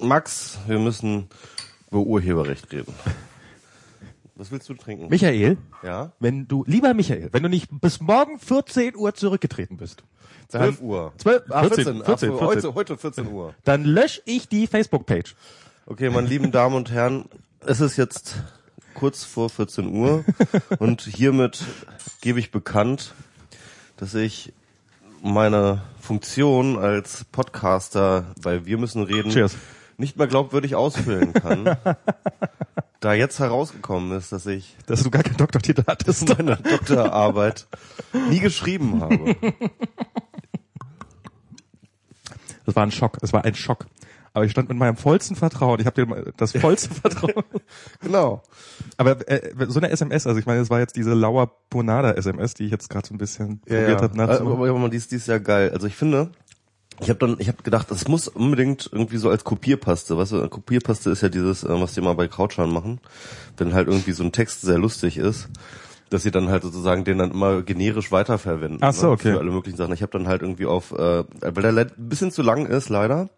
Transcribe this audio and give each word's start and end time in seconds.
Max, 0.00 0.58
wir 0.66 0.78
müssen 0.78 1.28
über 1.90 2.00
Urheberrecht 2.00 2.72
reden. 2.72 2.94
Was 4.36 4.50
willst 4.50 4.68
du 4.68 4.74
trinken? 4.74 5.08
Michael, 5.08 5.56
Ja? 5.84 6.12
wenn 6.18 6.48
du, 6.48 6.64
lieber 6.66 6.92
Michael, 6.92 7.28
wenn 7.32 7.42
du 7.44 7.48
nicht 7.48 7.68
bis 7.80 8.00
morgen 8.00 8.40
14 8.40 8.96
Uhr 8.96 9.14
zurückgetreten 9.14 9.76
bist, 9.76 10.02
12 10.48 10.80
Uhr. 10.80 11.12
12, 11.18 11.42
ah, 11.50 11.60
14, 11.62 11.84
14, 11.84 11.94
14, 11.94 12.04
14, 12.04 12.30
14. 12.30 12.46
Heute, 12.48 12.74
heute 12.74 12.96
14 12.98 13.26
Uhr. 13.28 13.54
dann 13.64 13.84
lösch 13.84 14.20
ich 14.24 14.48
die 14.48 14.66
Facebook-Page. 14.66 15.34
Okay, 15.86 16.10
meine 16.10 16.26
lieben 16.26 16.50
Damen 16.50 16.74
und 16.74 16.90
Herren, 16.90 17.26
es 17.60 17.80
ist 17.80 17.96
jetzt 17.96 18.42
kurz 18.94 19.24
vor 19.24 19.50
14 19.50 19.86
Uhr 19.94 20.24
und 20.78 21.02
hiermit 21.02 21.62
gebe 22.20 22.40
ich 22.40 22.50
bekannt, 22.50 23.14
dass 23.96 24.14
ich 24.14 24.52
meine 25.22 25.82
Funktion 26.00 26.76
als 26.78 27.24
Podcaster 27.24 28.26
bei 28.42 28.66
Wir 28.66 28.78
müssen 28.78 29.02
reden 29.04 29.30
Cheers. 29.30 29.56
Nicht 29.98 30.16
mehr 30.16 30.26
glaubwürdig 30.26 30.74
ausfüllen 30.74 31.32
kann. 31.32 31.76
da 33.00 33.12
jetzt 33.14 33.38
herausgekommen 33.38 34.16
ist, 34.16 34.32
dass 34.32 34.46
ich 34.46 34.76
Dass 34.86 35.02
du 35.02 35.10
gar 35.10 35.22
keinen 35.22 35.36
Doktortitel 35.36 35.84
hattest. 35.86 36.28
meine 36.36 36.56
Doktorarbeit 36.56 37.66
nie 38.30 38.40
geschrieben 38.40 39.00
habe. 39.02 39.36
Das 42.66 42.74
war 42.76 42.82
ein 42.82 42.90
Schock. 42.90 43.18
Es 43.22 43.32
war 43.32 43.44
ein 43.44 43.54
Schock. 43.54 43.86
Aber 44.36 44.44
ich 44.44 44.50
stand 44.50 44.68
mit 44.68 44.76
meinem 44.76 44.96
vollsten 44.96 45.36
Vertrauen. 45.36 45.78
Ich 45.78 45.86
habe 45.86 46.04
dir 46.06 46.32
das 46.36 46.50
vollste 46.52 46.92
Vertrauen. 46.94 47.44
Genau. 48.00 48.42
Aber 48.96 49.28
äh, 49.28 49.52
so 49.68 49.78
eine 49.78 49.90
SMS, 49.90 50.26
also 50.26 50.40
ich 50.40 50.46
meine, 50.46 50.60
es 50.60 50.70
war 50.70 50.80
jetzt 50.80 50.96
diese 50.96 51.14
Lauer 51.14 51.46
Ponada 51.70 52.10
SMS, 52.12 52.54
die 52.54 52.64
ich 52.64 52.72
jetzt 52.72 52.90
gerade 52.90 53.06
so 53.06 53.14
ein 53.14 53.18
bisschen 53.18 53.60
Ja, 53.68 53.76
probiert 53.78 54.00
ja. 54.00 54.02
habe 54.02 54.16
nachzumachen. 54.16 54.56
Aber, 54.58 54.68
aber 54.70 54.88
die 54.88 54.96
ist, 54.96 55.12
die 55.12 55.16
ist 55.16 55.28
ja 55.28 55.38
geil. 55.38 55.70
Also 55.72 55.86
ich 55.86 55.94
finde, 55.94 56.32
ich 57.00 57.08
habe 57.08 57.18
dann, 57.18 57.36
ich 57.38 57.48
habe 57.48 57.62
gedacht, 57.62 57.90
das 57.90 58.08
muss 58.08 58.28
unbedingt 58.28 58.88
irgendwie 58.92 59.16
so 59.16 59.30
als 59.30 59.44
Kopierpaste. 59.44 60.16
Weißt 60.16 60.32
du, 60.32 60.48
Kopierpaste 60.48 61.10
ist 61.10 61.22
ja 61.22 61.28
dieses, 61.28 61.64
äh, 61.64 61.68
was 61.68 61.94
die 61.94 62.00
immer 62.00 62.14
bei 62.14 62.28
Krautschan 62.28 62.72
machen, 62.72 63.00
wenn 63.56 63.74
halt 63.74 63.88
irgendwie 63.88 64.12
so 64.12 64.22
ein 64.22 64.32
Text 64.32 64.62
sehr 64.62 64.78
lustig 64.78 65.16
ist, 65.16 65.48
dass 66.10 66.22
sie 66.22 66.30
dann 66.30 66.48
halt 66.48 66.62
sozusagen 66.62 67.04
den 67.04 67.18
dann 67.18 67.32
immer 67.32 67.62
generisch 67.62 68.12
weiterverwenden. 68.12 68.78
Ach 68.80 68.92
so, 68.92 69.06
ne, 69.06 69.12
okay. 69.12 69.32
Für 69.32 69.40
alle 69.40 69.50
möglichen 69.50 69.76
Sachen. 69.76 69.94
Ich 69.94 70.02
habe 70.02 70.12
dann 70.12 70.28
halt 70.28 70.42
irgendwie 70.42 70.66
auf, 70.66 70.92
äh, 70.92 71.24
weil 71.40 71.62
der 71.62 71.86
ein 71.86 71.92
bisschen 71.96 72.30
zu 72.30 72.42
lang 72.42 72.66
ist, 72.66 72.88
leider. 72.88 73.28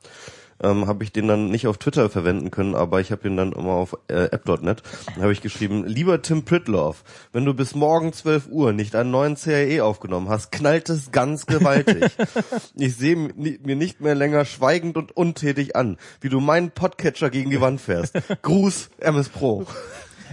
Ähm, 0.62 0.87
habe 0.87 1.05
ich 1.05 1.12
den 1.12 1.29
dann 1.29 1.51
nicht 1.51 1.67
auf 1.67 1.77
Twitter 1.77 2.09
verwenden 2.09 2.51
können, 2.51 2.75
aber 2.75 3.01
ich 3.01 3.12
habe 3.12 3.29
ihn 3.29 3.37
dann 3.37 3.53
immer 3.53 3.73
auf 3.73 3.97
äh, 4.09 4.25
app.net. 4.31 4.83
Habe 5.21 5.33
ich 5.33 5.43
geschrieben, 5.43 5.85
lieber 5.87 6.23
Tim 6.23 6.45
Pritloff, 6.45 7.05
wenn 7.33 7.45
du 7.45 7.53
bis 7.53 7.75
morgen 7.75 8.12
12 8.15 8.49
Uhr 8.51 8.73
nicht 8.73 8.95
einen 8.97 9.11
neuen 9.11 9.37
CAE 9.37 9.83
aufgenommen 9.84 10.29
hast, 10.31 10.53
knallt 10.53 10.89
es 10.89 11.12
ganz 11.12 11.45
gewaltig. 11.47 12.11
ich 12.75 12.97
sehe 12.97 13.17
mi- 13.17 13.59
mir 13.62 13.77
nicht 13.77 14.01
mehr 14.01 14.15
länger 14.15 14.45
schweigend 14.47 14.97
und 14.97 15.15
untätig 15.15 15.77
an, 15.77 15.99
wie 16.23 16.31
du 16.31 16.41
meinen 16.41 16.71
Podcatcher 16.71 17.29
gegen 17.29 17.51
die 17.51 17.61
Wand 17.61 17.81
fährst. 17.81 18.15
Gruß, 18.43 18.89
MS 19.01 19.29
Pro. 19.29 19.67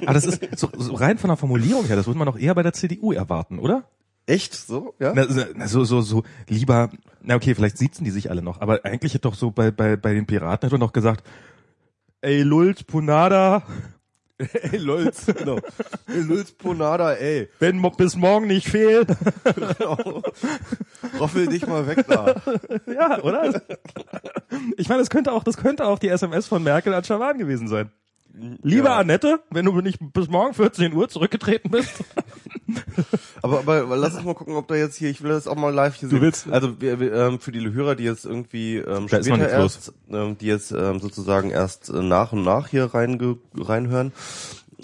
Aber 0.06 0.14
das 0.14 0.26
ist 0.26 0.40
so, 0.58 0.70
so 0.78 0.94
rein 0.96 1.18
von 1.18 1.28
der 1.30 1.38
Formulierung 1.38 1.86
her, 1.86 1.96
das 1.96 2.08
würde 2.08 2.18
man 2.18 2.28
doch 2.28 2.38
eher 2.40 2.56
bei 2.56 2.64
der 2.64 2.74
CDU 2.74 3.12
erwarten, 3.12 3.60
oder? 3.60 3.84
Echt 4.26 4.56
so? 4.56 4.94
Ja? 5.00 5.14
Na, 5.14 5.26
na, 5.56 5.68
so, 5.68 5.84
so, 5.84 6.02
so 6.02 6.24
lieber, 6.48 6.90
na 7.22 7.36
okay, 7.36 7.56
vielleicht 7.56 7.78
sitzen 7.78 8.04
die 8.04 8.12
sich 8.12 8.30
alle 8.30 8.42
noch, 8.42 8.62
aber 8.62 8.86
eigentlich 8.86 9.14
hätte 9.14 9.30
doch 9.30 9.36
so 9.36 9.52
bei, 9.52 9.72
bei, 9.72 9.96
bei 9.96 10.14
den 10.14 10.26
Piraten 10.26 10.66
hätte 10.66 10.74
man 10.74 10.86
noch 10.86 10.94
gesagt, 10.94 11.28
ey 12.22 12.42
Lult, 12.42 12.88
Punada, 12.88 13.64
Ey, 14.72 14.78
Lulz, 14.78 15.26
genau. 15.26 15.60
Ey, 16.08 16.22
Lulz 16.22 16.52
Ponada, 16.52 17.14
ey. 17.14 17.50
wenn 17.60 17.82
bis 17.98 18.16
morgen 18.16 18.48
nicht 18.48 18.68
fehlt. 18.68 19.10
Roffel 21.20 21.48
dich 21.48 21.68
mal 21.68 21.88
weg 21.88 22.06
da. 22.08 22.36
ja, 22.88 23.22
oder? 23.22 23.62
Ich 24.78 24.90
meine, 24.90 25.02
das 25.02 25.10
könnte 25.10 25.32
auch, 25.32 25.44
das 25.44 25.58
könnte 25.58 25.86
auch 25.86 26.00
die 26.00 26.10
SMS 26.10 26.48
von 26.48 26.64
Merkel 26.64 26.94
an 26.94 27.04
Schawan 27.04 27.38
gewesen 27.38 27.68
sein. 27.68 27.92
Liebe 28.36 28.86
Ja. 28.88 28.98
Annette, 28.98 29.42
wenn 29.52 29.66
du 29.66 29.80
nicht 29.82 30.00
bis 30.12 30.28
morgen 30.28 30.54
14 30.56 30.94
Uhr 30.94 31.08
zurückgetreten 31.08 31.70
bist. 31.72 31.92
Aber, 33.42 33.60
aber, 33.60 33.98
lass 33.98 34.16
uns 34.16 34.24
mal 34.24 34.34
gucken, 34.36 34.56
ob 34.56 34.68
da 34.70 34.76
jetzt 34.76 34.96
hier, 34.96 35.10
ich 35.10 35.22
will 35.22 35.30
das 35.32 35.48
auch 35.48 35.56
mal 35.56 35.74
live 35.74 35.96
hier 35.96 36.08
Du 36.10 36.16
sehen. 36.16 36.22
willst- 36.22 36.48
Also 36.50 36.80
wir, 36.80 37.00
wir, 37.00 37.14
ähm, 37.14 37.40
für 37.40 37.52
die 37.52 37.72
Hörer, 37.72 37.96
die 37.96 38.06
jetzt 38.06 38.26
irgendwie 38.26 38.78
ähm, 38.78 39.08
Da 39.10 39.18
ist 39.18 39.28
später 39.28 39.50
erst, 39.50 39.92
ähm, 40.10 40.38
die 40.38 40.46
jetzt 40.48 40.72
ähm, 40.72 41.00
sozusagen 41.02 41.50
erst 41.52 41.90
äh, 41.90 42.02
nach 42.02 42.32
und 42.32 42.44
nach 42.44 42.70
hier 42.70 42.86
reinge 42.94 43.38
reinhören, 43.58 44.14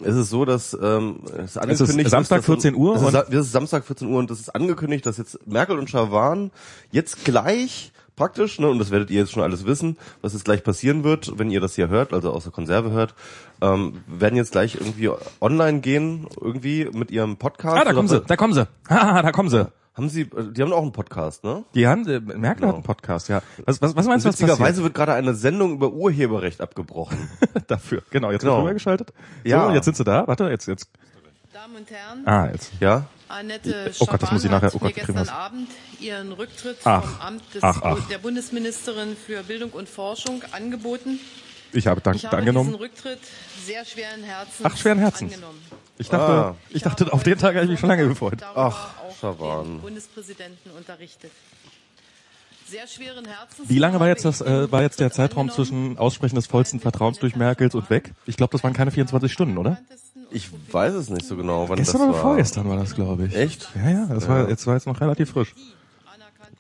ist 0.04 0.16
es 0.16 0.30
so, 0.30 0.44
dass 0.46 0.78
ähm, 0.82 1.22
es 1.38 1.58
angekündigt 1.58 2.10
Samstag 2.10 2.40
ist, 2.42 2.50
dass- 2.50 2.56
14 2.64 2.76
Uhr 2.76 2.96
Es 2.98 3.02
ist, 3.02 3.14
es 3.30 3.46
ist 3.46 3.52
Samstag 3.54 3.86
14 3.86 4.08
Uhr 4.10 4.20
und 4.20 4.30
es 4.30 4.40
ist 4.42 4.50
angekündigt, 4.54 5.06
dass 5.06 5.18
jetzt 5.18 5.40
Merkel 5.48 5.80
und 5.80 5.90
Schawan 5.90 6.52
jetzt 6.92 7.24
gleich 7.24 7.94
praktisch, 8.20 8.60
ne, 8.60 8.68
und 8.68 8.78
das 8.78 8.92
werdet 8.92 9.10
ihr 9.10 9.22
jetzt 9.22 9.32
schon 9.32 9.42
alles 9.42 9.66
wissen, 9.66 9.98
was 10.22 10.34
jetzt 10.34 10.46
gleich 10.46 10.64
passieren 10.64 11.04
wird, 11.04 11.40
wenn 11.40 11.50
ihr 11.50 11.62
das 11.62 11.74
hier 11.76 11.88
hört, 11.88 12.14
also 12.14 12.32
aus 12.32 12.44
der 12.44 12.52
Konserve 12.52 12.92
hört, 12.92 13.16
ähm, 13.62 14.02
werden 14.08 14.36
jetzt 14.36 14.52
gleich 14.52 14.76
irgendwie 14.76 15.10
online 15.42 15.80
gehen, 15.80 16.28
irgendwie 16.40 16.90
mit 16.94 17.10
ihrem 17.10 17.38
Podcast. 17.38 17.78
Ah, 17.78 17.84
da 17.86 17.94
kommen 17.94 18.08
sie, 18.10 18.22
da 18.22 18.36
kommen 18.36 18.54
sie. 18.54 18.68
Ah, 18.90 19.22
da 19.24 19.32
kommen 19.32 19.50
sie. 19.50 19.66
haben 19.96 20.10
Sie, 20.10 20.26
die 20.26 20.62
haben 20.62 20.72
auch 20.74 20.82
einen 20.82 20.92
Podcast, 20.92 21.44
ne? 21.44 21.64
Die 21.76 21.88
haben, 21.88 22.08
äh, 22.08 22.20
Merkel 22.20 22.68
hat 22.68 22.74
einen 22.76 22.84
Podcast, 22.84 23.30
ja. 23.30 23.42
Was, 23.66 23.82
was, 23.82 23.96
was 23.96 24.06
meinst 24.06 24.26
du, 24.26 24.30
was 24.30 24.40
Witzigerweise 24.40 24.84
wird 24.84 24.94
gerade 24.94 25.14
eine 25.14 25.34
Sendung 25.34 25.74
über 25.74 25.92
Urheberrecht 25.92 26.62
abgebrochen. 26.62 27.18
Dafür, 27.68 28.04
genau, 28.12 28.32
jetzt 28.32 28.42
Genau. 28.42 28.56
wird 28.58 28.64
rübergeschaltet. 28.66 29.14
Ja. 29.44 29.68
So, 29.68 29.74
jetzt 29.74 29.86
sind 29.86 29.98
sie 29.98 30.04
da. 30.04 30.28
Warte, 30.28 30.50
jetzt, 30.50 30.68
jetzt. 30.68 30.90
Damen 31.60 31.76
und 31.76 31.92
Herren, 31.92 32.26
Ah, 32.26 32.50
jetzt. 32.54 32.72
ja? 32.80 33.06
Annette 33.28 33.92
Oh 34.00 34.06
Gott, 34.06 34.22
das 34.24 34.32
muss 34.32 34.46
ich 34.46 34.50
nachher- 34.50 34.68
hat 34.68 34.76
oh 34.76 34.80
Gott, 34.80 34.96
mir 34.96 35.04
gestern. 35.04 35.28
Abend 35.28 35.68
ihren 36.00 36.32
Rücktritt 36.32 36.78
Ach, 36.86 37.04
vom 37.04 37.20
Amt 37.20 37.44
des, 37.54 37.62
ach, 37.64 37.82
ach. 37.82 38.08
der 38.08 38.18
Bundesministerin 38.20 39.18
für 39.18 39.44
Bildung 39.44 39.72
und 39.72 39.90
Forschung 39.90 40.42
angeboten. 40.54 41.20
Ich 41.74 41.86
habe 41.88 42.00
dank, 42.00 42.16
Ich 42.16 42.26
habe 42.26 42.38
angenommen. 42.38 42.70
diesen 42.70 42.80
Rücktritt 42.82 43.20
sehr 43.66 43.84
schweren 43.84 44.24
Herzens 44.24 44.62
Ach, 44.64 44.78
schweren 44.78 45.00
Herzens. 45.00 45.34
angenommen. 45.34 45.60
Ich 45.98 46.08
dachte, 46.08 46.32
Ah. 46.32 46.56
ich 46.70 46.82
dachte, 46.82 47.12
auf 47.12 47.24
den 47.24 47.38
Tag 47.38 47.56
habe 47.56 47.66
ich 47.66 47.72
mich 47.72 47.80
schon 47.82 47.90
lange 47.90 48.08
gefreut. 48.08 48.40
Ach, 48.56 48.92
Schawan. 49.20 49.66
den 49.66 49.82
Bundespräsidenten 49.82 50.72
unterrichtet. 50.72 51.32
Sehr 52.68 52.88
schweren 52.88 53.26
Herzens. 53.26 53.68
Wie 53.68 53.80
lange 53.80 54.00
war 54.00 54.08
jetzt 54.08 54.24
das, 54.24 54.40
ich 54.40 54.48
äh, 54.48 54.72
war 54.72 54.82
jetzt 54.84 55.02
der 55.02 55.12
Zeitraum 55.12 55.50
zwischen 55.50 55.98
Aussprechen 55.98 56.36
des 56.36 56.48
vollsten 56.48 56.80
Vertrauens 56.80 57.20
durch 57.20 57.36
Merkels 57.36 57.76
und 57.76 57.90
weg? 57.90 58.14
Ich 58.28 58.38
glaube, 58.38 58.52
das 58.54 58.64
waren 58.64 58.74
keine 58.74 58.92
24 58.92 59.34
Stunden, 59.34 59.58
oder? 59.58 59.80
Ich 60.32 60.50
weiß 60.72 60.94
es 60.94 61.10
nicht 61.10 61.26
so 61.26 61.36
genau, 61.36 61.68
wann 61.70 61.78
Gestern 61.78 62.00
das 62.02 62.08
oder 62.10 62.14
war. 62.16 62.22
vorgestern 62.22 62.70
war 62.70 62.78
das, 62.78 62.94
glaube 62.96 63.26
ich. 63.26 63.36
Echt? 63.36 63.70
Ja, 63.76 63.90
ja, 63.90 64.06
das 64.08 64.28
war, 64.28 64.48
jetzt 64.50 64.66
war 64.68 64.76
jetzt 64.76 64.86
noch 64.88 65.00
relativ 65.02 65.32
frisch. 65.32 65.56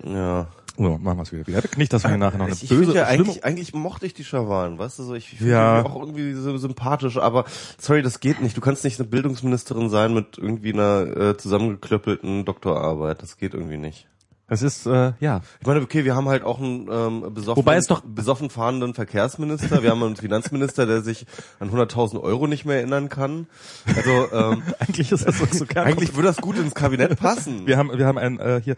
Ja. 0.03 0.47
So, 0.77 0.97
machen 0.97 1.17
wir 1.17 1.23
es 1.23 1.31
wieder. 1.33 1.45
wieder. 1.45 1.61
Nicht, 1.75 1.91
dass 1.91 2.03
wir 2.03 2.09
hier 2.09 2.17
nachher 2.17 2.37
noch 2.37 2.45
eine 2.45 2.55
Ich, 2.55 2.69
böse, 2.69 2.93
ja 2.93 3.03
eigentlich, 3.05 3.43
eigentlich 3.43 3.73
mochte 3.73 4.05
ich 4.05 4.13
die 4.13 4.23
Schawan, 4.23 4.77
weißt 4.79 4.99
du, 4.99 5.03
so, 5.03 5.13
ich 5.13 5.29
finde 5.31 5.51
Ja. 5.51 5.81
die 5.83 5.89
auch 5.89 5.99
irgendwie 5.99 6.31
so 6.33 6.57
sympathisch, 6.57 7.17
aber 7.17 7.43
sorry, 7.77 8.01
das 8.01 8.21
geht 8.21 8.41
nicht. 8.41 8.55
Du 8.55 8.61
kannst 8.61 8.85
nicht 8.85 8.97
eine 8.97 9.09
Bildungsministerin 9.09 9.89
sein 9.89 10.13
mit 10.13 10.37
irgendwie 10.37 10.71
einer 10.71 11.01
äh, 11.17 11.37
zusammengeklöppelten 11.37 12.45
Doktorarbeit. 12.45 13.21
Das 13.21 13.35
geht 13.37 13.53
irgendwie 13.53 13.77
nicht. 13.77 14.07
Das 14.49 14.61
ist, 14.61 14.85
äh, 14.85 15.13
ja. 15.19 15.41
Ich 15.61 15.67
meine, 15.67 15.81
okay, 15.81 16.03
wir 16.05 16.15
haben 16.15 16.27
halt 16.27 16.43
auch 16.43 16.59
einen 16.59 16.87
ähm, 16.91 17.33
besoffen, 17.33 17.57
Wobei 17.57 17.77
es 17.77 17.87
doch- 17.87 18.01
besoffen 18.01 18.49
fahrenden 18.49 18.93
Verkehrsminister. 18.93 19.83
Wir 19.83 19.91
haben 19.91 20.03
einen 20.03 20.15
Finanzminister, 20.15 20.85
der 20.85 21.01
sich 21.01 21.25
an 21.59 21.69
100.000 21.71 22.19
Euro 22.21 22.47
nicht 22.47 22.65
mehr 22.65 22.77
erinnern 22.77 23.09
kann. 23.09 23.47
Also 23.95 24.27
ähm, 24.33 24.63
Eigentlich 24.79 25.11
ist 25.11 25.27
das 25.27 25.37
so, 25.37 25.45
so 25.51 25.65
eigentlich 25.75 26.15
würde 26.15 26.27
das 26.27 26.37
gut 26.37 26.57
ins 26.57 26.73
Kabinett 26.73 27.19
passen. 27.19 27.67
Wir 27.67 27.77
haben, 27.77 27.97
wir 27.97 28.05
haben 28.05 28.17
einen 28.17 28.39
äh, 28.39 28.61
hier 28.63 28.75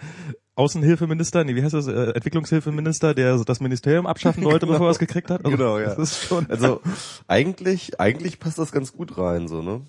Außenhilfeminister, 0.55 1.43
nee, 1.43 1.55
wie 1.55 1.63
heißt 1.63 1.73
das, 1.73 1.87
äh, 1.87 2.11
Entwicklungshilfeminister, 2.11 3.13
der 3.15 3.37
so 3.37 3.43
das 3.43 3.61
Ministerium 3.61 4.05
abschaffen 4.05 4.43
wollte, 4.43 4.67
bevor 4.67 4.87
er 4.87 4.91
es 4.91 4.99
gekriegt 4.99 5.29
hat. 5.31 5.45
Also, 5.45 5.57
Genau, 5.57 5.79
ja. 5.79 5.95
Also 6.49 6.81
eigentlich, 7.27 7.99
eigentlich 7.99 8.39
passt 8.39 8.59
das 8.59 8.71
ganz 8.71 8.91
gut 8.93 9.17
rein, 9.17 9.47
so 9.47 9.61
ne. 9.61 9.81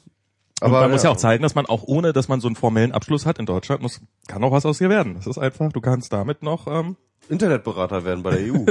Aber 0.62 0.80
man 0.82 0.90
muss 0.90 1.02
ja 1.02 1.10
auch 1.10 1.16
zeigen, 1.16 1.42
dass 1.42 1.54
man 1.54 1.66
auch 1.66 1.82
ohne, 1.84 2.12
dass 2.12 2.28
man 2.28 2.40
so 2.40 2.48
einen 2.48 2.56
formellen 2.56 2.92
Abschluss 2.92 3.26
hat 3.26 3.38
in 3.38 3.46
Deutschland, 3.46 3.82
muss, 3.82 4.00
kann 4.28 4.42
auch 4.44 4.52
was 4.52 4.66
aus 4.66 4.78
dir 4.78 4.88
werden. 4.88 5.14
Das 5.14 5.26
ist 5.26 5.38
einfach, 5.38 5.72
du 5.72 5.80
kannst 5.80 6.12
damit 6.12 6.42
noch, 6.42 6.66
ähm, 6.66 6.96
Internetberater 7.28 8.04
werden 8.04 8.22
bei 8.22 8.36
der 8.36 8.52
EU. 8.52 8.64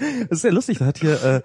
das 0.00 0.30
ist 0.30 0.42
sehr 0.42 0.52
lustig, 0.52 0.78
da 0.78 0.86
hat 0.86 0.98
hier 0.98 1.22
äh, 1.22 1.42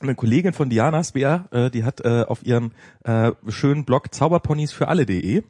eine 0.00 0.14
Kollegin 0.14 0.52
von 0.52 0.70
Diana 0.70 1.04
Speer, 1.04 1.46
äh, 1.50 1.70
die 1.70 1.84
hat 1.84 2.00
äh, 2.04 2.24
auf 2.26 2.44
ihrem 2.44 2.72
äh, 3.04 3.32
schönen 3.48 3.84
Blog 3.84 4.14
Zauberponys 4.14 4.72
für 4.72 4.88
alle.de 4.88 5.42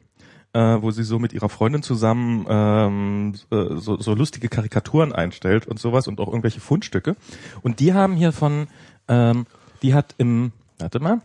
äh, 0.55 0.81
wo 0.81 0.89
sie 0.89 1.03
so 1.03 1.19
mit 1.19 1.33
ihrer 1.33 1.49
Freundin 1.49 1.83
zusammen 1.83 2.45
ähm, 2.47 3.33
äh, 3.51 3.75
so, 3.75 3.99
so 3.99 4.13
lustige 4.15 4.47
Karikaturen 4.47 5.11
einstellt 5.11 5.67
und 5.67 5.79
sowas 5.79 6.07
und 6.07 6.21
auch 6.21 6.29
irgendwelche 6.29 6.61
Fundstücke. 6.61 7.17
Und 7.61 7.81
die 7.81 7.93
haben 7.93 8.15
hier 8.15 8.31
von, 8.31 8.67
ähm, 9.09 9.47
die 9.81 9.93
hat 9.93 10.15
im, 10.17 10.53
warte 10.79 11.01
mal, 11.01 11.19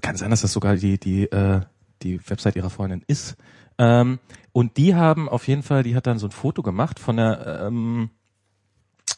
kann 0.00 0.16
sein, 0.16 0.30
dass 0.30 0.42
das 0.42 0.52
sogar 0.52 0.76
die 0.76 0.98
die 0.98 1.24
äh, 1.24 1.60
die 2.02 2.20
Website 2.28 2.56
ihrer 2.56 2.70
Freundin 2.70 3.02
ist. 3.06 3.36
Ähm, 3.78 4.18
und 4.52 4.76
die 4.76 4.94
haben 4.94 5.28
auf 5.28 5.48
jeden 5.48 5.62
Fall, 5.62 5.82
die 5.82 5.96
hat 5.96 6.06
dann 6.06 6.18
so 6.18 6.26
ein 6.26 6.32
Foto 6.32 6.62
gemacht 6.62 6.98
von 6.98 7.16
der 7.16 7.66
ähm, 7.66 8.10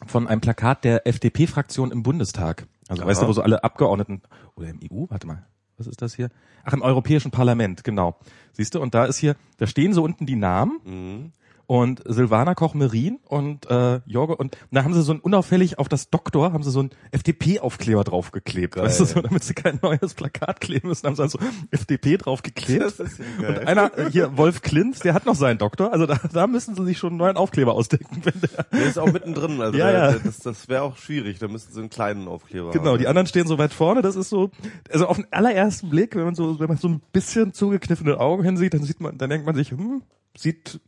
von 0.07 0.27
einem 0.27 0.41
Plakat 0.41 0.85
der 0.85 1.07
FDP-Fraktion 1.07 1.91
im 1.91 2.03
Bundestag. 2.03 2.67
Also 2.89 3.03
Aha. 3.03 3.11
weißt 3.11 3.23
du, 3.23 3.29
wo 3.29 3.33
so 3.33 3.43
alle 3.43 3.65
Abgeordneten 3.65 4.23
oder 4.55 4.69
im 4.69 4.81
EU, 4.83 5.07
warte 5.09 5.27
mal, 5.27 5.47
was 5.77 5.87
ist 5.87 6.03
das 6.03 6.15
hier? 6.15 6.31
Ach, 6.65 6.73
im 6.73 6.83
Europäischen 6.83 7.31
Parlament, 7.31 7.85
genau. 7.85 8.17
Siehst 8.53 8.75
du, 8.75 8.81
und 8.81 8.95
da 8.95 9.07
ist 9.07 9.19
hier, 9.19 9.37
da 9.59 9.67
stehen 9.67 9.93
so 9.93 10.03
unten 10.03 10.27
die 10.27 10.37
Namen 10.37 10.81
Mhm. 10.85 11.33
Und 11.67 12.03
Silvana 12.07 12.55
Koch-Merin 12.55 13.19
und 13.27 13.69
äh, 13.71 14.01
Jorge 14.07 14.37
und 14.37 14.57
da 14.71 14.85
haben 14.85 14.95
sie 14.95 15.03
so 15.03 15.13
ein 15.13 15.21
unauffällig 15.21 15.79
auf 15.79 15.89
das 15.89 16.11
Doktor 16.11 16.53
haben 16.53 16.63
sie 16.63 16.71
so 16.71 16.83
ein 16.83 16.91
FDP-Aufkleber 17.13 18.05
draufgeklebt, 18.05 18.77
weißt 18.77 19.01
du, 19.01 19.05
so, 19.05 19.21
damit 19.21 19.45
sie 19.45 19.55
kein 19.55 19.79
neues 19.83 20.15
Plakat 20.15 20.61
kleben 20.61 20.89
müssen, 20.89 21.07
haben 21.07 21.17
sie 21.17 21.23
also 21.23 21.39
FDP 21.71 22.17
draufgeklebt. 22.19 22.95
Ja. 23.41 23.49
Und 23.49 23.59
einer 23.67 23.97
äh, 23.99 24.11
hier 24.11 24.37
Wolf 24.37 24.63
Klintz, 24.63 25.01
der 25.01 25.15
hat 25.15 25.27
noch 25.27 25.35
seinen 25.35 25.59
Doktor, 25.59 25.93
also 25.93 26.07
da, 26.07 26.21
da 26.33 26.47
müssen 26.47 26.75
sie 26.75 26.85
sich 26.85 26.99
schon 26.99 27.11
einen 27.11 27.19
neuen 27.19 27.37
Aufkleber 27.37 27.75
ausdenken, 27.75 28.21
wenn 28.25 28.41
der 28.41 28.65
Der 28.73 28.87
ist 28.87 28.99
auch 28.99 29.11
mittendrin, 29.13 29.61
also 29.61 29.79
Ja, 29.79 29.91
der, 29.91 30.11
ja. 30.13 30.19
das, 30.19 30.39
das 30.39 30.69
wäre 30.69 30.83
auch 30.83 30.97
schwierig, 30.97 31.39
da 31.39 31.49
müssten 31.49 31.73
sie 31.73 31.81
einen 31.81 31.91
kleinen 31.91 32.29
Aufkleber 32.29 32.71
Genau, 32.71 32.93
haben. 32.93 32.99
die 32.99 33.07
anderen 33.09 33.27
stehen 33.27 33.47
so 33.47 33.59
weit 33.59 33.73
vorne, 33.73 34.03
das 34.03 34.17
ist 34.17 34.29
so, 34.29 34.51
also 34.91 35.07
auf 35.07 35.17
den 35.17 35.27
allerersten 35.33 35.89
Blick, 35.91 36.15
wenn 36.15 36.25
man 36.25 36.35
so, 36.35 36.61
wenn 36.61 36.69
man 36.69 36.77
so 36.77 36.89
ein 36.89 37.01
bisschen 37.13 37.53
zugekniffene 37.53 38.19
Augen 38.21 38.43
hinsieht, 38.45 38.75
dann 38.75 38.83
sieht 38.83 39.01
man, 39.01 39.17
dann 39.19 39.31
denkt 39.31 39.47
man 39.47 39.55
sich, 39.55 39.71
hm, 39.71 40.03
sieht 40.37 40.81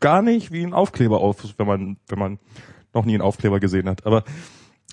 gar 0.00 0.22
nicht 0.22 0.52
wie 0.52 0.64
ein 0.64 0.74
Aufkleber 0.74 1.20
aus, 1.20 1.36
wenn 1.56 1.66
man, 1.66 1.96
wenn 2.08 2.18
man 2.18 2.38
noch 2.94 3.04
nie 3.04 3.14
einen 3.14 3.22
Aufkleber 3.22 3.60
gesehen 3.60 3.88
hat. 3.88 4.06
Aber 4.06 4.24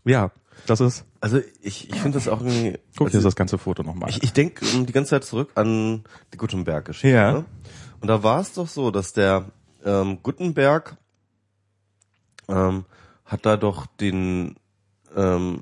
ja, 0.06 0.32
das 0.66 0.82
ist, 0.82 1.06
Also 1.20 1.40
ich, 1.62 1.90
ich 1.90 1.96
finde 1.96 2.18
das 2.18 2.28
auch 2.28 2.42
irgendwie... 2.42 2.80
guck 2.96 3.10
dir 3.10 3.18
also, 3.18 3.28
das 3.28 3.36
ganze 3.36 3.58
Foto 3.58 3.84
nochmal. 3.84 4.10
Ich, 4.10 4.24
ich 4.24 4.34
denke 4.34 4.66
die 4.66 4.94
ganze 4.94 5.12
Zeit 5.12 5.24
zurück 5.24 5.52
an 5.56 6.04
die 6.34 6.38
Gutenberg-Geschichte. 6.38 7.16
Ja. 7.16 7.32
Ne? 7.32 7.46
Und 8.02 8.08
da 8.08 8.24
war 8.24 8.40
es 8.40 8.54
doch 8.54 8.68
so, 8.68 8.92
dass 8.92 9.14
der 9.14 9.46
ähm, 9.86 10.20
Gutenberg 10.24 10.98
ähm, 12.48 12.86
hat 13.26 13.46
da 13.46 13.58
doch 13.58 13.86
den 13.86 14.56
ähm, 15.16 15.62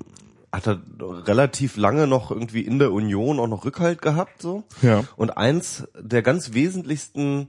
hat 0.52 0.66
er 0.66 0.80
relativ 1.00 1.76
lange 1.76 2.06
noch 2.06 2.30
irgendwie 2.30 2.60
in 2.60 2.78
der 2.78 2.92
Union 2.92 3.40
auch 3.40 3.46
noch 3.46 3.64
Rückhalt 3.64 4.02
gehabt 4.02 4.42
so. 4.42 4.64
Ja. 4.82 5.04
Und 5.16 5.36
eins 5.36 5.88
der 5.98 6.22
ganz 6.22 6.52
wesentlichsten 6.52 7.48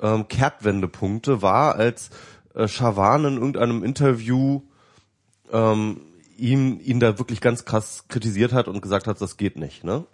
ähm, 0.00 0.28
Kehrtwendepunkte 0.28 1.42
war, 1.42 1.76
als 1.76 2.10
äh, 2.54 2.68
Schawan 2.68 3.24
in 3.24 3.34
irgendeinem 3.34 3.84
Interview 3.84 4.62
ähm, 5.52 6.00
ihn, 6.36 6.80
ihn 6.80 7.00
da 7.00 7.18
wirklich 7.18 7.40
ganz 7.40 7.64
krass 7.64 8.04
kritisiert 8.08 8.52
hat 8.52 8.68
und 8.68 8.82
gesagt 8.82 9.06
hat, 9.06 9.20
das 9.20 9.36
geht 9.36 9.56
nicht. 9.56 9.84
Ne? 9.84 10.04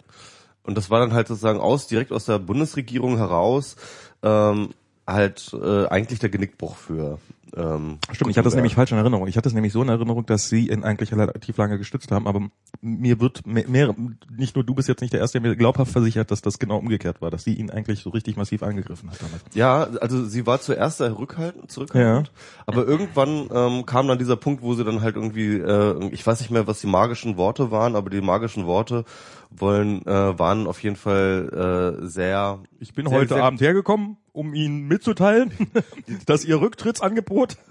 Und 0.63 0.77
das 0.77 0.89
war 0.89 0.99
dann 0.99 1.13
halt 1.13 1.27
sozusagen 1.27 1.59
aus 1.59 1.87
direkt 1.87 2.11
aus 2.11 2.25
der 2.25 2.39
Bundesregierung 2.39 3.17
heraus 3.17 3.75
ähm, 4.21 4.69
halt 5.07 5.51
äh, 5.53 5.87
eigentlich 5.87 6.19
der 6.19 6.29
Genickbruch 6.29 6.75
für 6.75 7.19
ähm, 7.55 7.99
Stimmt, 8.11 8.31
ich 8.31 8.37
hatte 8.37 8.45
das 8.45 8.53
Gutenberg. 8.53 8.55
nämlich 8.55 8.75
falsch 8.75 8.91
in 8.91 8.97
Erinnerung. 8.97 9.27
Ich 9.27 9.37
hatte 9.37 9.49
es 9.49 9.55
nämlich 9.55 9.73
so 9.73 9.81
in 9.81 9.89
Erinnerung, 9.89 10.25
dass 10.25 10.49
sie 10.49 10.69
ihn 10.69 10.83
eigentlich 10.83 11.11
relativ 11.11 11.57
lange 11.57 11.77
gestützt 11.77 12.11
haben, 12.11 12.27
aber 12.27 12.49
mir 12.81 13.19
wird 13.19 13.45
mehr, 13.45 13.67
mehr, 13.67 13.95
nicht 14.29 14.55
nur 14.55 14.63
du 14.63 14.73
bist 14.75 14.87
jetzt 14.87 15.01
nicht 15.01 15.13
der 15.13 15.19
Erste, 15.19 15.39
der 15.39 15.49
mir 15.49 15.55
glaubhaft 15.55 15.91
versichert, 15.91 16.31
dass 16.31 16.41
das 16.41 16.59
genau 16.59 16.77
umgekehrt 16.77 17.21
war, 17.21 17.31
dass 17.31 17.43
sie 17.43 17.53
ihn 17.53 17.69
eigentlich 17.69 18.01
so 18.01 18.09
richtig 18.09 18.37
massiv 18.37 18.63
angegriffen 18.63 19.09
hat 19.09 19.21
damals. 19.21 19.43
Ja, 19.53 19.83
also 20.01 20.25
sie 20.25 20.45
war 20.45 20.61
zuerst 20.61 20.97
sehr 20.97 21.17
rückhaltend, 21.17 21.71
zurückhaltend, 21.71 22.31
aber 22.65 22.85
irgendwann 22.85 23.49
ähm, 23.53 23.85
kam 23.85 24.07
dann 24.07 24.19
dieser 24.19 24.35
Punkt, 24.35 24.61
wo 24.61 24.73
sie 24.73 24.83
dann 24.83 25.01
halt 25.01 25.15
irgendwie, 25.15 25.57
äh, 25.57 26.09
ich 26.11 26.25
weiß 26.25 26.39
nicht 26.41 26.51
mehr, 26.51 26.67
was 26.67 26.81
die 26.81 26.87
magischen 26.87 27.37
Worte 27.37 27.71
waren, 27.71 27.95
aber 27.95 28.09
die 28.09 28.21
magischen 28.21 28.65
Worte 28.65 29.05
wollen 29.49 30.05
äh, 30.05 30.37
waren 30.37 30.67
auf 30.67 30.81
jeden 30.83 30.95
Fall 30.95 31.97
äh, 32.01 32.05
sehr. 32.05 32.59
Ich 32.79 32.93
bin 32.93 33.07
sehr, 33.07 33.17
heute 33.17 33.33
sehr, 33.35 33.43
Abend 33.43 33.61
hergekommen, 33.61 34.17
um 34.39 34.53
Ihnen 34.53 34.87
mitzuteilen, 34.87 35.51
dass 36.25 36.45
Ihr 36.45 36.61
Rücktrittsangebot 36.61 37.57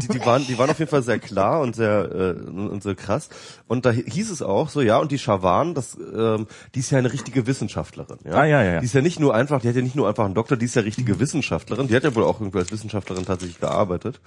Die, 0.00 0.08
die 0.08 0.20
waren, 0.24 0.46
die 0.46 0.56
waren 0.58 0.70
auf 0.70 0.78
jeden 0.78 0.90
Fall 0.90 1.02
sehr 1.02 1.18
klar 1.18 1.60
und 1.60 1.74
sehr 1.74 2.10
äh, 2.12 2.50
und 2.50 2.82
sehr 2.82 2.94
krass. 2.94 3.28
Und 3.66 3.84
da 3.84 3.90
hieß 3.90 4.30
es 4.30 4.42
auch 4.42 4.68
so, 4.68 4.80
ja, 4.80 4.98
und 4.98 5.10
die 5.10 5.18
Schawan, 5.18 5.74
das, 5.74 5.96
ähm, 5.96 6.46
die 6.74 6.80
ist 6.80 6.90
ja 6.90 6.98
eine 6.98 7.12
richtige 7.12 7.46
Wissenschaftlerin. 7.46 8.18
Ja? 8.24 8.32
Ah, 8.32 8.44
ja, 8.44 8.62
ja, 8.62 8.74
ja. 8.74 8.80
Die 8.80 8.86
ist 8.86 8.94
ja 8.94 9.02
nicht 9.02 9.18
nur 9.18 9.34
einfach, 9.34 9.60
die 9.60 9.68
hat 9.68 9.76
ja 9.76 9.82
nicht 9.82 9.96
nur 9.96 10.08
einfach 10.08 10.24
einen 10.24 10.34
Doktor, 10.34 10.56
die 10.56 10.66
ist 10.66 10.76
ja 10.76 10.82
richtige 10.82 11.18
Wissenschaftlerin. 11.18 11.88
Die 11.88 11.96
hat 11.96 12.04
ja 12.04 12.14
wohl 12.14 12.24
auch 12.24 12.40
irgendwie 12.40 12.58
als 12.58 12.70
Wissenschaftlerin 12.70 13.24
tatsächlich 13.24 13.58
gearbeitet. 13.58 14.20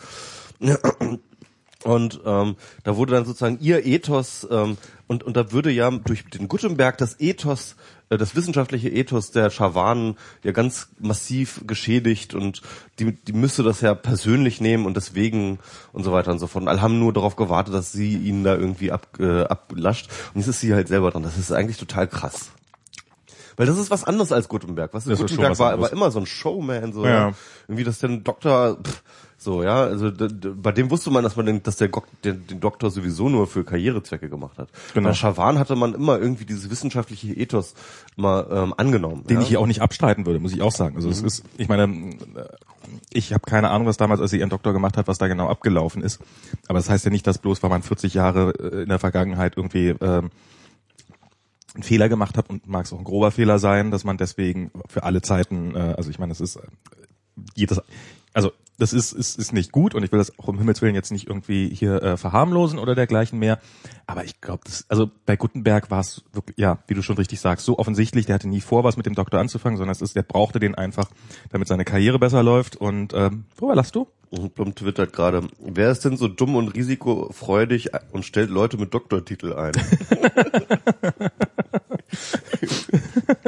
Und 1.86 2.19
ähm, 2.25 2.56
da 2.83 2.97
wurde 2.97 3.13
dann 3.13 3.25
sozusagen 3.25 3.59
ihr 3.62 3.86
Ethos 3.86 4.45
ähm, 4.51 4.77
und 5.07 5.24
und 5.24 5.38
da 5.38 5.53
würde 5.53 5.71
ja 5.71 5.89
durch 5.89 6.25
den 6.25 6.50
Gutenberg 6.50 6.97
das 6.97 7.19
Ethos, 7.21 7.77
das 8.17 8.35
wissenschaftliche 8.35 8.89
Ethos 8.89 9.31
der 9.31 9.50
Schawanen 9.50 10.17
ja 10.44 10.51
ganz 10.51 10.89
massiv 11.00 11.61
geschädigt 11.67 12.33
und 12.33 12.61
die 12.97 13.11
die 13.13 13.33
müsste 13.33 13.61
das 13.63 13.81
ja 13.81 13.94
persönlich 13.94 14.61
nehmen 14.61 14.85
und 14.85 14.97
deswegen 14.97 15.59
und 15.94 16.03
so 16.03 16.11
weiter 16.11 16.31
und 16.31 16.39
so 16.39 16.47
fort. 16.47 16.63
Und 16.63 16.69
alle 16.69 16.81
haben 16.81 17.00
nur 17.00 17.13
darauf 17.13 17.35
gewartet, 17.35 17.73
dass 17.73 17.91
sie 17.91 18.15
ihn 18.15 18.44
da 18.44 18.56
irgendwie 18.56 18.91
ab, 18.91 19.07
äh, 19.19 19.44
ablascht 19.44 20.09
und 20.33 20.41
jetzt 20.41 20.47
ist 20.47 20.59
sie 20.59 20.73
halt 20.73 20.88
selber 20.88 21.11
dran. 21.11 21.23
Das 21.23 21.38
ist 21.38 21.51
eigentlich 21.51 21.77
total 21.77 22.07
krass. 22.07 22.51
Weil 23.59 23.65
das 23.65 23.77
ist 23.77 23.91
was 23.91 24.06
anderes 24.06 24.31
als 24.31 24.47
Gutenberg. 24.47 24.94
Was 24.94 25.05
ist 25.05 25.17
schon 25.17 25.27
Gutenberg 25.27 25.59
war, 25.59 25.81
war 25.81 25.91
immer 25.91 26.12
so 26.12 26.19
ein 26.19 26.25
Showman, 26.25 26.94
so 26.94 27.05
ja. 27.05 27.33
irgendwie, 27.67 27.83
dass 27.83 28.00
der 28.00 28.09
Doktor, 28.09 28.77
pff, 28.81 29.03
so 29.41 29.63
ja, 29.63 29.83
also 29.83 30.12
bei 30.12 30.74
dem 30.74 30.91
wusste 30.91 31.12
man, 31.12 31.24
dass 31.24 31.38
man 31.38 31.45
den, 31.45 31.63
dass 31.63 31.77
der, 31.77 31.89
Gok- 31.89 32.03
den, 32.25 32.45
den 32.47 32.59
Doktor 32.59 32.91
sowieso 32.91 33.30
nur 33.30 33.47
für 33.47 33.63
Karrierezwecke 33.63 34.30
gemacht 34.30 34.57
hat. 34.57 34.68
Genau. 34.94 35.07
Bei 35.09 35.13
Schawan 35.15 35.57
hatte 35.57 35.77
man 35.77 35.94
immer 35.94 36.19
irgendwie 36.19 36.44
dieses 36.45 36.69
wissenschaftliche 36.69 37.33
Ethos 37.33 37.74
mal 38.18 38.45
ähm, 38.51 38.74
angenommen. 38.75 39.24
den 39.27 39.38
ja? 39.38 39.41
ich 39.41 39.47
hier 39.47 39.62
auch 39.62 39.65
nicht 39.65 39.81
abstreiten 39.81 40.25
würde, 40.25 40.39
muss 40.39 40.51
ich 40.51 40.62
auch 40.62 40.74
sagen. 40.74 40.97
Also 40.97 41.09
es 41.09 41.21
ist, 41.21 41.45
ich 41.57 41.69
meine, 41.69 41.83
äh, 41.86 42.18
ich 43.12 43.31
habe 43.31 43.44
keine 43.50 43.69
Ahnung, 43.69 43.88
was 43.88 43.95
damals, 43.95 44.19
als 44.19 44.31
sie 44.31 44.39
ihren 44.39 44.50
Doktor 44.50 44.74
gemacht 44.74 44.97
hat, 44.97 45.07
was 45.07 45.18
da 45.19 45.27
genau 45.30 45.47
abgelaufen 45.47 46.01
ist. 46.03 46.19
Aber 46.68 46.77
das 46.80 46.89
heißt 46.89 47.06
ja 47.06 47.12
nicht, 47.12 47.25
dass 47.25 47.38
bloß, 47.38 47.63
weil 47.63 47.69
man 47.69 47.81
40 47.81 48.13
Jahre 48.13 48.51
äh, 48.59 48.81
in 48.83 48.89
der 48.89 49.00
Vergangenheit 49.00 49.56
irgendwie 49.56 49.95
ähm, 50.01 50.31
einen 51.75 51.83
Fehler 51.83 52.09
gemacht 52.09 52.38
hat 52.38 52.50
und 52.50 52.68
mag 52.68 52.86
es 52.86 52.94
auch 52.94 52.97
ein 52.97 53.03
grober 53.06 53.31
Fehler 53.31 53.57
sein, 53.59 53.89
dass 53.91 54.03
man 54.03 54.18
deswegen 54.18 54.71
für 54.89 55.03
alle 55.03 55.21
Zeiten, 55.21 55.75
äh, 55.75 55.94
also 55.97 56.09
ich 56.09 56.19
meine, 56.19 56.31
das 56.31 56.41
ist 56.41 56.57
äh, 56.57 56.62
jedes, 57.56 57.81
also 58.33 58.51
das 58.79 58.93
ist, 58.93 59.11
ist, 59.11 59.37
ist 59.37 59.53
nicht 59.53 59.71
gut 59.71 59.93
und 59.93 60.03
ich 60.03 60.11
will 60.11 60.19
das 60.19 60.37
auch 60.39 60.47
um 60.47 60.57
Himmels 60.57 60.81
Willen 60.81 60.95
jetzt 60.95 61.11
nicht 61.11 61.27
irgendwie 61.27 61.69
hier 61.69 62.01
äh, 62.01 62.17
verharmlosen 62.17 62.79
oder 62.79 62.95
dergleichen 62.95 63.37
mehr. 63.37 63.59
Aber 64.07 64.23
ich 64.23 64.41
glaube, 64.41 64.61
das, 64.65 64.85
also 64.87 65.11
bei 65.25 65.35
Gutenberg 65.35 65.91
war 65.91 65.99
es 65.99 66.23
wirklich, 66.33 66.57
ja, 66.57 66.79
wie 66.87 66.93
du 66.93 67.01
schon 67.01 67.17
richtig 67.17 67.41
sagst, 67.41 67.65
so 67.65 67.77
offensichtlich, 67.77 68.25
der 68.25 68.35
hatte 68.35 68.47
nie 68.47 68.61
vor, 68.61 68.83
was 68.83 68.97
mit 68.97 69.05
dem 69.05 69.15
Doktor 69.15 69.39
anzufangen, 69.39 69.77
sondern 69.77 69.91
es 69.91 70.01
ist, 70.01 70.15
der 70.15 70.23
brauchte 70.23 70.59
den 70.59 70.75
einfach, 70.75 71.09
damit 71.51 71.67
seine 71.67 71.85
Karriere 71.85 72.19
besser 72.19 72.41
läuft. 72.41 72.77
Und 72.77 73.13
ähm, 73.13 73.45
worüber 73.57 73.75
lachst 73.75 73.95
du? 73.95 74.07
Und 74.29 74.55
Blum 74.55 74.75
twittert 74.75 75.11
gerade, 75.11 75.47
wer 75.59 75.91
ist 75.91 76.05
denn 76.05 76.15
so 76.15 76.27
dumm 76.27 76.55
und 76.55 76.69
risikofreudig 76.69 77.89
und 78.11 78.23
stellt 78.23 78.49
Leute 78.49 78.77
mit 78.77 78.93
Doktortitel 78.93 79.53
ein? 79.53 79.73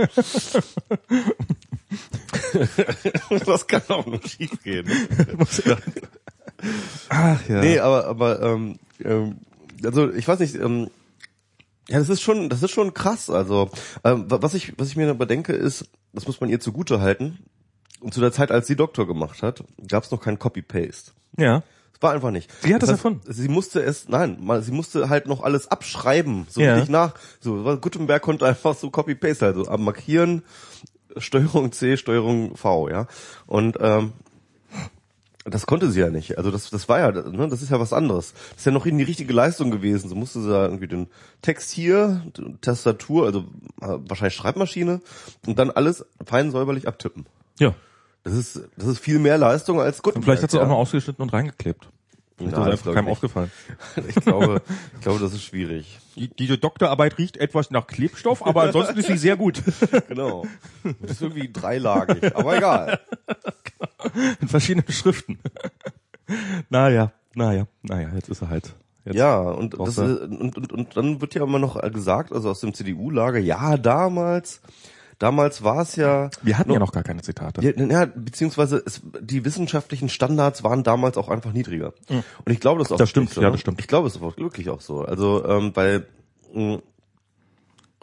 das 3.45 3.67
kann 3.67 3.81
auch 3.89 4.05
nur 4.05 4.21
schief 4.27 4.51
gehen. 4.63 4.87
Ach 7.09 7.49
ja. 7.49 7.61
Nee, 7.61 7.79
aber, 7.79 8.05
aber 8.07 8.41
ähm, 8.41 8.79
ähm, 9.03 9.37
also 9.83 10.11
ich 10.11 10.27
weiß 10.27 10.39
nicht, 10.39 10.55
ähm, 10.55 10.89
ja, 11.89 11.99
das 11.99 12.09
ist 12.09 12.21
schon, 12.21 12.49
das 12.49 12.61
ist 12.63 12.71
schon 12.71 12.93
krass. 12.93 13.29
Also 13.29 13.69
ähm, 14.03 14.29
wa- 14.29 14.41
was 14.41 14.53
ich, 14.53 14.73
was 14.77 14.89
ich 14.89 14.95
mir 14.95 15.09
aber 15.09 15.25
denke, 15.25 15.53
ist, 15.53 15.85
das 16.13 16.27
muss 16.27 16.39
man 16.39 16.49
ihr 16.49 16.59
zugute 16.59 17.01
halten. 17.01 17.39
Und 17.99 18.13
zu 18.13 18.19
der 18.21 18.31
Zeit, 18.31 18.51
als 18.51 18.67
sie 18.67 18.75
Doktor 18.75 19.05
gemacht 19.07 19.43
hat, 19.43 19.63
gab 19.87 20.03
es 20.03 20.11
noch 20.11 20.21
kein 20.21 20.39
Copy-Paste. 20.39 21.11
Ja. 21.37 21.63
Es 21.93 22.01
war 22.01 22.13
einfach 22.13 22.31
nicht. 22.31 22.49
Sie 22.63 22.73
hat 22.73 22.81
das 22.81 22.89
heißt, 22.89 22.99
erfunden? 22.99 23.21
Sie 23.31 23.47
musste 23.47 23.81
es, 23.83 24.07
nein, 24.09 24.37
mal, 24.41 24.63
sie 24.63 24.71
musste 24.71 25.09
halt 25.09 25.27
noch 25.27 25.43
alles 25.43 25.67
abschreiben, 25.69 26.47
so 26.49 26.61
Ja. 26.61 26.73
richtig 26.73 26.89
nach. 26.89 27.13
So, 27.41 27.77
Gutenberg 27.79 28.21
konnte 28.23 28.45
einfach 28.47 28.75
so 28.75 28.89
Copy-Paste, 28.89 29.45
also 29.45 29.63
markieren, 29.77 30.41
Steuerung 31.17 31.71
C, 31.71 31.97
Steuerung 31.97 32.55
V, 32.55 32.89
ja. 32.89 33.07
Und 33.47 33.77
ähm, 33.79 34.13
das 35.45 35.65
konnte 35.65 35.89
sie 35.89 35.99
ja 35.99 36.09
nicht. 36.09 36.37
Also 36.37 36.51
das, 36.51 36.69
das 36.69 36.87
war 36.87 36.99
ja, 36.99 37.11
ne, 37.11 37.47
das 37.47 37.61
ist 37.61 37.71
ja 37.71 37.79
was 37.79 37.93
anderes. 37.93 38.33
Das 38.49 38.59
ist 38.59 38.65
ja 38.65 38.71
noch 38.71 38.85
in 38.85 38.97
die 38.97 39.03
richtige 39.03 39.33
Leistung 39.33 39.71
gewesen. 39.71 40.07
So 40.07 40.15
musste 40.15 40.41
sie 40.41 40.49
da 40.49 40.65
irgendwie 40.65 40.87
den 40.87 41.07
Text 41.41 41.71
hier, 41.71 42.21
Tastatur, 42.61 43.25
also 43.25 43.39
äh, 43.81 43.97
wahrscheinlich 44.07 44.35
Schreibmaschine 44.35 45.01
und 45.47 45.57
dann 45.57 45.71
alles 45.71 46.05
fein 46.25 46.51
säuberlich 46.51 46.87
abtippen. 46.87 47.25
Ja. 47.59 47.73
Das 48.23 48.33
ist, 48.33 48.61
das 48.77 48.87
ist 48.87 48.99
viel 48.99 49.17
mehr 49.17 49.39
Leistung 49.39 49.81
als 49.81 49.97
Und 49.97 50.03
Gutenberg. 50.03 50.25
vielleicht 50.25 50.43
hat 50.43 50.51
sie 50.51 50.57
ja. 50.57 50.63
auch 50.63 50.67
noch 50.67 50.77
ausgeschnitten 50.77 51.23
und 51.23 51.33
reingeklebt. 51.33 51.87
Vielleicht 52.49 52.57
ist 52.57 52.57
das 52.57 52.67
einfach 52.67 52.93
keinem 52.93 53.05
nicht. 53.05 53.11
aufgefallen. 53.11 53.51
Ich 54.07 54.15
glaube, 54.15 54.61
ich 54.95 55.01
glaube, 55.01 55.19
das 55.19 55.33
ist 55.33 55.43
schwierig. 55.43 55.99
Die, 56.15 56.27
diese 56.27 56.57
Doktorarbeit 56.57 57.17
riecht 57.17 57.37
etwas 57.37 57.71
nach 57.71 57.87
Klebstoff, 57.87 58.45
aber 58.45 58.63
ansonsten 58.63 58.97
ist 58.99 59.07
sie 59.07 59.17
sehr 59.17 59.37
gut. 59.37 59.61
Genau. 60.07 60.45
Das 61.01 61.11
ist 61.11 61.21
irgendwie 61.21 61.51
dreilagig, 61.51 62.35
aber 62.35 62.57
egal. 62.57 62.99
In 64.41 64.47
verschiedenen 64.47 64.91
Schriften. 64.91 65.39
naja, 66.69 67.11
naja, 67.33 67.67
naja, 67.81 68.09
jetzt 68.13 68.29
ist 68.29 68.41
er 68.41 68.49
halt. 68.49 68.73
Jetzt. 69.05 69.15
Ja, 69.15 69.39
und, 69.39 69.79
das, 69.79 69.97
und, 69.97 70.57
und, 70.57 70.71
und 70.71 70.97
dann 70.97 71.21
wird 71.21 71.33
ja 71.33 71.43
immer 71.43 71.59
noch 71.59 71.81
gesagt, 71.91 72.31
also 72.31 72.49
aus 72.51 72.59
dem 72.59 72.73
CDU-Lager, 72.73 73.39
ja, 73.39 73.77
damals, 73.77 74.61
damals 75.21 75.63
war 75.63 75.81
es 75.81 75.95
ja, 75.95 76.29
Wir 76.41 76.57
hatten 76.57 76.71
ja 76.71 76.79
noch 76.79 76.91
gar 76.91 77.03
keine 77.03 77.21
Zitate. 77.21 77.61
ja, 77.61 77.71
ja, 77.71 78.05
beziehungsweise 78.05 78.81
es, 78.85 79.01
die 79.19 79.45
wissenschaftlichen 79.45 80.09
Standards 80.09 80.63
waren 80.63 80.83
damals 80.83 81.17
auch 81.17 81.29
einfach 81.29 81.53
niedriger. 81.53 81.93
Und 82.09 82.51
ich 82.51 82.59
glaube, 82.59 82.79
das 82.79 82.87
ist 82.87 82.93
auch 82.93 82.97
Das 82.97 83.09
stimmt, 83.09 83.27
wirklich 83.27 83.35
so, 83.35 83.41
ja, 83.41 83.47
ne? 83.47 83.51
das 83.53 83.61
stimmt. 83.61 83.79
Ich 83.79 83.87
glaube, 83.87 84.07
es 84.07 84.15
ist 84.15 84.21
auch 84.21 84.37
wirklich 84.37 84.69
auch 84.69 84.81
so. 84.81 85.01
Also, 85.01 85.45
ähm, 85.45 85.71
weil, 85.75 86.07
mh, 86.53 86.79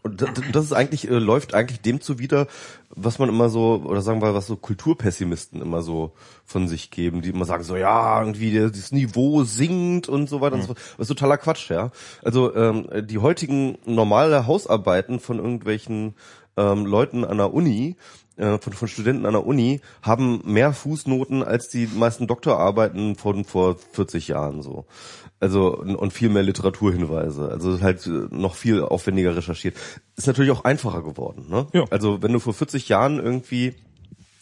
Und 0.02 0.25
das, 0.52 0.64
ist 0.64 0.72
eigentlich, 0.72 1.10
äh, 1.10 1.18
läuft 1.18 1.54
eigentlich 1.54 1.80
dem 1.80 2.00
zuwider, 2.00 2.46
was 2.90 3.18
man 3.18 3.28
immer 3.28 3.48
so, 3.48 3.82
oder 3.84 4.00
sagen 4.00 4.22
wir, 4.22 4.32
was 4.32 4.46
so 4.46 4.56
Kulturpessimisten 4.56 5.60
immer 5.60 5.82
so 5.82 6.12
von 6.44 6.68
sich 6.68 6.90
geben, 6.90 7.20
die 7.20 7.30
immer 7.30 7.44
sagen 7.44 7.64
so, 7.64 7.76
ja, 7.76 8.20
irgendwie 8.20 8.58
das 8.58 8.92
Niveau 8.92 9.42
sinkt 9.42 10.08
und 10.08 10.28
so 10.28 10.40
weiter 10.40 10.54
und 10.54 10.62
so 10.62 10.66
fort. 10.68 10.78
Das 10.96 11.04
ist 11.04 11.08
totaler 11.08 11.37
Quatsch, 11.37 11.68
ja. 11.70 11.90
Also 12.22 12.54
ähm, 12.54 12.88
die 13.06 13.18
heutigen 13.18 13.76
normale 13.84 14.46
Hausarbeiten 14.46 15.20
von 15.20 15.38
irgendwelchen 15.38 16.14
ähm, 16.59 16.85
Leuten 16.85 17.25
an 17.25 17.38
der 17.38 17.55
Uni, 17.55 17.97
äh, 18.37 18.59
von, 18.59 18.73
von 18.73 18.88
Studenten 18.88 19.27
an 19.27 19.33
der 19.33 19.47
Uni, 19.47 19.81
haben 20.03 20.43
mehr 20.45 20.73
Fußnoten 20.73 21.43
als 21.43 21.69
die 21.69 21.87
meisten 21.87 22.27
Doktorarbeiten 22.27 23.17
von 23.17 23.45
vor 23.45 23.77
40 23.93 24.29
Jahren 24.29 24.62
so. 24.62 24.87
Also 25.41 25.77
und 25.77 25.95
und 25.95 26.12
viel 26.12 26.29
mehr 26.29 26.43
Literaturhinweise. 26.43 27.49
Also 27.49 27.81
halt 27.81 28.07
äh, 28.07 28.27
noch 28.31 28.57
viel 28.57 28.83
aufwendiger 28.83 29.37
recherchiert. 29.37 29.77
Ist 30.17 30.27
natürlich 30.27 30.50
auch 30.50 30.65
einfacher 30.65 31.03
geworden. 31.03 31.47
Ne? 31.49 31.67
Ja. 31.73 31.85
Also 31.91 32.23
wenn 32.23 32.33
du 32.33 32.41
vor 32.41 32.55
40 32.55 32.88
Jahren 32.88 33.19
irgendwie 33.19 33.75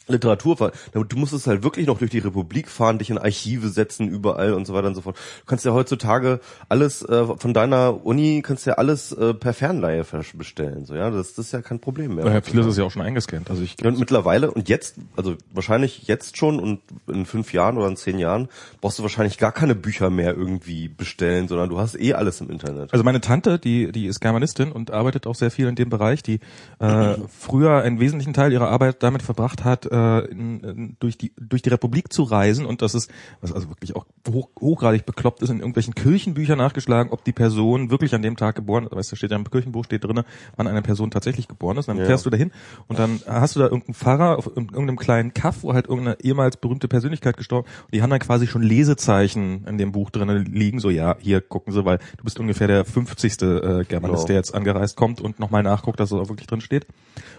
Literatur 0.09 0.57
fahren. 0.57 0.73
Du 0.93 1.17
musstest 1.17 1.47
halt 1.47 1.63
wirklich 1.63 1.87
noch 1.87 1.99
durch 1.99 2.11
die 2.11 2.19
Republik 2.19 2.69
fahren, 2.69 2.99
dich 2.99 3.11
in 3.11 3.19
Archive 3.19 3.69
setzen, 3.69 4.09
überall 4.09 4.53
und 4.53 4.67
so 4.67 4.75
weiter 4.75 4.89
und 4.89 4.95
so 4.95 5.03
fort. 5.03 5.17
Du 5.17 5.47
kannst 5.47 5.65
ja 5.65 5.73
heutzutage 5.73 6.41
alles 6.69 7.03
äh, 7.03 7.27
von 7.37 7.55
deiner 7.55 8.05
Uni 8.05 8.43
kannst 8.43 8.67
ja 8.67 8.75
alles 8.75 9.13
äh, 9.13 9.35
per 9.35 9.53
Fernleihe 9.53 10.05
bestellen. 10.35 10.87
So 10.87 10.95
ja, 10.95 11.11
das, 11.11 11.35
das 11.35 11.47
ist 11.47 11.53
ja 11.53 11.63
kein 11.63 11.81
Problem 11.81 12.15
mehr. 12.15 12.25
Naja, 12.25 12.41
vieles 12.41 12.67
ist 12.67 12.79
ja 12.79 12.85
auch 12.85 12.91
schon 12.91 13.03
eingescannt. 13.03 13.51
Also 13.51 13.63
ich 13.63 13.77
Und 13.85 13.99
mittlerweile 13.99 14.51
und 14.51 14.69
jetzt, 14.69 14.97
also 15.17 15.35
wahrscheinlich 15.53 16.07
jetzt 16.07 16.37
schon 16.37 16.61
und 16.61 16.81
in 17.07 17.27
fünf 17.27 17.53
Jahren 17.53 17.77
oder 17.77 17.89
in 17.89 17.97
zehn 17.97 18.19
Jahren 18.19 18.49
brauchst 18.81 18.99
du 18.99 19.03
wahrscheinlich 19.03 19.39
gar 19.39 19.53
keine 19.53 19.75
Bücher 19.75 20.11
mehr 20.11 20.35
irgendwie 20.37 20.89
bestellen, 20.89 21.49
sondern 21.49 21.69
du 21.69 21.79
hast 21.79 21.99
eh 21.99 22.15
alles 22.15 22.41
im 22.41 22.51
Internet. 22.51 22.93
Also 22.93 23.05
meine 23.05 23.21
Tante, 23.21 23.59
die 23.59 23.93
die 23.93 24.07
ist 24.07 24.21
Germanistin 24.21 24.73
und 24.73 24.91
arbeitet 24.91 25.27
auch 25.27 25.35
sehr 25.35 25.51
viel 25.51 25.67
in 25.67 25.75
dem 25.75 25.89
Bereich, 25.89 26.23
die 26.23 26.41
äh, 26.79 27.15
früher 27.39 27.83
einen 27.83 28.01
wesentlichen 28.01 28.35
Teil 28.35 28.53
ihrer 28.53 28.69
Arbeit 28.69 29.03
damit 29.03 29.23
verbracht 29.23 29.65
hat, 29.65 29.87
äh, 29.97 30.31
in, 30.31 30.61
in, 30.61 30.97
durch 31.01 31.17
die 31.19 31.33
durch 31.41 31.63
die 31.63 31.71
Republik 31.71 32.13
zu 32.13 32.23
reisen 32.23 32.67
und 32.67 32.83
das 32.83 32.95
ist 32.95 33.11
was 33.41 33.53
also 33.53 33.69
wirklich 33.69 33.97
auch 33.97 34.07
hoch, 34.29 34.49
hochgradig 34.61 35.07
bekloppt 35.07 35.43
ist 35.43 35.51
in 35.51 35.59
irgendwelchen 35.59 35.95
Kirchenbüchern 35.95 36.59
nachgeschlagen, 36.59 37.13
ob 37.13 37.25
die 37.25 37.33
Person 37.33 37.91
wirklich 37.91 38.15
an 38.15 38.23
dem 38.23 38.37
Tag 38.37 38.55
geboren 38.57 38.85
ist. 38.87 38.95
Weißt 38.95 39.13
du, 39.13 39.17
steht 39.17 39.31
ja 39.31 39.37
im 39.37 39.49
Kirchenbuch 39.49 39.85
steht 39.85 40.05
drinne, 40.05 40.25
wann 40.57 40.67
eine 40.67 40.83
Person 40.83 41.11
tatsächlich 41.11 41.49
geboren 41.49 41.77
ist. 41.79 41.89
Und 41.89 41.97
dann 41.97 42.03
Ja. 42.03 42.07
fährst 42.07 42.27
du 42.27 42.31
dahin 42.31 42.51
und 42.89 42.99
dann 42.99 43.21
hast 43.27 43.57
du 43.57 43.61
da 43.61 43.67
irgendeinen 43.67 43.95
Pfarrer 43.95 44.39
auf 44.39 44.47
irgendeinem 44.47 44.97
kleinen 44.97 45.33
Kaff, 45.35 45.63
wo 45.63 45.73
halt 45.73 45.87
irgendeine 45.89 46.19
ehemals 46.23 46.57
berühmte 46.59 46.89
Persönlichkeit 46.89 47.37
gestorben 47.37 47.69
und 47.85 47.95
die 47.95 48.03
haben 48.03 48.11
dann 48.11 48.21
quasi 48.21 48.47
schon 48.47 48.63
Lesezeichen 48.63 49.65
in 49.67 49.79
dem 49.79 49.93
Buch 49.93 50.11
drinne 50.11 50.39
liegen, 50.39 50.79
so 50.81 50.91
ja, 50.91 51.17
hier 51.21 51.41
gucken 51.41 51.73
sie, 51.73 51.85
weil 51.85 51.99
du 52.17 52.25
bist 52.25 52.39
ungefähr 52.41 52.67
der 52.67 52.85
50. 52.85 53.43
Äh, 53.43 53.85
Germanist, 53.85 53.89
Genau. 53.89 54.27
der 54.27 54.37
jetzt 54.37 54.55
angereist 54.55 54.97
kommt 54.97 55.21
und 55.21 55.39
nochmal 55.41 55.63
nachguckt, 55.63 56.01
dass 56.01 56.11
es 56.13 56.19
auch 56.19 56.29
wirklich 56.29 56.47
drin 56.47 56.61
steht. 56.61 56.87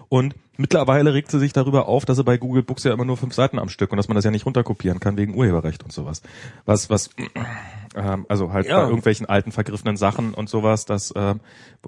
Und 0.10 0.36
mittlerweile 0.58 1.14
regt 1.14 1.32
sie 1.32 1.40
sich 1.40 1.54
darüber 1.54 1.88
auf, 1.88 2.06
dass 2.06 2.18
sie 2.18 2.24
bei 2.24 2.38
Google 2.38 2.64
Books 2.64 2.84
ja 2.84 2.94
immer 2.94 3.06
nur 3.06 3.18
fünf 3.18 3.34
Seiten 3.34 3.60
am 3.60 3.70
Stück 3.70 3.92
und 3.92 3.98
dass 3.98 4.08
man 4.08 4.16
das 4.16 4.26
ja 4.26 4.32
nicht 4.32 4.46
runterkopieren 4.46 5.00
kann 5.00 5.18
wegen 5.18 5.36
Urheberrecht 5.36 5.84
und 5.84 5.92
sowas. 5.92 6.22
Was, 6.66 6.90
was, 6.90 7.10
ähm, 7.96 8.26
also 8.30 8.52
halt 8.52 8.68
Ja. 8.68 8.82
bei 8.82 8.88
irgendwelchen 8.88 9.26
alten 9.28 9.52
vergriffenen 9.52 9.98
Sachen 9.98 10.34
und 10.34 10.50
sowas, 10.50 10.86
dass 10.86 11.14
ähm, 11.16 11.40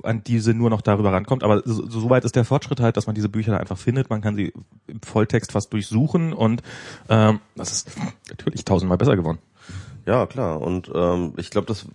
an 0.04 0.24
diese 0.24 0.54
nur 0.54 0.70
noch 0.70 0.82
darüber 0.82 1.12
rankommt. 1.12 1.44
Aber 1.44 1.62
so, 1.66 1.90
so 1.90 2.10
weit 2.10 2.26
ist 2.26 2.36
der 2.36 2.46
Fortschritt 2.46 2.80
halt, 2.80 2.98
dass 2.98 3.08
man 3.08 3.16
diese 3.16 3.30
Bücher 3.30 3.52
da 3.52 3.58
einfach 3.58 3.78
findet. 3.78 4.10
Man 4.10 4.22
kann 4.22 4.36
sie 4.36 4.54
im 4.88 5.02
Volltext 5.02 5.52
fast 5.52 5.74
durchsuchen 5.74 6.34
und 6.34 6.62
ähm, 7.10 7.40
das 7.56 7.72
ist 7.72 7.92
natürlich 8.30 8.66
tausendmal 8.66 8.98
besser 8.98 9.16
geworden. 9.16 9.40
Ja, 10.06 10.26
klar. 10.26 10.62
Und 10.62 10.92
ähm, 10.94 11.34
ich 11.38 11.50
glaube, 11.50 11.68
das 11.68 11.86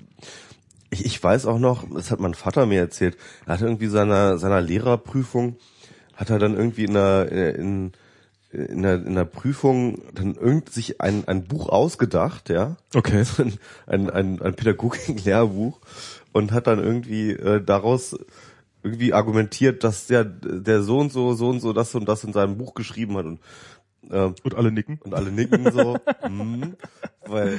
ich, 0.91 1.05
ich 1.05 1.23
weiß 1.23 1.47
auch 1.47 1.59
noch, 1.59 1.85
das 1.93 2.11
hat 2.13 2.21
mein 2.21 2.35
Vater 2.35 2.67
mir 2.67 2.79
erzählt, 2.79 3.17
er 3.47 3.55
hat 3.55 3.61
irgendwie 3.63 3.89
seiner 3.89 4.39
seiner 4.39 4.61
Lehrerprüfung 4.61 5.57
hat 6.17 6.31
er 6.31 6.39
dann 6.39 6.57
irgendwie 6.57 6.85
in 6.85 6.95
der 6.95 7.31
in 7.57 7.93
in 8.55 8.83
der, 8.83 9.05
in 9.05 9.17
der 9.17 9.25
Prüfung 9.25 10.01
dann 10.15 10.37
irgend 10.37 10.71
sich 10.71 11.01
ein, 11.01 11.27
ein 11.27 11.43
Buch 11.45 11.69
ausgedacht, 11.69 12.49
ja, 12.51 12.77
Okay. 12.95 13.25
ein, 13.87 14.11
ein, 14.11 14.41
ein 14.41 14.55
Pädagogik-Lehrbuch 14.55 15.81
und 16.33 16.53
hat 16.53 16.69
dann 16.69 16.79
irgendwie 16.79 17.33
äh, 17.33 17.61
daraus 17.63 18.17
irgendwie 18.85 19.13
argumentiert, 19.15 19.83
dass 19.83 20.07
der 20.07 20.25
der 20.25 20.83
so 20.83 20.99
und 20.99 21.11
so 21.11 21.33
so 21.33 21.49
und 21.49 21.61
so 21.61 21.73
das 21.73 21.95
und 21.95 22.07
das 22.07 22.23
in 22.23 22.33
seinem 22.35 22.59
Buch 22.59 22.75
geschrieben 22.75 23.17
hat 23.17 23.25
und 23.25 23.41
ähm, 24.11 24.35
Und 24.43 24.55
alle 24.55 24.71
nicken. 24.73 24.99
und 25.03 25.15
alle 25.15 25.31
nicken 25.31 25.71
so, 25.73 25.97
hm, 26.23 26.75
weil, 27.27 27.59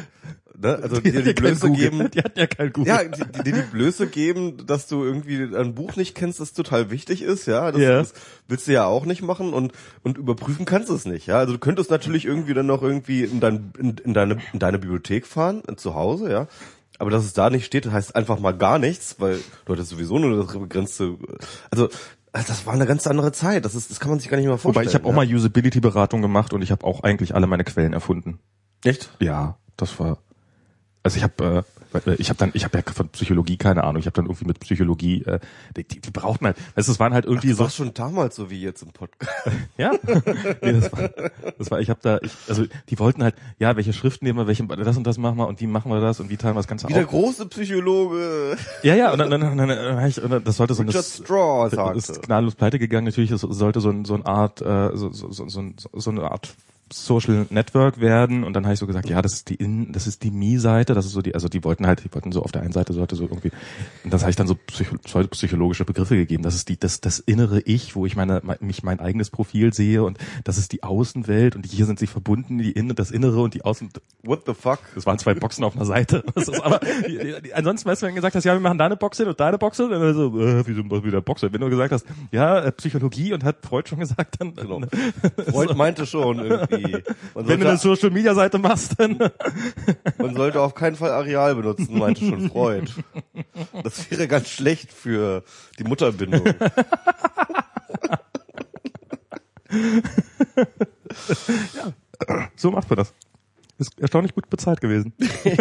ne, 0.58 0.76
also 0.82 1.00
Die 1.02 1.12
die 1.12 1.18
ja 1.18 1.24
kein 1.24 1.36
Blöße 1.36 1.72
geben, 1.72 2.10
Die 2.12 2.20
hat 2.20 2.38
ja 2.38 2.48
kein 2.48 2.72
Google. 2.74 2.88
ja, 2.94 3.04
die- 3.04 3.44
die- 3.44 3.52
die 3.52 3.62
Blöße 3.62 4.08
geben, 4.08 4.66
dass 4.66 4.88
du 4.88 5.04
irgendwie 5.04 5.44
ein 5.56 5.74
Buch 5.76 5.96
nicht 5.96 6.16
kennst, 6.16 6.40
das 6.40 6.54
total 6.54 6.92
wichtig 6.92 7.22
ist, 7.22 7.46
ja, 7.46 7.72
das, 7.72 7.82
Ja. 7.82 7.94
das 7.98 8.14
willst 8.48 8.68
du 8.68 8.74
ja 8.74 8.86
auch 8.86 9.06
nicht 9.06 9.22
machen 9.22 9.54
und 9.54 9.74
und 10.04 10.18
überprüfen 10.18 10.66
kannst 10.66 10.90
du 10.90 10.96
es 10.96 11.06
nicht, 11.06 11.28
ja, 11.28 11.38
also 11.40 11.54
du 11.54 11.60
könntest 11.60 11.90
natürlich 11.92 12.26
irgendwie 12.26 12.54
dann 12.54 12.68
noch 12.68 12.82
irgendwie 12.84 13.24
in 13.24 13.40
dein 13.40 13.72
in, 13.80 13.96
in 14.04 14.14
deine 14.14 14.38
in 14.54 14.60
deine 14.60 14.80
Bibliothek 14.80 15.26
fahren, 15.26 15.64
äh, 15.68 15.76
zu 15.76 15.96
Hause, 15.96 16.32
ja. 16.32 16.48
Aber 16.98 17.10
dass 17.10 17.26
es 17.26 17.34
da 17.34 17.50
nicht 17.50 17.66
steht, 17.66 17.92
heißt 17.92 18.16
einfach 18.16 18.40
mal 18.40 18.54
gar 18.54 18.80
nichts, 18.80 19.18
weil 19.20 19.38
du 19.66 19.74
hattest 19.74 19.90
sowieso 19.90 20.18
nur 20.18 20.38
das 20.46 20.54
begrenzte, 20.58 21.18
also 21.70 21.90
das 22.44 22.66
war 22.66 22.74
eine 22.74 22.86
ganz 22.86 23.08
andere 23.08 23.32
Zeit. 23.32 23.66
Das 23.66 23.76
ist, 23.76 23.92
das 23.92 24.00
kann 24.00 24.10
man 24.10 24.20
sich 24.20 24.30
gar 24.30 24.38
nicht 24.38 24.48
mehr 24.48 24.58
vorstellen. 24.58 24.86
Wobei 24.86 24.90
ich 24.90 24.96
habe 24.96 25.06
auch 25.06 25.12
ja. 25.12 25.16
mal 25.16 25.26
Usability-Beratung 25.26 26.22
gemacht 26.22 26.54
und 26.54 26.62
ich 26.62 26.72
habe 26.72 26.86
auch 26.86 27.02
eigentlich 27.04 27.34
alle 27.34 27.48
meine 27.48 27.64
Quellen 27.64 27.94
erfunden. 27.94 28.40
echt. 28.84 29.10
Ja, 29.20 29.58
das 29.78 30.00
war. 30.00 30.18
Also 31.04 31.18
ich 31.18 31.24
habe, 31.24 31.66
äh, 31.66 31.75
ich 32.18 32.30
habe 32.30 32.38
dann, 32.38 32.52
ich 32.54 32.64
habe 32.64 32.78
ja 32.78 32.84
von 32.94 33.10
Psychologie 33.10 33.58
keine 33.58 33.84
Ahnung. 33.84 34.00
Ich 34.00 34.06
habe 34.06 34.16
dann 34.16 34.26
irgendwie 34.26 34.46
mit 34.46 34.60
Psychologie, 34.60 35.24
äh, 35.24 35.40
die, 35.76 35.84
die, 35.84 36.12
brauchten 36.12 36.46
halt, 36.46 36.58
weißt, 36.76 36.88
du, 36.88 36.92
es 36.92 37.00
waren 37.00 37.14
halt 37.14 37.26
irgendwie 37.26 37.50
Das 37.50 37.58
so, 37.58 37.64
war 37.64 37.70
schon 37.70 37.94
damals 37.94 38.36
so 38.36 38.50
wie 38.50 38.62
jetzt 38.62 38.82
im 38.84 38.92
Podcast. 38.92 39.32
ja, 39.78 39.92
nee, 40.62 40.74
das 40.74 40.92
war, 40.92 41.10
das 41.58 41.72
war, 41.72 41.80
ich 41.80 41.90
habe 41.90 42.00
da, 42.02 42.20
ich, 42.22 42.32
also 42.48 42.66
die 42.90 43.00
wollten 43.00 43.24
halt, 43.24 43.36
ja, 43.60 43.76
welche 43.76 43.94
Schriften 43.94 44.26
nehmen 44.26 44.40
wir, 44.40 44.48
welche, 44.48 44.66
das 44.66 44.98
und 44.98 45.06
das 45.06 45.18
machen 45.18 45.38
wir 45.38 45.48
und 45.48 45.60
wie 45.62 45.68
machen 45.68 45.92
wir 45.92 46.02
das 46.02 46.20
und 46.20 46.30
wie 46.30 46.38
teilen 46.38 46.56
wir 46.56 46.60
das 46.60 46.68
Ganze 46.68 46.88
Wie 46.88 46.94
der 46.94 47.04
auf. 47.06 47.10
große 47.10 47.46
Psychologe 47.48 48.58
Ja, 48.84 48.96
ja, 48.96 49.12
und 49.12 49.20
dann, 49.20 49.30
dann, 49.30 49.42
dann, 49.42 49.58
dann, 49.58 49.68
dann 49.70 50.24
und 50.24 50.32
dann, 50.32 50.44
das 50.44 50.58
sollte 50.58 50.74
so 50.74 50.82
eine, 50.82 50.92
Straw 50.92 51.70
das 51.70 51.98
ist 51.98 52.08
sagte. 52.08 52.22
gnadenlos 52.28 52.56
pleite 52.56 52.80
gegangen. 52.80 53.06
Natürlich, 53.06 53.32
es 53.32 53.42
sollte 53.42 53.82
so, 53.82 53.90
ein, 53.90 54.06
so 54.06 54.16
eine 54.16 54.26
Art, 54.26 54.62
äh, 54.62 54.96
so, 54.96 55.12
so, 55.12 55.32
so, 55.32 55.48
so, 55.48 55.62
so 55.94 56.10
eine 56.10 56.30
Art 56.32 56.54
Social 56.92 57.48
Network 57.50 58.00
werden 58.00 58.44
und 58.44 58.54
dann 58.54 58.66
habe 58.66 58.74
ich 58.74 58.80
so 58.80 58.88
gesagt, 58.88 59.10
ja, 59.10 59.22
das 59.22 59.34
ist 59.34 59.50
die 59.50 59.56
In, 59.56 59.92
das 59.92 60.08
ist 60.08 60.24
die 60.24 60.32
Me-Seite, 60.32 60.94
das 60.94 61.06
ist 61.06 61.14
so 61.14 61.22
die, 61.22 61.34
also 61.34 61.48
die 61.48 61.64
wollten 61.64 61.88
halt, 61.88 62.04
die 62.04 62.14
wollten 62.14 62.32
so 62.32 62.44
auf 62.44 62.52
der 62.52 62.62
einen 62.62 62.74
Seite 62.74 62.94
sollte 62.94 63.16
so 63.16 63.24
irgendwie, 63.24 63.52
und 64.04 64.14
das 64.14 64.22
habe 64.22 64.30
ich 64.30 64.36
dann 64.36 64.48
so 64.48 64.56
psycho, 64.56 64.98
psychologische 65.28 65.86
Begriffe 65.86 66.16
gegeben. 66.16 66.44
Das 66.44 66.56
ist 66.56 66.70
die, 66.70 66.78
das, 66.80 67.02
das 67.02 67.20
innere 67.20 67.62
Ich, 67.62 67.96
wo 67.96 68.06
ich 68.06 68.16
meine, 68.16 68.42
mein, 68.44 68.58
mich 68.60 68.84
mein 68.84 69.00
eigenes 69.00 69.30
Profil 69.30 69.74
sehe 69.74 70.04
und 70.04 70.18
das 70.44 70.58
ist 70.58 70.72
die 70.72 70.84
Außenwelt 70.84 71.56
und 71.56 71.66
hier 71.66 71.86
sind 71.86 72.00
sie 72.00 72.08
verbunden, 72.08 72.58
die 72.58 72.72
Inne, 72.72 72.94
das 72.94 73.12
Innere 73.12 73.42
und 73.42 73.54
die 73.54 73.64
Außen. 73.64 73.90
What 74.24 74.44
the 74.46 74.54
fuck? 74.54 74.80
Das 74.96 75.06
waren 75.06 75.18
zwei 75.18 75.34
Boxen 75.34 75.64
auf 75.64 75.76
einer 75.76 75.86
Seite. 75.86 76.24
Das 76.36 76.50
ist 76.50 76.62
aber 76.62 76.82
die, 77.08 77.34
die, 77.44 77.54
ansonsten, 77.54 77.88
weißt 77.90 78.02
du, 78.02 78.08
wenn 78.08 78.14
du 78.14 78.16
gesagt 78.16 78.36
hast, 78.36 78.44
ja, 78.44 78.54
wir 78.54 78.60
machen 78.60 78.78
deine 78.78 78.98
Box 78.98 79.18
hin 79.18 79.28
und 79.28 79.40
deine 79.40 79.58
Box 79.58 79.78
hin, 79.78 79.90
dann 79.90 80.14
so, 80.14 80.38
äh, 80.38 80.68
wieso 80.68 81.04
wieder 81.04 81.22
Box 81.22 81.42
hin? 81.42 81.54
Wenn 81.54 81.62
du 81.62 81.70
gesagt 81.70 81.94
hast, 81.94 82.06
ja, 82.32 82.60
äh, 82.60 82.72
Psychologie 82.74 83.32
und 83.34 83.46
hat 83.46 83.66
Freud 83.66 83.88
schon 83.88 84.00
gesagt, 84.00 84.36
dann, 84.40 84.54
Genau. 84.56 84.82
Freud 85.52 85.74
meinte 85.76 86.06
schon 86.06 86.40
irgendwie. 86.40 86.75
Wenn 87.34 87.60
du 87.60 87.68
eine 87.68 87.78
Social 87.78 88.10
Media 88.10 88.34
Seite 88.34 88.58
machst, 88.58 88.94
dann 88.98 89.18
man 90.18 90.36
sollte 90.36 90.62
auf 90.62 90.76
keinen 90.76 90.96
Fall 90.96 91.12
Areal 91.12 91.56
benutzen, 91.56 91.98
meinte 91.98 92.26
schon 92.26 92.50
Freud. 92.50 92.92
Das 93.84 94.10
wäre 94.12 94.28
ganz 94.28 94.50
schlecht 94.50 94.92
für 94.92 95.44
die 95.80 95.84
Mutterbindung. 95.84 96.44
so 102.56 102.72
macht 102.72 102.90
man 102.90 102.98
das. 102.98 103.14
Ist 103.78 104.00
erstaunlich 104.00 104.34
gut 104.34 104.50
bezahlt 104.50 104.80
gewesen. 104.80 105.12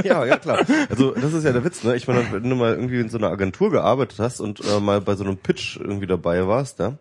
ja, 0.05 0.25
ja 0.25 0.37
klar. 0.37 0.65
Also 0.89 1.13
das 1.15 1.33
ist 1.33 1.43
ja 1.43 1.51
der 1.53 1.65
Witz, 1.65 1.83
ne? 1.83 1.97
Ich 1.97 2.07
meine, 2.07 2.25
wenn 2.31 2.49
du 2.49 2.55
mal 2.55 2.73
irgendwie 2.73 3.01
in 3.01 3.09
so 3.09 3.19
einer 3.19 3.31
Agentur 3.31 3.73
gearbeitet 3.73 4.21
hast 4.21 4.39
und 4.39 4.61
äh, 4.61 4.79
mal 4.79 5.01
bei 5.01 5.17
so 5.17 5.25
einem 5.25 5.37
Pitch 5.37 5.79
irgendwie 5.79 6.07
dabei 6.07 6.47
warst, 6.47 6.79
ja, 6.79 6.97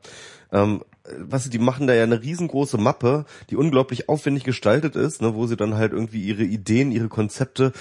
ähm, 0.51 0.81
was 1.19 1.49
die 1.49 1.59
machen 1.59 1.87
da 1.87 1.93
ja 1.93 2.03
eine 2.03 2.21
riesengroße 2.21 2.77
Mappe, 2.77 3.25
die 3.49 3.57
unglaublich 3.57 4.07
aufwendig 4.07 4.43
gestaltet 4.43 4.95
ist, 4.95 5.21
ne, 5.21 5.35
wo 5.35 5.47
sie 5.47 5.57
dann 5.57 5.75
halt 5.75 5.91
irgendwie 5.91 6.23
ihre 6.23 6.43
Ideen, 6.43 6.91
ihre 6.91 7.09
Konzepte 7.09 7.73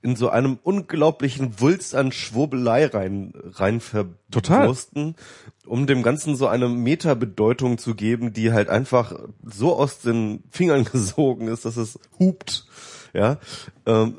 in 0.00 0.14
so 0.14 0.28
einem 0.28 0.58
unglaublichen 0.62 1.60
Wulst 1.60 1.96
an 1.96 2.12
Schwurbelei 2.12 2.86
rein 2.86 3.32
rein 3.50 3.80
verwursten, 3.80 5.16
um 5.66 5.88
dem 5.88 6.04
Ganzen 6.04 6.36
so 6.36 6.46
eine 6.46 6.68
Metabedeutung 6.68 7.78
zu 7.78 7.96
geben, 7.96 8.32
die 8.32 8.52
halt 8.52 8.68
einfach 8.68 9.12
so 9.42 9.74
aus 9.74 9.98
den 9.98 10.44
Fingern 10.50 10.84
gesogen 10.92 11.48
ist, 11.48 11.64
dass 11.64 11.76
es 11.76 11.98
hupt. 12.18 12.66
Ja. 13.12 13.38
Ähm, 13.86 14.18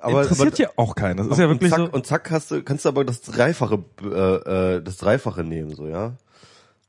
aber, 0.00 0.22
Interessiert 0.22 0.52
aber, 0.52 0.62
ja 0.62 0.70
auch 0.76 0.94
keinen. 0.94 1.16
Das 1.16 1.26
ist 1.28 1.38
ja 1.38 1.48
wirklich 1.48 1.72
und 1.72 1.78
zack, 1.78 1.90
so. 1.90 1.96
und 1.96 2.06
zack 2.06 2.30
hast 2.30 2.50
du, 2.50 2.62
kannst 2.62 2.84
du 2.84 2.90
aber 2.90 3.04
das 3.04 3.22
Dreifache, 3.22 3.82
äh, 4.02 4.76
äh, 4.76 4.82
das 4.82 4.98
Dreifache 4.98 5.42
nehmen, 5.42 5.74
so, 5.74 5.88
ja. 5.88 6.16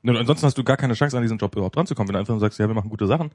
Und 0.02 0.16
ansonsten 0.16 0.46
hast 0.46 0.56
du 0.58 0.64
gar 0.64 0.76
keine 0.76 0.94
Chance, 0.94 1.16
an 1.16 1.22
diesen 1.22 1.38
Job 1.38 1.54
überhaupt 1.56 1.76
ranzukommen, 1.76 2.08
wenn 2.08 2.14
du 2.14 2.18
einfach 2.20 2.34
nur 2.34 2.40
sagst, 2.40 2.58
ja, 2.58 2.68
wir 2.68 2.74
machen 2.74 2.90
gute 2.90 3.06
Sachen. 3.06 3.30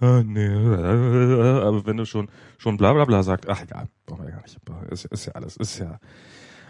Äh, 0.00 0.24
nee, 0.24 0.44
äh, 0.46 1.60
aber 1.62 1.86
wenn 1.86 1.96
du 1.96 2.04
schon 2.06 2.28
schon 2.58 2.76
bla 2.76 2.92
bla 2.92 3.04
bla 3.04 3.22
sagst, 3.22 3.48
ach 3.48 3.62
egal, 3.62 3.86
brauchen 4.06 4.24
wir 4.24 4.30
ja 4.30 4.36
gar 4.36 4.42
nicht. 4.42 4.58
Ist, 4.90 5.04
ist 5.04 5.26
ja 5.26 5.32
alles, 5.34 5.56
ist 5.56 5.78
ja 5.78 6.00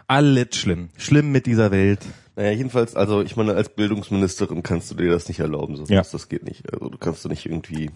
alles 0.06 0.56
schlimm. 0.56 0.90
Schlimm 0.98 1.32
mit 1.32 1.46
dieser 1.46 1.70
Welt. 1.70 2.00
Naja, 2.36 2.50
jedenfalls, 2.50 2.94
also 2.94 3.22
ich 3.22 3.36
meine, 3.36 3.54
als 3.54 3.70
Bildungsministerin 3.70 4.62
kannst 4.62 4.90
du 4.90 4.96
dir 4.96 5.10
das 5.10 5.28
nicht 5.28 5.40
erlauben, 5.40 5.76
so 5.76 5.84
Ja. 5.86 6.02
das 6.02 6.28
geht 6.28 6.44
nicht. 6.44 6.70
Also 6.72 6.90
du 6.90 6.98
kannst 6.98 7.24
du 7.24 7.28
nicht 7.30 7.46
irgendwie. 7.46 7.90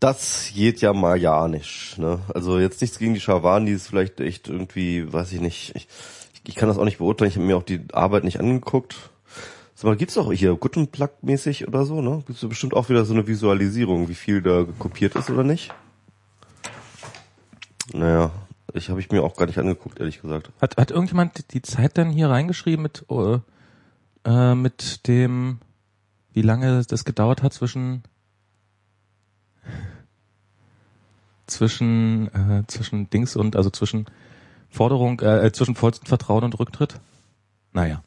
Das 0.00 0.50
geht 0.52 0.80
ja 0.80 0.92
mal 0.92 1.16
ja 1.16 1.46
nicht. 1.46 1.96
Ne? 1.98 2.18
Also 2.34 2.58
jetzt 2.58 2.80
nichts 2.80 2.98
gegen 2.98 3.14
die 3.14 3.20
Schawan, 3.20 3.66
die 3.66 3.72
ist 3.72 3.86
vielleicht 3.86 4.18
echt 4.20 4.48
irgendwie, 4.48 5.12
weiß 5.12 5.32
ich 5.32 5.40
nicht. 5.40 5.76
Ich, 5.76 5.86
ich 6.44 6.56
kann 6.56 6.68
das 6.68 6.78
auch 6.78 6.84
nicht 6.84 6.98
beurteilen. 6.98 7.28
Ich 7.30 7.36
habe 7.36 7.46
mir 7.46 7.56
auch 7.56 7.62
die 7.62 7.82
Arbeit 7.92 8.24
nicht 8.24 8.40
angeguckt. 8.40 9.11
Sag 9.82 9.88
mal, 9.88 9.96
gibt's 9.96 10.16
auch 10.16 10.32
hier 10.32 10.54
Good 10.54 10.92
Plug 10.92 11.08
mäßig 11.22 11.66
oder 11.66 11.84
so, 11.84 12.00
ne? 12.00 12.22
Gibt's 12.24 12.46
bestimmt 12.46 12.72
auch 12.72 12.88
wieder 12.88 13.04
so 13.04 13.14
eine 13.14 13.26
Visualisierung, 13.26 14.08
wie 14.08 14.14
viel 14.14 14.40
da 14.40 14.64
kopiert 14.78 15.16
ist 15.16 15.28
oder 15.28 15.42
nicht? 15.42 15.74
Naja, 17.92 18.30
ich 18.74 18.90
habe 18.90 19.00
ich 19.00 19.10
mir 19.10 19.24
auch 19.24 19.34
gar 19.34 19.46
nicht 19.46 19.58
angeguckt, 19.58 19.98
ehrlich 19.98 20.22
gesagt. 20.22 20.52
Hat, 20.60 20.76
hat 20.76 20.92
irgendjemand 20.92 21.52
die 21.52 21.62
Zeit 21.62 21.98
dann 21.98 22.10
hier 22.10 22.30
reingeschrieben 22.30 22.80
mit, 22.80 23.04
äh, 23.10 23.40
äh, 24.24 24.54
mit 24.54 25.08
dem, 25.08 25.58
wie 26.32 26.42
lange 26.42 26.84
das 26.86 27.04
gedauert 27.04 27.42
hat 27.42 27.52
zwischen 27.52 28.04
zwischen 31.48 32.28
äh, 32.32 32.62
zwischen 32.68 33.10
Dings 33.10 33.34
und 33.34 33.56
also 33.56 33.70
zwischen 33.70 34.06
Forderung, 34.70 35.18
äh, 35.18 35.46
äh, 35.46 35.50
zwischen 35.50 35.74
vollstem 35.74 36.06
Vertrauen 36.06 36.44
und 36.44 36.56
Rücktritt? 36.56 37.00
Naja. 37.72 38.04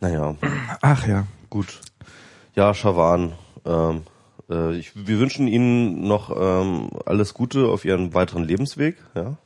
Naja. 0.00 0.34
Ach 0.80 1.06
ja. 1.06 1.26
Gut. 1.50 1.80
Ja, 2.54 2.74
Schawan. 2.74 3.32
Ähm, 3.64 4.02
äh, 4.50 4.74
ich, 4.76 4.92
wir 4.94 5.18
wünschen 5.18 5.46
Ihnen 5.46 6.06
noch 6.06 6.34
ähm, 6.36 6.90
alles 7.06 7.34
Gute 7.34 7.68
auf 7.68 7.84
Ihren 7.84 8.14
weiteren 8.14 8.44
Lebensweg. 8.44 8.96
Ja. 9.14 9.36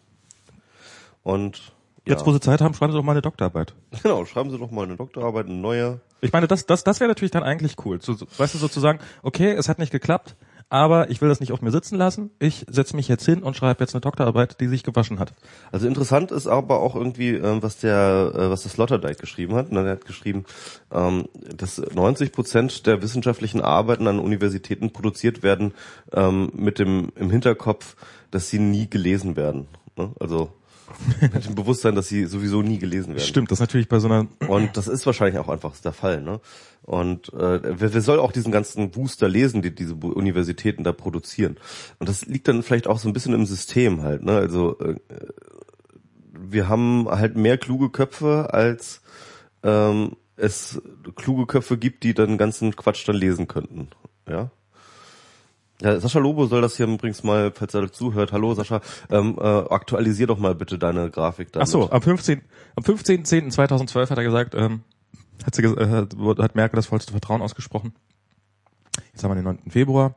Und 1.22 1.74
Jetzt, 2.06 2.20
ja. 2.20 2.26
wo 2.26 2.32
Sie 2.32 2.40
Zeit 2.40 2.60
haben, 2.60 2.74
schreiben 2.74 2.92
Sie 2.92 2.98
doch 2.98 3.04
mal 3.04 3.12
eine 3.12 3.22
Doktorarbeit. 3.22 3.74
genau, 4.02 4.24
schreiben 4.26 4.50
Sie 4.50 4.58
doch 4.58 4.70
mal 4.70 4.84
eine 4.84 4.96
Doktorarbeit, 4.96 5.46
eine 5.46 5.54
neue. 5.54 6.00
Ich 6.20 6.32
meine, 6.32 6.46
das, 6.46 6.66
das, 6.66 6.84
das 6.84 7.00
wäre 7.00 7.08
natürlich 7.08 7.30
dann 7.30 7.42
eigentlich 7.42 7.76
cool. 7.84 8.00
So, 8.00 8.12
so, 8.12 8.26
weißt 8.36 8.54
du, 8.54 8.58
sozusagen, 8.58 8.98
okay, 9.22 9.52
es 9.52 9.68
hat 9.68 9.78
nicht 9.78 9.90
geklappt, 9.90 10.36
aber 10.68 11.10
ich 11.10 11.20
will 11.20 11.28
das 11.28 11.40
nicht 11.40 11.52
auf 11.52 11.62
mir 11.62 11.70
sitzen 11.70 11.96
lassen. 11.96 12.30
Ich 12.38 12.66
setze 12.68 12.96
mich 12.96 13.08
jetzt 13.08 13.24
hin 13.24 13.42
und 13.42 13.56
schreibe 13.56 13.82
jetzt 13.82 13.94
eine 13.94 14.00
Doktorarbeit, 14.00 14.60
die 14.60 14.68
sich 14.68 14.82
gewaschen 14.82 15.18
hat. 15.18 15.34
Also 15.72 15.86
interessant 15.86 16.30
ist 16.30 16.46
aber 16.46 16.80
auch 16.80 16.96
irgendwie, 16.96 17.30
ähm, 17.30 17.62
was 17.62 17.78
der, 17.78 18.32
äh, 18.34 18.50
was 18.50 18.62
das 18.64 18.72
Sloterdijk 18.72 19.18
geschrieben 19.18 19.54
hat. 19.54 19.70
Er 19.70 19.84
hat 19.84 20.04
geschrieben, 20.04 20.44
ähm, 20.92 21.26
dass 21.56 21.78
90 21.78 22.32
Prozent 22.32 22.86
der 22.86 23.02
wissenschaftlichen 23.02 23.60
Arbeiten 23.60 24.06
an 24.06 24.18
Universitäten 24.18 24.92
produziert 24.92 25.42
werden 25.42 25.74
ähm, 26.12 26.50
mit 26.54 26.78
dem 26.78 27.12
im 27.16 27.30
Hinterkopf, 27.30 27.96
dass 28.30 28.48
sie 28.48 28.58
nie 28.58 28.88
gelesen 28.88 29.36
werden. 29.36 29.68
Ne? 29.96 30.12
Also 30.18 30.50
mit 31.20 31.44
dem 31.44 31.54
Bewusstsein, 31.54 31.94
dass 31.94 32.08
sie 32.08 32.26
sowieso 32.26 32.62
nie 32.62 32.78
gelesen 32.78 33.14
werden. 33.14 33.26
Stimmt, 33.26 33.50
das 33.50 33.56
ist 33.56 33.60
natürlich 33.60 33.88
bei 33.88 33.98
so 33.98 34.08
einer 34.08 34.26
Und 34.48 34.76
das 34.76 34.88
ist 34.88 35.06
wahrscheinlich 35.06 35.38
auch 35.38 35.48
einfach 35.48 35.76
der 35.78 35.92
Fall. 35.92 36.22
Ne? 36.22 36.40
Und 36.82 37.32
äh, 37.32 37.60
wer, 37.80 37.94
wer 37.94 38.00
soll 38.00 38.18
auch 38.18 38.32
diesen 38.32 38.52
ganzen 38.52 38.90
Booster 38.90 39.28
lesen, 39.28 39.62
die 39.62 39.74
diese 39.74 39.94
Universitäten 39.94 40.84
da 40.84 40.92
produzieren? 40.92 41.56
Und 41.98 42.08
das 42.08 42.26
liegt 42.26 42.48
dann 42.48 42.62
vielleicht 42.62 42.86
auch 42.86 42.98
so 42.98 43.08
ein 43.08 43.12
bisschen 43.12 43.34
im 43.34 43.46
System 43.46 44.02
halt. 44.02 44.22
Ne? 44.22 44.32
Also 44.32 44.78
äh, 44.78 44.96
wir 46.32 46.68
haben 46.68 47.08
halt 47.08 47.36
mehr 47.36 47.58
kluge 47.58 47.90
Köpfe, 47.90 48.52
als 48.52 49.00
ähm, 49.62 50.16
es 50.36 50.82
kluge 51.16 51.46
Köpfe 51.46 51.78
gibt, 51.78 52.02
die 52.02 52.14
dann 52.14 52.30
den 52.30 52.38
ganzen 52.38 52.76
Quatsch 52.76 53.08
dann 53.08 53.16
lesen 53.16 53.48
könnten. 53.48 53.88
Ja. 54.28 54.50
Ja, 55.84 56.00
Sascha 56.00 56.18
Lobo 56.18 56.46
soll 56.46 56.62
das 56.62 56.78
hier 56.78 56.86
übrigens 56.86 57.22
mal, 57.24 57.52
falls 57.52 57.74
er 57.74 57.92
zuhört, 57.92 58.32
hallo 58.32 58.54
Sascha, 58.54 58.80
ähm, 59.10 59.36
äh, 59.38 59.42
aktualisier 59.42 60.26
doch 60.26 60.38
mal 60.38 60.54
bitte 60.54 60.78
deine 60.78 61.10
Grafik 61.10 61.52
da. 61.52 61.60
Ach 61.60 61.66
so, 61.66 61.90
am 61.90 62.00
15. 62.00 62.40
Am 62.74 62.84
15.10.2012 62.84 64.08
hat 64.08 64.16
er 64.16 64.24
gesagt, 64.24 64.54
ähm, 64.54 64.80
hat, 65.44 65.54
sie, 65.54 65.62
äh, 65.62 66.06
hat 66.38 66.54
Merkel 66.54 66.76
das 66.76 66.86
vollste 66.86 67.12
Vertrauen 67.12 67.42
ausgesprochen. 67.42 67.92
Jetzt 69.12 69.22
haben 69.22 69.30
wir 69.32 69.34
den 69.34 69.44
9. 69.44 69.70
Februar. 69.70 70.14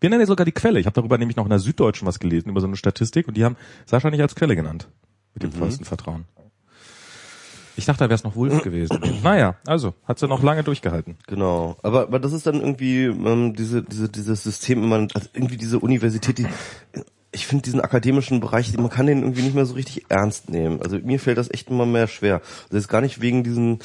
Wir 0.00 0.08
nennen 0.08 0.20
ja 0.20 0.26
sogar 0.26 0.46
die 0.46 0.52
Quelle. 0.52 0.80
Ich 0.80 0.86
habe 0.86 0.94
darüber 0.94 1.18
nämlich 1.18 1.36
noch 1.36 1.44
in 1.44 1.50
der 1.50 1.58
Süddeutschen 1.58 2.08
was 2.08 2.18
gelesen, 2.18 2.48
über 2.48 2.62
so 2.62 2.66
eine 2.66 2.76
Statistik, 2.76 3.28
und 3.28 3.36
die 3.36 3.44
haben 3.44 3.56
Sascha 3.84 4.08
nicht 4.08 4.22
als 4.22 4.34
Quelle 4.34 4.56
genannt. 4.56 4.88
Mit 5.34 5.42
dem 5.42 5.52
vollsten 5.52 5.84
Vertrauen. 5.84 6.24
Ich 7.76 7.86
dachte, 7.86 8.00
da 8.00 8.04
wäre 8.04 8.14
es 8.14 8.24
noch 8.24 8.36
Wulf 8.36 8.62
gewesen. 8.64 8.98
Naja, 9.22 9.56
also, 9.66 9.94
hat 10.04 10.18
sie 10.18 10.28
noch 10.28 10.42
lange 10.42 10.62
durchgehalten. 10.62 11.16
Genau, 11.26 11.76
aber, 11.82 12.02
aber 12.02 12.18
das 12.18 12.32
ist 12.32 12.46
dann 12.46 12.60
irgendwie 12.60 13.04
ähm, 13.04 13.54
diese, 13.54 13.82
diese, 13.82 14.08
dieses 14.08 14.42
System 14.42 14.84
immer, 14.84 15.06
also 15.14 15.28
irgendwie 15.32 15.56
diese 15.56 15.78
Universität, 15.78 16.38
die, 16.38 16.46
ich 17.32 17.46
finde 17.46 17.62
diesen 17.62 17.80
akademischen 17.80 18.40
Bereich, 18.40 18.76
man 18.76 18.90
kann 18.90 19.06
den 19.06 19.22
irgendwie 19.22 19.42
nicht 19.42 19.54
mehr 19.54 19.66
so 19.66 19.74
richtig 19.74 20.06
ernst 20.10 20.50
nehmen. 20.50 20.82
Also 20.82 20.98
mir 20.98 21.18
fällt 21.18 21.38
das 21.38 21.50
echt 21.50 21.70
immer 21.70 21.86
mehr 21.86 22.08
schwer. 22.08 22.42
Das 22.70 22.80
ist 22.80 22.88
gar 22.88 23.00
nicht 23.00 23.20
wegen 23.20 23.42
diesen 23.42 23.78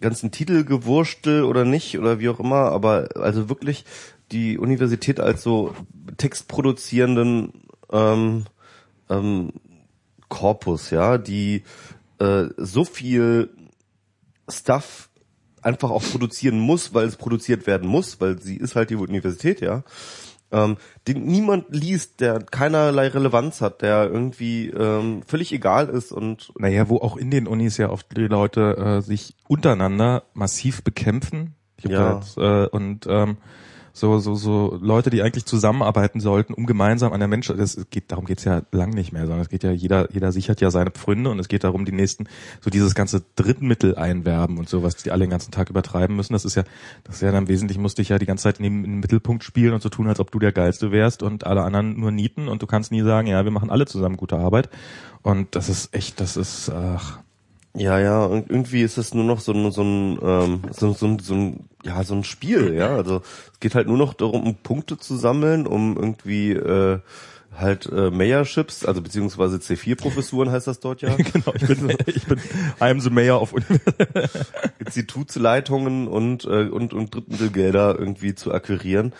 ganzen 0.00 0.30
Titelgewurstel 0.30 1.44
oder 1.44 1.64
nicht 1.64 1.98
oder 1.98 2.20
wie 2.20 2.28
auch 2.28 2.40
immer, 2.40 2.72
aber 2.72 3.08
also 3.16 3.48
wirklich 3.48 3.84
die 4.32 4.58
Universität 4.58 5.20
als 5.20 5.42
so 5.42 5.74
textproduzierenden 6.16 7.52
ähm, 7.90 8.44
ähm, 9.08 9.52
Korpus, 10.28 10.90
ja, 10.90 11.18
die 11.18 11.64
äh, 12.20 12.48
so 12.56 12.84
viel 12.84 13.50
Stuff 14.48 15.10
einfach 15.62 15.90
auch 15.90 16.02
produzieren 16.02 16.58
muss, 16.58 16.94
weil 16.94 17.06
es 17.06 17.16
produziert 17.16 17.66
werden 17.66 17.88
muss, 17.88 18.20
weil 18.20 18.40
sie 18.40 18.56
ist 18.56 18.76
halt 18.76 18.90
die 18.90 18.96
Universität, 18.96 19.60
ja. 19.60 19.82
Ähm, 20.52 20.78
den 21.06 21.26
niemand 21.26 21.66
liest, 21.70 22.20
der 22.20 22.40
keinerlei 22.40 23.06
Relevanz 23.08 23.60
hat, 23.60 23.82
der 23.82 24.10
irgendwie 24.10 24.68
ähm, 24.68 25.22
völlig 25.24 25.52
egal 25.52 25.88
ist 25.88 26.10
und 26.10 26.52
Naja, 26.58 26.88
wo 26.88 26.96
auch 26.96 27.16
in 27.16 27.30
den 27.30 27.46
Unis 27.46 27.76
ja 27.76 27.90
oft 27.90 28.16
die 28.16 28.26
Leute 28.26 28.76
äh, 28.76 29.00
sich 29.00 29.36
untereinander 29.46 30.24
massiv 30.34 30.82
bekämpfen. 30.82 31.54
Ich 31.76 31.84
hab 31.84 31.92
Ja. 31.92 32.14
jetzt, 32.16 32.36
äh, 32.36 32.66
und 32.66 33.06
ähm, 33.08 33.36
so, 33.92 34.18
so, 34.18 34.34
so 34.34 34.78
Leute, 34.80 35.10
die 35.10 35.22
eigentlich 35.22 35.46
zusammenarbeiten 35.46 36.20
sollten, 36.20 36.54
um 36.54 36.66
gemeinsam 36.66 37.12
an 37.12 37.20
der 37.20 37.28
Menschheit, 37.28 37.58
das 37.58 37.86
geht, 37.90 38.12
darum 38.12 38.24
geht's 38.24 38.44
ja 38.44 38.62
lang 38.72 38.90
nicht 38.90 39.12
mehr, 39.12 39.22
sondern 39.22 39.40
es 39.40 39.48
geht 39.48 39.62
ja, 39.62 39.72
jeder, 39.72 40.10
jeder 40.12 40.32
sichert 40.32 40.60
ja 40.60 40.70
seine 40.70 40.90
Pfründe 40.90 41.30
und 41.30 41.38
es 41.38 41.48
geht 41.48 41.64
darum, 41.64 41.84
die 41.84 41.92
nächsten, 41.92 42.28
so 42.60 42.70
dieses 42.70 42.94
ganze 42.94 43.22
Drittmittel 43.36 43.96
einwerben 43.96 44.58
und 44.58 44.68
sowas, 44.68 44.96
die 44.96 45.10
alle 45.10 45.24
den 45.24 45.30
ganzen 45.30 45.50
Tag 45.50 45.70
übertreiben 45.70 46.16
müssen. 46.16 46.32
Das 46.32 46.44
ist 46.44 46.54
ja, 46.54 46.64
das 47.04 47.16
ist 47.16 47.22
ja 47.22 47.32
dann 47.32 47.48
wesentlich, 47.48 47.78
musst 47.78 47.98
dich 47.98 48.08
ja 48.10 48.18
die 48.18 48.26
ganze 48.26 48.44
Zeit 48.44 48.60
neben 48.60 48.84
im 48.84 49.00
Mittelpunkt 49.00 49.44
spielen 49.44 49.74
und 49.74 49.82
so 49.82 49.88
tun, 49.88 50.08
als 50.08 50.20
ob 50.20 50.30
du 50.30 50.38
der 50.38 50.52
Geilste 50.52 50.92
wärst 50.92 51.22
und 51.22 51.44
alle 51.44 51.62
anderen 51.62 51.98
nur 51.98 52.10
nieten 52.10 52.48
und 52.48 52.62
du 52.62 52.66
kannst 52.66 52.92
nie 52.92 53.02
sagen, 53.02 53.26
ja, 53.26 53.44
wir 53.44 53.50
machen 53.50 53.70
alle 53.70 53.86
zusammen 53.86 54.16
gute 54.16 54.36
Arbeit. 54.36 54.68
Und 55.22 55.54
das 55.54 55.68
ist 55.68 55.94
echt, 55.94 56.20
das 56.20 56.36
ist, 56.36 56.70
ach, 56.70 57.18
ja, 57.74 57.98
ja, 58.00 58.24
und 58.24 58.50
irgendwie 58.50 58.82
ist 58.82 58.98
es 58.98 59.14
nur 59.14 59.24
noch 59.24 59.40
so 59.40 59.52
ein, 59.52 59.70
so 59.70 59.82
ein, 59.82 60.18
ähm, 60.22 60.60
so, 60.72 60.92
so, 60.92 61.06
ein- 61.06 61.18
so 61.20 61.34
ein, 61.34 61.68
ja, 61.84 62.02
so 62.02 62.14
ein 62.14 62.24
Spiel, 62.24 62.74
ja. 62.74 62.96
Also 62.96 63.22
es 63.52 63.60
geht 63.60 63.74
halt 63.74 63.86
nur 63.86 63.96
noch 63.98 64.12
darum, 64.14 64.44
um 64.46 64.54
Punkte 64.56 64.98
zu 64.98 65.16
sammeln, 65.16 65.66
um 65.66 65.96
irgendwie 65.96 66.52
äh, 66.52 66.98
halt 67.56 67.86
äh, 67.86 68.10
Mayorships, 68.10 68.84
also 68.84 69.02
beziehungsweise 69.02 69.56
C4-Professuren 69.58 70.50
heißt 70.50 70.66
das 70.66 70.80
dort 70.80 71.02
ja. 71.02 71.14
genau, 71.16 71.52
ich 71.54 71.66
bin, 71.66 71.96
ich 72.06 72.24
bin, 72.26 72.38
I 72.80 72.84
am 72.84 73.00
the 73.00 73.10
mayor 73.10 73.40
of 73.42 73.54
Institutsleitungen 74.78 76.08
und, 76.08 76.44
äh, 76.44 76.68
und, 76.68 76.92
und 76.92 77.14
Drittmittelgelder 77.14 77.96
irgendwie 77.98 78.34
zu 78.34 78.52
akquirieren. 78.52 79.12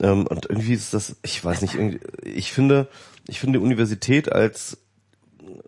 Ähm, 0.00 0.26
und 0.26 0.46
irgendwie 0.48 0.74
ist 0.74 0.94
das, 0.94 1.16
ich 1.22 1.44
weiß 1.44 1.62
nicht, 1.62 1.74
irgendwie, 1.74 2.00
ich 2.22 2.52
finde, 2.52 2.88
ich 3.28 3.40
finde 3.40 3.60
Universität 3.60 4.30
als 4.30 4.78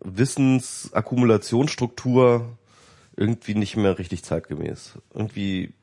Wissensakkumulationsstruktur 0.00 2.56
irgendwie 3.16 3.54
nicht 3.54 3.76
mehr 3.76 3.98
richtig 3.98 4.24
zeitgemäß. 4.24 4.94
Irgendwie, 5.12 5.74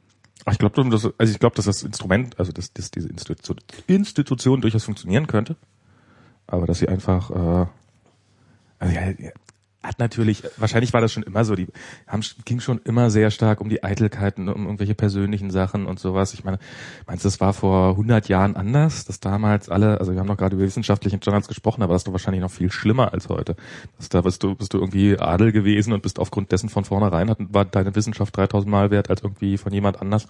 Ich 0.49 0.57
glaube, 0.57 0.81
also 0.81 1.13
ich 1.19 1.39
glaube, 1.39 1.55
dass 1.55 1.65
das 1.65 1.83
Instrument, 1.83 2.39
also 2.39 2.51
dass, 2.51 2.73
dass 2.73 2.89
diese 2.91 3.09
Institution, 3.09 3.57
Institution 3.87 4.61
durchaus 4.61 4.85
funktionieren 4.85 5.27
könnte, 5.27 5.55
aber 6.47 6.65
dass 6.65 6.79
sie 6.79 6.87
einfach, 6.87 7.29
äh, 7.31 7.67
also 8.79 8.95
ja, 8.95 9.11
hat 9.85 9.99
natürlich, 9.99 10.43
wahrscheinlich 10.57 10.93
war 10.93 11.01
das 11.01 11.11
schon 11.11 11.23
immer 11.23 11.45
so, 11.45 11.55
die 11.55 11.67
haben, 12.07 12.23
ging 12.45 12.59
schon 12.59 12.79
immer 12.79 13.09
sehr 13.09 13.31
stark 13.31 13.61
um 13.61 13.69
die 13.69 13.83
Eitelkeiten, 13.83 14.49
um 14.49 14.65
irgendwelche 14.65 14.95
persönlichen 14.95 15.51
Sachen 15.51 15.85
und 15.85 15.99
sowas. 15.99 16.33
Ich 16.33 16.43
meine, 16.43 16.59
meinst 17.07 17.23
du, 17.23 17.27
das 17.27 17.39
war 17.39 17.53
vor 17.53 17.91
100 17.91 18.27
Jahren 18.27 18.55
anders, 18.55 19.05
dass 19.05 19.19
damals 19.19 19.69
alle, 19.69 19.99
also 19.99 20.13
wir 20.13 20.19
haben 20.19 20.27
noch 20.27 20.37
gerade 20.37 20.55
über 20.55 20.65
wissenschaftlichen 20.65 21.19
Journals 21.19 21.47
gesprochen, 21.47 21.83
aber 21.83 21.93
das 21.93 22.01
ist 22.01 22.07
doch 22.07 22.13
wahrscheinlich 22.13 22.41
noch 22.41 22.51
viel 22.51 22.71
schlimmer 22.71 23.13
als 23.13 23.29
heute. 23.29 23.55
Dass 23.97 24.09
da 24.09 24.21
bist 24.21 24.43
du, 24.43 24.55
bist 24.55 24.73
du 24.73 24.79
irgendwie 24.79 25.17
Adel 25.19 25.51
gewesen 25.51 25.93
und 25.93 26.01
bist 26.01 26.19
aufgrund 26.19 26.51
dessen 26.51 26.69
von 26.69 26.85
vornherein, 26.85 27.29
hat, 27.29 27.37
war 27.39 27.65
deine 27.65 27.95
Wissenschaft 27.95 28.35
3000 28.35 28.69
Mal 28.69 28.91
wert 28.91 29.09
als 29.09 29.21
irgendwie 29.21 29.57
von 29.57 29.73
jemand 29.73 30.01
anders. 30.01 30.27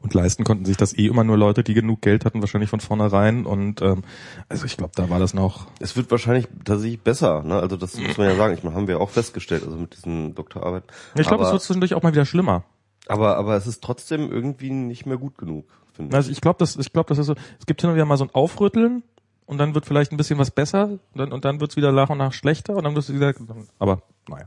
Und 0.00 0.14
leisten 0.14 0.44
konnten 0.44 0.64
sich 0.64 0.76
das 0.76 0.96
eh 0.96 1.06
immer 1.06 1.24
nur 1.24 1.36
Leute, 1.36 1.62
die 1.62 1.74
genug 1.74 2.02
Geld 2.02 2.24
hatten, 2.24 2.40
wahrscheinlich 2.40 2.70
von 2.70 2.80
vornherein. 2.80 3.46
Und 3.46 3.82
ähm, 3.82 4.02
also 4.48 4.64
ich 4.64 4.76
glaube, 4.76 4.92
da 4.94 5.10
war 5.10 5.18
das 5.18 5.34
noch. 5.34 5.66
es 5.80 5.96
wird 5.96 6.10
wahrscheinlich 6.10 6.48
tatsächlich 6.64 7.00
besser, 7.00 7.42
ne? 7.42 7.58
Also 7.58 7.76
das 7.76 7.96
muss 7.98 8.16
man 8.18 8.28
ja 8.28 8.36
sagen. 8.36 8.54
Ich 8.54 8.62
meine, 8.62 8.76
haben 8.76 8.88
wir 8.88 9.00
auch 9.00 9.10
festgestellt, 9.10 9.64
also 9.64 9.76
mit 9.76 9.96
diesen 9.96 10.34
Doktorarbeiten. 10.34 10.88
Ich 11.16 11.26
glaube, 11.26 11.44
es 11.44 11.52
wird 11.52 11.62
zwischendurch 11.62 11.94
auch 11.94 12.02
mal 12.02 12.12
wieder 12.12 12.26
schlimmer. 12.26 12.64
aber, 13.08 13.36
aber 13.36 13.56
es 13.56 13.66
ist 13.66 13.82
trotzdem 13.82 14.30
irgendwie 14.30 14.70
nicht 14.70 15.06
mehr 15.06 15.16
gut 15.16 15.38
genug, 15.38 15.66
finde 15.94 16.10
ich. 16.10 16.16
Also 16.16 16.30
ich 16.30 16.40
glaube, 16.40 16.58
das, 16.58 16.76
ich 16.76 16.92
glaube, 16.92 17.08
das 17.08 17.18
ist 17.18 17.26
so. 17.26 17.34
Es 17.58 17.66
gibt 17.66 17.80
hin 17.80 17.90
und 17.90 17.96
wieder 17.96 18.06
mal 18.06 18.16
so 18.16 18.24
ein 18.24 18.30
Aufrütteln, 18.32 19.02
und 19.46 19.58
dann 19.58 19.74
wird 19.74 19.86
vielleicht 19.86 20.12
ein 20.12 20.16
bisschen 20.16 20.38
was 20.38 20.50
besser 20.50 20.88
und 20.88 21.00
dann, 21.14 21.32
und 21.32 21.44
dann 21.44 21.60
wird's 21.60 21.76
wieder 21.76 21.92
nach 21.92 22.10
und 22.10 22.18
nach 22.18 22.32
schlechter 22.32 22.76
und 22.76 22.84
dann 22.84 22.94
wird's 22.94 23.12
wieder, 23.12 23.32
aber 23.78 24.02
naja. 24.28 24.46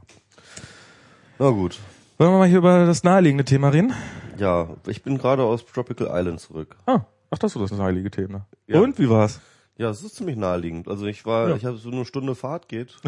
Na 1.40 1.50
gut. 1.50 1.80
Wollen 2.18 2.34
wir 2.34 2.38
mal 2.40 2.48
hier 2.50 2.58
über 2.58 2.86
das 2.86 3.04
naheliegende 3.04 3.46
Thema 3.46 3.70
reden? 3.70 3.94
Ja, 4.40 4.70
ich 4.88 5.04
bin 5.04 5.18
gerade 5.18 5.44
aus 5.44 5.66
Tropical 5.66 6.08
Island 6.12 6.40
zurück. 6.40 6.76
Ah, 6.86 7.02
ach, 7.30 7.38
das 7.38 7.56
ist 7.56 7.62
das 7.62 7.78
naheliegende 7.78 8.12
Thema. 8.12 8.48
Ja. 8.68 8.80
Und, 8.80 8.98
wie 9.00 9.10
war's? 9.10 9.40
Ja, 9.78 9.90
es 9.90 10.04
ist 10.04 10.16
ziemlich 10.16 10.36
naheliegend. 10.36 10.88
Also 10.90 11.06
ich 11.06 11.26
war, 11.26 11.50
Ja. 11.50 11.56
ich 11.56 11.64
habe 11.66 11.78
so 11.78 11.90
eine 11.90 12.04
Stunde 12.06 12.36
Fahrt 12.36 12.68
geht. 12.68 12.96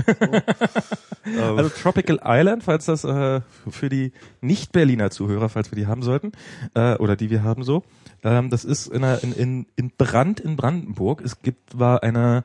So. 1.24 1.30
ähm, 1.40 1.58
Also 1.60 1.70
Tropical 1.70 2.20
Island, 2.26 2.64
falls 2.64 2.86
das 2.86 3.04
äh, 3.04 3.42
für 3.70 3.90
die 3.90 4.12
Nicht-Berliner 4.42 5.12
Zuhörer, 5.12 5.50
falls 5.50 5.70
wir 5.72 5.76
die 5.76 5.86
haben 5.86 6.02
sollten, 6.02 6.32
äh, 6.74 6.96
oder 6.96 7.16
die 7.16 7.30
wir 7.30 7.44
haben 7.44 7.64
so, 7.64 7.84
ähm, 8.24 8.50
das 8.50 8.66
ist 8.66 8.88
in, 8.88 9.04
einer, 9.04 9.22
in, 9.24 9.32
in, 9.34 9.68
in 9.76 9.92
Brand 9.96 10.40
in 10.40 10.56
Brandenburg. 10.56 11.22
Es 11.22 11.44
gibt 11.44 11.78
war 11.78 12.02
eine 12.02 12.44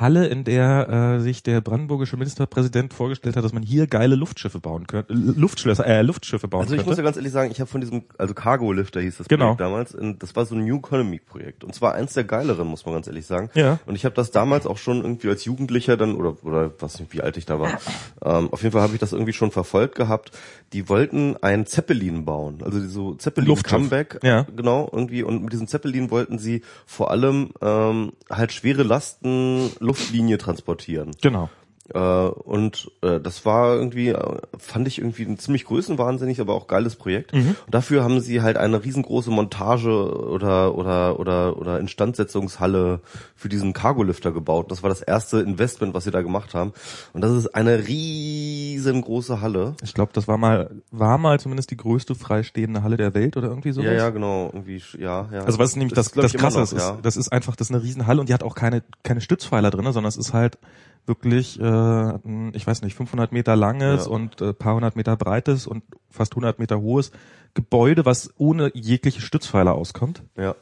Halle, 0.00 0.26
in 0.26 0.44
der 0.44 1.16
äh, 1.16 1.20
sich 1.20 1.42
der 1.42 1.60
brandenburgische 1.60 2.16
Ministerpräsident 2.16 2.94
vorgestellt 2.94 3.36
hat, 3.36 3.44
dass 3.44 3.52
man 3.52 3.62
hier 3.62 3.86
geile 3.86 4.14
Luftschiffe 4.14 4.60
bauen 4.60 4.86
könnte, 4.86 5.12
äh, 5.12 5.16
Luftschlösser, 5.16 5.86
äh, 5.86 6.02
Luftschiffe 6.02 6.46
bauen 6.48 6.62
Also 6.62 6.74
ich 6.74 6.78
muss 6.80 6.96
könnte. 6.96 7.00
ja 7.00 7.04
ganz 7.04 7.16
ehrlich 7.16 7.32
sagen, 7.32 7.50
ich 7.50 7.60
habe 7.60 7.68
von 7.70 7.80
diesem, 7.80 8.02
also 8.16 8.34
Cargo 8.34 8.72
Lifter 8.72 9.00
hieß 9.00 9.18
das 9.18 9.28
Genau. 9.28 9.46
Projekt 9.54 9.60
damals, 9.60 9.94
und 9.94 10.22
das 10.22 10.36
war 10.36 10.46
so 10.46 10.54
ein 10.54 10.64
New 10.64 10.78
Economy 10.78 11.18
Projekt 11.18 11.64
und 11.64 11.74
zwar 11.74 11.94
eins 11.94 12.14
der 12.14 12.24
geileren, 12.24 12.66
muss 12.68 12.84
man 12.86 12.94
ganz 12.94 13.06
ehrlich 13.06 13.26
sagen. 13.26 13.50
Ja. 13.54 13.78
Und 13.86 13.94
ich 13.96 14.04
habe 14.04 14.14
das 14.14 14.30
damals 14.30 14.66
auch 14.66 14.78
schon 14.78 15.02
irgendwie 15.02 15.28
als 15.28 15.44
Jugendlicher 15.44 15.96
dann 15.96 16.14
oder 16.14 16.36
oder 16.42 16.70
was 16.78 17.00
nicht, 17.00 17.12
wie 17.12 17.20
alt 17.22 17.36
ich 17.36 17.46
da 17.46 17.58
war. 17.60 17.78
ähm, 18.24 18.48
auf 18.52 18.62
jeden 18.62 18.72
Fall 18.72 18.82
habe 18.82 18.94
ich 18.94 19.00
das 19.00 19.12
irgendwie 19.12 19.32
schon 19.32 19.50
verfolgt 19.50 19.94
gehabt. 19.96 20.30
Die 20.72 20.88
wollten 20.88 21.36
ein 21.40 21.66
Zeppelin 21.66 22.24
bauen, 22.24 22.58
also 22.64 22.78
so 22.86 23.14
Zeppelin 23.14 23.48
Luftschiff. 23.48 23.70
Comeback, 23.78 24.20
Ja. 24.22 24.46
genau 24.54 24.88
irgendwie. 24.92 25.22
Und 25.22 25.42
mit 25.42 25.52
diesem 25.52 25.66
Zeppelin 25.66 26.10
wollten 26.10 26.38
sie 26.38 26.62
vor 26.86 27.10
allem 27.10 27.50
ähm, 27.62 28.12
halt 28.30 28.52
schwere 28.52 28.82
Lasten 28.82 29.70
Luftlinie 29.88 30.38
transportieren. 30.38 31.12
Genau. 31.22 31.48
Äh, 31.94 31.98
und 31.98 32.90
äh, 33.02 33.20
das 33.20 33.44
war 33.46 33.74
irgendwie, 33.74 34.08
äh, 34.08 34.36
fand 34.58 34.86
ich 34.88 34.98
irgendwie 34.98 35.24
ein 35.24 35.38
ziemlich 35.38 35.64
größenwahnsinnig, 35.64 36.40
aber 36.40 36.54
auch 36.54 36.66
geiles 36.66 36.96
Projekt. 36.96 37.32
Und 37.32 37.56
dafür 37.70 38.04
haben 38.04 38.20
sie 38.20 38.42
halt 38.42 38.56
eine 38.56 38.84
riesengroße 38.84 39.30
Montage 39.30 39.90
oder 39.90 40.74
oder 40.74 41.18
oder 41.18 41.56
oder 41.56 41.80
Instandsetzungshalle 41.80 43.00
für 43.34 43.48
diesen 43.48 43.72
Cargolifter 43.72 44.32
gebaut. 44.32 44.70
Das 44.70 44.82
war 44.82 44.90
das 44.90 45.00
erste 45.00 45.40
Investment, 45.40 45.94
was 45.94 46.04
sie 46.04 46.10
da 46.10 46.22
gemacht 46.22 46.54
haben. 46.54 46.72
Und 47.12 47.22
das 47.22 47.32
ist 47.32 47.54
eine 47.54 47.86
riesengroße 47.86 49.40
Halle. 49.40 49.74
Ich 49.82 49.94
glaube, 49.94 50.12
das 50.12 50.28
war 50.28 50.38
mal, 50.38 50.70
war 50.90 51.18
mal 51.18 51.40
zumindest 51.40 51.70
die 51.70 51.76
größte 51.76 52.14
freistehende 52.14 52.82
Halle 52.82 52.96
der 52.96 53.14
Welt 53.14 53.36
oder 53.36 53.48
irgendwie 53.48 53.72
sowas. 53.72 53.86
Ja, 53.86 53.94
ja, 53.94 54.10
genau, 54.10 54.50
irgendwie, 54.52 54.82
ja, 54.98 55.28
ja. 55.32 55.44
Also 55.44 55.58
was 55.58 55.70
ist 55.70 55.76
nämlich 55.76 55.94
das, 55.94 56.12
das, 56.12 56.34
immer 56.34 56.42
Krasse 56.42 56.58
noch, 56.58 56.64
ist, 56.64 56.78
ja. 56.78 56.98
das 57.02 57.16
ist 57.16 57.32
einfach, 57.32 57.56
das 57.56 57.70
ist 57.70 57.74
eine 57.74 57.82
Riesenhalle 57.82 58.20
und 58.20 58.28
die 58.28 58.34
hat 58.34 58.42
auch 58.42 58.54
keine, 58.54 58.82
keine 59.02 59.20
Stützpfeiler 59.20 59.70
drin, 59.70 59.84
sondern 59.92 60.08
es 60.08 60.16
ist 60.16 60.32
halt 60.32 60.58
wirklich, 61.08 61.58
äh, 61.58 61.64
ein, 61.64 62.52
ich 62.54 62.66
weiß 62.66 62.82
nicht, 62.82 62.94
500 62.94 63.32
Meter 63.32 63.56
langes 63.56 64.04
Ja. 64.06 64.10
und 64.10 64.40
äh, 64.40 64.52
paar 64.52 64.74
hundert 64.74 64.96
Meter 64.96 65.16
breites 65.16 65.66
und 65.66 65.82
fast 66.10 66.32
100 66.32 66.58
Meter 66.58 66.80
hohes 66.80 67.10
Gebäude, 67.54 68.04
was 68.04 68.32
ohne 68.38 68.70
jegliche 68.74 69.20
Stützpfeiler 69.20 69.74
auskommt. 69.74 70.22
Ja. 70.36 70.54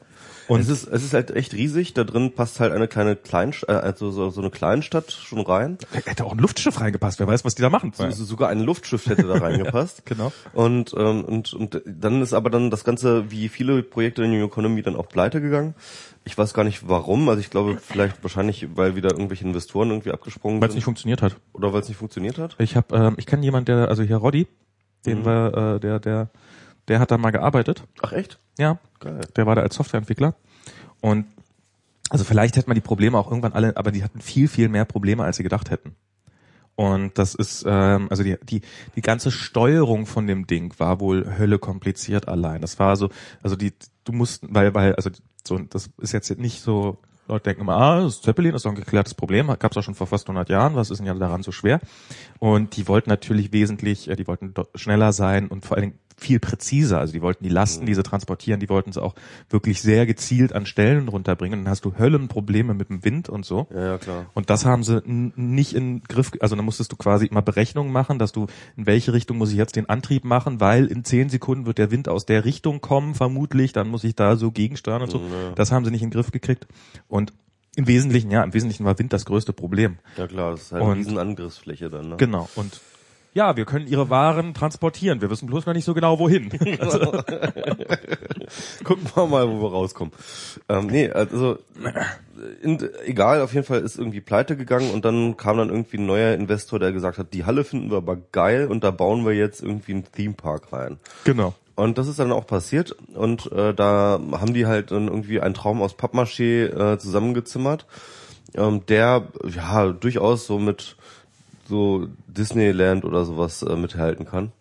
Und- 0.48 0.61
es 0.61 0.68
ist, 0.68 0.87
es 0.87 1.02
ist 1.04 1.12
halt 1.14 1.30
echt 1.32 1.54
riesig. 1.54 1.94
Da 1.94 2.04
drin 2.04 2.32
passt 2.32 2.61
halt 2.61 2.72
eine 2.72 2.87
kleine 2.88 3.16
Kleinstadt, 3.16 3.68
äh, 3.68 3.87
also 3.87 4.11
so, 4.11 4.30
so 4.30 4.40
eine 4.40 4.50
Kleinstadt 4.50 5.11
schon 5.12 5.40
rein. 5.40 5.78
Hätte 6.04 6.24
auch 6.24 6.32
ein 6.32 6.38
Luftschiff 6.38 6.80
reingepasst, 6.80 7.18
wer 7.18 7.26
weiß, 7.26 7.44
was 7.44 7.54
die 7.54 7.62
da 7.62 7.70
machen. 7.70 7.92
So, 7.94 8.09
sogar 8.11 8.48
ein 8.50 8.61
Luftschiff 8.61 9.06
hätte 9.06 9.26
da 9.26 9.35
reingepasst. 9.38 10.06
genau. 10.06 10.32
Und, 10.52 10.94
ähm, 10.96 11.24
und, 11.24 11.52
und 11.54 11.82
dann 11.87 12.22
ist 12.22 12.32
aber 12.32 12.50
dann 12.50 12.70
das 12.70 12.85
Ganze, 12.85 13.30
wie 13.30 13.48
viele 13.48 13.82
Projekte 13.82 14.22
in 14.24 14.30
New 14.30 14.44
Economy, 14.46 14.82
dann 14.82 14.96
auch 14.96 15.09
pleite 15.09 15.40
gegangen. 15.40 15.74
Ich 16.24 16.37
weiß 16.37 16.54
gar 16.54 16.64
nicht 16.64 16.88
warum. 16.88 17.28
Also 17.28 17.40
ich 17.40 17.50
glaube 17.50 17.78
vielleicht 17.80 18.22
wahrscheinlich, 18.22 18.68
weil 18.74 18.96
wieder 18.96 19.11
irgendwelche 19.12 19.44
Investoren 19.44 19.90
irgendwie 19.90 20.11
abgesprungen 20.11 20.61
Weil 20.61 20.68
es 20.68 20.72
sind. 20.72 20.78
nicht 20.78 20.85
funktioniert 20.85 21.22
hat. 21.22 21.37
oder 21.52 21.72
weil 21.72 21.80
es 21.82 21.88
nicht 21.88 21.98
funktioniert 21.98 22.38
hat. 22.38 22.56
Ich 22.59 22.74
habe, 22.76 22.96
ähm, 22.96 23.14
ich 23.16 23.26
kenne 23.26 23.42
jemand, 23.44 23.68
der, 23.68 23.88
also 23.88 24.02
hier 24.02 24.16
Roddy, 24.16 24.46
den 25.06 25.20
Mhm. 25.20 25.24
war, 25.24 25.74
äh, 25.76 25.80
der, 25.80 26.00
der, 26.00 26.28
der 26.88 27.01
hat 27.01 27.11
da 27.11 27.18
mal 27.18 27.31
gearbeitet. 27.31 27.85
Ach 28.03 28.12
echt? 28.12 28.38
Ja, 28.59 28.79
Geil. 29.01 29.20
der 29.37 29.46
war 29.46 29.55
da 29.55 29.62
als 29.62 29.75
Softwareentwickler. 29.75 30.35
Und 31.01 31.27
also 32.11 32.25
vielleicht 32.25 32.57
hätte 32.57 32.68
man 32.68 32.77
die 32.77 32.81
Probleme 32.81 33.18
auch 33.18 33.29
irgendwann 33.29 33.53
alle, 33.53 33.77
aber 33.77 33.90
die 33.90 34.05
hatten 34.05 34.20
viel, 34.20 34.49
viel 34.49 34.68
mehr 34.68 34.85
Probleme, 34.85 35.25
als 35.25 35.37
sie 35.37 35.42
gedacht 35.42 35.70
hätten. 35.70 35.96
Und 36.77 37.18
das 37.18 37.35
ist, 37.35 37.64
ähm, 37.66 38.07
also 38.11 38.22
die, 38.22 38.37
die, 38.42 38.61
die 38.94 39.01
ganze 39.01 39.31
Steuerung 39.31 40.05
von 40.05 40.27
dem 40.27 40.46
Ding 40.46 40.75
war 40.79 41.01
wohl 41.01 41.38
Hölle 41.38 41.59
kompliziert 41.59 42.29
allein. 42.29 42.61
Das 42.61 42.79
war 42.79 42.96
so, 42.96 43.09
also 43.42 43.57
die, 43.57 43.72
du 44.05 44.12
musst, 44.12 44.44
weil, 44.49 44.75
weil, 44.75 44.94
also 44.94 45.11
so, 45.44 45.59
das 45.59 45.90
ist 45.99 46.12
jetzt 46.12 46.38
nicht 46.38 46.61
so, 46.61 46.99
Leute 47.29 47.44
denken 47.44 47.62
immer, 47.62 47.77
ah, 47.77 48.01
das 48.03 48.16
ist 48.16 48.25
Zeppelin 48.25 48.55
ist 48.55 48.66
doch 48.66 48.70
ein 48.70 48.77
geklärtes 48.77 49.14
Problem, 49.14 49.46
gab 49.59 49.72
es 49.72 49.77
auch 49.79 49.83
schon 49.83 49.94
vor 49.94 50.07
fast 50.07 50.29
100 50.29 50.51
Jahren, 50.51 50.77
was 50.77 50.90
ist 50.90 50.99
denn 50.99 51.07
ja 51.07 51.14
daran 51.14 51.42
so 51.42 51.51
schwer? 51.51 51.81
Und 52.38 52.77
die 52.77 52.87
wollten 52.88 53.09
natürlich 53.09 53.53
wesentlich, 53.53 54.09
äh, 54.09 54.16
die 54.16 54.27
wollten 54.27 54.53
schneller 54.75 55.12
sein 55.12 55.49
und 55.49 55.64
vor 55.64 55.79
allen 55.79 55.90
Dingen 55.90 55.99
viel 56.18 56.40
präziser. 56.40 56.98
Also 56.98 57.12
die 57.12 57.20
wollten 57.22 57.44
die 57.44 57.50
Lasten, 57.50 57.85
die 57.87 57.94
sie 57.94 58.02
transportieren, 58.02 58.59
die 58.59 58.68
wollten 58.68 58.90
es 58.90 58.96
auch 58.98 59.14
wirklich 59.50 59.83
sehr 59.83 60.07
gezielt 60.07 60.52
an 60.55 60.64
Stellen 60.66 61.09
runterbringen. 61.09 61.64
Dann 61.64 61.70
hast 61.70 61.85
du 61.85 61.94
Höllenprobleme 61.98 62.72
mit 62.74 62.88
dem 62.88 63.05
Wind 63.05 63.29
und 63.29 63.44
so. 63.44 63.66
Ja, 63.72 63.85
ja, 63.85 63.98
klar. 63.98 64.26
Und 64.35 64.48
das 64.50 64.64
haben 64.64 64.83
sie 64.83 65.02
nicht 65.05 65.74
in 65.74 66.02
Griff, 66.05 66.33
also 66.40 66.57
da 66.57 66.62
musstest 66.62 66.90
du 66.92 66.96
quasi 66.96 67.26
immer 67.26 67.42
Berechnungen 67.42 67.92
machen, 67.92 68.18
dass 68.18 68.33
du, 68.33 68.46
in 68.76 68.87
welche 68.87 69.12
Richtung 69.12 69.37
muss 69.38 69.50
ich 69.50 69.57
jetzt 69.57 69.76
den 69.76 69.88
Antrieb 69.88 70.24
machen, 70.24 70.59
weil 70.61 70.87
in 70.87 71.05
zehn 71.05 71.29
Sekunden 71.29 71.66
wird 71.66 71.79
der 71.79 71.90
Wind 71.90 72.09
aus 72.09 72.24
der 72.24 72.44
Richtung 72.44 72.81
kommen, 72.81 73.14
vermutlich, 73.14 73.72
dann 73.74 73.88
muss 73.88 74.02
ich 74.05 74.14
da 74.14 74.37
so 74.37 74.50
gegensteuern 74.50 75.02
und 75.02 75.11
so. 75.11 75.20
Das 75.55 75.70
haben 75.70 75.85
sie 75.85 75.90
nicht 75.90 76.02
in 76.02 76.09
den 76.09 76.14
Griff 76.14 76.31
gekriegt. 76.33 76.66
Und 77.09 77.33
im 77.76 77.87
Wesentlichen, 77.87 78.31
ja, 78.31 78.42
im 78.42 78.55
Wesentlichen 78.55 78.87
war 78.87 78.98
Wind 78.98 79.12
das 79.12 79.26
größte 79.26 79.52
Problem. 79.52 79.98
Ja 80.16 80.26
klar, 80.26 80.52
das 80.52 80.62
ist 80.62 80.72
halt 80.72 80.83
Und- 80.83 80.90
eine 80.92 80.98
riesen 81.00 81.18
Angriffsfläche 81.18 81.90
dann. 81.90 82.09
Ne? 82.09 82.16
Genau. 82.16 82.48
Und 82.57 82.81
ja, 83.37 83.55
wir 83.55 83.66
können 83.66 83.87
ihre 83.87 84.09
Waren 84.09 84.55
transportieren. 84.55 85.20
Wir 85.20 85.29
wissen 85.29 85.46
bloß 85.46 85.66
noch 85.66 85.75
nicht 85.75 85.85
so 85.85 85.92
genau 85.92 86.18
wohin. 86.18 86.49
Also, 86.81 86.99
Gucken 88.85 89.07
wir 89.14 89.27
mal, 89.27 89.49
wo 89.49 89.61
wir 89.62 89.70
rauskommen. 89.72 90.12
Ähm, 90.68 90.87
nee, 90.87 91.11
also 91.11 91.59
in, 92.62 92.88
egal, 93.05 93.42
auf 93.42 93.53
jeden 93.53 93.66
Fall 93.66 93.81
ist 93.81 93.99
irgendwie 93.99 94.20
pleite 94.20 94.57
gegangen 94.57 94.90
und 94.90 95.05
dann 95.05 95.37
kam 95.37 95.59
dann 95.59 95.68
irgendwie 95.68 95.99
ein 95.99 96.07
neuer 96.07 96.35
Investor, 96.35 96.79
der 96.79 96.92
gesagt 96.92 97.18
hat, 97.18 97.35
die 97.35 97.44
Halle 97.44 97.64
finden 97.64 97.90
wir 97.90 97.99
aber 97.99 98.16
geil 98.33 98.68
und 98.68 98.85
da 98.85 98.90
bauen 98.90 99.27
wir 99.27 99.33
jetzt 99.35 99.62
irgendwie 99.62 99.92
einen 99.92 100.11
Themepark 100.11 100.72
rein. 100.72 100.99
genau. 101.25 101.55
Und 101.75 101.99
das 101.99 102.09
ist 102.09 102.18
dann 102.18 102.33
auch 102.33 102.46
passiert 102.46 102.96
und 103.14 103.53
äh, 103.53 103.75
da 103.75 104.18
haben 104.33 104.55
die 104.55 104.64
halt 104.64 104.92
dann 104.92 105.09
irgendwie 105.09 105.42
einen 105.42 105.53
Traum 105.53 105.83
aus 105.83 105.94
Pappmaché 105.94 106.68
äh, 106.68 106.99
zusammengezimmert, 106.99 107.85
ähm, 108.55 108.87
der 108.87 109.29
ja 109.55 109.92
durchaus 109.92 110.46
so 110.46 110.59
mit 110.59 110.96
so 111.68 112.09
Disneyland 112.26 113.05
oder 113.05 113.24
sowas 113.24 113.62
äh, 113.62 113.76
mithalten 113.76 114.26
kann. 114.26 114.52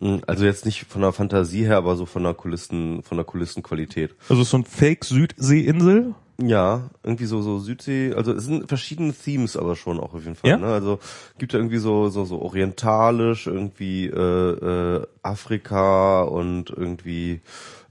Mm, 0.00 0.16
Also 0.26 0.44
jetzt 0.44 0.64
nicht 0.66 0.86
von 0.86 1.02
der 1.02 1.12
Fantasie 1.12 1.64
her, 1.64 1.76
aber 1.76 1.96
so 1.96 2.06
von 2.06 2.22
der 2.22 2.34
Kulissen, 2.34 3.02
von 3.02 3.16
der 3.18 3.24
Kulissenqualität. 3.24 4.14
Also 4.28 4.42
so 4.44 4.56
ein 4.58 4.64
Fake-Südseeinsel. 4.64 6.14
Ja, 6.40 6.90
irgendwie 7.02 7.24
so 7.24 7.42
so 7.42 7.58
Südsee, 7.58 8.14
also 8.14 8.32
es 8.32 8.44
sind 8.44 8.68
verschiedene 8.68 9.12
Themes 9.12 9.56
aber 9.56 9.74
schon 9.74 9.98
auch 9.98 10.14
auf 10.14 10.22
jeden 10.22 10.36
Fall. 10.36 10.50
Ja? 10.50 10.56
Ne? 10.56 10.66
Also 10.66 11.00
gibt 11.36 11.52
ja 11.52 11.58
irgendwie 11.58 11.78
so 11.78 12.10
so 12.10 12.24
so 12.24 12.40
orientalisch, 12.40 13.48
irgendwie 13.48 14.06
äh, 14.06 15.00
äh, 15.00 15.06
Afrika 15.24 16.22
und 16.22 16.70
irgendwie 16.70 17.40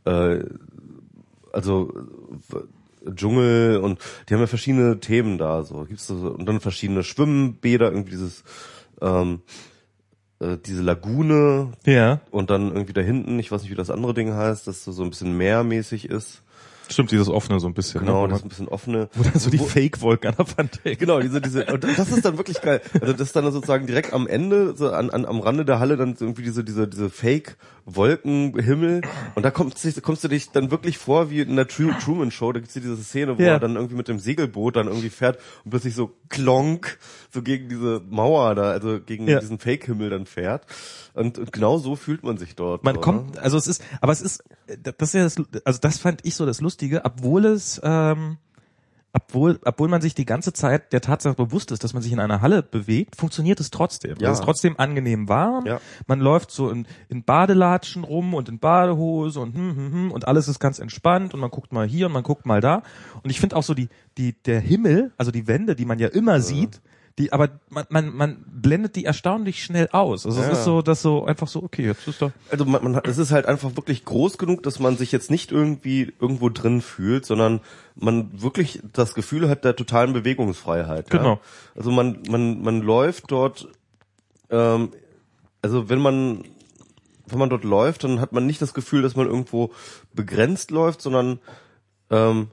äh, 0.05 0.45
also 1.51 1.91
Dschungel 3.15 3.77
und 3.77 3.99
die 4.27 4.33
haben 4.33 4.41
ja 4.41 4.47
verschiedene 4.47 4.99
Themen 4.99 5.37
da. 5.37 5.63
So 5.63 5.85
gibt's 5.85 6.07
so 6.07 6.15
und 6.15 6.45
dann 6.45 6.59
verschiedene 6.59 7.03
Schwimmbäder, 7.03 7.91
irgendwie 7.91 8.11
dieses 8.11 8.43
ähm, 9.01 9.41
äh, 10.39 10.57
diese 10.65 10.81
Lagune 10.83 11.71
Ja. 11.85 12.21
und 12.31 12.49
dann 12.49 12.67
irgendwie 12.71 12.93
da 12.93 13.01
hinten, 13.01 13.39
ich 13.39 13.51
weiß 13.51 13.61
nicht 13.63 13.71
wie 13.71 13.75
das 13.75 13.89
andere 13.89 14.13
Ding 14.13 14.33
heißt, 14.33 14.67
das 14.67 14.83
so 14.83 14.91
so 14.91 15.03
ein 15.03 15.09
bisschen 15.09 15.35
meermäßig 15.37 16.09
ist. 16.09 16.43
Stimmt, 16.89 17.11
dieses 17.11 17.27
offene 17.29 17.59
so 17.59 17.67
ein 17.67 17.73
bisschen. 17.73 18.01
Genau, 18.01 18.23
ne? 18.23 18.29
das 18.29 18.39
ist 18.39 18.45
ein 18.45 18.49
bisschen 18.49 18.67
offene. 18.69 19.09
Wo 19.13 19.23
dann 19.23 19.39
so 19.39 19.49
die 19.49 19.59
Wo- 19.59 19.65
Fake-Wolken 19.65 20.29
an 20.29 20.35
der 20.37 20.57
Wand 20.57 20.79
hängen. 20.83 20.97
Genau, 20.97 21.19
diese, 21.19 21.41
diese, 21.41 21.65
und 21.65 21.83
das 21.83 22.11
ist 22.11 22.23
dann 22.25 22.37
wirklich 22.37 22.61
geil. 22.61 22.81
Also 23.01 23.13
das 23.13 23.21
ist 23.27 23.35
dann 23.35 23.51
sozusagen 23.51 23.87
direkt 23.87 24.13
am 24.13 24.27
Ende, 24.27 24.75
so 24.75 24.89
an, 24.91 25.09
an, 25.09 25.25
am 25.25 25.39
Rande 25.39 25.65
der 25.65 25.79
Halle 25.79 25.97
dann 25.97 26.15
irgendwie 26.19 26.43
diese, 26.43 26.63
diese, 26.63 26.87
diese 26.87 27.09
Fake-Wolkenhimmel. 27.87 29.01
Und 29.35 29.43
da 29.43 29.51
kommst, 29.51 29.83
du- 29.83 30.01
kommst 30.01 30.23
du 30.23 30.27
dich 30.27 30.49
dann 30.51 30.71
wirklich 30.71 30.97
vor 30.97 31.29
wie 31.29 31.41
in 31.41 31.55
der 31.55 31.67
Tru 31.67 31.91
Truman 32.03 32.31
Show. 32.31 32.51
Da 32.51 32.59
gibt's 32.59 32.73
hier 32.73 32.81
diese 32.81 32.97
Szene, 32.97 33.37
wo 33.37 33.41
Ja. 33.41 33.53
er 33.53 33.59
dann 33.59 33.75
irgendwie 33.75 33.95
mit 33.95 34.07
dem 34.07 34.19
Segelboot 34.19 34.75
dann 34.75 34.87
irgendwie 34.87 35.09
fährt 35.09 35.39
und 35.63 35.71
plötzlich 35.71 35.95
so 35.95 36.11
klonk, 36.29 36.97
so 37.33 37.41
gegen 37.41 37.69
diese 37.69 38.01
Mauer 38.09 38.55
da, 38.55 38.71
also 38.71 38.99
gegen 38.99 39.27
Ja. 39.27 39.39
diesen 39.39 39.59
Fake-Himmel 39.59 40.09
dann 40.09 40.25
fährt. 40.25 40.65
Und, 41.17 41.39
und 41.39 41.51
genau 41.51 41.79
so 41.79 41.95
fühlt 41.95 42.23
man 42.23 42.37
sich 42.37 42.55
dort. 42.55 42.83
Man 42.83 42.95
so, 42.95 43.01
kommt, 43.01 43.39
also 43.39 43.57
es 43.57 43.65
ist, 43.65 43.83
aber 44.01 44.11
es 44.11 44.21
ist, 44.21 44.43
das 44.67 44.93
ist 45.01 45.13
ja 45.13 45.23
das, 45.23 45.35
also 45.65 45.79
das 45.79 45.97
fand 45.97 46.25
ich 46.25 46.35
so 46.35 46.45
das 46.45 46.61
Lustige, 46.61 47.03
obwohl 47.05 47.45
es, 47.45 47.81
ähm, 47.83 48.37
obwohl, 49.13 49.59
obwohl 49.65 49.87
man 49.87 49.99
sich 49.99 50.13
die 50.13 50.25
ganze 50.25 50.53
Zeit 50.53 50.93
der 50.93 51.01
Tatsache 51.01 51.33
bewusst 51.33 51.71
ist, 51.71 51.83
dass 51.83 51.93
man 51.93 52.03
sich 52.03 52.11
in 52.11 52.19
einer 52.19 52.41
Halle 52.41 52.61
bewegt, 52.61 53.15
funktioniert 53.15 53.59
es 53.59 53.71
trotzdem. 53.71 54.15
Ja. 54.19 54.29
Es 54.29 54.39
ist 54.39 54.45
trotzdem 54.45 54.77
angenehm 54.77 55.27
warm. 55.27 55.65
Ja. 55.65 55.81
Man 56.05 56.19
läuft 56.19 56.51
so 56.51 56.69
in, 56.69 56.85
in 57.09 57.23
Badelatschen 57.23 58.03
rum 58.03 58.35
und 58.35 58.47
in 58.47 58.59
Badehose 58.59 59.39
und 59.39 59.55
hm, 59.55 59.75
hm, 59.75 59.91
hm, 59.91 60.11
und 60.11 60.27
alles 60.27 60.47
ist 60.47 60.59
ganz 60.59 60.77
entspannt 60.77 61.33
und 61.33 61.39
man 61.39 61.49
guckt 61.49 61.73
mal 61.73 61.87
hier 61.87 62.05
und 62.05 62.11
man 62.11 62.21
guckt 62.21 62.45
mal 62.45 62.61
da. 62.61 62.83
Und 63.23 63.31
ich 63.31 63.39
finde 63.39 63.55
auch 63.55 63.63
so 63.63 63.73
die, 63.73 63.89
die, 64.19 64.33
der 64.43 64.59
Himmel, 64.59 65.13
also 65.17 65.31
die 65.31 65.47
Wände, 65.47 65.75
die 65.75 65.85
man 65.85 65.97
ja 65.97 66.09
immer 66.09 66.41
sieht, 66.41 66.79
die, 67.19 67.33
aber 67.33 67.49
man, 67.69 67.85
man, 67.89 68.15
man 68.15 68.45
blendet 68.47 68.95
die 68.95 69.05
erstaunlich 69.05 69.63
schnell 69.63 69.89
aus. 69.91 70.25
Also 70.25 70.39
Ja. 70.41 70.47
es 70.51 70.59
ist 70.59 70.65
so, 70.65 70.81
dass 70.83 71.01
so 71.01 71.25
einfach 71.25 71.47
so, 71.47 71.63
okay, 71.63 71.83
jetzt 71.85 72.07
ist 72.07 72.21
da. 72.21 72.31
Also 72.51 72.65
man, 72.65 72.83
man, 72.83 72.95
hat- 72.95 73.07
es 73.07 73.17
ist 73.17 73.31
halt 73.31 73.47
einfach 73.47 73.75
wirklich 73.75 74.05
groß 74.05 74.37
genug, 74.37 74.61
dass 74.63 74.79
man 74.79 74.97
sich 74.97 75.11
jetzt 75.11 75.31
nicht 75.31 75.51
irgendwie 75.51 76.13
irgendwo 76.21 76.49
drin 76.49 76.81
fühlt, 76.81 77.25
sondern 77.25 77.61
man 77.95 78.39
wirklich 78.41 78.81
das 78.93 79.15
Gefühl 79.15 79.49
hat 79.49 79.63
der 79.65 79.75
totalen 79.75 80.13
Bewegungsfreiheit. 80.13 81.09
Genau. 81.09 81.33
Ja? 81.33 81.39
Also 81.75 81.89
man, 81.91 82.19
man, 82.29 82.61
man 82.61 82.81
läuft 82.81 83.31
dort, 83.31 83.67
ähm, 84.51 84.91
also 85.63 85.89
wenn 85.89 85.99
man, 85.99 86.43
wenn 87.25 87.39
man 87.39 87.49
dort 87.49 87.63
läuft, 87.63 88.03
dann 88.03 88.21
hat 88.21 88.31
man 88.31 88.45
nicht 88.45 88.61
das 88.61 88.73
Gefühl, 88.75 89.01
dass 89.01 89.15
man 89.15 89.25
irgendwo 89.25 89.71
begrenzt 90.13 90.69
läuft, 90.71 91.01
sondern 91.01 91.39
ähm, 92.11 92.49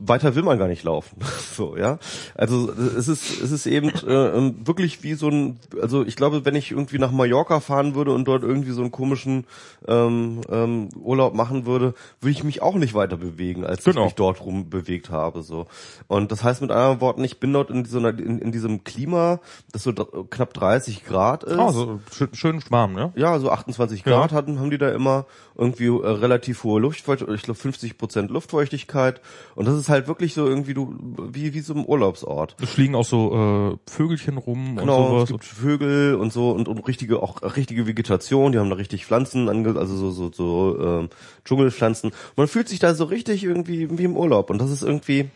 weiter 0.00 0.34
will 0.34 0.42
man 0.42 0.58
gar 0.58 0.68
nicht 0.68 0.84
laufen. 0.84 1.16
so, 1.56 1.76
ja. 1.76 1.98
Also 2.34 2.70
es 2.72 3.08
ist 3.08 3.40
es 3.42 3.50
ist 3.50 3.66
eben 3.66 3.90
äh, 4.06 4.12
ähm, 4.36 4.66
wirklich 4.66 5.02
wie 5.02 5.14
so 5.14 5.28
ein 5.28 5.58
also 5.80 6.04
ich 6.04 6.16
glaube, 6.16 6.44
wenn 6.44 6.54
ich 6.54 6.70
irgendwie 6.70 6.98
nach 6.98 7.10
Mallorca 7.12 7.60
fahren 7.60 7.94
würde 7.94 8.12
und 8.12 8.26
dort 8.26 8.42
irgendwie 8.42 8.72
so 8.72 8.82
einen 8.82 8.90
komischen 8.90 9.44
ähm, 9.88 10.40
ähm, 10.50 10.88
Urlaub 11.00 11.34
machen 11.34 11.66
würde, 11.66 11.94
würde 12.20 12.32
ich 12.32 12.44
mich 12.44 12.62
auch 12.62 12.74
nicht 12.76 12.94
weiter 12.94 13.16
bewegen, 13.16 13.64
als 13.64 13.84
Genau. 13.84 14.00
ich 14.02 14.04
mich 14.06 14.14
dort 14.14 14.40
rum 14.40 14.68
bewegt 14.70 15.10
habe 15.10 15.42
so. 15.42 15.66
Und 16.08 16.30
das 16.32 16.44
heißt 16.44 16.60
mit 16.60 16.70
anderen 16.70 17.00
Worten, 17.00 17.24
ich 17.24 17.40
bin 17.40 17.52
dort 17.52 17.70
in 17.70 17.84
so 17.84 17.98
einer 17.98 18.10
in, 18.18 18.38
in 18.38 18.52
diesem 18.52 18.84
Klima, 18.84 19.40
das 19.72 19.82
so 19.84 19.92
knapp 19.92 20.52
30 20.54 21.04
Grad 21.04 21.44
ist. 21.44 21.58
Oh, 21.58 21.70
so 21.70 22.00
schön, 22.12 22.28
schön 22.34 22.62
warm, 22.70 22.92
ne? 22.94 23.12
Ja, 23.16 23.38
so 23.38 23.50
28 23.50 24.04
Ja. 24.04 24.12
Grad 24.18 24.32
hatten, 24.32 24.58
haben 24.60 24.70
die 24.70 24.78
da 24.78 24.90
immer 24.90 25.26
irgendwie 25.56 25.86
äh, 25.86 26.06
relativ 26.06 26.64
hohe 26.64 26.80
Luftfeuchtigkeit, 26.80 27.34
ich 27.36 27.42
glaube 27.42 27.58
50 27.58 27.96
Prozent 27.98 28.30
Luftfeuchtigkeit. 28.30 29.20
Und 29.54 29.66
das 29.66 29.74
ist 29.78 29.79
halt 29.88 30.06
wirklich 30.06 30.34
so 30.34 30.46
irgendwie 30.46 30.74
du 30.74 30.94
wie 31.32 31.54
wie 31.54 31.60
so 31.60 31.74
ein 31.74 31.84
Urlaubsort. 31.86 32.56
Es 32.60 32.70
fliegen 32.70 32.94
auch 32.94 33.04
so 33.04 33.72
äh, 33.86 33.90
Vögelchen 33.90 34.36
rum 34.38 34.76
Genau, 34.76 34.98
und 34.98 35.22
es 35.22 35.28
sowas. 35.28 35.28
gibt 35.30 35.44
Vögel 35.44 36.14
und 36.16 36.32
so 36.32 36.50
und, 36.50 36.68
und 36.68 36.78
richtige 36.86 37.22
auch 37.22 37.42
richtige 37.56 37.86
Vegetation. 37.86 38.52
Die 38.52 38.58
haben 38.58 38.70
da 38.70 38.76
richtig 38.76 39.06
Pflanzen, 39.06 39.48
ange, 39.48 39.76
also 39.78 39.96
so 39.96 40.10
so 40.10 40.30
so 40.32 40.78
ähm, 40.80 41.08
Dschungelpflanzen. 41.44 42.12
Man 42.36 42.48
fühlt 42.48 42.68
sich 42.68 42.78
da 42.78 42.94
so 42.94 43.04
richtig 43.04 43.44
irgendwie 43.44 43.88
wie 43.98 44.04
im 44.04 44.16
Urlaub. 44.16 44.50
Und 44.50 44.58
das 44.60 44.70
ist 44.70 44.82
irgendwie 44.82 45.30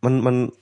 man 0.00 0.20
man 0.20 0.52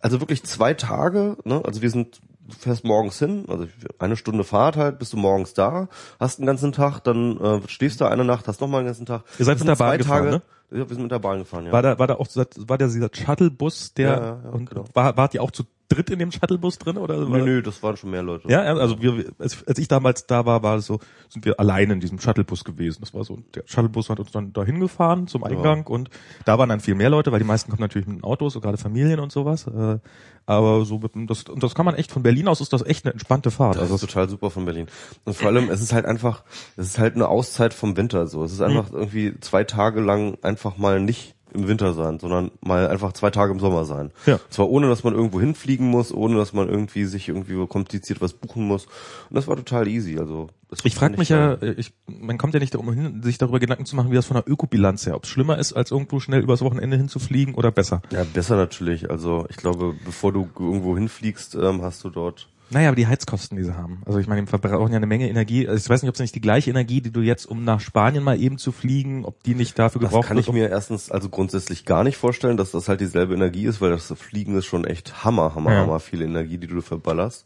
also 0.00 0.20
wirklich 0.20 0.42
zwei 0.42 0.74
Tage. 0.74 1.36
Ne? 1.44 1.62
Also 1.64 1.80
wir 1.82 1.90
sind 1.90 2.20
du 2.52 2.58
fährst 2.58 2.84
morgens 2.84 3.18
hin, 3.18 3.44
also 3.48 3.66
eine 3.98 4.16
Stunde 4.16 4.44
Fahrt 4.44 4.76
halt, 4.76 4.98
bist 4.98 5.12
du 5.12 5.16
morgens 5.16 5.54
da, 5.54 5.88
hast 6.20 6.38
den 6.38 6.46
ganzen 6.46 6.72
Tag, 6.72 7.00
dann 7.00 7.38
äh, 7.40 7.60
stehst 7.66 8.00
du 8.00 8.04
eine 8.04 8.24
Nacht, 8.24 8.48
hast 8.48 8.60
noch 8.60 8.68
mal 8.68 8.80
den 8.80 8.86
ganzen 8.86 9.06
Tag. 9.06 9.22
Ihr 9.38 9.44
seid 9.44 9.58
mit 9.58 9.68
der 9.68 9.76
Bahn 9.76 9.98
gefahren, 9.98 10.30
ne? 10.30 10.42
Ja, 10.70 10.78
wir 10.78 10.88
sind 10.88 11.02
mit 11.02 11.12
der 11.12 11.18
Bahn 11.18 11.40
gefahren, 11.40 11.66
ja. 11.66 11.72
War 11.72 11.82
da, 11.82 11.98
war 11.98 12.06
da 12.06 12.14
auch, 12.14 12.26
war 12.34 12.78
da 12.78 12.86
dieser 12.86 13.10
Shuttlebus, 13.12 13.94
der, 13.94 14.08
Ja, 14.08 14.16
ja, 14.16 14.40
ja, 14.44 14.64
genau. 14.64 14.84
war, 14.94 15.16
wart 15.16 15.34
ihr 15.34 15.42
auch 15.42 15.50
zu 15.50 15.64
dritt 15.94 16.10
in 16.10 16.18
dem 16.18 16.32
Shuttlebus 16.32 16.78
drin, 16.78 16.96
oder? 16.98 17.18
nö, 17.26 17.44
nö, 17.44 17.62
das 17.62 17.82
waren 17.82 17.96
schon 17.96 18.10
mehr 18.10 18.22
Leute. 18.22 18.48
Ja, 18.48 18.60
also 18.62 19.00
wir, 19.02 19.32
als, 19.38 19.66
als 19.66 19.78
ich 19.78 19.88
damals 19.88 20.26
da 20.26 20.46
war, 20.46 20.62
war 20.62 20.76
es 20.76 20.86
so, 20.86 20.98
sind 21.28 21.44
wir 21.44 21.58
alleine 21.60 21.92
in 21.94 22.00
diesem 22.00 22.18
Shuttlebus 22.18 22.64
gewesen. 22.64 22.98
Das 23.00 23.14
war 23.14 23.24
so, 23.24 23.38
der 23.54 23.62
Shuttlebus 23.66 24.10
hat 24.10 24.20
uns 24.20 24.30
dann 24.32 24.52
dahin 24.52 24.80
gefahren 24.80 25.26
zum 25.26 25.44
Eingang 25.44 25.86
und 25.86 26.10
da 26.44 26.58
waren 26.58 26.68
dann 26.68 26.80
viel 26.80 26.94
mehr 26.94 27.10
Leute, 27.10 27.32
weil 27.32 27.38
die 27.38 27.44
meisten 27.44 27.70
kommen 27.70 27.80
natürlich 27.82 28.06
mit 28.06 28.18
den 28.18 28.24
Autos, 28.24 28.52
so 28.54 28.60
gerade 28.60 28.76
Familien 28.78 29.20
und 29.20 29.32
sowas. 29.32 29.66
Äh, 29.66 29.98
aber 30.44 30.84
so 30.84 30.98
mit, 30.98 31.12
das, 31.30 31.44
und 31.44 31.62
das 31.62 31.74
kann 31.74 31.86
man 31.86 31.94
echt 31.94 32.10
von 32.10 32.22
Berlin 32.22 32.48
aus 32.48 32.60
ist 32.60 32.72
das 32.72 32.84
echt 32.84 33.04
eine 33.04 33.12
entspannte 33.12 33.50
Fahrt. 33.50 33.76
Das 33.76 33.82
Also 33.82 33.94
ist 33.94 34.00
total 34.00 34.28
super 34.28 34.50
von 34.50 34.64
Berlin. 34.64 34.86
Und 35.24 35.34
vor 35.36 35.48
allem, 35.48 35.70
es 35.70 35.80
ist 35.80 35.92
halt 35.92 36.04
einfach, 36.04 36.42
es 36.76 36.86
ist 36.88 36.98
halt 36.98 37.14
eine 37.14 37.28
Auszeit 37.28 37.74
vom 37.74 37.96
Winter 37.96 38.26
so. 38.26 38.42
Es 38.42 38.52
ist 38.52 38.60
einfach 38.60 38.90
Mhm. 38.90 38.96
irgendwie 38.98 39.34
zwei 39.40 39.62
Tage 39.64 40.00
lang 40.00 40.38
einfach 40.42 40.76
mal 40.78 41.00
nicht 41.00 41.34
im 41.54 41.68
Winter 41.68 41.92
sein, 41.92 42.18
sondern 42.18 42.50
mal 42.60 42.88
einfach 42.88 43.12
zwei 43.12 43.30
Tage 43.30 43.52
im 43.52 43.60
Sommer 43.60 43.84
sein. 43.84 44.10
Ja. 44.26 44.38
Zwar 44.50 44.68
ohne, 44.68 44.88
dass 44.88 45.04
man 45.04 45.14
irgendwo 45.14 45.40
hinfliegen 45.40 45.86
muss, 45.86 46.12
ohne, 46.12 46.36
dass 46.36 46.52
man 46.52 46.68
irgendwie 46.68 47.04
sich 47.04 47.28
irgendwie 47.28 47.66
kompliziert 47.66 48.20
was 48.20 48.32
buchen 48.32 48.66
muss. 48.66 48.86
Und 48.86 49.36
das 49.36 49.46
war 49.48 49.56
total 49.56 49.88
easy. 49.88 50.18
Also 50.18 50.48
ich 50.84 50.94
frage 50.94 51.18
mich 51.18 51.28
ja, 51.28 51.54
äh, 51.54 51.72
ich, 51.72 51.92
man 52.06 52.38
kommt 52.38 52.54
ja 52.54 52.60
nicht 52.60 52.74
darum 52.74 52.92
hin, 52.92 53.22
sich 53.22 53.38
darüber 53.38 53.60
Gedanken 53.60 53.84
zu 53.84 53.96
machen, 53.96 54.10
wie 54.10 54.14
das 54.14 54.26
von 54.26 54.36
der 54.36 54.48
Ökobilanz 54.48 55.06
her, 55.06 55.16
ob 55.16 55.24
es 55.24 55.30
schlimmer 55.30 55.58
ist, 55.58 55.72
als 55.72 55.90
irgendwo 55.90 56.20
schnell 56.20 56.42
übers 56.42 56.62
Wochenende 56.62 56.96
hinzufliegen 56.96 57.54
oder 57.54 57.70
besser. 57.70 58.02
Ja, 58.10 58.24
besser 58.24 58.56
natürlich. 58.56 59.10
Also 59.10 59.46
ich 59.50 59.56
glaube, 59.56 59.94
bevor 60.04 60.32
du 60.32 60.48
irgendwo 60.58 60.96
hinfliegst, 60.96 61.54
ähm, 61.56 61.82
hast 61.82 62.02
du 62.04 62.10
dort 62.10 62.48
Naja, 62.72 62.88
aber 62.88 62.96
die 62.96 63.06
Heizkosten, 63.06 63.56
die 63.56 63.64
sie 63.64 63.76
haben. 63.76 64.02
Also 64.06 64.18
ich 64.18 64.26
meine, 64.26 64.40
die 64.42 64.46
verbrauchen 64.48 64.90
ja 64.92 64.96
eine 64.96 65.06
Menge 65.06 65.28
Energie. 65.28 65.68
Also 65.68 65.78
ich 65.84 65.88
weiß 65.90 66.02
nicht, 66.02 66.08
ob 66.08 66.14
es 66.14 66.20
nicht 66.20 66.34
die 66.34 66.40
gleiche 66.40 66.70
Energie, 66.70 67.00
die 67.00 67.10
du 67.12 67.20
jetzt, 67.20 67.44
um 67.46 67.64
nach 67.64 67.80
Spanien 67.80 68.24
mal 68.24 68.40
eben 68.40 68.58
zu 68.58 68.72
fliegen, 68.72 69.24
ob 69.24 69.42
die 69.42 69.54
nicht 69.54 69.78
dafür 69.78 70.00
Das 70.00 70.10
gebraucht 70.10 70.28
kann 70.28 70.36
wird. 70.36 70.44
ich 70.46 70.48
um- 70.48 70.54
mir 70.54 70.68
erstens 70.70 71.10
also 71.10 71.28
grundsätzlich 71.28 71.84
gar 71.84 72.02
nicht 72.04 72.16
vorstellen, 72.16 72.56
dass 72.56 72.70
das 72.70 72.88
halt 72.88 73.00
dieselbe 73.00 73.34
Energie 73.34 73.64
ist, 73.66 73.80
weil 73.80 73.90
das 73.90 74.12
Fliegen 74.16 74.56
ist 74.56 74.66
schon 74.66 74.84
echt 74.84 75.24
Hammer, 75.24 75.54
Hammer, 75.54 75.72
Ja. 75.72 75.80
Hammer 75.82 76.00
viel 76.00 76.22
Energie, 76.22 76.58
die 76.58 76.66
du 76.66 76.80
verballerst. 76.80 77.44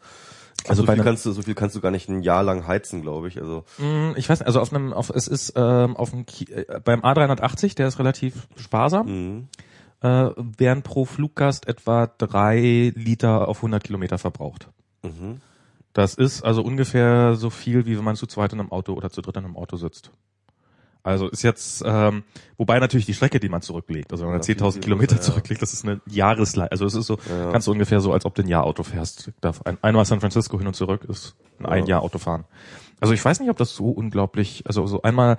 Also 0.64 0.70
Also 0.70 0.82
so 0.82 0.86
viel 0.86 0.92
einem- 0.94 1.04
kannst 1.04 1.26
du, 1.26 1.32
so 1.32 1.42
viel 1.42 1.54
kannst 1.54 1.76
du 1.76 1.80
gar 1.80 1.90
nicht 1.90 2.08
ein 2.08 2.22
Jahr 2.22 2.42
lang 2.42 2.66
heizen, 2.66 3.02
glaube 3.02 3.28
ich. 3.28 3.40
Also 3.40 3.64
Mm, 3.78 4.12
Ich 4.16 4.28
weiß 4.28 4.40
nicht, 4.40 4.46
also 4.46 4.60
auf 4.60 4.72
einem, 4.72 4.92
auf, 4.92 5.10
es 5.10 5.28
ist 5.28 5.52
ähm, 5.54 5.96
auf 5.96 6.10
dem, 6.10 6.24
Ki- 6.24 6.50
äh, 6.52 6.80
beim 6.82 7.00
A380, 7.02 7.74
der 7.76 7.88
ist 7.88 7.98
relativ 7.98 8.48
sparsam, 8.56 9.06
mhm. 9.06 9.48
äh, 10.02 10.30
werden 10.58 10.82
pro 10.82 11.04
Fluggast 11.04 11.68
etwa 11.68 12.06
drei 12.06 12.92
Liter 12.96 13.48
auf 13.48 13.58
100 13.62 13.84
Kilometer 13.84 14.18
verbraucht. 14.18 14.68
Mhm. 15.02 15.40
Das 15.92 16.14
ist 16.14 16.42
also 16.42 16.62
ungefähr 16.62 17.34
so 17.36 17.48
viel, 17.50 17.86
wie 17.86 17.96
wenn 17.96 18.04
man 18.04 18.16
zu 18.16 18.26
zweit 18.26 18.52
in 18.52 18.60
einem 18.60 18.70
Auto 18.72 18.92
oder 18.92 19.10
zu 19.10 19.22
dritt 19.22 19.36
in 19.36 19.44
einem 19.44 19.56
Auto 19.56 19.76
sitzt. 19.76 20.10
Also 21.02 21.28
ist 21.28 21.42
jetzt, 21.42 21.84
ähm, 21.86 22.24
wobei 22.58 22.80
natürlich 22.80 23.06
die 23.06 23.14
Strecke, 23.14 23.38
die 23.38 23.48
man 23.48 23.62
zurücklegt, 23.62 24.10
also 24.12 24.24
wenn 24.24 24.32
man 24.32 24.40
Ja, 24.40 24.44
viel, 24.44 24.56
10.000 24.56 24.72
viel 24.72 24.82
Kilometer 24.82 25.14
ja. 25.16 25.20
zurücklegt, 25.22 25.62
das 25.62 25.72
ist 25.72 25.84
eine 25.84 26.00
Jahresleistung. 26.06 26.72
Also 26.72 26.84
es 26.86 26.94
ist 26.96 27.06
so 27.06 27.16
Ja. 27.30 27.52
ganz 27.52 27.64
so 27.64 27.70
ungefähr 27.70 28.00
so, 28.00 28.12
als 28.12 28.24
ob 28.26 28.34
du 28.34 28.42
ein 28.42 28.48
Jahr 28.48 28.64
Auto 28.64 28.82
fährst. 28.82 29.30
Ein, 29.64 29.78
einmal 29.82 30.04
San 30.04 30.18
Francisco 30.20 30.58
hin 30.58 30.66
und 30.66 30.74
zurück 30.74 31.04
ist 31.08 31.36
ein, 31.60 31.66
ein 31.66 31.82
Ja. 31.84 31.90
Jahr 31.96 32.02
Auto 32.02 32.18
fahren. 32.18 32.44
Also 33.00 33.14
ich 33.14 33.24
weiß 33.24 33.38
nicht, 33.40 33.50
ob 33.50 33.56
das 33.56 33.74
so 33.76 33.88
unglaublich, 33.90 34.64
also 34.66 34.84
so 34.88 35.00
einmal 35.02 35.36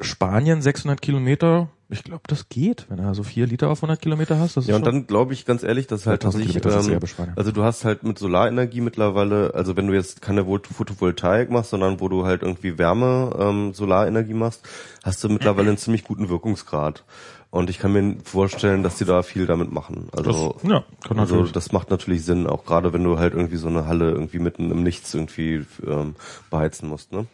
Spanien 0.00 0.62
600 0.62 1.02
Kilometer, 1.02 1.68
ich 1.90 2.04
glaube, 2.04 2.22
das 2.26 2.48
geht, 2.48 2.86
wenn 2.88 2.98
du 2.98 3.14
so 3.14 3.22
vier 3.22 3.46
Liter 3.46 3.68
auf 3.70 3.78
100 3.78 4.00
Kilometer 4.00 4.38
hast. 4.38 4.56
Das 4.56 4.64
ist 4.64 4.70
Ja, 4.70 4.76
und 4.76 4.86
dann 4.86 5.06
glaube 5.06 5.32
ich 5.32 5.44
ganz 5.44 5.62
ehrlich, 5.62 5.86
dass 5.86 6.06
halt 6.06 6.22
1000 6.22 6.44
tatsächlich, 6.44 6.62
Kilometer 6.62 6.82
sind 7.00 7.18
ähm, 7.18 7.32
also 7.34 7.50
du 7.50 7.64
hast 7.64 7.84
halt 7.84 8.04
mit 8.04 8.18
Solarenergie 8.18 8.80
mittlerweile, 8.80 9.54
also 9.54 9.76
wenn 9.76 9.86
du 9.86 9.94
jetzt 9.94 10.20
keine 10.20 10.44
Photovoltaik 10.44 11.50
machst, 11.50 11.70
sondern 11.70 11.98
wo 12.00 12.08
du 12.08 12.26
halt 12.26 12.42
irgendwie 12.42 12.78
Wärme, 12.78 13.34
ähm, 13.40 13.74
Solarenergie 13.74 14.34
machst, 14.34 14.68
hast 15.02 15.24
du 15.24 15.28
mittlerweile 15.28 15.68
einen 15.68 15.78
ziemlich 15.78 16.04
guten 16.04 16.28
Wirkungsgrad. 16.28 17.04
Und 17.50 17.70
ich 17.70 17.78
kann 17.78 17.92
mir 17.94 18.16
vorstellen, 18.24 18.82
dass 18.82 18.96
die 18.98 19.06
da 19.06 19.22
viel 19.22 19.46
damit 19.46 19.72
machen. 19.72 20.08
Also, 20.14 20.52
Das- 20.60 20.70
ja, 20.70 20.84
kann 21.06 21.18
also 21.18 21.36
natürlich. 21.36 21.52
das 21.52 21.72
macht 21.72 21.88
natürlich 21.88 22.22
Sinn, 22.22 22.46
auch 22.46 22.66
gerade 22.66 22.92
wenn 22.92 23.02
du 23.02 23.18
halt 23.18 23.32
irgendwie 23.32 23.56
so 23.56 23.68
eine 23.68 23.86
Halle 23.86 24.10
irgendwie 24.10 24.38
mitten 24.38 24.70
im 24.70 24.82
Nichts 24.82 25.14
irgendwie 25.14 25.64
ähm, 25.86 26.14
beheizen 26.50 26.90
musst. 26.90 27.10
Ne? 27.12 27.24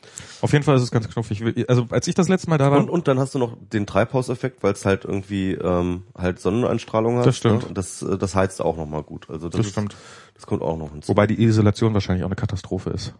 Auf 0.40 0.52
jeden 0.52 0.64
Fall 0.64 0.76
ist 0.76 0.82
es 0.82 0.92
ganz 0.92 1.08
knuffig. 1.08 1.68
Also 1.68 1.86
als 1.90 2.06
ich 2.06 2.14
das 2.14 2.28
letzte 2.28 2.48
Mal 2.48 2.58
da 2.58 2.70
war, 2.70 2.78
Und, 2.78 2.90
und 2.90 3.08
dann 3.08 3.18
hast 3.18 3.34
du 3.34 3.40
noch 3.40 3.56
den 3.72 3.86
Treibhauseffekt, 3.86 4.62
weil 4.62 4.74
es 4.74 4.84
halt 4.84 5.04
irgendwie 5.04 5.52
ähm, 5.54 6.04
halt 6.16 6.38
Sonneneinstrahlung 6.38 7.18
hat. 7.18 7.26
Das 7.26 7.36
stimmt. 7.36 7.62
Ne? 7.62 7.68
Und 7.70 7.78
das, 7.78 8.00
äh, 8.02 8.16
das 8.16 8.36
heizt 8.36 8.62
auch 8.62 8.76
nochmal 8.76 9.02
gut. 9.02 9.28
Also 9.28 9.48
das, 9.48 9.58
Das 9.58 9.66
ist, 9.66 9.72
stimmt. 9.72 9.96
Das 10.34 10.46
kommt 10.46 10.62
auch 10.62 10.76
noch 10.78 10.92
hinzu. 10.92 11.08
wobei 11.08 11.26
die 11.26 11.42
Isolation 11.42 11.92
wahrscheinlich 11.92 12.22
auch 12.22 12.28
eine 12.28 12.36
Katastrophe 12.36 12.90
ist. 12.90 13.14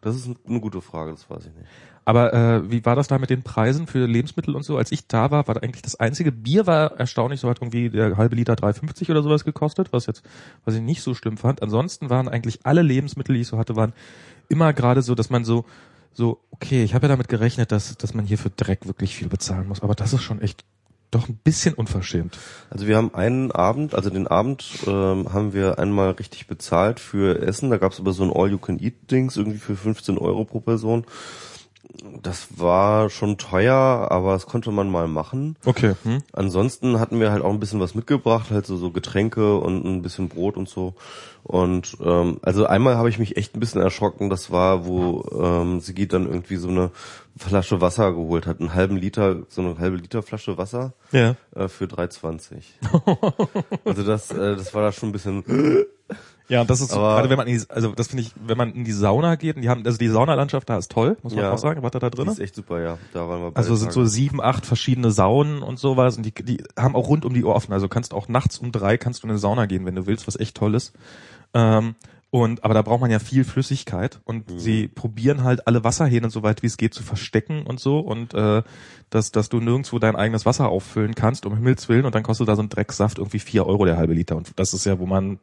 Das 0.00 0.16
ist 0.16 0.30
eine 0.46 0.60
gute 0.60 0.80
Frage, 0.80 1.10
das 1.10 1.28
weiß 1.28 1.46
ich 1.46 1.54
nicht. 1.54 1.68
Aber 2.06 2.32
äh, 2.32 2.70
wie 2.70 2.84
war 2.84 2.96
das 2.96 3.08
da 3.08 3.18
mit 3.18 3.30
den 3.30 3.42
Preisen 3.42 3.86
für 3.86 4.06
Lebensmittel 4.06 4.56
und 4.56 4.62
so? 4.62 4.78
Als 4.78 4.90
ich 4.90 5.06
da 5.06 5.30
war, 5.30 5.46
war 5.46 5.54
da 5.54 5.60
eigentlich 5.60 5.82
das 5.82 6.00
einzige 6.00 6.32
Bier 6.32 6.66
war 6.66 6.98
erstaunlich, 6.98 7.40
so 7.40 7.48
hat 7.50 7.58
irgendwie 7.60 7.90
der 7.90 8.16
halbe 8.16 8.36
Liter 8.36 8.54
3,50 8.54 9.10
oder 9.10 9.22
sowas 9.22 9.44
gekostet, 9.44 9.92
was 9.92 10.06
jetzt, 10.06 10.22
was 10.64 10.74
ich 10.74 10.80
nicht 10.80 11.02
so 11.02 11.14
schlimm 11.14 11.36
fand. 11.36 11.62
Ansonsten 11.62 12.08
waren 12.08 12.28
eigentlich 12.28 12.60
alle 12.64 12.82
Lebensmittel, 12.82 13.34
die 13.34 13.42
ich 13.42 13.48
so 13.48 13.58
hatte, 13.58 13.76
waren 13.76 13.92
immer 14.48 14.72
gerade 14.72 15.02
so, 15.02 15.14
dass 15.14 15.28
man 15.28 15.44
so, 15.44 15.66
so, 16.12 16.40
okay, 16.50 16.82
ich 16.82 16.94
habe 16.94 17.04
ja 17.04 17.08
damit 17.08 17.28
gerechnet, 17.28 17.70
dass, 17.70 17.96
dass 17.96 18.14
man 18.14 18.24
hier 18.24 18.38
für 18.38 18.50
Dreck 18.50 18.86
wirklich 18.86 19.14
viel 19.14 19.28
bezahlen 19.28 19.68
muss, 19.68 19.82
aber 19.82 19.94
das 19.94 20.12
ist 20.12 20.22
schon 20.22 20.40
echt 20.40 20.64
doch 21.10 21.28
ein 21.28 21.38
bisschen 21.42 21.74
unverschämt. 21.74 22.38
Also 22.70 22.86
wir 22.86 22.96
haben 22.96 23.14
einen 23.14 23.50
Abend, 23.50 23.94
also 23.94 24.10
den 24.10 24.26
Abend 24.26 24.64
ähm, 24.86 25.32
haben 25.32 25.52
wir 25.52 25.78
einmal 25.78 26.10
richtig 26.12 26.46
bezahlt 26.46 27.00
für 27.00 27.42
Essen. 27.42 27.70
Da 27.70 27.78
gab 27.78 27.92
es 27.92 28.00
aber 28.00 28.12
so 28.12 28.22
ein 28.22 28.32
All-You-Can-Eat-Dings 28.32 29.36
irgendwie 29.36 29.58
für 29.58 29.76
15 29.76 30.18
Euro 30.18 30.44
pro 30.44 30.60
Person. 30.60 31.04
Das 32.22 32.48
war 32.58 33.10
schon 33.10 33.36
teuer, 33.38 33.74
aber 34.10 34.32
das 34.32 34.46
konnte 34.46 34.70
man 34.70 34.90
mal 34.90 35.08
machen. 35.08 35.56
Okay. 35.64 35.94
Hm? 36.04 36.22
Ansonsten 36.32 37.00
hatten 37.00 37.20
wir 37.20 37.30
halt 37.32 37.42
auch 37.42 37.50
ein 37.50 37.60
bisschen 37.60 37.80
was 37.80 37.94
mitgebracht, 37.94 38.50
halt 38.50 38.66
so, 38.66 38.76
so 38.76 38.90
Getränke 38.90 39.56
und 39.58 39.84
ein 39.84 40.02
bisschen 40.02 40.28
Brot 40.28 40.56
und 40.56 40.68
so. 40.68 40.94
Und 41.42 41.96
ähm, 42.04 42.38
also 42.42 42.66
einmal 42.66 42.96
habe 42.96 43.08
ich 43.08 43.18
mich 43.18 43.36
echt 43.36 43.56
ein 43.56 43.60
bisschen 43.60 43.80
erschrocken. 43.80 44.30
Das 44.30 44.50
war, 44.50 44.86
wo 44.86 45.24
ähm, 45.32 45.80
Sigit 45.80 46.12
dann 46.12 46.26
irgendwie 46.26 46.56
so 46.56 46.68
eine 46.68 46.90
Flasche 47.36 47.80
Wasser 47.80 48.12
geholt 48.12 48.46
hat, 48.46 48.60
einen 48.60 48.74
halben 48.74 48.96
Liter, 48.96 49.38
so 49.48 49.62
eine 49.62 49.78
halbe 49.78 49.96
Liter 49.96 50.22
Flasche 50.22 50.58
Wasser 50.58 50.92
Ja. 51.12 51.36
äh, 51.54 51.68
für 51.68 51.86
3,20. 51.86 52.62
also 53.84 54.02
das, 54.02 54.30
äh, 54.30 54.56
das 54.56 54.74
war 54.74 54.82
da 54.82 54.92
schon 54.92 55.08
ein 55.08 55.12
bisschen. 55.12 55.44
Ja, 56.50 56.60
und 56.60 56.68
das 56.68 56.80
ist 56.82 56.90
so, 56.90 56.98
Aber- 56.98 57.14
gerade 57.14 57.30
wenn 57.30 57.38
man 57.38 57.46
in 57.46 57.58
die, 57.58 57.64
also 57.70 57.92
das 57.92 58.08
finde 58.08 58.24
ich, 58.24 58.32
wenn 58.44 58.58
man 58.58 58.72
in 58.74 58.84
die 58.84 58.92
Sauna 58.92 59.36
geht, 59.36 59.56
und 59.56 59.62
die 59.62 59.68
haben, 59.70 59.86
also 59.86 59.96
die 59.96 60.08
Saunalandschaft 60.08 60.68
da 60.68 60.76
ist 60.76 60.90
toll, 60.90 61.16
muss 61.22 61.34
man 61.34 61.44
Ja. 61.44 61.52
auch 61.52 61.58
sagen, 61.58 61.82
was 61.82 61.92
da 61.92 61.98
da 62.00 62.10
drin 62.10 62.28
ist 62.28 62.40
echt 62.40 62.54
super, 62.56 62.80
ja. 62.82 62.98
Da 63.14 63.28
waren 63.28 63.40
wir 63.40 63.52
Also 63.56 63.74
sind 63.76 63.92
so 63.92 64.04
sieben, 64.04 64.40
acht 64.42 64.66
verschiedene 64.66 65.10
Saunen 65.12 65.62
und 65.62 65.78
sowas 65.78 66.16
und 66.18 66.24
die, 66.26 66.34
die 66.34 66.62
haben 66.78 66.94
auch 66.96 67.08
rund 67.08 67.24
um 67.24 67.32
die 67.32 67.44
Uhr 67.44 67.54
offen. 67.54 67.72
Also 67.72 67.88
kannst 67.88 68.12
auch 68.12 68.28
nachts 68.28 68.58
um 68.58 68.72
drei 68.72 68.98
kannst 68.98 69.22
du 69.22 69.26
in 69.26 69.30
eine 69.30 69.38
Sauna 69.38 69.66
gehen, 69.66 69.86
wenn 69.86 69.94
du 69.94 70.06
willst, 70.06 70.26
was 70.26 70.38
echt 70.38 70.56
toll 70.56 70.74
ist. 70.74 70.92
Ähm, 71.54 71.94
und 72.32 72.62
aber 72.62 72.74
da 72.74 72.82
braucht 72.82 73.00
man 73.00 73.10
ja 73.10 73.18
viel 73.18 73.42
Flüssigkeit 73.44 74.20
und 74.24 74.50
Mhm. 74.50 74.58
sie 74.60 74.86
probieren 74.88 75.42
halt 75.42 75.66
alle 75.66 75.82
Wasserhähne 75.82 76.30
so 76.30 76.42
weit 76.44 76.62
wie 76.62 76.66
es 76.68 76.76
geht 76.76 76.94
zu 76.94 77.02
verstecken 77.02 77.64
und 77.66 77.80
so 77.80 77.98
und 77.98 78.34
äh, 78.34 78.62
dass 79.10 79.32
dass 79.32 79.48
du 79.48 79.58
nirgendwo 79.60 79.98
dein 79.98 80.14
eigenes 80.14 80.46
Wasser 80.46 80.68
auffüllen 80.68 81.16
kannst 81.16 81.44
um 81.44 81.56
Himmels 81.56 81.88
willen 81.88 82.04
und 82.06 82.14
dann 82.14 82.22
kostet 82.22 82.46
da 82.46 82.54
so 82.54 82.62
ein 82.62 82.68
Drecksaft 82.68 83.18
irgendwie 83.18 83.40
vier 83.40 83.66
Euro 83.66 83.84
der 83.84 83.96
halbe 83.96 84.14
Liter 84.14 84.36
und 84.36 84.52
das 84.56 84.74
ist 84.74 84.84
ja 84.86 85.00
wo 85.00 85.06
man 85.06 85.40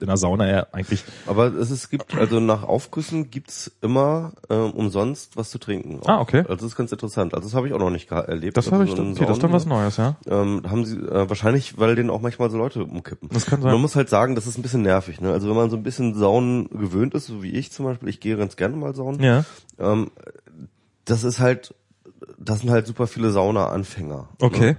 in 0.00 0.06
der 0.06 0.16
Sauna 0.16 0.48
ja 0.48 0.66
eigentlich 0.72 1.04
Aber 1.26 1.46
es, 1.46 1.70
es 1.70 1.90
gibt, 1.90 2.14
also 2.14 2.40
nach 2.40 2.62
Aufgüssen 2.62 3.30
gibt's 3.30 3.70
immer 3.80 4.32
ähm, 4.48 4.70
umsonst 4.70 5.36
was 5.36 5.50
zu 5.50 5.58
trinken. 5.58 6.00
Ah, 6.06 6.20
okay. 6.20 6.40
Also 6.40 6.54
das 6.54 6.64
ist 6.64 6.76
ganz 6.76 6.92
interessant. 6.92 7.34
Also 7.34 7.48
das 7.48 7.54
habe 7.54 7.66
ich 7.66 7.74
auch 7.74 7.78
noch 7.78 7.90
nicht 7.90 8.10
erlebt. 8.10 8.56
das 8.56 8.66
Also 8.66 8.76
habe 8.76 8.84
ich 8.84 8.94
so 8.94 9.02
okay, 9.02 9.26
das 9.26 9.36
ist 9.36 9.42
dann 9.42 9.52
was 9.52 9.66
Neues 9.66 9.96
ja 9.96 10.16
Ähm, 10.26 10.62
haben 10.68 10.84
sie 10.84 10.96
äh, 10.96 11.28
wahrscheinlich, 11.28 11.78
weil 11.78 11.96
denen 11.96 12.10
auch 12.10 12.20
manchmal 12.20 12.50
so 12.50 12.58
Leute 12.58 12.84
umkippen. 12.84 13.28
Das 13.32 13.46
kann 13.46 13.62
sein. 13.62 13.72
Man 13.72 13.80
muss 13.80 13.96
halt 13.96 14.08
sagen, 14.08 14.34
das 14.34 14.46
ist 14.46 14.58
ein 14.58 14.62
bisschen 14.62 14.82
nervig. 14.82 15.20
Ne? 15.20 15.32
Also 15.32 15.48
wenn 15.48 15.56
man 15.56 15.70
so 15.70 15.76
ein 15.76 15.82
bisschen 15.82 16.14
Saunen 16.14 16.68
gewöhnt 16.70 17.14
ist, 17.14 17.26
so 17.26 17.42
wie 17.42 17.52
ich 17.52 17.72
zum 17.72 17.86
Beispiel, 17.86 18.08
ich 18.08 18.20
gehe 18.20 18.36
ganz 18.36 18.56
gerne 18.56 18.76
mal 18.76 18.94
saunen. 18.94 19.22
ja 19.22 19.44
Ähm, 19.78 20.10
das 21.04 21.24
ist 21.24 21.38
halt, 21.40 21.74
das 22.38 22.60
sind 22.60 22.70
halt 22.70 22.86
super 22.86 23.06
viele 23.06 23.30
Sauna-Anfänger. 23.30 24.28
okay 24.40 24.72
Ne? 24.72 24.76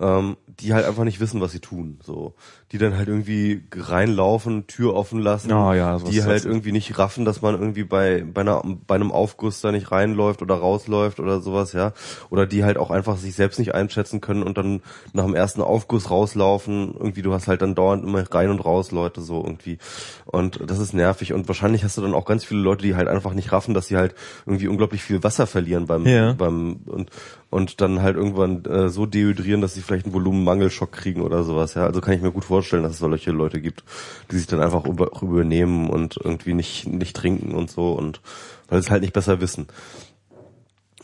Ähm, 0.00 0.36
die 0.46 0.74
halt 0.74 0.84
einfach 0.84 1.04
nicht 1.04 1.20
wissen, 1.20 1.40
was 1.40 1.52
sie 1.52 1.60
tun. 1.60 1.98
So, 2.02 2.34
die 2.72 2.78
dann 2.78 2.96
halt 2.96 3.08
irgendwie 3.08 3.62
reinlaufen, 3.72 4.66
Tür 4.66 4.94
offen 4.94 5.20
lassen, 5.20 5.50
Ja, 5.50 5.74
ja, 5.74 5.98
sowas- 5.98 6.10
die 6.10 6.22
halt 6.24 6.44
irgendwie 6.44 6.72
nicht 6.72 6.98
raffen, 6.98 7.24
dass 7.24 7.40
man 7.42 7.54
irgendwie 7.54 7.84
bei 7.84 8.22
bei, 8.24 8.40
einer, 8.40 8.62
bei 8.86 8.94
einem 8.96 9.12
Aufguss 9.12 9.60
da 9.60 9.70
nicht 9.72 9.92
reinläuft 9.92 10.42
oder 10.42 10.56
rausläuft 10.56 11.20
oder 11.20 11.40
sowas, 11.40 11.72
ja. 11.72 11.92
Oder 12.30 12.46
die 12.46 12.64
halt 12.64 12.78
auch 12.78 12.90
einfach 12.90 13.16
sich 13.16 13.34
selbst 13.34 13.58
nicht 13.58 13.74
einschätzen 13.74 14.20
können 14.20 14.42
und 14.42 14.58
dann 14.58 14.82
nach 15.12 15.24
dem 15.24 15.34
ersten 15.34 15.60
Aufguss 15.62 16.10
rauslaufen. 16.10 16.94
Irgendwie, 16.94 17.22
du 17.22 17.32
hast 17.32 17.46
halt 17.48 17.62
dann 17.62 17.74
dauernd 17.74 18.04
immer 18.04 18.24
rein 18.32 18.50
und 18.50 18.60
raus 18.64 18.90
Leute 18.90 19.20
so 19.20 19.42
irgendwie. 19.44 19.78
Und 20.26 20.60
das 20.68 20.78
ist 20.78 20.94
nervig. 20.94 21.32
Und 21.32 21.48
wahrscheinlich 21.48 21.84
hast 21.84 21.96
du 21.96 22.02
dann 22.02 22.14
auch 22.14 22.24
ganz 22.24 22.44
viele 22.44 22.60
Leute, 22.60 22.82
die 22.84 22.94
halt 22.96 23.08
einfach 23.08 23.34
nicht 23.34 23.52
raffen, 23.52 23.74
dass 23.74 23.86
sie 23.86 23.96
halt 23.96 24.14
irgendwie 24.46 24.68
unglaublich 24.68 25.02
viel 25.02 25.22
Wasser 25.22 25.46
verlieren 25.46 25.86
beim, 25.86 26.06
Ja. 26.06 26.32
beim 26.32 26.80
und 26.86 27.10
und 27.52 27.82
dann 27.82 28.00
halt 28.00 28.16
irgendwann 28.16 28.64
äh, 28.64 28.88
so 28.88 29.04
dehydrieren, 29.04 29.60
dass 29.60 29.74
sie 29.74 29.82
vielleicht 29.82 30.06
einen 30.06 30.14
Volumenmangelschock 30.14 30.90
kriegen 30.90 31.20
oder 31.20 31.44
sowas. 31.44 31.74
Ja, 31.74 31.84
also 31.84 32.00
kann 32.00 32.14
ich 32.14 32.22
mir 32.22 32.32
gut 32.32 32.46
vorstellen, 32.46 32.82
dass 32.82 32.92
es 32.92 32.98
solche 32.98 33.30
Leute 33.30 33.60
gibt, 33.60 33.84
die 34.30 34.38
sich 34.38 34.46
dann 34.46 34.62
einfach 34.62 34.86
über, 34.86 35.12
auch 35.12 35.22
übernehmen 35.22 35.90
und 35.90 36.16
irgendwie 36.16 36.54
nicht 36.54 36.86
nicht 36.86 37.14
trinken 37.14 37.54
und 37.54 37.70
so 37.70 37.92
und 37.92 38.22
weil 38.68 38.80
sie 38.80 38.86
es 38.86 38.90
halt 38.90 39.02
nicht 39.02 39.12
besser 39.12 39.42
wissen. 39.42 39.66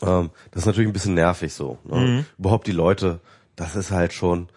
Ähm, 0.01 0.31
das 0.49 0.63
ist 0.63 0.65
natürlich 0.65 0.89
ein 0.89 0.93
bisschen 0.93 1.13
nervig 1.13 1.53
so. 1.53 1.77
Ne? 1.83 2.25
Überhaupt 2.39 2.65
die 2.65 2.71
Leute, 2.71 3.19
das 3.55 3.75
ist 3.75 3.91
halt 3.91 4.11
schon. 4.11 4.49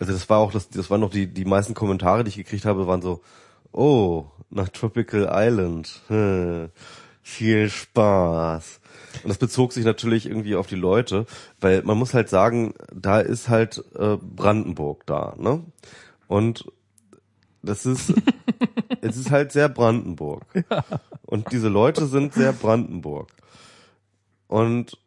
Also 0.00 0.14
das 0.14 0.30
war 0.30 0.38
auch 0.38 0.50
das, 0.50 0.70
das 0.70 0.88
waren 0.88 1.02
noch 1.02 1.10
die 1.10 1.26
die 1.26 1.44
meisten 1.44 1.74
Kommentare, 1.74 2.24
die 2.24 2.30
ich 2.30 2.36
gekriegt 2.36 2.64
habe, 2.64 2.86
waren 2.86 3.02
so, 3.02 3.20
oh 3.72 4.24
nach 4.48 4.70
Tropical 4.70 5.28
Island, 5.30 6.00
hm, 6.08 6.70
viel 7.20 7.68
Spaß. 7.68 8.77
Und 9.22 9.28
das 9.28 9.38
bezog 9.38 9.72
sich 9.72 9.84
natürlich 9.84 10.26
irgendwie 10.26 10.56
auf 10.56 10.66
die 10.66 10.76
Leute, 10.76 11.26
weil 11.60 11.82
man 11.82 11.98
muss 11.98 12.14
halt 12.14 12.28
sagen, 12.28 12.74
da 12.92 13.20
ist 13.20 13.48
halt 13.48 13.82
äh, 13.96 14.16
Brandenburg 14.16 15.06
da, 15.06 15.34
ne? 15.38 15.62
Und 16.26 16.70
das 17.62 17.86
ist, 17.86 18.12
es 19.00 19.16
ist 19.16 19.30
halt 19.30 19.52
sehr 19.52 19.68
Brandenburg. 19.68 20.44
Und 21.22 21.52
diese 21.52 21.68
Leute 21.68 22.06
sind 22.06 22.34
sehr 22.34 22.52
Brandenburg. 22.52 23.30
Und 24.46 24.98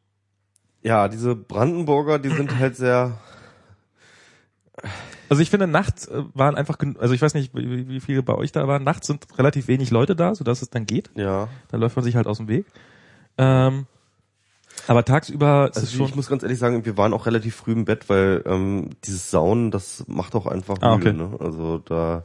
ja, 0.82 1.08
diese 1.08 1.36
Brandenburger, 1.36 2.20
die 2.20 2.30
sind 2.30 2.58
halt 2.58 2.76
sehr, 2.76 3.20
Also 5.30 5.42
ich 5.42 5.50
finde, 5.50 5.66
nachts 5.66 6.08
äh, 6.08 6.24
waren 6.34 6.56
einfach, 6.56 6.78
also 7.00 7.14
ich 7.14 7.22
weiß 7.22 7.36
nicht, 7.36 7.56
wie, 7.56 7.88
wie 7.88 8.00
viele 8.02 8.22
bei 8.22 8.36
euch 8.36 8.52
da 8.52 8.68
waren. 8.68 8.84
Nachts 8.84 9.08
sind 9.08 9.26
relativ 9.38 9.70
wenig 9.70 9.90
Leute 9.90 10.14
da, 10.14 10.36
sodass 10.36 10.62
es 10.62 10.70
dann 10.70 10.86
geht. 10.86 11.10
ja. 11.16 11.48
Da 11.70 11.78
läuft 11.78 11.96
man 11.96 12.04
sich 12.04 12.18
halt 12.18 12.28
aus 12.28 12.38
dem 12.38 12.50
Weg. 12.50 12.66
Ähm, 13.38 13.86
aber 14.88 15.06
tagsüber 15.06 15.70
ist 15.70 15.78
es 15.78 15.84
Also 15.84 15.98
schon. 15.98 16.08
ich 16.08 16.16
muss 16.16 16.28
ganz 16.28 16.44
ehrlich 16.44 16.60
sagen, 16.60 16.86
wir 16.86 16.98
waren 16.98 17.14
auch 17.14 17.26
relativ 17.26 17.56
früh 17.56 17.74
im 17.74 17.86
Bett, 17.86 18.10
weil 18.10 18.44
ähm, 18.46 18.90
dieses 19.04 19.30
Saunen, 19.32 19.72
das 19.72 20.06
macht 20.08 20.36
auch 20.36 20.48
einfach 20.48 20.78
Ah, 20.82 20.94
okay. 20.94 21.14
Ne? 21.14 21.32
Also 21.40 21.78
da, 21.80 22.24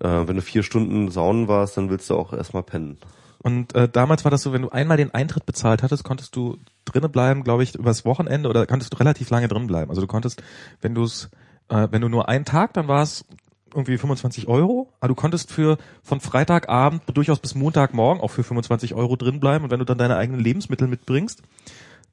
äh, 0.00 0.28
wenn 0.28 0.36
du 0.36 0.42
vier 0.42 0.62
Stunden 0.62 1.10
saunen 1.10 1.48
warst, 1.48 1.76
dann 1.76 1.90
willst 1.90 2.08
du 2.10 2.14
auch 2.16 2.32
erstmal 2.32 2.62
pennen. 2.62 2.98
Und 3.40 3.74
äh, 3.74 3.88
damals 3.88 4.24
war 4.24 4.30
das 4.30 4.42
so, 4.42 4.52
wenn 4.52 4.62
du 4.62 4.70
einmal 4.70 4.96
den 4.96 5.14
Eintritt 5.14 5.46
bezahlt 5.46 5.82
hattest, 5.82 6.04
konntest 6.04 6.34
du 6.34 6.58
drinnen 6.84 7.10
bleiben, 7.10 7.44
glaube 7.44 7.62
ich, 7.62 7.74
übers 7.74 8.04
Wochenende 8.04 8.48
oder 8.48 8.66
konntest 8.66 8.92
du 8.92 8.98
relativ 8.98 9.30
lange 9.30 9.48
drin 9.48 9.66
bleiben. 9.66 9.90
Also 9.90 10.00
du 10.00 10.06
konntest, 10.06 10.42
wenn 10.80 10.94
du 10.94 11.04
es, 11.04 11.30
äh, 11.68 11.88
wenn 11.90 12.02
du 12.02 12.08
nur 12.08 12.28
einen 12.28 12.44
Tag, 12.44 12.72
dann 12.74 12.88
war 12.88 13.02
es 13.02 13.24
irgendwie 13.74 13.98
25 13.98 14.48
Euro, 14.48 14.88
aber 15.00 15.08
du 15.08 15.14
konntest 15.14 15.50
für 15.52 15.78
von 16.02 16.20
Freitagabend 16.20 17.02
durchaus 17.14 17.38
bis 17.38 17.54
Montagmorgen 17.54 18.22
auch 18.22 18.30
für 18.30 18.42
25 18.44 18.94
Euro 18.94 19.16
drin 19.16 19.40
bleiben 19.40 19.64
und 19.64 19.70
wenn 19.70 19.78
du 19.78 19.84
dann 19.84 19.98
deine 19.98 20.16
eigenen 20.16 20.40
Lebensmittel 20.40 20.88
mitbringst 20.88 21.42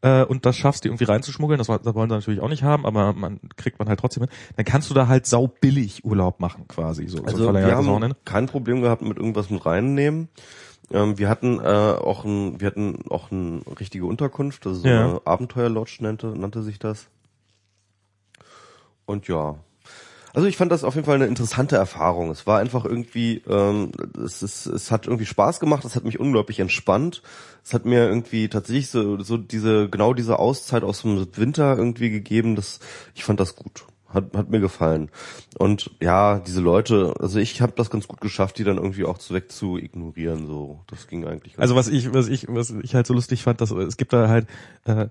äh, 0.02 0.24
und 0.24 0.46
das 0.46 0.56
schaffst, 0.58 0.84
die 0.84 0.90
irgendwie 0.90 1.06
reinzuschmuggeln, 1.06 1.58
das, 1.58 1.68
das 1.68 1.96
wollen 1.96 2.10
sie 2.10 2.16
natürlich 2.16 2.40
auch 2.42 2.50
nicht 2.50 2.64
haben, 2.64 2.86
aber 2.86 3.14
man 3.14 3.40
kriegt 3.56 3.80
man 3.80 3.88
halt 3.88 4.00
trotzdem 4.00 4.24
hin, 4.24 4.32
dann 4.56 4.66
kannst 4.66 4.90
du 4.90 4.94
da 4.94 5.08
halt 5.08 5.26
saubillig 5.26 6.04
Urlaub 6.06 6.40
machen 6.40 6.68
quasi. 6.68 7.08
So, 7.08 7.24
Also 7.24 7.46
so 7.46 7.54
wir 7.54 7.76
haben 7.76 7.88
Wochenende. 7.88 8.16
kein 8.26 8.46
Problem 8.48 8.82
gehabt 8.82 9.02
mit 9.02 9.18
irgendwas 9.18 9.50
mit 9.50 9.66
reinnehmen. 9.66 10.30
Ähm, 10.92 11.18
wir 11.18 11.30
hatten 11.30 11.60
äh, 11.60 11.64
auch 11.64 12.26
ein, 12.26 12.60
wir 12.62 12.68
hatten 12.68 13.00
auch 13.10 13.32
eine 13.32 13.62
richtige 13.80 14.06
Unterkunft, 14.06 14.68
also 14.68 14.82
so 14.82 14.88
Ja. 14.88 15.04
eine 15.06 15.22
Abenteuerlodge 15.26 15.98
nannte, 16.02 16.28
nannte 16.28 16.62
sich 16.62 16.78
das. 16.78 17.08
Und 19.06 19.28
ja. 19.28 19.56
Also 20.36 20.50
ich 20.50 20.58
fand 20.58 20.70
das 20.70 20.84
auf 20.84 20.96
jeden 20.96 21.06
Fall 21.06 21.16
eine 21.16 21.28
interessante 21.28 21.78
Erfahrung. 21.78 22.30
Es 22.30 22.46
war 22.46 22.60
einfach 22.60 22.84
irgendwie, 22.84 23.42
ähm, 23.48 23.92
es, 24.22 24.44
ist, 24.44 24.66
es 24.66 24.92
hat 24.92 25.08
irgendwie 25.08 25.26
Spaß 25.26 25.62
gemacht, 25.62 25.86
es 25.86 25.96
hat 25.96 26.04
mich 26.04 26.20
unglaublich 26.20 26.60
entspannt. 26.60 27.22
Es 27.64 27.74
hat 27.74 27.86
mir 27.86 28.06
irgendwie 28.06 28.50
tatsächlich 28.50 28.90
so, 28.90 29.22
so 29.22 29.38
diese, 29.38 29.90
genau 29.90 30.14
diese 30.14 30.38
Auszeit 30.38 30.84
aus 30.84 31.04
dem 31.04 31.26
Winter 31.38 31.78
irgendwie 31.78 32.10
gegeben. 32.10 32.58
Das, 32.58 32.82
ich 33.14 33.24
fand 33.24 33.40
das 33.40 33.56
gut. 33.56 33.86
Hat, 34.10 34.34
hat 34.36 34.50
mir 34.50 34.60
gefallen. 34.60 35.10
Und 35.58 35.92
ja, 36.02 36.40
diese 36.40 36.62
Leute, 36.62 37.14
also 37.20 37.40
ich 37.40 37.62
habe 37.62 37.74
das 37.76 37.90
ganz 37.90 38.08
gut 38.08 38.20
geschafft, 38.20 38.58
die 38.58 38.64
dann 38.66 38.78
irgendwie 38.78 39.06
auch 39.06 39.18
zu 39.18 39.34
weg 39.34 39.52
zu 39.52 39.78
ignorieren. 39.78 40.48
So, 40.48 40.82
das 40.88 41.08
ging 41.08 41.26
eigentlich. 41.26 41.54
Ganz 41.54 41.62
Also 41.62 41.76
was 41.76 41.88
ich, 41.88 42.14
was 42.14 42.28
ich, 42.28 42.48
was 42.50 42.72
ich 42.72 42.94
halt 42.94 43.08
so 43.08 43.14
lustig 43.14 43.42
fand, 43.42 43.62
dass 43.62 43.72
es 43.72 43.98
gibt 43.98 44.12
da 44.12 44.28
halt 44.28 44.48
äh, 44.84 45.08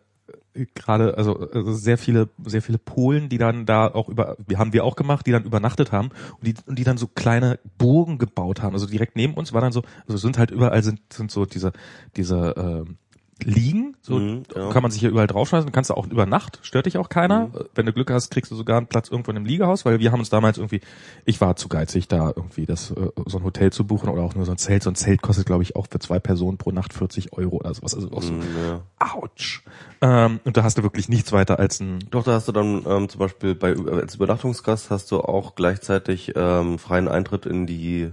gerade, 0.75 1.17
also, 1.17 1.37
also 1.51 1.73
sehr 1.73 1.99
viele, 1.99 2.29
sehr 2.45 2.63
viele 2.63 2.79
Polen, 2.79 3.29
die 3.29 3.39
dann 3.39 3.67
da 3.67 3.89
auch 3.89 4.09
über, 4.09 4.37
haben 4.57 4.73
wir 4.73 4.85
auch 4.85 4.97
gemacht, 4.97 5.27
die 5.27 5.33
dann 5.33 5.45
übernachtet 5.45 5.93
haben 5.93 6.11
und 6.39 6.47
die, 6.47 6.55
und 6.67 6.79
die 6.79 6.85
dann 6.85 6.97
so 6.97 7.09
kleine 7.09 7.59
Burgen 7.77 8.19
gebaut 8.19 8.63
haben. 8.63 8.75
Also 8.75 8.87
direkt 8.87 9.17
neben 9.17 9.35
uns 9.35 9.53
war 9.53 9.61
dann 9.61 9.73
so, 9.73 9.83
also 10.07 10.17
sind 10.17 10.39
halt 10.39 10.51
überall 10.51 10.83
sind, 10.83 11.01
sind 11.13 11.31
so 11.31 11.45
diese, 11.45 11.73
diese 12.17 12.55
ähm, 12.57 12.99
Liegen, 13.43 13.97
so 14.01 14.19
Mhm, 14.19 14.45
ja. 14.55 14.71
kann 14.71 14.83
man 14.83 14.91
sich 14.93 15.01
hier 15.01 15.11
überall 15.11 15.27
draufschmeißen, 15.27 15.73
kannst 15.73 15.91
du 15.91 15.95
auch 15.95 16.07
über 16.07 16.25
Nacht, 16.25 16.61
stört 16.63 16.87
dich 16.87 16.99
auch 16.99 17.09
keiner. 17.09 17.51
Wenn 17.75 17.85
du 17.85 17.93
Glück 17.93 18.11
hast, 18.11 18.31
kriegst 18.31 18.51
du 18.53 18.55
sogar 18.57 18.77
einen 18.79 18.87
Platz 18.87 19.09
irgendwo 19.09 19.33
in 19.33 19.37
einem 19.37 19.47
Liegehaus, 19.47 19.85
weil 19.85 19.99
wir 19.99 20.13
haben 20.13 20.21
uns 20.21 20.31
damals 20.31 20.57
irgendwie, 20.57 20.81
ich 21.25 21.41
war 21.41 21.57
zu 21.57 21.69
geizig, 21.69 22.07
da 22.07 22.29
irgendwie 22.29 22.65
das 22.65 22.93
äh, 22.93 23.11
so 23.27 23.39
ein 23.39 23.45
Hotel 23.45 23.73
zu 23.73 23.87
buchen 23.87 24.09
oder 24.09 24.23
auch 24.23 24.35
nur 24.37 24.45
so 24.45 24.53
ein 24.53 24.59
Zelt. 24.59 24.85
So 24.85 24.91
ein 24.91 24.95
Zelt 24.95 25.21
kostet, 25.21 25.47
glaube 25.47 25.65
ich, 25.65 25.75
auch 25.75 25.87
für 25.91 25.99
zwei 25.99 26.21
Personen 26.21 26.59
pro 26.59 26.71
Nacht 26.71 26.93
40 26.93 27.33
Euro 27.33 27.57
oder 27.57 27.75
sowas. 27.75 27.95
Also 27.95 28.11
auch 28.13 28.23
so, 28.23 28.33
Mhm, 28.33 28.43
ja. 28.69 28.81
ouch. 29.15 29.63
Ähm, 30.01 30.39
und 30.45 30.57
da 30.57 30.63
hast 30.63 30.79
du 30.79 30.83
wirklich 30.85 31.09
nichts 31.09 31.33
weiter 31.33 31.59
als 31.59 31.81
ein 31.81 31.99
Doch, 32.11 32.23
da 32.25 32.33
hast 32.35 32.47
du 32.49 32.53
dann 32.53 32.85
ähm, 32.87 33.09
zum 33.09 33.19
Beispiel 33.19 33.55
bei 33.57 33.75
als 33.75 34.15
Übernachtungsgast 34.15 34.91
hast 34.91 35.11
du 35.11 35.21
auch 35.21 35.55
gleichzeitig 35.57 36.33
ähm, 36.37 36.79
freien 36.79 37.09
Eintritt 37.09 37.47
in 37.47 37.67
die 37.67 38.11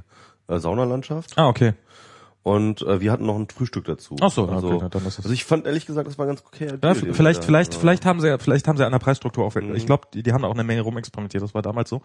äh, 0.48 0.58
Saunalandschaft. 0.60 1.38
Ah, 1.38 1.48
okay. 1.48 1.74
Und 2.44 2.82
äh, 2.82 3.00
wir 3.02 3.12
hatten 3.12 3.26
noch 3.28 3.36
ein 3.36 3.48
Frühstück 3.50 3.86
dazu. 3.86 4.16
Ach 4.20 4.32
so, 4.32 4.48
also, 4.48 4.72
okay, 4.72 4.88
dann 4.90 5.06
ist 5.06 5.20
das- 5.20 5.26
also 5.26 5.34
ich 5.34 5.46
fand 5.46 5.68
ehrlich 5.68 5.86
gesagt, 5.86 6.08
das 6.08 6.18
war 6.18 6.26
ganz 6.26 6.44
okay. 6.46 6.74
Ja, 6.82 6.94
vielleicht, 6.96 7.44
vielleicht, 7.44 7.74
ja. 7.76 7.80
vielleicht 7.80 8.06
haben 8.06 8.20
sie, 8.20 8.36
vielleicht 8.40 8.68
haben 8.68 8.78
sie 8.78 8.86
an 8.86 8.92
der 8.92 9.00
Preisstruktur 9.00 9.46
auch. 9.46 9.54
Mhm. 9.54 9.76
Ich 9.76 9.86
glaube, 9.86 10.08
die, 10.14 10.24
die 10.24 10.34
haben 10.34 10.44
auch 10.44 10.54
eine 10.54 10.64
Menge 10.64 10.82
rumexperimentiert. 10.82 11.44
Das 11.44 11.54
war 11.54 11.62
damals 11.62 11.90
so. 11.90 12.02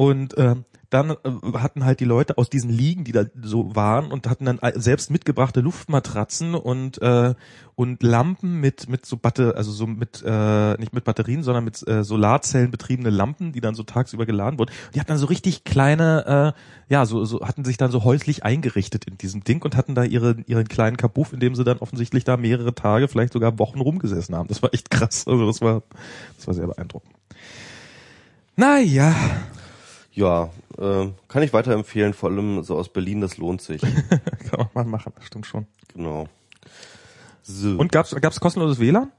Und 0.00 0.32
ähm, 0.38 0.64
dann 0.88 1.10
äh, 1.10 1.16
hatten 1.58 1.84
halt 1.84 2.00
die 2.00 2.06
Leute 2.06 2.38
aus 2.38 2.48
diesen 2.48 2.70
Ligen, 2.70 3.04
die 3.04 3.12
da 3.12 3.26
so 3.42 3.76
waren 3.76 4.10
und 4.10 4.30
hatten 4.30 4.46
dann 4.46 4.58
selbst 4.76 5.10
mitgebrachte 5.10 5.60
Luftmatratzen 5.60 6.54
und 6.54 7.02
äh, 7.02 7.34
und 7.74 8.02
Lampen 8.02 8.60
mit 8.60 8.88
mit 8.88 9.04
so 9.04 9.18
Batte, 9.18 9.56
also 9.58 9.70
so 9.72 9.86
mit 9.86 10.24
äh, 10.26 10.78
nicht 10.78 10.94
mit 10.94 11.04
Batterien, 11.04 11.42
sondern 11.42 11.64
mit 11.64 11.86
äh, 11.86 12.02
Solarzellen 12.02 12.70
betriebene 12.70 13.10
Lampen, 13.10 13.52
die 13.52 13.60
dann 13.60 13.74
so 13.74 13.82
tagsüber 13.82 14.24
geladen 14.24 14.58
wurden. 14.58 14.72
Die 14.94 15.00
hatten 15.00 15.08
dann 15.08 15.18
so 15.18 15.26
richtig 15.26 15.64
kleine, 15.64 16.54
äh, 16.56 16.92
ja, 16.92 17.04
so 17.04 17.26
so 17.26 17.46
hatten 17.46 17.66
sich 17.66 17.76
dann 17.76 17.90
so 17.90 18.02
häuslich 18.02 18.42
eingerichtet 18.42 19.04
in 19.04 19.18
diesem 19.18 19.44
Ding 19.44 19.60
und 19.60 19.76
hatten 19.76 19.94
da 19.94 20.04
ihren 20.04 20.46
ihren 20.46 20.66
kleinen 20.66 20.96
Kabuff, 20.96 21.34
in 21.34 21.40
dem 21.40 21.54
sie 21.54 21.64
dann 21.64 21.76
offensichtlich 21.76 22.24
da 22.24 22.38
mehrere 22.38 22.74
Tage, 22.74 23.06
vielleicht 23.06 23.34
sogar 23.34 23.58
Wochen 23.58 23.80
rumgesessen 23.80 24.34
haben. 24.34 24.48
Das 24.48 24.62
war 24.62 24.72
echt 24.72 24.90
krass. 24.90 25.26
Also 25.28 25.46
das 25.46 25.60
war 25.60 25.82
das 26.38 26.46
war 26.46 26.54
sehr 26.54 26.68
beeindruckend. 26.68 27.12
Naja. 28.56 29.14
Ja, 30.20 30.50
äh, 30.76 31.08
kann 31.28 31.42
ich 31.42 31.54
weiterempfehlen, 31.54 32.12
vor 32.12 32.28
allem 32.28 32.62
so 32.62 32.76
aus 32.76 32.90
Berlin, 32.90 33.22
das 33.22 33.38
lohnt 33.38 33.62
sich. 33.62 33.80
kann 34.50 34.58
man 34.58 34.68
mal 34.74 34.84
machen, 34.84 35.14
das 35.16 35.24
stimmt 35.24 35.46
schon. 35.46 35.66
Genau. 35.94 36.28
So. 37.42 37.70
Und 37.70 37.90
gab's 37.90 38.14
gab's 38.20 38.38
kostenloses 38.38 38.78
WLAN? 38.78 39.10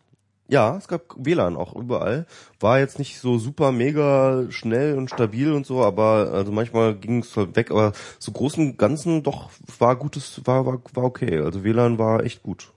Ja, 0.47 0.77
es 0.77 0.87
gab 0.87 1.01
WLAN 1.17 1.57
auch 1.57 1.75
überall. 1.75 2.27
War 2.59 2.77
jetzt 2.77 2.99
nicht 2.99 3.19
so 3.19 3.39
super 3.39 3.71
mega 3.71 4.45
schnell 4.51 4.95
und 4.95 5.09
stabil 5.09 5.51
und 5.51 5.65
so, 5.65 5.83
aber 5.83 6.29
also 6.33 6.51
manchmal 6.51 6.93
ging 6.93 7.23
es 7.23 7.35
halt 7.35 7.55
weg, 7.55 7.71
aber 7.71 7.93
so 8.19 8.31
großen 8.31 8.77
Ganzen 8.77 9.23
doch 9.23 9.49
war 9.79 9.95
gutes, 9.95 10.41
war, 10.45 10.67
war, 10.67 10.81
war 10.93 11.03
okay. 11.03 11.39
Also 11.39 11.63
WLAN 11.63 11.97
war 11.97 12.23
echt 12.23 12.43
gut. 12.43 12.71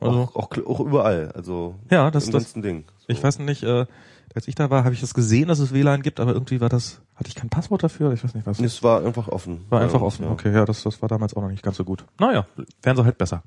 Also, 0.00 0.28
auch, 0.34 0.34
auch, 0.34 0.66
auch 0.66 0.80
überall, 0.80 1.30
also 1.32 1.76
ja, 1.88 2.10
das, 2.10 2.26
im 2.26 2.32
das, 2.32 2.42
ganzen 2.42 2.62
Ding. 2.62 2.84
So. 2.98 3.04
Ich 3.08 3.22
weiß 3.22 3.38
nicht, 3.38 3.62
äh, 3.62 3.86
als 4.34 4.48
ich 4.48 4.54
da 4.54 4.68
war, 4.70 4.84
habe 4.84 4.94
ich 4.94 5.00
das 5.00 5.14
gesehen, 5.14 5.48
dass 5.48 5.60
es 5.60 5.72
WLAN 5.72 6.02
gibt, 6.02 6.18
aber 6.18 6.32
irgendwie 6.32 6.60
war 6.60 6.68
das, 6.68 7.00
hatte 7.14 7.28
ich 7.28 7.34
kein 7.34 7.50
Passwort 7.50 7.82
dafür, 7.84 8.12
ich 8.12 8.24
weiß 8.24 8.34
nicht 8.34 8.46
was. 8.46 8.58
Es 8.58 8.82
war 8.82 9.04
einfach 9.04 9.28
offen. 9.28 9.64
War 9.68 9.80
einfach 9.80 10.00
offen, 10.00 10.24
ja. 10.24 10.30
okay, 10.30 10.52
ja, 10.52 10.64
das, 10.64 10.82
das 10.82 11.00
war 11.02 11.08
damals 11.08 11.34
auch 11.34 11.42
noch 11.42 11.50
nicht 11.50 11.62
ganz 11.62 11.76
so 11.76 11.84
gut. 11.84 12.04
Naja, 12.18 12.46
wären 12.82 12.96
sie 12.96 13.04
halt 13.04 13.18
besser. 13.18 13.42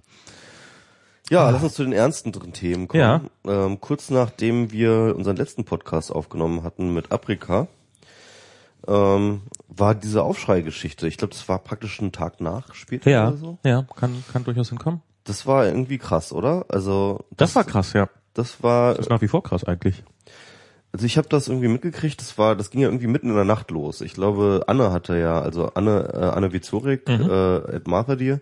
Ja, 1.30 1.46
ah. 1.46 1.50
lass 1.50 1.64
uns 1.64 1.74
zu 1.74 1.84
den 1.84 1.92
ernsten 1.92 2.32
Themen 2.54 2.88
kommen. 2.88 3.02
Ja. 3.02 3.22
Ähm, 3.46 3.82
kurz 3.82 4.10
nachdem 4.10 4.72
wir 4.72 5.14
unseren 5.18 5.36
letzten 5.36 5.66
Podcast 5.66 6.12
aufgenommen 6.12 6.64
hatten 6.64 6.94
mit 6.94 7.12
Aprika, 7.12 7.68
ähm, 8.88 9.42
war 9.68 9.94
diese 9.94 10.24
Aufschreigeschichte. 10.24 11.08
Ich 11.08 11.18
glaube, 11.18 11.34
das 11.34 11.50
war 11.50 11.60
praktisch 11.60 12.00
einen 12.00 12.14
Tag 12.14 12.40
nach 12.40 12.74
später 12.74 13.10
ja, 13.10 13.28
oder 13.28 13.38
so. 13.38 13.58
Ja, 13.66 13.86
kann, 13.96 14.24
kann 14.32 14.46
durchaus 14.46 14.70
hinkommen. 14.70 15.02
Das 15.26 15.46
war 15.46 15.66
irgendwie 15.66 15.98
krass, 15.98 16.32
oder? 16.32 16.66
Also 16.70 17.26
das, 17.32 17.50
das 17.50 17.56
war 17.56 17.64
krass, 17.66 17.92
ja. 17.92 18.08
Das 18.34 18.64
war. 18.64 18.92
Das 18.94 19.08
ist 19.08 19.10
nach 19.10 19.22
wie 19.22 19.28
vor 19.28 19.44
krass 19.44 19.66
eigentlich. 19.66 20.04
Also 20.98 21.06
ich 21.06 21.20
habe 21.20 21.30
das 21.30 21.48
irgendwie 21.48 21.68
mitgekriegt, 21.68 22.20
das 22.20 22.40
war, 22.40 22.56
das 22.56 22.72
ging 22.72 22.82
ja 22.82 22.88
irgendwie 22.88 23.06
mitten 23.06 23.30
in 23.30 23.36
der 23.36 23.46
Nacht 23.46 23.70
los. 23.70 24.02
Ich 24.02 24.16
glaube, 24.16 24.64
Anne 24.66 24.92
hatte 24.92 25.16
ja, 25.16 25.40
also 25.40 25.70
Anne, 25.76 26.12
äh, 26.12 26.36
Anne 26.36 26.54
Vizorik, 26.54 27.08
mhm. 27.08 27.30
äh, 27.30 27.76
at 27.76 27.86
Martha 27.86 28.16
dir, 28.16 28.42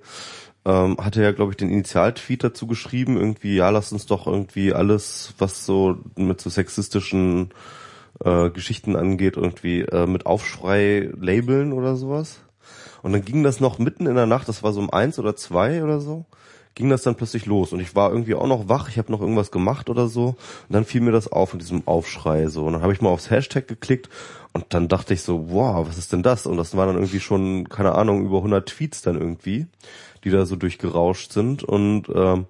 ähm, 0.64 0.96
hatte 0.98 1.22
ja, 1.22 1.34
glaube 1.34 1.52
ich, 1.52 1.58
den 1.58 1.70
Initialtweet 1.70 2.46
dazu 2.46 2.66
geschrieben, 2.66 3.18
irgendwie, 3.18 3.58
ja, 3.58 3.72
lass 3.72 3.92
uns 3.92 4.06
doch 4.06 4.26
irgendwie 4.26 4.72
alles, 4.72 5.34
was 5.38 5.66
so 5.66 5.98
mit 6.16 6.40
so 6.40 6.50
sexistischen 6.50 7.50
äh, 8.24 8.50
Geschichten 8.52 8.96
angeht, 8.96 9.36
irgendwie 9.36 9.82
äh, 9.82 10.08
mit 10.08 10.26
Aufschrei 10.26 11.10
labeln 11.20 11.74
oder 11.74 11.98
sowas. 11.98 12.40
Und 13.02 13.12
dann 13.12 13.26
ging 13.26 13.44
das 13.44 13.60
noch 13.60 13.80
mitten 13.80 14.08
in 14.08 14.16
der 14.16 14.28
Nacht, 14.28 14.48
das 14.48 14.64
war 14.64 14.72
so 14.72 14.80
um 14.80 14.90
eins 14.90 15.20
oder 15.20 15.36
zwei 15.36 15.84
oder 15.84 16.00
so 16.00 16.26
ging 16.76 16.90
das 16.90 17.04
dann 17.04 17.16
plötzlich 17.16 17.46
los 17.46 17.72
und 17.72 17.80
ich 17.80 17.96
war 17.96 18.12
irgendwie 18.12 18.36
auch 18.36 18.48
noch 18.48 18.68
wach, 18.68 18.90
ich 18.90 18.98
habe 18.98 19.12
noch 19.12 19.22
irgendwas 19.22 19.50
gemacht 19.50 19.90
oder 19.90 20.08
so 20.08 20.28
und 20.28 20.38
dann 20.70 20.84
fiel 20.84 21.02
mir 21.02 21.14
das 21.14 21.32
auf 21.32 21.54
in 21.54 21.60
diesem 21.60 21.88
Aufschrei 21.88 22.48
so 22.48 22.66
und 22.66 22.74
dann 22.74 22.82
habe 22.82 22.92
ich 22.92 23.02
mal 23.02 23.10
aufs 23.10 23.30
Hashtag 23.30 23.68
geklickt 23.68 24.10
und 24.52 24.66
dann 24.70 24.90
dachte 24.90 25.14
ich 25.14 25.22
so, 25.22 25.50
wow, 25.50 25.88
was 25.88 25.98
ist 25.98 26.14
denn 26.14 26.24
das? 26.24 26.46
Und 26.46 26.58
das 26.58 26.78
war 26.78 26.86
dann 26.86 26.96
irgendwie 26.96 27.20
schon, 27.20 27.68
keine 27.68 27.96
Ahnung, 27.96 28.26
über 28.26 28.38
100 28.38 28.68
Tweets 28.68 29.02
dann 29.02 29.20
irgendwie, 29.20 29.68
die 30.24 30.30
da 30.30 30.46
so 30.46 30.56
durchgerauscht 30.56 31.32
sind 31.32 31.64
und 31.64 32.10
ähm, 32.14 32.46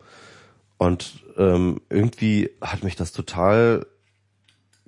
und 0.77 1.23
ähm, 1.37 1.81
irgendwie 1.89 2.49
hat 2.61 2.83
mich 2.83 2.95
das 2.95 3.11
total 3.11 3.85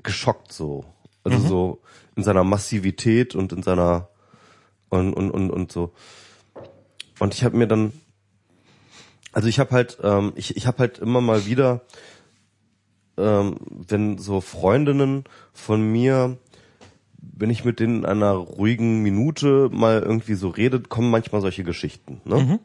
geschockt 0.04 0.52
so, 0.52 0.84
also 1.24 1.38
mhm. 1.38 1.48
so 1.48 1.82
in 2.16 2.24
seiner 2.24 2.44
Massivität 2.44 3.36
und 3.36 3.54
in 3.54 3.62
seiner 3.62 4.10
und 4.90 5.14
und 5.14 5.30
und 5.32 5.52
und 5.52 5.72
so 5.72 5.94
und 7.20 7.34
ich 7.36 7.44
habe 7.44 7.56
mir 7.56 7.68
dann 7.68 7.94
also 9.38 9.50
ich 9.50 9.60
habe 9.60 9.70
halt, 9.70 10.00
ähm, 10.02 10.34
ich, 10.34 10.58
ich 10.58 10.66
habe 10.66 10.80
halt 10.80 10.98
immer 10.98 11.22
mal 11.22 11.46
wieder, 11.46 11.82
ähm, 13.20 13.58
wenn 13.88 14.18
so 14.18 14.42
Freundinnen 14.42 15.26
von 15.54 15.80
mir, 15.92 16.38
wenn 17.22 17.52
ich 17.52 17.64
mit 17.64 17.80
denen 17.80 18.00
in 18.00 18.06
einer 18.08 18.32
ruhigen 18.32 19.04
Minute 19.04 19.70
mal 19.72 20.02
irgendwie 20.02 20.34
so 20.34 20.50
redet, 20.50 20.90
kommen 20.90 21.12
manchmal 21.12 21.42
solche 21.42 21.64
Geschichten. 21.64 22.20
Ne? 22.26 22.36
Mhm. 22.36 22.60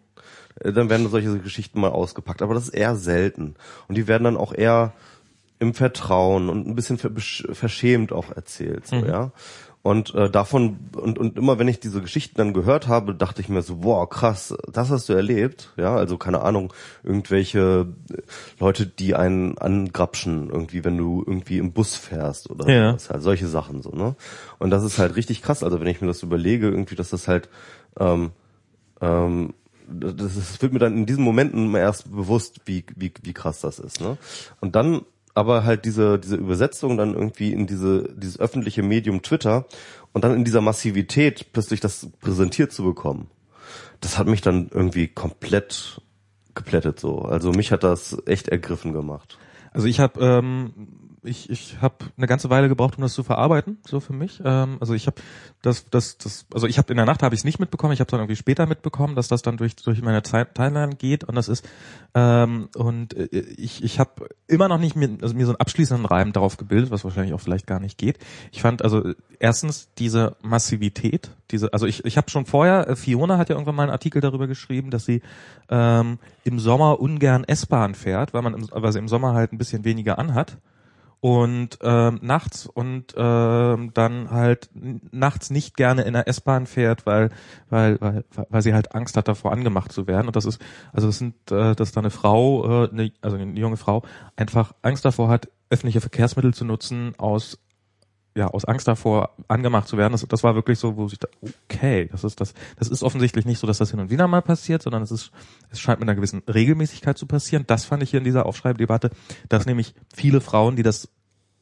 Äh, 0.61 0.73
dann 0.73 0.89
werden 0.89 1.11
solche 1.11 1.39
Geschichten 1.41 1.79
mal 1.79 1.91
ausgepackt, 1.91 2.41
aber 2.41 2.55
das 2.55 2.65
ist 2.69 2.75
eher 2.75 2.97
selten. 2.97 3.55
Und 3.87 3.99
die 3.99 4.09
werden 4.09 4.25
dann 4.25 4.39
auch 4.39 4.55
eher 4.55 4.95
im 5.59 5.75
Vertrauen 5.75 6.49
und 6.49 6.67
ein 6.67 6.75
bisschen 6.75 6.97
verschämt 6.97 8.13
auch 8.13 8.35
erzählt, 8.35 8.87
so, 8.87 8.97
mhm. 8.97 9.07
ja. 9.07 9.33
Und 9.83 10.15
äh, 10.15 10.31
davon 10.31 10.79
und 10.95 11.19
und 11.19 11.37
immer 11.37 11.59
wenn 11.59 11.67
ich 11.67 11.81
diese 11.81 12.01
Geschichten 12.01 12.37
dann 12.37 12.53
gehört 12.53 12.87
habe, 12.87 13.17
dachte 13.17 13.41
ich 13.41 13.49
mir 13.49 13.63
so, 13.63 13.79
boah, 13.79 14.09
krass, 14.09 14.55
das 14.71 14.91
hast 14.91 15.09
du 15.09 15.13
erlebt, 15.13 15.73
ja, 15.77 15.97
also 15.97 16.19
keine 16.19 16.43
Ahnung, 16.43 16.73
irgendwelche 17.03 17.89
Leute, 18.61 18.87
die 18.87 19.17
einen 19.17 19.59
angrapschen 19.59 20.51
irgendwie, 20.51 20.85
wenn 20.85 20.97
du 20.97 21.25
irgendwie 21.27 21.59
im 21.59 21.73
Bus 21.73 21.97
fährst 21.97 22.49
oder 22.49 22.73
ja. 22.73 22.95
was, 22.95 23.11
halt 23.11 23.23
solche 23.23 23.49
Sachen 23.49 23.83
so, 23.83 23.91
ne? 23.91 24.15
Und 24.61 24.71
das 24.71 24.85
ist 24.85 24.99
halt 24.99 25.17
richtig 25.17 25.43
krass, 25.43 25.65
also 25.65 25.81
wenn 25.81 25.89
ich 25.89 26.01
mir 26.01 26.07
das 26.07 26.23
überlege, 26.23 26.69
irgendwie, 26.69 26.95
dass 26.95 27.11
das 27.11 27.27
halt 27.27 27.49
ähm, 27.99 28.31
ähm, 29.01 29.53
das, 29.89 30.15
das 30.17 30.63
wird 30.63 30.73
mir 30.73 30.79
dann 30.79 30.97
in 30.97 31.07
diesen 31.07 31.25
Momenten 31.25 31.75
erst 31.75 32.11
bewusst, 32.11 32.61
wie, 32.67 32.85
wie, 32.97 33.13
wie 33.23 33.33
krass 33.33 33.61
das 33.61 33.79
ist. 33.79 34.01
Ne? 34.01 34.17
Und 34.61 34.77
dann 34.77 35.03
aber 35.35 35.65
halt 35.65 35.85
diese, 35.85 36.19
diese 36.19 36.37
Übersetzung 36.37 36.97
dann 36.97 37.15
irgendwie 37.15 37.53
in 37.53 37.67
diese, 37.67 38.15
dieses 38.15 38.39
öffentliche 38.39 38.83
Medium 38.83 39.23
Twitter 39.23 39.67
und 40.13 40.25
dann 40.25 40.35
in 40.35 40.45
dieser 40.45 40.61
Massivität 40.61 41.53
plötzlich 41.53 41.81
das 41.81 42.11
präsentiert 42.21 42.73
zu 42.73 42.85
bekommen, 42.85 43.31
das 44.01 44.19
hat 44.19 44.27
mich 44.27 44.41
dann 44.43 44.71
irgendwie 44.73 45.09
komplett 45.09 46.01
geplättet 46.55 47.01
so. 47.01 47.21
Also 47.21 47.53
mich 47.53 47.73
hat 47.73 47.83
das 47.83 48.17
echt 48.27 48.49
ergriffen 48.49 48.93
gemacht. 48.93 49.39
Also 49.73 49.87
ich 49.87 50.01
habe 50.01 50.21
ähm, 50.21 51.02
ich, 51.25 51.51
ich 51.51 51.81
habe 51.81 51.95
eine 52.17 52.27
ganze 52.27 52.51
Weile 52.51 52.69
gebraucht, 52.69 52.97
um 52.97 53.03
das 53.03 53.15
zu 53.15 53.23
verarbeiten, 53.23 53.79
so 53.87 54.01
für 54.01 54.13
mich. 54.13 54.41
Ähm, 54.45 54.79
also 54.81 54.93
ich 54.95 55.07
habe 55.07 55.23
das, 55.63 55.89
das, 55.89 56.19
das, 56.19 56.47
also 56.53 56.67
ich 56.67 56.79
habe 56.79 56.93
in 56.93 56.97
der 56.97 57.07
Nacht 57.07 57.23
habe 57.23 57.35
ich 57.35 57.43
es 57.43 57.45
nicht 57.45 57.61
mitbekommen, 57.61 57.93
ich 57.93 58.01
habe 58.01 58.11
dann 58.11 58.21
irgendwie 58.21 58.37
später 58.37 58.67
mitbekommen, 58.67 59.15
dass 59.15 59.29
das 59.29 59.43
dann 59.43 59.57
durch 59.57 59.77
durch 59.77 60.03
meine 60.03 60.23
Timeline 60.23 60.97
geht 60.97 61.23
und 61.23 61.37
das 61.37 61.49
ist 61.49 61.69
ähm, 62.15 62.69
und 62.75 63.15
äh, 63.15 63.27
ich 63.57 63.85
ich 63.85 64.01
habe 64.01 64.29
immer 64.49 64.67
noch 64.67 64.79
nicht 64.79 64.97
mir, 64.97 65.17
also 65.23 65.35
mir 65.35 65.47
so 65.47 65.53
einen 65.53 65.61
abschließenden 65.61 66.07
Reim 66.07 66.33
darauf 66.33 66.57
gebildet, 66.57 66.91
was 66.91 67.05
wahrscheinlich 67.05 67.35
auch 67.35 67.41
vielleicht 67.41 67.69
gar 67.69 67.79
nicht 67.79 67.99
geht. 67.99 68.19
Ich 68.51 68.61
fand 68.61 68.83
also 68.83 69.13
erstens 69.39 69.91
diese 69.99 70.37
Massivität, 70.43 71.31
diese, 71.53 71.73
also 71.73 71.87
ich 71.87 72.05
ich 72.05 72.17
habe 72.17 72.31
schon 72.31 72.47
vorher, 72.47 72.89
äh, 72.89 72.97
Fiona 72.97 73.39
hat 73.39 73.49
ja 73.49 73.55
irgendwann 73.55 73.77
mal 73.77 73.85
einen 73.85 73.93
Artikel 73.93 74.21
darüber 74.21 74.49
geschrieben, 74.49 74.91
dass 74.91 75.05
sie 75.05 75.23
ähm, 75.69 76.19
im 76.43 76.59
Sommer 76.59 76.99
ungern 76.99 77.45
S-Bahn 77.45 77.95
fährt, 77.95 78.35
weil 78.35 78.43
man 78.43 78.55
im, 78.55 78.69
weil 78.73 78.93
sie 78.93 78.99
im 78.99 79.09
Sommer 79.09 79.35
halt 79.35 79.53
ein 79.53 79.59
bisschen 79.59 79.85
weniger 79.85 80.19
anhat 80.19 80.59
und 81.23 81.79
ähm, 81.83 82.19
nachts 82.21 82.67
und 82.67 83.15
ähm, 83.17 83.93
dann 83.95 84.31
halt 84.33 84.71
nachts 84.75 85.51
nicht 85.51 85.77
gerne 85.77 86.03
in 86.03 86.15
der 86.15 86.27
S-Bahn 86.27 86.67
fährt, 86.67 87.07
weil 87.07 87.31
weil 87.71 88.01
weil 88.01 88.25
weil 88.49 88.63
sie 88.63 88.75
halt 88.75 88.93
Angst 88.97 89.17
hat 89.17 89.29
davor 89.29 89.53
angemacht 89.53 89.93
zu 89.93 90.09
werden. 90.09 90.27
Und 90.27 90.35
das 90.35 90.45
ist 90.45 90.61
also 90.93 91.07
das 91.07 91.19
sind 91.19 91.35
äh, 91.53 91.77
dass 91.77 91.93
da 91.93 92.01
eine 92.01 92.11
Frau 92.11 92.87
äh, 92.87 92.91
eine, 92.91 93.13
also 93.21 93.37
eine 93.37 93.57
junge 93.57 93.77
Frau 93.77 94.03
einfach 94.35 94.73
Angst 94.83 95.05
davor 95.05 95.29
hat 95.29 95.49
öffentliche 95.71 96.01
Verkehrsmittel 96.01 96.53
zu 96.53 96.65
nutzen 96.65 97.15
aus 97.19 97.61
ja 98.35 98.49
aus 98.49 98.65
Angst 98.65 98.89
davor 98.89 99.31
angemacht 99.49 99.89
zu 99.89 99.97
werden 99.99 100.13
das, 100.13 100.27
das 100.27 100.43
war 100.43 100.55
wirklich 100.55 100.79
so 100.79 100.97
wo 100.97 101.07
ich 101.07 101.19
da 101.19 101.29
okay 101.43 102.09
das 102.11 102.25
ist 102.25 102.41
das 102.41 102.55
das 102.79 102.89
ist 102.89 103.03
offensichtlich 103.03 103.45
nicht 103.45 103.59
so 103.59 103.67
dass 103.67 103.79
das 103.79 103.91
hin 103.91 104.01
und 104.01 104.11
wieder 104.11 104.27
mal 104.29 104.43
passiert 104.43 104.83
sondern 104.83 105.03
es 105.03 105.11
ist 105.11 105.33
es 105.71 105.81
scheint 105.81 106.01
mit 106.01 106.09
einer 106.09 106.17
gewissen 106.17 106.43
Regelmäßigkeit 106.53 107.19
zu 107.19 107.27
passieren 107.27 107.65
das 107.67 107.85
fand 107.85 108.03
ich 108.03 108.11
hier 108.11 108.19
in 108.19 108.25
dieser 108.25 108.47
Aufschreibdebatte 108.47 109.11
dass 109.49 109.67
nämlich 109.67 109.95
viele 110.15 110.41
Frauen 110.41 110.77
die 110.77 110.83
das 110.83 111.09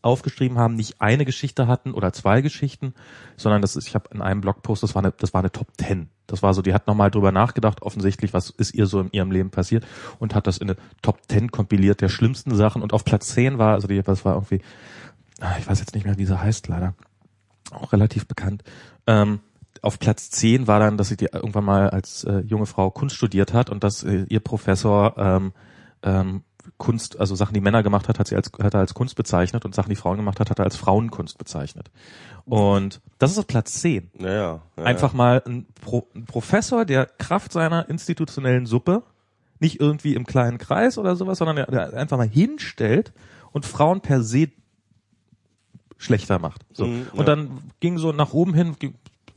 aufgeschrieben 0.02 0.58
haben, 0.58 0.76
nicht 0.76 1.00
eine 1.00 1.24
Geschichte 1.24 1.66
hatten 1.66 1.92
oder 1.92 2.12
zwei 2.12 2.40
Geschichten, 2.40 2.94
sondern 3.36 3.60
das 3.60 3.76
ist, 3.76 3.88
ich 3.88 3.94
habe 3.94 4.08
in 4.12 4.22
einem 4.22 4.40
Blogpost, 4.40 4.82
das 4.82 4.94
war 4.94 5.02
eine, 5.02 5.12
das 5.12 5.34
war 5.34 5.40
eine 5.40 5.52
Top 5.52 5.76
Ten. 5.76 6.08
Das 6.26 6.42
war 6.42 6.54
so, 6.54 6.62
die 6.62 6.72
hat 6.72 6.86
nochmal 6.86 7.10
drüber 7.10 7.32
nachgedacht, 7.32 7.82
offensichtlich, 7.82 8.32
was 8.32 8.50
ist 8.50 8.74
ihr 8.74 8.86
so 8.86 9.00
in 9.00 9.10
ihrem 9.12 9.30
Leben 9.30 9.50
passiert 9.50 9.86
und 10.18 10.34
hat 10.34 10.46
das 10.46 10.58
in 10.58 10.70
eine 10.70 10.78
Top 11.02 11.26
Ten 11.28 11.50
kompiliert 11.50 12.00
der 12.00 12.08
schlimmsten 12.08 12.54
Sachen 12.54 12.82
und 12.82 12.92
auf 12.92 13.04
Platz 13.04 13.28
zehn 13.28 13.58
war, 13.58 13.74
also 13.74 13.88
die, 13.88 14.06
was 14.06 14.24
war 14.24 14.34
irgendwie, 14.34 14.62
ich 15.58 15.68
weiß 15.68 15.80
jetzt 15.80 15.94
nicht 15.94 16.04
mehr, 16.04 16.18
wie 16.18 16.26
sie 16.26 16.40
heißt, 16.40 16.68
leider. 16.68 16.94
Auch 17.70 17.92
relativ 17.92 18.26
bekannt. 18.26 18.62
Ähm, 19.06 19.40
auf 19.82 19.98
Platz 19.98 20.30
zehn 20.30 20.66
war 20.66 20.80
dann, 20.80 20.96
dass 20.96 21.08
sie 21.08 21.16
die 21.16 21.28
irgendwann 21.32 21.64
mal 21.64 21.90
als 21.90 22.24
äh, 22.24 22.40
junge 22.40 22.66
Frau 22.66 22.90
Kunst 22.90 23.16
studiert 23.16 23.52
hat 23.54 23.70
und 23.70 23.82
dass 23.84 24.02
äh, 24.02 24.24
ihr 24.28 24.40
Professor 24.40 25.16
ähm, 25.16 25.52
ähm, 26.02 26.42
Kunst, 26.76 27.18
also 27.18 27.34
Sachen, 27.34 27.54
die 27.54 27.60
Männer 27.60 27.82
gemacht 27.82 28.08
hat, 28.08 28.18
hat 28.18 28.28
sie 28.28 28.36
als, 28.36 28.50
hat 28.60 28.74
er 28.74 28.80
als 28.80 28.94
Kunst 28.94 29.16
bezeichnet 29.16 29.64
und 29.64 29.74
Sachen, 29.74 29.88
die 29.88 29.96
Frauen 29.96 30.18
gemacht 30.18 30.40
hat, 30.40 30.50
hat 30.50 30.58
er 30.58 30.64
als 30.64 30.76
Frauenkunst 30.76 31.38
bezeichnet. 31.38 31.90
Und 32.44 33.00
das 33.18 33.30
ist 33.30 33.38
auf 33.38 33.46
Platz 33.46 33.80
10. 33.80 34.10
Ja, 34.18 34.28
ja, 34.28 34.62
ja, 34.76 34.84
Einfach 34.84 35.12
mal 35.12 35.42
ein, 35.46 35.66
Pro, 35.80 36.08
ein 36.14 36.26
Professor, 36.26 36.84
der 36.84 37.06
Kraft 37.06 37.52
seiner 37.52 37.88
institutionellen 37.88 38.66
Suppe 38.66 39.02
nicht 39.58 39.78
irgendwie 39.78 40.14
im 40.14 40.26
kleinen 40.26 40.58
Kreis 40.58 40.98
oder 40.98 41.16
sowas, 41.16 41.38
sondern 41.38 41.56
der, 41.56 41.66
der 41.66 41.94
einfach 41.94 42.16
mal 42.16 42.28
hinstellt 42.28 43.12
und 43.52 43.66
Frauen 43.66 44.00
per 44.00 44.22
se 44.22 44.48
schlechter 46.00 46.38
macht. 46.38 46.64
So. 46.72 46.86
Mhm, 46.86 47.06
ja. 47.12 47.18
Und 47.18 47.28
dann 47.28 47.58
ging 47.78 47.98
so 47.98 48.10
nach 48.12 48.32
oben 48.32 48.54
hin, 48.54 48.74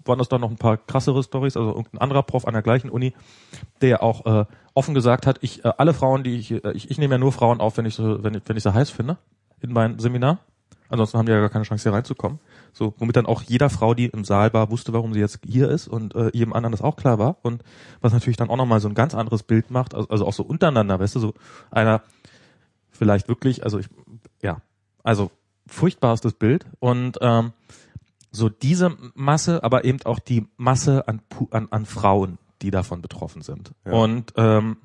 waren 0.05 0.18
das 0.18 0.30
dann 0.30 0.41
noch 0.41 0.49
ein 0.49 0.57
paar 0.57 0.78
krassere 0.78 1.22
Stories, 1.22 1.57
also 1.57 1.70
irgendein 1.70 2.01
anderer 2.01 2.24
Prof 2.24 2.47
an 2.47 2.53
der 2.53 2.64
gleichen 2.64 2.89
Uni, 2.89 3.14
der 3.82 4.01
auch 4.01 4.26
äh, 4.26 4.45
offen 4.74 4.93
gesagt 4.93 5.28
hat, 5.28 5.39
ich 5.41 5.64
äh, 5.66 5.72
alle 5.78 5.93
Frauen, 5.93 6.24
die 6.24 6.38
ich, 6.38 6.51
äh, 6.51 6.72
ich 6.74 6.89
ich 6.89 6.97
nehme 6.97 7.16
ja 7.16 7.18
nur 7.20 7.32
Frauen 7.32 7.59
auf, 7.59 7.78
wenn 7.78 7.86
ich 7.86 7.95
so 7.95 8.24
wenn 8.24 8.41
wenn 8.45 8.57
ich 8.57 8.64
sie 8.64 8.74
heiß 8.74 8.89
finde 8.89 9.18
in 9.61 9.74
meinem 9.74 9.99
Seminar. 9.99 10.39
Ansonsten 10.89 11.18
haben 11.18 11.26
die 11.26 11.32
ja 11.32 11.39
gar 11.39 11.49
keine 11.49 11.64
Chance 11.64 11.84
hier 11.84 11.93
reinzukommen. 11.93 12.39
So, 12.72 12.93
womit 12.97 13.16
dann 13.16 13.26
auch 13.26 13.41
jeder 13.41 13.70
Frau, 13.70 13.93
die 13.93 14.05
im 14.05 14.24
Saal 14.24 14.53
war, 14.53 14.70
wusste, 14.70 14.93
warum 14.93 15.14
sie 15.14 15.20
jetzt 15.20 15.39
hier 15.43 15.70
ist 15.70 15.88
und 15.88 16.14
äh, 16.16 16.30
jedem 16.34 16.53
anderen 16.53 16.72
das 16.72 16.82
auch 16.82 16.95
klar 16.95 17.18
war 17.18 17.38
und 17.41 17.64
was 18.01 18.14
natürlich 18.14 18.38
dann 18.38 18.49
auch 18.49 18.57
nochmal 18.57 18.80
so 18.80 18.89
ein 18.89 18.93
ganz 18.93 19.16
anderes 19.16 19.43
Bild 19.43 19.72
macht, 19.72 19.95
also, 19.95 20.07
also 20.09 20.26
auch 20.28 20.34
so 20.34 20.43
untereinander, 20.43 20.99
weißt 20.99 21.16
du, 21.16 21.20
so 21.20 21.34
einer 21.72 22.03
vielleicht 22.91 23.28
wirklich, 23.28 23.64
also 23.64 23.80
ich, 23.80 23.88
ja, 24.41 24.61
also 25.03 25.32
furchtbarstes 25.68 26.34
Bild 26.34 26.66
und 26.80 27.18
ähm, 27.22 27.53
so 28.32 28.49
diese 28.49 28.97
Masse, 29.16 29.64
aber 29.64 29.86
eben 29.86 29.99
auch 30.05 30.20
die 30.20 30.47
Masse 30.57 31.07
an, 31.07 31.22
an, 31.51 31.68
an 31.70 31.86
Frauen, 31.86 32.38
die 32.61 32.72
davon 32.72 33.01
betroffen 33.01 33.41
sind. 33.41 33.72
Ja. 33.86 33.93
Und 33.93 34.34
ähm, 34.38 34.78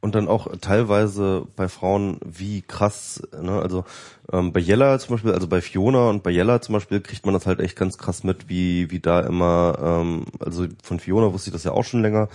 Und 0.00 0.14
dann 0.14 0.28
auch 0.28 0.48
teilweise 0.60 1.46
bei 1.56 1.68
Frauen 1.68 2.20
wie 2.24 2.62
krass, 2.62 3.22
ne? 3.40 3.60
Also 3.60 3.84
ähm, 4.30 4.52
bei 4.52 4.60
Jella 4.60 4.98
zum 4.98 5.14
Beispiel, 5.14 5.32
also 5.32 5.48
bei 5.48 5.60
Fiona 5.60 6.10
und 6.10 6.22
bei 6.22 6.30
Jella 6.30 6.60
zum 6.60 6.74
Beispiel 6.74 7.00
kriegt 7.00 7.24
man 7.24 7.34
das 7.34 7.46
halt 7.46 7.60
echt 7.60 7.76
ganz 7.76 7.96
krass 7.98 8.22
mit, 8.22 8.48
wie 8.48 8.90
wie 8.90 9.00
da 9.00 9.20
immer, 9.20 9.78
ähm, 9.80 10.26
also 10.38 10.66
von 10.82 11.00
Fiona 11.00 11.32
wusste 11.32 11.50
ich 11.50 11.54
das 11.54 11.64
ja 11.64 11.72
auch 11.72 11.84
schon 11.84 12.02
länger, 12.02 12.28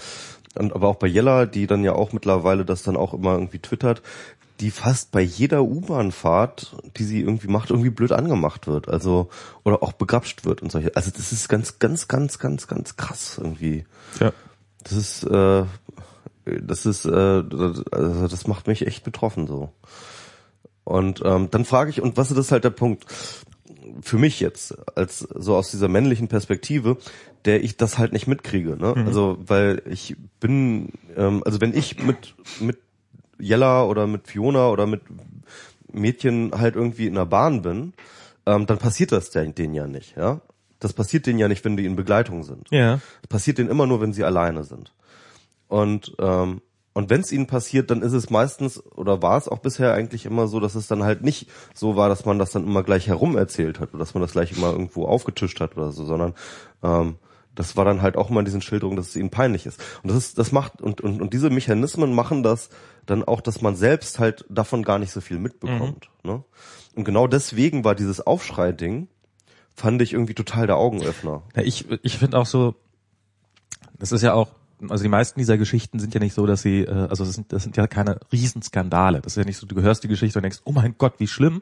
und, 0.56 0.74
aber 0.74 0.88
auch 0.88 0.98
bei 0.98 1.08
Jella, 1.08 1.46
die 1.46 1.68
dann 1.68 1.84
ja 1.84 1.94
auch 1.94 2.12
mittlerweile 2.14 2.66
das 2.66 2.84
dann 2.84 2.98
auch 2.98 3.14
immer 3.14 3.34
irgendwie 3.34 3.60
twittert, 3.60 4.02
die 4.62 4.72
fast 4.72 5.12
bei 5.12 5.22
jeder 5.22 5.64
U-Bahn-Fahrt, 5.64 6.78
die 6.98 7.04
sie 7.04 7.22
irgendwie 7.22 7.48
macht, 7.48 7.72
irgendwie 7.72 7.90
blöd 7.90 8.12
angemacht 8.12 8.68
wird, 8.68 8.88
also 8.88 9.30
oder 9.64 9.82
auch 9.82 9.92
begrapscht 9.92 10.46
wird 10.46 10.62
und 10.62 10.72
solche. 10.72 10.96
Also 10.96 11.12
das 11.12 11.32
ist 11.32 11.50
ganz, 11.50 11.80
ganz, 11.80 12.08
ganz, 12.08 12.38
ganz, 12.38 12.68
ganz 12.68 12.96
krass 12.96 13.38
irgendwie. 13.38 13.86
ja. 14.20 14.32
Das 14.84 14.94
ist, 14.94 15.24
äh, 15.24 15.64
das 16.46 16.88
ist, 16.88 17.06
äh, 17.06 17.44
das, 17.44 17.84
also 17.92 18.28
das 18.28 18.48
macht 18.48 18.66
mich 18.66 18.88
echt 18.88 19.04
betroffen 19.04 19.46
so. 19.46 19.72
Und 20.84 21.22
ähm, 21.24 21.50
dann 21.52 21.66
frage 21.66 21.92
ich, 21.92 22.02
und 22.02 22.18
was 22.18 22.32
ist 22.32 22.38
das 22.38 22.52
halt 22.52 22.64
der 22.64 22.72
Punkt 22.72 23.06
für 24.02 24.18
mich 24.18 24.40
jetzt, 24.40 24.76
als 24.96 25.20
so 25.20 25.56
aus 25.56 25.70
dieser 25.70 25.88
männlichen 25.88 26.28
Perspektive, 26.28 26.98
der 27.46 27.64
ich 27.64 27.78
das 27.78 27.98
halt 28.00 28.14
nicht 28.14 28.26
mitkriege, 28.28 28.76
ne? 28.76 28.96
Also 29.06 29.38
weil 29.46 29.84
ich 29.86 30.16
bin, 30.40 30.94
ähm, 31.16 31.44
also 31.46 31.62
wenn 31.62 31.76
ich 31.76 32.02
mit 32.02 32.34
mit 32.60 32.80
Jella 33.42 33.84
oder 33.86 34.08
mit 34.08 34.28
Fiona 34.28 34.70
oder 34.70 34.86
mit 34.88 35.02
Mädchen 35.92 36.52
halt 36.58 36.76
irgendwie 36.76 37.08
in 37.08 37.16
der 37.16 37.26
Bahn 37.26 37.62
bin, 37.62 37.94
ähm, 38.46 38.66
dann 38.66 38.78
passiert 38.78 39.12
das 39.12 39.30
den- 39.30 39.56
denen 39.56 39.74
ja 39.74 39.88
nicht, 39.88 40.16
ja. 40.18 40.42
Das 40.80 40.94
passiert 40.94 41.28
denen 41.28 41.38
ja 41.40 41.48
nicht, 41.48 41.64
wenn 41.64 41.78
die 41.78 41.86
in 41.86 41.96
Begleitung 41.96 42.44
sind. 42.44 42.68
Ja. 42.72 43.00
Das 43.22 43.30
passiert 43.30 43.58
denen 43.60 43.70
immer 43.70 43.86
nur, 43.86 44.02
wenn 44.02 44.14
sie 44.14 44.24
alleine 44.24 44.64
sind. 44.64 44.94
Und 45.68 46.14
ähm, 46.20 46.62
und 46.94 47.10
wenn 47.10 47.22
es 47.22 47.32
ihnen 47.32 47.48
passiert, 47.48 47.90
dann 47.90 48.02
ist 48.02 48.12
es 48.12 48.30
meistens 48.30 48.84
oder 48.98 49.22
war 49.22 49.38
es 49.38 49.48
auch 49.48 49.60
bisher 49.60 49.94
eigentlich 49.94 50.26
immer 50.26 50.48
so, 50.48 50.60
dass 50.60 50.76
es 50.76 50.88
dann 50.88 51.04
halt 51.04 51.24
nicht 51.24 51.48
so 51.74 51.96
war, 51.96 52.10
dass 52.10 52.26
man 52.26 52.38
das 52.38 52.52
dann 52.52 52.66
immer 52.68 52.84
gleich 52.84 53.08
herum 53.08 53.38
erzählt 53.38 53.80
hat 53.80 53.90
oder 53.94 54.00
dass 54.00 54.14
man 54.14 54.20
das 54.22 54.34
gleich 54.34 54.52
immer 54.58 54.72
irgendwo 54.72 55.06
aufgetischt 55.06 55.62
hat 55.62 55.78
oder 55.78 55.94
so, 55.94 56.04
sondern 56.04 56.34
ähm, 56.84 57.16
das 57.56 57.76
war 57.76 57.86
dann 57.86 58.02
halt 58.02 58.16
auch 58.16 58.30
immer 58.30 58.40
in 58.40 58.46
diesen 58.46 58.62
Schilderungen, 58.62 58.98
dass 58.98 59.10
es 59.10 59.16
ihnen 59.16 59.30
peinlich 59.30 59.66
ist. 59.66 59.82
Und 60.04 60.10
das 60.10 60.18
ist, 60.18 60.38
das 60.38 60.52
macht 60.52 60.82
und 60.82 61.02
und 61.02 61.22
und 61.22 61.34
diese 61.34 61.50
Mechanismen 61.50 62.14
machen 62.14 62.44
das 62.44 62.70
dann 63.06 63.24
auch, 63.24 63.42
dass 63.42 63.62
man 63.62 63.76
selbst 63.76 64.20
halt 64.20 64.46
davon 64.50 64.84
gar 64.84 65.00
nicht 65.00 65.12
so 65.12 65.22
viel 65.22 65.40
mitbekommt. 65.40 66.10
Ne? 66.24 66.44
Und 66.96 67.04
genau 67.04 67.28
deswegen 67.28 67.84
war 67.84 67.96
dieses 67.96 68.26
Aufschrei-Ding 68.26 69.08
fand 69.74 70.02
ich 70.02 70.14
irgendwie 70.14 70.34
total 70.34 70.68
der 70.68 70.78
Augenöffner. 70.78 71.44
Ja, 71.56 71.64
ich 71.64 71.86
ich 72.04 72.18
finde 72.18 72.38
auch 72.38 72.46
so, 72.46 72.76
das 73.98 74.12
ist 74.12 74.22
ja 74.22 74.34
auch, 74.34 74.50
also 74.90 75.04
die 75.04 75.10
meisten 75.10 75.40
dieser 75.40 75.58
Geschichten 75.58 76.00
sind 76.00 76.14
ja 76.14 76.20
nicht 76.20 76.34
so, 76.34 76.46
dass 76.46 76.62
sie, 76.62 76.82
äh, 76.82 77.08
also 77.10 77.26
das 77.26 77.34
sind, 77.34 77.52
das 77.54 77.64
sind 77.64 77.78
ja 77.78 77.88
keine 77.88 78.20
Riesenskandale. 78.32 79.22
Das 79.22 79.34
ist 79.34 79.38
ja 79.38 79.44
nicht 79.44 79.58
so, 79.58 79.68
du 79.68 79.82
hörst 79.82 80.04
die 80.04 80.08
Geschichte 80.08 80.40
und 80.40 80.44
denkst, 80.44 80.62
oh 80.64 80.72
mein 80.72 80.96
Gott, 80.98 81.16
wie 81.20 81.28
schlimm, 81.28 81.62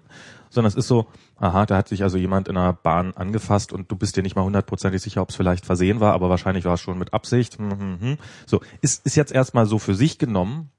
sondern 0.50 0.70
es 0.70 0.76
ist 0.76 0.88
so, 0.88 1.08
aha, 1.38 1.66
da 1.66 1.78
hat 1.78 1.88
sich 1.88 2.04
also 2.04 2.18
jemand 2.18 2.48
in 2.48 2.58
einer 2.58 2.74
Bahn 2.74 3.14
angefasst 3.14 3.74
und 3.74 3.92
du 3.92 3.96
bist 3.96 4.16
dir 4.16 4.24
nicht 4.24 4.36
mal 4.36 4.44
hundertprozentig 4.44 5.02
sicher, 5.02 5.22
ob 5.22 5.30
es 5.30 5.36
vielleicht 5.36 5.66
versehen 5.66 6.00
war, 6.00 6.14
aber 6.14 6.30
wahrscheinlich 6.30 6.66
war 6.66 6.76
es 6.76 6.82
schon 6.82 6.98
mit 6.98 7.14
Absicht. 7.14 7.58
Hm, 7.58 7.72
hm, 7.72 8.02
hm. 8.02 8.18
So, 8.46 8.62
ist, 8.82 9.06
ist 9.06 9.16
jetzt 9.16 9.32
erstmal 9.32 9.66
so 9.66 9.80
für 9.80 9.96
sich 9.96 10.18
genommen 10.18 10.70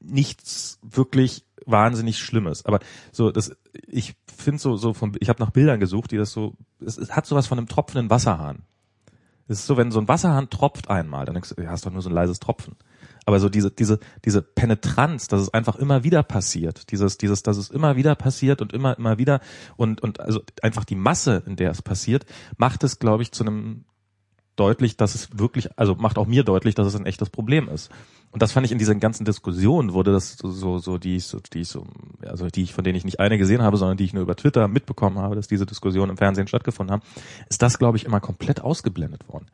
nichts 0.00 0.80
wirklich 0.82 1.44
wahnsinnig 1.66 2.18
Schlimmes. 2.18 2.66
Aber 2.66 2.80
so, 3.12 3.30
das, 3.30 3.56
ich 3.86 4.14
finde 4.26 4.60
so, 4.60 4.76
so 4.76 4.94
von, 4.94 5.16
ich 5.20 5.28
habe 5.28 5.42
nach 5.42 5.50
Bildern 5.50 5.80
gesucht, 5.80 6.10
die 6.10 6.16
das 6.16 6.32
so, 6.32 6.54
es, 6.84 6.98
es 6.98 7.12
hat 7.12 7.26
sowas 7.26 7.46
von 7.46 7.58
einem 7.58 7.68
tropfenden 7.68 8.10
Wasserhahn. 8.10 8.64
Es 9.48 9.60
ist 9.60 9.66
so, 9.66 9.76
wenn 9.76 9.90
so 9.90 10.00
ein 10.00 10.08
Wasserhahn 10.08 10.50
tropft 10.50 10.88
einmal, 10.88 11.24
dann 11.24 11.34
denkst 11.34 11.54
du, 11.54 11.62
ja, 11.62 11.70
hast 11.70 11.84
doch 11.84 11.90
nur 11.90 12.02
so 12.02 12.08
ein 12.08 12.14
leises 12.14 12.40
Tropfen. 12.40 12.76
Aber 13.24 13.38
so 13.38 13.48
diese, 13.48 13.70
diese, 13.70 14.00
diese 14.24 14.42
Penetranz, 14.42 15.28
dass 15.28 15.40
es 15.40 15.54
einfach 15.54 15.76
immer 15.76 16.04
wieder 16.04 16.22
passiert, 16.22 16.90
dieses, 16.90 17.18
dieses, 17.18 17.42
dass 17.42 17.56
es 17.56 17.70
immer 17.70 17.96
wieder 17.96 18.14
passiert 18.14 18.60
und 18.60 18.72
immer, 18.72 18.98
immer 18.98 19.18
wieder 19.18 19.40
und, 19.76 20.00
und 20.02 20.20
also 20.20 20.40
einfach 20.62 20.84
die 20.84 20.96
Masse, 20.96 21.42
in 21.46 21.56
der 21.56 21.70
es 21.70 21.82
passiert, 21.82 22.26
macht 22.56 22.82
es, 22.84 22.98
glaube 22.98 23.22
ich, 23.22 23.32
zu 23.32 23.44
einem 23.44 23.84
deutlich, 24.56 24.96
dass 24.96 25.14
es 25.14 25.38
wirklich, 25.38 25.78
also 25.78 25.94
macht 25.94 26.18
auch 26.18 26.26
mir 26.26 26.44
deutlich, 26.44 26.74
dass 26.74 26.86
es 26.86 26.96
ein 26.96 27.06
echtes 27.06 27.30
Problem 27.30 27.68
ist. 27.68 27.90
Und 28.32 28.40
das 28.40 28.52
fand 28.52 28.64
ich 28.64 28.72
in 28.72 28.78
diesen 28.78 28.98
ganzen 28.98 29.26
Diskussionen 29.26 29.92
wurde 29.92 30.10
das 30.10 30.38
so, 30.38 30.78
so, 30.78 30.98
die 30.98 31.16
ich, 31.16 31.26
so, 31.26 31.38
die 31.52 31.60
ich 31.60 31.68
so, 31.68 31.84
also 32.26 32.48
die 32.48 32.62
ich, 32.62 32.72
von 32.72 32.82
denen 32.82 32.96
ich 32.96 33.04
nicht 33.04 33.20
eine 33.20 33.36
gesehen 33.36 33.60
habe, 33.62 33.76
sondern 33.76 33.98
die 33.98 34.04
ich 34.04 34.14
nur 34.14 34.22
über 34.22 34.34
Twitter 34.34 34.68
mitbekommen 34.68 35.18
habe, 35.18 35.36
dass 35.36 35.48
diese 35.48 35.66
Diskussionen 35.66 36.10
im 36.12 36.16
Fernsehen 36.16 36.48
stattgefunden 36.48 36.94
haben, 36.94 37.02
ist 37.50 37.60
das, 37.60 37.78
glaube 37.78 37.98
ich, 37.98 38.06
immer 38.06 38.20
komplett 38.20 38.62
ausgeblendet 38.62 39.28
worden. 39.28 39.46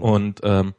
Und 0.00 0.40
ähm, 0.44 0.72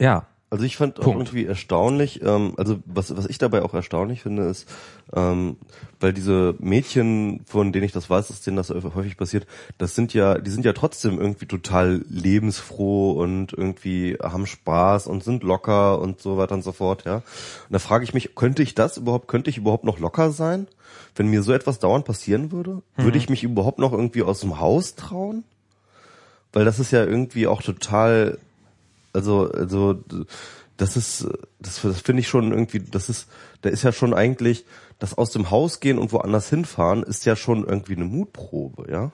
ja, 0.00 0.26
Also 0.52 0.64
ich 0.64 0.76
fand 0.76 0.98
auch 0.98 1.04
Punkt. 1.04 1.28
irgendwie 1.28 1.46
erstaunlich, 1.46 2.22
ähm, 2.22 2.54
also 2.56 2.80
was, 2.84 3.16
was 3.16 3.26
ich 3.26 3.38
dabei 3.38 3.62
auch 3.62 3.72
erstaunlich 3.72 4.22
finde, 4.22 4.42
ist, 4.42 4.68
ähm, 5.14 5.56
weil 6.00 6.12
diese 6.12 6.56
Mädchen, 6.58 7.42
von 7.46 7.70
denen 7.70 7.84
ich 7.84 7.92
das 7.92 8.10
weiß, 8.10 8.26
dass 8.28 8.40
denen 8.40 8.56
das 8.56 8.70
häufig 8.70 9.16
passiert, 9.16 9.46
das 9.78 9.94
sind 9.94 10.12
ja, 10.12 10.38
die 10.38 10.50
sind 10.50 10.64
ja 10.64 10.72
trotzdem 10.72 11.20
irgendwie 11.20 11.46
total 11.46 12.04
lebensfroh 12.08 13.12
und 13.12 13.52
irgendwie 13.52 14.18
haben 14.20 14.46
Spaß 14.46 15.06
und 15.06 15.22
sind 15.22 15.44
locker 15.44 16.00
und 16.00 16.20
so 16.20 16.36
weiter 16.36 16.56
und 16.56 16.64
so 16.64 16.72
fort, 16.72 17.04
ja. 17.04 17.16
Und 17.16 17.22
da 17.70 17.78
frage 17.78 18.02
ich 18.02 18.12
mich, 18.12 18.34
könnte 18.34 18.64
ich 18.64 18.74
das 18.74 18.96
überhaupt, 18.96 19.28
könnte 19.28 19.50
ich 19.50 19.56
überhaupt 19.58 19.84
noch 19.84 20.00
locker 20.00 20.32
sein? 20.32 20.66
Wenn 21.14 21.28
mir 21.28 21.44
so 21.44 21.52
etwas 21.52 21.78
dauernd 21.78 22.04
passieren 22.04 22.50
würde? 22.50 22.82
Würde 22.96 23.18
ich 23.18 23.28
mich 23.28 23.44
überhaupt 23.44 23.78
noch 23.78 23.92
irgendwie 23.92 24.24
aus 24.24 24.40
dem 24.40 24.58
Haus 24.58 24.96
trauen? 24.96 25.44
Weil 26.52 26.64
das 26.64 26.80
ist 26.80 26.90
ja 26.90 27.04
irgendwie 27.04 27.46
auch 27.46 27.62
total 27.62 28.38
also, 29.12 29.50
also, 29.50 30.02
das 30.76 30.96
ist, 30.96 31.28
das, 31.58 31.82
das 31.82 32.00
finde 32.00 32.20
ich 32.20 32.28
schon 32.28 32.52
irgendwie, 32.52 32.80
das 32.80 33.08
ist, 33.08 33.28
da 33.60 33.68
ist 33.68 33.82
ja 33.82 33.92
schon 33.92 34.14
eigentlich, 34.14 34.64
das 34.98 35.16
aus 35.16 35.30
dem 35.30 35.50
Haus 35.50 35.80
gehen 35.80 35.98
und 35.98 36.12
woanders 36.12 36.48
hinfahren, 36.48 37.02
ist 37.02 37.24
ja 37.26 37.36
schon 37.36 37.64
irgendwie 37.66 37.96
eine 37.96 38.04
Mutprobe, 38.04 38.90
ja? 38.90 39.12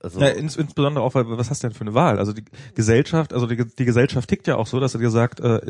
Also, 0.00 0.20
Ja, 0.20 0.28
ins, 0.28 0.56
insbesondere 0.56 1.02
auch, 1.04 1.14
weil 1.14 1.24
was 1.38 1.50
hast 1.50 1.62
du 1.62 1.68
denn 1.68 1.74
für 1.74 1.80
eine 1.82 1.94
Wahl? 1.94 2.18
Also 2.18 2.32
die 2.32 2.44
Gesellschaft, 2.74 3.32
also 3.32 3.46
die, 3.46 3.64
die 3.64 3.84
Gesellschaft 3.84 4.28
tickt 4.28 4.46
ja 4.46 4.56
auch 4.56 4.66
so, 4.66 4.78
dass 4.80 4.94
er 4.94 5.00
dir 5.00 5.10
sagt, 5.10 5.40
äh, 5.40 5.60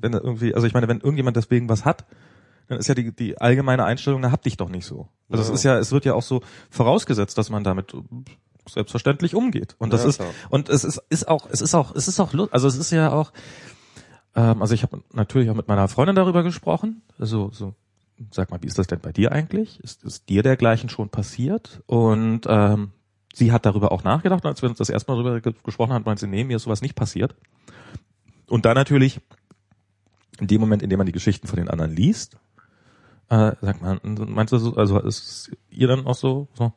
wenn 0.00 0.14
er 0.14 0.24
irgendwie, 0.24 0.54
also 0.54 0.66
ich 0.66 0.72
meine, 0.72 0.88
wenn 0.88 1.00
irgendjemand 1.00 1.36
deswegen 1.36 1.68
was 1.68 1.84
hat, 1.84 2.06
dann 2.68 2.78
ist 2.78 2.88
ja 2.88 2.94
die, 2.94 3.12
die 3.14 3.36
allgemeine 3.38 3.84
Einstellung, 3.84 4.22
na 4.22 4.30
hab 4.32 4.42
dich 4.42 4.56
doch 4.56 4.70
nicht 4.70 4.86
so. 4.86 5.08
Also 5.28 5.42
es 5.42 5.48
Ja. 5.48 5.54
ist 5.54 5.62
ja, 5.64 5.78
es 5.78 5.92
wird 5.92 6.06
ja 6.06 6.14
auch 6.14 6.22
so 6.22 6.40
vorausgesetzt, 6.70 7.36
dass 7.36 7.50
man 7.50 7.62
damit 7.62 7.94
selbstverständlich 8.68 9.34
umgeht. 9.34 9.76
Und 9.78 9.92
das 9.92 10.02
Ja, 10.02 10.08
ist, 10.08 10.16
klar. 10.16 10.30
und 10.50 10.68
es 10.68 10.84
ist, 10.84 11.02
ist 11.08 11.28
auch, 11.28 11.48
es 11.50 11.60
ist 11.60 11.74
auch, 11.74 11.94
es 11.94 12.08
ist 12.08 12.20
auch, 12.20 12.32
also 12.50 12.68
es 12.68 12.76
ist 12.76 12.90
ja 12.90 13.12
auch, 13.12 13.32
ähm, 14.34 14.62
also 14.62 14.74
ich 14.74 14.82
habe 14.82 15.02
natürlich 15.12 15.50
auch 15.50 15.54
mit 15.54 15.68
meiner 15.68 15.88
Freundin 15.88 16.16
darüber 16.16 16.42
gesprochen. 16.42 17.02
Also 17.18 17.50
so, 17.52 17.74
sag 18.30 18.50
mal, 18.50 18.62
wie 18.62 18.66
ist 18.66 18.78
das 18.78 18.86
denn 18.86 19.00
bei 19.00 19.12
dir 19.12 19.32
eigentlich? 19.32 19.80
Ist, 19.80 20.04
ist 20.04 20.28
dir 20.28 20.42
dergleichen 20.42 20.88
schon 20.88 21.08
passiert? 21.08 21.82
Und 21.86 22.42
ähm, 22.48 22.92
sie 23.32 23.52
hat 23.52 23.66
darüber 23.66 23.92
auch 23.92 24.04
nachgedacht. 24.04 24.44
Und 24.44 24.50
als 24.50 24.62
wir 24.62 24.68
uns 24.68 24.78
das 24.78 24.90
erste 24.90 25.10
Mal 25.10 25.22
darüber 25.22 25.40
ge 25.40 25.54
gesprochen 25.64 25.92
haben, 25.92 26.04
meinte 26.04 26.20
sie, 26.20 26.26
nee, 26.28 26.44
mir 26.44 26.56
ist 26.56 26.64
sowas 26.64 26.82
nicht 26.82 26.94
passiert. 26.94 27.34
Und 28.48 28.64
dann 28.64 28.74
natürlich, 28.74 29.20
in 30.38 30.46
dem 30.46 30.60
Moment, 30.60 30.82
in 30.82 30.90
dem 30.90 30.98
man 30.98 31.06
die 31.06 31.12
Geschichten 31.12 31.46
von 31.46 31.56
den 31.56 31.68
anderen 31.68 31.94
liest, 31.94 32.36
äh, 33.30 33.52
sagt 33.60 33.82
man, 33.82 34.00
meinst 34.04 34.52
du, 34.52 34.58
so, 34.58 34.76
also 34.76 34.98
ist 35.00 35.50
ihr 35.70 35.88
dann 35.88 36.06
auch 36.06 36.14
so, 36.14 36.48
so 36.54 36.72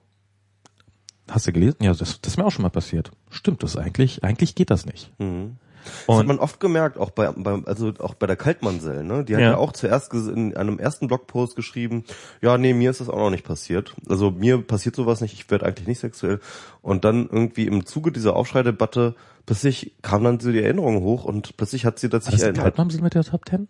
Hast 1.30 1.47
du 1.47 1.51
gelesen? 1.51 1.78
Ja, 1.82 1.93
das, 1.93 2.21
das 2.21 2.34
ist 2.34 2.38
mir 2.38 2.45
auch 2.45 2.51
schon 2.51 2.63
mal 2.63 2.69
passiert. 2.69 3.11
Stimmt 3.30 3.63
das 3.63 3.75
eigentlich? 3.75 4.23
Eigentlich 4.23 4.55
geht 4.55 4.69
das 4.69 4.86
nicht. 4.86 5.11
mhm. 5.19 5.57
Das 5.88 6.15
hat 6.17 6.21
Und 6.21 6.28
man 6.28 6.39
oft 6.39 6.59
gemerkt, 6.59 6.97
auch 6.97 7.11
bei, 7.11 7.32
bei 7.32 7.61
also 7.65 7.93
auch 7.99 8.13
bei 8.13 8.28
der 8.28 8.36
Kaltmannsell, 8.36 9.05
ne? 9.05 9.23
Die 9.23 9.36
hat 9.36 9.41
Ja. 9.41 9.51
ja, 9.51 9.57
auch 9.57 9.71
zuerst 9.71 10.13
in 10.13 10.55
einem 10.57 10.80
ersten 10.80 11.07
Blogpost 11.07 11.55
geschrieben, 11.55 12.03
ja, 12.41 12.57
nee, 12.57 12.73
mir 12.73 12.89
ist 12.91 12.99
das 12.99 13.07
auch 13.07 13.17
noch 13.17 13.30
nicht 13.30 13.45
passiert. 13.45 13.95
Also 14.09 14.32
mir 14.32 14.61
passiert 14.61 14.97
sowas 14.97 15.21
nicht, 15.21 15.34
ich 15.34 15.49
werde 15.49 15.65
eigentlich 15.65 15.88
nicht 15.88 15.99
sexuell. 15.99 16.41
Und 16.82 17.05
dann 17.05 17.30
irgendwie 17.32 17.67
im 17.67 17.86
Zuge 17.86 18.11
dieser 18.11 18.36
Aufschreidebatte 18.36 19.15
plötzlich 19.45 19.95
kam 20.01 20.23
dann 20.23 20.39
so 20.39 20.51
die 20.51 20.61
Erinnerung 20.61 21.01
hoch 21.01 21.23
und 21.23 21.57
plötzlich 21.57 21.86
hat 21.86 21.99
sie 21.99 22.09
das 22.09 22.25
tatsächlich 22.25 22.39
ist 22.41 22.43
erinnert. 22.43 22.63
Kaltmamsel 22.63 23.01
mit 23.01 23.13
der 23.13 23.23
Top 23.23 23.45
Ten? 23.45 23.67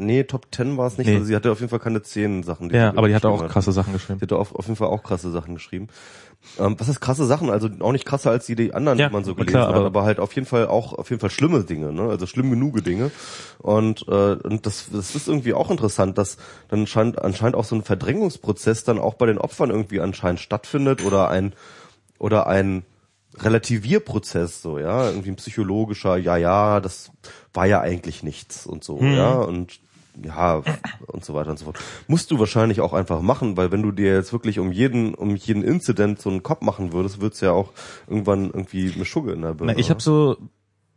Nee, 0.00 0.24
Top 0.24 0.50
Ten 0.50 0.76
war 0.76 0.86
es 0.86 0.98
nicht, 0.98 1.06
Nee. 1.08 1.14
also 1.14 1.26
sie 1.26 1.36
hatte 1.36 1.52
auf 1.52 1.60
jeden 1.60 1.70
Fall 1.70 1.78
keine 1.78 2.02
zehn 2.02 2.42
Sachen. 2.42 2.70
Ja, 2.70 2.90
sie 2.92 2.98
aber 2.98 3.08
die 3.08 3.14
hat 3.14 3.22
geschrieben 3.22 3.42
auch 3.44 3.48
krasse 3.48 3.72
Sachen 3.72 3.92
geschrieben. 3.92 4.18
Die 4.18 4.22
hat 4.24 4.32
auf, 4.32 4.54
auf 4.54 4.66
jeden 4.66 4.76
Fall 4.76 4.88
auch 4.88 5.02
krasse 5.02 5.30
Sachen 5.30 5.54
geschrieben. 5.54 5.88
Ähm, 6.58 6.74
was 6.78 6.88
heißt 6.88 7.00
krasse 7.02 7.26
Sachen? 7.26 7.50
Also 7.50 7.68
auch 7.80 7.92
nicht 7.92 8.06
krasser 8.06 8.30
als 8.30 8.46
die, 8.46 8.54
die 8.54 8.72
anderen, 8.72 8.98
Ja, 8.98 9.08
die 9.08 9.12
man 9.12 9.24
so 9.24 9.34
gelesen 9.34 9.52
klar, 9.52 9.68
hat, 9.68 9.74
aber- 9.74 9.86
aber 9.86 10.02
halt 10.04 10.18
auf 10.20 10.34
jeden 10.34 10.46
Fall 10.46 10.66
auch 10.68 10.94
auf 10.94 11.10
jeden 11.10 11.20
Fall 11.20 11.28
schlimme 11.28 11.64
Dinge, 11.64 11.92
ne? 11.92 12.08
Also 12.08 12.26
schlimm 12.26 12.48
genug 12.50 12.82
Dinge. 12.82 13.10
Und, 13.58 14.06
äh, 14.08 14.12
und 14.42 14.64
das, 14.64 14.86
das 14.90 15.14
ist 15.14 15.28
irgendwie 15.28 15.52
auch 15.52 15.70
interessant, 15.70 16.16
dass 16.16 16.38
dann 16.68 16.86
scheint, 16.86 17.20
anscheinend 17.20 17.56
auch 17.56 17.64
so 17.64 17.76
ein 17.76 17.82
Verdrängungsprozess 17.82 18.84
dann 18.84 18.98
auch 18.98 19.14
bei 19.14 19.26
den 19.26 19.36
Opfern 19.36 19.68
irgendwie 19.68 20.00
anscheinend 20.00 20.40
stattfindet 20.40 21.04
oder 21.04 21.28
ein 21.28 21.52
oder 22.18 22.46
ein 22.46 22.84
Relativierprozess, 23.54 24.62
so, 24.62 24.78
ja, 24.78 25.08
irgendwie 25.08 25.30
ein 25.30 25.36
psychologischer, 25.36 26.16
ja, 26.16 26.36
ja, 26.36 26.80
das 26.80 27.10
war 27.52 27.66
ja 27.66 27.80
eigentlich 27.80 28.22
nichts 28.22 28.66
und 28.66 28.84
so, 28.84 29.00
ja, 29.00 29.34
und 29.34 29.80
ja, 30.22 30.62
und 31.06 31.24
so 31.24 31.34
weiter 31.34 31.50
und 31.50 31.58
so 31.58 31.66
fort. 31.66 31.78
Musst 32.08 32.30
du 32.30 32.38
wahrscheinlich 32.38 32.80
auch 32.80 32.92
einfach 32.92 33.20
machen, 33.20 33.56
weil 33.56 33.72
wenn 33.72 33.82
du 33.82 33.92
dir 33.92 34.14
jetzt 34.14 34.32
wirklich 34.32 34.58
um 34.58 34.72
jeden, 34.72 35.14
um 35.14 35.36
jeden 35.36 35.62
Incident 35.62 36.20
so 36.20 36.30
einen 36.30 36.42
Kopf 36.42 36.62
machen 36.62 36.92
würdest, 36.92 37.20
wird's 37.20 37.40
ja 37.40 37.52
auch 37.52 37.72
irgendwann 38.08 38.46
irgendwie 38.46 38.92
eine 38.92 39.04
Schugge 39.04 39.32
in 39.32 39.42
der 39.42 39.54
Birne. 39.54 39.72
Na, 39.72 39.78
ich 39.78 39.90
habe 39.90 40.00
so 40.00 40.36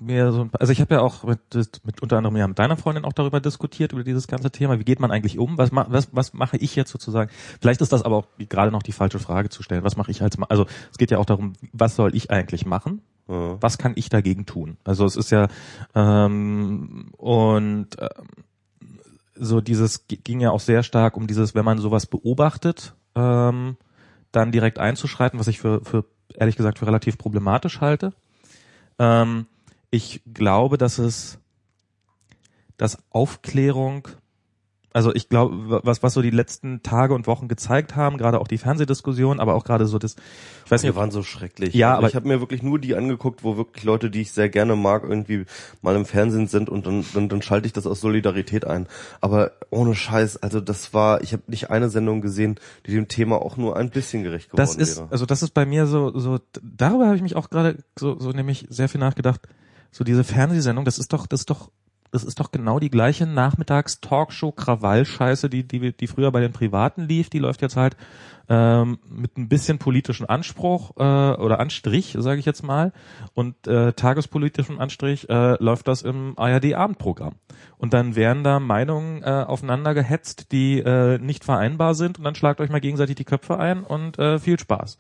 mir 0.04 0.32
so 0.32 0.42
ein 0.42 0.50
paar, 0.50 0.62
also 0.62 0.74
ich 0.74 0.82
habe 0.82 0.96
ja 0.96 1.02
auch 1.02 1.24
mit, 1.24 1.40
mit 1.84 2.02
unter 2.02 2.18
anderem 2.18 2.36
ja 2.36 2.48
mit 2.48 2.60
deiner 2.60 2.78
Freundin 2.78 3.06
auch 3.06 3.14
darüber 3.14 3.40
diskutiert 3.40 3.94
über 3.94 4.04
dieses 4.04 4.28
ganze 4.28 4.52
Thema. 4.52 4.80
Wie 4.80 4.84
geht 4.84 5.00
man 5.00 5.12
eigentlich 5.12 5.40
um? 5.40 5.58
Was 5.58 5.70
was 5.72 6.10
was 6.12 6.34
mache 6.34 6.58
ich 6.58 6.76
jetzt 6.76 6.92
sozusagen? 6.92 7.32
Vielleicht 7.62 7.82
ist 7.82 7.94
das 7.94 8.04
aber 8.04 8.18
auch 8.18 8.28
gerade 8.38 8.72
noch 8.72 8.84
die 8.84 8.92
falsche 8.92 9.20
Frage 9.20 9.50
zu 9.50 9.64
stellen. 9.64 9.84
Was 9.84 9.98
mache 9.98 10.12
ich 10.12 10.22
als 10.22 10.38
also 10.50 10.66
es 10.92 10.98
geht 10.98 11.12
ja 11.12 11.18
auch 11.18 11.26
darum, 11.26 11.54
was 11.72 11.96
soll 11.96 12.16
ich 12.16 12.32
eigentlich 12.32 12.66
machen? 12.66 13.02
Ja. 13.28 13.62
Was 13.62 13.78
kann 13.78 13.94
ich 13.96 14.10
dagegen 14.10 14.46
tun? 14.46 14.78
Also 14.84 15.06
es 15.06 15.16
ist 15.16 15.32
ja 15.32 15.48
ähm, 15.96 17.12
und 17.18 17.88
ähm, 18.00 18.28
so 19.36 19.62
dieses 19.62 20.06
ging 20.08 20.40
ja 20.40 20.52
auch 20.52 20.60
sehr 20.60 20.84
stark 20.84 21.18
um 21.18 21.28
dieses, 21.28 21.56
wenn 21.56 21.66
man 21.66 21.78
sowas 21.78 22.06
beobachtet, 22.06 22.96
ähm, 23.16 23.78
dann 24.32 24.52
direkt 24.52 24.80
einzuschreiten, 24.80 25.40
was 25.40 25.48
ich 25.48 25.60
für, 25.60 25.84
für 25.84 26.06
ehrlich 26.36 26.56
gesagt 26.56 26.80
für 26.80 26.88
relativ 26.88 27.18
problematisch 27.18 27.82
halte. 27.82 28.14
Ähm, 29.00 29.48
ich 29.90 30.22
glaube, 30.34 30.78
dass 30.78 30.98
es, 30.98 31.40
dass 32.78 32.98
Aufklärung, 33.12 34.08
also 34.94 35.14
ich 35.14 35.28
glaube, 35.28 35.82
was, 35.84 36.04
was 36.04 36.14
so 36.14 36.22
die 36.22 36.30
letzten 36.30 36.84
Tage 36.84 37.14
und 37.16 37.26
Wochen 37.28 37.48
gezeigt 37.48 37.96
haben, 37.96 38.18
gerade 38.18 38.40
auch 38.40 38.48
die 38.48 38.60
Fernsehdiskussion, 38.60 39.40
aber 39.40 39.56
auch 39.56 39.64
gerade 39.64 39.88
so 39.88 39.98
das, 39.98 40.16
ich 40.66 40.72
weiß 40.72 40.82
Die 40.82 40.88
nicht, 40.88 40.96
waren 40.96 41.10
so 41.12 41.24
schrecklich. 41.24 41.74
Ja, 41.74 41.90
also 41.90 41.98
aber- 42.00 42.08
ich 42.10 42.16
habe 42.16 42.28
mir 42.28 42.40
wirklich 42.40 42.62
nur 42.62 42.80
die 42.80 42.96
angeguckt, 42.96 43.44
wo 43.44 43.58
wirklich 43.58 43.84
Leute, 43.84 44.10
die 44.10 44.22
ich 44.22 44.32
sehr 44.32 44.50
gerne 44.50 44.76
mag, 44.76 45.04
irgendwie 45.04 45.46
mal 45.82 45.96
im 45.96 46.06
Fernsehen 46.06 46.48
sind 46.48 46.70
und 46.70 46.86
dann, 46.86 47.04
dann, 47.14 47.28
dann 47.28 47.42
schalte 47.42 47.66
ich 47.66 47.74
das 47.74 47.88
aus 47.88 48.02
Solidarität 48.02 48.66
ein. 48.66 48.88
Aber 49.20 49.52
ohne 49.72 49.96
Scheiß, 49.96 50.38
also 50.38 50.62
das 50.62 50.94
war, 50.94 51.22
ich 51.24 51.34
habe 51.34 51.44
nicht 51.48 51.70
eine 51.72 51.90
Sendung 51.90 52.22
gesehen, 52.22 52.60
die 52.86 52.92
dem 52.92 53.08
Thema 53.08 53.42
auch 53.42 53.58
nur 53.58 53.76
ein 53.76 53.90
bisschen 53.90 54.24
gerecht 54.24 54.52
geworden 54.52 54.66
das 54.68 54.76
ist, 54.76 54.98
wäre. 54.98 55.08
also 55.12 55.26
das 55.26 55.42
ist 55.42 55.56
bei 55.56 55.66
mir 55.66 55.88
so, 55.88 56.18
so, 56.18 56.40
darüber 56.62 57.08
habe 57.08 57.16
ich 57.16 57.22
mich 57.24 57.36
auch 57.36 57.50
gerade 57.50 57.78
so, 57.98 58.20
so 58.20 58.30
nämlich 58.30 58.68
sehr 58.70 58.90
viel 58.90 59.00
nachgedacht. 59.02 59.42
So 59.92 60.04
diese 60.04 60.24
Fernsehsendung, 60.24 60.86
das 60.86 60.98
ist 61.00 61.14
doch, 61.14 61.28
das 61.28 61.42
ist 61.42 61.50
doch, 61.50 61.70
das 62.14 62.24
ist 62.24 62.40
doch 62.40 62.52
genau 62.52 62.80
die 62.80 62.92
gleiche 62.92 63.26
Nachmittags-Talkshow-Krawall-Scheiße, 63.26 65.50
die, 65.50 65.68
die, 65.68 65.92
die 65.92 66.08
früher 66.08 66.32
bei 66.32 66.42
den 66.42 66.54
Privaten 66.54 67.08
lief, 67.08 67.32
die 67.32 67.40
läuft 67.40 67.64
jetzt 67.64 67.76
halt 67.76 67.98
ähm, 68.50 69.00
mit 69.10 69.38
ein 69.38 69.48
bisschen 69.50 69.80
politischen 69.80 70.30
Anspruch 70.30 70.92
äh, 70.98 71.02
oder 71.02 71.60
Anstrich, 71.60 72.16
sage 72.20 72.40
ich 72.40 72.46
jetzt 72.46 72.62
mal, 72.64 72.94
und 73.34 73.66
äh, 73.68 73.94
tagespolitischem 73.94 74.80
Anstrich 74.80 75.28
äh, 75.28 75.56
läuft 75.64 75.88
das 75.88 76.04
im 76.04 76.38
ARD-Abendprogramm. 76.38 77.34
Und 77.78 77.94
dann 77.94 78.16
werden 78.16 78.44
da 78.44 78.60
Meinungen 78.60 79.24
äh, 79.24 79.46
aufeinander 79.48 79.96
gehetzt, 79.96 80.52
die 80.52 80.78
äh, 80.80 81.18
nicht 81.18 81.44
vereinbar 81.44 81.96
sind 81.96 82.20
und 82.20 82.26
dann 82.26 82.36
schlagt 82.36 82.62
euch 82.62 82.70
mal 82.70 82.80
gegenseitig 82.80 83.16
die 83.16 83.26
Köpfe 83.26 83.58
ein 83.58 83.84
und 83.84 84.20
äh, 84.20 84.38
viel 84.38 84.60
Spaß. 84.60 85.00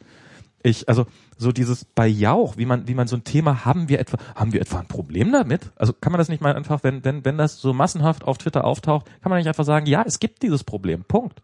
Ich, 0.63 0.87
also 0.87 1.05
so 1.37 1.51
dieses 1.51 1.83
bei 1.83 2.07
Jauch, 2.07 2.55
wie 2.57 2.65
man, 2.65 2.87
wie 2.87 2.93
man 2.95 3.07
so 3.07 3.17
ein 3.17 3.25
Thema 3.25 3.65
haben 3.65 3.89
wir 3.89 3.99
etwa, 3.99 4.17
haben 4.33 4.53
wir 4.53 4.61
etwa 4.61 4.79
ein 4.79 4.87
Problem 4.87 5.31
damit? 5.31 5.71
Also 5.75 5.91
kann 5.91 6.11
man 6.13 6.19
das 6.19 6.29
nicht 6.29 6.41
mal 6.41 6.55
einfach, 6.55 6.83
wenn, 6.83 7.03
wenn, 7.03 7.25
wenn 7.25 7.37
das 7.37 7.59
so 7.59 7.73
massenhaft 7.73 8.23
auf 8.23 8.37
Twitter 8.37 8.63
auftaucht, 8.63 9.05
kann 9.21 9.29
man 9.29 9.37
nicht 9.39 9.47
einfach 9.49 9.65
sagen, 9.65 9.85
ja, 9.87 10.03
es 10.07 10.19
gibt 10.19 10.41
dieses 10.41 10.63
Problem, 10.63 11.03
Punkt. 11.03 11.41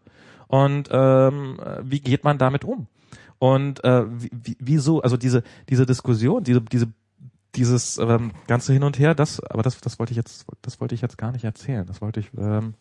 Und 0.48 0.88
ähm, 0.90 1.58
wie 1.82 2.00
geht 2.00 2.24
man 2.24 2.38
damit 2.38 2.64
um? 2.64 2.86
Und 3.38 3.84
äh, 3.84 4.04
wie, 4.08 4.30
wie- 4.32 4.56
wieso, 4.58 5.02
also 5.02 5.16
diese, 5.16 5.42
diese 5.68 5.84
Diskussion, 5.86 6.42
diese, 6.42 6.62
diese, 6.62 6.88
dieses 7.54 7.98
ähm, 7.98 8.32
ganze 8.46 8.72
Hin 8.72 8.82
und 8.84 8.98
Her, 8.98 9.14
das, 9.14 9.40
aber 9.40 9.62
das, 9.62 9.80
das 9.80 9.98
wollte 9.98 10.12
ich 10.12 10.16
jetzt, 10.16 10.46
das 10.62 10.80
wollte 10.80 10.94
ich 10.94 11.02
jetzt 11.02 11.18
gar 11.18 11.30
nicht 11.32 11.44
erzählen. 11.44 11.84
Das 11.86 12.00
wollte 12.00 12.20
ich. 12.20 12.30
Ähm, 12.38 12.74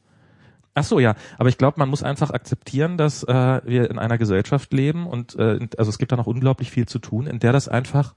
Ach 0.80 0.84
so, 0.86 1.00
ja. 1.00 1.16
Aber 1.38 1.50
ich 1.50 1.58
glaube, 1.58 1.78
man 1.78 1.90
muss 1.90 2.04
einfach 2.04 2.30
akzeptieren, 2.32 2.98
dass 2.98 3.24
äh, 3.24 3.62
wir 3.66 3.90
in 3.92 4.00
einer 4.00 4.18
Gesellschaft 4.18 4.72
leben 4.72 5.08
und 5.08 5.36
äh, 5.36 5.68
also 5.78 5.90
es 5.90 5.98
gibt 5.98 6.14
da 6.14 6.16
noch 6.16 6.26
unglaublich 6.28 6.72
viel 6.72 6.88
zu 6.88 7.00
tun, 7.00 7.28
in 7.28 7.40
der 7.40 7.52
das 7.52 7.68
einfach, 7.68 8.16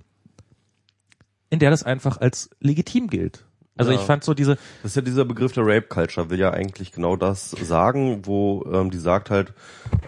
in 1.50 1.58
der 1.58 1.70
das 1.70 1.82
einfach 1.82 2.18
als 2.20 2.50
legitim 2.60 3.08
gilt. 3.08 3.44
Also 3.76 3.90
Ja. 3.90 3.98
ich 3.98 4.04
fand 4.04 4.22
so 4.22 4.32
diese, 4.32 4.58
Das 4.82 4.92
ist 4.92 4.96
ja 4.96 5.02
dieser 5.02 5.24
Begriff 5.24 5.52
der 5.52 5.64
Rape 5.66 5.88
Culture, 5.88 6.30
will 6.30 6.38
ja 6.38 6.50
eigentlich 6.50 6.92
genau 6.92 7.16
das 7.16 7.50
sagen, 7.50 8.26
wo 8.26 8.64
ähm, 8.72 8.92
die 8.92 8.98
sagt 8.98 9.30
halt, 9.30 9.54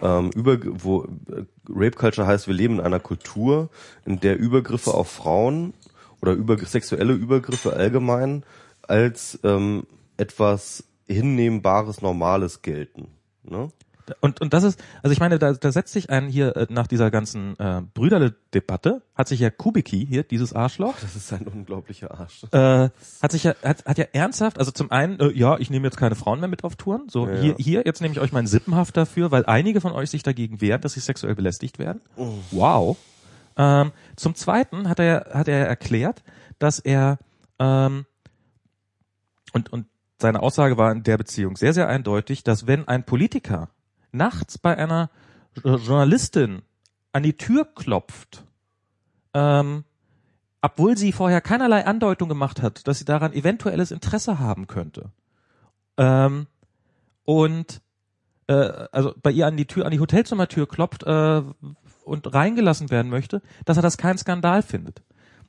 ähm, 0.01 0.29
über, 0.33 0.57
wo 0.63 1.03
äh, 1.03 1.43
Rape 1.69 1.97
Culture 1.97 2.25
heißt, 2.25 2.47
wir 2.47 2.53
leben 2.53 2.75
in 2.75 2.85
einer 2.85 3.01
Kultur, 3.01 3.69
in 4.05 4.21
der 4.21 4.39
Übergriffe 4.39 4.93
auf 4.93 5.11
Frauen 5.11 5.73
oder 6.21 6.31
über, 6.31 6.57
sexuelle 6.57 7.13
Übergriffe 7.13 7.73
allgemein 7.73 8.43
als 8.83 9.39
ähm, 9.43 9.87
etwas 10.15 10.85
hinnehmbares, 11.07 12.01
Normales 12.01 12.61
gelten. 12.61 13.07
Ne? 13.43 13.69
Und, 14.21 14.39
und 14.39 14.53
das 14.53 14.63
ist, 14.63 14.79
also 15.01 15.11
ich 15.13 15.19
meine, 15.19 15.39
da, 15.39 15.53
da 15.53 15.71
setzt 15.71 15.91
sich 15.91 16.11
ein 16.11 16.27
hier 16.27 16.55
äh, 16.55 16.67
nach 16.69 16.85
dieser 16.85 17.09
ganzen 17.09 17.57
äh, 17.57 17.81
Brüderle-Debatte, 17.95 19.01
hat 19.15 19.27
sich 19.27 19.39
ja 19.39 19.49
Kubicki 19.49 20.05
hier, 20.05 20.21
dieses 20.21 20.53
Arschloch, 20.53 20.93
Das 21.01 21.15
ist 21.15 21.33
ein 21.33 21.47
unglaublicher 21.47 22.11
Arsch. 22.11 22.43
äh, 22.51 22.89
hat 23.23 23.31
sich 23.31 23.43
ja, 23.45 23.55
hat, 23.63 23.83
hat 23.85 23.97
ja 23.97 24.05
ernsthaft, 24.13 24.59
also 24.59 24.69
zum 24.69 24.91
einen, 24.91 25.19
äh, 25.19 25.31
ja, 25.31 25.57
ich 25.57 25.71
nehme 25.71 25.87
jetzt 25.87 25.97
keine 25.97 26.13
Frauen 26.13 26.39
mehr 26.39 26.49
mit 26.49 26.63
auf 26.63 26.75
Touren, 26.75 27.07
so 27.09 27.27
Ja. 27.27 27.33
hier, 27.41 27.55
hier, 27.57 27.81
jetzt 27.83 27.99
nehme 28.01 28.11
ich 28.13 28.19
euch 28.19 28.31
meinen 28.31 28.45
Sippenhaft 28.45 28.95
dafür, 28.95 29.31
weil 29.31 29.43
einige 29.47 29.81
von 29.81 29.91
euch 29.91 30.11
sich 30.11 30.21
dagegen 30.21 30.61
wehren, 30.61 30.81
dass 30.81 30.93
sie 30.93 30.99
sexuell 30.99 31.33
belästigt 31.33 31.79
werden. 31.79 32.01
Wow. 32.51 32.97
Ähm, 33.57 33.91
zum 34.17 34.35
zweiten 34.35 34.87
hat 34.87 34.99
er, 34.99 35.31
hat 35.33 35.47
er 35.47 35.65
erklärt, 35.65 36.21
dass 36.59 36.77
er, 36.77 37.17
ähm, 37.57 38.05
und, 39.51 39.73
und 39.73 39.87
seine 40.21 40.41
Aussage 40.41 40.77
war 40.77 40.91
in 40.91 41.03
der 41.03 41.17
Beziehung 41.17 41.57
sehr, 41.57 41.73
sehr 41.73 41.87
eindeutig, 41.87 42.43
dass 42.43 42.67
wenn 42.67 42.87
ein 42.87 43.05
Politiker 43.05 43.69
nachts 44.11 44.57
bei 44.57 44.77
einer 44.77 45.09
Jo- 45.63 45.77
Journalistin 45.77 46.61
an 47.11 47.23
die 47.23 47.37
Tür 47.37 47.65
klopft, 47.65 48.45
ähm, 49.33 49.83
obwohl 50.61 50.97
sie 50.97 51.11
vorher 51.11 51.41
keinerlei 51.41 51.85
Andeutung 51.85 52.29
gemacht 52.29 52.61
hat, 52.61 52.87
dass 52.87 52.99
sie 52.99 53.05
daran 53.05 53.33
eventuelles 53.33 53.91
Interesse 53.91 54.39
haben 54.39 54.67
könnte. 54.67 55.11
Ähm, 55.97 56.47
und 57.23 57.81
äh, 58.47 58.87
also 58.91 59.13
bei 59.21 59.31
ihr 59.31 59.47
an 59.47 59.57
die 59.57 59.65
Tür, 59.67 59.85
an 59.85 59.91
die 59.91 59.99
Hotelzimmertür 59.99 60.67
klopft 60.67 61.03
äh, 61.03 61.41
und 62.03 62.33
reingelassen 62.33 62.89
werden 62.89 63.09
möchte, 63.09 63.41
dass 63.65 63.77
er 63.77 63.83
das 63.83 63.97
kein 63.97 64.17
Skandal 64.17 64.61
findet. 64.61 65.03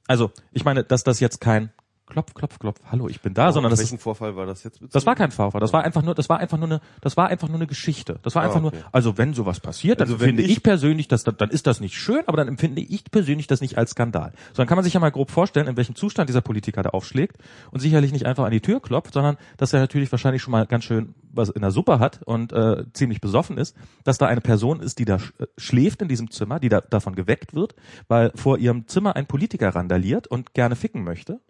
Also, 0.07 0.31
ich 0.53 0.65
meine, 0.65 0.85
dass 0.85 1.05
das 1.05 1.21
jetzt 1.21 1.41
kein 1.41 1.71
Klopf, 2.07 2.35
Klopf, 2.35 2.59
Klopf, 2.61 2.79
hallo, 2.91 3.09
ich 3.09 3.21
bin 3.21 3.35
da, 3.35 3.51
sondern 3.51 3.73
Auf 3.73 3.79
das 3.79 3.85
ist 3.85 3.91
welchen 3.93 4.01
Vorfall 4.01 4.37
war 4.37 4.47
das 4.47 4.63
jetzt? 4.63 4.75
bezogen? 4.79 4.91
das 4.93 5.07
war 5.07 5.17
kein 5.17 5.33
Vorfall, 5.33 5.61
das 5.61 5.73
war 5.73 5.83
einfach 5.83 6.03
nur, 6.03 6.15
das 6.15 6.29
war 6.29 6.39
einfach 6.39 6.57
nur 6.57 6.69
eine, 6.69 6.81
das 7.01 7.17
war 7.17 7.27
einfach 7.29 7.49
nur 7.49 7.57
eine 7.57 7.67
Geschichte. 7.67 8.21
Das 8.23 8.35
war 8.37 8.43
einfach 8.43 8.63
Ah, 8.63 8.67
okay. 8.67 8.77
nur, 8.77 8.85
also 8.93 9.19
wenn 9.19 9.35
sowas 9.35 9.59
passiert, 9.59 10.01
dann 10.01 10.07
Also 10.09 10.19
finde 10.25 10.43
ich, 10.43 10.53
ich- 10.53 10.63
persönlich, 10.63 11.09
dass 11.09 11.25
dann 11.25 11.51
ist 11.51 11.67
das 11.67 11.81
nicht 11.81 11.97
schön, 11.97 12.23
aber 12.27 12.37
dann 12.37 12.47
empfinde 12.47 12.81
ich 12.81 13.11
persönlich 13.11 13.49
das 13.49 13.61
nicht 13.61 13.77
als 13.77 13.91
Skandal. 13.91 14.33
So 14.53 14.59
dann 14.59 14.69
kann 14.69 14.77
man 14.77 14.85
sich 14.85 14.95
ja 14.95 15.01
mal 15.01 15.11
grob 15.11 15.33
vorstellen, 15.33 15.67
in 15.67 15.77
welchem 15.77 15.97
Zustand 15.97 16.29
dieser 16.29 16.43
Politiker 16.43 16.83
da 16.85 16.91
aufschlägt 16.91 17.39
und 17.73 17.81
sicherlich 17.81 18.13
nicht 18.13 18.25
einfach 18.25 18.45
an 18.45 18.53
die 18.53 18.61
Tür 18.61 18.81
klopft, 18.81 19.13
sondern 19.15 19.37
dass 19.57 19.73
er 19.73 19.81
natürlich 19.81 20.11
wahrscheinlich 20.13 20.43
schon 20.43 20.53
mal 20.53 20.65
ganz 20.67 20.85
schön 20.85 21.15
was 21.33 21.49
in 21.51 21.61
der 21.63 21.73
Suppe 21.73 21.99
hat 21.99 22.23
und 22.25 22.53
äh, 22.53 22.85
ziemlich 22.93 23.21
besoffen 23.21 23.59
ist, 23.59 23.77
dass 24.05 24.17
da 24.17 24.27
eine 24.27 24.41
Person 24.41 24.81
ist, 24.81 25.01
die 25.01 25.05
da 25.05 25.17
äh, 25.17 25.47
schläft 25.59 26.01
in 26.03 26.09
diesem 26.09 26.31
Zimmer, 26.31 26.61
die 26.61 26.69
da 26.69 26.81
davon 26.81 27.15
geweckt 27.17 27.53
wird, 27.53 27.75
weil 28.09 28.31
vor 28.37 28.59
ihrem 28.59 28.87
Zimmer 28.87 29.17
ein 29.17 29.27
Politiker 29.27 29.75
randaliert 29.75 30.29
und 30.29 30.55
gerne 30.55 30.77
ficken 30.77 31.03
möchte 31.05 31.41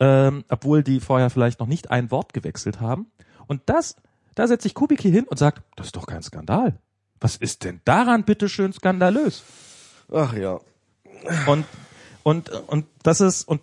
ähm, 0.00 0.44
obwohl 0.48 0.82
die 0.82 1.00
vorher 1.00 1.30
vielleicht 1.30 1.60
noch 1.60 1.66
nicht 1.66 1.90
ein 1.90 2.10
Wort 2.10 2.32
gewechselt 2.32 2.80
haben. 2.80 3.06
Und 3.46 3.62
das, 3.66 3.96
da 4.34 4.46
setzt 4.46 4.62
sich 4.62 4.74
Kubicki 4.74 5.10
hin 5.10 5.24
und 5.24 5.38
sagt, 5.38 5.62
das 5.76 5.86
ist 5.86 5.96
doch 5.96 6.06
kein 6.06 6.22
Skandal. 6.22 6.78
Was 7.20 7.36
ist 7.36 7.64
denn 7.64 7.80
daran 7.84 8.24
bitteschön 8.24 8.72
skandalös? 8.72 9.42
Ach 10.12 10.34
ja. 10.34 10.60
Und 11.46 11.64
und 12.22 12.50
und 12.50 12.86
das 13.02 13.20
ist 13.20 13.46
und 13.46 13.60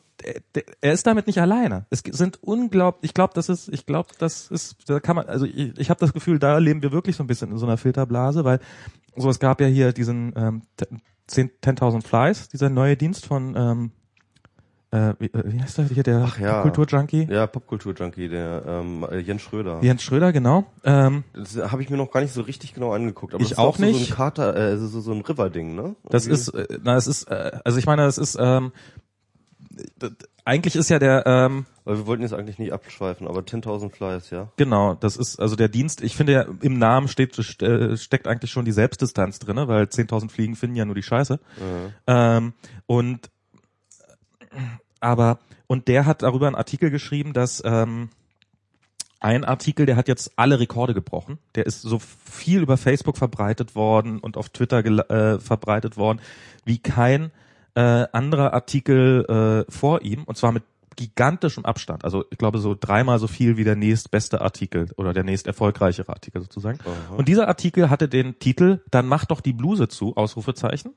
er, 0.82 0.94
ist 0.94 1.08
damit 1.08 1.28
nicht 1.28 1.40
alleine. 1.40 1.86
Es 1.90 2.00
sind 2.00 2.42
unglaublich, 2.44 3.10
ich 3.10 3.14
glaube, 3.14 3.34
das 3.34 3.50
ist, 3.50 3.70
ich 3.70 3.86
glaube, 3.86 4.10
das 4.20 4.50
ist, 4.52 4.78
da 4.88 5.00
kann 5.00 5.16
man, 5.16 5.28
also 5.28 5.46
ich, 5.46 5.78
ich 5.78 5.90
habe 5.90 6.00
das 6.00 6.14
Gefühl, 6.14 6.40
da 6.40 6.58
leben 6.60 6.82
wir 6.82 6.92
wirklich 6.92 7.16
so 7.16 7.24
ein 7.24 7.28
bisschen 7.28 7.52
in 7.52 7.58
so 7.58 7.66
einer 7.66 7.78
Filterblase, 7.78 8.44
weil 8.46 8.60
so 9.16 9.30
es 9.30 9.40
gab 9.40 9.62
ja 9.62 9.68
hier 9.68 9.94
diesen 9.94 10.34
ähm, 10.36 10.62
10.000 11.30 12.04
Flies, 12.06 12.50
dieser 12.50 12.70
neue 12.70 12.98
Dienst 12.98 13.26
von 13.26 13.56
ähm, 13.56 13.92
äh, 14.92 15.14
wie, 15.20 15.26
äh, 15.28 15.44
wie 15.46 15.62
heißt 15.62 15.78
der 15.78 15.86
hier, 15.86 16.04
der 16.04 16.24
Ach 16.28 16.38
ja. 16.40 16.62
Kulturjunkie? 16.62 17.28
Ja, 17.30 17.48
Popkultur-Junkie, 17.48 18.28
der 18.30 18.64
ähm, 18.68 19.06
Jens 19.26 19.42
Schröder. 19.42 19.80
Jens 19.82 20.04
Schröder, 20.04 20.32
genau. 20.34 20.66
Ähm, 20.84 21.24
Das 21.34 21.56
habe 21.72 21.82
ich 21.82 21.90
mir 21.90 21.98
noch 21.98 22.12
gar 22.12 22.22
nicht 22.22 22.34
so 22.34 22.42
richtig 22.42 22.74
genau 22.74 22.94
angeguckt. 22.94 23.34
Aber 23.34 23.42
Ich 23.42 23.50
das 23.50 23.58
ist 23.58 23.64
auch 23.64 23.78
so, 23.78 23.84
nicht. 23.86 24.00
So 24.08 24.12
ein 24.14 24.16
Kater, 24.18 24.56
äh, 24.56 24.78
so, 24.78 25.02
so 25.02 25.12
ein 25.14 25.22
River-Ding, 25.22 25.76
ne? 25.76 25.96
Das 26.10 26.28
Irgendwie. 26.28 26.42
ist, 26.42 26.48
äh, 26.50 26.80
na, 26.84 26.96
es 26.96 27.08
ist, 27.08 27.24
äh, 27.32 27.52
also 27.64 27.78
ich 27.78 27.86
meine, 27.86 28.04
es 28.06 28.18
ist, 28.18 28.38
ähm, 28.40 28.72
d- 29.70 30.10
d- 30.10 30.16
eigentlich 30.44 30.76
ist 30.76 30.90
ja 30.90 30.98
der, 31.00 31.24
ähm, 31.28 31.66
Weil 31.86 31.98
wir 31.98 32.08
wollten 32.08 32.24
jetzt 32.24 32.34
eigentlich 32.34 32.58
nicht 32.60 32.74
abschweifen, 32.74 33.28
aber 33.28 33.42
10.000 33.42 33.92
Flies, 33.92 34.32
ja. 34.32 34.50
genau, 34.58 34.96
das 34.96 35.16
ist 35.16 35.40
also 35.40 35.56
der 35.56 35.70
Dienst. 35.70 36.02
Ich 36.02 36.16
finde 36.16 36.34
ja 36.34 36.46
im 36.62 36.80
Namen 36.80 37.08
steht 37.08 37.36
steckt 37.36 38.28
eigentlich 38.28 38.52
schon 38.52 38.66
die 38.66 38.72
Selbstdistanz 38.72 39.38
drinne, 39.40 39.68
weil 39.68 39.84
10.000 39.86 40.30
Fliegen 40.32 40.56
finden 40.56 40.76
ja 40.76 40.86
nur 40.86 40.96
die 40.96 41.04
Scheiße. 41.04 41.40
Ähm, 42.08 42.54
und 42.88 43.30
aber 45.00 45.40
und 45.68 45.88
der 45.88 46.06
hat 46.06 46.22
darüber 46.22 46.48
einen 46.48 46.56
Artikel 46.56 46.90
geschrieben, 46.90 47.34
dass 47.34 47.62
ähm, 47.66 48.10
ein 49.22 49.46
Artikel, 49.46 49.86
der 49.86 49.96
hat 49.96 50.08
jetzt 50.08 50.32
alle 50.36 50.60
Rekorde 50.60 50.94
gebrochen. 50.94 51.38
Der 51.56 51.66
ist 51.66 51.82
so 51.82 52.00
viel 52.00 52.62
über 52.62 52.76
Facebook 52.76 53.18
verbreitet 53.18 53.76
worden 53.76 54.20
und 54.20 54.36
auf 54.36 54.50
Twitter 54.50 54.84
äh, 54.84 55.40
verbreitet 55.40 55.96
worden 55.96 56.20
wie 56.66 56.80
kein 56.80 57.32
äh, 57.76 58.08
anderer 58.12 58.54
Artikel 58.54 59.66
äh, 59.68 59.72
vor 59.72 60.02
ihm 60.02 60.24
und 60.24 60.38
zwar 60.38 60.52
mit 60.52 60.64
gigantischem 60.96 61.66
Abstand. 61.66 62.04
Also 62.04 62.26
ich 62.32 62.38
glaube 62.38 62.60
so 62.60 62.76
dreimal 62.80 63.18
so 63.20 63.28
viel 63.28 63.58
wie 63.58 63.64
der 63.64 63.76
nächstbeste 63.76 64.42
Artikel 64.42 64.90
oder 64.98 65.14
der 65.14 65.24
nächst 65.24 65.48
erfolgreichere 65.48 66.10
Artikel 66.10 66.42
sozusagen. 66.42 66.80
Und 67.16 67.28
dieser 67.28 67.48
Artikel 67.48 67.90
hatte 67.90 68.08
den 68.10 68.40
Titel 68.40 68.82
"Dann 68.92 69.08
mach 69.08 69.26
doch 69.26 69.42
die 69.42 69.54
Bluse 69.54 69.88
zu" 69.88 70.16
Ausrufezeichen. 70.18 70.94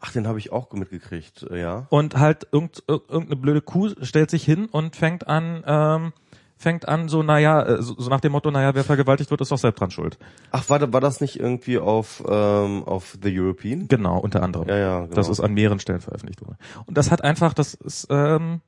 Ach, 0.00 0.12
den 0.12 0.26
habe 0.28 0.38
ich 0.38 0.52
auch 0.52 0.72
mitgekriegt, 0.72 1.44
äh, 1.50 1.60
ja. 1.60 1.86
Und 1.90 2.16
halt 2.16 2.46
irgend, 2.52 2.82
ir- 2.88 3.02
irgendeine 3.08 3.36
blöde 3.40 3.60
Kuh 3.60 3.90
stellt 4.02 4.30
sich 4.30 4.44
hin 4.44 4.66
und 4.66 4.94
fängt 4.96 5.26
an, 5.26 5.64
ähm, 5.66 6.12
fängt 6.56 6.86
an 6.88 7.08
so, 7.08 7.22
naja, 7.24 7.62
äh, 7.62 7.82
so, 7.82 7.94
so 7.98 8.08
nach 8.08 8.20
dem 8.20 8.32
Motto, 8.32 8.50
naja, 8.52 8.74
wer 8.74 8.84
vergewaltigt 8.84 9.30
wird, 9.30 9.40
ist 9.40 9.50
doch 9.50 9.58
selbst 9.58 9.80
dran 9.80 9.90
schuld. 9.90 10.16
Ach, 10.52 10.68
war, 10.70 10.92
war 10.92 11.00
das 11.00 11.20
nicht 11.20 11.38
irgendwie 11.40 11.78
auf, 11.78 12.22
ähm, 12.28 12.84
auf 12.84 13.18
The 13.22 13.40
European? 13.40 13.88
Genau, 13.88 14.18
unter 14.18 14.42
anderem. 14.42 14.68
Ja, 14.68 14.76
ja, 14.76 15.00
genau. 15.02 15.14
Das 15.14 15.28
ist 15.28 15.40
an 15.40 15.52
mehreren 15.54 15.80
Stellen 15.80 16.00
veröffentlicht 16.00 16.40
worden. 16.42 16.58
Und 16.86 16.96
das 16.96 17.10
hat 17.10 17.22
einfach, 17.24 17.52
das 17.52 17.74
ist, 17.74 18.06
ähm, 18.10 18.60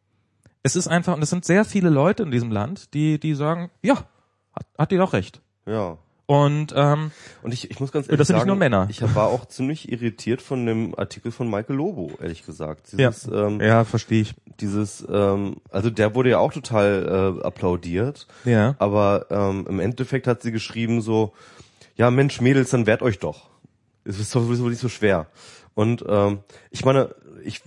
es 0.62 0.76
ist 0.76 0.88
einfach, 0.88 1.14
und 1.16 1.22
es 1.22 1.30
sind 1.30 1.44
sehr 1.44 1.64
viele 1.64 1.90
Leute 1.90 2.22
in 2.22 2.30
diesem 2.30 2.50
Land, 2.50 2.92
die, 2.94 3.18
die 3.18 3.34
sagen, 3.34 3.70
ja, 3.82 3.96
hat, 4.54 4.66
hat 4.78 4.90
die 4.92 4.96
doch 4.96 5.12
recht. 5.12 5.40
Ja. 5.66 5.98
Und 6.26 6.72
ähm, 6.76 7.10
Und 7.42 7.52
ich, 7.52 7.72
ich 7.72 7.80
muss 7.80 7.90
ganz 7.90 8.06
Ja, 8.06 8.10
ehrlich 8.12 8.18
das 8.18 8.26
sind 8.28 8.36
nicht 8.36 8.40
sagen, 8.42 8.48
nur 8.50 8.56
Männer. 8.56 8.86
ich 8.88 9.02
war 9.16 9.26
auch 9.28 9.46
ziemlich 9.46 9.90
irritiert 9.90 10.40
von 10.40 10.64
dem 10.64 10.96
Artikel 10.96 11.32
von 11.32 11.50
Michael 11.50 11.74
Lobo, 11.74 12.12
ehrlich 12.22 12.46
gesagt. 12.46 12.92
Dieses, 12.92 13.26
ähm, 13.26 13.60
ja, 13.60 13.84
verstehe 13.84 14.22
ich. 14.22 14.34
dieses, 14.60 15.04
ähm, 15.10 15.56
also 15.70 15.90
der 15.90 16.14
wurde 16.14 16.30
ja 16.30 16.38
auch 16.38 16.52
total 16.52 17.38
äh, 17.40 17.44
applaudiert, 17.44 18.28
Ja. 18.44 18.76
aber 18.78 19.26
ähm, 19.30 19.66
im 19.68 19.80
Endeffekt 19.80 20.28
hat 20.28 20.42
sie 20.42 20.52
geschrieben 20.52 21.00
so, 21.00 21.32
ja 21.96 22.12
Mensch 22.12 22.40
Mädels, 22.40 22.70
dann 22.70 22.86
wehrt 22.86 23.02
euch 23.02 23.18
doch. 23.18 23.48
Es 24.04 24.20
ist 24.20 24.32
doch 24.34 24.42
sowieso 24.42 24.68
nicht 24.68 24.80
so 24.80 24.88
schwer. 24.88 25.26
Und 25.74 26.04
ähm, 26.08 26.40
ich 26.70 26.84
meine, 26.84 27.14
ich 27.44 27.62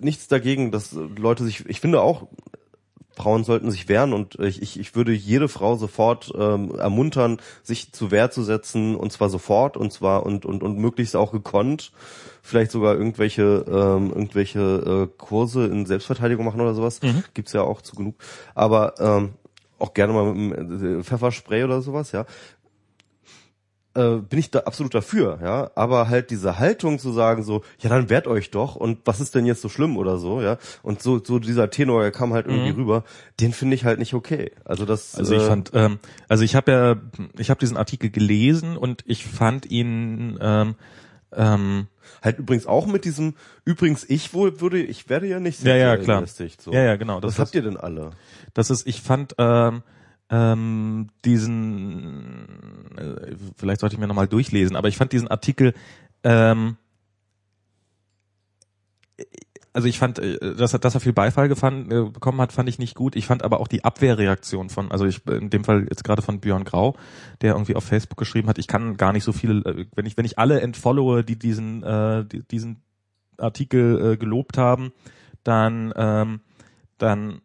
nichts 0.00 0.28
dagegen, 0.28 0.70
dass 0.70 0.92
Leute 0.92 1.44
sich, 1.44 1.68
ich 1.68 1.80
finde 1.80 2.00
auch, 2.00 2.28
Frauen 3.16 3.44
sollten 3.44 3.70
sich 3.70 3.88
wehren 3.88 4.12
und 4.12 4.38
ich, 4.40 4.60
ich, 4.60 4.78
ich 4.78 4.96
würde 4.96 5.12
jede 5.12 5.48
Frau 5.48 5.76
sofort 5.76 6.32
ähm, 6.36 6.74
ermuntern, 6.74 7.38
sich 7.62 7.92
zur 7.92 8.10
Wehr 8.10 8.30
zu 8.30 8.42
setzen 8.42 8.96
und 8.96 9.12
zwar 9.12 9.28
sofort 9.28 9.76
und 9.76 9.92
zwar 9.92 10.26
und 10.26 10.44
und 10.44 10.62
und 10.62 10.78
möglichst 10.78 11.14
auch 11.14 11.30
gekonnt, 11.30 11.92
vielleicht 12.42 12.72
sogar 12.72 12.96
irgendwelche 12.96 13.64
ähm, 13.68 14.10
irgendwelche 14.10 14.60
äh, 14.60 15.18
Kurse 15.18 15.66
in 15.66 15.86
Selbstverteidigung 15.86 16.44
machen 16.44 16.60
oder 16.60 16.74
sowas, 16.74 17.00
gibt's 17.34 17.52
ja 17.52 17.62
auch 17.62 17.82
zu 17.82 17.94
genug, 17.94 18.16
aber 18.54 18.94
ähm, 18.98 19.34
auch 19.78 19.94
gerne 19.94 20.12
mal 20.12 20.34
mit 20.34 20.58
einem 20.58 21.00
äh, 21.00 21.02
Pfefferspray 21.04 21.62
oder 21.62 21.82
sowas, 21.82 22.10
ja 22.10 22.26
äh, 23.94 24.16
bin 24.16 24.38
ich 24.38 24.50
da 24.50 24.60
absolut 24.60 24.94
dafür, 24.94 25.38
ja, 25.42 25.70
aber 25.74 26.08
halt 26.08 26.30
diese 26.30 26.58
Haltung 26.58 26.98
zu 26.98 27.12
sagen 27.12 27.42
so, 27.42 27.62
ja, 27.78 27.88
dann 27.88 28.10
wehrt 28.10 28.26
euch 28.26 28.50
doch 28.50 28.76
und 28.76 28.98
was 29.04 29.20
ist 29.20 29.34
denn 29.34 29.46
jetzt 29.46 29.62
so 29.62 29.68
schlimm 29.68 29.96
oder 29.96 30.18
so, 30.18 30.40
ja, 30.40 30.58
und 30.82 31.02
so 31.02 31.22
so 31.22 31.38
dieser 31.38 31.70
Tenor, 31.70 32.02
der 32.02 32.10
kam 32.10 32.32
halt 32.32 32.46
irgendwie 32.46 32.70
rüber, 32.70 33.04
den 33.40 33.52
finde 33.52 33.74
ich 33.76 33.84
halt 33.84 33.98
nicht 33.98 34.14
okay. 34.14 34.52
Also 34.64 34.84
das 34.84 35.14
Also 35.14 35.34
ich 35.34 35.42
äh, 35.42 35.46
fand, 35.46 35.70
ähm, 35.74 35.98
also 36.28 36.44
ich 36.44 36.54
habe 36.54 36.70
ja, 36.72 36.96
ich 37.38 37.50
habe 37.50 37.60
diesen 37.60 37.76
Artikel 37.76 38.10
gelesen 38.10 38.76
und 38.76 39.02
ich 39.06 39.24
fand 39.26 39.66
ihn, 39.70 40.38
ähm, 40.40 40.74
ähm, 41.36 41.86
halt 42.22 42.38
übrigens 42.38 42.66
auch 42.66 42.86
mit 42.86 43.04
diesem 43.04 43.34
übrigens 43.64 44.04
ich 44.08 44.34
wohl 44.34 44.60
würde 44.60 44.80
ich 44.82 45.08
werde 45.08 45.26
ja 45.26 45.40
nicht 45.40 45.62
Ja, 45.62 45.76
ja, 45.76 45.96
klar. 45.96 46.24
so. 46.26 46.72
Ja, 46.72 46.82
ja, 46.82 46.96
genau, 46.96 47.20
das 47.20 47.32
Was 47.32 47.38
habt 47.38 47.54
ihr 47.54 47.62
denn 47.62 47.76
alle? 47.76 48.10
das 48.54 48.70
ist, 48.70 48.86
ich 48.86 49.00
fand 49.02 49.34
ähm, 49.38 49.82
ähm, 50.30 51.08
diesen, 51.24 52.46
äh, 52.96 53.36
vielleicht 53.56 53.80
sollte 53.80 53.94
ich 53.94 54.00
mir 54.00 54.06
nochmal 54.06 54.28
durchlesen, 54.28 54.76
aber 54.76 54.88
ich 54.88 54.96
fand 54.96 55.12
diesen 55.12 55.28
Artikel, 55.28 55.74
ähm, 56.22 56.76
also 59.74 59.88
ich 59.88 59.98
fand, 59.98 60.20
äh, 60.20 60.54
dass 60.54 60.72
er, 60.72 60.78
dass 60.78 60.94
er 60.94 61.00
viel 61.00 61.12
Beifall 61.12 61.48
gefand, 61.48 61.92
äh, 61.92 62.04
bekommen 62.04 62.40
hat, 62.40 62.52
fand 62.52 62.68
ich 62.68 62.78
nicht 62.78 62.94
gut. 62.94 63.16
Ich 63.16 63.26
fand 63.26 63.42
aber 63.42 63.60
auch 63.60 63.68
die 63.68 63.84
Abwehrreaktion 63.84 64.70
von, 64.70 64.90
also 64.92 65.04
ich 65.04 65.26
in 65.26 65.50
dem 65.50 65.64
Fall 65.64 65.86
jetzt 65.88 66.04
gerade 66.04 66.22
von 66.22 66.40
Björn 66.40 66.64
Grau, 66.64 66.96
der 67.42 67.54
irgendwie 67.54 67.74
auf 67.74 67.84
Facebook 67.84 68.16
geschrieben 68.18 68.48
hat, 68.48 68.58
ich 68.58 68.68
kann 68.68 68.96
gar 68.96 69.12
nicht 69.12 69.24
so 69.24 69.32
viele, 69.32 69.86
wenn 69.94 70.06
ich 70.06 70.16
wenn 70.16 70.24
ich 70.24 70.38
alle 70.38 70.60
entfollowe, 70.60 71.24
die 71.24 71.36
diesen 71.36 71.82
äh, 71.82 72.24
die, 72.24 72.46
diesen 72.46 72.82
Artikel 73.36 74.12
äh, 74.12 74.16
gelobt 74.16 74.58
haben, 74.58 74.92
dann 75.42 75.92
ähm, 75.96 76.40
dann 76.98 77.40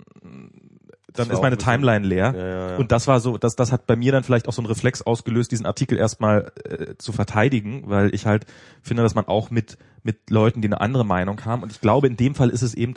dann 1.20 1.30
ist 1.30 1.42
meine 1.42 1.58
Timeline 1.58 2.06
leer. 2.06 2.34
Ja, 2.36 2.48
ja, 2.48 2.70
ja. 2.72 2.78
Und 2.78 2.92
das 2.92 3.08
war 3.08 3.20
so, 3.20 3.38
das, 3.38 3.56
das 3.56 3.72
hat 3.72 3.86
bei 3.88 3.96
mir 3.96 4.12
dann 4.12 4.24
vielleicht 4.24 4.48
auch 4.48 4.54
so 4.54 4.62
einen 4.62 4.68
Reflex 4.68 5.02
ausgelöst, 5.02 5.52
diesen 5.52 5.66
Artikel 5.66 5.98
erstmal 5.98 6.52
äh, 6.64 6.96
zu 6.98 7.12
verteidigen, 7.12 7.84
weil 7.86 8.14
ich 8.14 8.26
halt 8.26 8.46
finde, 8.82 9.04
dass 9.04 9.16
man 9.16 9.26
auch 9.28 9.52
mit, 9.52 9.78
mit 10.04 10.30
Leuten, 10.30 10.62
die 10.62 10.68
eine 10.68 10.82
andere 10.82 11.06
Meinung 11.06 11.46
haben, 11.46 11.64
und 11.64 11.72
ich 11.72 11.82
glaube, 11.82 12.08
in 12.08 12.18
dem 12.18 12.36
Fall 12.36 12.50
ist 12.50 12.62
es 12.62 12.74
eben, 12.74 12.96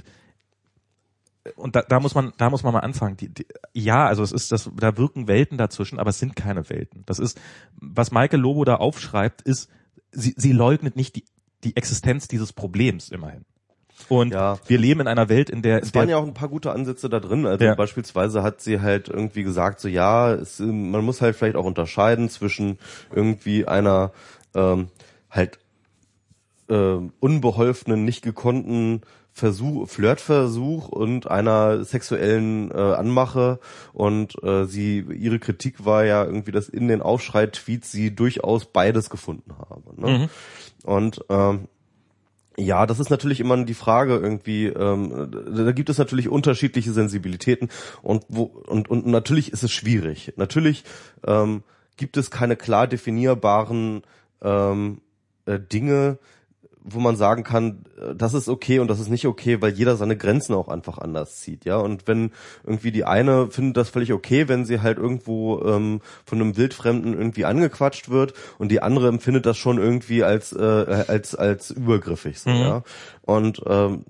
und 1.57 1.75
da, 1.75 1.83
da 1.83 2.01
muss 2.01 2.15
man, 2.15 2.33
da 2.39 2.51
muss 2.51 2.63
man 2.63 2.73
mal 2.73 2.81
anfangen. 2.81 3.17
Die, 3.17 3.29
die, 3.29 3.47
ja, 3.73 4.07
also 4.07 4.23
es 4.23 4.33
ist, 4.33 4.53
das, 4.53 4.71
da 4.77 4.97
wirken 4.97 5.27
Welten 5.27 5.59
dazwischen, 5.59 5.99
aber 5.99 6.11
es 6.11 6.19
sind 6.19 6.37
keine 6.37 6.69
Welten. 6.71 7.03
Das 7.07 7.19
ist, 7.19 7.41
was 7.81 8.13
Michael 8.13 8.41
Lobo 8.41 8.65
da 8.65 8.77
aufschreibt, 8.77 9.43
ist, 9.43 9.69
sie, 10.13 10.35
sie 10.37 10.53
leugnet 10.53 10.95
nicht 10.95 11.17
die, 11.17 11.25
die 11.65 11.77
Existenz 11.77 12.29
dieses 12.29 12.53
Problems 12.53 13.09
immerhin. 13.11 13.45
Und 14.09 14.33
Ja. 14.33 14.59
wir 14.67 14.79
leben 14.79 15.01
in 15.01 15.09
einer 15.09 15.29
Welt, 15.29 15.51
in 15.51 15.63
der, 15.63 15.79
in 15.79 15.85
Es 15.85 15.93
der 15.93 16.01
waren 16.01 16.09
ja 16.09 16.17
auch 16.19 16.27
ein 16.27 16.35
paar 16.35 16.49
gute 16.49 16.73
Ansätze 16.73 17.09
da 17.09 17.21
drin. 17.21 17.47
Also 17.47 17.65
Ja. 17.65 17.75
beispielsweise 17.75 18.43
hat 18.43 18.61
sie 18.61 18.81
halt 18.81 19.09
irgendwie 19.09 19.43
gesagt, 19.43 19.81
so 19.81 19.89
ja, 19.89 20.33
es, 20.33 20.59
man 20.61 21.05
muss 21.05 21.21
halt 21.21 21.37
vielleicht 21.37 21.57
auch 21.57 21.65
unterscheiden 21.65 22.29
zwischen 22.29 22.79
irgendwie 23.15 23.67
einer 23.67 24.13
ähm, 24.55 24.89
halt 25.31 25.59
ähm, 26.69 27.13
unbeholfenen, 27.21 28.05
nicht 28.05 28.23
gekonnten 28.23 29.03
Versuch, 29.35 29.89
Flirtversuch 29.89 30.89
und 30.89 31.31
einer 31.31 31.85
sexuellen 31.85 32.71
äh, 32.71 32.75
Anmache 32.75 33.61
und 33.95 34.35
äh, 34.45 34.67
sie 34.67 34.99
ihre 34.99 35.39
Kritik 35.39 35.87
war 35.87 36.05
ja 36.05 36.23
irgendwie, 36.23 36.53
dass 36.53 36.69
in 36.69 36.87
den 36.89 37.01
Aufschrei-Tweets 37.01 37.91
sie 37.91 38.15
durchaus 38.15 38.67
beides 38.67 39.09
gefunden 39.09 39.55
habe. 39.59 39.99
Ne? 39.99 40.29
Und 40.85 41.25
ähm, 41.31 41.69
ja, 42.57 42.87
das 42.87 43.01
ist 43.01 43.11
natürlich 43.11 43.41
immer 43.41 43.63
die 43.65 43.75
Frage 43.75 44.15
irgendwie. 44.15 44.67
Ähm, 44.67 45.31
da 45.55 45.73
gibt 45.73 45.89
es 45.89 45.99
natürlich 45.99 46.29
unterschiedliche 46.29 46.93
Sensibilitäten 46.93 47.69
und 48.03 48.25
wo 48.29 48.45
und 48.67 48.91
und 48.91 49.07
natürlich 49.07 49.53
ist 49.53 49.63
es 49.63 49.73
schwierig. 49.73 50.35
Natürlich 50.37 50.85
ähm, 51.27 51.63
gibt 51.97 52.17
es 52.17 52.31
keine 52.31 52.57
klar 52.57 52.87
definierbaren 52.87 54.03
ähm, 54.43 55.01
äh, 55.47 55.59
Dinge, 55.59 56.19
wo 56.85 57.01
man 57.01 57.17
sagen 57.17 57.45
kann, 57.45 57.85
äh, 57.99 58.15
das 58.15 58.35
ist 58.35 58.49
okay 58.49 58.79
und 58.79 58.89
das 58.89 59.01
ist 59.01 59.09
nicht 59.09 59.27
okay, 59.27 59.61
weil 59.61 59.73
jeder 59.73 59.97
seine 59.97 60.17
Grenzen 60.17 60.55
auch 60.55 60.69
einfach 60.69 60.99
anders 60.99 61.37
zieht, 61.37 61.65
ja. 61.65 61.77
Und 61.77 62.07
wenn 62.07 62.33
irgendwie 62.65 62.93
die 62.93 63.05
eine 63.05 63.51
findet 63.51 63.77
das 63.77 63.91
völlig 63.91 64.13
okay, 64.13 64.49
wenn 64.49 64.65
sie 64.65 64.81
halt 64.81 64.99
irgendwo 64.99 65.63
ähm, 65.63 66.01
von 66.25 66.41
einem 66.41 66.57
Wildfremden 66.57 67.15
irgendwie 67.15 67.45
angequatscht 67.45 68.11
wird 68.11 68.35
und 68.59 68.71
die 68.71 68.83
andere 68.83 69.09
empfindet 69.09 69.47
das 69.47 69.57
schon 69.57 69.79
irgendwie 69.79 70.25
als 70.25 70.53
äh, 70.53 71.05
als 71.09 71.35
als 71.35 71.71
übergriffig, 71.71 72.41
so, 72.41 72.51
ja. 72.51 72.83
Und 73.23 73.63
ähm, 73.67 74.05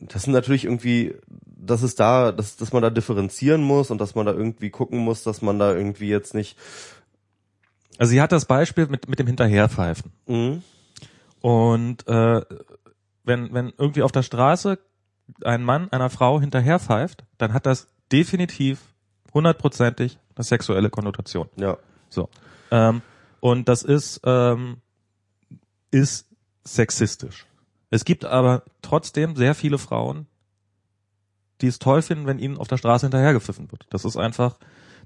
das 0.00 0.22
sind 0.22 0.32
natürlich 0.32 0.64
irgendwie, 0.64 1.14
dass 1.46 1.82
es 1.82 1.94
da, 1.94 2.32
dass, 2.32 2.56
dass 2.56 2.72
man 2.72 2.82
da 2.82 2.90
differenzieren 2.90 3.62
muss 3.62 3.90
und 3.90 4.00
dass 4.00 4.14
man 4.14 4.26
da 4.26 4.32
irgendwie 4.32 4.70
gucken 4.70 4.98
muss, 4.98 5.22
dass 5.22 5.42
man 5.42 5.58
da 5.58 5.74
irgendwie 5.74 6.08
jetzt 6.08 6.34
nicht 6.34 6.56
also 7.98 8.10
sie 8.10 8.22
hat 8.22 8.32
das 8.32 8.46
Beispiel 8.46 8.86
mit, 8.86 9.08
mit 9.08 9.18
dem 9.18 9.26
Hinterherpfeifen. 9.26 10.12
mh, 10.26 10.62
Und 11.42 12.06
äh, 12.06 12.40
wenn, 13.24 13.52
wenn 13.52 13.72
irgendwie 13.76 14.02
auf 14.02 14.12
der 14.12 14.22
Straße 14.22 14.78
ein 15.44 15.62
Mann 15.64 15.90
einer 15.92 16.08
Frau 16.08 16.40
hinterher 16.40 16.78
pfeift, 16.78 17.24
dann 17.36 17.52
hat 17.52 17.66
das 17.66 17.88
definitiv 18.10 18.80
hundertprozentig 19.34 20.18
eine 20.36 20.44
sexuelle 20.44 20.88
Konnotation. 20.88 21.48
Ja. 21.56 21.76
So. 22.08 22.28
Ähm, 22.70 23.02
und 23.40 23.68
das 23.68 23.82
ist, 23.82 24.20
ähm, 24.24 24.78
ist 25.90 26.28
sexistisch. 26.64 27.46
Es 27.90 28.04
gibt 28.04 28.24
aber 28.24 28.62
trotzdem 28.80 29.36
sehr 29.36 29.54
viele 29.54 29.78
Frauen, 29.78 30.26
die 31.60 31.66
es 31.66 31.78
toll 31.78 32.02
finden, 32.02 32.26
wenn 32.26 32.38
ihnen 32.38 32.56
auf 32.56 32.68
der 32.68 32.76
Straße 32.76 33.06
hinterhergepfiffen 33.06 33.70
wird. 33.70 33.86
Das 33.90 34.04
ist 34.04 34.16
einfach, 34.16 34.58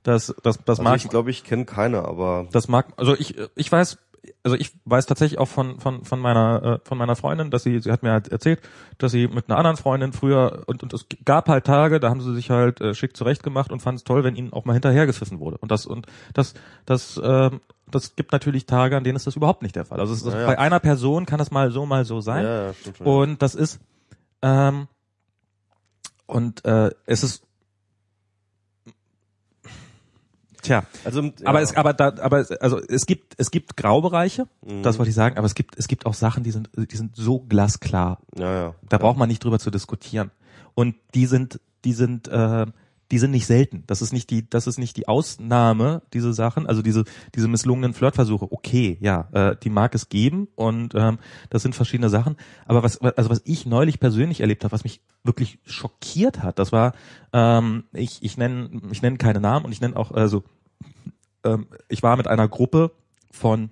das, 0.03 0.35
das, 0.43 0.59
das 0.59 0.79
Also 0.79 0.83
mag, 0.83 0.97
ich 0.97 1.09
glaube, 1.09 1.31
ich 1.31 1.45
kenne 1.45 1.65
keine, 1.65 2.05
aber 2.05 2.47
das 2.53 2.69
mag, 2.69 2.93
also 2.97 3.15
ich, 3.15 3.37
ich 3.57 3.73
weiß, 3.73 3.99
also 4.43 4.57
ich 4.57 4.73
weiß 4.85 5.07
tatsächlich 5.07 5.39
auch 5.39 5.49
von, 5.49 5.81
von, 5.81 6.05
von 6.05 6.21
meiner, 6.21 6.81
äh, 6.83 6.87
von 6.87 6.99
meiner 6.99 7.17
Freundin, 7.17 7.51
dass 7.51 7.63
sie, 7.63 7.81
sie 7.81 7.91
hat 7.91 8.03
mir 8.03 8.13
halt 8.13 8.29
erzählt, 8.29 8.61
dass 8.99 9.13
sie 9.13 9.29
mit 9.29 9.49
einer 9.49 9.59
anderen 9.59 9.77
Freundin 9.77 10.13
früher, 10.13 10.63
und, 10.67 10.83
und 10.83 10.93
es 10.93 11.07
gab 11.25 11.49
halt 11.49 11.65
Tage, 11.65 12.01
da 12.01 12.11
haben 12.11 12.21
sie 12.21 12.35
sich 12.35 12.51
halt 12.51 12.81
äh, 12.81 12.95
schick 12.95 13.17
zurecht 13.17 13.43
gemacht 13.43 13.73
und 13.73 13.81
fanden 13.81 13.97
es 13.97 14.05
toll, 14.05 14.25
wenn 14.25 14.37
ihnen 14.37 14.53
auch 14.53 14.65
mal 14.65 14.73
hinterhergepfiffen 14.75 15.41
wurde. 15.41 15.59
Und 15.59 15.71
das, 15.71 15.87
und 15.87 16.07
das, 16.35 16.55
das, 16.85 17.21
ähm, 17.23 17.61
das 17.91 18.17
gibt 18.17 18.33
natürlich 18.33 18.67
Tage, 18.67 18.97
an 18.97 19.05
denen 19.05 19.17
ist 19.17 19.27
das 19.27 19.37
überhaupt 19.37 19.63
nicht 19.63 19.77
der 19.77 19.85
Fall. 19.85 20.01
Also 20.01 20.13
ist, 20.15 20.27
Ja, 20.27 20.41
ja. 20.41 20.47
bei 20.47 20.59
einer 20.59 20.81
Person 20.81 21.27
kann 21.27 21.39
das 21.39 21.51
mal 21.51 21.71
so, 21.71 21.87
mal 21.87 22.05
so 22.05 22.21
sein. 22.21 22.45
ja, 22.45 22.75
stimmt. 22.75 23.01
Und 23.01 23.43
das 23.43 23.55
ist 23.55 23.81
ähm, 24.43 24.89
und 26.27 26.65
äh, 26.65 26.91
es 27.07 27.23
ist 27.23 27.46
tja, 30.67 30.85
also, 31.05 31.23
ja. 31.23 31.31
aber 31.45 31.61
es 31.63 31.77
aber 31.77 31.93
da 31.93 32.15
aber 32.21 32.41
es, 32.41 32.51
also 32.51 32.81
es 32.81 33.07
gibt 33.07 33.35
es 33.39 33.51
gibt 33.51 33.77
Graubereiche, 33.77 34.47
Mhm. 34.65 34.83
das 34.83 34.99
wollte 34.99 35.11
ich 35.11 35.15
sagen, 35.15 35.39
aber 35.39 35.47
es 35.47 35.55
gibt 35.55 35.79
es 35.79 35.89
gibt 35.89 36.07
auch 36.07 36.15
Sachen, 36.15 36.43
die 36.43 36.51
sind 36.51 36.71
die 36.77 36.97
sind 36.97 37.17
so 37.17 37.41
glasklar. 37.41 38.19
ja, 38.37 38.53
ja. 38.53 38.75
Da 38.89 38.99
braucht 38.99 39.19
man 39.19 39.29
nicht 39.29 39.43
drüber 39.45 39.59
zu 39.59 39.71
diskutieren. 39.71 40.31
Und 40.75 40.97
die 41.15 41.27
sind 41.27 41.61
die 41.85 41.93
sind 41.93 42.29
äh, 42.29 42.67
die 43.11 43.19
sind 43.19 43.31
nicht 43.31 43.47
selten. 43.47 43.85
Das 43.87 44.03
ist 44.03 44.13
nicht 44.13 44.31
die, 44.31 44.49
das 44.49 44.67
ist 44.67 44.79
nicht 44.79 44.97
die 44.97 45.07
Ausnahme, 45.07 46.03
diese 46.13 46.33
Sachen, 46.33 46.67
also 46.67 46.83
diese, 46.83 47.05
diese 47.35 47.47
misslungenen 47.49 47.95
Flirtversuche. 47.95 48.51
Okay, 48.51 48.99
ja, 49.01 49.29
äh, 49.33 49.57
die 49.63 49.71
mag 49.71 49.95
es 49.95 50.09
geben 50.09 50.49
und 50.57 50.95
ähm, 50.95 51.19
das 51.51 51.63
sind 51.63 51.75
verschiedene 51.75 52.09
Sachen. 52.09 52.37
Aber 52.67 52.83
was, 52.83 53.01
also 53.01 53.31
was 53.31 53.43
ich 53.45 53.67
neulich 53.67 54.01
persönlich 54.01 54.41
erlebt 54.41 54.65
habe, 54.65 54.73
was 54.73 54.85
mich 54.85 55.01
wirklich 55.23 55.59
schockiert 55.65 56.43
hat, 56.43 56.59
das 56.59 56.73
war, 56.73 56.95
ähm, 57.33 57.85
ich, 57.93 58.23
ich 58.23 58.37
nenne, 58.37 58.71
ich 58.91 59.03
nenne 59.03 59.19
keine 59.19 59.41
Namen 59.41 59.67
und 59.67 59.73
ich 59.73 59.81
nenne 59.81 59.97
auch, 59.97 60.11
also 60.11 60.43
ähm, 61.47 61.69
ich 61.89 62.03
war 62.03 62.17
mit 62.17 62.29
einer 62.29 62.49
Gruppe 62.49 62.93
von 63.31 63.71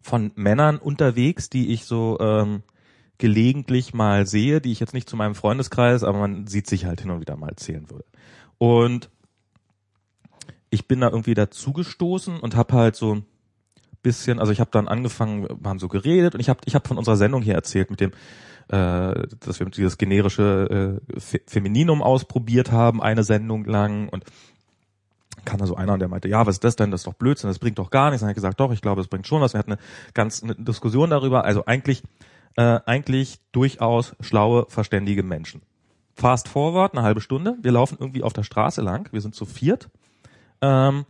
von 0.00 0.32
Männern 0.34 0.78
unterwegs, 0.78 1.50
die 1.50 1.72
ich 1.72 1.84
so 1.84 2.18
ähm, 2.20 2.62
gelegentlich 3.18 3.92
mal 3.92 4.26
sehe, 4.26 4.60
die 4.60 4.72
ich 4.72 4.80
jetzt 4.80 4.94
nicht 4.94 5.08
zu 5.08 5.16
meinem 5.16 5.34
Freundeskreis, 5.34 6.02
aber 6.02 6.18
man 6.18 6.46
sieht 6.46 6.66
sich 6.66 6.86
halt 6.86 7.02
hin 7.02 7.10
und 7.10 7.20
wieder 7.20 7.36
mal 7.36 7.54
zählen 7.56 7.88
würde. 7.90 8.06
Und 8.56 9.10
ich 10.70 10.88
bin 10.88 11.00
da 11.00 11.10
irgendwie 11.10 11.34
dazugestoßen 11.34 12.40
und 12.40 12.56
habe 12.56 12.74
halt 12.74 12.96
so 12.96 13.16
ein 13.16 13.26
bisschen, 14.02 14.38
also 14.38 14.52
ich 14.52 14.60
habe 14.60 14.70
dann 14.70 14.88
angefangen, 14.88 15.46
wir 15.48 15.68
haben 15.68 15.78
so 15.78 15.88
geredet 15.88 16.34
und 16.34 16.40
ich 16.40 16.48
habe 16.48 16.60
ich 16.64 16.74
hab 16.74 16.88
von 16.88 16.96
unserer 16.96 17.16
Sendung 17.16 17.42
hier 17.42 17.54
erzählt 17.54 17.90
mit 17.90 18.00
dem, 18.00 18.12
äh, 18.68 19.26
dass 19.40 19.60
wir 19.60 19.66
dieses 19.66 19.98
generische 19.98 21.00
äh, 21.14 21.20
Fe 21.20 21.40
Femininum 21.46 22.02
ausprobiert 22.02 22.72
haben, 22.72 23.02
eine 23.02 23.24
Sendung 23.24 23.64
lang 23.64 24.08
und 24.08 24.24
kam 25.44 25.58
da 25.58 25.66
so 25.66 25.76
einer 25.76 25.94
und 25.94 26.00
der 26.00 26.08
meinte, 26.08 26.28
ja, 26.28 26.46
was 26.46 26.56
ist 26.56 26.64
das 26.64 26.76
denn? 26.76 26.90
Das 26.90 27.00
ist 27.00 27.06
doch 27.06 27.14
Blödsinn, 27.14 27.48
das 27.48 27.58
bringt 27.58 27.78
doch 27.78 27.90
gar 27.90 28.10
nichts. 28.10 28.22
Und 28.22 28.26
dann 28.26 28.32
ich 28.32 28.36
gesagt, 28.36 28.60
doch, 28.60 28.72
ich 28.72 28.82
glaube, 28.82 29.00
es 29.00 29.08
bringt 29.08 29.26
schon 29.26 29.40
was. 29.40 29.54
Wir 29.54 29.58
hatten 29.58 29.72
eine 29.72 29.80
ganz 30.14 30.42
eine 30.42 30.54
Diskussion 30.54 31.10
darüber. 31.10 31.44
Also 31.44 31.64
eigentlich 31.66 32.02
äh, 32.56 32.80
eigentlich 32.84 33.40
durchaus 33.52 34.16
schlaue, 34.20 34.66
verständige 34.68 35.22
Menschen. 35.22 35.62
Fast 36.14 36.48
forward, 36.48 36.92
eine 36.92 37.02
halbe 37.02 37.20
Stunde. 37.20 37.56
Wir 37.62 37.72
laufen 37.72 37.96
irgendwie 37.98 38.22
auf 38.22 38.32
der 38.32 38.42
Straße 38.42 38.82
lang. 38.82 39.08
Wir 39.12 39.20
sind 39.20 39.34
zu 39.34 39.46
viert. 39.46 39.88
Ähm, 40.60 41.06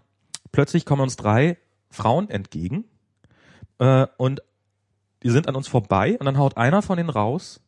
plötzlich 0.52 0.84
kommen 0.84 1.02
uns 1.02 1.16
drei 1.16 1.58
Frauen 1.90 2.30
entgegen 2.30 2.84
äh, 3.78 4.06
und 4.16 4.42
die 5.22 5.30
sind 5.30 5.48
an 5.48 5.56
uns 5.56 5.68
vorbei 5.68 6.16
und 6.18 6.26
dann 6.26 6.38
haut 6.38 6.56
einer 6.56 6.82
von 6.82 6.96
denen 6.96 7.10
raus. 7.10 7.60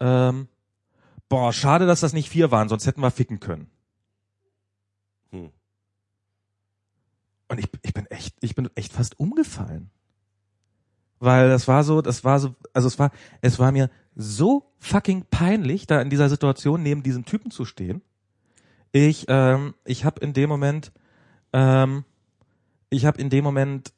Ähm, 0.00 0.48
boah, 1.28 1.52
schade, 1.52 1.86
dass 1.86 2.00
das 2.00 2.12
nicht 2.12 2.28
vier 2.28 2.50
waren, 2.50 2.68
sonst 2.68 2.86
hätten 2.86 3.00
wir 3.00 3.10
ficken 3.10 3.40
können. 3.40 3.70
Hm. 5.30 5.50
Und 7.48 7.58
ich, 7.58 7.68
ich 7.82 7.94
bin 7.94 8.06
echt, 8.06 8.36
ich 8.40 8.54
bin 8.54 8.68
echt 8.74 8.92
fast 8.92 9.18
umgefallen. 9.20 9.90
Weil 11.18 11.48
das 11.48 11.66
war 11.66 11.82
so, 11.84 12.02
das 12.02 12.24
war 12.24 12.38
so, 12.38 12.54
also 12.74 12.88
es 12.88 12.98
war, 12.98 13.10
es 13.40 13.58
war 13.58 13.72
mir 13.72 13.90
so 14.14 14.70
fucking 14.78 15.24
peinlich, 15.30 15.86
da 15.86 16.00
in 16.00 16.10
dieser 16.10 16.28
Situation 16.28 16.82
neben 16.82 17.02
diesem 17.02 17.24
Typen 17.24 17.50
zu 17.50 17.64
stehen. 17.64 18.02
Ich, 18.92 19.26
ähm, 19.28 19.74
ich 19.84 20.04
habe 20.04 20.20
in 20.20 20.32
dem 20.32 20.48
Moment, 20.48 20.92
ähm, 21.52 22.04
ich 22.90 23.06
habe 23.06 23.20
in 23.20 23.30
dem 23.30 23.44
Moment 23.44 23.92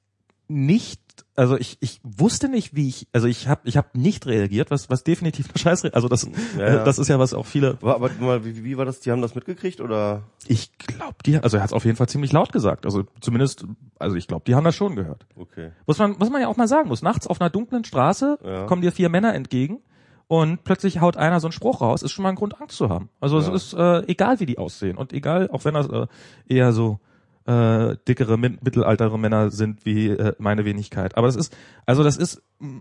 nicht, 0.48 1.00
also 1.38 1.56
ich, 1.56 1.78
ich 1.80 2.00
wusste 2.02 2.48
nicht, 2.48 2.74
wie 2.74 2.88
ich, 2.88 3.06
also 3.12 3.26
ich 3.28 3.46
habe, 3.48 3.60
ich 3.64 3.76
habe 3.76 3.88
nicht 3.94 4.26
reagiert, 4.26 4.70
was, 4.70 4.90
was 4.90 5.04
definitiv 5.04 5.46
eine 5.48 5.58
Scheiße, 5.58 5.94
also 5.94 6.08
das, 6.08 6.28
Ja, 6.58 6.68
ja. 6.74 6.84
das 6.84 6.98
ist 6.98 7.08
ja 7.08 7.18
was 7.18 7.32
auch 7.32 7.46
viele, 7.46 7.80
War, 7.80 7.94
aber 7.94 8.10
mal, 8.20 8.44
wie, 8.44 8.64
wie 8.64 8.76
war 8.76 8.84
das? 8.84 9.00
Die 9.00 9.10
haben 9.10 9.22
das 9.22 9.34
mitgekriegt 9.34 9.80
oder? 9.80 10.22
ich 10.46 10.76
glaube, 10.78 11.14
die, 11.24 11.38
also 11.38 11.56
er 11.56 11.62
hat 11.62 11.70
es 11.70 11.72
auf 11.74 11.84
jeden 11.84 11.96
Fall 11.96 12.08
ziemlich 12.08 12.32
laut 12.32 12.52
gesagt, 12.52 12.84
also 12.86 13.04
zumindest, 13.20 13.64
also 13.98 14.16
ich 14.16 14.26
glaube, 14.26 14.44
die 14.46 14.54
haben 14.54 14.64
das 14.64 14.74
schon 14.74 14.96
gehört. 14.96 15.26
Okay. 15.36 15.70
Muss 15.86 15.98
man, 15.98 16.16
muss 16.18 16.30
man 16.30 16.40
ja 16.42 16.48
auch 16.48 16.56
mal 16.56 16.68
sagen, 16.68 16.88
muss 16.88 17.02
nachts 17.02 17.26
auf 17.26 17.40
einer 17.40 17.50
dunklen 17.50 17.84
Straße 17.84 18.38
Ja. 18.44 18.64
kommen 18.66 18.82
dir 18.82 18.92
vier 18.92 19.08
Männer 19.08 19.34
entgegen 19.34 19.78
und 20.26 20.64
plötzlich 20.64 21.00
haut 21.00 21.16
einer 21.16 21.40
so 21.40 21.46
einen 21.46 21.52
Spruch 21.52 21.80
raus, 21.80 22.02
ist 22.02 22.12
schon 22.12 22.24
mal 22.24 22.30
ein 22.30 22.34
Grund, 22.34 22.60
Angst 22.60 22.76
zu 22.76 22.88
haben. 22.88 23.08
Also 23.20 23.38
Ja. 23.40 23.48
es 23.54 23.62
ist 23.64 23.74
äh, 23.74 24.00
egal, 24.06 24.40
wie 24.40 24.46
die 24.46 24.58
aussehen 24.58 24.96
und 24.96 25.12
egal, 25.12 25.48
auch 25.50 25.64
wenn 25.64 25.74
das 25.74 25.88
äh, 25.88 26.06
eher 26.48 26.72
so 26.72 26.98
äh, 27.48 27.96
dickere, 28.06 28.36
mittelaltere 28.36 29.18
Männer 29.18 29.50
sind 29.50 29.86
wie 29.86 30.08
äh, 30.08 30.34
meine 30.38 30.64
Wenigkeit. 30.64 31.16
Aber 31.16 31.26
das 31.26 31.36
ist, 31.36 31.56
also 31.86 32.04
das 32.04 32.16
ist, 32.16 32.42
mm, 32.58 32.78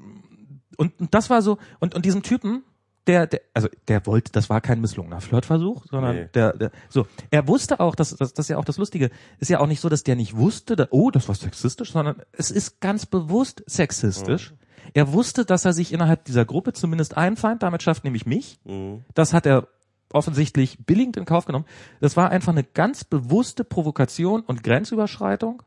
und, 0.76 0.99
und 0.99 1.13
das 1.13 1.30
war 1.30 1.41
so, 1.41 1.57
und, 1.80 1.95
und 1.95 2.05
diesem 2.05 2.22
Typen, 2.22 2.63
der, 3.07 3.28
der, 3.28 3.39
also 3.53 3.70
der 3.88 4.05
wollte, 4.05 4.34
das 4.34 4.49
war 4.49 4.59
kein 4.59 4.82
misslungener 4.82 5.22
Flirtversuch, 5.22 5.86
sondern 5.89 6.15
Nee. 6.15 6.30
der, 6.34 6.51
der, 6.57 6.72
so, 6.89 7.07
er 7.32 7.47
wusste 7.47 7.80
auch, 7.80 7.95
dass 7.95 8.09
das, 8.09 8.34
das 8.34 8.45
ist 8.45 8.49
ja 8.49 8.57
auch 8.57 8.65
das 8.65 8.78
Lustige, 8.78 9.09
ist 9.39 9.49
ja 9.49 9.61
auch 9.61 9.68
nicht 9.68 9.80
so, 9.80 9.88
dass 9.88 10.03
der 10.03 10.18
nicht 10.18 10.36
wusste, 10.36 10.76
da, 10.76 10.88
oh, 10.91 11.09
das 11.11 11.30
war 11.30 11.36
sexistisch, 11.36 11.93
sondern 11.93 12.22
es 12.34 12.51
ist 12.51 12.82
ganz 12.82 13.05
bewusst 13.05 13.63
sexistisch. 13.65 14.53
Er 14.93 15.13
wusste, 15.13 15.45
dass 15.45 15.63
er 15.63 15.74
sich 15.74 15.93
innerhalb 15.93 16.26
dieser 16.26 16.43
Gruppe 16.43 16.74
zumindest 16.74 17.15
einen 17.15 17.38
Feind 17.38 17.63
damit 17.63 17.84
schafft, 17.84 18.03
nämlich 18.03 18.26
mich. 18.26 18.59
Mhm. 18.65 19.05
Das 19.13 19.34
hat 19.34 19.45
er 19.45 19.68
offensichtlich 20.14 20.78
billigend 20.86 21.18
in 21.18 21.26
Kauf 21.26 21.45
genommen. 21.45 21.66
Das 21.99 22.16
war 22.18 22.30
einfach 22.32 22.53
eine 22.53 22.64
ganz 22.64 23.03
bewusste 23.03 23.64
Provokation 23.64 24.41
und 24.41 24.64
Grenzüberschreitung. 24.64 25.64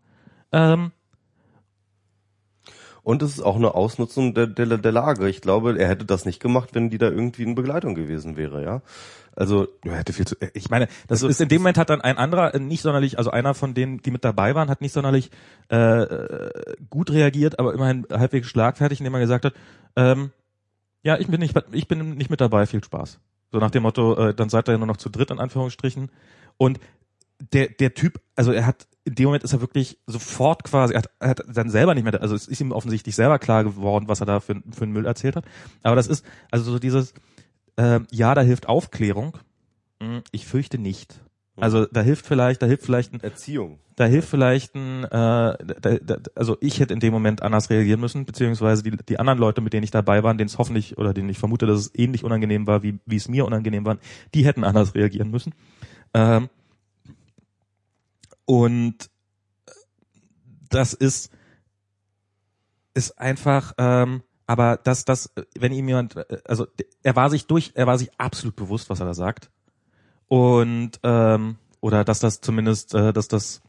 Ähm, 0.53 0.93
Und 3.03 3.23
es 3.23 3.33
ist 3.33 3.43
auch 3.43 3.57
eine 3.57 3.75
Ausnutzung 3.75 4.35
der, 4.35 4.47
der, 4.47 4.79
der 4.79 4.93
Lage. 4.93 5.29
Ich 5.29 5.41
glaube, 5.41 5.79
er 5.79 5.89
hätte 5.89 6.05
das 6.05 6.27
nicht 6.27 6.41
gemacht, 6.41 6.71
wenn 6.75 6.91
die 6.91 6.99
da 6.99 7.09
irgendwie 7.09 7.43
in 7.45 7.55
Begleitung 7.55 7.95
gewesen 7.95 8.37
wäre, 8.37 8.63
ja. 8.63 8.83
Also, 9.37 9.69
ja, 9.85 9.93
hätte 9.95 10.13
viel 10.13 10.27
zu, 10.27 10.37
ich 10.55 10.69
meine, 10.71 10.89
das 11.07 11.23
ist 11.23 11.41
in 11.41 11.49
dem 11.49 11.63
Moment 11.63 11.79
hat 11.79 11.89
dann 11.89 12.01
ein 12.01 12.19
anderer 12.19 12.55
äh, 12.55 12.59
nicht 12.59 12.83
sonderlich, 12.83 13.17
also 13.17 13.31
einer 13.31 13.55
von 13.55 13.75
denen, 13.75 14.03
die 14.03 14.11
mit 14.11 14.25
dabei 14.25 14.55
waren, 14.55 14.69
hat 14.69 14.81
nicht 14.81 14.93
sonderlich 14.93 15.31
äh, 15.71 15.77
äh, 15.77 16.77
gut 16.91 17.11
reagiert, 17.11 17.59
aber 17.59 17.73
immerhin 17.73 18.07
halbwegs 18.13 18.49
schlagfertig, 18.49 19.01
indem 19.01 19.15
er 19.15 19.21
gesagt 19.21 19.45
hat, 19.45 19.55
ähm, 19.97 20.33
ja, 21.03 21.17
ich 21.17 21.29
bin 21.29 21.41
nicht, 21.41 21.57
ich 21.73 21.89
bin 21.89 22.17
nicht 22.17 22.29
mit 22.29 22.41
dabei, 22.41 22.67
viel 22.67 22.85
Spaß. 22.85 23.19
So 23.53 23.59
nach 23.59 23.71
dem 23.71 23.83
Motto, 23.83 24.15
äh, 24.29 24.35
dann 24.35 24.49
seid 24.49 24.69
ihr 24.69 24.73
ja 24.73 24.79
nur 24.79 24.87
noch 24.87 24.97
zu 24.97 25.09
dritt 25.09 25.31
in 25.31 25.39
Anführungsstrichen. 25.39 26.11
Und 26.57 26.79
der 27.53 27.69
der 27.69 27.95
Typ, 27.95 28.21
also 28.37 28.53
er 28.53 28.67
hat 28.67 28.87
in 29.05 29.15
dem 29.15 29.25
Moment 29.27 29.45
ist 29.45 29.53
er 29.53 29.61
wirklich 29.61 29.99
sofort 30.07 30.63
quasi, 30.65 30.95
er 30.95 30.99
hat, 30.99 31.11
er 31.21 31.31
hat 31.31 31.43
dann 31.49 31.71
selber 31.71 31.95
nicht 31.95 32.05
mehr, 32.05 32.21
also 32.21 32.35
es 32.35 32.47
ist 32.47 32.61
ihm 32.61 32.71
offensichtlich 32.71 33.15
selber 33.17 33.39
klar 33.39 33.65
geworden, 33.65 34.09
was 34.09 34.21
er 34.21 34.27
da 34.27 34.41
für, 34.41 34.63
für 34.73 34.83
einen 34.85 34.93
Müll 34.93 35.07
erzählt 35.07 35.37
hat. 35.37 35.45
Aber 35.83 35.97
das 35.97 36.07
ist 36.07 36.25
also 36.51 36.71
so 36.71 36.79
dieses, 36.79 37.15
äh, 37.77 38.01
ja, 38.11 38.35
da 38.35 38.43
hilft 38.43 38.69
Aufklärung. 38.69 39.39
Hm, 40.03 40.23
Ich 40.33 40.47
fürchte 40.47 40.79
nicht. 40.79 41.21
Also 41.61 41.87
da 41.87 42.01
hilft 42.03 42.27
vielleicht, 42.27 42.63
da 42.63 42.67
hilft 42.67 42.85
vielleicht 42.85 43.13
ein, 43.13 43.21
Erziehung. 43.21 43.79
da 43.97 44.05
hilft 44.05 44.29
vielleicht 44.29 44.75
ein, 44.75 45.05
äh, 45.05 45.09
da, 45.11 45.57
da, 45.81 46.17
also 46.35 46.57
ich 46.61 46.81
hätte 46.81 46.95
in 46.95 47.01
dem 47.01 47.13
Moment 47.13 47.43
anders 47.43 47.71
reagieren 47.71 48.01
müssen, 48.01 48.25
beziehungsweise 48.25 48.83
die, 48.83 48.97
die 48.97 49.19
anderen 49.19 49.39
Leute, 49.39 49.61
mit 49.61 49.73
denen 49.73 49.85
ich 49.85 49.91
dabei 49.91 50.23
war, 50.23 50.35
denen 50.35 50.49
es 50.49 50.59
hoffentlich 50.59 50.99
oder 50.99 51.15
denen 51.15 51.29
ich 51.29 51.39
vermute, 51.39 51.67
dass 51.67 51.81
es 51.81 51.91
ähnlich 51.95 52.25
unangenehm 52.25 52.67
war, 52.67 52.83
wie, 52.83 52.99
wie 53.07 53.17
es 53.17 53.29
mir 53.29 53.45
unangenehm 53.45 53.85
war, 53.85 53.99
die 54.35 54.45
hätten 54.45 54.65
anders 54.65 54.95
reagieren 54.95 55.31
müssen. 55.31 55.55
Ähm, 56.15 56.49
und 58.45 59.11
das 60.71 60.93
ist, 60.95 61.31
ist 62.95 63.19
einfach, 63.19 63.75
ähm, 63.79 64.23
aber 64.47 64.79
dass 64.79 65.05
das, 65.05 65.33
wenn 65.57 65.73
ihm 65.73 65.87
jemand, 65.87 66.17
äh, 66.17 66.39
also 66.45 66.67
er 67.03 67.15
war 67.15 67.31
sich 67.31 67.47
durch, 67.47 67.73
er 67.75 67.87
war 67.87 67.99
sich 67.99 68.11
absolut 68.19 68.57
bewusst, 68.57 68.91
was 68.91 69.01
er 69.01 69.07
da 69.07 69.15
sagt. 69.15 69.51
Und 70.31 70.93
ähm, 71.03 71.57
oder 71.81 72.05
dass 72.05 72.21
das 72.21 72.41
zumindest, 72.41 72.95
äh, 72.95 73.13
dass 73.13 73.27
das 73.27 73.63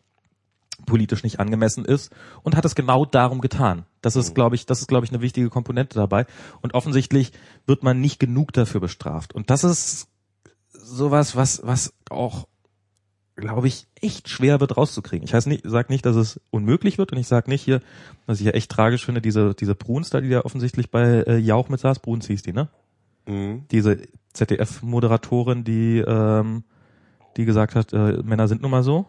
politisch 0.85 1.23
nicht 1.23 1.39
angemessen 1.39 1.85
ist 1.85 2.13
und 2.43 2.55
hat 2.55 2.65
es 2.65 2.75
genau 2.75 3.03
darum 3.03 3.41
getan. 3.41 3.85
Das 4.01 4.15
ist, 4.15 4.35
glaube 4.35 4.55
ich, 4.55 4.67
das 4.67 4.79
ist, 4.79 4.87
glaube 4.87 5.03
ich, 5.05 5.11
eine 5.11 5.21
wichtige 5.21 5.49
Komponente 5.49 5.95
dabei. 5.95 6.27
Und 6.61 6.75
offensichtlich 6.75 7.31
wird 7.65 7.81
man 7.81 7.99
nicht 7.99 8.19
genug 8.19 8.53
dafür 8.53 8.79
bestraft. 8.79 9.33
Und 9.33 9.49
das 9.49 9.63
ist 9.63 10.07
sowas, 10.71 11.35
was, 11.35 11.61
was 11.63 11.95
auch, 12.11 12.47
glaube 13.35 13.67
ich, 13.67 13.87
echt 13.99 14.29
schwer 14.29 14.59
wird 14.59 14.77
rauszukriegen. 14.77 15.25
Ich 15.25 15.33
heißt 15.33 15.47
nicht, 15.47 15.63
sag 15.65 15.89
nicht, 15.89 16.05
dass 16.05 16.15
es 16.15 16.39
unmöglich 16.51 16.99
wird 16.99 17.11
und 17.11 17.17
ich 17.17 17.27
sag 17.27 17.47
nicht 17.47 17.63
hier, 17.63 17.81
was 18.27 18.39
ich 18.39 18.45
ja 18.45 18.51
echt 18.51 18.69
tragisch 18.69 19.03
finde, 19.03 19.21
diese, 19.21 19.55
diese 19.55 19.73
Bruns 19.73 20.11
da, 20.11 20.21
die 20.21 20.29
ja 20.29 20.45
offensichtlich 20.45 20.91
bei 20.91 21.23
äh, 21.23 21.37
Jauch 21.37 21.69
mit 21.69 21.79
saß, 21.79 22.01
Bruns 22.01 22.27
hieß 22.27 22.43
die, 22.43 22.53
ne? 22.53 22.69
Mhm. 23.27 23.65
Diese 23.71 23.97
ZDF-Moderatorin, 24.33 25.63
die, 25.63 25.99
ähm, 25.99 26.63
die 27.37 27.45
gesagt 27.45 27.75
hat, 27.75 27.93
äh, 27.93 28.21
Männer 28.23 28.47
sind 28.47 28.61
nun 28.61 28.71
mal 28.71 28.83
so. 28.83 29.05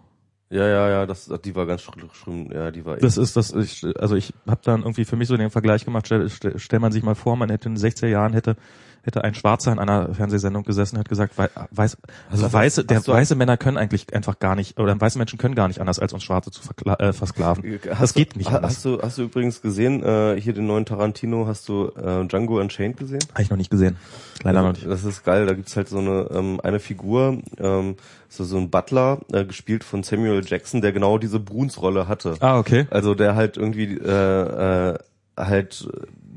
Ja, 0.50 0.68
ja, 0.68 0.88
ja, 0.90 1.06
das, 1.06 1.32
die 1.44 1.54
war 1.54 1.64
ganz 1.64 1.80
schlimm. 1.80 2.50
Ja, 2.52 2.70
die 2.70 2.84
war. 2.84 2.98
Das 2.98 3.16
ist 3.16 3.36
das, 3.36 3.54
ich, 3.54 3.86
also 3.98 4.16
ich 4.16 4.34
habe 4.46 4.60
dann 4.62 4.82
irgendwie 4.82 5.06
für 5.06 5.16
mich 5.16 5.28
so 5.28 5.36
den 5.38 5.48
Vergleich 5.48 5.86
gemacht. 5.86 6.06
Stell, 6.06 6.28
stell, 6.28 6.58
stell 6.58 6.78
man 6.78 6.92
sich 6.92 7.02
mal 7.02 7.14
vor, 7.14 7.36
man 7.36 7.48
hätte 7.48 7.70
in 7.70 7.74
den 7.74 7.82
60er 7.82 8.08
Jahren 8.08 8.34
hätte 8.34 8.56
hätte 9.02 9.24
ein 9.24 9.34
Schwarzer 9.34 9.72
in 9.72 9.78
einer 9.78 10.14
Fernsehsendung 10.14 10.62
gesessen, 10.64 10.98
hat 10.98 11.08
gesagt, 11.08 11.36
wei- 11.38 11.50
weiß, 11.70 11.96
also 12.30 12.44
Also, 12.44 12.52
weiße, 12.52 12.84
der 12.84 13.06
weiße 13.06 13.34
Männer 13.34 13.56
können 13.56 13.76
eigentlich 13.76 14.14
einfach 14.14 14.38
gar 14.38 14.54
nicht, 14.54 14.78
oder 14.78 14.98
weiße 15.00 15.18
Menschen 15.18 15.38
können 15.38 15.54
gar 15.54 15.68
nicht 15.68 15.80
anders, 15.80 15.98
als 15.98 16.12
uns 16.12 16.22
Schwarze 16.22 16.50
zu 16.50 16.60
äh, 16.98 17.12
versklaven. 17.12 17.80
Das 17.84 17.98
Hast 17.98 18.14
geht 18.14 18.34
du, 18.34 18.38
nicht 18.38 18.48
anders. 18.52 18.72
Hast 18.76 18.84
du, 18.84 19.00
hast 19.02 19.18
du 19.18 19.22
übrigens 19.22 19.60
gesehen, 19.62 20.02
äh, 20.02 20.40
hier 20.40 20.52
den 20.52 20.66
neuen 20.66 20.84
Tarantino, 20.86 21.46
hast 21.46 21.68
du 21.68 21.88
äh, 21.96 22.24
Django 22.26 22.60
Unchained 22.60 22.96
gesehen? 22.96 23.22
Habe 23.32 23.42
ich 23.42 23.50
noch 23.50 23.56
nicht 23.56 23.70
gesehen. 23.70 23.96
Leider 24.44 24.62
noch 24.62 24.72
nicht. 24.72 24.86
Das 24.86 25.04
ist 25.04 25.24
geil, 25.24 25.46
da 25.46 25.54
gibt's 25.54 25.76
halt 25.76 25.88
so 25.88 25.98
eine 25.98 26.28
ähm, 26.32 26.60
eine 26.62 26.80
Figur, 26.80 27.38
ähm, 27.58 27.96
so, 28.28 28.44
so 28.44 28.56
ein 28.56 28.70
Butler, 28.70 29.18
äh, 29.32 29.44
gespielt 29.44 29.84
von 29.84 30.02
Samuel 30.02 30.42
Jackson, 30.44 30.80
der 30.80 30.92
genau 30.92 31.18
diese 31.18 31.38
Bruns-Rolle 31.38 32.08
hatte. 32.08 32.34
Ah, 32.40 32.58
okay. 32.58 32.86
Also 32.90 33.14
der 33.14 33.34
halt 33.34 33.56
irgendwie 33.56 33.94
äh, 33.98 34.90
äh, 34.92 34.98
halt 35.36 35.88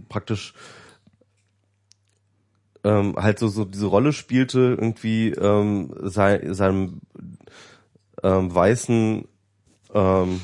praktisch 0.09 0.53
ähm, 2.85 3.15
halt 3.17 3.39
so 3.39 3.47
so 3.47 3.65
diese 3.65 3.87
Rolle 3.87 4.13
spielte 4.13 4.59
irgendwie 4.59 5.31
ähm, 5.31 5.93
sei, 6.03 6.53
seinem 6.53 7.01
ähm, 8.23 8.53
weißen 8.53 9.27
ähm, 9.93 10.41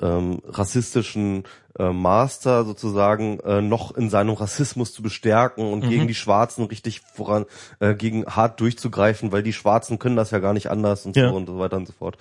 ähm, 0.00 0.42
rassistischen 0.46 1.44
äh, 1.78 1.92
Master 1.92 2.64
sozusagen 2.64 3.40
äh, 3.40 3.60
noch 3.62 3.96
in 3.96 4.10
seinem 4.10 4.34
Rassismus 4.34 4.92
zu 4.92 5.02
bestärken 5.02 5.72
und 5.72 5.88
gegen 5.88 6.06
die 6.08 6.14
Schwarzen 6.14 6.64
richtig 6.66 7.00
voran 7.00 7.46
äh, 7.80 7.94
gegen 7.94 8.26
hart 8.26 8.60
durchzugreifen, 8.60 9.32
weil 9.32 9.42
die 9.42 9.52
Schwarzen 9.52 9.98
können 9.98 10.16
das 10.16 10.30
ja 10.30 10.40
gar 10.40 10.52
nicht 10.52 10.70
anders 10.70 11.06
und 11.06 11.16
Ja. 11.16 11.30
so 11.30 11.36
und 11.36 11.46
so 11.46 11.58
weiter 11.58 11.76
und 11.76 11.86
so 11.86 11.92
fort. 11.92 12.16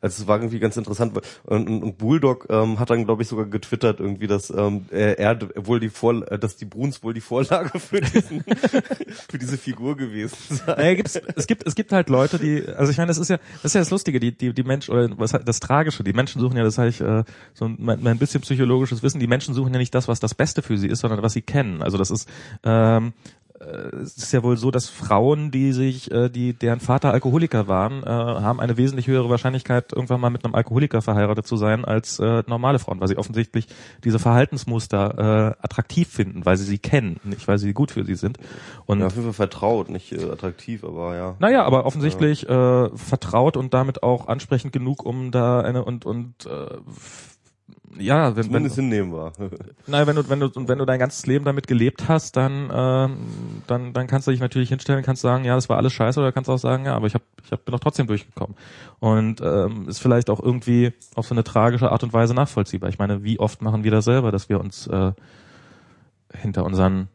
Also 0.00 0.22
es 0.22 0.28
war 0.28 0.38
irgendwie 0.38 0.58
ganz 0.58 0.76
interessant 0.76 1.16
und, 1.44 1.68
und, 1.68 1.82
und 1.82 1.98
Bulldog 1.98 2.46
ähm, 2.48 2.78
hat 2.78 2.90
dann 2.90 3.04
glaube 3.04 3.22
ich 3.22 3.28
sogar 3.28 3.46
getwittert 3.46 4.00
irgendwie, 4.00 4.26
dass 4.26 4.50
ähm, 4.50 4.86
er, 4.90 5.38
wohl 5.56 5.80
die 5.80 5.90
Vor 5.90 6.20
dass 6.20 6.56
die 6.56 6.64
Bruns 6.64 7.02
wohl 7.02 7.14
die 7.14 7.20
Vorlage 7.20 7.78
für 7.78 8.00
diesen 8.00 8.42
für 9.28 9.38
diese 9.38 9.58
Figur 9.58 9.96
gewesen 9.96 10.36
sei. 10.48 10.74
Naja, 10.74 10.94
gibt's, 10.94 11.20
es 11.36 11.46
gibt 11.46 11.66
es 11.66 11.74
gibt 11.74 11.92
halt 11.92 12.08
Leute, 12.08 12.38
die 12.38 12.66
also 12.68 12.90
ich 12.90 12.98
meine, 12.98 13.08
das 13.08 13.18
ist 13.18 13.28
ja 13.28 13.38
das 13.62 13.66
ist 13.66 13.74
ja 13.74 13.80
das 13.80 13.90
Lustige, 13.90 14.20
die 14.20 14.32
die 14.36 14.52
die 14.52 14.62
Menschen 14.62 14.94
oder 14.94 15.10
was 15.18 15.32
das 15.32 15.60
Tragische, 15.60 16.02
die 16.04 16.12
Menschen 16.12 16.40
suchen 16.40 16.56
ja, 16.56 16.64
das 16.64 16.78
habe 16.78 16.88
ich 16.88 17.00
äh, 17.00 17.24
so 17.54 17.66
ein, 17.66 17.76
mein, 17.78 18.18
bisschen 18.18 18.40
psychologisches 18.42 19.02
Wissen, 19.02 19.20
die 19.20 19.26
Menschen 19.26 19.54
suchen 19.54 19.72
ja 19.72 19.78
nicht 19.78 19.94
das, 19.94 20.08
was 20.08 20.20
das 20.20 20.34
Beste 20.34 20.62
für 20.62 20.76
sie 20.76 20.88
ist, 20.88 21.00
sondern 21.00 21.22
was 21.22 21.32
sie 21.32 21.42
kennen. 21.42 21.82
Also 21.82 21.98
das 21.98 22.10
ist 22.10 22.28
ähm, 22.64 23.08
äh, 23.08 23.39
es 23.60 24.16
ist 24.16 24.32
ja 24.32 24.42
wohl 24.42 24.56
so, 24.56 24.70
dass 24.70 24.88
Frauen, 24.88 25.50
die 25.50 25.72
sich, 25.72 26.10
äh, 26.10 26.30
die 26.30 26.54
deren 26.54 26.80
Vater 26.80 27.12
Alkoholiker 27.12 27.68
waren, 27.68 28.02
äh, 28.02 28.06
haben 28.06 28.58
eine 28.58 28.78
wesentlich 28.78 29.06
höhere 29.06 29.28
Wahrscheinlichkeit, 29.28 29.92
irgendwann 29.92 30.20
mal 30.20 30.30
mit 30.30 30.44
einem 30.44 30.54
Alkoholiker 30.54 31.02
verheiratet 31.02 31.46
zu 31.46 31.56
sein, 31.56 31.84
als 31.84 32.18
äh, 32.18 32.42
normale 32.46 32.78
Frauen, 32.78 33.00
weil 33.00 33.08
sie 33.08 33.18
offensichtlich 33.18 33.66
diese 34.02 34.18
Verhaltensmuster 34.18 35.56
äh, 35.58 35.64
attraktiv 35.64 36.08
finden, 36.08 36.46
weil 36.46 36.56
sie 36.56 36.64
sie 36.64 36.78
kennen, 36.78 37.20
nicht 37.22 37.46
weil 37.48 37.58
sie 37.58 37.74
gut 37.74 37.90
für 37.90 38.04
sie 38.04 38.14
sind. 38.14 38.38
Und 38.86 39.00
Ja, 39.00 39.06
auf 39.06 39.14
jeden 39.14 39.24
Fall 39.24 39.34
vertraut, 39.34 39.90
nicht 39.90 40.12
äh, 40.12 40.30
attraktiv, 40.30 40.82
aber 40.82 41.16
ja. 41.16 41.36
naja, 41.38 41.64
aber 41.64 41.84
offensichtlich 41.84 42.48
äh, 42.48 42.88
vertraut 42.96 43.58
und 43.58 43.74
damit 43.74 44.02
auch 44.02 44.28
ansprechend 44.28 44.72
genug, 44.72 45.04
um 45.04 45.30
da 45.30 45.60
eine 45.60 45.84
und 45.84 46.06
und 46.06 46.46
äh, 46.46 46.78
ja, 47.98 48.28
wenn, 48.30 48.36
wenn 48.36 48.44
Zumindest 48.44 48.76
hinnehmen 48.76 49.12
wir. 49.12 49.32
Nein, 49.86 50.06
wenn 50.06 50.16
du, 50.16 50.28
wenn 50.28 50.40
du, 50.40 50.46
und 50.46 50.68
wenn 50.68 50.78
du 50.78 50.84
dein 50.84 50.98
ganzes 50.98 51.26
Leben 51.26 51.44
damit 51.44 51.66
gelebt 51.66 52.08
hast, 52.08 52.36
dann, 52.36 52.70
ähm, 52.72 53.16
dann, 53.66 53.92
dann 53.92 54.06
kannst 54.06 54.26
du 54.26 54.30
dich 54.30 54.40
natürlich 54.40 54.68
hinstellen, 54.68 55.02
kannst 55.02 55.22
sagen, 55.22 55.44
ja, 55.44 55.54
das 55.54 55.68
war 55.68 55.76
alles 55.76 55.92
scheiße, 55.92 56.20
oder 56.20 56.30
kannst 56.30 56.48
auch 56.48 56.58
sagen, 56.58 56.84
ja, 56.84 56.94
aber 56.94 57.08
ich 57.08 57.14
hab, 57.14 57.22
ich 57.44 57.50
hab, 57.50 57.64
bin 57.64 57.72
doch 57.72 57.80
trotzdem 57.80 58.06
durchgekommen. 58.06 58.56
Und 59.00 59.40
ähm, 59.40 59.88
ist 59.88 59.98
vielleicht 59.98 60.30
auch 60.30 60.40
irgendwie 60.40 60.92
auf 61.14 61.26
so 61.26 61.34
eine 61.34 61.42
tragische 61.42 61.90
Art 61.90 62.02
und 62.04 62.12
Weise 62.12 62.32
nachvollziehbar. 62.34 62.90
Ich 62.90 62.98
meine, 62.98 63.24
wie 63.24 63.40
oft 63.40 63.60
machen 63.60 63.82
wir 63.82 63.90
das 63.90 64.04
selber, 64.04 64.30
dass 64.30 64.48
wir 64.48 64.60
uns 64.60 64.86
äh, 64.86 65.12
hinter 66.32 66.64
unseren, 66.64 67.08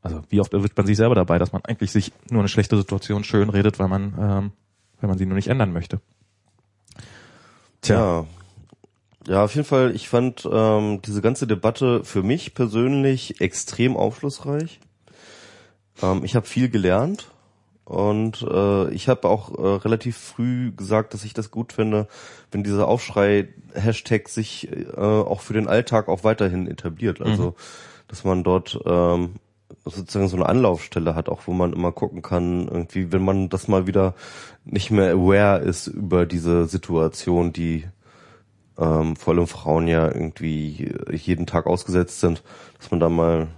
also 0.00 0.22
wie 0.30 0.40
oft 0.40 0.54
erwischt 0.54 0.76
man 0.76 0.86
sich 0.86 0.96
selber 0.96 1.14
dabei, 1.14 1.38
dass 1.38 1.52
man 1.52 1.62
eigentlich 1.64 1.90
sich 1.90 2.12
nur 2.30 2.40
eine 2.40 2.48
schlechte 2.48 2.76
Situation 2.76 3.22
schön 3.22 3.50
redet, 3.50 3.78
weil 3.78 3.88
man, 3.88 4.14
ähm, 4.18 4.52
weil 5.00 5.08
man 5.08 5.18
sie 5.18 5.26
nur 5.26 5.36
nicht 5.36 5.48
ändern 5.48 5.72
möchte. 5.72 6.00
Tja. 7.82 7.96
Ja. 7.96 8.26
Ja, 9.28 9.44
auf 9.44 9.54
jeden 9.54 9.66
Fall, 9.66 9.94
ich 9.94 10.08
fand 10.08 10.48
ähm, 10.50 11.00
diese 11.02 11.22
ganze 11.22 11.46
Debatte 11.46 12.02
für 12.04 12.22
mich 12.22 12.54
persönlich 12.54 13.40
extrem 13.40 13.96
aufschlussreich. 13.96 14.80
Ähm, 16.02 16.24
ich 16.24 16.34
habe 16.34 16.46
viel 16.46 16.68
gelernt 16.68 17.30
und 17.84 18.42
äh, 18.42 18.90
ich 18.90 19.08
habe 19.08 19.28
auch 19.28 19.56
äh, 19.56 19.76
relativ 19.84 20.16
früh 20.16 20.72
gesagt, 20.72 21.14
dass 21.14 21.24
ich 21.24 21.34
das 21.34 21.50
gut 21.50 21.72
finde, 21.72 22.08
wenn 22.50 22.64
dieser 22.64 22.88
Aufschrei-Hashtag 22.88 24.28
sich 24.28 24.70
äh, 24.72 24.96
auch 24.96 25.40
für 25.40 25.52
den 25.52 25.68
Alltag 25.68 26.08
auch 26.08 26.24
weiterhin 26.24 26.66
etabliert. 26.66 27.20
Also, 27.20 27.54
dass 28.08 28.24
man 28.24 28.42
dort 28.44 28.78
ähm, 28.86 29.34
sozusagen 29.84 30.28
so 30.28 30.36
eine 30.36 30.48
Anlaufstelle 30.48 31.14
hat, 31.14 31.28
auch 31.28 31.42
wo 31.46 31.52
man 31.52 31.72
immer 31.72 31.92
gucken 31.92 32.22
kann, 32.22 32.68
irgendwie, 32.68 33.12
wenn 33.12 33.24
man 33.24 33.48
das 33.48 33.68
mal 33.68 33.86
wieder 33.86 34.14
nicht 34.64 34.90
mehr 34.90 35.12
aware 35.12 35.60
ist 35.60 35.86
über 35.86 36.26
diese 36.26 36.66
Situation, 36.66 37.52
die 37.52 37.84
ähm, 38.78 39.16
vor 39.16 39.34
allem 39.34 39.46
Frauen 39.46 39.88
ja 39.88 40.06
irgendwie 40.06 40.94
jeden 41.10 41.46
Tag 41.46 41.66
ausgesetzt 41.66 42.20
sind, 42.20 42.42
dass 42.78 42.90
man 42.90 43.00
da 43.00 43.08
mal 43.08 43.48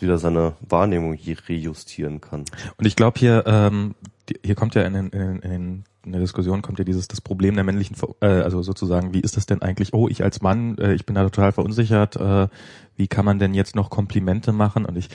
wieder 0.00 0.18
seine 0.18 0.54
Wahrnehmung 0.60 1.18
rejustieren 1.48 2.20
kann. 2.20 2.44
Und 2.76 2.86
ich 2.86 2.96
glaube 2.96 3.18
hier, 3.18 3.44
ähm, 3.46 3.94
hier 4.42 4.54
kommt 4.54 4.74
ja 4.74 4.82
in, 4.82 4.94
den, 4.94 5.08
in, 5.10 5.38
in, 5.40 5.84
in 6.04 6.12
der 6.12 6.20
Diskussion 6.20 6.62
kommt 6.62 6.78
ja 6.78 6.84
dieses 6.84 7.08
das 7.08 7.20
Problem 7.20 7.54
der 7.54 7.64
männlichen, 7.64 7.96
äh, 8.20 8.26
also 8.26 8.62
sozusagen, 8.62 9.12
wie 9.12 9.20
ist 9.20 9.36
das 9.36 9.46
denn 9.46 9.62
eigentlich? 9.62 9.92
Oh, 9.92 10.08
ich 10.08 10.22
als 10.22 10.40
Mann, 10.40 10.78
äh, 10.78 10.94
ich 10.94 11.04
bin 11.04 11.14
da 11.14 11.22
total 11.22 11.52
verunsichert. 11.52 12.16
Äh, 12.16 12.48
wie 12.96 13.08
kann 13.08 13.24
man 13.24 13.38
denn 13.38 13.54
jetzt 13.54 13.76
noch 13.76 13.90
Komplimente 13.90 14.52
machen? 14.52 14.86
Und 14.86 14.96
ich, 14.96 15.08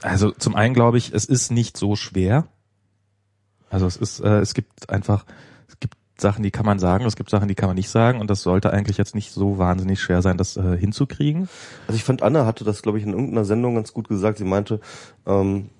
also 0.00 0.30
zum 0.30 0.54
einen 0.54 0.74
glaube 0.74 0.98
ich, 0.98 1.12
es 1.12 1.24
ist 1.26 1.50
nicht 1.50 1.76
so 1.76 1.96
schwer. 1.96 2.46
Also 3.68 3.86
es 3.86 3.96
ist, 3.96 4.20
äh, 4.20 4.38
es 4.38 4.54
gibt 4.54 4.88
einfach, 4.88 5.26
Sachen, 6.16 6.42
die 6.42 6.50
kann 6.50 6.64
man 6.64 6.78
sagen, 6.78 7.04
es 7.06 7.16
gibt 7.16 7.30
Sachen, 7.30 7.48
die 7.48 7.54
kann 7.54 7.68
man 7.68 7.76
nicht 7.76 7.88
sagen 7.88 8.20
und 8.20 8.30
das 8.30 8.42
sollte 8.42 8.72
eigentlich 8.72 8.98
jetzt 8.98 9.14
nicht 9.14 9.32
so 9.32 9.58
wahnsinnig 9.58 10.00
schwer 10.00 10.22
sein, 10.22 10.36
das 10.36 10.56
äh, 10.56 10.76
hinzukriegen. 10.76 11.48
Also 11.86 11.96
ich 11.96 12.04
fand, 12.04 12.22
Anna 12.22 12.46
hatte 12.46 12.64
das, 12.64 12.82
glaube 12.82 12.98
ich, 12.98 13.04
in 13.04 13.10
irgendeiner 13.10 13.44
Sendung 13.44 13.74
ganz 13.74 13.92
gut 13.92 14.08
gesagt. 14.08 14.38
Sie 14.38 14.44
meinte, 14.44 14.80
ähm, 15.26 15.70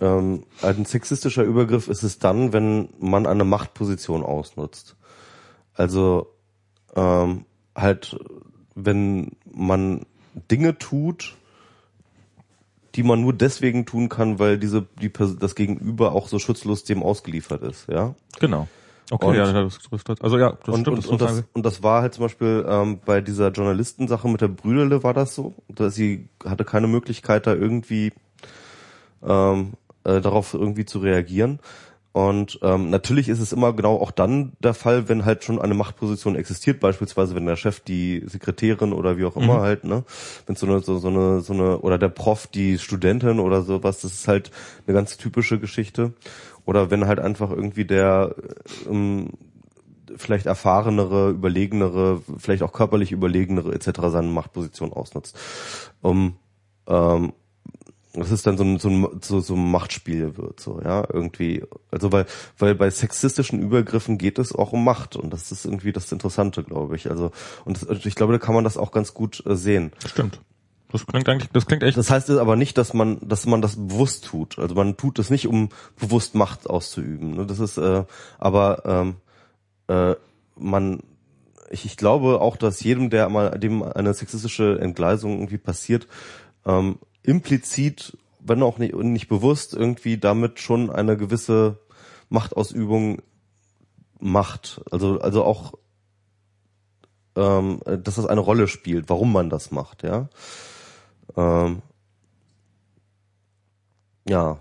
ähm, 0.00 0.44
ein 0.62 0.84
sexistischer 0.84 1.44
Übergriff 1.44 1.88
ist 1.88 2.02
es 2.02 2.18
dann, 2.18 2.52
wenn 2.52 2.88
man 2.98 3.26
eine 3.26 3.44
Machtposition 3.44 4.24
ausnutzt. 4.24 4.96
Also 5.74 6.26
ähm, 6.96 7.44
halt, 7.76 8.16
wenn 8.74 9.32
man 9.52 10.06
Dinge 10.50 10.78
tut, 10.78 11.36
die 12.94 13.02
man 13.02 13.20
nur 13.20 13.32
deswegen 13.32 13.86
tun 13.86 14.08
kann, 14.08 14.38
weil 14.38 14.58
diese 14.58 14.86
die, 15.00 15.12
das 15.12 15.54
Gegenüber 15.54 16.12
auch 16.12 16.28
so 16.28 16.38
schutzlos 16.38 16.84
dem 16.84 17.02
ausgeliefert 17.02 17.62
ist, 17.62 17.88
ja. 17.88 18.14
Genau. 18.40 18.68
Okay, 19.10 19.26
Und- 19.26 19.34
ja, 19.36 19.52
das 19.52 19.78
trifft. 19.78 20.22
Also 20.22 20.38
ja, 20.38 20.56
das 20.64 20.74
und, 20.74 20.80
stimmt. 20.80 20.96
und, 20.96 21.04
das 21.04 21.10
und, 21.10 21.20
das, 21.20 21.44
und 21.52 21.66
das 21.66 21.82
war 21.82 22.02
halt 22.02 22.14
zum 22.14 22.24
Beispiel 22.24 22.64
ähm, 22.68 23.00
bei 23.04 23.20
dieser 23.20 23.50
Journalistensache 23.50 24.28
mit 24.28 24.40
der 24.40 24.48
Brüderle 24.48 25.02
war 25.02 25.12
das 25.12 25.34
so. 25.34 25.54
Dass 25.68 25.94
sie 25.94 26.28
hatte 26.44 26.64
keine 26.64 26.86
Möglichkeit, 26.86 27.46
da 27.46 27.54
irgendwie 27.54 28.12
ähm, 29.22 29.74
äh, 30.04 30.20
darauf 30.20 30.54
irgendwie 30.54 30.84
zu 30.84 31.00
reagieren. 31.00 31.60
Und 32.12 32.60
ähm, 32.62 32.90
natürlich 32.90 33.28
ist 33.28 33.40
es 33.40 33.52
immer 33.52 33.72
genau 33.72 33.96
auch 33.96 34.12
dann 34.12 34.52
der 34.60 34.72
Fall, 34.72 35.08
wenn 35.08 35.24
halt 35.24 35.42
schon 35.42 35.60
eine 35.60 35.74
Machtposition 35.74 36.36
existiert, 36.36 36.78
beispielsweise 36.78 37.34
wenn 37.34 37.44
der 37.44 37.56
Chef 37.56 37.80
die 37.80 38.22
Sekretärin 38.26 38.92
oder 38.92 39.18
wie 39.18 39.24
auch 39.24 39.36
immer 39.36 39.62
halt, 39.62 39.82
ne, 39.82 40.04
wenn 40.46 40.54
so 40.54 40.64
eine 40.66 40.78
so, 40.78 40.98
so 40.98 41.08
eine 41.08 41.40
so 41.40 41.52
eine 41.54 41.78
oder 41.80 41.98
der 41.98 42.10
Prof 42.10 42.46
die 42.46 42.78
Studentin 42.78 43.40
oder 43.40 43.62
sowas, 43.62 44.00
das 44.02 44.12
ist 44.12 44.28
halt 44.28 44.52
eine 44.86 44.94
ganz 44.94 45.16
typische 45.16 45.58
Geschichte. 45.58 46.12
Oder 46.64 46.90
wenn 46.90 47.06
halt 47.06 47.20
einfach 47.20 47.50
irgendwie 47.50 47.84
der 47.84 48.34
ähm, 48.88 49.30
vielleicht 50.16 50.46
erfahrenere, 50.46 51.30
überlegenere, 51.30 52.22
vielleicht 52.38 52.62
auch 52.62 52.72
körperlich 52.72 53.12
überlegenere 53.12 53.74
etc. 53.74 54.00
seine 54.08 54.28
Machtposition 54.28 54.92
ausnutzt. 54.92 55.38
Um, 56.02 56.36
ähm, 56.86 57.32
dass 58.14 58.30
es 58.30 58.42
dann 58.42 58.56
so 58.56 58.62
ein, 58.64 58.78
so 58.78 58.88
ein, 58.88 59.20
so, 59.22 59.40
so 59.40 59.54
ein 59.54 59.70
Machtspiel 59.70 60.36
wird, 60.36 60.60
so, 60.60 60.80
ja, 60.80 61.04
irgendwie. 61.12 61.64
Also 61.90 62.12
weil, 62.12 62.26
weil 62.58 62.74
bei 62.76 62.88
sexistischen 62.88 63.60
Übergriffen 63.60 64.18
geht 64.18 64.38
es 64.38 64.54
auch 64.54 64.72
um 64.72 64.84
Macht 64.84 65.16
und 65.16 65.32
das 65.32 65.50
ist 65.50 65.64
irgendwie 65.64 65.92
das 65.92 66.12
Interessante, 66.12 66.62
glaube 66.62 66.94
ich. 66.94 67.10
Also, 67.10 67.32
und 67.64 67.82
das, 67.82 68.06
ich 68.06 68.14
glaube, 68.14 68.32
da 68.32 68.38
kann 68.38 68.54
man 68.54 68.62
das 68.62 68.76
auch 68.76 68.92
ganz 68.92 69.14
gut 69.14 69.44
äh, 69.46 69.56
sehen. 69.56 69.92
Stimmt. 70.06 70.40
Das 70.94 71.06
klingt 71.06 71.28
eigentlich, 71.28 71.50
das 71.50 71.66
klingt 71.66 71.82
echt. 71.82 71.96
Das 71.96 72.08
heißt 72.08 72.30
aber 72.30 72.54
nicht, 72.54 72.78
dass 72.78 72.94
man, 72.94 73.18
dass 73.20 73.46
man 73.46 73.60
das 73.60 73.74
bewusst 73.74 74.26
tut. 74.26 74.60
Also 74.60 74.76
man 74.76 74.96
tut 74.96 75.18
das 75.18 75.28
nicht, 75.28 75.48
um 75.48 75.70
bewusst 75.98 76.36
Macht 76.36 76.70
auszuüben. 76.70 77.34
Ne? 77.34 77.46
Das 77.46 77.58
ist, 77.58 77.78
äh, 77.78 78.04
aber 78.38 78.84
ähm, 78.86 79.16
äh, 79.88 80.14
man, 80.54 81.02
ich, 81.68 81.84
ich 81.84 81.96
glaube 81.96 82.40
auch, 82.40 82.56
dass 82.56 82.80
jedem, 82.80 83.10
der 83.10 83.28
mal, 83.28 83.58
dem 83.58 83.82
eine 83.82 84.14
sexistische 84.14 84.78
Entgleisung 84.78 85.32
irgendwie 85.32 85.58
passiert, 85.58 86.06
ähm, 86.64 87.00
implizit, 87.24 88.16
wenn 88.38 88.62
auch 88.62 88.78
nicht, 88.78 88.94
nicht 88.94 89.26
bewusst, 89.26 89.74
irgendwie 89.74 90.16
damit 90.16 90.60
schon 90.60 90.90
eine 90.90 91.16
gewisse 91.16 91.80
Machtausübung 92.28 93.20
macht. 94.20 94.80
Also, 94.92 95.18
also 95.18 95.42
auch, 95.42 95.72
ähm, 97.34 97.80
dass 97.84 98.14
das 98.14 98.26
eine 98.26 98.40
Rolle 98.40 98.68
spielt, 98.68 99.08
warum 99.08 99.32
man 99.32 99.50
das 99.50 99.72
macht, 99.72 100.04
ja. 100.04 100.28
Ähm, 101.36 101.82
ja. 104.28 104.58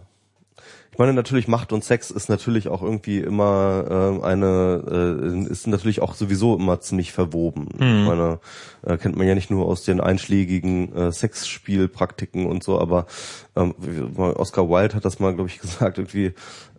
Ich 0.92 1.00
meine 1.00 1.14
natürlich 1.14 1.48
Macht 1.48 1.74
und 1.74 1.84
Sex 1.84 2.12
ist 2.12 2.30
natürlich 2.30 2.68
auch 2.68 2.84
irgendwie 2.84 3.18
immer 3.18 4.20
äh, 4.22 4.24
eine 4.24 4.84
äh, 4.88 5.52
ist 5.52 5.66
natürlich 5.66 6.04
auch 6.04 6.14
sowieso 6.14 6.56
immer 6.56 6.82
ziemlich 6.82 7.12
verwoben. 7.12 7.68
Mhm. 7.80 8.02
Ich 8.02 8.08
meine 8.08 8.40
äh, 8.84 8.98
kennt 8.98 9.16
man 9.16 9.28
ja 9.28 9.34
nicht 9.34 9.50
nur 9.50 9.66
aus 9.66 9.84
den 9.84 10.00
einschlägigen 10.00 10.96
äh, 10.96 11.12
Sexspielpraktiken 11.12 12.46
und 12.46 12.64
so, 12.64 12.80
aber 12.80 13.08
ähm, 13.56 13.74
Oscar 14.18 14.70
Wilde 14.70 14.96
hat 14.96 15.04
das 15.04 15.20
mal 15.20 15.34
glaube 15.34 15.50
ich 15.50 15.60
gesagt 15.62 15.98
irgendwie 15.98 16.34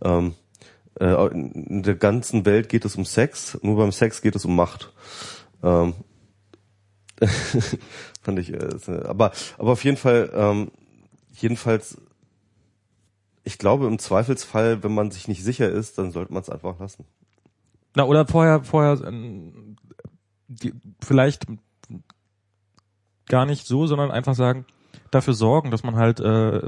ähm, 0.04 0.34
äh, 1.00 1.26
in 1.32 1.82
der 1.82 1.96
ganzen 1.96 2.46
Welt 2.46 2.68
geht 2.68 2.84
es 2.84 2.94
um 2.94 3.04
Sex, 3.04 3.58
nur 3.62 3.76
beim 3.76 3.90
Sex 3.90 4.22
geht 4.22 4.36
es 4.36 4.44
um 4.44 4.54
Macht. 4.54 4.92
Ähm, 5.64 5.94
fand 8.24 8.38
ich, 8.38 8.52
äh, 8.52 9.04
aber 9.04 9.32
aber 9.58 9.72
auf 9.72 9.84
jeden 9.84 9.96
Fall 9.96 10.30
ähm, 10.34 10.70
jedenfalls 11.32 11.98
ich 13.44 13.58
glaube 13.58 13.86
im 13.86 13.98
Zweifelsfall, 13.98 14.82
wenn 14.82 14.94
man 14.94 15.10
sich 15.10 15.28
nicht 15.28 15.44
sicher 15.44 15.68
ist, 15.68 15.98
dann 15.98 16.10
sollte 16.10 16.32
man 16.32 16.42
es 16.42 16.48
einfach 16.48 16.78
lassen. 16.80 17.04
Na, 17.94 18.04
oder 18.04 18.26
vorher, 18.26 18.64
vorher, 18.64 19.06
ähm, 19.06 19.76
die, 20.48 20.72
vielleicht 21.00 21.46
gar 23.26 23.46
nicht 23.46 23.66
so, 23.66 23.86
sondern 23.86 24.10
einfach 24.10 24.34
sagen, 24.34 24.66
dafür 25.10 25.34
sorgen, 25.34 25.70
dass 25.70 25.84
man 25.84 25.96
halt, 25.96 26.20
äh, 26.20 26.58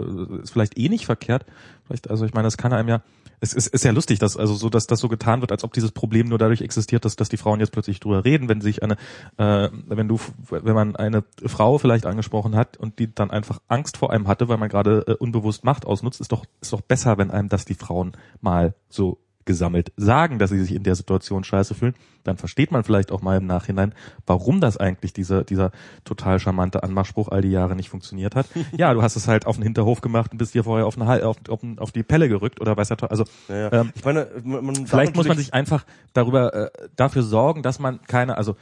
ist 0.42 0.52
vielleicht 0.52 0.78
eh 0.78 0.88
nicht 0.88 1.06
verkehrt. 1.06 1.46
Vielleicht, 1.84 2.10
also 2.10 2.24
ich 2.24 2.34
meine, 2.34 2.48
es 2.48 2.56
kann 2.56 2.72
einem 2.72 2.88
ja, 2.88 3.02
es 3.40 3.52
ist, 3.52 3.68
ist 3.68 3.84
ja 3.84 3.92
lustig, 3.92 4.18
dass 4.18 4.36
also 4.36 4.54
so, 4.54 4.68
dass 4.68 4.86
das 4.86 5.00
so 5.00 5.08
getan 5.08 5.40
wird, 5.40 5.52
als 5.52 5.64
ob 5.64 5.72
dieses 5.72 5.92
Problem 5.92 6.28
nur 6.28 6.38
dadurch 6.38 6.60
existiert, 6.60 7.04
dass, 7.04 7.16
dass 7.16 7.28
die 7.28 7.36
Frauen 7.36 7.60
jetzt 7.60 7.72
plötzlich 7.72 8.00
drüber 8.00 8.24
reden, 8.24 8.48
wenn 8.48 8.60
sich 8.60 8.82
eine, 8.82 8.96
äh, 9.36 9.68
wenn 9.86 10.08
du, 10.08 10.18
wenn 10.48 10.74
man 10.74 10.96
eine 10.96 11.24
Frau 11.44 11.78
vielleicht 11.78 12.06
angesprochen 12.06 12.56
hat 12.56 12.76
und 12.76 12.98
die 12.98 13.14
dann 13.14 13.30
einfach 13.30 13.60
Angst 13.68 13.96
vor 13.96 14.10
einem 14.10 14.28
hatte, 14.28 14.48
weil 14.48 14.58
man 14.58 14.68
gerade 14.68 15.04
äh, 15.06 15.14
unbewusst 15.14 15.64
Macht 15.64 15.84
ausnutzt, 15.86 16.20
ist 16.20 16.32
doch, 16.32 16.44
ist 16.60 16.72
doch 16.72 16.80
besser, 16.80 17.18
wenn 17.18 17.30
einem 17.30 17.48
das 17.48 17.64
die 17.64 17.74
Frauen 17.74 18.12
mal 18.40 18.74
so 18.88 19.18
gesammelt 19.46 19.92
sagen, 19.96 20.38
dass 20.38 20.50
sie 20.50 20.60
sich 20.60 20.74
in 20.74 20.82
der 20.82 20.94
Situation 20.94 21.44
scheiße 21.44 21.74
fühlen, 21.74 21.94
dann 22.24 22.36
versteht 22.36 22.72
man 22.72 22.84
vielleicht 22.84 23.12
auch 23.12 23.22
mal 23.22 23.38
im 23.38 23.46
Nachhinein, 23.46 23.94
warum 24.26 24.60
das 24.60 24.76
eigentlich 24.76 25.12
dieser, 25.12 25.44
dieser 25.44 25.70
total 26.04 26.38
charmante 26.38 26.82
Anmachspruch 26.82 27.28
all 27.28 27.42
die 27.42 27.50
Jahre 27.50 27.76
nicht 27.76 27.88
funktioniert 27.88 28.34
hat. 28.34 28.46
ja, 28.76 28.92
du 28.92 29.02
hast 29.02 29.16
es 29.16 29.28
halt 29.28 29.46
auf 29.46 29.56
den 29.56 29.62
Hinterhof 29.62 30.00
gemacht 30.00 30.32
und 30.32 30.38
bist 30.38 30.54
dir 30.54 30.64
vorher 30.64 30.86
auf, 30.86 31.00
eine, 31.00 31.24
auf, 31.26 31.36
auf, 31.48 31.60
auf 31.78 31.92
die 31.92 32.02
Pelle 32.02 32.28
gerückt 32.28 32.60
oder 32.60 32.76
weiß 32.76 32.90
ja, 32.90 32.96
also 33.08 33.24
Ja, 33.48 33.56
ja. 33.56 33.72
ähm, 33.72 33.92
ich 33.94 34.04
meine, 34.04 34.26
man, 34.42 34.86
vielleicht 34.86 35.16
muss 35.16 35.28
man 35.28 35.38
sich 35.38 35.54
einfach 35.54 35.86
darüber 36.12 36.52
äh, 36.52 36.70
dafür 36.96 37.22
sorgen, 37.22 37.62
dass 37.62 37.78
man 37.78 38.02
keine, 38.02 38.36
also 38.36 38.56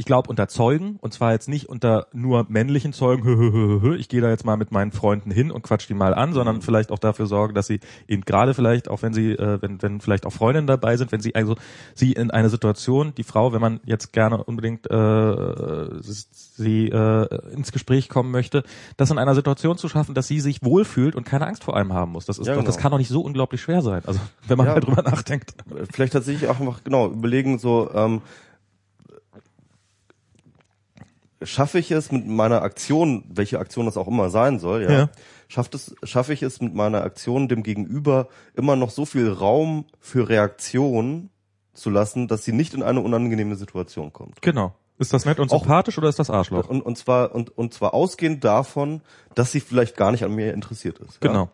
ich 0.00 0.06
glaube 0.06 0.30
unter 0.30 0.48
Zeugen 0.48 0.96
und 1.02 1.12
zwar 1.12 1.32
jetzt 1.32 1.46
nicht 1.46 1.68
unter 1.68 2.06
nur 2.14 2.46
männlichen 2.48 2.94
Zeugen, 2.94 3.22
hö, 3.22 3.36
hö, 3.36 3.80
hö, 3.82 3.96
ich 3.96 4.08
gehe 4.08 4.22
da 4.22 4.30
jetzt 4.30 4.46
mal 4.46 4.56
mit 4.56 4.72
meinen 4.72 4.92
Freunden 4.92 5.30
hin 5.30 5.50
und 5.50 5.60
quatsch 5.60 5.90
die 5.90 5.94
mal 5.94 6.14
an, 6.14 6.32
sondern 6.32 6.62
vielleicht 6.62 6.90
auch 6.90 6.98
dafür 6.98 7.26
sorgen, 7.26 7.52
dass 7.54 7.66
sie 7.66 7.80
eben 8.08 8.22
gerade 8.22 8.54
vielleicht, 8.54 8.88
auch 8.88 9.02
wenn 9.02 9.12
sie, 9.12 9.32
äh, 9.32 9.60
wenn, 9.60 9.82
wenn 9.82 10.00
vielleicht 10.00 10.24
auch 10.24 10.32
Freundinnen 10.32 10.66
dabei 10.66 10.96
sind, 10.96 11.12
wenn 11.12 11.20
sie 11.20 11.34
also 11.34 11.54
sie 11.94 12.12
in 12.12 12.30
eine 12.30 12.48
Situation, 12.48 13.12
die 13.14 13.24
Frau, 13.24 13.52
wenn 13.52 13.60
man 13.60 13.80
jetzt 13.84 14.14
gerne 14.14 14.42
unbedingt 14.42 14.90
äh, 14.90 16.00
sie 16.00 16.88
äh, 16.88 17.52
ins 17.52 17.70
Gespräch 17.70 18.08
kommen 18.08 18.30
möchte, 18.30 18.62
das 18.96 19.10
in 19.10 19.18
einer 19.18 19.34
Situation 19.34 19.76
zu 19.76 19.90
schaffen, 19.90 20.14
dass 20.14 20.26
sie 20.28 20.40
sich 20.40 20.62
wohlfühlt 20.64 21.14
und 21.14 21.24
keine 21.24 21.46
Angst 21.46 21.62
vor 21.62 21.76
einem 21.76 21.92
haben 21.92 22.12
muss. 22.12 22.24
Das 22.24 22.38
ist 22.38 22.46
Ja, 22.46 22.54
doch, 22.54 22.64
das 22.64 22.76
genau. 22.76 22.82
kann 22.82 22.92
doch 22.92 22.98
nicht 22.98 23.08
so 23.10 23.20
unglaublich 23.20 23.60
schwer 23.60 23.82
sein. 23.82 24.00
Also 24.06 24.18
wenn 24.48 24.56
man 24.56 24.66
Ja. 24.66 24.72
mal 24.74 24.80
drüber 24.80 25.02
nachdenkt. 25.02 25.52
vielleicht 25.92 26.14
tatsächlich 26.14 26.48
auch 26.48 26.58
einfach 26.58 26.82
genau 26.84 27.08
überlegen 27.08 27.58
so 27.58 27.90
ähm, 27.94 28.22
schaffe 31.42 31.78
ich 31.78 31.90
es 31.90 32.12
mit 32.12 32.26
meiner 32.26 32.62
Aktion 32.62 33.24
welche 33.28 33.58
Aktion 33.58 33.86
das 33.86 33.96
auch 33.96 34.08
immer 34.08 34.30
sein 34.30 34.58
soll 34.58 34.82
ja, 34.82 34.90
Ja. 34.90 35.10
schafft 35.48 35.74
es 35.74 35.94
schaffe 36.02 36.32
ich 36.32 36.42
es 36.42 36.60
mit 36.60 36.74
meiner 36.74 37.02
Aktion 37.02 37.48
dem 37.48 37.62
Gegenüber 37.62 38.28
immer 38.54 38.76
noch 38.76 38.90
so 38.90 39.04
viel 39.06 39.30
Raum 39.32 39.86
für 40.00 40.28
Reaktion 40.28 41.30
zu 41.72 41.90
lassen 41.90 42.28
dass 42.28 42.44
sie 42.44 42.52
nicht 42.52 42.74
in 42.74 42.82
eine 42.82 43.00
unangenehme 43.00 43.56
Situation 43.56 44.12
kommt 44.12 44.42
Genau. 44.42 44.74
Ist 44.98 45.14
das 45.14 45.24
nett 45.24 45.40
und 45.40 45.50
Auch- 45.50 45.60
sympathisch 45.62 45.96
oder 45.96 46.10
ist 46.10 46.18
das 46.18 46.28
Arschloch? 46.28 46.68
und, 46.68 46.82
und 46.82 46.98
zwar 46.98 47.34
und, 47.34 47.56
und 47.56 47.72
zwar 47.72 47.94
ausgehend 47.94 48.44
davon 48.44 49.00
dass 49.34 49.50
sie 49.52 49.60
vielleicht 49.60 49.96
gar 49.96 50.10
nicht 50.12 50.24
an 50.24 50.34
mir 50.34 50.52
interessiert 50.52 50.98
ist 50.98 51.22
ja? 51.24 51.30
Genau. 51.30 51.50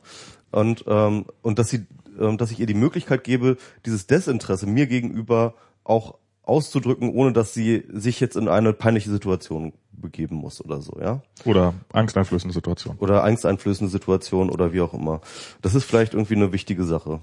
und 0.51 0.85
ähm, 0.89 1.27
und 1.43 1.59
dass 1.61 1.69
sie 1.69 1.87
ähm, 2.19 2.39
dass 2.39 2.51
ich 2.51 2.59
ihr 2.59 2.67
die 2.67 2.75
Möglichkeit 2.75 3.23
gebe 3.23 3.57
dieses 3.85 4.09
Desinteresse 4.09 4.67
mir 4.67 4.87
gegenüber 4.89 5.55
auch 5.85 6.17
auszudrücken 6.47 7.11
ohne 7.11 7.33
dass 7.33 7.53
sie 7.53 7.85
sich 7.93 8.21
jetzt 8.21 8.37
in 8.37 8.49
eine 8.49 8.73
peinliche 8.73 9.11
Situation 9.11 9.73
begeben 9.93 10.37
muss 10.37 10.65
oder 10.65 10.81
so 10.81 10.99
ja? 11.01 11.21
Oder 11.45 11.75
angsteinflößende 11.93 12.55
Situation. 12.55 12.97
oder 12.99 13.25
angsteinflößende 13.25 13.91
Situation 13.91 14.51
oder 14.51 14.73
wie 14.73 14.81
auch 14.81 14.95
immer. 14.95 15.21
Das 15.61 15.75
ist 15.75 15.85
vielleicht 15.85 16.15
irgendwie 16.15 16.37
eine 16.37 16.53
wichtige 16.53 16.85
Sache. 16.85 17.21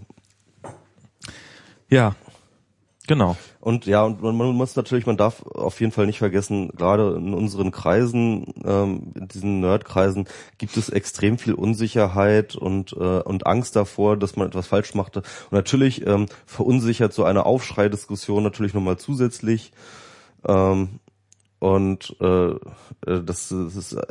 Ja, 1.90 2.16
genau. 3.08 3.36
Und 3.60 3.86
ja, 3.86 4.04
und 4.04 4.22
man, 4.22 4.36
man 4.36 4.56
muss 4.56 4.76
natürlich, 4.76 5.06
man 5.06 5.18
darf 5.18 5.44
auf 5.44 5.80
jeden 5.80 5.92
Fall 5.92 6.06
nicht 6.06 6.20
vergessen, 6.20 6.70
gerade 6.70 7.16
in 7.16 7.34
unseren 7.34 7.72
Kreisen, 7.72 8.54
ähm, 8.66 9.14
in 9.16 9.28
diesen 9.28 9.60
Nerdkreisen, 9.62 10.28
gibt 10.58 10.78
es 10.78 10.90
extrem 10.90 11.38
viel 11.38 11.54
Unsicherheit 11.54 12.56
und, 12.56 12.94
äh, 12.94 13.22
und 13.22 13.48
Angst 13.48 13.76
davor, 13.76 14.18
dass 14.18 14.36
man 14.36 14.48
etwas 14.48 14.68
falsch 14.68 14.94
machte. 14.96 15.20
Und 15.20 15.54
natürlich 15.54 16.06
ähm, 16.06 16.28
verunsichert 16.46 17.14
so 17.14 17.24
eine 17.24 17.46
Aufschreidiskussion 17.46 18.44
natürlich 18.44 18.74
nochmal 18.74 18.98
zusätzlich. 18.98 19.72
Ähm, 20.46 21.00
und 21.64 22.18
äh, 22.20 22.26
äh, 22.46 22.58
das, 23.24 23.48
das, 23.48 23.76
ist, 23.78 23.94
äh, 23.94 24.02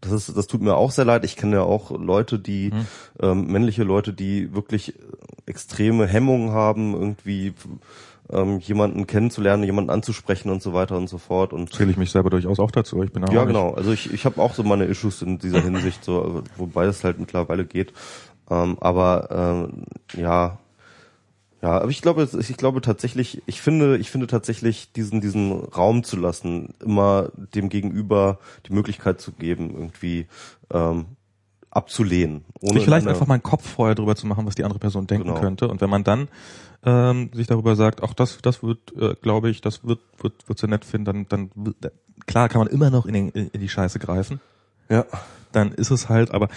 das 0.00 0.12
ist, 0.12 0.36
das 0.36 0.48
tut 0.48 0.62
mir 0.62 0.74
auch 0.74 0.90
sehr 0.90 1.04
leid. 1.04 1.24
Ich 1.24 1.36
kenne 1.36 1.54
ja 1.54 1.62
auch 1.62 1.92
Leute, 1.92 2.40
die 2.40 2.72
ähm, 3.20 3.46
männliche 3.46 3.84
Leute, 3.84 4.12
die 4.12 4.52
wirklich 4.52 4.94
extreme 5.46 6.08
Hemmungen 6.08 6.50
haben, 6.50 6.94
irgendwie 6.94 7.54
ähm, 8.30 8.58
jemanden 8.60 9.06
kennenzulernen, 9.06 9.64
jemanden 9.64 9.90
anzusprechen 9.90 10.50
und 10.50 10.62
so 10.62 10.72
weiter 10.72 10.96
und 10.96 11.08
so 11.08 11.18
fort. 11.18 11.52
Und 11.52 11.72
Zähle 11.74 11.90
ich 11.90 11.96
mich 11.96 12.10
selber 12.10 12.30
durchaus 12.30 12.58
auch 12.60 12.70
dazu. 12.70 13.02
Ich 13.02 13.12
bin 13.12 13.24
ja, 13.26 13.44
genau. 13.44 13.72
Also 13.74 13.92
ich, 13.92 14.12
ich 14.12 14.24
habe 14.24 14.40
auch 14.40 14.54
so 14.54 14.62
meine 14.62 14.84
Issues 14.84 15.22
in 15.22 15.38
dieser 15.38 15.60
Hinsicht, 15.62 16.04
so, 16.04 16.42
wobei 16.56 16.86
es 16.86 17.04
halt 17.04 17.18
mittlerweile 17.18 17.64
geht. 17.64 17.92
Ähm, 18.50 18.76
aber 18.80 19.28
ähm, 19.66 19.84
ja, 20.20 20.58
ja, 21.62 21.78
aber 21.80 21.90
ich 21.90 22.02
glaube, 22.02 22.28
ich 22.40 22.56
glaube 22.56 22.80
tatsächlich, 22.80 23.40
ich 23.46 23.62
finde, 23.62 23.96
ich 23.96 24.10
finde 24.10 24.26
tatsächlich 24.26 24.92
diesen 24.92 25.20
diesen 25.20 25.52
Raum 25.52 26.02
zu 26.02 26.16
lassen, 26.16 26.74
immer 26.84 27.30
dem 27.36 27.68
Gegenüber 27.68 28.38
die 28.66 28.72
Möglichkeit 28.72 29.20
zu 29.20 29.30
geben, 29.30 29.70
irgendwie 29.72 30.26
ähm, 30.72 31.04
abzulehnen. 31.70 32.44
Ohne 32.60 32.74
Sich 32.74 32.84
vielleicht 32.84 33.06
eine- 33.06 33.14
einfach 33.14 33.26
mal 33.28 33.34
einen 33.34 33.42
Kopf 33.44 33.66
vorher 33.68 33.94
drüber 33.94 34.16
zu 34.16 34.26
machen, 34.26 34.44
was 34.44 34.54
die 34.56 34.64
andere 34.64 34.80
Person 34.80 35.06
denken 35.06 35.28
Genau. 35.28 35.40
könnte. 35.40 35.68
Und 35.68 35.80
wenn 35.80 35.88
man 35.90 36.02
dann 36.04 36.28
ähm, 36.84 37.30
sich 37.32 37.46
darüber 37.46 37.76
sagt, 37.76 38.02
auch 38.02 38.14
das, 38.14 38.38
das 38.42 38.62
wird, 38.62 38.92
äh, 38.96 39.14
glaube 39.20 39.50
ich, 39.50 39.60
das 39.60 39.84
wird, 39.84 40.00
wird, 40.18 40.48
wird 40.48 40.58
sie 40.58 40.68
nett 40.68 40.84
finden, 40.84 41.26
dann, 41.28 41.50
dann 41.58 41.90
klar 42.26 42.48
kann 42.48 42.60
man 42.60 42.68
immer 42.68 42.90
noch 42.90 43.06
in, 43.06 43.14
den, 43.14 43.28
in 43.30 43.60
die 43.60 43.68
Scheiße 43.68 43.98
greifen. 43.98 44.40
ja. 44.88 45.04
Dann 45.52 45.72
ist 45.72 45.90
es 45.90 46.08
halt, 46.08 46.30
aber 46.30 46.48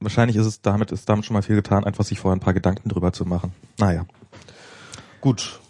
wahrscheinlich 0.00 0.36
ist 0.38 0.46
es 0.46 0.62
damit, 0.62 0.92
ist 0.92 1.06
damit 1.10 1.26
schon 1.26 1.34
mal 1.34 1.42
viel 1.42 1.56
getan, 1.56 1.84
einfach 1.84 2.04
sich 2.04 2.18
vorher 2.18 2.36
ein 2.36 2.40
paar 2.40 2.54
Gedanken 2.54 2.88
drüber 2.88 3.12
zu 3.12 3.26
machen. 3.26 3.52
Naja. 3.78 4.06
Gut. 5.20 5.60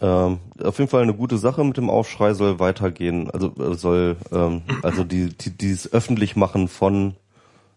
Ähm, 0.00 0.38
auf 0.62 0.78
jeden 0.78 0.90
Fall 0.90 1.02
eine 1.02 1.14
gute 1.14 1.38
Sache 1.38 1.64
mit 1.64 1.76
dem 1.76 1.90
Aufschrei 1.90 2.34
soll 2.34 2.58
weitergehen. 2.60 3.30
Also 3.30 3.52
äh, 3.58 3.74
soll 3.74 4.16
ähm, 4.30 4.62
also 4.82 5.04
die, 5.04 5.28
die 5.28 5.50
dieses 5.50 5.92
Öffentlichmachen 5.92 6.68
von 6.68 7.14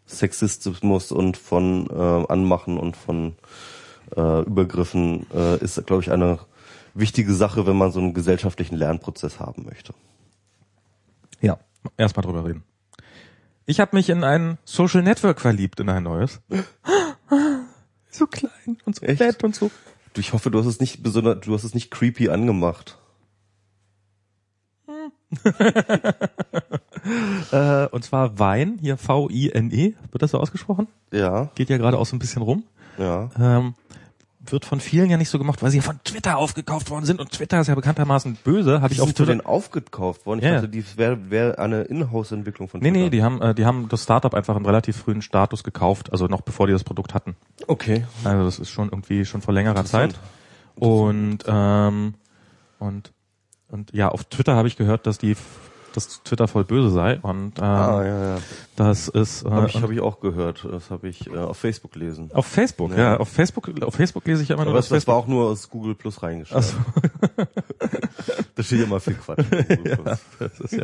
Sexismus 0.08 1.12
und 1.12 1.38
von 1.38 1.88
äh, 1.90 2.32
Anmachen 2.32 2.78
und 2.78 2.96
von 2.96 3.36
äh, 4.16 4.42
Übergriffen 4.42 5.26
äh, 5.34 5.58
ist, 5.58 5.86
glaube 5.86 6.04
ich, 6.04 6.12
eine 6.12 6.40
wichtige 6.94 7.34
Sache, 7.34 7.68
wenn 7.68 7.78
man 7.78 7.92
so 7.92 8.00
einen 8.00 8.14
gesellschaftlichen 8.14 8.76
Lernprozess 8.76 9.40
haben 9.40 9.66
möchte. 9.66 9.94
Ja, 11.42 11.58
erstmal 11.98 12.24
drüber 12.26 12.46
reden. 12.46 12.64
Ich 13.66 13.80
habe 13.80 13.96
mich 13.96 14.10
in 14.10 14.24
ein 14.24 14.58
Social 14.64 15.02
Network 15.02 15.42
verliebt, 15.42 15.80
in 15.80 15.90
ein 15.90 16.04
neues. 16.04 16.40
So 18.10 18.28
klein 18.28 18.78
und 18.86 18.96
so 18.96 19.06
Echt? 19.06 19.20
nett 19.20 19.44
und 19.44 19.56
so. 19.56 19.72
Du, 20.14 20.22
ich 20.22 20.32
hoffe, 20.32 20.50
du 20.50 20.60
hast 20.60 20.68
es 20.68 20.80
nicht 20.80 21.04
besonders, 21.04 21.42
du 21.42 21.54
hast 21.54 21.66
es 21.66 21.74
nicht 21.74 21.92
creepy 21.92 22.30
angemacht. 22.30 22.98
Äh, 27.52 27.86
und 27.92 28.04
zwar 28.04 28.40
Wein, 28.40 28.80
hier 28.82 28.98
V-I-N-E, 28.98 29.94
wird 30.12 30.22
das 30.24 30.32
so 30.32 30.40
ausgesprochen? 30.40 30.88
Ja, 31.12 31.52
Geht 31.54 31.70
ja 31.70 31.78
gerade 31.78 32.00
auch 32.00 32.08
so 32.08 32.16
ein 32.16 32.20
bisschen 32.20 32.42
rum. 32.42 32.64
Ja. 32.98 33.30
Ähm, 33.40 33.74
wird 34.48 34.64
von 34.64 34.80
vielen 34.80 35.10
ja 35.10 35.18
nicht 35.18 35.30
so 35.30 35.40
gemacht, 35.40 35.64
weil 35.64 35.72
sie 35.72 35.78
ja 35.78 35.84
von 35.84 36.00
Twitter 36.04 36.38
aufgekauft 36.38 36.92
worden 36.92 37.04
sind 37.06 37.20
und 37.20 37.32
Twitter 37.32 37.60
ist 37.62 37.66
ja 37.68 37.74
bekanntermaßen 37.74 38.38
böse. 38.44 38.76
Habe 38.80 38.90
Die 38.90 38.96
ich 38.96 39.02
auf 39.02 39.12
Twitter. 39.14 39.26
den 39.32 39.42
aufgekauft 39.44 40.28
worden. 40.28 40.38
Ich 40.40 40.46
Ja, 40.46 40.54
dachte, 40.56 40.70
die 40.70 40.86
wäre 40.98 41.32
wär 41.32 41.58
eine 41.58 41.82
Inhouse-Entwicklung 41.82 42.68
von 42.70 42.80
Nee, 42.80 42.92
Twitter. 42.92 43.04
nee, 43.06 43.10
die 43.10 43.24
haben, 43.24 43.42
äh, 43.42 43.56
die 43.56 43.66
haben 43.66 43.90
das 43.90 44.04
Startup 44.04 44.36
einfach 44.36 44.56
im 44.56 44.64
relativ 44.66 44.98
frühen 44.98 45.24
Status 45.24 45.64
gekauft, 45.64 46.12
also 46.12 46.28
noch 46.28 46.42
bevor 46.42 46.68
die 46.68 46.74
das 46.74 46.84
Produkt 46.84 47.16
hatten. 47.16 47.36
Okay. 47.66 48.06
Also 48.24 48.46
das 48.46 48.60
ist 48.60 48.70
schon 48.70 48.90
irgendwie 48.90 49.26
schon 49.26 49.42
vor 49.42 49.52
längerer 49.54 49.84
Zeit. 49.84 50.14
Und 50.76 51.40
ähm, 51.48 52.14
und 52.78 53.12
und 53.70 53.94
ja, 53.94 54.10
auf 54.10 54.26
Twitter 54.26 54.56
habe 54.56 54.68
ich 54.68 54.78
gehört, 54.78 55.08
dass 55.08 55.18
die 55.18 55.36
dass 55.96 56.24
Twitter 56.24 56.48
voll 56.48 56.64
böse 56.64 56.90
sei 56.90 57.20
und 57.22 57.58
ähm, 57.60 57.64
Ah, 57.64 58.04
ja, 58.04 58.24
ja. 58.36 58.38
das 58.76 59.08
ist 59.08 59.44
äh, 59.44 59.50
Habe 59.50 59.68
ich, 59.68 59.82
hab 59.82 59.90
ich 59.92 60.00
auch 60.02 60.20
gehört. 60.20 60.68
Das 60.70 60.90
habe 60.92 61.08
ich 61.08 61.28
äh, 61.28 61.38
auf 61.38 61.58
Facebook 61.58 61.92
gelesen. 61.94 62.30
auf 62.34 62.46
Facebook, 62.46 62.92
ja. 62.92 62.98
Ja. 62.98 63.18
auf 63.18 63.30
Facebook 63.30 63.70
auf 63.84 63.96
Facebook 63.96 64.26
lese 64.28 64.44
ich 64.44 64.50
immer 64.50 64.64
nur 64.64 64.72
Aber 64.74 64.80
das 64.80 64.90
das, 64.90 65.00
das 65.00 65.08
war 65.08 65.16
auch 65.16 65.28
nur 65.28 65.46
aus 65.50 65.70
Google 65.70 65.96
Plus 65.96 66.22
reingeschrieben. 66.24 66.64
So. 66.64 66.76
Da 68.56 68.64
steht 68.64 68.80
ja 68.80 68.88
mal 68.88 69.00
viel 69.02 69.16
Quatsch. 69.16 69.46
Das 70.40 70.60
ist 70.62 70.72
ja. 70.74 70.84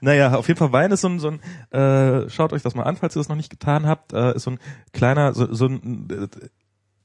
Naja, 0.00 0.34
auf 0.34 0.48
jeden 0.48 0.58
Fall 0.58 0.72
Wein 0.72 0.90
ist 0.90 1.02
so 1.02 1.08
ein, 1.08 1.18
so 1.18 1.28
ein 1.30 1.40
äh, 1.78 2.28
schaut 2.30 2.52
euch 2.54 2.62
das 2.62 2.74
mal 2.74 2.84
an, 2.84 2.96
falls 2.96 3.14
ihr 3.16 3.20
das 3.20 3.28
noch 3.28 3.36
nicht 3.36 3.50
getan 3.50 3.86
habt, 3.86 4.12
äh, 4.14 4.34
ist 4.34 4.44
so 4.44 4.52
ein 4.52 4.58
kleiner, 4.92 5.34
so, 5.34 5.52
so 5.52 5.66
ein 5.66 6.08
äh, 6.10 6.28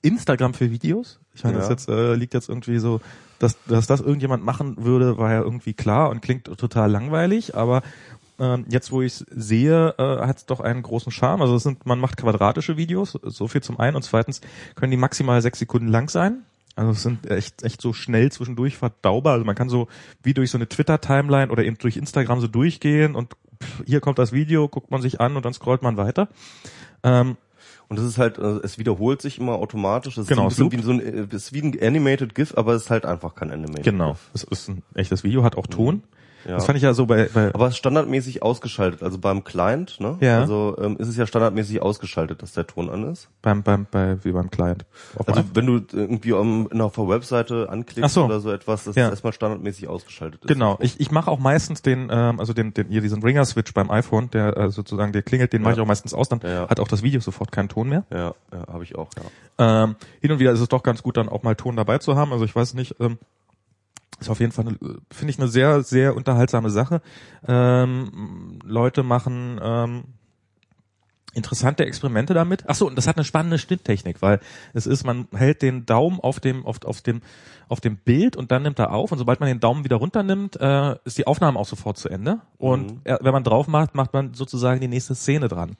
Instagram 0.01 0.53
für 0.53 0.71
Videos. 0.71 1.19
Ich 1.33 1.43
meine, 1.43 1.57
das 1.57 1.65
Ja. 1.65 1.71
jetzt 1.71 1.89
äh, 1.89 2.15
liegt 2.15 2.33
jetzt 2.33 2.47
irgendwie 2.47 2.79
so, 2.79 3.01
dass, 3.39 3.57
dass 3.65 3.87
das 3.87 4.01
irgendjemand 4.01 4.43
machen 4.43 4.83
würde, 4.83 5.17
war 5.17 5.31
ja 5.31 5.41
irgendwie 5.41 5.73
klar 5.73 6.09
und 6.09 6.21
klingt 6.21 6.45
total 6.45 6.91
langweilig, 6.91 7.55
aber 7.55 7.81
ähm, 8.39 8.65
jetzt, 8.69 8.91
wo 8.91 9.01
ich 9.01 9.13
sehe, 9.13 9.95
äh, 9.97 10.25
hat 10.25 10.37
es 10.37 10.45
doch 10.45 10.59
einen 10.59 10.81
großen 10.81 11.11
Charme. 11.11 11.41
Also 11.41 11.55
es 11.55 11.63
sind, 11.63 11.85
man 11.85 11.99
macht 11.99 12.17
quadratische 12.17 12.77
Videos, 12.77 13.17
so 13.23 13.47
viel 13.47 13.61
zum 13.61 13.79
einen 13.79 13.95
und 13.95 14.03
zweitens 14.03 14.41
können 14.75 14.91
die 14.91 14.97
maximal 14.97 15.41
sechs 15.41 15.59
Sekunden 15.59 15.87
lang 15.87 16.09
sein. 16.09 16.43
Also 16.75 16.91
es 16.91 17.03
sind 17.03 17.31
echt, 17.31 17.63
echt 17.63 17.81
so 17.81 17.93
schnell 17.93 18.31
zwischendurch 18.31 18.75
verdaubar. 18.77 19.33
Also 19.33 19.45
man 19.45 19.55
kann 19.55 19.69
so 19.69 19.87
wie 20.23 20.33
durch 20.33 20.51
so 20.51 20.57
eine 20.57 20.67
Twitter-Timeline 20.67 21.49
oder 21.49 21.63
eben 21.63 21.77
durch 21.77 21.95
Instagram 21.95 22.41
so 22.41 22.47
durchgehen 22.47 23.15
und 23.15 23.35
pff, 23.63 23.83
hier 23.85 24.01
kommt 24.01 24.19
das 24.19 24.33
Video, 24.33 24.67
guckt 24.67 24.91
man 24.91 25.01
sich 25.01 25.21
an 25.21 25.37
und 25.37 25.45
dann 25.45 25.53
scrollt 25.53 25.81
man 25.81 25.95
weiter. 25.95 26.27
Ähm, 27.03 27.37
Und 27.87 27.99
das 27.99 28.05
ist 28.05 28.17
halt, 28.17 28.37
äh, 28.37 28.59
es 28.63 28.77
wiederholt 28.79 29.21
sich 29.21 29.39
immer 29.39 29.53
automatisch. 29.53 30.15
Das 30.15 30.27
Genau, 30.27 30.47
ist 30.47 30.59
ein 30.59 30.69
bisschen 30.69 30.97
wie 30.97 31.01
so 31.01 31.09
ein, 31.13 31.29
äh, 31.31 31.35
ist 31.35 31.53
wie 31.53 31.61
ein 31.61 31.77
Animated 31.81 32.33
GIF, 32.35 32.53
aber 32.57 32.73
es 32.73 32.83
ist 32.83 32.89
halt 32.89 33.05
einfach 33.05 33.35
kein 33.35 33.51
Animated 33.51 33.83
genau. 33.83 34.11
GIF. 34.11 34.29
Es 34.33 34.43
ist 34.43 34.69
ein 34.69 34.81
echtes 34.95 35.23
Video, 35.23 35.43
hat 35.43 35.55
auch 35.57 35.67
Ton. 35.67 36.03
Ja. 36.45 36.55
Das 36.55 36.65
fand 36.65 36.77
ich 36.77 36.83
ja 36.83 36.93
so 36.93 37.05
bei, 37.05 37.29
bei 37.33 37.53
Aber 37.53 37.71
standardmäßig 37.71 38.43
ausgeschaltet. 38.43 39.01
Also 39.03 39.17
beim 39.17 39.43
Client, 39.43 39.99
ne? 39.99 40.17
Ja. 40.21 40.39
Also 40.39 40.77
ähm, 40.79 40.97
ist 40.97 41.07
es 41.07 41.17
ja 41.17 41.25
standardmäßig 41.25 41.81
ausgeschaltet, 41.81 42.41
dass 42.41 42.53
der 42.53 42.67
Ton 42.67 42.89
an 42.89 43.11
ist. 43.11 43.29
beim, 43.41 43.63
beim, 43.63 43.87
bei, 43.89 44.23
wie 44.23 44.31
beim 44.31 44.49
Client. 44.51 44.85
Auf 45.17 45.27
Also 45.27 45.43
wenn 45.53 45.65
du 45.65 45.81
irgendwie 45.91 46.33
um, 46.33 46.71
auf 46.81 46.95
der 46.95 47.07
Webseite 47.07 47.69
anklickst 47.69 48.13
so. 48.13 48.25
oder 48.25 48.39
so 48.39 48.51
etwas, 48.51 48.83
dass 48.83 48.95
Ja. 48.95 49.05
es 49.05 49.11
erstmal 49.11 49.33
standardmäßig 49.33 49.87
ausgeschaltet 49.87 50.41
ist. 50.43 50.47
Genau, 50.47 50.77
ich, 50.81 50.99
ich 50.99 51.11
mache 51.11 51.31
auch 51.31 51.39
meistens 51.39 51.81
den, 51.81 52.09
ähm, 52.11 52.39
also 52.39 52.53
den, 52.53 52.73
den 52.73 52.89
hier 52.89 53.01
diesen 53.01 53.23
Ringer-Switch 53.23 53.73
beim 53.73 53.89
iPhone, 53.89 54.29
der 54.31 54.55
äh, 54.57 54.69
sozusagen, 54.71 55.11
der 55.13 55.23
klingelt, 55.23 55.53
den 55.53 55.61
mache 55.63 55.73
ich 55.73 55.79
auch 55.79 55.87
meistens 55.87 56.13
aus, 56.13 56.29
dann 56.29 56.39
Ja, 56.43 56.49
ja. 56.49 56.69
hat 56.69 56.79
auch 56.79 56.87
das 56.87 57.01
Video 57.03 57.19
sofort 57.21 57.51
keinen 57.51 57.69
Ton 57.69 57.89
mehr. 57.89 58.03
Ja, 58.11 58.33
ja 58.51 58.67
habe 58.71 58.83
ich 58.83 58.95
auch, 58.95 59.09
ja. 59.17 59.83
Ähm, 59.83 59.95
hin 60.21 60.31
und 60.31 60.39
wieder 60.39 60.51
ist 60.51 60.59
es 60.59 60.67
doch 60.67 60.83
ganz 60.83 61.01
gut, 61.01 61.17
dann 61.17 61.29
auch 61.29 61.43
mal 61.43 61.55
Ton 61.55 61.75
dabei 61.75 61.97
zu 61.97 62.15
haben. 62.15 62.33
Also 62.33 62.45
ich 62.45 62.55
weiß 62.55 62.73
nicht, 62.73 62.95
ähm, 62.99 63.17
ist 64.19 64.29
auf 64.29 64.39
jeden 64.39 64.51
Fall, 64.51 64.77
finde 65.11 65.31
ich, 65.31 65.39
eine 65.39 65.47
sehr, 65.47 65.83
sehr 65.83 66.15
unterhaltsame 66.15 66.69
Sache. 66.69 67.01
Ähm, 67.47 68.59
Leute 68.63 69.03
machen 69.03 69.59
ähm, 69.61 70.03
interessante 71.33 71.85
Experimente 71.85 72.33
damit. 72.33 72.63
Ach 72.67 72.75
so, 72.75 72.87
und 72.87 72.97
das 72.97 73.07
hat 73.07 73.17
eine 73.17 73.25
spannende 73.25 73.59
Schnitttechnik, 73.59 74.21
weil 74.21 74.39
es 74.73 74.87
ist, 74.87 75.03
man 75.03 75.27
hält 75.33 75.61
den 75.61 75.85
Daumen 75.85 76.19
auf 76.19 76.39
dem, 76.39 76.65
auf, 76.65 76.83
auf 76.85 77.01
dem, 77.01 77.21
auf 77.67 77.81
dem 77.81 77.97
Bild 77.97 78.35
und 78.35 78.51
dann 78.51 78.63
nimmt 78.63 78.79
er 78.79 78.91
auf 78.91 79.11
und 79.11 79.17
sobald 79.17 79.39
man 79.39 79.47
den 79.47 79.59
Daumen 79.59 79.83
wieder 79.83 79.97
runternimmt, 79.97 80.59
äh, 80.59 80.95
ist 81.03 81.17
die 81.17 81.27
Aufnahme 81.27 81.59
auch 81.59 81.65
sofort 81.65 81.97
zu 81.97 82.09
Ende. 82.09 82.39
Und 82.57 83.05
äh, 83.05 83.17
wenn 83.21 83.33
man 83.33 83.43
drauf 83.43 83.67
macht, 83.67 83.95
macht 83.95 84.13
man 84.13 84.33
sozusagen 84.33 84.79
die 84.81 84.87
nächste 84.87 85.15
Szene 85.15 85.47
dran. 85.47 85.75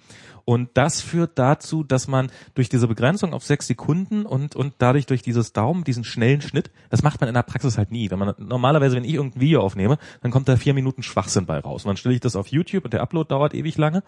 Und 0.45 0.70
das 0.76 1.02
führt 1.02 1.40
dazu, 1.40 1.84
dass 1.84 2.07
man 2.07 2.32
durch 2.53 2.70
diese 2.70 2.88
Begrenzung 2.88 3.34
auf 3.34 3.44
sechs 3.44 3.66
Sekunden 3.66 4.26
und, 4.28 4.56
und 4.56 4.76
dadurch 4.78 5.07
durch 5.07 5.24
dieses 5.24 5.53
Daumen, 5.53 5.84
diesen 5.84 6.03
schnellen 6.03 6.41
Schnitt, 6.41 6.70
das 6.91 7.02
macht 7.02 7.20
man 7.20 7.28
in 7.28 7.34
der 7.34 7.41
Praxis 7.41 7.80
halt 7.80 7.91
nie. 7.91 8.12
Wenn 8.12 8.20
man 8.20 8.36
normalerweise, 8.38 8.95
wenn 8.95 9.03
ich 9.03 9.14
irgendein 9.16 9.41
Video 9.41 9.62
aufnehme, 9.62 9.98
dann 10.22 10.30
kommt 10.30 10.48
da 10.48 10.56
vier 10.56 10.76
Minuten 10.76 11.02
Schwachsinn 11.02 11.48
bei 11.48 11.60
raus. 11.60 11.84
Und 11.84 11.90
dann 11.90 11.98
stelle 11.98 12.14
ich 12.14 12.22
das 12.22 12.36
auf 12.36 12.48
YouTube 12.48 12.86
und 12.86 12.94
der 12.94 13.02
Upload 13.02 13.30
dauert 13.30 13.56
ewig 13.56 13.78
lange. 13.78 14.03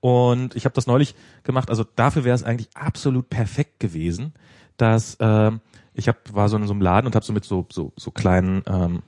Und 0.00 0.56
ich 0.56 0.64
habe 0.64 0.74
das 0.74 0.88
neulich 0.88 1.14
gemacht, 1.44 1.70
also 1.70 1.84
dafür 1.94 2.24
wäre 2.24 2.34
es 2.34 2.42
eigentlich 2.42 2.68
absolut 2.74 3.30
perfekt 3.30 3.78
gewesen, 3.78 4.32
dass 4.76 5.16
ähm, 5.20 5.60
ich 5.96 6.08
hab, 6.08 6.32
war 6.34 6.48
so 6.48 6.56
in 6.56 6.66
so 6.66 6.72
einem 6.72 6.82
Laden 6.82 7.06
und 7.06 7.14
habe 7.14 7.24
so 7.24 7.32
mit 7.32 7.44
so, 7.44 7.66
so, 7.72 7.92
so 7.96 8.10
kleinen, 8.10 8.62
ähm, 8.66 9.02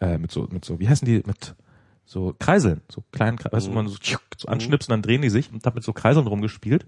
äh, 0.00 0.18
mit 0.18 0.30
so, 0.30 0.48
mit 0.50 0.64
so, 0.64 0.78
wie 0.80 0.88
heißen 0.88 1.04
die, 1.04 1.22
mit 1.26 1.54
so 2.04 2.34
Kreiseln, 2.38 2.80
so 2.90 3.02
kleinen, 3.12 3.38
Kre- 3.38 3.52
weißt 3.52 3.66
du, 3.66 3.70
wo 3.70 3.74
man 3.74 3.88
so, 3.88 3.96
so 4.38 4.48
anschnipst 4.48 4.88
und 4.88 4.92
dann 4.92 5.02
drehen 5.02 5.22
die 5.22 5.30
sich 5.30 5.52
und 5.52 5.64
hab 5.66 5.74
mit 5.74 5.84
so 5.84 5.92
Kreiseln 5.92 6.26
rumgespielt 6.26 6.86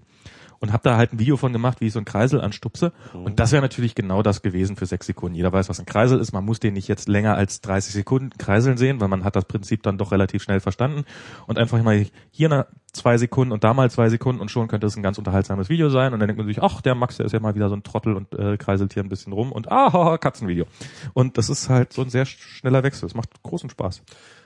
und 0.59 0.73
hab 0.73 0.83
da 0.83 0.97
halt 0.97 1.13
ein 1.13 1.19
Video 1.19 1.37
von 1.37 1.53
gemacht, 1.53 1.81
wie 1.81 1.87
ich 1.87 1.93
so 1.93 1.99
einen 1.99 2.05
Kreisel 2.05 2.41
anstupse 2.41 2.93
und 3.13 3.39
das 3.39 3.51
wäre 3.51 3.61
natürlich 3.61 3.95
genau 3.95 4.21
das 4.21 4.41
gewesen 4.41 4.75
für 4.75 4.85
sechs 4.85 5.05
Sekunden. 5.05 5.35
Jeder 5.35 5.51
weiß, 5.51 5.69
was 5.69 5.79
ein 5.79 5.85
Kreisel 5.85 6.19
ist, 6.19 6.31
man 6.33 6.45
muss 6.45 6.59
den 6.59 6.73
nicht 6.73 6.87
jetzt 6.87 7.07
länger 7.07 7.35
als 7.35 7.61
30 7.61 7.93
Sekunden 7.93 8.29
kreiseln 8.37 8.77
sehen, 8.77 8.99
weil 9.01 9.07
man 9.07 9.23
hat 9.23 9.35
das 9.35 9.45
Prinzip 9.45 9.83
dann 9.83 9.97
doch 9.97 10.11
relativ 10.11 10.43
schnell 10.43 10.59
verstanden 10.59 11.05
und 11.47 11.57
einfach 11.57 11.81
mal 11.81 12.05
hier 12.31 12.51
eine 12.51 12.67
zwei 12.93 13.17
Sekunden 13.17 13.51
und 13.51 13.63
da 13.63 13.73
mal 13.73 13.89
zwei 13.89 14.09
Sekunden 14.09 14.39
und 14.39 14.51
schon 14.51 14.67
könnte 14.67 14.87
es 14.87 14.95
ein 14.95 15.03
ganz 15.03 15.17
unterhaltsames 15.17 15.69
Video 15.69 15.89
sein 15.89 16.13
und 16.13 16.19
dann 16.19 16.27
denkt 16.27 16.37
man 16.37 16.47
sich, 16.47 16.61
ach, 16.61 16.81
der 16.81 16.95
Max, 16.95 17.17
der 17.17 17.25
ist 17.25 17.31
ja 17.31 17.39
mal 17.39 17.55
wieder 17.55 17.69
so 17.69 17.75
ein 17.75 17.83
Trottel 17.83 18.15
und 18.15 18.33
äh, 18.35 18.57
kreiselt 18.57 18.93
hier 18.93 19.03
ein 19.03 19.09
bisschen 19.09 19.33
rum 19.33 19.51
und 19.51 19.71
ah, 19.71 20.17
Katzenvideo. 20.17 20.65
Und 21.13 21.37
das 21.37 21.49
ist 21.49 21.69
halt 21.69 21.91
so 21.91 22.03
ein 22.03 22.09
sehr 22.09 22.25
schneller 22.25 22.83
Wechsel. 22.83 23.05
Es 23.07 23.15
macht 23.15 23.41
großen 23.41 23.69
Spaß. 23.69 24.03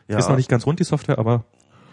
Ja. 0.07 0.17
Ist 0.17 0.29
noch 0.29 0.37
nicht 0.37 0.49
ganz 0.49 0.65
rund, 0.65 0.79
die 0.79 0.85
Software, 0.85 1.19
aber 1.19 1.43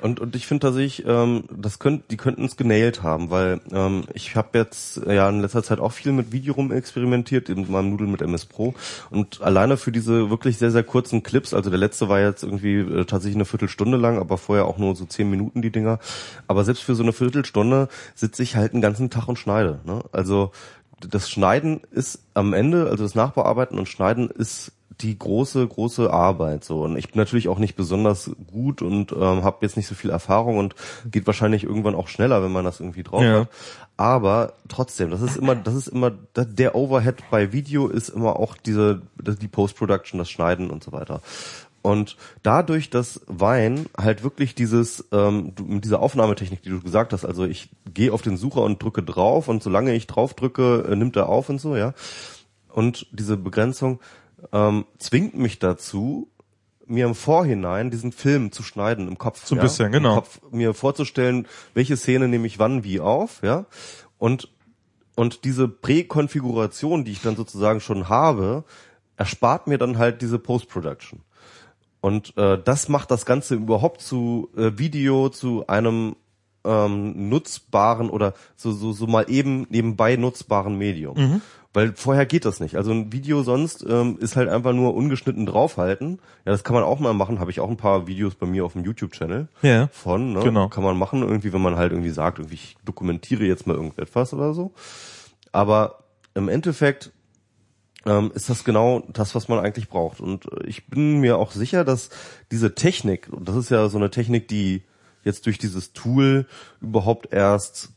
Und, 0.04 0.20
und 0.20 0.36
ich 0.36 0.46
finde 0.46 0.66
tatsächlich, 0.66 1.06
ähm, 1.06 1.44
das 1.50 1.78
könnt, 1.78 2.10
die 2.10 2.18
könnten 2.18 2.44
es 2.44 2.58
genailt 2.58 3.02
haben, 3.02 3.30
weil 3.30 3.62
ähm, 3.72 4.04
ich 4.12 4.36
habe 4.36 4.58
jetzt 4.58 4.98
äh, 4.98 5.14
ja 5.14 5.30
in 5.30 5.40
letzter 5.40 5.62
Zeit 5.62 5.80
auch 5.80 5.92
viel 5.92 6.12
mit 6.12 6.30
Video 6.30 6.52
rum 6.52 6.72
experimentiert, 6.72 7.48
in 7.48 7.72
meinem 7.72 7.88
Nudel 7.88 8.06
mit 8.06 8.20
MS 8.20 8.44
Pro. 8.44 8.74
Und 9.08 9.40
alleine 9.40 9.78
für 9.78 9.92
diese 9.92 10.28
wirklich 10.28 10.58
sehr, 10.58 10.70
sehr 10.70 10.82
kurzen 10.82 11.22
Clips, 11.22 11.54
also 11.54 11.70
der 11.70 11.78
letzte 11.78 12.10
war 12.10 12.20
jetzt 12.20 12.42
irgendwie 12.42 12.80
äh, 12.80 13.06
tatsächlich 13.06 13.36
eine 13.36 13.46
Viertelstunde 13.46 13.96
lang, 13.96 14.18
aber 14.18 14.36
vorher 14.36 14.66
auch 14.66 14.76
nur 14.76 14.94
so 14.94 15.06
zehn 15.06 15.30
Minuten 15.30 15.62
die 15.62 15.72
Dinger. 15.72 15.98
Aber 16.48 16.64
selbst 16.64 16.82
für 16.82 16.94
so 16.94 17.02
eine 17.02 17.14
Viertelstunde 17.14 17.88
sitze 18.14 18.42
ich 18.42 18.56
halt 18.56 18.74
einen 18.74 18.82
ganzen 18.82 19.08
Tag 19.08 19.26
und 19.28 19.38
schneide. 19.38 19.80
Ne? 19.86 20.02
Also 20.12 20.52
das 21.00 21.30
Schneiden 21.30 21.80
ist 21.92 22.18
am 22.34 22.52
Ende, 22.52 22.90
also 22.90 23.04
das 23.04 23.14
Nachbearbeiten 23.14 23.78
und 23.78 23.88
Schneiden 23.88 24.28
ist 24.28 24.70
die 25.04 25.18
große, 25.18 25.66
große 25.66 26.10
Arbeit 26.12 26.64
so. 26.64 26.82
Und 26.82 26.96
ich 26.96 27.12
bin 27.12 27.18
natürlich 27.20 27.48
auch 27.48 27.58
nicht 27.58 27.76
besonders 27.76 28.30
gut 28.50 28.82
und 28.82 29.12
ähm, 29.12 29.44
habe 29.44 29.58
jetzt 29.60 29.76
nicht 29.76 29.86
so 29.86 29.94
viel 29.94 30.10
Erfahrung 30.10 30.56
und 30.58 30.74
geht 31.10 31.26
wahrscheinlich 31.26 31.62
irgendwann 31.64 31.94
auch 31.94 32.08
schneller, 32.08 32.42
wenn 32.42 32.52
man 32.52 32.64
das 32.64 32.80
irgendwie 32.80 33.02
drauf 33.02 33.22
Ja. 33.22 33.40
hat. 33.40 33.48
Aber 33.96 34.54
trotzdem, 34.68 35.10
das 35.10 35.20
ist 35.20 35.36
immer, 35.36 35.54
das 35.54 35.74
ist 35.74 35.86
immer, 35.88 36.10
der 36.34 36.74
Overhead 36.74 37.22
bei 37.30 37.52
Video 37.52 37.86
ist 37.86 38.08
immer 38.08 38.36
auch 38.36 38.56
diese, 38.56 39.02
die 39.20 39.46
Post-Production, 39.46 40.18
das 40.18 40.30
Schneiden 40.30 40.70
und 40.70 40.82
so 40.82 40.90
weiter. 40.90 41.20
Und 41.82 42.16
dadurch, 42.42 42.88
dass 42.88 43.20
Wein 43.26 43.86
halt 43.96 44.24
wirklich 44.24 44.54
dieses, 44.54 45.04
ähm, 45.12 45.52
mit 45.66 45.84
dieser 45.84 46.00
Aufnahmetechnik, 46.00 46.62
die 46.62 46.70
du 46.70 46.80
gesagt 46.80 47.12
hast, 47.12 47.26
also 47.26 47.44
ich 47.44 47.68
gehe 47.92 48.10
auf 48.12 48.22
den 48.22 48.38
Sucher 48.38 48.62
und 48.62 48.82
drücke 48.82 49.02
drauf 49.02 49.48
und 49.48 49.62
solange 49.62 49.94
ich 49.94 50.06
drauf 50.06 50.32
drücke, 50.32 50.86
äh, 50.90 50.96
nimmt 50.96 51.14
er 51.16 51.28
auf 51.28 51.50
und 51.50 51.60
so, 51.60 51.76
ja. 51.76 51.92
Und 52.72 53.06
diese 53.12 53.36
Begrenzung 53.36 54.00
ähm, 54.52 54.84
zwingt 54.98 55.34
mich 55.34 55.58
dazu, 55.58 56.30
mir 56.86 57.06
im 57.06 57.14
Vorhinein 57.14 57.90
diesen 57.90 58.12
Film 58.12 58.52
zu 58.52 58.62
schneiden 58.62 59.08
im 59.08 59.18
Kopf. 59.18 59.44
So 59.44 59.54
ein 59.54 59.58
ja? 59.58 59.62
bisschen, 59.62 59.92
genau. 59.92 60.16
Kopf 60.16 60.40
mir 60.50 60.74
vorzustellen, 60.74 61.46
welche 61.72 61.96
Szene 61.96 62.28
nehme 62.28 62.46
ich 62.46 62.58
wann 62.58 62.84
wie 62.84 63.00
auf, 63.00 63.42
ja. 63.42 63.66
Und, 64.18 64.48
und 65.16 65.44
diese 65.44 65.68
Präkonfiguration, 65.68 67.04
die 67.04 67.12
ich 67.12 67.22
dann 67.22 67.36
sozusagen 67.36 67.80
schon 67.80 68.08
habe, 68.08 68.64
erspart 69.16 69.66
mir 69.66 69.78
dann 69.78 69.98
halt 69.98 70.22
diese 70.22 70.38
Post-Production. 70.38 71.20
Und 72.00 72.36
äh, 72.36 72.58
das 72.62 72.88
macht 72.88 73.10
das 73.10 73.24
Ganze 73.24 73.54
überhaupt 73.54 74.02
zu 74.02 74.50
äh, 74.56 74.72
Video 74.76 75.30
zu 75.30 75.66
einem 75.68 76.16
ähm, 76.64 77.28
nutzbaren 77.28 78.10
oder 78.10 78.34
so, 78.56 78.72
so, 78.72 78.92
so 78.92 79.06
mal 79.06 79.30
eben 79.30 79.66
nebenbei 79.70 80.16
nutzbaren 80.16 80.76
Medium. 80.76 81.16
Mhm. 81.16 81.42
Weil 81.74 81.92
vorher 81.96 82.24
geht 82.24 82.44
das 82.44 82.60
nicht. 82.60 82.76
Also 82.76 82.92
ein 82.92 83.12
Video 83.12 83.42
sonst 83.42 83.84
ähm, 83.86 84.16
ist 84.20 84.36
halt 84.36 84.48
einfach 84.48 84.72
nur 84.72 84.94
ungeschnitten 84.94 85.44
draufhalten. 85.44 86.20
Ja, 86.46 86.52
das 86.52 86.62
kann 86.62 86.74
man 86.74 86.84
auch 86.84 87.00
mal 87.00 87.14
machen. 87.14 87.40
Habe 87.40 87.50
ich 87.50 87.58
auch 87.58 87.68
ein 87.68 87.76
paar 87.76 88.06
Videos 88.06 88.36
bei 88.36 88.46
mir 88.46 88.64
auf 88.64 88.74
dem 88.74 88.84
YouTube-Channel 88.84 89.48
Ja. 89.60 89.88
von. 89.92 90.34
Ne? 90.34 90.40
Genau. 90.40 90.68
Kann 90.68 90.84
man 90.84 90.96
machen 90.96 91.22
irgendwie, 91.22 91.52
wenn 91.52 91.60
man 91.60 91.74
halt 91.76 91.90
irgendwie 91.90 92.10
sagt, 92.10 92.38
irgendwie 92.38 92.54
ich 92.54 92.76
dokumentiere 92.84 93.42
jetzt 93.44 93.66
mal 93.66 93.74
irgendetwas 93.74 94.32
oder 94.32 94.54
so. 94.54 94.72
Aber 95.50 96.04
im 96.34 96.48
Endeffekt 96.48 97.10
ähm, 98.06 98.30
ist 98.34 98.48
das 98.50 98.62
genau 98.62 99.02
das, 99.12 99.34
was 99.34 99.48
man 99.48 99.58
eigentlich 99.58 99.88
braucht. 99.88 100.20
Und 100.20 100.46
äh, 100.52 100.66
ich 100.66 100.86
bin 100.86 101.18
mir 101.18 101.38
auch 101.38 101.50
sicher, 101.50 101.84
dass 101.84 102.10
diese 102.52 102.76
Technik, 102.76 103.28
und 103.32 103.48
das 103.48 103.56
ist 103.56 103.70
ja 103.70 103.88
so 103.88 103.98
eine 103.98 104.10
Technik, 104.10 104.46
die 104.46 104.84
jetzt 105.24 105.46
durch 105.46 105.58
dieses 105.58 105.92
Tool 105.92 106.46
überhaupt 106.80 107.32
erst 107.32 107.90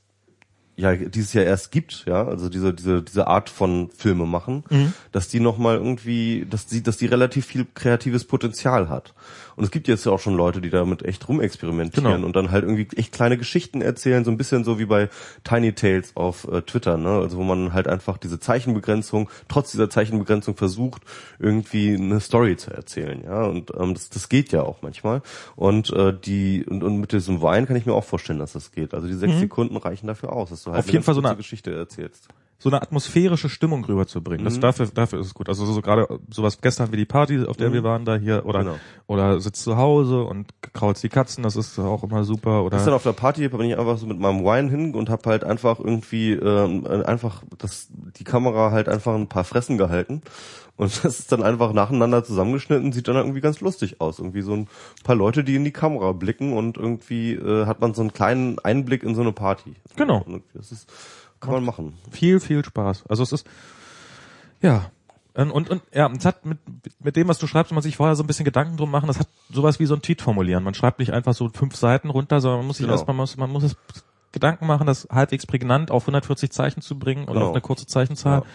ja 0.78 0.96
dieses 0.96 1.34
Jahr 1.34 1.44
erst 1.44 1.72
gibt, 1.72 2.06
ja, 2.06 2.26
also 2.26 2.50
diese 2.50 2.74
diese 2.74 3.02
diese 3.02 3.28
Art 3.28 3.50
von 3.50 3.90
Filme 3.90 4.26
machen, 4.26 4.64
dass 5.12 5.28
die 5.28 5.40
noch 5.40 5.58
mal 5.58 5.76
irgendwie, 5.76 6.46
dass 6.50 6.68
die 6.68 6.84
dass 6.84 6.98
die 6.98 7.08
relativ 7.08 7.48
viel 7.48 7.66
kreatives 7.74 8.26
Potenzial 8.26 8.88
hat. 8.88 9.14
Und 9.58 9.64
es 9.66 9.72
gibt 9.72 9.88
jetzt 9.90 10.06
ja 10.06 10.12
auch 10.14 10.20
schon 10.20 10.36
Leute, 10.38 10.62
die 10.62 10.70
damit 10.70 11.04
echt 11.04 11.28
rumexperimentieren 11.28 12.14
Genau. 12.14 12.26
und 12.26 12.36
dann 12.36 12.52
halt 12.52 12.64
irgendwie 12.64 12.88
echt 12.96 13.12
kleine 13.12 13.38
Geschichten 13.38 13.82
erzählen, 13.82 14.24
so 14.24 14.32
ein 14.32 14.38
bisschen 14.38 14.64
so 14.64 14.80
wie 14.80 14.86
bei 14.86 15.10
Tiny 15.44 15.74
Tales 15.74 16.16
auf 16.16 16.48
äh, 16.48 16.62
Twitter, 16.62 16.96
ne? 16.98 17.10
Also 17.10 17.38
wo 17.38 17.44
man 17.44 17.74
halt 17.74 17.88
einfach 17.88 18.18
diese 18.18 18.40
Zeichenbegrenzung, 18.40 19.30
trotz 19.50 19.72
dieser 19.72 19.90
Zeichenbegrenzung 19.90 20.56
versucht, 20.56 21.02
irgendwie 21.40 21.96
eine 21.96 22.20
Story 22.20 22.56
zu 22.56 22.72
erzählen, 22.72 23.24
ja. 23.26 23.44
Und 23.46 23.72
ähm, 23.78 23.94
das, 23.96 24.10
das 24.10 24.30
geht 24.30 24.52
ja 24.52 24.62
auch 24.62 24.84
manchmal. 24.84 25.22
Und 25.56 25.92
äh, 25.92 26.14
die 26.14 26.64
und, 26.66 26.84
und 26.84 26.98
mit 27.00 27.12
diesem 27.12 27.42
Wein 27.42 27.66
kann 27.66 27.76
ich 27.76 27.86
mir 27.88 27.94
auch 27.94 28.04
vorstellen, 28.04 28.40
dass 28.40 28.54
das 28.54 28.72
geht. 28.72 28.94
Also 28.94 29.08
die 29.08 29.14
sechs 29.16 29.40
Sekunden 29.40 29.76
reichen 29.78 30.08
dafür 30.08 30.34
aus, 30.34 30.52
dass 30.52 30.64
du 30.64 30.72
halt 30.72 30.86
Mhm. 30.86 30.90
Auf 30.90 30.94
jeden 30.94 31.04
Fall 31.04 31.16
so 31.16 31.22
eine- 31.24 31.36
Geschichte 31.36 31.76
erzählst. 31.76 32.28
So 32.60 32.70
eine 32.70 32.82
atmosphärische 32.82 33.50
Stimmung 33.50 33.86
rüberzubringen. 33.86 34.44
Das 34.44 34.60
dafür, 34.60 34.88
dafür 34.88 35.20
ist 35.20 35.28
es 35.28 35.34
gut. 35.34 35.48
Also 35.48 35.66
so, 35.66 35.74
so 35.74 35.82
gerade 35.82 36.20
sowas 36.30 36.60
gestern 36.60 36.92
wie 36.92 36.98
die 36.98 37.06
Party, 37.06 37.46
auf 37.46 37.56
der 37.58 37.72
wir 37.72 37.84
waren 37.84 38.04
da 38.04 38.16
hier 38.16 38.46
oder 38.46 38.60
Genau. 38.60 38.76
oder 39.06 39.40
sitzt 39.40 39.64
zu 39.64 39.78
Hause 39.78 40.24
und 40.24 40.48
kraulst 40.74 41.04
die 41.04 41.10
Katzen, 41.10 41.44
das 41.44 41.56
ist 41.56 41.78
auch 41.78 42.04
immer 42.04 42.24
super. 42.24 42.64
Oder 42.64 42.78
Gestern 42.78 42.94
auf 42.96 43.04
der 43.04 43.14
Party 43.14 43.48
bin 43.48 43.62
ich 43.62 43.78
einfach 43.78 43.98
so 43.98 44.08
mit 44.08 44.20
meinem 44.20 44.44
Wine 44.44 44.70
hin 44.70 44.96
und 44.96 45.10
habe 45.10 45.30
halt 45.30 45.44
einfach 45.44 45.80
irgendwie 45.80 46.32
ähm, 46.34 46.86
einfach 46.88 47.44
das 47.58 47.88
die 47.92 48.24
Kamera 48.24 48.72
halt 48.72 48.90
einfach 48.90 49.14
ein 49.14 49.28
paar 49.28 49.44
Fressen 49.44 49.78
gehalten 49.78 50.24
und 50.78 50.92
das 51.04 51.20
ist 51.20 51.32
dann 51.32 51.44
einfach 51.44 51.74
nacheinander 51.74 52.24
zusammengeschnitten, 52.24 52.92
sieht 52.92 53.08
dann 53.08 53.18
irgendwie 53.18 53.42
ganz 53.42 53.60
lustig 53.62 54.00
aus, 54.00 54.20
irgendwie 54.20 54.42
so 54.42 54.54
ein 54.54 54.68
paar 55.04 55.16
Leute, 55.16 55.44
die 55.44 55.56
in 55.56 55.64
die 55.64 55.72
Kamera 55.72 56.12
blicken 56.14 56.54
und 56.54 56.78
irgendwie 56.78 57.34
äh, 57.34 57.66
hat 57.66 57.82
man 57.82 57.94
so 57.94 58.02
einen 58.02 58.14
kleinen 58.14 58.60
Einblick 58.60 59.04
in 59.04 59.16
so 59.16 59.22
eine 59.22 59.32
Party. 59.34 59.76
Genau. 59.96 60.26
Das 60.54 60.72
ist 60.72 60.90
kann 61.40 61.54
man 61.54 61.64
machen. 61.66 61.94
viel, 62.12 62.40
viel 62.40 62.64
Spaß. 62.64 63.06
Also 63.08 63.24
es 63.24 63.32
ist 63.32 63.48
ja 64.62 64.90
und 65.34 65.52
und, 65.52 65.70
und 65.70 65.82
ja, 65.94 66.10
es 66.18 66.26
hat 66.26 66.46
mit 66.46 66.58
mit 67.00 67.16
dem, 67.16 67.28
was 67.28 67.38
du 67.38 67.46
schreibst, 67.48 67.72
muss 67.72 67.76
man 67.78 67.84
sich 67.84 67.98
vorher 67.98 68.16
so 68.16 68.24
ein 68.24 68.28
bisschen 68.28 68.46
Gedanken 68.46 68.76
drum 68.78 68.90
machen. 68.90 69.08
Das 69.08 69.20
hat 69.20 69.28
sowas 69.52 69.80
wie 69.80 69.86
so 69.86 69.94
ein 69.96 70.02
Tweet 70.02 70.22
formulieren. 70.22 70.64
Man 70.64 70.74
schreibt 70.74 70.98
nicht 71.00 71.14
einfach 71.14 71.34
so 71.36 71.50
fünf 71.50 71.76
Seiten 71.76 72.10
runter, 72.10 72.42
sondern 72.42 72.62
man 72.62 72.68
muss 72.68 72.78
sich 72.78 72.86
Genau. 72.86 72.96
erstmal 72.96 73.16
muss, 73.16 73.38
man 73.38 73.52
muss 73.52 73.64
es 73.64 73.76
Gedanken 74.32 74.66
machen, 74.68 74.88
das 74.88 75.08
halbwegs 75.12 75.46
prägnant 75.46 75.90
auf 75.92 76.04
140 76.04 76.52
Zeichen 76.52 76.82
zu 76.82 76.98
bringen 76.98 77.26
oder 77.26 77.34
Genau. 77.36 77.46
auf 77.48 77.54
eine 77.54 77.62
kurze 77.62 77.86
Zeichenzahl. 77.86 78.40
Ja. 78.40 78.46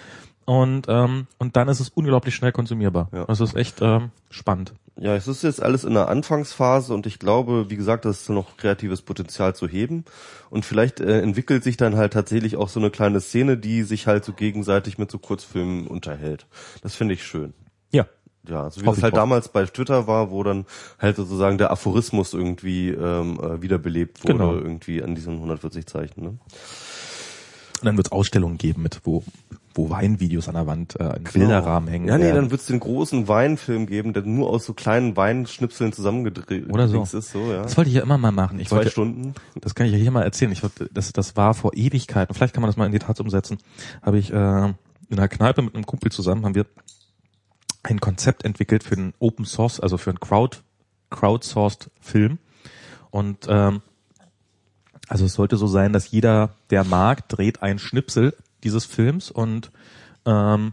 Und 0.45 0.87
ähm, 0.89 1.27
und 1.39 1.57
dann 1.57 1.69
ist 1.69 1.81
es 1.81 1.89
unglaublich 1.91 2.35
schnell 2.35 2.53
konsumierbar. 2.53 3.09
Ja. 3.13 3.25
Das 3.27 3.41
ist 3.41 3.55
echt 3.55 3.81
ähm, 3.81 4.11
spannend. 4.31 4.75
Ja, 5.01 5.15
es 5.17 5.27
ist 5.27 5.43
jetzt 5.43 5.63
alles 5.63 5.85
in 5.85 5.95
der 5.95 6.09
Anfangsphase 6.09 6.93
und 6.93 7.07
ich 7.07 7.19
glaube, 7.19 7.71
wie 7.71 7.77
gesagt, 7.77 8.05
das 8.05 8.23
ist 8.23 8.29
noch 8.29 8.57
kreatives 8.59 9.01
Potenzial 9.03 9.55
zu 9.55 9.67
heben. 9.67 10.05
Und 10.51 10.67
vielleicht 10.67 11.01
äh, 11.01 11.21
entwickelt 11.23 11.65
sich 11.65 11.79
dann 11.79 11.97
halt 11.97 12.13
tatsächlich 12.13 12.57
auch 12.57 12.69
so 12.69 12.79
eine 12.79 12.91
kleine 12.91 13.21
Szene, 13.21 13.57
die 13.57 13.85
sich 13.85 14.07
halt 14.07 14.25
so 14.25 14.33
gegenseitig 14.35 14.99
mit 14.99 15.11
so 15.11 15.19
Kurzfilmen 15.19 15.87
unterhält. 15.87 16.47
Das 16.83 16.95
finde 16.95 17.15
ich 17.15 17.25
schön. 17.25 17.55
Ja. 17.91 18.07
Ja, 18.47 18.69
so 18.71 18.83
wie 18.83 18.87
Hoffe 18.87 18.97
das 18.97 19.05
halt 19.05 19.15
drauf. 19.15 19.21
damals 19.21 19.49
bei 19.49 19.65
Twitter 19.65 20.09
war, 20.09 20.31
wo 20.33 20.43
dann 20.43 20.67
halt 20.99 21.17
sozusagen 21.17 21.59
der 21.59 21.71
Aphorismus 21.71 22.35
irgendwie 22.35 22.89
ähm, 22.91 23.39
äh, 23.41 23.63
wiederbelebt 23.63 24.25
wurde, 24.25 24.33
Genau. 24.35 24.55
irgendwie 24.55 25.01
an 25.03 25.15
diesen 25.15 25.35
140 25.37 25.87
Zeichen. 25.87 26.23
Ne? 26.25 26.39
Und 27.83 27.87
dann 27.87 27.97
wird 27.97 28.07
es 28.07 28.13
Ausstellungen 28.13 28.59
geben 28.59 28.83
mit 28.83 29.01
wo 29.05 29.25
wo 29.75 29.91
Weinvideos 29.91 30.49
an 30.49 30.55
der 30.55 30.67
Wand 30.67 30.99
äh, 31.01 31.17
in 31.17 31.25
Bilderrahmen 31.25 31.89
hängen. 31.89 32.09
Ja, 32.09 32.19
nee, 32.19 32.25
werden. 32.25 32.37
dann 32.37 32.51
wird 32.51 32.61
es 32.61 32.67
den 32.67 32.81
großen 32.81 33.27
Weinfilm 33.29 33.87
geben, 33.87 34.13
der 34.13 34.23
nur 34.23 34.51
aus 34.51 34.67
so 34.67 34.75
kleinen 34.75 35.17
Weinschnipseln 35.17 35.93
zusammengedreht 35.93 36.71
Oder 36.71 36.89
so. 36.89 37.03
ist. 37.03 37.13
so 37.33 37.39
ja. 37.51 37.63
Das 37.63 37.77
wollte 37.77 37.89
ich 37.89 37.97
ja 37.97 38.03
immer 38.03 38.19
mal 38.19 38.33
machen. 38.33 38.61
Ich 38.61 38.69
Zwei 38.69 38.77
wollte, 38.77 38.91
Stunden. 38.91 39.35
Das 39.61 39.75
kann 39.75 39.87
ich 39.87 39.93
ja 39.93 39.99
hier 39.99 40.11
mal 40.11 40.23
erzählen. 40.23 40.53
Ich 40.53 40.63
wollte, 40.63 40.91
das, 40.93 41.13
das 41.13 41.37
war 41.37 41.55
vor 41.55 41.75
Ewigkeiten. 41.75 42.35
Vielleicht 42.35 42.55
kann 42.55 42.61
man 42.61 42.69
das 42.69 42.77
mal 42.77 42.87
in 42.87 42.93
die 42.93 42.99
Tat 42.99 43.19
umsetzen. 43.19 43.59
Habe 44.03 44.19
ich 44.19 44.31
äh, 44.33 44.35
in 44.37 44.75
einer 45.11 45.29
Kneipe 45.29 45.63
mit 45.63 45.75
einem 45.75 45.87
Kumpel 45.87 46.13
zusammen 46.13 46.45
haben 46.45 46.55
wir 46.55 46.67
ein 47.83 48.01
Konzept 48.01 48.45
entwickelt 48.45 48.85
für 48.85 48.97
einen 48.97 49.15
Open 49.19 49.45
Source, 49.45 49.81
also 49.81 49.97
für 49.97 50.11
einen 50.11 50.21
Crowd 50.21 50.59
crowdsourced 51.11 51.91
Film. 52.01 52.39
Und 53.11 53.47
ähm, 53.49 53.83
also 55.13 55.27
es 55.27 55.35
sollte 55.35 55.59
so 55.59 55.67
sein, 55.67 55.93
dass 55.93 56.11
jeder, 56.11 56.55
der 56.71 56.85
mag, 56.85 57.29
dreht 57.29 57.63
ein 57.63 57.79
Schnipsel 57.79 58.35
dieses 58.65 58.87
Films 58.87 59.31
und 59.31 59.71
ähm, 60.25 60.73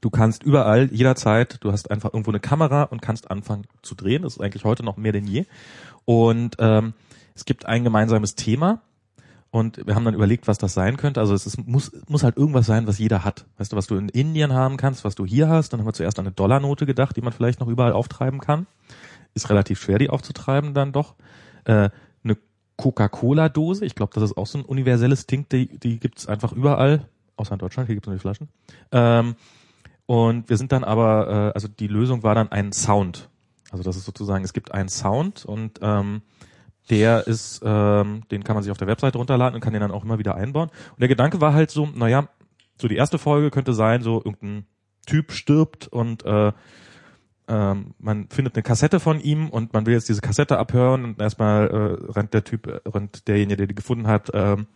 du 0.00 0.08
kannst 0.08 0.42
überall, 0.42 0.88
jederzeit, 0.90 1.58
du 1.60 1.72
hast 1.72 1.90
einfach 1.90 2.14
irgendwo 2.14 2.30
eine 2.30 2.40
Kamera 2.40 2.84
und 2.84 3.02
kannst 3.02 3.30
anfangen 3.30 3.66
zu 3.82 3.94
drehen. 3.94 4.22
Das 4.22 4.36
ist 4.36 4.40
eigentlich 4.40 4.64
heute 4.64 4.82
noch 4.82 4.96
mehr 4.96 5.12
denn 5.12 5.26
je. 5.26 5.44
Und 6.06 6.56
ähm, 6.58 6.94
es 7.34 7.44
gibt 7.44 7.66
ein 7.66 7.84
gemeinsames 7.84 8.34
Thema 8.34 8.80
und 9.50 9.86
wir 9.86 9.94
haben 9.94 10.06
dann 10.06 10.14
überlegt, 10.14 10.48
was 10.48 10.56
das 10.56 10.72
sein 10.72 10.96
könnte. 10.96 11.20
Also 11.20 11.34
es 11.34 11.44
ist, 11.44 11.66
muss, 11.66 11.92
muss 12.08 12.24
halt 12.24 12.38
irgendwas 12.38 12.64
sein, 12.64 12.86
was 12.86 12.98
jeder 12.98 13.24
hat. 13.24 13.44
Weißt 13.58 13.72
du, 13.72 13.76
was 13.76 13.88
du 13.88 13.96
in 13.96 14.08
Indien 14.08 14.54
haben 14.54 14.78
kannst, 14.78 15.04
was 15.04 15.16
du 15.16 15.26
hier 15.26 15.50
hast. 15.50 15.74
Dann 15.74 15.80
haben 15.80 15.86
wir 15.86 15.92
zuerst 15.92 16.18
an 16.18 16.24
eine 16.24 16.34
Dollarnote 16.34 16.86
gedacht, 16.86 17.14
die 17.14 17.20
man 17.20 17.34
vielleicht 17.34 17.60
noch 17.60 17.68
überall 17.68 17.92
auftreiben 17.92 18.40
kann. 18.40 18.66
Ist 19.34 19.50
relativ 19.50 19.82
schwer, 19.82 19.98
die 19.98 20.08
aufzutreiben 20.08 20.72
dann 20.72 20.92
doch. 20.92 21.14
Äh, 21.64 21.90
Coca-Cola-Dose, 22.82 23.84
ich 23.84 23.94
glaube, 23.94 24.12
das 24.12 24.24
ist 24.24 24.36
auch 24.36 24.48
so 24.48 24.58
ein 24.58 24.64
universelles 24.64 25.28
Ding, 25.28 25.46
die, 25.52 25.78
die 25.78 26.00
gibt's 26.00 26.26
einfach 26.26 26.52
überall, 26.52 27.06
außer 27.36 27.52
in 27.52 27.60
Deutschland, 27.60 27.86
hier 27.86 27.94
gibt's 27.94 28.08
nur 28.08 28.16
die 28.16 28.20
Flaschen. 28.20 28.48
Ähm, 28.90 29.36
und 30.06 30.48
wir 30.48 30.56
sind 30.56 30.72
dann 30.72 30.82
aber, 30.82 31.28
äh, 31.28 31.54
also 31.54 31.68
die 31.68 31.86
Lösung 31.86 32.24
war 32.24 32.34
dann 32.34 32.50
ein 32.50 32.72
Sound. 32.72 33.28
Also 33.70 33.84
das 33.84 33.96
ist 33.96 34.04
sozusagen, 34.04 34.42
es 34.42 34.52
gibt 34.52 34.74
einen 34.74 34.88
Sound 34.88 35.44
und 35.44 35.78
ähm, 35.80 36.22
der 36.90 37.28
ist, 37.28 37.62
ähm, 37.64 38.24
den 38.32 38.42
kann 38.42 38.56
man 38.56 38.64
sich 38.64 38.72
auf 38.72 38.78
der 38.78 38.88
Webseite 38.88 39.16
runterladen 39.16 39.54
und 39.54 39.60
kann 39.60 39.72
den 39.72 39.80
dann 39.80 39.92
auch 39.92 40.02
immer 40.02 40.18
wieder 40.18 40.34
einbauen. 40.34 40.70
Und 40.90 41.00
der 41.00 41.08
Gedanke 41.08 41.40
war 41.40 41.54
halt 41.54 41.70
so, 41.70 41.86
naja, 41.86 42.26
so 42.80 42.88
die 42.88 42.96
erste 42.96 43.18
Folge 43.18 43.52
könnte 43.52 43.74
sein, 43.74 44.02
so 44.02 44.16
irgendein 44.16 44.66
Typ 45.06 45.30
stirbt 45.30 45.86
und 45.86 46.24
äh, 46.24 46.50
ähm, 47.52 47.94
man 47.98 48.28
findet 48.30 48.54
eine 48.56 48.62
Kassette 48.62 48.98
von 48.98 49.20
ihm 49.20 49.50
und 49.50 49.74
man 49.74 49.84
will 49.84 49.92
jetzt 49.92 50.08
diese 50.08 50.22
Kassette 50.22 50.58
abhören 50.58 51.04
und 51.04 51.20
erstmal 51.20 51.68
äh, 51.68 52.12
rennt 52.12 52.32
der 52.32 52.44
Typ, 52.44 52.66
äh, 52.66 52.80
rennt 52.88 53.28
derjenige, 53.28 53.58
der 53.58 53.66
die 53.66 53.74
gefunden 53.74 54.06
hat, 54.06 54.30
ähm, 54.32 54.66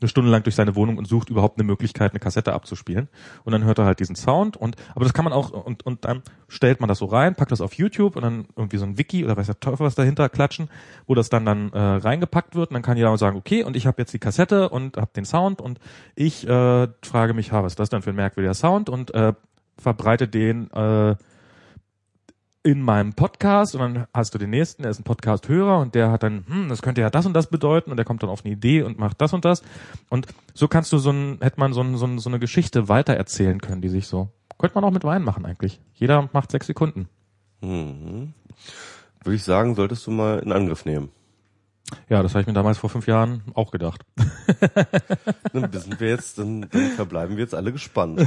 eine 0.00 0.08
Stunde 0.08 0.32
lang 0.32 0.42
durch 0.42 0.56
seine 0.56 0.74
Wohnung 0.74 0.98
und 0.98 1.06
sucht 1.06 1.30
überhaupt 1.30 1.56
eine 1.56 1.64
Möglichkeit, 1.64 2.10
eine 2.10 2.18
Kassette 2.18 2.52
abzuspielen. 2.52 3.08
Und 3.44 3.52
dann 3.52 3.62
hört 3.62 3.78
er 3.78 3.84
halt 3.84 4.00
diesen 4.00 4.16
Sound 4.16 4.56
und 4.56 4.74
aber 4.96 5.04
das 5.04 5.14
kann 5.14 5.24
man 5.24 5.32
auch 5.32 5.50
und 5.52 5.86
und 5.86 6.04
dann 6.04 6.22
stellt 6.48 6.80
man 6.80 6.88
das 6.88 6.98
so 6.98 7.04
rein, 7.04 7.36
packt 7.36 7.52
das 7.52 7.60
auf 7.60 7.74
YouTube 7.74 8.16
und 8.16 8.22
dann 8.22 8.46
irgendwie 8.56 8.78
so 8.78 8.84
ein 8.84 8.98
Wiki 8.98 9.24
oder 9.24 9.36
weiß 9.36 9.46
der 9.46 9.60
Teufel 9.60 9.86
was 9.86 9.94
dahinter 9.94 10.28
klatschen, 10.28 10.68
wo 11.06 11.14
das 11.14 11.28
dann 11.28 11.46
dann 11.46 11.72
äh, 11.72 11.78
reingepackt 11.78 12.56
wird 12.56 12.70
und 12.70 12.74
dann 12.74 12.82
kann 12.82 12.96
jeder 12.96 13.16
sagen, 13.16 13.36
okay, 13.36 13.62
und 13.62 13.76
ich 13.76 13.86
habe 13.86 14.02
jetzt 14.02 14.12
die 14.12 14.18
Kassette 14.18 14.70
und 14.70 14.96
habe 14.96 15.12
den 15.14 15.24
Sound 15.24 15.60
und 15.60 15.78
ich 16.16 16.48
äh, 16.48 16.88
frage 17.02 17.32
mich, 17.32 17.52
ha, 17.52 17.62
was 17.62 17.74
ist 17.74 17.78
das 17.78 17.90
denn 17.90 18.02
für 18.02 18.10
ein 18.10 18.16
merkwürdiger 18.16 18.54
Sound 18.54 18.88
und 18.88 19.14
äh, 19.14 19.34
verbreite 19.78 20.26
den 20.26 20.70
äh, 20.72 21.14
in 22.64 22.80
meinem 22.80 23.12
Podcast 23.12 23.74
und 23.74 23.80
dann 23.82 24.06
hast 24.14 24.34
du 24.34 24.38
den 24.38 24.48
nächsten, 24.48 24.82
der 24.82 24.90
ist 24.90 24.98
ein 24.98 25.04
Podcast-Hörer 25.04 25.78
und 25.78 25.94
der 25.94 26.10
hat 26.10 26.22
dann, 26.22 26.44
hm, 26.48 26.70
das 26.70 26.80
könnte 26.80 27.02
ja 27.02 27.10
das 27.10 27.26
und 27.26 27.34
das 27.34 27.48
bedeuten 27.48 27.90
und 27.90 27.98
der 27.98 28.06
kommt 28.06 28.22
dann 28.22 28.30
auf 28.30 28.42
eine 28.42 28.54
Idee 28.54 28.82
und 28.82 28.98
macht 28.98 29.20
das 29.20 29.34
und 29.34 29.44
das 29.44 29.62
und 30.08 30.26
so 30.54 30.66
kannst 30.66 30.90
du 30.90 30.98
so 30.98 31.10
ein, 31.10 31.38
hätte 31.42 31.60
man 31.60 31.74
so, 31.74 31.82
ein, 31.82 31.98
so, 31.98 32.06
ein, 32.06 32.18
so 32.18 32.30
eine 32.30 32.38
Geschichte 32.38 32.88
weitererzählen 32.88 33.60
können, 33.60 33.82
die 33.82 33.90
sich 33.90 34.06
so, 34.06 34.30
könnte 34.58 34.76
man 34.76 34.84
auch 34.84 34.92
mit 34.92 35.04
Wein 35.04 35.22
machen 35.22 35.44
eigentlich. 35.44 35.78
Jeder 35.92 36.30
macht 36.32 36.50
sechs 36.50 36.66
Sekunden. 36.66 37.08
Mhm. 37.60 38.32
Würde 39.22 39.36
ich 39.36 39.44
sagen, 39.44 39.74
solltest 39.74 40.06
du 40.06 40.10
mal 40.10 40.38
in 40.38 40.50
Angriff 40.50 40.86
nehmen. 40.86 41.10
Ja, 42.08 42.22
das 42.22 42.32
habe 42.32 42.40
ich 42.40 42.46
mir 42.46 42.54
damals 42.54 42.78
vor 42.78 42.88
fünf 42.88 43.06
Jahren 43.06 43.42
auch 43.52 43.70
gedacht. 43.70 44.06
Dann 45.52 45.70
sind 45.70 46.00
wir 46.00 46.08
jetzt, 46.08 46.38
dann, 46.38 46.62
dann 46.70 46.90
verbleiben 46.92 47.36
wir 47.36 47.44
jetzt 47.44 47.54
alle 47.54 47.72
gespannt. 47.72 48.26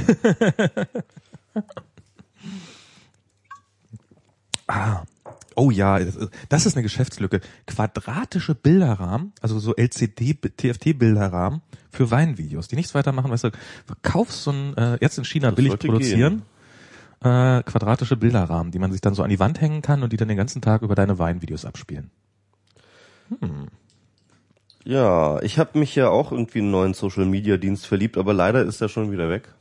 Ah. 4.68 5.02
Oh 5.56 5.72
ja, 5.72 5.98
das 5.98 6.14
ist- 6.14 6.30
das 6.48 6.66
eine 6.76 6.84
Geschäftslücke. 6.84 7.40
Quadratische 7.66 8.54
Bilderrahmen, 8.54 9.32
also 9.40 9.58
so 9.58 9.74
LCD, 9.74 10.34
TFT-Bilderrahmen 10.34 11.62
für 11.90 12.10
Weinvideos, 12.12 12.68
die 12.68 12.76
nichts 12.76 12.94
weiter 12.94 13.10
machen. 13.10 13.30
Weißt 13.32 13.42
du, 13.44 13.50
verkaufst 13.86 14.44
so 14.44 14.52
ein, 14.52 14.76
äh, 14.76 14.98
jetzt 15.00 15.18
in 15.18 15.24
China 15.24 15.50
billig 15.50 15.70
sollte 15.72 15.88
produzieren, 15.88 16.42
äh, 17.22 17.62
quadratische 17.64 18.16
Bilderrahmen, 18.16 18.70
die 18.70 18.78
man 18.78 18.92
sich 18.92 19.00
dann 19.00 19.14
so 19.14 19.24
an 19.24 19.30
die 19.30 19.40
Wand 19.40 19.60
hängen 19.60 19.82
kann 19.82 20.04
und 20.04 20.12
die 20.12 20.16
dann 20.16 20.28
den 20.28 20.36
ganzen 20.36 20.62
Tag 20.62 20.82
über 20.82 20.94
deine 20.94 21.18
Weinvideos 21.18 21.64
abspielen. 21.64 22.10
Ja, 24.84 25.40
ich 25.42 25.58
habe 25.58 25.78
mich 25.78 25.94
ja 25.94 26.08
auch 26.08 26.32
irgendwie 26.32 26.58
in 26.60 26.64
einen 26.66 26.72
neuen 26.72 26.94
Social 26.94 27.26
Media 27.26 27.56
Dienst 27.56 27.86
verliebt, 27.86 28.16
aber 28.16 28.32
leider 28.32 28.62
ist 28.62 28.80
er 28.80 28.88
schon 28.88 29.10
wieder 29.10 29.28
weg. 29.28 29.52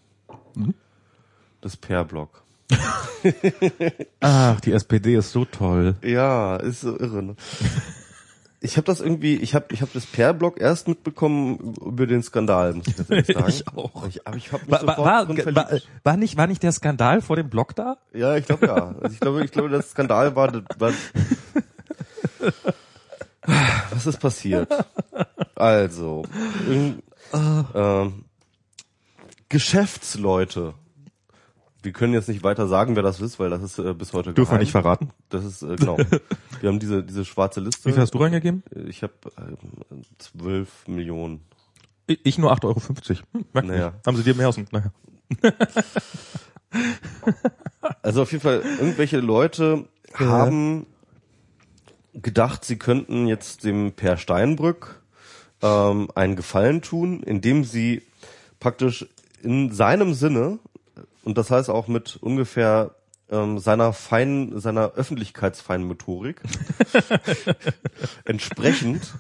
Das 1.61 1.75
Per-Blog. 1.75 2.43
Ach, 4.19 4.59
die 4.61 4.71
SPD 4.73 5.15
ist 5.15 5.31
so 5.31 5.45
toll. 5.45 5.95
Ja, 6.03 6.57
ist 6.57 6.81
so 6.81 6.97
irre. 6.99 7.23
Ne? 7.23 7.35
Ich 8.59 8.75
habe 8.77 8.85
das 8.85 8.99
irgendwie, 9.01 9.35
ich 9.35 9.53
habe 9.55 9.67
ich 9.71 9.81
hab 9.81 9.93
das 9.93 10.05
Per-Blog 10.05 10.59
erst 10.59 10.87
mitbekommen 10.87 11.75
über 11.85 12.07
den 12.07 12.23
Skandal, 12.23 12.73
muss 12.73 12.87
ich 12.87 13.09
ehrlich 13.09 13.27
sagen. 13.33 13.49
Ich 13.49 13.67
auch. 13.67 14.07
Ich, 14.07 14.25
aber 14.27 14.35
ich 14.37 14.51
habe 14.51 14.63
mich 14.63 14.71
War, 14.71 14.79
sofort 14.79 14.97
war, 14.97 15.25
drin 15.25 15.55
war, 15.55 15.69
war, 16.03 16.17
nicht 16.17 16.37
war 16.37 16.47
nicht 16.47 16.63
der 16.63 16.71
Skandal 16.71 17.21
vor 17.21 17.35
dem 17.35 17.49
Blog 17.49 17.75
da? 17.75 17.97
Ja, 18.13 18.35
ich 18.35 18.45
glaube 18.45 18.65
ja. 18.67 18.95
Also 19.01 19.13
ich 19.13 19.19
glaube, 19.19 19.45
ich 19.45 19.51
glaube, 19.51 19.69
das 19.69 19.91
Skandal 19.91 20.35
war, 20.35 20.51
war 20.79 20.91
Was 23.91 24.05
ist 24.05 24.19
passiert? 24.19 24.69
Also, 25.55 26.23
irgend- 26.67 27.03
ähm, 27.73 28.25
Geschäftsleute. 29.49 30.73
Wir 31.87 31.93
können 31.93 32.11
jetzt 32.11 32.27
nicht 32.27 32.43
weiter 32.43 32.67
sagen, 32.67 32.97
wer 32.97 33.01
das 33.01 33.21
ist, 33.21 33.39
weil 33.39 33.49
das 33.49 33.63
ist 33.63 33.79
äh, 33.79 33.93
bis 33.93 34.11
heute 34.11 34.33
Dürfen 34.33 34.51
wir 34.51 34.55
geheim. 34.55 34.59
nicht 34.59 34.71
verraten. 34.73 35.11
Das 35.29 35.45
ist 35.45 35.61
äh, 35.61 35.77
genau. 35.77 35.97
Wir 36.59 36.67
haben 36.67 36.79
diese 36.79 37.01
diese 37.01 37.23
schwarze 37.23 37.61
Liste. 37.61 37.85
Wie 37.87 37.93
viel 37.93 38.01
hast 38.01 38.13
du 38.13 38.17
reingegeben? 38.17 38.61
Ich 38.89 39.03
habe 39.03 39.13
äh, 39.37 39.95
12 40.17 40.89
Millionen. 40.89 41.45
Ich 42.05 42.37
nur 42.37 42.51
8,50 42.51 42.65
Euro. 42.65 42.81
Hm, 43.31 43.45
merkt 43.53 43.67
Naja. 43.69 43.93
Haben 44.05 44.17
sie 44.17 44.23
dir 44.23 44.35
mehr 44.35 44.49
aus 44.49 44.55
dem, 44.55 44.67
naja. 44.69 44.91
Also 48.01 48.23
auf 48.23 48.33
jeden 48.33 48.41
Fall, 48.41 48.63
irgendwelche 48.81 49.21
Leute 49.21 49.87
haben 50.13 50.87
gedacht, 52.13 52.65
sie 52.65 52.77
könnten 52.77 53.27
jetzt 53.27 53.63
dem 53.63 53.93
Per 53.93 54.17
Steinbrück 54.17 55.01
ähm, 55.61 56.09
einen 56.15 56.35
Gefallen 56.35 56.81
tun, 56.81 57.23
indem 57.23 57.63
sie 57.63 58.01
praktisch 58.59 59.07
in 59.41 59.71
seinem 59.71 60.13
Sinne, 60.13 60.59
und 61.27 61.37
das 61.37 61.51
heißt 61.51 61.69
auch 61.69 61.89
mit 61.89 62.17
ungefähr 62.21 62.95
ähm, 63.29 63.59
seiner 63.59 63.91
feinen, 63.91 64.61
seiner 64.61 64.93
öffentlichkeitsfeinen 64.93 65.85
Motorik, 65.85 66.41
entsprechend 68.23 69.13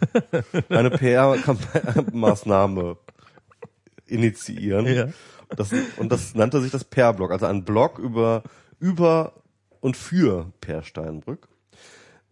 eine 0.69 0.89
PR-Maßnahme 0.89 2.95
initiieren. 4.05 4.85
Ja. 4.85 5.09
Das, 5.49 5.71
und 5.97 6.09
das 6.09 6.33
nannte 6.33 6.61
sich 6.61 6.71
das 6.71 6.85
Per-Blog, 6.85 7.31
also 7.31 7.45
ein 7.45 7.65
Blog 7.65 7.99
über, 7.99 8.43
über 8.79 9.33
und 9.81 9.97
für 9.97 10.53
Per 10.61 10.83
Steinbrück. 10.83 11.49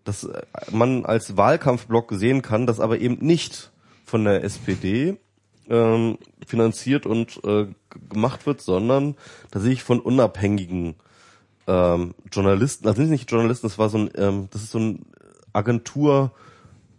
Das 0.05 0.23
äh, 0.23 0.41
man 0.71 1.05
als 1.05 1.35
Wahlkampfblog 1.35 2.13
sehen 2.13 2.41
kann, 2.41 2.65
das 2.65 2.79
aber 2.79 2.99
eben 2.99 3.17
nicht 3.19 3.73
von 4.05 4.23
der 4.23 4.45
SPD 4.45 5.17
ähm, 5.69 6.17
finanziert 6.45 7.05
und 7.05 7.43
äh, 7.43 7.67
gemacht 8.09 8.45
wird, 8.45 8.61
sondern 8.61 9.15
tatsächlich 9.51 9.83
von 9.83 9.99
unabhängigen 9.99 10.95
ähm, 11.67 12.13
Journalisten, 12.31 12.87
also 12.87 13.01
nicht 13.01 13.31
Journalisten, 13.31 13.67
das 13.67 13.77
war 13.77 13.89
so 13.89 13.97
ein, 13.97 14.09
ähm, 14.15 14.47
das 14.51 14.63
ist 14.63 14.71
so 14.71 14.79
ein 14.79 15.05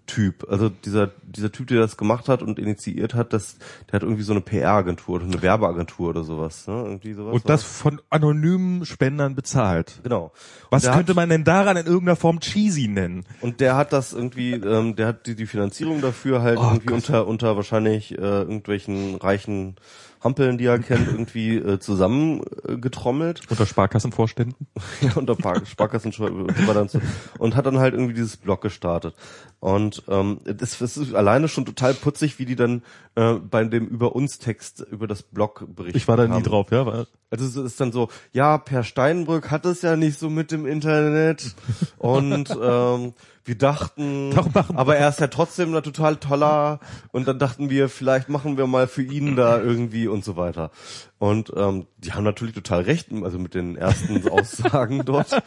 Agenturtyp, 0.06 0.46
also 0.48 0.68
dieser 0.68 1.10
dieser 1.24 1.52
Typ, 1.52 1.66
der 1.68 1.80
das 1.80 1.96
gemacht 1.96 2.28
hat 2.28 2.42
und 2.42 2.58
initiiert 2.58 3.14
hat, 3.14 3.32
das, 3.32 3.58
der 3.88 3.94
hat 3.94 4.02
irgendwie 4.02 4.22
so 4.22 4.32
eine 4.32 4.40
PR-Agentur 4.40 5.16
oder 5.16 5.24
eine 5.24 5.42
Werbeagentur 5.42 6.10
oder 6.10 6.24
sowas, 6.24 6.66
ne? 6.66 6.74
Irgendwie 6.84 7.12
sowas. 7.12 7.34
Und 7.34 7.48
das 7.48 7.62
von 7.62 8.00
anonymen 8.10 8.86
Spendern 8.86 9.34
bezahlt. 9.34 10.00
genau. 10.02 10.32
Was 10.70 10.84
könnte 10.84 11.10
hat, 11.10 11.16
man 11.16 11.28
denn 11.28 11.44
daran 11.44 11.76
in 11.76 11.86
irgendeiner 11.86 12.16
Form 12.16 12.40
cheesy 12.40 12.88
nennen? 12.88 13.24
Und 13.40 13.60
der 13.60 13.76
hat 13.76 13.92
das 13.92 14.12
irgendwie, 14.12 14.52
ähm, 14.52 14.96
der 14.96 15.08
hat 15.08 15.26
die, 15.26 15.34
die 15.34 15.46
Finanzierung 15.46 16.00
dafür 16.00 16.42
halt 16.42 16.58
Oh 16.58 16.62
irgendwie 16.64 16.86
Gott. 16.86 16.96
unter 16.96 17.26
unter 17.26 17.56
wahrscheinlich 17.56 18.12
äh, 18.12 18.16
irgendwelchen 18.20 19.16
reichen 19.16 19.76
Hampeln, 20.22 20.58
die 20.58 20.66
er 20.66 20.78
kennt, 20.78 21.08
irgendwie 21.08 21.56
äh, 21.56 21.78
zusammengetrommelt. 21.78 22.68
Äh, 22.68 22.80
getrommelt. 22.80 23.40
Unter 23.50 23.66
Sparkassenvorständen? 23.66 24.66
ja, 25.00 25.12
unter 25.14 25.34
Par- 25.34 25.64
Sparkassen 25.66 26.12
war 26.18 26.74
dann 26.74 26.88
so, 26.88 27.00
und 27.38 27.56
hat 27.56 27.66
dann 27.66 27.78
halt 27.78 27.94
irgendwie 27.94 28.14
dieses 28.14 28.36
Blog 28.36 28.60
gestartet. 28.62 29.14
Und 29.60 30.02
ähm, 30.08 30.40
das, 30.44 30.78
das 30.78 30.96
ist 30.96 31.14
alleine 31.14 31.48
schon 31.48 31.64
total 31.64 31.94
putzig, 31.94 32.38
wie 32.38 32.44
die 32.44 32.56
dann 32.56 32.82
äh, 33.14 33.34
bei 33.34 33.64
dem 33.64 33.86
über 33.86 34.14
uns 34.14 34.38
Text 34.38 34.80
über 34.90 35.06
das 35.06 35.22
Blog 35.22 35.64
berichten. 35.74 35.96
Ich 35.96 36.08
war 36.08 36.16
da 36.16 36.26
nie 36.26 36.34
haben. 36.34 36.42
drauf, 36.44 36.70
ja. 36.70 36.86
Weil, 36.86 37.06
Also 37.30 37.44
es 37.44 37.56
ist 37.56 37.80
dann 37.80 37.92
so, 37.92 38.08
ja, 38.32 38.56
Per 38.56 38.84
Steinbrück 38.84 39.50
hat 39.50 39.66
es 39.66 39.82
ja 39.82 39.96
nicht 39.96 40.18
so 40.18 40.30
mit 40.30 40.52
dem 40.52 40.64
Internet 40.64 41.54
und 41.98 42.50
ähm, 42.62 43.14
wir 43.44 43.58
dachten, 43.58 44.34
aber 44.74 44.96
er 44.96 45.08
ist 45.08 45.20
ja 45.20 45.28
trotzdem 45.28 45.74
ein 45.74 45.82
total 45.82 46.16
toller 46.16 46.80
und 47.12 47.28
dann 47.28 47.38
dachten 47.38 47.70
wir, 47.70 47.88
vielleicht 47.88 48.28
machen 48.28 48.56
wir 48.56 48.66
mal 48.66 48.88
für 48.88 49.02
ihn 49.02 49.36
da 49.36 49.60
irgendwie 49.60 50.08
und 50.08 50.24
so 50.24 50.36
weiter. 50.36 50.70
Und 51.18 51.52
ähm, 51.56 51.86
die 51.98 52.12
haben 52.12 52.24
natürlich 52.24 52.54
total 52.54 52.82
recht, 52.82 53.08
also 53.22 53.38
mit 53.38 53.54
den 53.54 53.76
ersten 53.76 54.28
Aussagen 54.30 55.04
dort. 55.04 55.42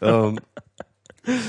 Ähm, 0.00 0.38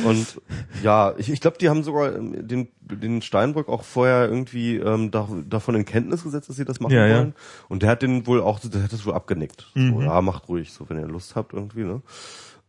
und 0.05 0.41
ja, 0.83 1.13
ich, 1.17 1.29
ich 1.29 1.41
glaube, 1.41 1.57
die 1.57 1.69
haben 1.69 1.83
sogar 1.83 2.15
ähm, 2.15 2.47
den, 2.47 2.67
den 2.81 3.21
Steinbrück 3.21 3.67
auch 3.67 3.83
vorher 3.83 4.27
irgendwie 4.29 4.77
ähm, 4.77 5.11
da, 5.11 5.27
davon 5.47 5.75
in 5.75 5.85
Kenntnis 5.85 6.23
gesetzt, 6.23 6.49
dass 6.49 6.55
sie 6.55 6.65
das 6.65 6.79
machen 6.79 6.93
Ja, 6.93 7.05
ja. 7.05 7.17
wollen. 7.17 7.35
Und 7.67 7.81
der 7.83 7.89
hat 7.89 8.01
den 8.01 8.25
wohl 8.27 8.41
auch, 8.41 8.59
der 8.59 8.83
hat 8.83 8.93
das 8.93 9.05
wohl 9.05 9.13
abgenickt. 9.13 9.67
So, 9.73 10.01
ja, 10.01 10.21
macht 10.21 10.47
ruhig, 10.49 10.71
so 10.71 10.89
wenn 10.89 10.97
ihr 10.99 11.07
Lust 11.07 11.35
habt 11.35 11.53
irgendwie, 11.53 11.83
ne? 11.83 12.01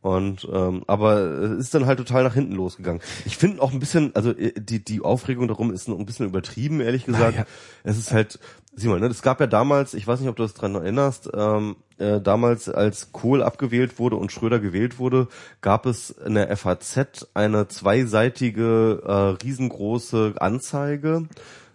Und 0.06 0.48
ähm, 0.52 0.84
aber 0.86 1.18
es 1.18 1.58
ist 1.58 1.74
dann 1.74 1.86
halt 1.86 1.98
total 1.98 2.22
nach 2.22 2.34
hinten 2.34 2.54
losgegangen. 2.54 3.02
Ich 3.24 3.36
finde 3.36 3.60
auch 3.60 3.72
ein 3.72 3.80
bisschen, 3.80 4.14
also 4.14 4.30
äh, 4.30 4.52
die 4.56 4.78
die 4.78 5.00
Aufregung 5.00 5.48
darum 5.48 5.72
ist 5.72 5.88
noch 5.88 5.98
ein 5.98 6.06
bisschen 6.06 6.26
übertrieben, 6.26 6.80
ehrlich 6.80 7.06
gesagt. 7.06 7.32
Naja. 7.32 7.46
Es 7.82 7.98
ist 7.98 8.12
halt, 8.12 8.38
sieh 8.76 8.86
mal, 8.86 9.00
ne, 9.00 9.08
es 9.08 9.22
gab 9.22 9.40
ja 9.40 9.48
damals, 9.48 9.94
ich 9.94 10.06
weiß 10.06 10.20
nicht, 10.20 10.28
ob 10.28 10.36
du 10.36 10.44
das 10.44 10.54
dran 10.54 10.76
erinnerst, 10.76 11.30
ähm, 11.34 11.74
äh, 11.98 12.20
damals 12.20 12.68
als 12.68 13.10
Kohl 13.10 13.42
abgewählt 13.42 13.98
wurde 13.98 14.14
und 14.14 14.30
Schröder 14.30 14.60
gewählt 14.60 15.00
wurde, 15.00 15.26
gab 15.60 15.86
es 15.86 16.10
in 16.10 16.34
der 16.34 16.56
FAZ 16.56 17.26
eine 17.34 17.66
zweiseitige, 17.66 19.02
äh, 19.04 19.12
riesengroße 19.44 20.34
Anzeige. 20.38 21.26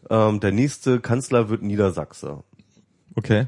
Ähm, 0.10 0.40
der 0.40 0.54
nächste 0.54 1.02
Kanzler 1.02 1.50
wird 1.50 1.64
Niedersachse. 1.64 2.46
okay. 3.18 3.48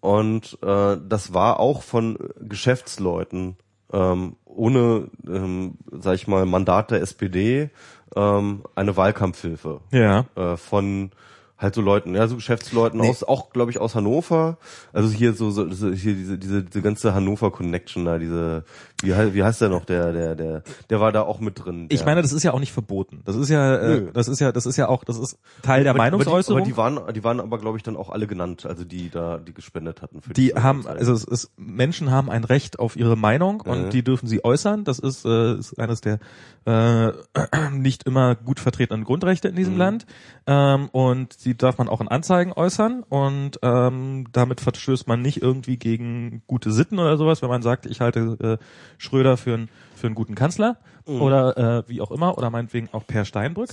Und 0.00 0.56
äh, 0.62 0.98
das 1.08 1.34
war 1.34 1.58
auch 1.58 1.82
von 1.82 2.16
Geschäftsleuten 2.38 3.56
ähm, 3.94 4.36
ohne, 4.44 5.08
ähm, 5.28 5.74
sag 5.92 6.14
ich 6.16 6.26
mal, 6.26 6.44
Mandat 6.46 6.90
der 6.90 7.00
SPD 7.00 7.70
ähm, 8.16 8.62
eine 8.74 8.96
Wahlkampfhilfe 8.96 9.80
Ja. 9.92 10.26
äh, 10.36 10.56
von 10.56 11.10
halt 11.56 11.74
so 11.76 11.80
Leuten, 11.80 12.14
ja, 12.14 12.26
so 12.26 12.34
Geschäftsleuten 12.34 13.00
Nee. 13.00 13.08
aus, 13.08 13.22
auch 13.22 13.50
glaube 13.50 13.70
ich 13.70 13.78
aus 13.78 13.94
Hannover. 13.94 14.58
Also 14.92 15.08
hier 15.10 15.32
so, 15.32 15.50
so 15.50 15.70
so 15.70 15.92
hier 15.92 16.14
diese 16.14 16.36
diese 16.36 16.62
diese 16.64 16.82
ganze 16.82 17.14
Hannover 17.14 17.50
Connection 17.52 18.04
da, 18.04 18.18
diese 18.18 18.64
wie 19.04 19.14
heißt 19.14 19.34
wie 19.34 19.42
heißt 19.44 19.60
der 19.60 19.68
noch 19.68 19.84
der 19.84 20.12
der 20.12 20.34
der 20.34 20.62
der 20.90 21.00
war 21.00 21.12
da 21.12 21.22
auch 21.22 21.40
mit 21.40 21.64
drin. 21.64 21.88
Der, 21.88 21.94
Ich 21.98 22.04
meine, 22.04 22.22
das 22.22 22.32
ist 22.32 22.42
ja 22.42 22.52
auch 22.52 22.60
nicht 22.60 22.72
verboten. 22.72 23.22
Das 23.24 23.36
ist 23.36 23.48
ja, 23.48 23.76
äh, 23.76 23.86
Nö. 24.00 24.10
das 24.12 24.28
ist 24.28 24.40
ja, 24.40 24.52
das 24.52 24.66
ist 24.66 24.76
ja 24.76 24.88
auch, 24.88 25.04
das 25.04 25.18
ist 25.18 25.38
Teil 25.62 25.82
der 25.82 25.90
aber, 25.90 25.98
Meinungsäußerung. 25.98 26.60
Aber 26.60 26.66
die, 26.66 26.72
aber 26.78 26.90
die 26.90 26.96
waren 27.04 27.14
die 27.14 27.24
waren 27.24 27.40
aber 27.40 27.58
glaube 27.58 27.76
ich 27.76 27.82
dann 27.82 27.96
auch 27.96 28.10
alle 28.10 28.26
genannt, 28.26 28.66
also 28.66 28.84
die 28.84 29.10
da 29.10 29.38
die 29.38 29.52
gespendet 29.54 30.02
hatten 30.02 30.20
für 30.22 30.32
die 30.32 30.46
diese 30.48 30.62
haben, 30.62 30.86
also 30.86 31.12
es 31.12 31.24
ist, 31.24 31.50
Menschen 31.56 32.10
haben 32.10 32.30
ein 32.30 32.44
Recht 32.44 32.78
auf 32.78 32.96
ihre 32.96 33.16
Meinung 33.16 33.60
und 33.60 33.86
Mhm. 33.86 33.90
die 33.90 34.02
dürfen 34.02 34.26
sie 34.26 34.44
äußern. 34.44 34.84
Das 34.84 34.98
ist, 34.98 35.24
äh, 35.24 35.54
ist 35.54 35.78
eines 35.78 36.00
der 36.00 36.18
äh, 36.66 37.12
nicht 37.72 38.04
immer 38.04 38.34
gut 38.34 38.60
vertretenen 38.60 39.04
Grundrechte 39.04 39.48
in 39.48 39.56
diesem 39.56 39.74
Mhm. 39.74 39.78
Land. 39.78 40.06
Ähm, 40.46 40.88
und 40.92 41.44
die 41.44 41.56
darf 41.56 41.78
man 41.78 41.88
auch 41.88 42.00
in 42.00 42.08
Anzeigen 42.08 42.52
äußern 42.52 43.02
und 43.08 43.58
ähm, 43.62 44.26
damit 44.32 44.60
verstößt 44.60 45.06
man 45.08 45.20
nicht 45.22 45.42
irgendwie 45.42 45.76
gegen 45.76 46.42
gute 46.46 46.72
Sitten 46.72 46.98
oder 46.98 47.16
sowas, 47.16 47.42
wenn 47.42 47.48
man 47.48 47.62
sagt, 47.62 47.86
ich 47.86 48.00
halte 48.00 48.58
äh, 48.60 48.64
Schröder 48.98 49.36
für 49.36 49.54
einen 49.54 49.68
für 49.96 50.06
einen 50.06 50.14
guten 50.16 50.34
Kanzler 50.34 50.76
Mhm. 51.06 51.20
oder 51.20 51.56
äh, 51.84 51.88
wie 51.88 52.00
auch 52.00 52.10
immer 52.10 52.38
oder 52.38 52.48
meinetwegen 52.48 52.88
auch 52.92 53.06
Per 53.06 53.24
Steinbrück. 53.26 53.68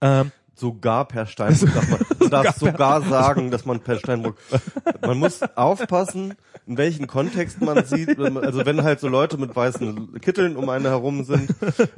Ähm, 0.00 0.30
Sogar 0.54 1.06
per 1.06 1.26
Steinbrück 1.26 1.72
darf 1.72 1.88
man 1.88 2.00
man 2.18 2.30
darf 2.30 2.56
sogar 2.56 3.02
sagen, 3.02 3.50
dass 3.52 3.64
man 3.64 3.78
per 3.80 3.96
Steinbrück. 3.98 4.36
Man 5.02 5.18
muss 5.18 5.40
aufpassen, 5.54 6.34
in 6.66 6.76
welchen 6.76 7.06
Kontext 7.06 7.60
man 7.62 7.84
sieht. 7.84 8.18
Also 8.18 8.66
wenn 8.66 8.82
halt 8.82 8.98
so 8.98 9.06
Leute 9.06 9.38
mit 9.38 9.54
weißen 9.54 10.20
Kitteln 10.20 10.56
um 10.56 10.68
einen 10.68 10.84
herum 10.86 11.22
sind, 11.22 11.54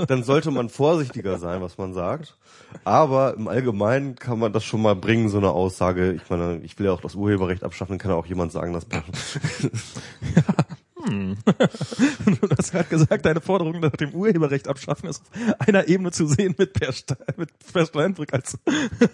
dann 0.06 0.24
sollte 0.24 0.50
man 0.50 0.68
vorsichtiger 0.68 1.38
sein, 1.38 1.62
was 1.62 1.78
man 1.78 1.94
sagt. 1.94 2.36
Aber 2.84 3.34
im 3.34 3.48
Allgemeinen 3.48 4.14
kann 4.16 4.38
man 4.38 4.52
das 4.52 4.64
schon 4.64 4.82
mal 4.82 4.94
bringen, 4.94 5.30
so 5.30 5.38
eine 5.38 5.50
Aussage. 5.50 6.12
Ich 6.12 6.28
meine, 6.28 6.58
ich 6.62 6.78
will 6.78 6.84
ja 6.86 6.92
auch 6.92 7.00
das 7.00 7.14
Urheberrecht 7.14 7.64
abschaffen, 7.64 7.96
kann 7.96 8.10
ja 8.10 8.16
auch 8.18 8.26
jemand 8.26 8.52
sagen, 8.52 8.74
dass 8.74 8.84
per 8.84 9.02
Du 12.40 12.48
hast 12.56 12.72
gerade 12.72 12.88
gesagt, 12.88 13.24
deine 13.24 13.40
Forderung 13.40 13.80
nach 13.80 13.92
dem 13.92 14.14
Urheberrecht 14.14 14.68
abschaffen 14.68 15.08
ist 15.08 15.22
auf 15.58 15.68
einer 15.68 15.88
Ebene 15.88 16.10
zu 16.10 16.26
sehen 16.26 16.54
mit 16.58 16.72
Per, 16.72 16.92
mit 17.36 17.50
per 17.72 17.86
Steinbrück 17.86 18.32
als 18.32 18.58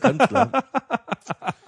Kanzler. 0.00 0.52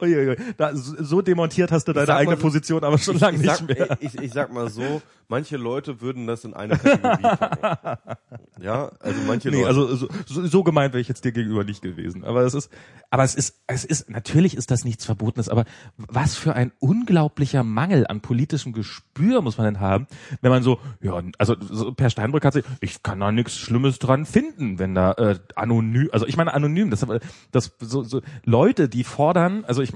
Uiuiui. 0.00 0.36
Da, 0.56 0.70
so 0.74 1.22
demontiert 1.22 1.72
hast 1.72 1.88
du 1.88 1.92
deine 1.92 2.14
eigene 2.14 2.36
so- 2.36 2.42
Position 2.42 2.84
aber 2.84 2.98
schon 2.98 3.18
lange 3.18 3.36
ich, 3.38 3.42
nicht 3.42 3.66
mehr. 3.68 3.96
ich, 4.00 4.14
ich 4.18 4.32
sag 4.32 4.52
mal 4.52 4.68
so, 4.70 5.02
manche 5.28 5.56
Leute 5.56 6.00
würden 6.00 6.26
das 6.26 6.44
in 6.44 6.54
eine 6.54 6.76
Kategorie 6.78 7.22
packen. 7.22 8.16
Ja, 8.60 8.90
also 9.00 9.20
manche 9.26 9.48
Nee, 9.50 9.56
Leute. 9.62 9.68
also 9.68 9.94
so, 9.96 10.08
so, 10.26 10.46
so 10.46 10.62
gemeint 10.62 10.92
wäre 10.92 11.00
ich 11.00 11.08
jetzt 11.08 11.24
dir 11.24 11.32
gegenüber 11.32 11.64
nicht 11.64 11.82
gewesen. 11.82 12.24
Aber 12.24 12.42
es 12.42 12.54
ist, 12.54 12.70
aber 13.10 13.24
es 13.24 13.34
ist, 13.34 13.60
es 13.66 13.84
ist, 13.84 14.10
natürlich 14.10 14.56
ist 14.56 14.70
das 14.70 14.84
nichts 14.84 15.04
Verbotenes, 15.04 15.48
aber 15.48 15.64
was 15.96 16.36
für 16.36 16.54
ein 16.54 16.72
unglaublicher 16.80 17.62
Mangel 17.64 18.06
an 18.06 18.20
politischem 18.20 18.72
Gespür 18.72 19.40
muss 19.42 19.58
man 19.58 19.64
denn 19.66 19.80
haben, 19.80 20.06
wenn 20.42 20.50
man 20.50 20.62
so, 20.62 20.78
ja, 21.00 21.20
also 21.38 21.56
so 21.60 21.92
Per 21.92 22.10
Steinbrück 22.10 22.44
hat 22.44 22.52
sich, 22.52 22.64
ich 22.80 23.02
kann 23.02 23.20
da 23.20 23.32
nichts 23.32 23.56
Schlimmes 23.56 23.98
dran 23.98 24.26
finden, 24.26 24.78
wenn 24.78 24.94
da 24.94 25.12
äh, 25.12 25.38
anonym, 25.56 26.08
also 26.12 26.26
ich 26.26 26.36
meine 26.36 26.52
anonym, 26.54 26.90
das, 26.90 27.06
das 27.50 27.72
so, 27.80 28.02
so 28.02 28.20
Leute, 28.44 28.88
die 28.88 29.04
fordern, 29.04 29.61
also 29.64 29.82
ich 29.82 29.92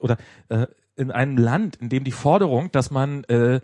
oder 0.00 0.16
äh, 0.48 0.66
in 0.96 1.10
einem 1.10 1.36
Land, 1.36 1.76
in 1.76 1.88
dem 1.88 2.04
die 2.04 2.12
Forderung, 2.12 2.70
dass 2.72 2.90
man 2.90 3.24
äh, 3.24 3.60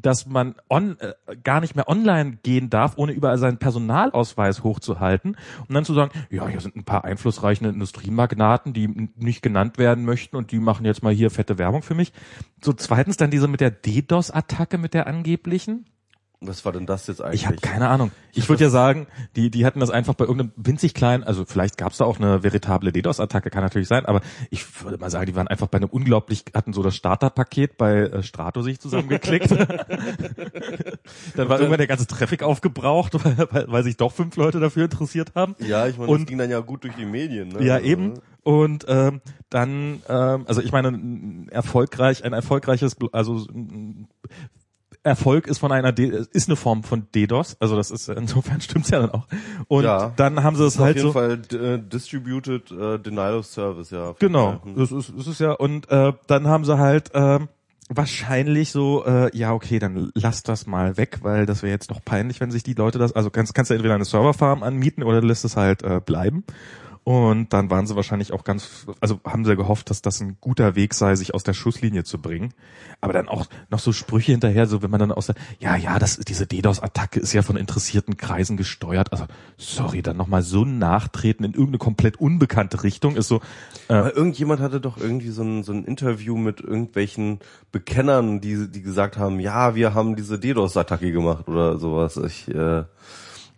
dass 0.00 0.26
man 0.26 0.54
on, 0.70 0.96
äh, 1.00 1.14
gar 1.42 1.60
nicht 1.60 1.74
mehr 1.74 1.88
online 1.88 2.38
gehen 2.42 2.70
darf, 2.70 2.96
ohne 2.96 3.12
überall 3.12 3.38
seinen 3.38 3.58
Personalausweis 3.58 4.62
hochzuhalten 4.62 5.36
und 5.66 5.74
dann 5.74 5.84
zu 5.84 5.94
sagen, 5.94 6.12
ja, 6.30 6.46
hier 6.46 6.60
sind 6.60 6.76
ein 6.76 6.84
paar 6.84 7.04
einflussreiche 7.04 7.66
Industriemagnaten, 7.66 8.72
die 8.72 9.10
nicht 9.16 9.42
genannt 9.42 9.78
werden 9.78 10.04
möchten 10.04 10.36
und 10.36 10.52
die 10.52 10.60
machen 10.60 10.86
jetzt 10.86 11.02
mal 11.02 11.12
hier 11.12 11.30
fette 11.30 11.58
Werbung 11.58 11.82
für 11.82 11.94
mich. 11.94 12.12
So 12.62 12.72
zweitens 12.72 13.16
dann 13.16 13.30
diese 13.30 13.48
mit 13.48 13.60
der 13.60 13.70
DDoS-Attacke 13.70 14.78
mit 14.78 14.94
der 14.94 15.06
angeblichen. 15.06 15.86
Was 16.40 16.64
war 16.64 16.70
denn 16.72 16.86
das 16.86 17.06
jetzt 17.08 17.20
eigentlich? 17.20 17.40
Ich 17.42 17.46
habe 17.46 17.56
keine 17.56 17.88
Ahnung. 17.88 18.12
Ich 18.32 18.48
würde 18.48 18.62
ja 18.62 18.70
sagen, 18.70 19.08
die, 19.34 19.50
die 19.50 19.66
hatten 19.66 19.80
das 19.80 19.90
einfach 19.90 20.14
bei 20.14 20.24
irgendeinem 20.24 20.52
winzig 20.56 20.94
kleinen, 20.94 21.24
also 21.24 21.44
vielleicht 21.44 21.76
gab 21.76 21.90
es 21.92 21.98
da 21.98 22.04
auch 22.04 22.18
eine 22.18 22.44
veritable 22.44 22.92
DDoS-Attacke, 22.92 23.50
kann 23.50 23.62
natürlich 23.64 23.88
sein, 23.88 24.06
aber 24.06 24.20
ich 24.50 24.84
würde 24.84 24.98
mal 24.98 25.10
sagen, 25.10 25.26
die 25.26 25.34
waren 25.34 25.48
einfach 25.48 25.66
bei 25.66 25.78
einem 25.78 25.88
unglaublich, 25.88 26.44
hatten 26.54 26.72
so 26.72 26.82
das 26.84 26.94
Starterpaket 26.94 27.76
bei 27.76 28.02
äh, 28.02 28.22
Strato 28.22 28.62
sich 28.62 28.78
zusammengeklickt. 28.78 29.50
dann 31.36 31.48
war 31.48 31.58
irgendwann 31.58 31.78
der 31.78 31.86
ganze 31.88 32.06
Traffic 32.06 32.42
aufgebraucht, 32.42 33.14
weil, 33.24 33.48
weil, 33.50 33.64
weil 33.68 33.82
sich 33.82 33.96
doch 33.96 34.12
fünf 34.12 34.36
Leute 34.36 34.60
dafür 34.60 34.84
interessiert 34.84 35.34
haben. 35.34 35.56
ja, 35.58 35.86
ich 35.88 35.98
meine, 35.98 36.10
Und- 36.10 36.20
das 36.20 36.26
ging 36.28 36.38
dann 36.38 36.50
ja 36.50 36.60
gut 36.60 36.84
durch 36.84 36.94
die 36.94 37.04
Medien. 37.06 37.48
Ne? 37.48 37.64
Ja, 37.64 37.74
Also, 37.74 37.86
eben. 37.86 38.14
Und 38.44 38.86
ähm, 38.88 39.20
dann, 39.50 40.02
ähm, 40.08 40.44
also 40.46 40.62
ich 40.62 40.72
meine, 40.72 40.88
ein 40.88 41.48
erfolgreich, 41.50 42.24
ein 42.24 42.32
erfolgreiches, 42.32 42.96
also 43.12 43.46
Erfolg 45.02 45.46
ist 45.46 45.58
von 45.58 45.72
einer, 45.72 45.92
D 45.92 46.06
ist 46.32 46.48
eine 46.48 46.56
Form 46.56 46.82
von 46.82 47.06
DDoS, 47.14 47.56
also 47.60 47.76
das 47.76 47.90
ist 47.90 48.08
insofern 48.08 48.60
stimmt's 48.62 48.90
ja 48.90 49.00
dann 49.00 49.10
auch. 49.10 49.26
Und 49.68 49.84
Ja. 49.84 50.12
dann 50.16 50.42
haben 50.42 50.56
sie 50.56 50.64
es 50.64 50.74
Ist 50.74 50.78
auf 50.80 50.84
halt 50.86 50.96
jeden 50.96 51.08
so. 51.08 51.12
Fall 51.12 51.40
äh, 51.52 51.78
Distributed 51.78 52.70
äh, 52.70 52.98
Denial 52.98 53.36
of 53.38 53.46
Service, 53.46 53.90
ja. 53.90 54.14
Genau, 54.18 54.60
das 54.76 54.92
ist, 54.92 55.12
das 55.16 55.26
ist 55.26 55.40
ja, 55.40 55.52
und 55.52 55.90
äh, 55.90 56.12
dann 56.26 56.46
haben 56.48 56.64
sie 56.64 56.78
halt 56.78 57.10
ähm, 57.14 57.48
wahrscheinlich 57.88 58.70
so, 58.70 59.04
äh, 59.06 59.34
ja, 59.36 59.52
okay, 59.52 59.78
dann 59.78 60.10
lass 60.14 60.42
das 60.42 60.66
mal 60.66 60.96
weg, 60.96 61.18
weil 61.22 61.46
das 61.46 61.62
wäre 61.62 61.72
jetzt 61.72 61.90
noch 61.90 62.04
peinlich, 62.04 62.40
wenn 62.40 62.50
sich 62.50 62.62
die 62.62 62.74
Leute 62.74 62.98
das, 62.98 63.12
also 63.14 63.30
kannst, 63.30 63.54
kannst 63.54 63.70
du 63.70 63.74
entweder 63.74 63.94
eine 63.94 64.04
Serverfarm 64.04 64.62
anmieten 64.62 65.02
oder 65.02 65.22
lässt 65.22 65.44
es 65.44 65.56
halt 65.56 65.82
äh, 65.82 66.00
bleiben. 66.04 66.44
Und 67.08 67.54
dann 67.54 67.70
waren 67.70 67.86
sie 67.86 67.96
wahrscheinlich 67.96 68.34
auch 68.34 68.44
ganz, 68.44 68.84
also 69.00 69.18
haben 69.24 69.46
sie 69.46 69.56
gehofft, 69.56 69.88
dass 69.88 70.02
das 70.02 70.20
ein 70.20 70.36
guter 70.42 70.76
Weg 70.76 70.92
sei, 70.92 71.16
sich 71.16 71.32
aus 71.32 71.42
der 71.42 71.54
Schusslinie 71.54 72.04
zu 72.04 72.20
bringen. 72.20 72.52
Aber 73.00 73.14
dann 73.14 73.30
auch 73.30 73.46
noch 73.70 73.78
so 73.78 73.94
Sprüche 73.94 74.32
hinterher, 74.32 74.66
so 74.66 74.82
wenn 74.82 74.90
man 74.90 75.00
dann 75.00 75.12
aus 75.12 75.24
der, 75.24 75.34
ja, 75.58 75.74
ja, 75.74 75.98
das, 75.98 76.18
diese 76.18 76.46
DDoS-Attacke 76.46 77.18
ist 77.18 77.32
ja 77.32 77.40
von 77.40 77.56
interessierten 77.56 78.18
Kreisen 78.18 78.58
gesteuert. 78.58 79.10
Also, 79.10 79.24
sorry, 79.56 80.02
dann 80.02 80.18
nochmal 80.18 80.42
so 80.42 80.64
ein 80.64 80.78
Nachtreten 80.78 81.44
in 81.44 81.52
irgendeine 81.52 81.78
komplett 81.78 82.20
unbekannte 82.20 82.82
Richtung 82.82 83.16
ist 83.16 83.28
so, 83.28 83.40
Aber 83.88 84.14
irgendjemand 84.14 84.60
hatte 84.60 84.78
doch 84.78 84.98
irgendwie 84.98 85.30
so 85.30 85.42
ein, 85.42 85.62
so 85.62 85.72
ein 85.72 85.84
Interview 85.86 86.36
mit 86.36 86.60
irgendwelchen 86.60 87.38
Bekennern, 87.72 88.42
die, 88.42 88.70
die 88.70 88.82
gesagt 88.82 89.16
haben, 89.16 89.40
ja, 89.40 89.74
wir 89.74 89.94
haben 89.94 90.14
diese 90.14 90.38
DDoS-Attacke 90.38 91.10
gemacht 91.10 91.48
oder 91.48 91.78
sowas. 91.78 92.18
Ich, 92.18 92.54
äh, 92.54 92.84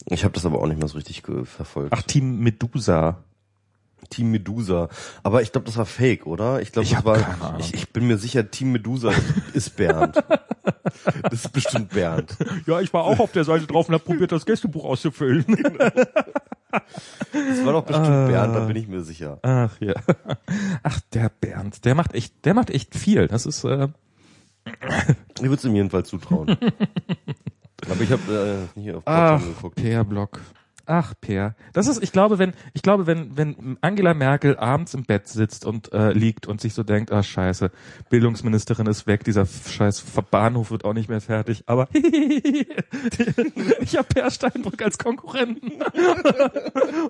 ich 0.07 0.23
habe 0.23 0.35
das 0.35 0.47
aber 0.47 0.61
auch 0.61 0.69
nicht 0.69 0.79
mehr 0.79 0.87
so 0.87 0.99
richtig 0.99 1.25
verfolgt. 1.25 1.93
ach, 1.93 2.03
Team 2.03 2.39
Medusa. 2.39 3.19
Team 4.11 4.31
Medusa. 4.31 4.89
Aber 5.23 5.41
ich 5.43 5.53
glaube, 5.53 5.67
das 5.67 5.77
war 5.77 5.87
fake, 5.87 6.27
oder? 6.27 6.61
Ich 6.61 6.73
glaube, 6.73 6.85
Ich 6.85 6.91
das 6.91 6.99
hab 6.99 7.05
war. 7.07 7.19
keine 7.19 7.41
Ahnung. 7.43 7.61
Ich, 7.61 7.73
ich 7.75 7.91
bin 7.91 8.07
mir 8.07 8.19
sicher, 8.19 8.51
Team 8.51 8.73
Medusa 8.73 9.13
ist 9.55 9.77
Bernd. 9.77 10.17
das 11.23 11.33
ist 11.45 11.53
bestimmt 11.53 11.91
Bernd. 11.91 12.37
Ja, 12.67 12.81
ich 12.81 12.93
war 12.93 13.05
auch 13.05 13.19
auf 13.21 13.33
der 13.33 13.45
Seite 13.45 13.67
drauf 13.67 13.89
und 13.89 13.95
habe 13.95 14.05
probiert, 14.05 14.33
das 14.33 14.45
Gästebuch 14.45 14.85
auszufüllen. 14.85 15.45
Das 17.33 17.65
war 17.65 17.73
doch 17.73 17.85
bestimmt 17.85 18.09
Ah. 18.09 18.27
Bernd, 18.27 18.55
da 18.55 18.61
bin 18.67 18.77
ich 18.77 18.87
mir 18.89 19.03
sicher. 19.03 19.39
Ach 19.43 19.77
ja. 19.81 19.95
Ach, 20.83 21.01
der 21.13 21.31
Bernd, 21.41 21.85
der 21.85 21.95
macht 21.95 22.15
echt, 22.15 22.45
der 22.45 22.55
macht 22.55 22.71
echt 22.71 22.95
viel. 22.95 23.27
Das 23.29 23.47
ist, 23.47 23.65
äh, 23.65 23.89
Ich 24.67 25.43
würde 25.43 25.55
es 25.55 25.65
ihm 25.65 25.75
jedenfalls 25.75 26.09
zutrauen. 26.09 26.49
Aber 27.91 28.01
ich 28.03 28.13
habe 28.13 28.69
äh, 28.77 28.79
nicht 28.79 28.95
auf 28.95 29.05
Potsdam 29.05 29.43
geguckt. 29.55 29.77
Per 29.77 30.05
Block. 30.05 30.41
Ach, 30.93 31.15
Per. 31.21 31.55
Das 31.73 31.87
ist, 31.87 32.03
ich 32.03 32.11
glaube, 32.11 32.41
wenn, 32.41 32.53
ich 32.75 32.83
glaube, 32.83 33.07
wenn, 33.07 33.37
wenn 33.37 33.79
Angela 33.81 34.13
Merkel 34.13 34.57
abends 34.57 34.93
im 34.93 35.05
Bett 35.05 35.29
sitzt 35.29 35.65
und 35.65 35.93
äh, 35.93 36.13
liegt 36.13 36.49
und 36.49 36.61
sich 36.61 36.75
so 36.75 36.83
denkt, 36.83 37.13
ah 37.13 37.23
scheiße, 37.23 37.71
Bildungsministerin 38.09 38.89
ist 38.89 39.07
weg, 39.07 39.23
dieser 39.23 39.47
scheiß 39.47 40.03
Bahnhof 40.33 40.73
wird 40.73 40.85
auch 40.85 40.93
nicht 40.93 41.09
mehr 41.09 41.21
fertig, 41.21 41.63
aber 41.67 41.87
ich 41.95 42.67
habe 43.97 44.09
Per 44.13 44.33
Steinbrück 44.33 44.83
als 44.83 44.99
Konkurrenten. 44.99 45.75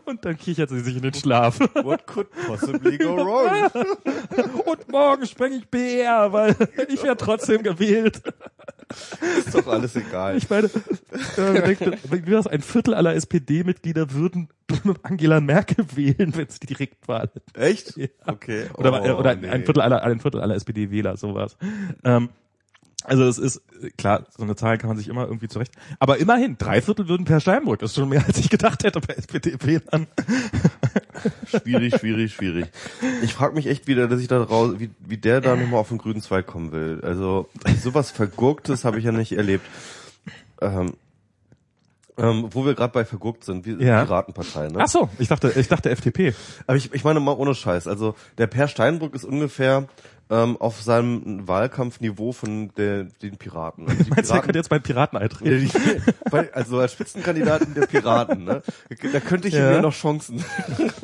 und 0.05 0.27
dann 0.27 0.37
kichert 0.37 0.69
sie 0.69 0.81
sich 0.81 0.97
in 0.97 1.03
den 1.03 1.15
Schlaf. 1.15 1.59
What 1.83 2.07
could 2.07 2.29
possibly 2.47 2.99
go 2.99 3.17
wrong? 3.17 3.71
Und 4.67 4.91
morgen 4.91 5.27
spreng 5.27 5.53
ich 5.53 5.67
BR, 5.69 6.35
weil 6.35 6.55
ich 6.89 7.03
werde 7.03 7.17
trotzdem 7.17 7.63
gewählt. 7.63 8.21
Ist 9.39 9.55
doch 9.55 9.67
alles 9.69 9.95
egal. 9.95 10.37
Ich 10.37 10.51
meine, 10.51 10.67
äh, 10.67 11.87
wie 12.11 12.31
das 12.31 12.47
ein 12.47 12.61
Viertel 12.61 12.95
aller 12.95 13.15
SPD-Mitglieder 13.71 14.13
würden 14.13 14.49
Angela 15.03 15.41
Merkel 15.41 15.85
wählen, 15.97 16.37
wenn 16.37 16.49
sie 16.49 16.61
direkt 16.61 17.09
Wahl 17.09 17.31
hätten. 17.35 17.61
Echt? 17.61 17.97
Ja. 17.97 18.07
Okay. 18.27 18.67
Oder, 18.75 19.17
Oh, 19.17 19.19
oder 19.19 19.35
nee. 19.37 19.49
ein 19.49 19.65
Viertel 19.65 19.81
aller, 19.81 20.03
ein 20.03 20.21
Viertel 20.21 20.41
aller 20.41 20.55
SPD-Wähler, 20.55 21.17
sowas. 21.17 21.57
Ähm, 22.05 22.29
also 23.05 23.25
es 23.25 23.39
ist, 23.39 23.63
klar, 23.97 24.27
so 24.37 24.43
eine 24.43 24.57
Zahl 24.57 24.77
kann 24.77 24.89
man 24.89 24.99
sich 24.99 25.09
immer 25.09 25.25
irgendwie 25.25 25.49
zurecht. 25.49 25.73
Aber 25.99 26.19
immerhin, 26.19 26.59
drei 26.59 26.83
Viertel 26.83 27.09
würden 27.09 27.25
per 27.25 27.41
Steinbrück. 27.41 27.81
Das 27.81 27.91
ist 27.93 27.97
schon 27.97 28.11
mehr, 28.11 28.25
als 28.27 28.37
ich 28.39 28.51
gedacht 28.51 28.85
hätte 28.85 29.01
bei 29.01 29.15
SPD-Wählern. 29.15 30.07
Schwierig, 31.47 31.97
schwierig, 31.97 32.35
schwierig. 32.35 32.67
Ich 33.23 33.33
frage 33.33 33.55
mich 33.55 33.67
echt 33.67 33.87
wieder, 33.87 34.07
dass 34.07 34.21
ich 34.21 34.29
da 34.29 34.43
raus, 34.43 34.75
wie, 34.79 34.91
wie 35.01 35.17
der 35.17 35.41
da 35.41 35.57
nochmal 35.57 35.81
auf 35.81 35.89
den 35.89 35.99
grünen 35.99 36.21
Zweig 36.21 36.47
kommen 36.47 36.73
will. 36.73 37.01
Also 37.03 37.49
sowas 37.83 38.11
Vergurktes 38.11 38.85
habe 38.85 38.99
ich 38.99 39.05
ja 39.05 39.13
nicht 39.13 39.33
erlebt. 39.33 39.65
Ähm, 40.61 40.93
ähm, 42.21 42.49
wo 42.51 42.65
wir 42.67 42.75
gerade 42.75 42.93
bei 42.93 43.05
vergurkt 43.05 43.45
sind, 43.45 43.65
wie 43.67 43.83
Ja. 43.85 44.05
Piratenpartei, 44.05 44.69
ne? 44.69 44.79
Ach 44.81 44.89
so, 44.89 45.09
ich 45.19 45.29
dachte, 45.29 45.53
ich 45.57 45.69
dachte 45.69 45.91
FDP. 45.91 46.35
Aber 46.67 46.77
ich, 46.77 46.93
ich 46.93 47.03
meine 47.05 47.21
mal 47.21 47.33
ohne 47.33 47.55
Scheiß. 47.55 47.87
Also 47.89 48.15
der 48.39 48.47
Per 48.47 48.69
Steinbrück 48.69 49.15
ist 49.15 49.25
ungefähr 49.25 49.89
ähm, 50.33 50.57
auf 50.59 50.81
seinem 50.81 51.49
Wahlkampfniveau 51.49 52.31
von 52.33 52.71
der, 52.77 53.05
den 53.05 53.37
Piraten. 53.37 53.89
Also 53.89 54.05
die 54.05 54.11
Meinst 54.15 54.31
du, 54.31 54.35
er 54.35 54.41
Piraten- 54.41 54.43
könnte 54.45 54.59
jetzt 54.59 54.69
bei 54.69 54.79
Piraten 54.79 55.19
eintreten? 55.19 55.71
Also 56.53 56.79
als 56.79 56.93
Spitzenkandidaten 56.93 57.75
der 57.75 57.87
Piraten, 57.89 58.45
ne? 58.45 58.63
Da 59.13 59.19
könnte 59.21 59.49
ich 59.49 59.55
Ja. 59.55 59.71
mir 59.73 59.81
noch 59.83 59.93
Chancen, 59.93 60.45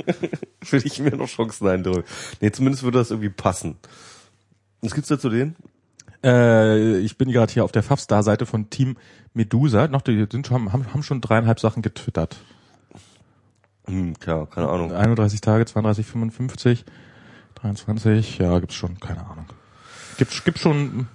würde 0.70 0.86
ich 0.86 1.00
mir 1.00 1.16
noch 1.16 1.26
Chancen 1.28 1.66
eindrücken. 1.66 2.04
Nee, 2.40 2.52
zumindest 2.52 2.84
würde 2.84 2.98
das 2.98 3.10
irgendwie 3.10 3.30
passen. 3.30 3.76
Was 4.82 4.94
gibt's 4.94 5.08
da 5.08 5.18
zu 5.18 5.28
denen? 5.30 5.56
Äh, 6.26 6.98
ich 6.98 7.16
bin 7.16 7.30
gerade 7.30 7.52
hier 7.52 7.64
auf 7.64 7.70
der 7.72 7.84
Fafstar-Seite 7.84 8.46
von 8.46 8.68
Team 8.68 8.96
Medusa. 9.32 9.86
Noch, 9.86 10.02
die 10.02 10.26
sind 10.30 10.46
schon, 10.46 10.72
haben, 10.72 10.92
haben 10.92 11.02
schon 11.04 11.20
dreieinhalb 11.20 11.60
Sachen 11.60 11.82
getwittert. 11.82 12.36
Hm, 13.86 14.18
tja, 14.18 14.46
keine 14.46 14.68
Ahnung. 14.68 14.92
31 14.92 15.40
Tage, 15.40 15.64
32, 15.64 16.04
55, 16.04 16.84
23, 17.54 18.38
ja, 18.38 18.58
gibt's 18.58 18.74
schon, 18.74 18.98
keine 18.98 19.24
Ahnung. 19.24 19.46
Gibt's, 20.18 20.42
gibt's 20.42 20.60
schon, 20.60 21.06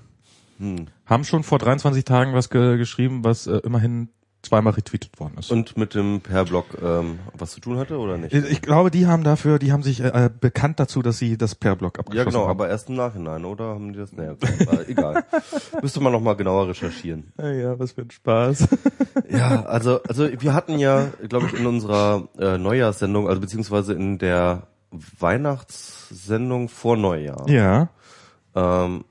Hm. 0.60 0.88
haben 1.06 1.26
schon 1.26 1.44
vor 1.44 1.60
23 1.60 2.06
Tagen 2.06 2.34
was 2.34 2.50
ge 2.50 2.78
geschrieben, 2.78 3.26
was 3.26 3.48
äh, 3.48 3.58
immerhin 3.58 4.10
zweimal 4.41 4.73
retweetet 4.73 5.19
worden 5.19 5.35
ist. 5.39 5.51
Und 5.51 5.77
mit 5.77 5.93
dem 5.93 6.22
Per-Blog 6.22 6.65
ähm, 6.81 7.19
was 7.38 7.51
zu 7.51 7.59
tun 7.59 7.77
hatte 7.77 7.97
oder 7.97 8.18
nicht? 8.18 8.34
ich, 8.34 8.61
glaube, 8.61 8.91
die 8.91 9.05
haben 9.05 9.23
dafür, 9.23 9.59
die 9.59 9.72
haben 9.72 9.84
sich 9.84 10.01
äh, 10.01 10.07
äh, 10.07 10.30
bekannt 10.30 10.80
dazu, 10.80 11.01
dass 11.01 11.18
sie 11.18 11.38
das 11.38 11.55
per 11.55 11.76
Blog 11.76 11.97
Ja, 11.97 11.99
abgeschlossen 11.99 12.30
genau, 12.31 12.43
haben. 12.43 12.51
aber 12.51 12.69
erst 12.69 12.89
im 12.89 12.95
Nachhinein, 12.95 13.45
oder? 13.45 13.65
Haben 13.65 13.93
die 13.93 13.99
das? 13.99 14.11
Naja, 14.13 14.31
okay, 14.31 14.68
egal. 14.88 15.23
Müsste 15.81 16.01
man 16.01 16.11
noch 16.11 16.22
mal 16.22 16.34
genauer 16.35 16.69
recherchieren. 16.69 17.31
Ja, 17.38 17.51
ja, 17.51 17.80
was 17.80 17.93
für 17.93 18.01
ein 18.01 18.11
Spaß. 18.11 18.68
Ja, 19.30 19.63
also, 19.63 20.03
also 20.03 20.27
wir 20.41 20.53
hatten 20.53 20.77
ja, 20.77 21.07
glaube 21.30 21.45
ich, 21.45 21.53
in 21.53 21.65
unserer 21.65 22.27
äh, 22.38 22.57
Neujahrssendung, 22.57 23.30
also 23.30 23.39
beziehungsweise 23.39 23.93
in 23.93 24.18
der 24.18 24.68
Weihnachtssendung 24.91 26.68
vor 26.68 26.97
Neujahr, 26.97 27.49
ja. 27.49 27.89
ähm, 28.55 29.05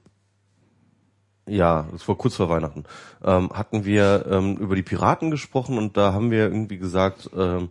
ja, 1.50 1.86
das 1.92 2.06
war 2.08 2.14
kurz 2.14 2.36
vor 2.36 2.48
Weihnachten, 2.48 2.84
ähm, 3.24 3.50
hatten 3.52 3.84
wir 3.84 4.26
ähm, 4.30 4.56
über 4.56 4.76
die 4.76 4.82
Piraten 4.82 5.30
gesprochen 5.30 5.78
und 5.78 5.96
da 5.96 6.12
haben 6.12 6.30
wir 6.30 6.44
irgendwie 6.44 6.78
gesagt, 6.78 7.30
ähm, 7.36 7.70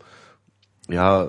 ja, 0.89 1.27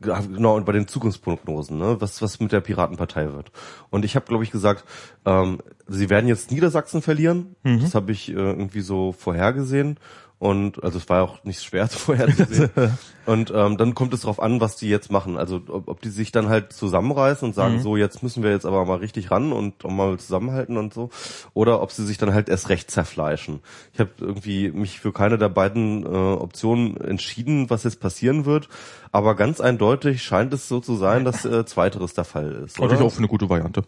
genau, 0.00 0.56
und 0.56 0.64
bei 0.64 0.72
den 0.72 0.88
Zukunftsprognosen, 0.88 1.78
ne, 1.78 2.00
was, 2.00 2.22
was 2.22 2.40
mit 2.40 2.52
der 2.52 2.60
Piratenpartei 2.60 3.32
wird. 3.32 3.52
Und 3.90 4.04
ich 4.04 4.16
habe, 4.16 4.26
glaube 4.26 4.44
ich, 4.44 4.50
gesagt, 4.50 4.84
ähm, 5.26 5.58
sie 5.86 6.08
werden 6.08 6.26
jetzt 6.26 6.50
Niedersachsen 6.50 7.02
verlieren. 7.02 7.54
Mhm. 7.64 7.80
Das 7.82 7.94
habe 7.94 8.12
ich 8.12 8.30
äh, 8.30 8.32
irgendwie 8.32 8.80
so 8.80 9.12
vorhergesehen. 9.12 9.98
Und 10.40 10.84
also 10.84 10.98
es 10.98 11.08
war 11.08 11.24
auch 11.24 11.42
nicht 11.42 11.62
schwer 11.62 11.88
zu 11.90 11.98
vorhersehen. 11.98 12.70
und 13.26 13.52
ähm, 13.54 13.76
dann 13.76 13.94
kommt 13.94 14.14
es 14.14 14.20
darauf 14.20 14.40
an, 14.40 14.60
was 14.60 14.76
die 14.76 14.88
jetzt 14.88 15.10
machen. 15.10 15.36
Also 15.36 15.60
ob, 15.66 15.88
ob 15.88 16.00
die 16.00 16.10
sich 16.10 16.30
dann 16.30 16.48
halt 16.48 16.72
zusammenreißen 16.72 17.48
und 17.48 17.54
sagen, 17.54 17.76
Mhm. 17.76 17.80
so 17.80 17.96
jetzt 17.96 18.22
müssen 18.22 18.44
wir 18.44 18.50
jetzt 18.52 18.64
aber 18.64 18.84
mal 18.84 18.98
richtig 18.98 19.32
ran 19.32 19.52
und 19.52 19.84
auch 19.84 19.90
mal 19.90 20.16
zusammenhalten 20.18 20.76
und 20.76 20.94
so. 20.94 21.10
Oder 21.54 21.82
ob 21.82 21.90
sie 21.90 22.06
sich 22.06 22.18
dann 22.18 22.32
halt 22.32 22.48
erst 22.48 22.68
recht 22.68 22.88
zerfleischen. 22.90 23.60
Ich 23.92 23.98
habe 24.00 24.10
irgendwie 24.20 24.70
mich 24.70 25.00
für 25.00 25.12
keine 25.12 25.38
der 25.38 25.48
beiden 25.48 26.04
äh, 26.04 26.06
Optionen 26.06 26.96
entschieden, 26.98 27.68
was 27.68 27.82
jetzt 27.82 27.98
passieren 28.00 28.44
wird. 28.46 28.68
Aber 29.10 29.34
ganz 29.34 29.60
eindeutig 29.60 30.22
scheint 30.22 30.54
es 30.54 30.68
so 30.68 30.78
zu 30.78 30.94
sein, 30.96 31.24
dass 31.24 31.44
äh, 31.44 31.64
zweiteres 31.66 32.14
der 32.14 32.24
Fall 32.24 32.52
ist. 32.64 32.78
Und 32.78 32.86
Oder? 32.86 32.94
ich 32.94 33.00
auch 33.00 33.12
für 33.12 33.18
eine 33.18 33.28
gute 33.28 33.50
Variante. 33.50 33.82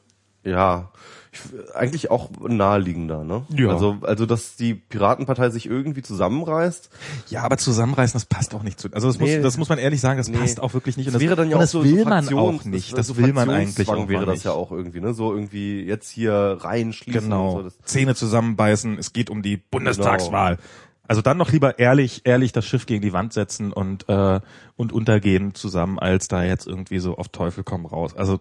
Ja, 0.44 0.90
ich, 1.32 1.74
eigentlich 1.76 2.10
auch 2.10 2.30
naheliegender, 2.40 3.22
ne? 3.24 3.42
Ja. 3.50 3.68
Also, 3.68 3.98
also, 4.02 4.26
dass 4.26 4.56
die 4.56 4.74
Piratenpartei 4.74 5.50
sich 5.50 5.66
irgendwie 5.66 6.02
zusammenreißt. 6.02 6.90
Ja, 7.28 7.42
aber 7.42 7.56
zusammenreißen, 7.56 8.14
das 8.14 8.24
passt 8.24 8.54
auch 8.54 8.62
nicht 8.64 8.80
zu. 8.80 8.88
Also 8.92 9.06
das, 9.06 9.18
Nee. 9.18 9.36
muss, 9.36 9.42
das 9.44 9.58
muss 9.58 9.68
man 9.68 9.78
ehrlich 9.78 10.00
sagen, 10.00 10.16
das 10.18 10.28
Nee. 10.28 10.38
passt 10.38 10.58
auch 10.60 10.74
wirklich 10.74 10.96
nicht. 10.96 11.06
Und 11.06 11.12
Das 11.12 11.22
wäre 11.22 11.36
dann 11.36 11.48
ja 11.50 11.56
auch 11.56 11.60
das 11.60 11.70
so, 11.70 11.84
will 11.84 11.98
so 12.00 12.08
man 12.08 12.24
Fraktions- 12.24 12.36
auch 12.38 12.64
nicht. 12.64 12.96
Das, 12.98 13.06
Das, 13.08 13.16
will 13.16 13.32
man 13.32 13.48
eigentlich 13.50 13.88
auch 13.88 14.08
wäre 14.08 14.26
das 14.26 14.36
nicht. 14.36 14.44
ja 14.44 14.52
auch 14.52 14.72
irgendwie, 14.72 15.00
ne? 15.00 15.14
So 15.14 15.32
irgendwie 15.32 15.82
jetzt 15.84 16.10
hier 16.10 16.58
reinschließen. 16.60 17.22
Genau. 17.22 17.50
Und 17.50 17.56
so. 17.56 17.62
das, 17.64 17.78
Zähne 17.84 18.14
zusammenbeißen, 18.14 18.98
es 18.98 19.12
geht 19.12 19.30
um 19.30 19.42
die 19.42 19.56
Bundestagswahl. 19.58 20.58
Also 21.06 21.22
dann 21.22 21.38
noch 21.38 21.50
lieber 21.50 21.78
ehrlich, 21.80 22.22
ehrlich 22.24 22.52
das 22.52 22.64
Schiff 22.64 22.86
gegen 22.86 23.02
die 23.02 23.12
Wand 23.12 23.32
setzen 23.32 23.72
und 23.72 24.08
äh, 24.08 24.40
und 24.76 24.92
untergehen 24.92 25.54
zusammen, 25.54 25.98
als 25.98 26.28
da 26.28 26.44
jetzt 26.44 26.66
irgendwie 26.68 27.00
so 27.00 27.16
auf 27.18 27.28
Teufel 27.28 27.64
komm 27.64 27.84
raus. 27.84 28.14
Also 28.16 28.38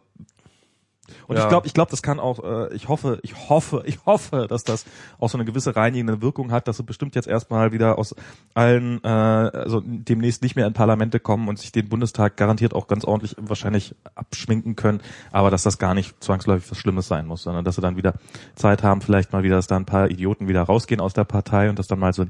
und 1.28 1.38
Ja. 1.38 1.44
ich 1.44 1.50
glaube, 1.50 1.68
ich 1.68 1.74
glaube, 1.74 1.92
das 1.92 2.02
kann 2.02 2.20
auch. 2.20 2.44
Äh, 2.44 2.74
ich 2.74 2.88
hoffe, 2.88 3.20
ich 3.24 3.50
hoffe, 3.50 3.84
ich 3.86 4.00
hoffe, 4.06 4.48
dass 4.48 4.64
das 4.64 4.86
auch 5.20 5.30
so 5.30 5.38
eine 5.38 5.46
gewisse 5.46 5.76
reinigende 5.76 6.22
Wirkung 6.22 6.52
hat, 6.52 6.68
dass 6.68 6.78
sie 6.78 6.84
bestimmt 6.84 7.16
jetzt 7.16 7.28
erstmal 7.28 7.72
wieder 7.72 7.98
aus 7.98 8.16
allen, 8.54 9.04
äh, 9.04 9.08
also 9.08 9.82
demnächst 9.84 10.42
nicht 10.42 10.56
mehr 10.56 10.68
in 10.68 10.74
Parlamente 10.74 11.20
kommen 11.20 11.48
und 11.48 11.60
sich 11.60 11.72
den 11.72 11.90
Bundestag 11.90 12.38
garantiert 12.38 12.74
auch 12.74 12.88
ganz 12.88 13.06
ordentlich 13.06 13.36
wahrscheinlich 13.40 13.96
abschminken 14.16 14.76
können, 14.76 15.02
aber 15.32 15.52
dass 15.52 15.64
das 15.64 15.78
gar 15.78 15.94
nicht 15.94 16.24
zwangsläufig 16.24 16.70
was 16.72 16.78
Schlimmes 16.78 17.08
sein 17.08 17.26
muss, 17.26 17.44
sondern 17.44 17.66
dass 17.66 17.76
sie 17.76 17.82
dann 17.82 17.98
wieder 17.98 18.14
Zeit 18.56 18.84
haben, 18.84 19.02
vielleicht 19.02 19.32
mal 19.34 19.44
wieder, 19.44 19.56
dass 19.56 19.68
da 19.68 19.76
ein 19.76 19.86
paar 19.86 20.10
Idioten 20.10 20.48
wieder 20.48 20.64
rausgehen 20.64 21.02
aus 21.02 21.14
der 21.14 21.24
Partei 21.24 21.70
und 21.70 21.80
dass 21.80 21.88
dann 21.88 22.00
mal 22.00 22.14
so 22.14 22.26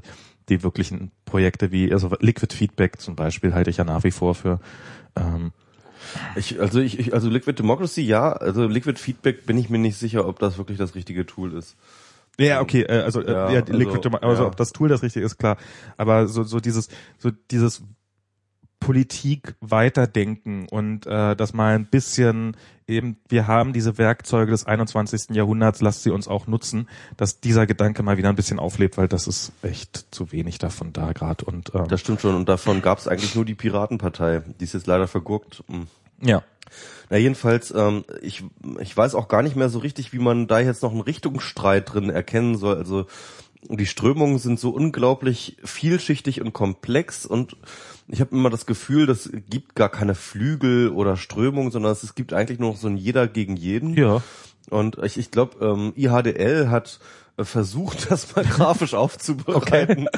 die 0.48 0.62
wirklichen 0.62 1.10
Projekte 1.24 1.70
wie, 1.70 1.92
also 1.92 2.10
Liquid 2.20 2.54
Feedback 2.54 3.00
zum 3.00 3.16
Beispiel 3.16 3.54
halte 3.54 3.70
ich 3.70 3.76
ja 3.76 3.84
nach 3.84 4.04
wie 4.04 4.10
vor 4.10 4.34
für 4.34 4.60
ähm, 5.16 5.52
ich, 6.36 6.60
also 6.60 6.80
ich, 6.80 6.98
ich, 6.98 7.14
also 7.14 7.28
Liquid 7.28 7.58
Democracy, 7.58 8.02
ja. 8.02 8.32
Also 8.32 8.66
Liquid 8.66 8.98
Feedback 8.98 9.46
bin 9.46 9.58
ich 9.58 9.70
mir 9.70 9.78
nicht 9.78 9.96
sicher, 9.96 10.26
ob 10.26 10.38
das 10.38 10.58
wirklich 10.58 10.78
das 10.78 10.94
richtige 10.94 11.26
Tool 11.26 11.54
ist. 11.54 11.76
Ja, 12.38 12.60
okay, 12.60 12.82
äh, 12.82 13.02
also, 13.02 13.20
äh, 13.22 13.30
Ja, 13.30 13.50
ja, 13.50 13.60
Liquid, 13.66 14.06
also, 14.06 14.18
also 14.20 14.42
ja. 14.42 14.48
ob 14.48 14.56
das 14.56 14.72
Tool 14.72 14.88
das 14.88 15.02
richtige 15.02 15.24
ist, 15.24 15.38
klar. 15.38 15.56
Aber 15.96 16.26
so, 16.26 16.42
so 16.42 16.60
dieses, 16.60 16.88
so 17.18 17.30
dieses 17.50 17.82
Politik 18.80 19.54
weiterdenken 19.60 20.66
und 20.68 21.06
äh, 21.06 21.36
das 21.36 21.52
mal 21.52 21.74
ein 21.74 21.86
bisschen 21.86 22.56
eben, 22.90 23.16
wir 23.28 23.46
haben 23.46 23.72
diese 23.72 23.96
Werkzeuge 23.96 24.50
des 24.50 24.66
21. 24.66 25.30
Jahrhunderts, 25.30 25.80
lasst 25.80 26.02
sie 26.02 26.10
uns 26.10 26.28
auch 26.28 26.46
nutzen, 26.46 26.88
dass 27.16 27.40
dieser 27.40 27.66
Gedanke 27.66 28.02
mal 28.02 28.18
wieder 28.18 28.28
ein 28.28 28.36
bisschen 28.36 28.58
auflebt, 28.58 28.98
weil 28.98 29.08
das 29.08 29.26
ist 29.26 29.52
echt 29.62 30.06
zu 30.10 30.32
wenig 30.32 30.58
davon 30.58 30.92
da 30.92 31.12
gerade 31.12 31.44
und 31.44 31.72
ähm, 31.74 31.88
Das 31.88 32.00
stimmt 32.00 32.20
schon. 32.20 32.34
Und 32.34 32.48
davon 32.48 32.82
gab 32.82 32.98
es 32.98 33.08
eigentlich 33.08 33.34
nur 33.34 33.44
die 33.44 33.54
Piratenpartei. 33.54 34.42
Die 34.60 34.64
ist 34.64 34.74
jetzt 34.74 34.86
leider 34.86 35.08
vergurkt. 35.08 35.64
Hm. 35.68 35.86
ja. 36.20 36.42
Na 37.08 37.16
jedenfalls, 37.16 37.72
ähm, 37.76 38.04
ich, 38.22 38.44
ich 38.78 38.96
weiß 38.96 39.16
auch 39.16 39.26
gar 39.26 39.42
nicht 39.42 39.56
mehr 39.56 39.68
so 39.68 39.80
richtig, 39.80 40.12
wie 40.12 40.20
man 40.20 40.46
da 40.46 40.60
jetzt 40.60 40.82
noch 40.82 40.92
einen 40.92 41.00
Richtungsstreit 41.00 41.92
drin 41.92 42.10
erkennen 42.10 42.56
soll. 42.56 42.76
Also 42.76 43.06
die 43.68 43.86
Strömungen 43.86 44.38
sind 44.38 44.58
so 44.58 44.70
unglaublich 44.70 45.56
vielschichtig 45.64 46.40
und 46.40 46.52
komplex 46.52 47.26
und 47.26 47.56
ich 48.10 48.20
habe 48.20 48.34
immer 48.34 48.50
das 48.50 48.66
Gefühl, 48.66 49.06
das 49.06 49.30
gibt 49.48 49.74
gar 49.74 49.88
keine 49.88 50.14
Flügel 50.14 50.90
oder 50.90 51.16
Strömung, 51.16 51.70
sondern 51.70 51.92
es 51.92 52.14
gibt 52.14 52.32
eigentlich 52.32 52.58
nur 52.58 52.70
noch 52.70 52.76
so 52.76 52.88
ein 52.88 52.96
jeder 52.96 53.28
gegen 53.28 53.56
jeden. 53.56 53.94
Ja. 53.94 54.22
Und 54.68 54.98
ich, 55.02 55.16
ich 55.16 55.30
glaube, 55.30 55.64
ähm, 55.64 55.92
IHDL 55.96 56.70
hat 56.70 57.00
äh, 57.36 57.44
versucht, 57.44 58.10
das 58.10 58.34
mal 58.34 58.44
grafisch 58.44 58.94
aufzubereiten. 58.94 60.08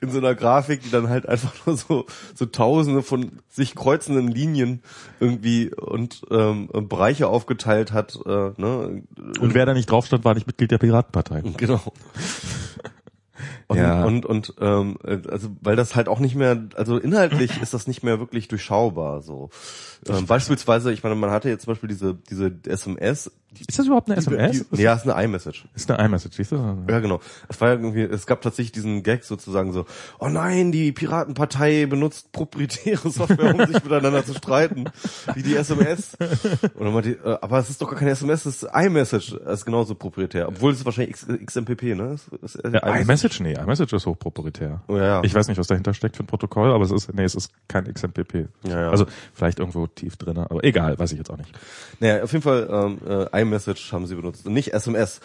In 0.00 0.10
so 0.10 0.18
einer 0.18 0.34
Grafik, 0.34 0.82
die 0.82 0.90
dann 0.90 1.08
halt 1.08 1.28
einfach 1.28 1.54
nur 1.66 1.76
so, 1.76 2.06
so 2.34 2.46
tausende 2.46 3.02
von 3.02 3.40
sich 3.48 3.74
kreuzenden 3.74 4.28
Linien 4.28 4.82
irgendwie 5.20 5.72
und 5.74 6.22
ähm, 6.30 6.68
Bereiche 6.88 7.28
aufgeteilt 7.28 7.92
hat. 7.92 8.18
Äh, 8.26 8.50
ne? 8.56 9.02
Und 9.40 9.54
wer 9.54 9.66
da 9.66 9.74
nicht 9.74 9.90
drauf 9.90 10.06
stand, 10.06 10.24
war 10.24 10.34
nicht 10.34 10.46
Mitglied 10.46 10.70
der 10.70 10.78
Piratenpartei. 10.78 11.42
Genau. 11.56 11.80
Und, 13.68 13.76
Ja. 13.78 14.04
und, 14.04 14.24
und 14.26 14.54
ähm, 14.60 14.96
äh, 15.04 15.18
also 15.30 15.48
weil 15.60 15.76
das 15.76 15.94
halt 15.94 16.08
auch 16.08 16.20
nicht 16.20 16.34
mehr, 16.34 16.68
also 16.74 16.98
inhaltlich 16.98 17.60
ist 17.60 17.74
das 17.74 17.86
nicht 17.86 18.02
mehr 18.02 18.18
wirklich 18.18 18.48
durchschaubar. 18.48 19.22
So 19.22 19.50
ähm, 20.08 20.26
beispielsweise, 20.26 20.92
ich 20.92 21.02
meine, 21.02 21.14
man 21.14 21.30
hatte 21.30 21.48
jetzt 21.48 21.64
zum 21.64 21.72
Beispiel 21.72 21.88
diese 21.88 22.14
diese 22.14 22.52
SMS. 22.66 23.30
Die, 23.52 23.62
Ist 23.62 23.78
das 23.78 23.86
überhaupt 23.86 24.10
eine 24.10 24.18
SMS? 24.18 24.66
Die, 24.70 24.82
ja, 24.82 24.92
ist 24.92 25.08
eine 25.08 25.22
iMessage. 25.24 25.66
ist 25.74 25.90
eine 25.90 26.04
iMessage, 26.04 26.36
siehst 26.36 26.52
du? 26.52 26.56
Ja, 26.88 27.00
genau. 27.00 27.20
Es 27.48 27.58
war 27.60 27.70
irgendwie, 27.70 28.02
es 28.02 28.26
gab 28.26 28.42
tatsächlich 28.42 28.72
diesen 28.72 29.02
Gag 29.02 29.24
sozusagen 29.24 29.72
so, 29.72 29.86
oh 30.18 30.28
nein, 30.28 30.72
die 30.72 30.92
Piratenpartei 30.92 31.86
benutzt 31.86 32.32
proprietäre 32.32 33.10
Software, 33.10 33.54
um 33.54 33.66
sich 33.66 33.82
miteinander 33.82 34.26
zu 34.26 34.34
streiten, 34.34 34.84
wie 35.34 35.42
die 35.42 35.56
SMS. 35.56 36.16
Und 36.74 36.84
dann 36.84 37.02
die, 37.02 37.12
äh, 37.12 37.38
aber 37.40 37.58
es 37.58 37.70
ist 37.70 37.80
doch 37.80 37.88
gar 37.88 37.98
keine 37.98 38.10
SMS, 38.10 38.44
es 38.44 38.62
ist 38.62 38.68
iMessage, 38.74 39.38
das 39.42 39.60
ist 39.60 39.64
genauso 39.64 39.94
proprietär. 39.94 40.48
Obwohl 40.48 40.72
es 40.72 40.80
ist 40.80 40.84
wahrscheinlich 40.84 41.10
X, 41.10 41.26
XMPP, 41.46 41.82
ne? 41.94 42.16
Es, 42.42 42.56
es, 42.56 42.58
Ja, 42.70 42.86
iMessage, 42.94 43.40
nee, 43.40 43.54
iMessage 43.54 43.94
ist 43.94 44.06
hochproprietär. 44.06 44.82
Oh, 44.88 44.96
ja, 44.96 45.04
ja. 45.04 45.20
Ich 45.24 45.34
weiß 45.34 45.48
nicht, 45.48 45.58
was 45.58 45.66
dahinter 45.66 45.94
steckt 45.94 46.16
für 46.16 46.24
ein 46.24 46.26
Protokoll, 46.26 46.72
aber 46.72 46.84
es 46.84 46.90
ist, 46.90 47.14
nee, 47.14 47.24
es 47.24 47.34
ist 47.34 47.50
kein 47.68 47.92
XMPP. 47.92 48.48
Ja, 48.64 48.82
ja. 48.82 48.90
Also 48.90 49.06
vielleicht 49.32 49.60
irgendwo 49.60 49.85
tief 49.94 50.16
drin, 50.16 50.38
aber 50.38 50.62
egal, 50.64 50.98
weiß 50.98 51.12
ich 51.12 51.18
jetzt 51.18 51.30
auch 51.30 51.36
nicht. 51.36 51.50
Naja, 52.00 52.22
auf 52.22 52.32
jeden 52.32 52.42
Fall 52.42 52.68
ähm, 52.70 52.98
äh, 53.32 53.42
iMessage 53.42 53.92
haben 53.92 54.06
sie 54.06 54.14
benutzt 54.14 54.46
und 54.46 54.52
nicht 54.52 54.72
SMS. 54.72 55.20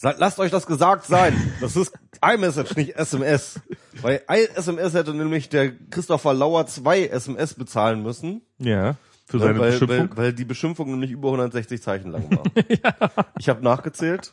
Lasst 0.00 0.38
euch 0.38 0.52
das 0.52 0.66
gesagt 0.66 1.06
sein. 1.06 1.34
Das 1.60 1.74
ist 1.74 1.92
iMessage, 2.24 2.76
nicht 2.76 2.94
SMS. 2.96 3.60
Weil 4.00 4.22
SMS 4.54 4.94
hätte 4.94 5.12
nämlich 5.12 5.48
der 5.48 5.72
Christopher 5.90 6.34
Lauer 6.34 6.66
zwei 6.66 7.04
SMS 7.06 7.54
bezahlen 7.54 8.02
müssen. 8.02 8.42
Ja. 8.58 8.94
Für 9.26 9.38
Ja, 9.38 9.46
seine 9.46 9.58
weil, 9.58 9.72
Beschimpfung. 9.72 10.10
Weil, 10.10 10.16
weil 10.16 10.32
die 10.32 10.44
Beschimpfung 10.44 10.90
nämlich 10.90 11.10
über 11.10 11.28
160 11.28 11.82
Zeichen 11.82 12.12
lang 12.12 12.30
war. 12.30 12.42
Ich 13.40 13.48
habe 13.48 13.62
nachgezählt. 13.62 14.32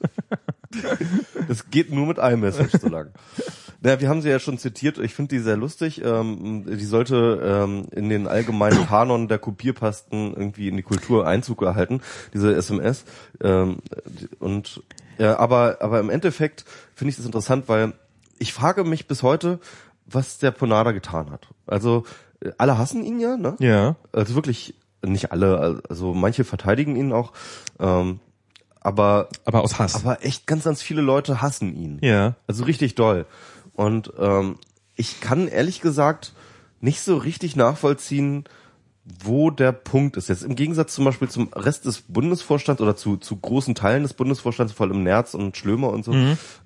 Das 1.47 1.69
geht 1.69 1.91
nur 1.91 2.05
mit 2.07 2.17
iMessage 2.19 2.79
so 2.79 2.87
lang. 2.87 3.09
Naja, 3.85 3.99
wir 3.99 4.09
haben 4.09 4.23
sie 4.23 4.29
ja 4.29 4.39
schon 4.39 4.57
zitiert. 4.57 4.97
Ich 4.97 5.13
finde 5.13 5.35
die 5.35 5.41
sehr 5.43 5.57
lustig. 5.57 6.01
Ähm, 6.03 6.65
die 6.65 6.85
sollte 6.85 7.39
ähm, 7.45 7.85
in 7.91 8.09
den 8.09 8.27
allgemeinen 8.27 8.83
Kanon 8.87 9.27
der 9.27 9.37
Kopierpasten 9.37 10.33
irgendwie 10.35 10.69
in 10.69 10.75
die 10.75 10.81
Kultur 10.81 11.27
Einzug 11.27 11.61
erhalten, 11.61 12.01
diese 12.33 12.55
SMS. 12.55 13.05
Ähm, 13.43 13.77
und 14.39 14.81
ja, 15.19 15.37
aber 15.37 15.77
aber 15.81 15.99
im 15.99 16.09
Endeffekt 16.09 16.65
finde 16.95 17.11
ich 17.11 17.17
das 17.17 17.27
interessant, 17.27 17.69
weil 17.69 17.93
ich 18.39 18.53
frage 18.53 18.83
mich 18.85 19.07
bis 19.07 19.21
heute, 19.21 19.59
was 20.07 20.39
der 20.39 20.49
Ponada 20.49 20.91
getan 20.91 21.29
hat. 21.29 21.47
Also 21.67 22.05
äh, 22.39 22.53
alle 22.57 22.79
hassen 22.79 23.03
ihn 23.05 23.19
ja, 23.19 23.37
ne? 23.37 23.55
ja. 23.59 23.97
Also 24.11 24.33
wirklich 24.33 24.73
nicht 25.05 25.31
alle, 25.31 25.83
also 25.87 26.15
manche 26.15 26.43
verteidigen 26.43 26.95
ihn 26.95 27.13
auch, 27.13 27.33
ähm, 27.79 28.19
aber 28.81 29.29
Aber 29.45 29.61
aus 29.61 29.77
Hass. 29.77 29.95
aber 29.95 30.25
echt 30.25 30.47
ganz 30.47 30.63
ganz 30.63 30.81
viele 30.81 31.03
Leute 31.03 31.43
hassen 31.43 31.75
ihn. 31.75 31.99
ja. 32.01 32.33
Also 32.47 32.63
richtig 32.63 32.95
doll. 32.95 33.27
Und 33.75 34.13
ähm, 34.17 34.57
ich 34.95 35.21
kann 35.21 35.47
ehrlich 35.47 35.81
gesagt 35.81 36.33
nicht 36.81 37.01
so 37.01 37.17
richtig 37.17 37.55
nachvollziehen, 37.55 38.45
wo 39.23 39.51
der 39.51 39.71
Punkt 39.71 40.17
ist. 40.17 40.29
Jetzt 40.29 40.43
im 40.43 40.55
Gegensatz 40.55 40.95
zum 40.95 41.05
Beispiel 41.05 41.29
zum 41.29 41.53
Rest 41.53 41.85
des 41.85 42.01
Bundesvorstands 42.01 42.81
oder 42.81 42.95
zu, 42.95 43.17
zu 43.17 43.35
großen 43.35 43.75
Teilen 43.75 44.03
des 44.03 44.13
Bundesvorstands, 44.13 44.73
vor 44.73 44.87
allem 44.87 45.03
Nerz 45.03 45.35
und 45.35 45.55
Schlömer 45.55 45.89
und 45.89 46.03
so, 46.05 46.11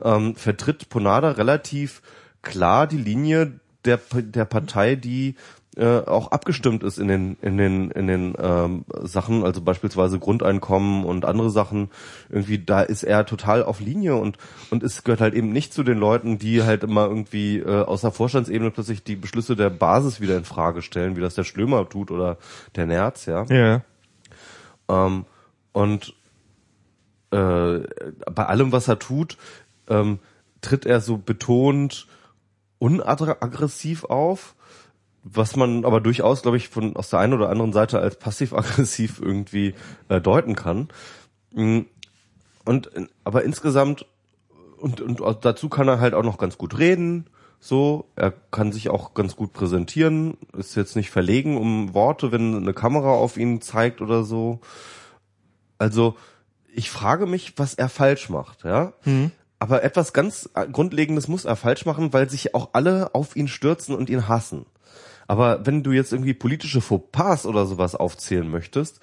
ähm, 0.04 0.36
vertritt 0.36 0.90
Ponada 0.90 1.32
relativ 1.32 2.02
klar 2.42 2.88
die 2.88 2.98
Linie 2.98 3.60
der, 3.84 4.00
der 4.14 4.46
Partei, 4.46 4.96
die 4.96 5.36
äh, 5.80 6.06
auch 6.06 6.32
abgestimmt 6.32 6.84
ist 6.84 6.98
in 6.98 7.08
den 7.08 7.38
in 7.42 7.58
den 7.58 7.90
in 7.92 8.08
den 8.08 8.34
ähm, 8.38 8.84
Sachen, 9.04 9.46
also 9.46 9.62
beispielsweise 9.62 10.20
Grundeinkommen 10.20 11.06
und 11.06 11.24
andere 11.24 11.50
Sachen. 11.50 11.90
Irgendwie 12.30 12.60
da 12.60 12.82
ist 12.82 13.04
er 13.04 13.26
total 13.26 13.64
auf 13.64 13.80
Linie 13.80 14.18
und 14.18 14.38
und 14.72 14.84
es 14.84 15.06
gehört 15.06 15.22
halt 15.22 15.34
eben 15.34 15.54
nicht 15.54 15.74
zu 15.74 15.84
den 15.84 15.98
Leuten, 15.98 16.38
die 16.38 16.64
halt 16.64 16.84
immer 16.84 17.06
irgendwie 17.06 17.60
äh, 17.60 17.84
aus 17.84 18.02
der 18.02 18.12
Vorstandsebene 18.12 18.72
plötzlich 18.72 19.04
die 19.04 19.16
Beschlüsse 19.16 19.56
der 19.56 19.70
Basis 19.70 20.20
wieder 20.20 20.36
in 20.36 20.44
Frage 20.44 20.82
stellen, 20.82 21.16
wie 21.16 21.22
das 21.22 21.36
der 21.36 21.46
Schlömer 21.46 21.88
tut 21.88 22.12
oder 22.12 22.38
der 22.76 22.86
Nerz, 22.86 23.26
ja. 23.26 23.46
Ja. 23.46 23.82
Ähm, 24.90 25.26
und 25.72 26.14
äh, 27.32 27.80
bei 28.34 28.46
allem, 28.46 28.74
was 28.74 28.90
er 28.90 29.00
tut, 29.00 29.38
ähm, 29.88 30.20
tritt 30.60 30.86
er 30.86 31.00
so 31.00 31.18
betont 31.18 32.08
unaggressiv 32.80 34.04
auf. 34.06 34.56
Was 35.24 35.56
man 35.56 35.86
aber 35.86 36.02
durchaus, 36.02 36.42
glaube 36.42 36.58
ich, 36.58 36.70
von 36.70 36.96
aus 36.96 37.10
der 37.10 37.20
einen 37.20 37.34
oder 37.34 37.50
anderen 37.50 37.74
Seite 37.74 38.00
als 38.00 38.18
passiv-aggressiv 38.18 39.20
irgendwie 39.22 39.76
äh, 40.08 40.22
deuten 40.22 40.56
kann. 40.56 40.90
Mm, 41.54 41.82
Und 42.66 42.96
äh, 42.96 43.08
aber 43.24 43.44
insgesamt 43.44 44.06
und, 44.78 45.02
und 45.02 45.22
dazu 45.42 45.70
kann 45.70 45.88
er 45.88 46.00
halt 46.00 46.14
auch 46.14 46.24
noch 46.24 46.38
ganz 46.38 46.58
gut 46.58 46.78
reden. 46.78 47.28
So, 47.60 48.06
er 48.16 48.32
kann 48.32 48.72
sich 48.72 48.90
auch 48.90 49.14
ganz 49.14 49.36
gut 49.36 49.52
präsentieren, 49.52 50.38
ist 50.58 50.76
jetzt 50.76 50.96
nicht 50.96 51.12
verlegen 51.12 51.58
um 51.58 51.94
Worte, 51.94 52.32
wenn 52.32 52.56
eine 52.56 52.74
Kamera 52.74 53.12
auf 53.12 53.36
ihn 53.36 53.60
zeigt 53.60 54.00
oder 54.00 54.24
so. 54.24 54.62
Also, 55.78 56.16
ich 56.74 56.90
frage 56.90 57.26
mich, 57.26 57.54
was 57.58 57.74
er 57.74 57.90
falsch 57.90 58.30
macht, 58.30 58.64
ja. 58.64 58.94
Aber 59.60 59.84
etwas 59.84 60.14
ganz 60.14 60.50
Grundlegendes 60.72 61.28
muss 61.28 61.44
er 61.44 61.58
falsch 61.58 61.86
machen, 61.86 62.14
weil 62.14 62.30
sich 62.30 62.56
auch 62.56 62.70
alle 62.72 63.14
auf 63.14 63.36
ihn 63.36 63.50
stürzen 63.50 63.94
und 63.94 64.10
ihn 64.10 64.30
hassen. 64.30 64.66
Aber 65.30 65.64
wenn 65.64 65.84
du 65.84 65.92
jetzt 65.92 66.12
irgendwie 66.12 66.34
politische 66.34 66.82
Fauxpas 66.82 67.46
oder 67.46 67.68
sowas 67.68 67.94
aufzählen 67.94 68.50
möchtest, 68.50 69.00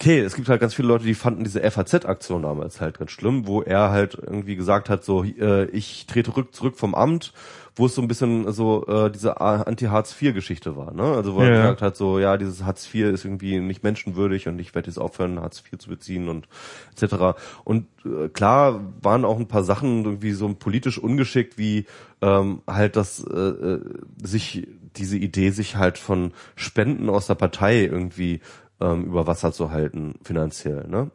okay, 0.00 0.20
es 0.20 0.34
gibt 0.36 0.48
halt 0.48 0.60
ganz 0.60 0.74
viele 0.74 0.88
Leute, 0.88 1.04
die 1.04 1.14
fanden 1.14 1.42
diese 1.44 1.60
FAZ-Aktion 1.68 2.42
damals 2.42 2.80
halt 2.80 2.98
ganz 2.98 3.10
schlimm, 3.10 3.46
wo 3.46 3.62
er 3.62 3.90
halt 3.90 4.14
irgendwie 4.14 4.54
gesagt 4.56 4.88
hat, 4.88 5.04
so, 5.04 5.24
äh, 5.24 5.64
ich 5.70 6.06
trete 6.06 6.36
rück, 6.36 6.54
zurück 6.54 6.76
vom 6.76 6.94
Amt, 6.94 7.32
wo 7.74 7.86
es 7.86 7.94
so 7.94 8.02
ein 8.02 8.08
bisschen 8.08 8.50
so 8.52 8.86
äh, 8.86 9.10
diese 9.10 9.40
Anti-Hartz-IV-Geschichte 9.40 10.76
war, 10.76 10.92
ne? 10.92 11.02
Also 11.02 11.34
wo 11.34 11.40
er 11.40 11.48
Ja. 11.48 11.54
gesagt 11.56 11.82
hat, 11.82 11.96
so, 11.96 12.18
ja, 12.18 12.36
dieses 12.36 12.64
Hartz 12.64 12.92
IV 12.92 13.06
ist 13.12 13.24
irgendwie 13.24 13.58
nicht 13.60 13.82
menschenwürdig 13.84 14.48
und 14.48 14.58
ich 14.58 14.74
werde 14.74 14.88
jetzt 14.88 14.98
aufhören, 14.98 15.40
Hartz 15.40 15.62
IV 15.64 15.78
zu 15.78 15.88
beziehen 15.88 16.28
und 16.28 16.48
etc. 16.92 17.36
Und 17.64 17.86
äh, 18.04 18.28
klar 18.28 18.80
waren 19.00 19.24
auch 19.24 19.38
ein 19.38 19.48
paar 19.48 19.62
Sachen 19.64 20.04
irgendwie 20.04 20.32
so 20.32 20.52
politisch 20.54 20.98
ungeschickt, 20.98 21.56
wie 21.58 21.86
ähm, 22.20 22.62
halt, 22.66 22.96
dass 22.96 23.24
äh, 23.24 23.36
äh, 23.38 23.80
sich 24.22 24.66
diese 24.96 25.16
Idee, 25.16 25.50
sich 25.50 25.76
halt 25.76 25.98
von 25.98 26.32
Spenden 26.56 27.08
aus 27.08 27.28
der 27.28 27.36
Partei 27.36 27.84
irgendwie 27.84 28.40
ähm, 28.80 29.04
über 29.04 29.26
Wasser 29.26 29.52
zu 29.52 29.70
halten, 29.70 30.14
finanziell, 30.22 30.86
ne? 30.88 31.10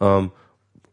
Ähm, 0.00 0.30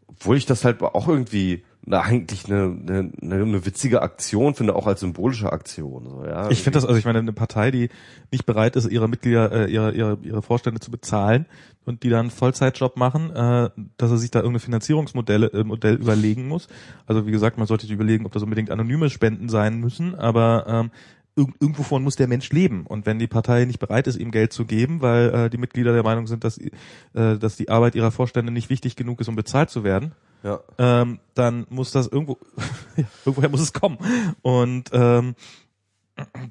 obwohl 0.07 0.37
ich 0.37 0.45
das 0.45 0.65
halt 0.65 0.81
auch 0.81 1.07
irgendwie 1.07 1.63
na, 1.85 2.01
eigentlich 2.01 2.45
eine, 2.45 2.77
eine, 2.87 3.11
eine, 3.21 3.65
witzige 3.65 4.01
Aktion 4.01 4.53
finde, 4.53 4.75
auch 4.75 4.85
als 4.85 4.99
symbolische 4.99 5.51
Aktion. 5.51 6.05
So, 6.07 6.25
ja, 6.25 6.49
Ich 6.51 6.61
finde 6.61 6.77
das, 6.77 6.85
also 6.85 6.99
ich 6.99 7.05
meine, 7.05 7.19
eine 7.19 7.33
Partei, 7.33 7.71
die 7.71 7.89
nicht 8.31 8.45
bereit 8.45 8.75
ist, 8.75 8.87
ihre 8.87 9.07
Mitglieder, 9.07 9.51
äh, 9.51 9.71
ihre, 9.71 9.91
ihre, 9.93 10.17
ihre 10.21 10.41
Vorstände 10.41 10.81
zu 10.81 10.91
bezahlen 10.91 11.45
und 11.85 12.03
die 12.03 12.09
dann 12.09 12.19
einen 12.19 12.29
Vollzeitjob 12.31 12.97
machen, 12.97 13.31
äh, 13.31 13.69
dass 13.97 14.11
er 14.11 14.17
sich 14.17 14.29
da 14.29 14.39
irgendeine 14.39 14.59
Finanzierungsmodelle 14.59 15.47
äh, 15.47 15.63
Modell 15.63 15.95
überlegen 15.95 16.47
muss. 16.47 16.67
Also 17.07 17.25
wie 17.25 17.31
gesagt, 17.31 17.57
man 17.57 17.65
sollte 17.65 17.87
sich 17.87 17.93
überlegen, 17.93 18.25
ob 18.25 18.33
das 18.33 18.43
unbedingt 18.43 18.71
anonyme 18.71 19.09
Spenden 19.09 19.49
sein 19.49 19.79
müssen, 19.79 20.13
aber 20.13 20.65
ähm, 20.67 20.91
irg 21.39 21.53
irgendwovon 21.59 22.03
muss 22.03 22.15
der 22.15 22.27
Mensch 22.27 22.49
leben. 22.51 22.85
Und 22.85 23.05
wenn 23.05 23.19
die 23.19 23.27
Partei 23.27 23.65
nicht 23.65 23.79
bereit 23.79 24.07
ist, 24.07 24.17
ihm 24.17 24.31
Geld 24.31 24.53
zu 24.53 24.65
geben, 24.65 25.01
weil 25.01 25.29
äh, 25.29 25.49
die 25.49 25.57
Mitglieder 25.57 25.93
der 25.93 26.03
Meinung 26.03 26.27
sind, 26.27 26.43
dass, 26.43 26.57
äh, 26.57 26.69
dass 27.13 27.55
die 27.55 27.69
Arbeit 27.69 27.95
ihrer 27.95 28.11
Vorstände 28.11 28.51
nicht 28.51 28.69
wichtig 28.69 28.95
genug 28.95 29.21
ist, 29.21 29.29
um 29.29 29.35
bezahlt 29.35 29.69
zu 29.69 29.83
werden, 29.83 30.11
ja. 30.43 30.59
ähm, 30.77 31.19
dann 31.33 31.65
muss 31.69 31.91
das 31.91 32.07
irgendwo, 32.07 32.37
irgendwoher 33.25 33.49
muss 33.49 33.61
es 33.61 33.73
kommen. 33.73 33.97
Und 34.41 34.89
ähm, 34.91 35.35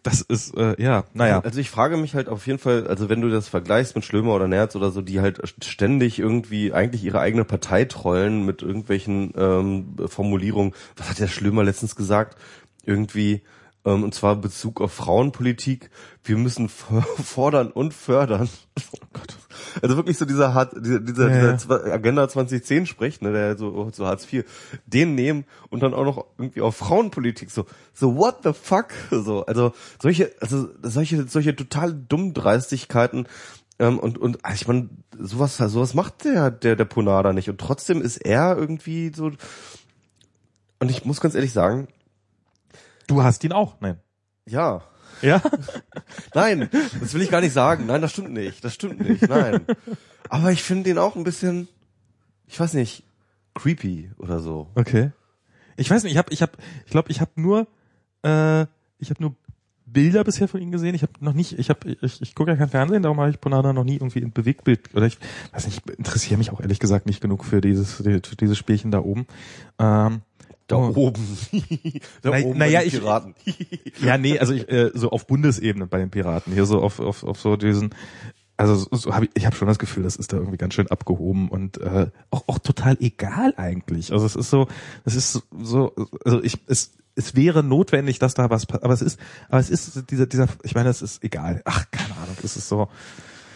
das 0.02 0.22
ist, 0.22 0.56
äh, 0.56 0.80
ja, 0.82 1.04
naja. 1.12 1.40
Also 1.40 1.60
ich 1.60 1.68
frage 1.68 1.98
mich 1.98 2.14
halt 2.14 2.28
auf 2.28 2.46
jeden 2.46 2.58
Fall, 2.58 2.86
also 2.86 3.10
wenn 3.10 3.20
du 3.20 3.28
das 3.28 3.48
vergleichst 3.48 3.94
mit 3.94 4.04
Schlömer 4.04 4.34
oder 4.34 4.48
Nerz 4.48 4.74
oder 4.76 4.90
so, 4.90 5.02
die 5.02 5.20
halt 5.20 5.42
ständig 5.62 6.18
irgendwie 6.18 6.72
eigentlich 6.72 7.04
ihre 7.04 7.20
eigene 7.20 7.44
Partei 7.44 7.84
trollen 7.84 8.46
mit 8.46 8.62
irgendwelchen 8.62 9.34
ähm, 9.36 9.96
Formulierungen. 10.06 10.72
Was 10.96 11.10
hat 11.10 11.18
der 11.18 11.28
Schlömer 11.28 11.64
letztens 11.64 11.96
gesagt? 11.96 12.38
Irgendwie, 12.84 13.42
ähm, 13.84 14.02
und 14.04 14.14
zwar 14.14 14.34
in 14.34 14.40
Bezug 14.40 14.80
auf 14.80 14.92
Frauenpolitik. 14.92 15.90
Wir 16.24 16.36
müssen 16.36 16.68
fordern 17.24 17.70
und 17.70 17.94
fördern. 17.94 18.48
Oh 18.92 19.06
Gott. 19.12 19.36
Also 19.82 19.96
wirklich 19.96 20.16
so 20.18 20.24
dieser, 20.24 20.54
Hart, 20.54 20.74
dieser, 20.78 21.00
dieser, 21.00 21.30
Ja, 21.30 21.36
ja. 21.36 21.52
dieser 21.52 21.74
Zwa- 21.74 21.90
Agenda 21.92 22.28
2010 22.28 22.86
spricht, 22.86 23.22
ne, 23.22 23.32
der 23.32 23.56
so, 23.58 23.90
so 23.92 24.06
Hartz 24.06 24.30
IV, 24.32 24.44
den 24.86 25.14
nehmen 25.14 25.44
und 25.70 25.82
dann 25.82 25.94
auch 25.94 26.04
noch 26.04 26.26
irgendwie 26.38 26.60
auf 26.60 26.76
Frauenpolitik 26.76 27.50
so, 27.50 27.64
so 27.92 28.16
what 28.16 28.38
the 28.44 28.52
fuck, 28.52 28.88
so, 29.10 29.44
also 29.46 29.72
solche, 30.00 30.32
also 30.40 30.68
solche, 30.82 31.26
solche 31.28 31.56
total 31.56 31.92
Dummdreistigkeiten 31.94 33.26
ähm, 33.80 33.98
und 33.98 34.18
und 34.18 34.44
also 34.44 34.54
ich 34.62 34.68
meine, 34.68 34.88
sowas, 35.18 35.56
sowas 35.56 35.94
macht 35.94 36.24
der 36.24 36.50
der 36.50 36.74
der 36.76 36.84
Ponada 36.84 37.32
nicht 37.32 37.48
und 37.48 37.60
trotzdem 37.60 38.00
ist 38.02 38.16
er 38.18 38.56
irgendwie 38.56 39.12
so 39.14 39.32
und 40.80 40.90
ich 40.90 41.04
muss 41.04 41.20
ganz 41.20 41.34
ehrlich 41.34 41.52
sagen, 41.52 41.88
Du 43.08 43.22
hast 43.22 43.42
ihn 43.42 43.52
auch, 43.52 43.80
nein. 43.80 43.98
ja, 44.46 44.82
Ja? 45.22 45.42
nein, 46.34 46.68
das 47.00 47.14
will 47.14 47.22
ich 47.22 47.30
gar 47.30 47.40
nicht 47.40 47.52
sagen, 47.52 47.86
nein, 47.86 48.00
das 48.00 48.12
stimmt 48.12 48.32
nicht, 48.32 48.62
das 48.62 48.74
stimmt 48.74 49.00
nicht, 49.00 49.28
nein, 49.28 49.62
aber 50.28 50.52
ich 50.52 50.62
finde 50.62 50.84
den 50.84 50.98
auch 50.98 51.16
ein 51.16 51.24
bisschen, 51.24 51.66
ich 52.46 52.60
weiß 52.60 52.74
nicht, 52.74 53.02
creepy 53.54 54.12
oder 54.18 54.38
so. 54.38 54.68
Okay. 54.76 55.10
Ich 55.76 55.90
weiß 55.90 56.04
nicht, 56.04 56.12
ich 56.12 56.18
habe, 56.18 56.32
ich 56.32 56.42
habe, 56.42 56.52
ich 56.84 56.90
glaube, 56.90 57.10
ich 57.10 57.20
habe 57.20 57.32
nur, 57.36 57.66
äh, 58.22 58.62
ich 58.98 59.10
habe 59.10 59.20
nur 59.20 59.34
Bilder 59.92 60.22
bisher 60.24 60.48
von 60.48 60.60
ihm 60.60 60.70
gesehen. 60.70 60.94
Ich 60.94 61.02
habe 61.02 61.12
noch 61.20 61.32
nicht, 61.32 61.58
ich 61.58 61.70
habe, 61.70 61.96
ich, 62.00 62.20
ich 62.20 62.34
gucke 62.34 62.50
ja 62.50 62.56
kein 62.56 62.68
Fernsehen, 62.68 63.02
darum 63.02 63.20
habe 63.20 63.30
ich 63.30 63.40
Ponada 63.40 63.72
noch 63.72 63.84
nie 63.84 63.94
irgendwie 63.94 64.18
in 64.18 64.32
Bewegtbild 64.32 64.94
oder 64.94 65.06
ich 65.06 65.18
weiß 65.52 65.66
nicht, 65.66 65.82
ich 65.88 65.98
interessiere 65.98 66.38
mich 66.38 66.50
auch 66.50 66.60
ehrlich 66.60 66.78
gesagt 66.78 67.06
nicht 67.06 67.20
genug 67.20 67.44
für 67.44 67.60
dieses, 67.60 67.94
für 67.94 68.20
dieses 68.20 68.58
Spielchen 68.58 68.90
da 68.90 69.00
oben. 69.00 69.26
Ähm, 69.78 70.20
Da 70.68 70.76
oh. 70.76 70.92
oben. 70.94 71.38
da 72.22 72.30
Na- 72.30 72.38
oben 72.44 72.58
na 72.58 72.64
bei 72.66 72.70
ja, 72.70 72.80
den 72.80 72.88
ich- 72.88 72.94
Piraten. 72.94 73.34
Ja, 74.00 74.16
nee, 74.16 74.38
also 74.38 74.52
ich, 74.52 74.68
äh, 74.70 74.90
so 74.94 75.10
auf 75.10 75.26
Bundesebene 75.26 75.86
bei 75.86 75.98
den 75.98 76.10
Piraten, 76.10 76.52
hier 76.52 76.66
so 76.66 76.80
auf, 76.80 77.00
auf, 77.00 77.24
auf 77.24 77.40
so 77.40 77.56
diesen, 77.56 77.90
also 78.56 78.74
so, 78.76 78.88
so 78.92 79.14
hab 79.14 79.22
ich, 79.24 79.30
ich 79.34 79.46
habe 79.46 79.56
schon 79.56 79.66
das 79.66 79.78
Gefühl, 79.80 80.02
das 80.04 80.14
ist 80.16 80.32
da 80.32 80.36
irgendwie 80.36 80.56
ganz 80.58 80.74
schön 80.74 80.86
abgehoben 80.88 81.48
und 81.48 81.78
äh, 81.80 82.06
auch, 82.30 82.44
auch 82.48 82.58
total 82.58 82.96
egal 83.00 83.54
eigentlich. 83.56 84.12
Also 84.12 84.24
es 84.26 84.36
ist 84.36 84.50
so, 84.50 84.68
es 85.04 85.14
ist 85.16 85.42
so, 85.60 85.92
also 86.24 86.42
ich, 86.42 86.58
es, 86.68 86.92
es 87.16 87.34
wäre 87.34 87.64
notwendig, 87.64 88.18
dass 88.20 88.34
da 88.34 88.50
was, 88.50 88.66
pa- 88.66 88.78
aber 88.82 88.94
es 88.94 89.02
ist, 89.02 89.18
aber 89.48 89.58
es 89.60 89.70
ist 89.70 90.10
dieser, 90.10 90.26
dieser, 90.26 90.46
ich 90.62 90.74
meine, 90.76 90.90
es 90.90 91.02
ist 91.02 91.24
egal. 91.24 91.62
Ach, 91.64 91.86
keine 91.90 92.14
Ahnung, 92.16 92.36
es 92.44 92.56
ist 92.56 92.68
so. 92.68 92.88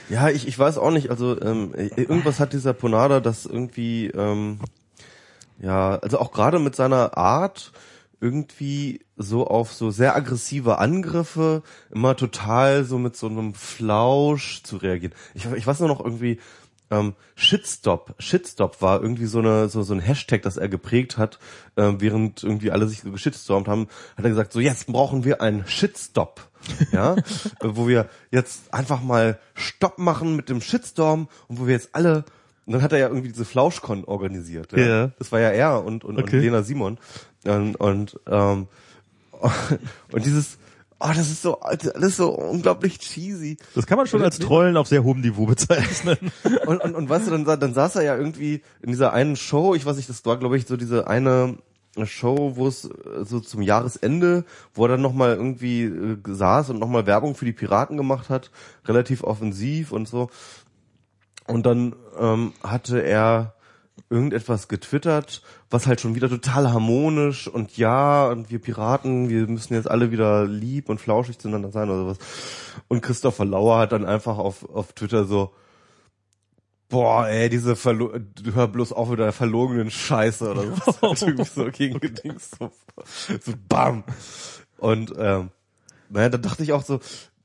Ja, 0.09 0.29
ich, 0.31 0.49
ich 0.49 0.59
weiß 0.59 0.79
auch 0.79 0.91
nicht, 0.91 1.11
also 1.11 1.41
ähm, 1.41 1.73
irgendwas 1.75 2.41
hat 2.41 2.53
dieser 2.53 2.73
Ponada, 2.73 3.21
das 3.21 3.47
irgendwie, 3.47 4.07
ähm, 4.09 4.59
ja, 5.63 5.97
also 5.97 6.19
auch 6.19 6.33
gerade 6.33 6.59
mit 6.59 6.77
seiner 6.77 7.17
Art 7.17 7.73
irgendwie 8.21 9.01
so 9.17 9.47
auf 9.47 9.73
so 9.73 9.91
sehr 9.91 10.15
aggressive 10.15 10.79
Angriffe 10.79 11.63
immer 11.91 12.17
total 12.17 12.85
so 12.85 12.99
mit 12.99 13.17
so 13.17 13.29
einem 13.29 13.55
Flausch 13.55 14.63
zu 14.63 14.77
reagieren. 14.77 15.15
Ich, 15.35 15.47
ich 15.47 15.67
weiß 15.67 15.81
nur 15.81 15.89
noch 15.89 16.05
irgendwie, 16.05 16.39
ähm, 16.91 17.15
Shitstop. 17.35 18.15
Shitstop 18.19 18.83
war 18.83 19.03
irgendwie 19.03 19.27
so 19.27 19.39
eine 19.39 19.69
so 19.69 19.83
so 19.83 19.95
ein 19.95 20.01
Hashtag, 20.01 20.43
das 20.43 20.57
er 20.57 20.69
geprägt 20.69 21.17
hat, 21.17 21.39
äh, 21.77 21.93
während 21.99 22.43
irgendwie 22.43 22.71
alle 22.71 22.87
sich 22.87 23.01
so 23.01 23.11
geschitstormt 23.11 23.67
haben, 23.67 23.89
hat 24.17 24.25
er 24.25 24.31
gesagt, 24.31 24.53
so 24.53 24.61
jetzt 24.61 24.87
brauchen 24.87 25.25
wir 25.25 25.41
einen 25.41 25.67
Shitstop. 25.67 26.49
Ja, 26.93 27.15
äh, 27.17 27.21
wo 27.63 27.89
wir 27.89 28.09
jetzt 28.31 28.73
einfach 28.75 29.03
mal 29.03 29.39
Stopp 29.55 29.99
machen 29.99 30.37
mit 30.37 30.49
dem 30.49 30.61
Shitstorm 30.61 31.29
und 31.49 31.59
wo 31.59 31.67
wir 31.67 31.75
jetzt 31.75 31.95
alle 31.95 32.25
und 32.67 32.73
dann 32.75 32.83
hat 32.83 32.93
er 32.93 32.99
ja 32.99 33.09
irgendwie 33.09 33.29
diese 33.29 33.45
Flauschcon 33.45 34.05
organisiert. 34.05 34.73
Ja. 34.73 34.79
Ja. 34.79 35.11
Das 35.19 35.33
war 35.33 35.41
ja 35.41 35.51
er 35.51 35.85
und, 35.85 36.05
und, 36.05 36.19
Okay. 36.19 36.37
und 36.37 36.43
Lena 36.43 36.63
Simon. 36.63 36.99
Und, 37.45 37.77
und, 37.77 38.21
ähm, 38.29 38.69
und 40.13 40.25
dieses, 40.25 40.59
oh, 41.01 41.09
das 41.09 41.31
ist 41.31 41.43
so, 41.43 41.61
alles 41.61 42.17
so 42.17 42.31
unglaublich 42.31 43.01
cheesy. 43.01 43.57
Das 43.75 43.87
kann 43.87 43.99
man 43.99 44.07
schon 44.07 44.23
als 44.23 44.39
Trollen 44.39 44.77
auf 44.77 44.87
sehr 44.87 45.03
hohem 45.03 45.21
Niveau 45.21 45.47
bezeichnen. 45.47 46.19
Und, 46.67 46.83
und, 46.83 46.95
und 46.95 47.09
weißt 47.09 47.27
du, 47.27 47.31
dann, 47.33 47.45
dann 47.45 47.75
saß 47.75 47.97
er 47.97 48.03
ja 48.03 48.17
irgendwie 48.17 48.63
in 48.83 48.91
dieser 48.91 49.13
einen 49.13 49.37
Show, 49.37 49.75
ich 49.75 49.85
weiß 49.85 49.97
nicht, 49.97 50.09
das 50.09 50.25
war 50.25 50.39
glaube 50.39 50.57
ich 50.57 50.67
so 50.67 50.77
diese 50.77 51.09
eine 51.09 51.57
Show, 52.05 52.53
wo 52.55 52.69
es 52.69 52.85
äh, 52.85 53.25
so 53.25 53.41
zum 53.41 53.63
Jahresende, 53.63 54.45
wo 54.75 54.85
er 54.85 54.89
dann 54.89 55.03
nochmal 55.03 55.35
irgendwie 55.35 55.85
äh, 55.85 56.17
saß 56.27 56.71
und 56.71 56.79
nochmal 56.79 57.07
Werbung 57.07 57.35
für 57.35 57.45
die 57.45 57.53
Piraten 57.53 57.97
gemacht 57.97 58.31
hat, 58.31 58.51
relativ 58.87 59.25
offensiv 59.25 59.93
und 59.93 60.09
so. 60.09 60.31
Und 61.47 61.67
dann 61.67 61.95
ähm, 62.19 62.53
hatte 62.63 63.03
er 63.03 63.55
irgendetwas 64.11 64.69
getwittert, 64.69 65.43
was 65.71 65.87
halt 65.87 66.01
schon 66.01 66.15
wieder 66.15 66.29
total 66.29 66.71
harmonisch 66.73 67.49
und 67.49 67.77
ja, 67.77 68.29
und 68.29 68.51
wir 68.51 68.61
Piraten, 68.61 69.29
wir 69.29 69.47
müssen 69.47 69.75
jetzt 69.75 69.91
alle 69.91 70.11
wieder 70.11 70.45
lieb 70.47 70.89
und 70.89 71.01
flauschig 71.01 71.39
zueinander 71.39 71.71
sein 71.71 71.89
oder 71.89 72.01
sowas. 72.01 72.19
Und 72.89 73.01
Christopher 73.01 73.45
Lauer 73.45 73.79
hat 73.79 73.93
dann 73.93 74.05
einfach 74.05 74.39
auf, 74.39 74.69
auf 74.69 74.93
Twitter 74.93 75.25
so, 75.25 75.53
boah, 76.93 77.27
ey, 77.27 77.49
diese 77.49 77.75
Verlo 77.75 78.13
du 78.19 78.55
hör 78.55 78.69
bloß 78.69 78.93
auf 78.93 79.09
mit 79.09 79.19
der 79.19 79.33
verlogenen 79.33 79.91
Scheiße 79.91 80.51
oder 80.51 80.63
so. 80.63 81.11
Hat 81.11 81.23
irgendwie 81.23 81.45
so 81.45 81.65
gegen 81.71 81.99
Dings 82.01 82.51
so, 82.59 82.71
so 83.41 83.53
bam. 83.67 84.05
Und 84.77 85.15
ähm, 85.17 85.51
naja, 86.11 86.29
da 86.29 86.37
dachte 86.37 86.63
ich 86.63 86.73
auch 86.73 86.85
so, 86.85 87.01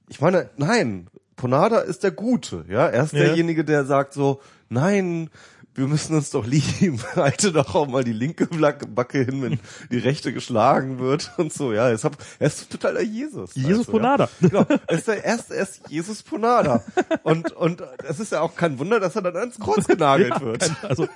ich 0.10 0.19
meine, 0.19 0.49
nein, 0.57 1.07
Ponada 1.38 1.77
ist 1.80 2.03
der 2.03 2.11
Gute, 2.11 2.65
ja. 2.68 2.88
Er 2.88 3.03
ist 3.05 3.14
Ja. 3.14 3.19
derjenige, 3.19 3.64
der 3.64 3.85
sagt 3.85 4.14
so, 4.14 4.41
nein, 4.69 5.30
wir 5.76 5.85
müssen 5.85 6.15
uns 6.15 6.31
doch 6.31 6.43
lieben, 6.47 6.99
halte 7.15 7.51
doch 7.51 7.76
auch 7.76 7.88
mal 7.88 8.03
die 8.03 8.11
linke 8.11 8.47
Backe 8.47 9.19
hin, 9.23 9.43
wenn 9.43 9.59
die 9.91 9.99
rechte 9.99 10.34
geschlagen 10.34 10.97
wird 10.97 11.31
und 11.38 11.53
so, 11.53 11.72
ja, 11.72 11.95
hab, 11.95 12.18
er 12.39 12.47
ist 12.47 12.72
totaler 12.72 13.01
Jesus. 13.01 13.53
Jesus 13.53 13.81
weißt 13.81 13.88
du, 13.88 13.91
Ponada. 13.91 14.23
Ja? 14.23 14.30
Genau, 14.49 14.65
er 14.88 14.97
ist 14.97 15.07
der 15.07 15.23
erste, 15.23 15.53
er 15.55 15.61
ist 15.61 15.81
Jesus 15.88 16.23
Ponada. 16.23 16.84
Und, 17.22 17.51
und 17.51 17.84
es 18.09 18.19
ist 18.19 18.31
ja 18.31 18.41
auch 18.41 18.55
kein 18.55 18.80
Wunder, 18.80 18.99
dass 18.99 19.15
er 19.15 19.22
dann 19.22 19.38
ans 19.38 19.59
Kreuz 19.59 19.85
genagelt 19.85 20.31
Ja, 20.31 20.41
wird. 20.41 20.72
also 20.81 21.07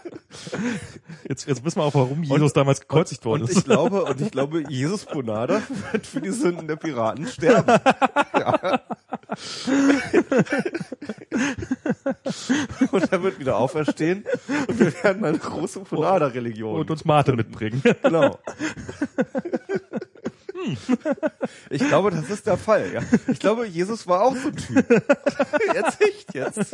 jetzt, 1.27 1.47
jetzt 1.47 1.65
wissen 1.65 1.79
wir 1.79 1.83
auch, 1.85 1.95
warum 1.95 2.21
Jesus 2.21 2.53
damals 2.53 2.81
gekreuzigt 2.81 3.25
worden 3.25 3.41
Und 3.41 3.49
ist. 3.49 3.57
ich 3.57 3.63
glaube, 3.65 4.03
und 4.03 4.21
ich 4.21 4.29
glaube, 4.29 4.63
Jesus 4.69 5.05
Ponada 5.05 5.63
wird 5.91 6.05
für 6.05 6.21
die 6.21 6.29
Sünden 6.29 6.67
der 6.67 6.75
Piraten 6.75 7.25
sterben. 7.25 7.79
Ja. 8.37 8.79
Und 12.91 13.11
er 13.11 13.23
wird 13.23 13.39
wieder 13.39 13.57
auferstehen 13.57 14.25
und 14.67 14.79
wir 14.79 14.93
werden 15.03 15.25
eine 15.25 15.37
große 15.37 15.81
Ponada-Religion. 15.81 16.79
und 16.79 16.91
uns 16.91 17.05
Mate 17.05 17.33
mitbringen. 17.33 17.81
Genau. 18.03 18.37
Ich 21.69 21.87
glaube, 21.87 22.11
das 22.11 22.29
ist 22.29 22.45
der 22.45 22.57
Fall, 22.57 22.91
ja. 22.93 23.01
Ich 23.27 23.39
glaube, 23.39 23.65
Jesus 23.65 24.07
war 24.07 24.21
auch 24.21 24.35
so 24.35 24.49
ein 24.49 24.55
Typ. 24.55 24.77
Jetzt 25.73 26.01
echt, 26.01 26.35
jetzt. 26.35 26.73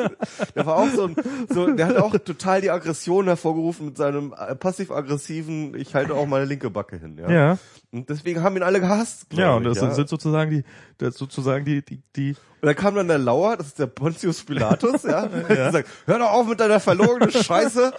Der 0.55 0.65
war 0.65 0.77
auch 0.77 0.89
so 0.89 1.05
ein, 1.05 1.15
so, 1.49 1.71
der 1.71 1.87
hat 1.87 1.97
auch 1.97 2.17
total 2.17 2.61
die 2.61 2.71
Aggression 2.71 3.27
hervorgerufen 3.27 3.87
mit 3.87 3.97
seinem 3.97 4.33
passiv-aggressiven, 4.59 5.75
ich 5.75 5.95
halte 5.95 6.15
auch 6.15 6.25
meine 6.25 6.45
linke 6.45 6.69
Backe 6.69 6.97
hin, 6.97 7.17
ja. 7.17 7.29
Ja. 7.29 7.57
Und 7.97 8.09
deswegen 8.09 8.43
haben 8.43 8.55
ihn 8.55 8.63
alle 8.63 8.79
gehasst. 8.79 9.25
Ja, 9.33 9.55
und 9.55 9.63
ich, 9.63 9.73
das 9.73 9.81
ja. 9.81 9.91
sind 9.91 10.07
sozusagen 10.07 10.51
die, 10.51 10.63
das 10.97 11.15
sozusagen 11.15 11.65
die, 11.65 11.83
die, 11.83 12.01
die, 12.15 12.29
Und 12.61 12.67
dann 12.67 12.75
kam 12.75 12.95
dann 12.95 13.07
der 13.07 13.17
Lauer, 13.17 13.57
das 13.57 13.67
ist 13.67 13.79
der 13.79 13.87
Pontius 13.87 14.43
Pilatus, 14.43 15.03
ja, 15.03 15.23
hat 15.31 15.47
gesagt, 15.47 15.89
hör 16.05 16.19
doch 16.19 16.31
auf 16.31 16.47
mit 16.47 16.59
deiner 16.59 16.79
verlogenen 16.79 17.31
Scheiße. 17.31 17.93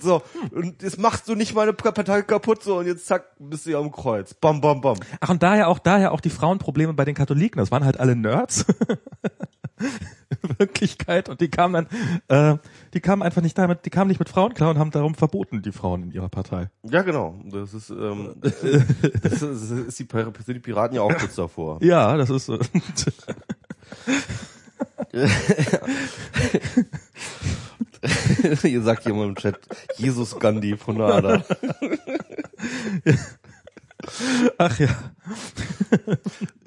So, 0.00 0.22
und 0.50 0.82
jetzt 0.82 0.98
machst 0.98 1.28
du 1.28 1.34
nicht 1.34 1.54
meine 1.54 1.72
Partei 1.72 2.22
kaputt, 2.22 2.62
so, 2.62 2.78
und 2.78 2.86
jetzt 2.86 3.06
zack, 3.06 3.24
bist 3.38 3.66
du 3.66 3.70
ja 3.70 3.78
am 3.78 3.90
Kreuz. 3.90 4.34
Bam, 4.34 4.60
bam, 4.60 4.80
bam. 4.80 4.98
Ach, 5.20 5.30
und 5.30 5.42
daher 5.42 5.68
auch, 5.68 5.78
daher 5.78 6.12
auch 6.12 6.20
die 6.20 6.30
Frauenprobleme 6.30 6.92
bei 6.92 7.04
den 7.04 7.14
Katholiken. 7.14 7.58
Das 7.58 7.70
waren 7.70 7.84
halt 7.84 7.98
alle 7.98 8.14
Nerds. 8.16 8.66
Wirklichkeit. 10.58 11.28
Und 11.28 11.40
die 11.40 11.48
kamen 11.48 11.86
dann, 12.28 12.54
äh, 12.54 12.58
die 12.94 13.00
kamen 13.00 13.22
einfach 13.22 13.42
nicht 13.42 13.58
damit, 13.58 13.84
die 13.84 13.90
kamen 13.90 14.08
nicht 14.08 14.18
mit 14.18 14.28
Frauen 14.28 14.54
klar 14.54 14.70
und 14.70 14.78
haben 14.78 14.90
darum 14.90 15.14
verboten, 15.14 15.62
die 15.62 15.72
Frauen 15.72 16.04
in 16.04 16.12
ihrer 16.12 16.28
Partei. 16.28 16.70
Ja, 16.82 17.02
genau. 17.02 17.40
Das 17.44 17.74
ist, 17.74 17.90
ähm, 17.90 18.36
das 18.40 18.62
ist, 18.62 18.86
das 19.22 19.42
ist 19.42 19.98
die, 19.98 20.06
sind 20.06 20.54
die 20.54 20.60
Piraten 20.60 20.96
ja 20.96 21.02
auch 21.02 21.14
kurz 21.16 21.34
davor. 21.34 21.78
Ja, 21.82 22.16
das 22.16 22.30
ist, 22.30 22.48
äh, 22.48 22.58
Hier 28.62 28.82
sagt 28.82 29.06
jemand 29.06 29.28
im 29.28 29.36
Chat, 29.36 29.60
Jesus 29.96 30.38
Gandhi 30.38 30.76
von 30.76 31.00
Ada. 31.00 31.42
ach 34.58 34.78
ja. 34.78 34.88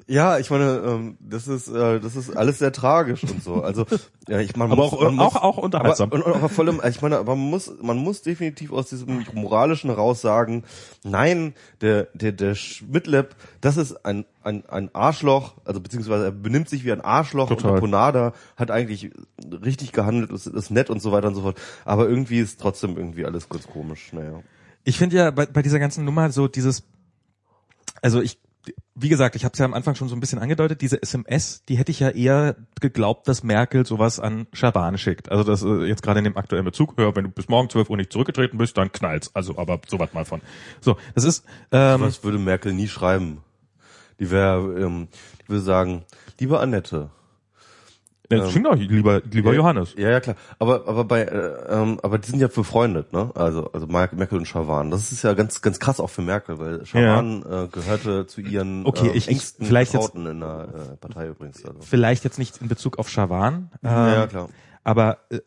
Ja, 0.08 0.38
ich 0.38 0.50
meine, 0.50 0.82
ähm, 0.86 1.18
das 1.18 1.48
ist, 1.48 1.66
äh, 1.66 1.98
das 1.98 2.14
ist 2.14 2.36
alles 2.36 2.60
sehr 2.60 2.70
tragisch 2.70 3.24
und 3.24 3.42
so. 3.42 3.62
Also, 3.62 3.84
ja, 4.28 4.38
ich 4.38 4.54
meine, 4.54 4.68
man 4.68 4.78
Aber 4.78 4.84
muss, 4.84 4.92
auch- 4.92 5.02
man 5.02 5.14
muss, 5.16 5.34
auch- 5.34 5.42
auch 5.42 5.58
unterhaltsam. 5.58 6.10
Aber, 6.12 6.14
und, 6.14 6.22
und, 6.22 6.34
aber 6.36 6.48
vor 6.48 6.64
allem, 6.64 6.80
ich 6.88 7.02
meine, 7.02 7.18
aber 7.18 7.34
man 7.34 7.50
muss, 7.50 7.72
man 7.82 7.96
muss 7.96 8.22
definitiv 8.22 8.70
aus 8.72 8.88
diesem 8.88 9.24
moralischen 9.34 9.90
heraus 9.90 10.20
sagen, 10.20 10.62
nein, 11.02 11.54
der, 11.80 12.04
der, 12.14 12.30
der 12.30 12.54
Schmidtlab, 12.54 13.34
das 13.60 13.76
ist 13.76 14.04
ein, 14.06 14.24
ein, 14.44 14.64
ein 14.68 14.94
Arschloch, 14.94 15.54
also 15.64 15.80
beziehungsweise 15.80 16.26
er 16.26 16.30
benimmt 16.30 16.68
sich 16.68 16.84
wie 16.84 16.92
ein 16.92 17.00
Arschloch 17.00 17.48
Total. 17.48 17.70
und 17.70 17.74
der 17.74 17.80
Ponada 17.80 18.32
hat 18.56 18.70
eigentlich 18.70 19.10
richtig 19.64 19.90
gehandelt, 19.90 20.30
ist, 20.30 20.46
ist 20.46 20.70
nett 20.70 20.88
und 20.88 21.02
so 21.02 21.10
weiter 21.10 21.26
und 21.26 21.34
so 21.34 21.42
fort. 21.42 21.58
Aber 21.84 22.08
irgendwie 22.08 22.38
ist 22.38 22.60
trotzdem 22.60 22.96
irgendwie 22.96 23.24
alles 23.26 23.48
kurz 23.48 23.66
komisch, 23.66 24.12
naja. 24.12 24.40
Ich 24.84 24.98
finde 24.98 25.16
ja 25.16 25.32
bei, 25.32 25.46
bei 25.46 25.62
dieser 25.62 25.80
ganzen 25.80 26.04
Nummer 26.04 26.30
so 26.30 26.46
dieses, 26.46 26.84
also 28.02 28.20
ich, 28.20 28.38
wie 28.94 29.08
gesagt, 29.08 29.36
ich 29.36 29.44
habe 29.44 29.52
es 29.52 29.58
ja 29.58 29.64
am 29.64 29.74
Anfang 29.74 29.94
schon 29.94 30.08
so 30.08 30.16
ein 30.16 30.20
bisschen 30.20 30.38
angedeutet, 30.38 30.80
diese 30.80 31.00
SMS, 31.02 31.64
die 31.68 31.76
hätte 31.76 31.92
ich 31.92 32.00
ja 32.00 32.10
eher 32.10 32.56
geglaubt, 32.80 33.28
dass 33.28 33.42
Merkel 33.42 33.86
sowas 33.86 34.20
an 34.20 34.46
Schaban 34.52 34.98
schickt. 34.98 35.30
Also 35.30 35.44
das 35.44 35.62
äh, 35.62 35.84
jetzt 35.86 36.02
gerade 36.02 36.18
in 36.18 36.24
dem 36.24 36.36
aktuellen 36.36 36.64
Bezug, 36.64 36.94
hör, 36.96 37.14
wenn 37.14 37.24
du 37.24 37.30
bis 37.30 37.48
morgen 37.48 37.68
12 37.68 37.90
Uhr 37.90 37.96
nicht 37.96 38.12
zurückgetreten 38.12 38.58
bist, 38.58 38.76
dann 38.76 38.92
knallt's. 38.92 39.30
Also 39.34 39.58
aber 39.58 39.80
sowas 39.86 40.12
mal 40.12 40.24
von. 40.24 40.40
So, 40.80 40.96
das 41.14 41.24
ist, 41.24 41.44
ähm, 41.72 42.00
Was 42.00 42.24
würde 42.24 42.38
Merkel 42.38 42.72
nie 42.72 42.88
schreiben? 42.88 43.42
Die 44.18 44.30
wäre, 44.30 44.80
ähm, 44.80 45.08
die 45.42 45.48
würde 45.50 45.62
sagen, 45.62 46.04
liebe 46.40 46.58
Annette, 46.58 47.10
das 48.28 48.50
klingt 48.50 48.66
auch 48.66 48.74
lieber, 48.74 49.20
lieber 49.30 49.54
Johannes. 49.54 49.94
Ja, 49.96 50.10
ja, 50.10 50.20
klar. 50.20 50.36
Aber, 50.58 50.86
aber 50.88 51.04
bei, 51.04 51.22
äh, 51.22 51.52
ähm, 51.68 51.98
aber 52.02 52.18
die 52.18 52.28
sind 52.30 52.40
ja 52.40 52.48
befreundet, 52.48 53.12
ne? 53.12 53.30
Also, 53.34 53.70
also 53.72 53.86
Mer- 53.86 54.10
Merkel 54.14 54.38
und 54.38 54.46
Schawan. 54.46 54.90
Das 54.90 55.12
ist 55.12 55.22
ja 55.22 55.34
ganz, 55.34 55.60
ganz 55.62 55.78
krass 55.78 56.00
auch 56.00 56.10
für 56.10 56.22
Merkel, 56.22 56.58
weil 56.58 56.84
Schawan 56.86 57.42
äh, 57.42 57.68
gehörte 57.68 58.26
zu 58.26 58.40
ihren 58.40 58.84
Okay, 58.86 59.08
äh, 59.08 59.16
ich- 59.16 59.28
engsten 59.28 59.66
vielleicht 59.66 59.92
jetzt- 59.94 60.02
Vertrauten 60.12 60.26
in 60.26 60.40
der 60.40 60.68
äh, 60.92 60.96
Partei 60.96 61.28
übrigens. 61.28 61.64
Also. 61.64 61.78
Vielleicht 61.80 62.24
jetzt 62.24 62.38
nicht 62.38 62.60
in 62.60 62.68
Bezug 62.68 62.98
auf 62.98 63.08
Schawan, 63.08 63.70
ähm, 63.82 63.90
Ja, 63.90 64.14
ja, 64.14 64.26
klar. 64.26 64.48
aber 64.84 65.18
äh, 65.30 65.40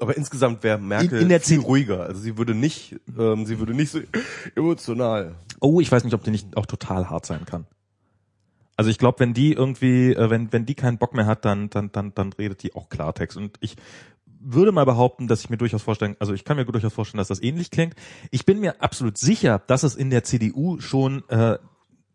Aber 0.00 0.16
insgesamt 0.16 0.62
wäre 0.62 0.78
Merkel 0.78 1.14
In- 1.18 1.22
in 1.24 1.28
der 1.28 1.40
viel 1.40 1.58
ruhiger. 1.58 2.04
Also 2.04 2.20
sie 2.20 2.38
würde 2.38 2.54
nicht, 2.54 2.94
ähm, 3.18 3.46
sie 3.46 3.58
würde 3.58 3.74
nicht 3.74 3.90
so 3.90 3.98
emotional. 4.54 5.34
Oh, 5.60 5.80
ich 5.80 5.90
weiß 5.90 6.04
nicht, 6.04 6.14
ob 6.14 6.22
die 6.22 6.30
nicht 6.30 6.56
auch 6.56 6.66
total 6.66 7.10
hart 7.10 7.26
sein 7.26 7.44
kann. 7.46 7.66
Also 8.78 8.90
ich 8.90 8.98
glaube, 8.98 9.18
wenn 9.18 9.34
die 9.34 9.54
irgendwie, 9.54 10.12
äh, 10.12 10.30
wenn 10.30 10.52
wenn 10.52 10.64
die 10.64 10.76
keinen 10.76 10.98
Bock 10.98 11.12
mehr 11.12 11.26
hat, 11.26 11.44
dann 11.44 11.68
dann 11.68 11.90
dann 11.90 12.14
dann 12.14 12.32
redet 12.32 12.62
die 12.62 12.76
auch 12.76 12.88
Klartext. 12.88 13.36
Und 13.36 13.56
ich 13.60 13.74
würde 14.38 14.70
mal 14.70 14.84
behaupten, 14.84 15.26
dass 15.26 15.40
ich 15.40 15.50
mir 15.50 15.56
durchaus 15.56 15.82
vorstellen, 15.82 16.14
also 16.20 16.32
ich 16.32 16.44
kann 16.44 16.56
mir 16.56 16.64
durchaus 16.64 16.92
vorstellen, 16.92 17.18
dass 17.18 17.26
das 17.26 17.42
ähnlich 17.42 17.72
klingt. 17.72 17.96
Ich 18.30 18.46
bin 18.46 18.60
mir 18.60 18.80
absolut 18.80 19.18
sicher, 19.18 19.60
dass 19.66 19.82
es 19.82 19.96
in 19.96 20.10
der 20.10 20.22
CDU 20.22 20.78
schon 20.78 21.28
äh, 21.28 21.58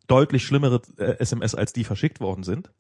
deutlich 0.07 0.45
schlimmere 0.45 0.81
äh, 0.97 1.19
SMS 1.19 1.53
als 1.53 1.73
die 1.73 1.83
verschickt 1.83 2.21
worden 2.21 2.43
sind. 2.43 2.71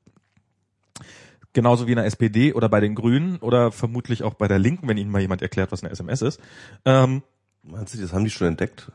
Genauso 1.51 1.85
wie 1.85 1.91
in 1.91 1.97
der 1.97 2.05
SPD 2.05 2.53
oder 2.53 2.69
bei 2.69 2.79
den 2.79 2.95
Grünen 2.95 3.35
oder 3.39 3.73
vermutlich 3.73 4.23
auch 4.23 4.35
bei 4.35 4.47
der 4.47 4.59
Linken, 4.59 4.87
wenn 4.87 4.95
Ihnen 4.95 5.11
mal 5.11 5.21
jemand 5.21 5.41
erklärt, 5.41 5.73
was 5.73 5.83
eine 5.83 5.91
SMS 5.91 6.21
ist. 6.21 6.39
Ähm, 6.85 7.21
Meinst 7.63 7.93
du, 7.93 7.97
das 8.01 8.13
haben 8.13 8.23
die 8.23 8.29
schon 8.29 8.47
entdeckt? 8.47 8.91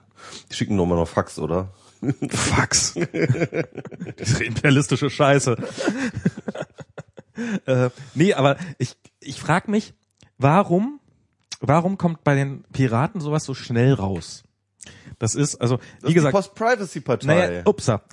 Die 0.51 0.55
schicken 0.55 0.77
nur 0.77 0.87
mal 0.87 0.97
noch 0.97 1.09
Fax, 1.09 1.39
oder? 1.39 1.75
Fax. 2.31 2.95
Diese 4.19 4.45
imperialistische 4.45 5.11
Scheiße. 5.11 5.57
äh, 7.67 7.91
nee, 8.15 8.35
aber 8.35 8.57
ich, 8.79 8.97
ich 9.21 9.41
frage 9.41 9.71
mich, 9.71 9.95
warum, 10.39 11.01
warum 11.61 11.99
kommt 11.99 12.25
bei 12.25 12.35
den 12.35 12.65
Piraten 12.73 13.21
sowas 13.21 13.45
so 13.45 13.55
schnell 13.55 13.95
raus? 13.95 14.43
Das 15.19 15.35
ist, 15.35 15.57
also, 15.57 15.79
Das 16.01 16.11
wie 16.11 16.15
gesagt, 16.15 16.37
ist 16.37 16.45
die 16.45 16.49
Post-Privacy-Partei. 16.51 17.27
naja, 17.27 17.63
upsa. 17.67 18.03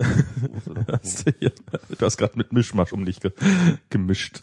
Du 1.98 2.06
hast 2.06 2.18
gerade 2.18 2.38
mit 2.38 2.52
Mischmasch 2.52 2.92
um 2.92 3.06
dich 3.06 3.20
ge 3.20 3.32
gemischt. 3.90 4.42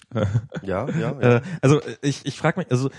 ja, 0.63 0.89
ja, 0.89 0.99
ja. 0.99 1.21
Äh, 1.21 1.43
also 1.61 1.81
ich, 2.01 2.25
ich 2.25 2.39
frage 2.39 2.61
mich, 2.61 2.71
also 2.71 2.91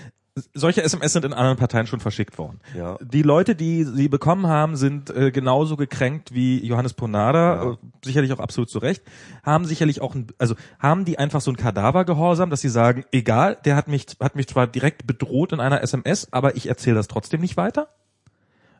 solche 0.52 0.82
SMS 0.82 1.12
sind 1.12 1.24
in 1.24 1.32
anderen 1.32 1.56
Parteien 1.56 1.86
schon 1.86 2.00
verschickt 2.00 2.38
worden. 2.38 2.60
Ja. 2.76 2.98
Die 3.00 3.22
Leute, 3.22 3.54
die 3.54 3.84
sie 3.84 4.08
bekommen 4.08 4.48
haben, 4.48 4.74
sind 4.74 5.10
äh, 5.10 5.30
genauso 5.30 5.76
gekränkt 5.76 6.34
wie 6.34 6.64
Johannes 6.66 6.94
Ponada, 6.94 7.64
Ja. 7.64 7.70
äh, 7.72 7.76
sicherlich 8.04 8.32
auch 8.32 8.40
absolut 8.40 8.68
zu 8.68 8.78
Recht, 8.80 9.04
haben 9.44 9.64
sicherlich 9.64 10.00
auch, 10.00 10.14
ein, 10.14 10.26
also 10.38 10.56
haben 10.80 11.04
die 11.04 11.18
einfach 11.18 11.40
so 11.40 11.52
ein 11.52 11.56
Kadavergehorsam, 11.56 12.50
dass 12.50 12.62
sie 12.62 12.68
sagen, 12.68 13.04
egal, 13.12 13.56
der 13.64 13.76
hat 13.76 13.86
mich, 13.86 14.06
hat 14.20 14.34
mich 14.34 14.48
zwar 14.48 14.66
direkt 14.66 15.06
bedroht 15.06 15.52
in 15.52 15.60
einer 15.60 15.82
SMS, 15.82 16.32
aber 16.32 16.56
ich 16.56 16.68
erzähle 16.68 16.96
das 16.96 17.06
trotzdem 17.06 17.40
nicht 17.40 17.56
weiter? 17.56 17.88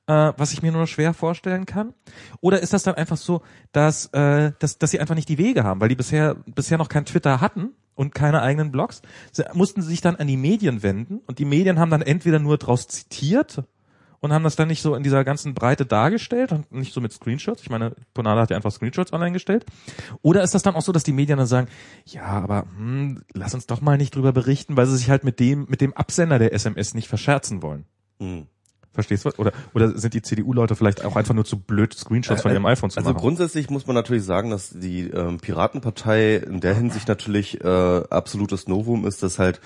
Äh, 0.07 0.33
was 0.37 0.53
ich 0.53 0.61
mir 0.61 0.73
nur 0.73 0.87
schwer 0.89 1.15
vorstellen 1.15 1.67
kann. 1.67 1.95
Oder 2.41 2.61
ist 2.61 2.73
das 2.73 2.83
dann 2.83 2.97
einfach 2.97 3.17
so, 3.17 3.43
dass, 3.73 4.07
äh, 4.07 4.53
dass, 4.59 4.79
dass 4.79 4.91
sie 4.91 4.99
einfach 5.01 5.15
nicht 5.15 5.29
die 5.29 5.39
Wege 5.39 5.63
haben, 5.63 5.81
weil 5.81 5.89
die 5.89 5.95
bisher, 5.95 6.35
bisher 6.47 6.79
noch 6.79 6.89
kein 6.89 7.07
Twitter 7.07 7.41
hatten 7.41 7.71
und 7.95 8.15
keine 8.15 8.43
eigenen 8.43 8.73
Blogs, 8.73 9.03
sie, 9.33 9.45
mussten 9.53 9.83
sich 9.83 10.01
dann 10.01 10.17
an 10.17 10.27
die 10.27 10.37
Medien 10.37 10.83
wenden 10.83 11.21
und 11.27 11.39
die 11.39 11.45
Medien 11.45 11.79
haben 11.79 11.91
dann 11.91 12.03
entweder 12.03 12.39
nur 12.39 12.59
draus 12.59 12.89
zitiert 12.89 13.63
und 14.25 14.33
haben 14.33 14.43
das 14.43 14.57
dann 14.57 14.69
nicht 14.69 14.81
so 14.81 14.95
in 14.95 15.03
dieser 15.03 15.23
ganzen 15.23 15.53
Breite 15.53 15.85
dargestellt 15.85 16.51
und 16.51 16.73
nicht 16.73 16.95
so 16.95 17.03
mit 17.03 17.13
Screenshots. 17.13 17.61
Ich 17.61 17.69
meine, 17.69 17.95
Ponada 18.15 18.41
hat 18.41 18.49
ja 18.51 18.57
einfach 18.57 18.73
Screenshots 18.73 19.13
online 19.13 19.33
gestellt. 19.33 19.67
Oder 20.23 20.43
ist 20.43 20.55
das 20.55 20.63
dann 20.63 20.77
auch 20.77 20.81
so, 20.81 20.93
dass 20.93 21.03
die 21.03 21.13
Medien 21.13 21.37
dann 21.37 21.47
sagen, 21.47 21.69
ja, 22.07 22.23
aber 22.23 22.65
hm, 22.75 23.23
lass 23.35 23.53
uns 23.53 23.67
doch 23.67 23.83
mal 23.83 23.99
nicht 23.99 24.15
drüber 24.15 24.33
berichten, 24.33 24.79
weil 24.79 24.87
sie 24.87 24.97
sich 24.97 25.11
halt 25.11 25.25
mit 25.25 25.41
dem, 25.41 25.67
mit 25.69 25.83
dem 25.83 25.93
Absender 25.93 26.39
der 26.39 26.55
SMS 26.55 26.95
nicht 26.95 27.07
verscherzen 27.07 27.63
wollen. 27.63 27.85
Hm. 28.19 28.47
Verstehst 28.95 29.25
du? 29.25 29.31
Oder, 29.39 29.53
oder 29.75 29.99
sind 29.99 30.15
die 30.15 30.23
CDU-Leute 30.23 30.77
vielleicht 30.77 31.05
auch 31.05 31.17
einfach 31.17 31.35
nur 31.35 31.45
zu 31.45 31.59
blöd, 31.59 31.93
Screenshots 31.95 32.43
von 32.43 32.53
ihrem 32.53 32.65
iPhone 32.67 32.91
zu 32.91 32.99
Also 32.99 33.11
machen? 33.11 33.21
grundsätzlich 33.21 33.69
muss 33.69 33.87
man 33.87 33.95
natürlich 33.95 34.23
sagen, 34.23 34.51
dass 34.51 34.71
die 34.71 35.09
ähm, 35.09 35.39
Piratenpartei 35.39 36.37
in 36.37 36.61
der 36.61 36.75
Hinsicht 36.75 37.09
natürlich 37.09 37.61
äh, 37.63 37.67
absolutes 37.67 38.69
Novum 38.69 39.05
ist, 39.05 39.23
dass 39.23 39.39
halt 39.41 39.61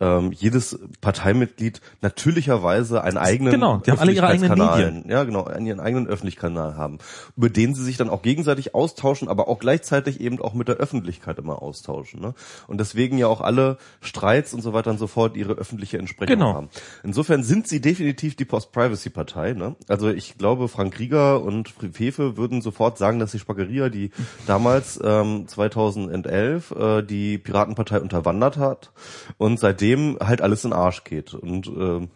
ähm, 0.00 0.32
jedes 0.32 0.78
Parteimitglied 1.00 1.80
natürlicherweise 2.00 3.02
einen 3.04 3.18
eigenen 3.18 3.52
Genau, 3.52 3.78
die 3.78 3.90
haben 3.90 3.98
alle 3.98 4.12
ihre 4.12 4.26
eigenen 4.28 4.58
Medien. 4.58 5.04
ja 5.08 5.24
genau, 5.24 5.44
einen, 5.44 5.66
ihren 5.66 5.80
eigenen 5.80 6.06
Öffentlichkanal 6.06 6.76
haben, 6.76 6.98
über 7.36 7.50
den 7.50 7.74
sie 7.74 7.84
sich 7.84 7.96
dann 7.96 8.08
auch 8.08 8.22
gegenseitig 8.22 8.74
austauschen, 8.74 9.28
aber 9.28 9.48
auch 9.48 9.58
gleichzeitig 9.58 10.20
eben 10.20 10.40
auch 10.40 10.54
mit 10.54 10.68
der 10.68 10.76
Öffentlichkeit 10.76 11.38
immer 11.38 11.60
austauschen. 11.62 12.20
Ne? 12.20 12.34
Und 12.66 12.78
deswegen 12.78 13.18
ja 13.18 13.26
auch 13.26 13.40
alle 13.40 13.76
Streits 14.00 14.54
und 14.54 14.62
so 14.62 14.72
weiter 14.72 14.90
und 14.90 14.98
so 14.98 15.06
fort 15.06 15.36
ihre 15.36 15.52
öffentliche 15.54 15.98
Entsprechung 15.98 16.34
Genau. 16.36 16.54
haben. 16.54 16.68
Insofern 17.02 17.42
sind 17.42 17.66
sie 17.68 17.80
definitiv 17.80 18.36
die 18.36 18.44
Post-Privacy-Partei. 18.44 19.52
Ne? 19.52 19.74
Also 19.88 20.08
ich 20.08 20.38
glaube, 20.38 20.68
Frank 20.68 20.98
Rieger 20.98 21.42
und 21.42 21.74
Fefe 21.92 22.36
würden 22.36 22.62
sofort 22.62 22.96
sagen, 22.98 23.18
dass 23.18 23.32
die 23.32 23.38
Spackeria, 23.38 23.88
die 23.88 24.12
damals 24.46 24.98
ähm, 25.02 25.46
2011 25.46 26.70
äh, 26.70 27.02
die 27.02 27.38
Piratenpartei 27.38 28.00
unterwandert 28.00 28.56
hat 28.56 28.92
und 29.36 29.58
seitdem 29.58 29.89
halt 29.96 30.40
alles 30.42 30.64
in 30.64 30.70
den 30.70 30.78
Arsch 30.78 31.04
geht. 31.04 31.34
Und 31.34 31.66
ähm, 31.68 32.10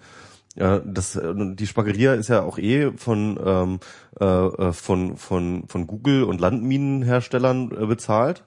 ja, 0.57 0.79
das, 0.79 1.21
die 1.21 1.67
Spagheria 1.67 2.15
ist 2.15 2.29
ja 2.29 2.43
auch 2.43 2.59
eh 2.59 2.93
von, 2.97 3.41
ähm, 3.45 3.81
äh, 4.21 4.73
von, 4.73 5.17
von, 5.17 5.67
von 5.67 5.87
Google 5.87 6.25
und 6.25 6.41
Landminenherstellern 6.41 7.73
äh, 7.73 7.87
bezahlt. 7.87 8.45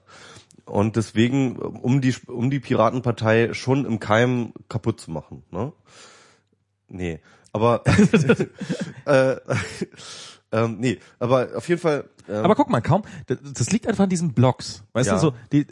Und 0.64 0.96
deswegen, 0.96 1.56
um 1.56 2.00
die, 2.00 2.14
um 2.26 2.50
die 2.50 2.60
Piratenpartei 2.60 3.54
schon 3.54 3.84
im 3.86 4.00
Keim 4.00 4.52
kaputt 4.68 5.00
zu 5.00 5.10
machen. 5.10 5.42
Ne? 5.50 5.72
Nee, 6.88 7.20
aber 7.52 7.82
äh, 9.06 9.36
ähm, 10.52 10.76
nee, 10.78 10.98
aber 11.18 11.48
auf 11.56 11.68
jeden 11.68 11.80
Fall. 11.80 12.08
Ähm, 12.28 12.44
Aber 12.44 12.54
guck 12.54 12.68
mal, 12.68 12.80
kaum, 12.82 13.02
das, 13.26 13.38
das 13.54 13.70
liegt 13.70 13.86
einfach 13.86 14.04
an 14.04 14.10
diesen 14.10 14.32
Blogs. 14.32 14.84
Weißt 14.92 15.08
Ja. 15.08 15.14
du, 15.14 15.20
so, 15.20 15.34
die, 15.52 15.66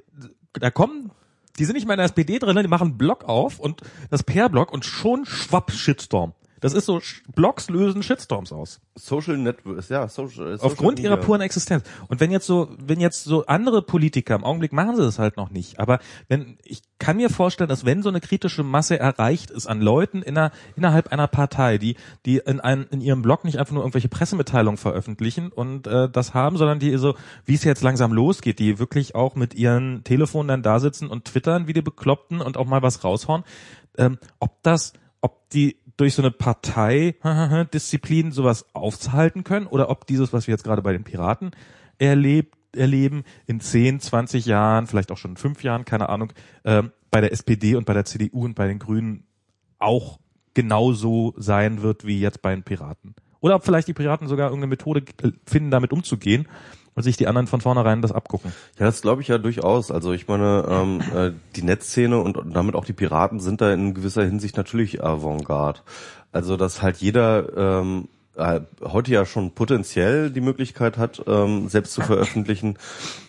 da 0.54 0.70
kommen, 0.70 1.10
die 1.58 1.64
sind 1.64 1.74
nicht 1.74 1.86
mal 1.86 1.94
in 1.94 1.98
der 1.98 2.06
SPD 2.06 2.38
drin, 2.38 2.56
die 2.56 2.68
machen 2.68 2.88
einen 2.88 2.98
Blog 2.98 3.24
auf 3.24 3.58
und 3.58 3.82
das 4.10 4.22
PR-Blog 4.22 4.72
und 4.72 4.84
schon 4.84 5.24
schwapp 5.24 5.72
Shitstorm. 5.72 6.32
Das 6.60 6.72
ist 6.72 6.86
so, 6.86 7.00
Blogs 7.34 7.68
lösen 7.68 8.02
Shitstorms 8.02 8.52
aus. 8.52 8.80
Social 8.94 9.36
Networks, 9.36 9.88
ja, 9.88 10.08
Social, 10.08 10.56
Social 10.56 10.58
Aufgrund 10.60 10.98
ihrer 10.98 11.16
Media. 11.16 11.26
puren 11.26 11.40
Existenz. 11.40 11.84
Und 12.08 12.20
wenn 12.20 12.30
jetzt 12.30 12.46
so, 12.46 12.70
wenn 12.78 13.00
jetzt 13.00 13.24
so 13.24 13.46
andere 13.46 13.82
Politiker, 13.82 14.34
im 14.34 14.44
Augenblick 14.44 14.72
machen 14.72 14.96
sie 14.96 15.02
das 15.02 15.18
halt 15.18 15.36
noch 15.36 15.50
nicht, 15.50 15.78
aber 15.78 15.98
wenn, 16.28 16.58
ich 16.64 16.82
kann 16.98 17.18
mir 17.18 17.28
vorstellen, 17.28 17.68
dass 17.68 17.84
wenn 17.84 18.02
so 18.02 18.08
eine 18.08 18.20
kritische 18.20 18.62
Masse 18.62 18.98
erreicht 18.98 19.50
ist 19.50 19.66
an 19.66 19.80
Leuten 19.82 20.22
in 20.22 20.36
einer, 20.36 20.50
innerhalb 20.76 21.12
einer 21.12 21.28
Partei, 21.28 21.78
die, 21.78 21.96
die 22.24 22.38
in 22.38 22.60
einem, 22.60 22.86
in 22.90 23.00
ihrem 23.00 23.22
Blog 23.22 23.44
nicht 23.44 23.58
einfach 23.58 23.74
nur 23.74 23.82
irgendwelche 23.82 24.08
Pressemitteilungen 24.08 24.78
veröffentlichen 24.78 25.52
und 25.52 25.86
äh, 25.86 26.08
das 26.08 26.32
haben, 26.32 26.56
sondern 26.56 26.78
die 26.78 26.96
so, 26.96 27.14
wie 27.44 27.54
es 27.54 27.64
jetzt 27.64 27.82
langsam 27.82 28.12
losgeht, 28.12 28.58
die 28.58 28.78
wirklich 28.78 29.14
auch 29.14 29.34
mit 29.34 29.54
ihren 29.54 30.04
Telefonen 30.04 30.48
dann 30.48 30.62
da 30.62 30.80
sitzen 30.80 31.08
und 31.08 31.26
twittern 31.26 31.66
wie 31.66 31.74
die 31.74 31.82
Bekloppten 31.82 32.40
und 32.40 32.56
auch 32.56 32.66
mal 32.66 32.82
was 32.82 33.04
raushauen, 33.04 33.44
ähm, 33.98 34.18
ob 34.38 34.62
das, 34.62 34.94
ob 35.20 35.50
die 35.50 35.76
durch 35.96 36.14
so 36.14 36.22
eine 36.22 36.30
Partei-Disziplin 36.30 38.32
sowas 38.36 38.66
aufzuhalten 38.74 39.44
können 39.44 39.66
oder 39.66 39.90
ob 39.90 40.06
dieses, 40.06 40.32
was 40.32 40.46
wir 40.46 40.52
jetzt 40.52 40.64
gerade 40.64 40.82
bei 40.82 40.92
den 40.92 41.04
Piraten 41.04 41.50
erlebt, 41.98 42.54
erleben, 42.74 43.24
in 43.46 43.60
10, 43.60 44.00
20 44.00 44.46
Jahren, 44.46 44.86
vielleicht 44.86 45.10
auch 45.10 45.16
schon 45.16 45.32
in 45.32 45.36
fünf 45.36 45.62
Jahren, 45.62 45.84
keine 45.84 46.08
Ahnung, 46.08 46.32
ähm, 46.64 46.92
bei 47.10 47.20
der 47.20 47.32
SPD 47.32 47.74
und 47.74 47.86
bei 47.86 47.94
der 47.94 48.04
CDU 48.04 48.44
und 48.44 48.54
bei 48.54 48.68
den 48.68 48.78
Grünen 48.78 49.24
auch 49.78 50.20
genauso 50.54 51.34
sein 51.36 51.82
wird 51.82 52.06
wie 52.06 52.20
jetzt 52.20 52.42
bei 52.42 52.54
den 52.54 52.62
Piraten. 52.62 53.14
Oder 53.40 53.56
ob 53.56 53.64
vielleicht 53.64 53.88
die 53.88 53.94
Piraten 53.94 54.28
sogar 54.28 54.48
irgendeine 54.48 54.70
Methode 54.70 55.02
äh, 55.22 55.32
finden, 55.46 55.70
damit 55.70 55.92
umzugehen 55.92 56.46
und 56.96 57.02
sich 57.02 57.16
die 57.16 57.28
anderen 57.28 57.46
von 57.46 57.60
vornherein 57.60 58.02
das 58.02 58.10
abgucken. 58.10 58.52
Ja, 58.78 58.86
das 58.86 59.02
glaube 59.02 59.22
ich 59.22 59.28
ja 59.28 59.38
durchaus. 59.38 59.90
Also 59.90 60.12
ich 60.12 60.26
meine, 60.26 60.64
ähm, 60.68 61.00
äh, 61.14 61.32
die 61.54 61.62
Netzszene 61.62 62.18
und, 62.18 62.38
damit 62.52 62.74
auch 62.74 62.86
die 62.86 62.94
Piraten 62.94 63.38
sind 63.38 63.60
da 63.60 63.72
in 63.72 63.94
gewisser 63.94 64.24
Hinsicht 64.24 64.56
natürlich 64.56 65.04
Avantgarde. 65.04 65.80
Also 66.32 66.56
dass 66.56 66.82
halt 66.82 66.96
jeder 66.96 67.80
ähm, 67.80 68.08
äh, 68.36 68.60
heute 68.82 69.12
ja 69.12 69.24
schon 69.24 69.52
potenziell 69.52 70.30
die 70.30 70.40
Möglichkeit 70.40 70.98
hat, 70.98 71.22
ähm, 71.26 71.68
selbst 71.68 71.92
zu 71.92 72.00
veröffentlichen 72.02 72.78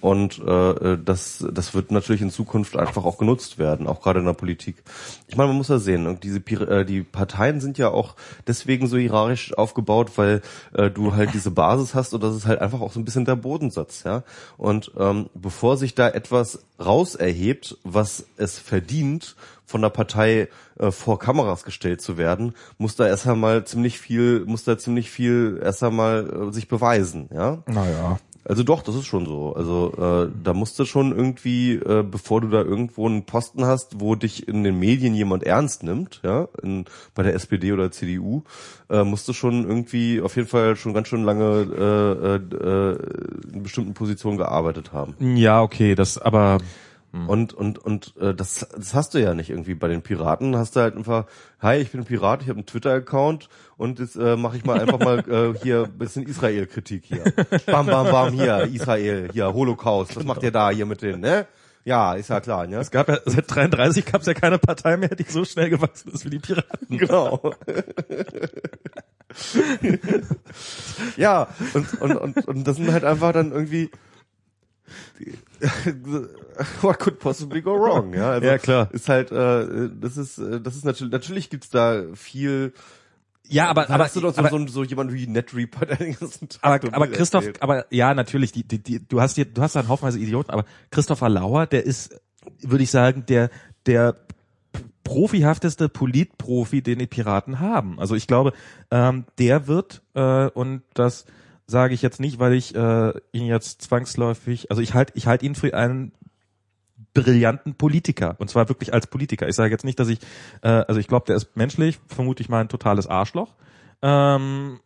und 0.01 0.39
äh, 0.39 0.97
das, 1.03 1.45
das 1.51 1.73
wird 1.73 1.91
natürlich 1.91 2.21
in 2.21 2.29
Zukunft 2.29 2.75
einfach 2.77 3.05
auch 3.05 3.17
genutzt 3.17 3.57
werden, 3.57 3.87
auch 3.87 4.01
gerade 4.01 4.19
in 4.19 4.25
der 4.25 4.33
Politik. 4.33 4.83
Ich 5.27 5.37
meine, 5.37 5.49
man 5.49 5.57
muss 5.57 5.69
ja 5.69 5.79
sehen, 5.79 6.19
diese 6.21 6.39
Pir 6.39 6.69
äh, 6.69 6.85
die 6.85 7.03
Parteien 7.03 7.61
sind 7.61 7.77
ja 7.77 7.89
auch 7.89 8.15
deswegen 8.47 8.87
so 8.87 8.97
hierarchisch 8.97 9.57
aufgebaut, 9.57 10.11
weil 10.15 10.41
äh, 10.73 10.89
du 10.89 11.15
halt 11.15 11.33
diese 11.33 11.51
Basis 11.51 11.95
hast 11.95 12.13
und 12.13 12.23
das 12.23 12.35
ist 12.35 12.45
halt 12.45 12.61
einfach 12.61 12.81
auch 12.81 12.91
so 12.91 12.99
ein 12.99 13.05
bisschen 13.05 13.25
der 13.25 13.35
Bodensatz, 13.35 14.03
ja. 14.03 14.23
Und 14.57 14.91
ähm, 14.97 15.29
bevor 15.33 15.77
sich 15.77 15.95
da 15.95 16.09
etwas 16.09 16.65
rauserhebt, 16.79 17.77
was 17.83 18.25
es 18.37 18.59
verdient, 18.59 19.35
von 19.67 19.81
der 19.81 19.89
Partei 19.89 20.47
äh, 20.79 20.91
vor 20.91 21.19
Kameras 21.19 21.63
gestellt 21.63 22.01
zu 22.01 22.17
werden, 22.17 22.53
muss 22.77 22.95
da 22.95 23.05
erst 23.05 23.27
einmal 23.27 23.65
ziemlich 23.65 23.99
viel, 23.99 24.45
muss 24.45 24.63
da 24.63 24.77
ziemlich 24.77 25.11
viel 25.11 25.59
erst 25.61 25.83
einmal 25.83 26.47
äh, 26.49 26.53
sich 26.53 26.67
beweisen, 26.67 27.29
ja. 27.31 27.59
Naja. 27.67 28.17
Also 28.47 28.63
doch, 28.63 28.81
das 28.81 28.95
ist 28.95 29.05
schon 29.05 29.25
so. 29.25 29.53
Also 29.55 29.91
äh, 29.97 30.31
da 30.41 30.53
musst 30.53 30.79
du 30.79 30.85
schon 30.85 31.13
irgendwie, 31.15 31.73
äh, 31.73 32.01
bevor 32.09 32.39
du 32.39 32.47
da 32.47 32.61
irgendwo 32.61 33.05
einen 33.05 33.25
Posten 33.25 33.65
hast, 33.65 33.99
wo 33.99 34.15
dich 34.15 34.47
in 34.47 34.63
den 34.63 34.79
Medien 34.79 35.13
jemand 35.13 35.43
ernst 35.43 35.83
nimmt, 35.83 36.21
ja, 36.23 36.47
in, 36.63 36.85
bei 37.13 37.23
der 37.23 37.33
SPD 37.33 37.73
oder 37.73 37.91
CDU, 37.91 38.43
äh, 38.89 39.03
musst 39.03 39.27
du 39.27 39.33
schon 39.33 39.67
irgendwie 39.67 40.21
auf 40.21 40.37
jeden 40.37 40.47
Fall 40.47 40.77
schon 40.77 40.93
ganz 40.93 41.09
schön 41.09 41.25
lange 41.25 41.67
äh, 41.77 42.35
äh, 42.35 42.93
äh, 42.93 43.53
in 43.53 43.63
bestimmten 43.63 43.93
Positionen 43.93 44.37
gearbeitet 44.37 44.93
haben. 44.93 45.15
Ja, 45.35 45.61
okay, 45.61 45.93
das 45.93 46.17
aber 46.17 46.59
Und 47.25 47.53
und 47.53 47.79
und 47.79 48.13
äh, 48.19 48.33
das 48.33 48.67
das 48.75 48.93
hast 48.93 49.13
du 49.13 49.21
ja 49.21 49.33
nicht 49.33 49.49
irgendwie 49.49 49.73
bei 49.73 49.87
den 49.87 50.01
Piraten. 50.01 50.55
Hast 50.55 50.75
du 50.75 50.81
halt 50.81 50.95
einfach, 50.95 51.25
hi, 51.59 51.77
ich 51.77 51.91
bin 51.91 52.03
Pirat, 52.05 52.41
ich 52.41 52.49
habe 52.49 52.57
einen 52.57 52.65
Twitter-Account 52.65 53.49
und 53.77 53.99
jetzt 53.99 54.15
äh, 54.15 54.35
mache 54.35 54.57
ich 54.57 54.65
mal 54.65 54.79
einfach 54.79 54.99
mal 54.99 55.19
äh, 55.29 55.57
hier 55.63 55.85
ein 55.85 55.97
bisschen 55.97 56.23
Israel-Kritik 56.23 57.05
hier. 57.05 57.23
Bam, 57.65 57.85
bam, 57.87 58.07
bam, 58.11 58.33
hier, 58.33 58.63
Israel, 58.73 59.29
hier, 59.31 59.53
Holocaust. 59.53 60.15
Was 60.15 60.23
macht 60.25 60.43
ihr 60.43 60.51
da 60.51 60.69
hier 60.69 60.85
mit 60.85 61.01
denen, 61.01 61.21
ne? 61.21 61.47
Ja, 61.87 62.15
ist 62.15 62.29
ja 62.29 62.41
klar, 62.41 62.67
ne? 62.67 62.79
es 62.79 62.91
gab 62.91 63.07
ja 63.07 63.17
seit 63.23 63.45
33 63.47 64.05
gab 64.05 64.19
es 64.19 64.27
ja 64.27 64.33
keine 64.33 64.59
Partei 64.59 64.97
mehr, 64.97 65.15
die 65.15 65.23
so 65.23 65.45
schnell 65.45 65.69
gewachsen 65.69 66.11
ist 66.11 66.25
wie 66.25 66.31
die 66.31 66.39
Piraten. 66.39 66.85
Genau. 66.97 67.53
ja, 71.15 71.47
und, 71.73 72.01
und, 72.01 72.15
und, 72.17 72.47
und 72.47 72.67
das 72.67 72.75
sind 72.75 72.91
halt 72.91 73.05
einfach 73.05 73.31
dann 73.31 73.53
irgendwie 73.53 73.89
what 76.81 76.99
could 76.99 77.19
possibly 77.19 77.61
go 77.61 77.73
wrong, 77.73 78.13
ja? 78.13 78.31
Also 78.31 78.47
Ja, 78.47 78.57
klar. 78.57 78.89
Ist 78.91 79.09
halt, 79.09 79.31
äh, 79.31 79.89
das 79.99 80.17
ist, 80.17 80.37
äh, 80.37 80.61
das 80.61 80.75
ist 80.75 80.85
natürlich, 80.85 81.11
natürlich 81.11 81.49
gibt's 81.49 81.69
da 81.69 82.03
viel, 82.13 82.73
Ja, 83.49 83.67
aber 83.67 83.89
aber, 83.89 84.05
hast 84.05 84.15
du 84.15 84.21
doch 84.21 84.33
so, 84.33 84.39
aber, 84.39 84.49
so, 84.49 84.67
so 84.67 84.83
jemand 84.83 85.13
wie 85.13 85.27
NetReaper, 85.27 85.85
der 85.85 85.97
den 85.97 86.15
ganzen 86.17 86.49
Tag 86.49 86.59
aber, 86.63 86.95
aber 86.95 87.07
Christoph, 87.07 87.45
erzählt. 87.45 87.61
aber 87.61 87.85
ja, 87.91 88.13
natürlich, 88.13 88.51
die, 88.51 88.63
die, 88.67 88.79
die, 88.79 89.05
du 89.05 89.21
hast 89.21 89.35
hier, 89.35 89.45
du 89.45 89.61
hast 89.61 89.75
da 89.75 89.79
einen 89.81 89.89
Haufenweise 89.89 90.19
Idioten, 90.19 90.51
aber 90.51 90.65
Christopher 90.91 91.29
Lauer, 91.29 91.65
der 91.65 91.85
ist, 91.85 92.19
würde 92.61 92.83
ich 92.83 92.91
sagen, 92.91 93.25
der, 93.27 93.49
der 93.85 94.15
profihafteste 95.03 95.87
Politprofi, 95.87 96.81
den 96.81 96.99
die 96.99 97.07
Piraten 97.07 97.59
haben. 97.59 97.99
Also 97.99 98.15
ich 98.15 98.27
glaube, 98.27 98.51
ähm, 98.91 99.25
der 99.37 99.67
wird, 99.67 100.01
äh, 100.13 100.47
und 100.47 100.83
das 100.93 101.25
sage 101.67 101.93
ich 101.93 102.01
jetzt 102.01 102.19
nicht, 102.19 102.39
weil 102.39 102.53
ich 102.53 102.73
äh, 102.75 103.13
ihn 103.33 103.45
jetzt 103.45 103.81
zwangsläufig, 103.81 104.71
also 104.71 104.81
ich 104.81 104.93
halte 104.93 105.13
ich 105.15 105.27
halt 105.27 105.43
ihn 105.43 105.53
für 105.53 105.73
einen 105.75 106.13
brillanten 107.13 107.75
Politiker 107.75 108.35
und 108.39 108.49
zwar 108.49 108.69
wirklich 108.69 108.93
als 108.93 109.07
Politiker. 109.07 109.47
Ich 109.47 109.55
sage 109.55 109.71
jetzt 109.71 109.83
nicht, 109.83 109.99
dass 109.99 110.07
ich, 110.07 110.19
äh, 110.61 110.69
also 110.69 110.99
ich 110.99 111.07
glaube, 111.07 111.25
der 111.25 111.35
ist 111.35 111.55
menschlich, 111.55 111.99
vermute 112.07 112.41
ich 112.41 112.49
mal 112.49 112.61
ein 112.61 112.69
totales 112.69 113.07
Arschloch. 113.07 113.53
Ähm, 114.01 114.79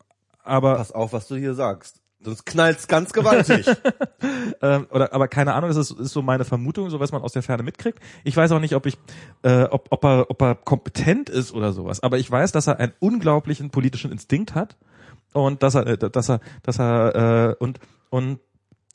aber 0.43 0.75
Pass 0.75 0.91
auf, 0.91 1.13
was 1.13 1.27
du 1.27 1.35
hier 1.35 1.53
sagst. 1.53 2.01
Sonst 2.23 2.45
knallt's 2.45 2.87
ganz 2.87 3.13
gewaltig. 3.13 3.65
ähm, 4.61 4.87
oder 4.91 5.13
aber 5.13 5.27
keine 5.27 5.53
Ahnung, 5.53 5.69
das 5.69 5.77
ist, 5.77 5.91
ist 5.99 6.13
so 6.13 6.21
meine 6.21 6.45
Vermutung, 6.45 6.89
so 6.89 6.99
was 6.99 7.11
man 7.11 7.21
aus 7.21 7.33
der 7.33 7.41
Ferne 7.41 7.63
mitkriegt. 7.63 7.99
Ich 8.23 8.37
weiß 8.37 8.51
auch 8.51 8.59
nicht, 8.59 8.75
ob 8.75 8.85
ich, 8.85 8.97
äh, 9.41 9.63
ob, 9.63 9.87
ob 9.89 10.03
er, 10.05 10.29
ob 10.29 10.41
er 10.41 10.55
kompetent 10.55 11.29
ist 11.29 11.51
oder 11.51 11.73
sowas. 11.73 12.01
Aber 12.01 12.19
ich 12.19 12.29
weiß, 12.29 12.51
dass 12.51 12.67
er 12.67 12.79
einen 12.79 12.93
unglaublichen 12.99 13.71
politischen 13.71 14.11
Instinkt 14.11 14.55
hat 14.55 14.77
und 15.33 15.63
dass 15.63 15.75
er, 15.75 15.87
äh, 15.87 15.97
dass 15.97 16.29
er, 16.29 16.39
dass 16.63 16.79
er 16.79 17.51
äh, 17.51 17.63
und 17.63 17.79
und 18.09 18.39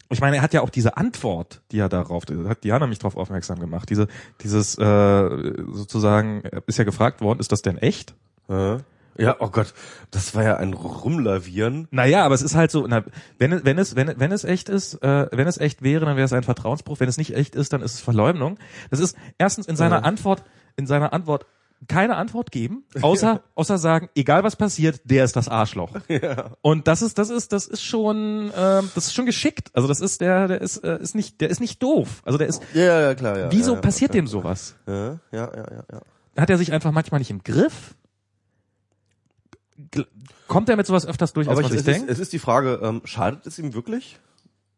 ich 0.08 0.20
meine, 0.20 0.36
er 0.36 0.42
hat 0.42 0.54
ja 0.54 0.60
auch 0.60 0.70
diese 0.70 0.96
Antwort, 0.96 1.62
die 1.72 1.78
er 1.80 1.88
darauf, 1.88 2.24
da 2.26 2.34
hat 2.48 2.62
Diana 2.62 2.86
mich 2.86 3.00
darauf 3.00 3.16
aufmerksam 3.16 3.58
gemacht. 3.58 3.90
Diese, 3.90 4.06
dieses 4.42 4.78
äh, 4.78 5.28
sozusagen 5.72 6.42
er 6.44 6.62
ist 6.66 6.78
ja 6.78 6.84
gefragt 6.84 7.20
worden, 7.20 7.40
ist 7.40 7.50
das 7.52 7.62
denn 7.62 7.76
echt? 7.78 8.14
Hä? 8.48 8.78
ja, 9.18 9.34
oh 9.40 9.48
Gott, 9.48 9.72
das 10.10 10.34
war 10.34 10.44
ja 10.44 10.58
ein 10.58 10.74
Rumlavieren. 10.74 11.88
Naja, 11.90 12.24
aber 12.24 12.34
es 12.34 12.42
ist 12.42 12.54
halt 12.54 12.70
so, 12.70 12.86
na, 12.86 13.02
wenn, 13.38 13.50
es- 13.52 13.64
wenn 13.64 13.78
es, 13.78 13.96
wenn, 13.96 14.12
wenn 14.20 14.30
es 14.30 14.44
echt 14.44 14.68
ist, 14.68 15.02
äh, 15.02 15.26
wenn 15.32 15.48
es 15.48 15.58
echt 15.58 15.82
wäre, 15.82 16.04
dann 16.04 16.16
wäre 16.16 16.26
es 16.26 16.32
ein 16.34 16.42
Vertrauensbruch. 16.42 17.00
Wenn 17.00 17.08
es 17.08 17.16
nicht 17.18 17.34
echt 17.34 17.56
ist, 17.56 17.72
dann 17.72 17.80
ist 17.82 17.94
es 17.94 18.00
Verleumdung. 18.00 18.58
Das 18.90 19.00
ist 19.00 19.16
erstens 19.38 19.66
in 19.66 19.74
seiner 19.76 19.96
Ja. 19.96 20.02
Antwort, 20.02 20.44
in 20.76 20.86
seiner 20.86 21.12
Antwort 21.14 21.46
keine 21.88 22.16
Antwort 22.16 22.50
geben, 22.50 22.84
außer, 23.02 23.42
außer 23.54 23.78
sagen, 23.78 24.08
egal 24.14 24.44
was 24.44 24.56
passiert, 24.56 25.00
der 25.04 25.24
ist 25.24 25.36
das 25.36 25.48
Arschloch. 25.48 25.92
Und 26.62 26.88
das 26.88 27.02
ist, 27.02 27.18
das 27.18 27.30
ist, 27.30 27.52
das 27.52 27.66
ist 27.66 27.82
schon, 27.82 28.50
ähm, 28.56 28.90
das 28.94 29.06
ist 29.06 29.14
schon 29.14 29.26
geschickt. 29.26 29.70
Also 29.74 29.88
das 29.88 30.00
ist 30.00 30.20
der, 30.20 30.48
der 30.48 30.60
ist, 30.60 30.78
äh, 30.78 30.98
ist 31.00 31.14
nicht, 31.14 31.40
der 31.40 31.50
ist 31.50 31.60
nicht 31.60 31.82
doof. 31.82 32.22
Also 32.24 32.38
der 32.38 32.48
ist, 32.48 32.62
Ja, 32.74 33.00
ja, 33.00 33.14
klar, 33.14 33.38
ja. 33.38 33.52
wieso 33.52 33.72
ja, 33.72 33.76
ja, 33.76 33.80
passiert 33.82 34.14
ja. 34.14 34.20
dem 34.20 34.26
sowas? 34.26 34.76
Ja, 34.86 35.04
ja, 35.04 35.18
ja, 35.32 35.50
ja, 35.56 35.84
ja. 35.92 36.00
hat 36.36 36.50
er 36.50 36.58
sich 36.58 36.72
einfach 36.72 36.92
manchmal 36.92 37.20
nicht 37.20 37.30
im 37.30 37.42
Griff? 37.42 37.94
Kommt 40.48 40.68
er 40.68 40.76
mit 40.76 40.86
sowas 40.86 41.06
öfters 41.06 41.32
durch, 41.32 41.48
als 41.48 41.58
Aber 41.58 41.62
man 41.62 41.72
ich, 41.72 41.78
sich 41.78 41.86
es, 41.86 41.94
denkt? 41.94 42.10
ist, 42.10 42.16
es 42.16 42.22
ist 42.22 42.32
die 42.32 42.38
Frage, 42.38 42.80
ähm, 42.82 43.02
schadet 43.04 43.46
es 43.46 43.58
ihm 43.58 43.74
wirklich? 43.74 44.18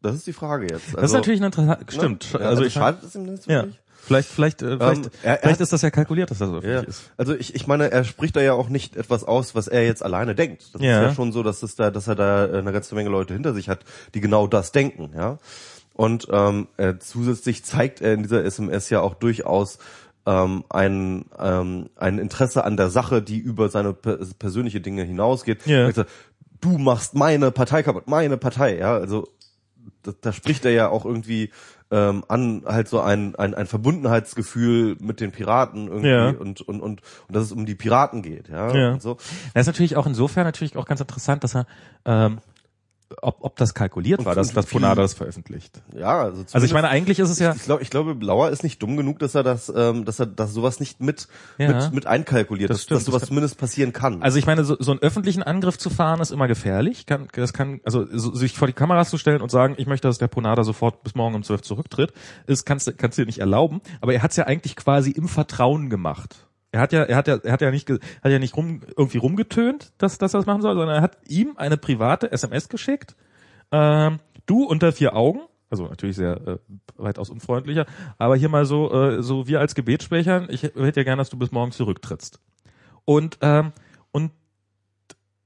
Das 0.01 0.15
ist 0.15 0.27
die 0.27 0.33
Frage 0.33 0.67
jetzt. 0.71 0.93
das 0.95 1.05
ist 1.05 1.13
natürlich 1.13 1.41
ein 1.41 1.45
interessant, 1.45 1.91
stimmt. 1.91 2.33
Ne? 2.33 2.39
Ja, 2.39 2.45
also 2.47 2.49
also 2.49 2.63
ich 2.63 2.73
schadet 2.73 3.03
es 3.03 3.15
ihm 3.15 3.23
nicht 3.23 3.45
ja, 3.47 3.63
wirklich? 3.63 3.79
vielleicht, 3.79 3.88
vielleicht, 4.05 4.61
äh, 4.61 4.77
vielleicht, 4.77 5.05
Ähm, 5.05 5.11
er- 5.23 5.31
er 5.33 5.37
vielleicht 5.39 5.53
hat- 5.55 5.59
ist 5.61 5.73
das 5.73 5.81
ja 5.81 5.89
kalkuliert, 5.91 6.31
dass 6.31 6.39
das 6.39 6.49
so 6.49 6.61
Ja, 6.61 6.81
ist. 6.81 7.11
also 7.17 7.33
ich, 7.35 7.55
ich 7.55 7.67
meine, 7.67 7.91
er 7.91 8.03
spricht 8.03 8.35
da 8.35 8.41
ja 8.41 8.53
auch 8.53 8.69
nicht 8.69 8.95
etwas 8.95 9.23
aus, 9.23 9.55
was 9.55 9.67
er 9.67 9.85
jetzt 9.85 10.03
alleine 10.03 10.35
denkt. 10.35 10.73
Das 10.73 10.81
Ja. 10.81 11.01
ist 11.01 11.07
ja 11.09 11.13
schon 11.15 11.31
so, 11.31 11.43
dass 11.43 11.63
es 11.63 11.75
da, 11.75 11.91
dass 11.91 12.07
er 12.07 12.15
da 12.15 12.45
äh, 12.45 12.57
eine 12.57 12.71
ganze 12.71 12.95
Menge 12.95 13.09
Leute 13.09 13.33
hinter 13.33 13.53
sich 13.53 13.69
hat, 13.69 13.79
die 14.15 14.21
genau 14.21 14.47
das 14.47 14.71
denken, 14.71 15.11
ja. 15.15 15.37
Und 15.93 16.27
ähm, 16.31 16.67
äh, 16.77 16.93
zusätzlich 16.99 17.65
zeigt 17.65 17.99
er 18.01 18.13
in 18.13 18.23
dieser 18.23 18.43
SMS 18.45 18.89
ja 18.89 19.01
auch 19.01 19.15
durchaus 19.15 19.79
ähm, 20.25 20.63
ein, 20.69 21.25
ähm, 21.39 21.89
ein 21.95 22.19
Interesse 22.19 22.63
an 22.63 22.77
der 22.77 22.89
Sache, 22.89 23.21
die 23.21 23.37
über 23.39 23.69
seine 23.69 23.93
per 23.93 24.17
persönliche 24.37 24.79
Dinge 24.81 25.03
hinausgeht. 25.03 25.65
Ja. 25.65 25.87
Er 25.87 25.93
sagt, 25.93 26.09
Du 26.61 26.77
machst 26.77 27.15
meine 27.15 27.51
Partei 27.51 27.83
kaputt, 27.83 28.07
meine 28.07 28.35
Partei, 28.37 28.77
ja. 28.79 28.93
Also 28.93 29.29
da, 30.03 30.11
da 30.19 30.33
spricht 30.33 30.65
er 30.65 30.71
ja 30.71 30.89
auch 30.89 31.05
irgendwie 31.05 31.51
ähm, 31.91 32.23
an 32.27 32.63
halt 32.65 32.87
so 32.87 32.99
ein, 33.01 33.35
ein, 33.35 33.53
ein 33.55 33.65
Verbundenheitsgefühl 33.67 34.97
mit 34.99 35.19
den 35.19 35.31
Piraten 35.31 35.87
irgendwie 35.87 36.09
Ja. 36.09 36.27
und, 36.29 36.61
und, 36.61 36.61
und, 36.61 36.81
und 36.81 37.01
dass 37.29 37.43
es 37.43 37.51
um 37.51 37.65
die 37.65 37.75
Piraten 37.75 38.21
geht, 38.21 38.49
ja. 38.49 38.73
Ja. 38.75 38.91
Und 38.93 39.01
so. 39.01 39.15
Das 39.53 39.61
ist 39.61 39.67
natürlich 39.67 39.95
auch 39.97 40.05
insofern 40.05 40.43
natürlich 40.45 40.77
auch 40.77 40.85
ganz 40.85 41.01
interessant, 41.01 41.43
dass 41.43 41.55
er, 41.55 41.65
ähm, 42.05 42.39
ob, 43.21 43.37
ob 43.41 43.55
das 43.55 43.73
kalkuliert 43.73 44.19
Und- 44.19 44.25
war, 44.25 44.35
dass, 44.35 44.53
dass 44.53 44.65
Ponada 44.67 45.01
das 45.01 45.13
veröffentlicht. 45.13 45.81
Ja, 45.95 46.21
also, 46.21 46.43
Also 46.51 46.65
ich 46.65 46.73
meine, 46.73 46.89
eigentlich 46.89 47.19
ist 47.19 47.29
es 47.29 47.39
ja, 47.39 47.53
ich 47.55 47.63
glaube, 47.63 47.81
ich 47.81 47.89
glaube, 47.89 48.15
Blauer 48.15 48.49
ist 48.49 48.63
nicht 48.63 48.81
dumm 48.81 48.97
genug, 48.97 49.19
dass 49.19 49.35
er 49.35 49.43
das, 49.43 49.71
ähm, 49.75 50.05
dass 50.05 50.19
er, 50.19 50.25
dass 50.27 50.53
sowas 50.53 50.79
nicht 50.79 51.01
mit, 51.01 51.27
Ja. 51.57 51.67
mit, 51.85 51.93
mit 51.93 52.05
einkalkuliert, 52.07 52.69
Das 52.69 52.85
dass, 52.85 52.87
dass 52.87 53.05
sowas 53.05 53.21
das- 53.21 53.27
zumindest 53.29 53.57
passieren 53.57 53.93
kann. 53.93 54.21
also 54.21 54.37
ich 54.37 54.45
meine, 54.45 54.63
so, 54.63 54.75
so 54.79 54.91
einen 54.91 54.99
öffentlichen 55.01 55.43
Angriff 55.43 55.77
zu 55.77 55.89
fahren 55.89 56.19
ist 56.21 56.31
immer 56.31 56.47
gefährlich. 56.47 57.05
Kann, 57.05 57.27
das 57.33 57.53
kann, 57.53 57.81
also 57.83 58.05
so, 58.11 58.33
sich 58.35 58.53
vor 58.57 58.67
die 58.67 58.73
Kameras 58.73 59.09
zu 59.09 59.17
stellen 59.17 59.41
und 59.41 59.49
sagen, 59.51 59.75
ich 59.77 59.87
möchte, 59.87 60.07
dass 60.07 60.17
der 60.17 60.27
Ponada 60.27 60.63
sofort 60.63 61.03
bis 61.03 61.15
morgen 61.15 61.35
um 61.35 61.43
12 61.43 61.61
zurücktritt, 61.61 62.13
ist, 62.47 62.65
kannst, 62.65 62.87
du- 62.87 62.93
kannst 62.93 63.17
du 63.17 63.23
dir 63.23 63.25
nicht 63.25 63.39
erlauben. 63.39 63.81
Aber 64.01 64.13
er 64.13 64.21
hat 64.23 64.31
es 64.31 64.37
ja 64.37 64.45
eigentlich 64.45 64.75
quasi 64.75 65.11
im 65.11 65.27
Vertrauen 65.27 65.89
gemacht. 65.89 66.47
Er 66.71 66.81
hat 66.81 66.93
ja, 66.93 67.03
er 67.03 67.15
hat 67.15 67.27
ja, 67.27 67.37
er 67.37 67.51
hat 67.51 67.61
ja 67.61 67.71
nicht, 67.71 67.89
hat 67.89 68.31
ja 68.31 68.39
nicht 68.39 68.55
rum, 68.55 68.81
irgendwie 68.95 69.17
rumgetönt, 69.17 69.91
dass, 69.97 70.17
dass 70.17 70.33
er 70.33 70.39
das 70.39 70.45
machen 70.45 70.61
soll, 70.61 70.75
sondern 70.75 70.97
er 70.97 71.01
hat 71.01 71.17
ihm 71.27 71.53
eine 71.57 71.77
private 71.77 72.31
SMS 72.31 72.69
geschickt. 72.69 73.15
Ähm, 73.71 74.19
du 74.45 74.63
unter 74.63 74.91
vier 74.91 75.15
Augen, 75.15 75.41
also 75.69 75.87
natürlich 75.87 76.15
sehr 76.15 76.35
äh, 76.47 76.57
weitaus 76.95 77.29
unfreundlicher, 77.29 77.85
aber 78.17 78.35
hier 78.35 78.49
mal 78.49 78.65
so, 78.65 78.91
äh, 78.91 79.23
so 79.23 79.47
wir 79.47 79.59
als 79.59 79.73
Gebetssprechern, 79.73 80.47
ich 80.49 80.63
hätte 80.63 80.99
ja 80.99 81.03
gern, 81.03 81.17
dass 81.17 81.29
du 81.29 81.37
bis 81.37 81.51
morgen 81.51 81.71
zurücktrittst. 81.71 82.39
Und 83.05 83.39
ähm, 83.41 83.71
und 84.11 84.31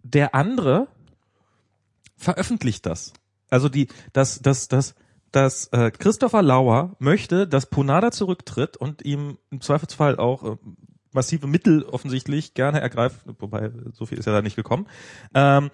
der 0.03 0.35
andere 0.35 0.87
veröffentlicht 2.17 2.85
das. 2.85 3.13
Also 3.49 3.69
die, 3.69 3.87
das, 4.13 4.41
das, 4.41 4.67
das, 4.67 4.95
dass 5.31 5.67
äh, 5.67 5.91
Christopher 5.91 6.41
Lauer 6.41 6.95
möchte, 6.99 7.47
dass 7.47 7.69
Ponada 7.69 8.11
zurücktritt 8.11 8.77
und 8.77 9.03
ihm 9.03 9.37
im 9.51 9.61
Zweifelsfall 9.61 10.17
auch 10.17 10.43
äh, 10.43 10.57
massive 11.13 11.47
Mittel 11.47 11.83
offensichtlich 11.83 12.53
gerne 12.53 12.81
ergreift, 12.81 13.21
wobei 13.39 13.71
so 13.93 14.05
viel 14.05 14.17
ist 14.17 14.25
ja 14.25 14.33
da 14.33 14.41
nicht 14.41 14.55
gekommen. 14.55 14.87
Ähm, 15.33 15.71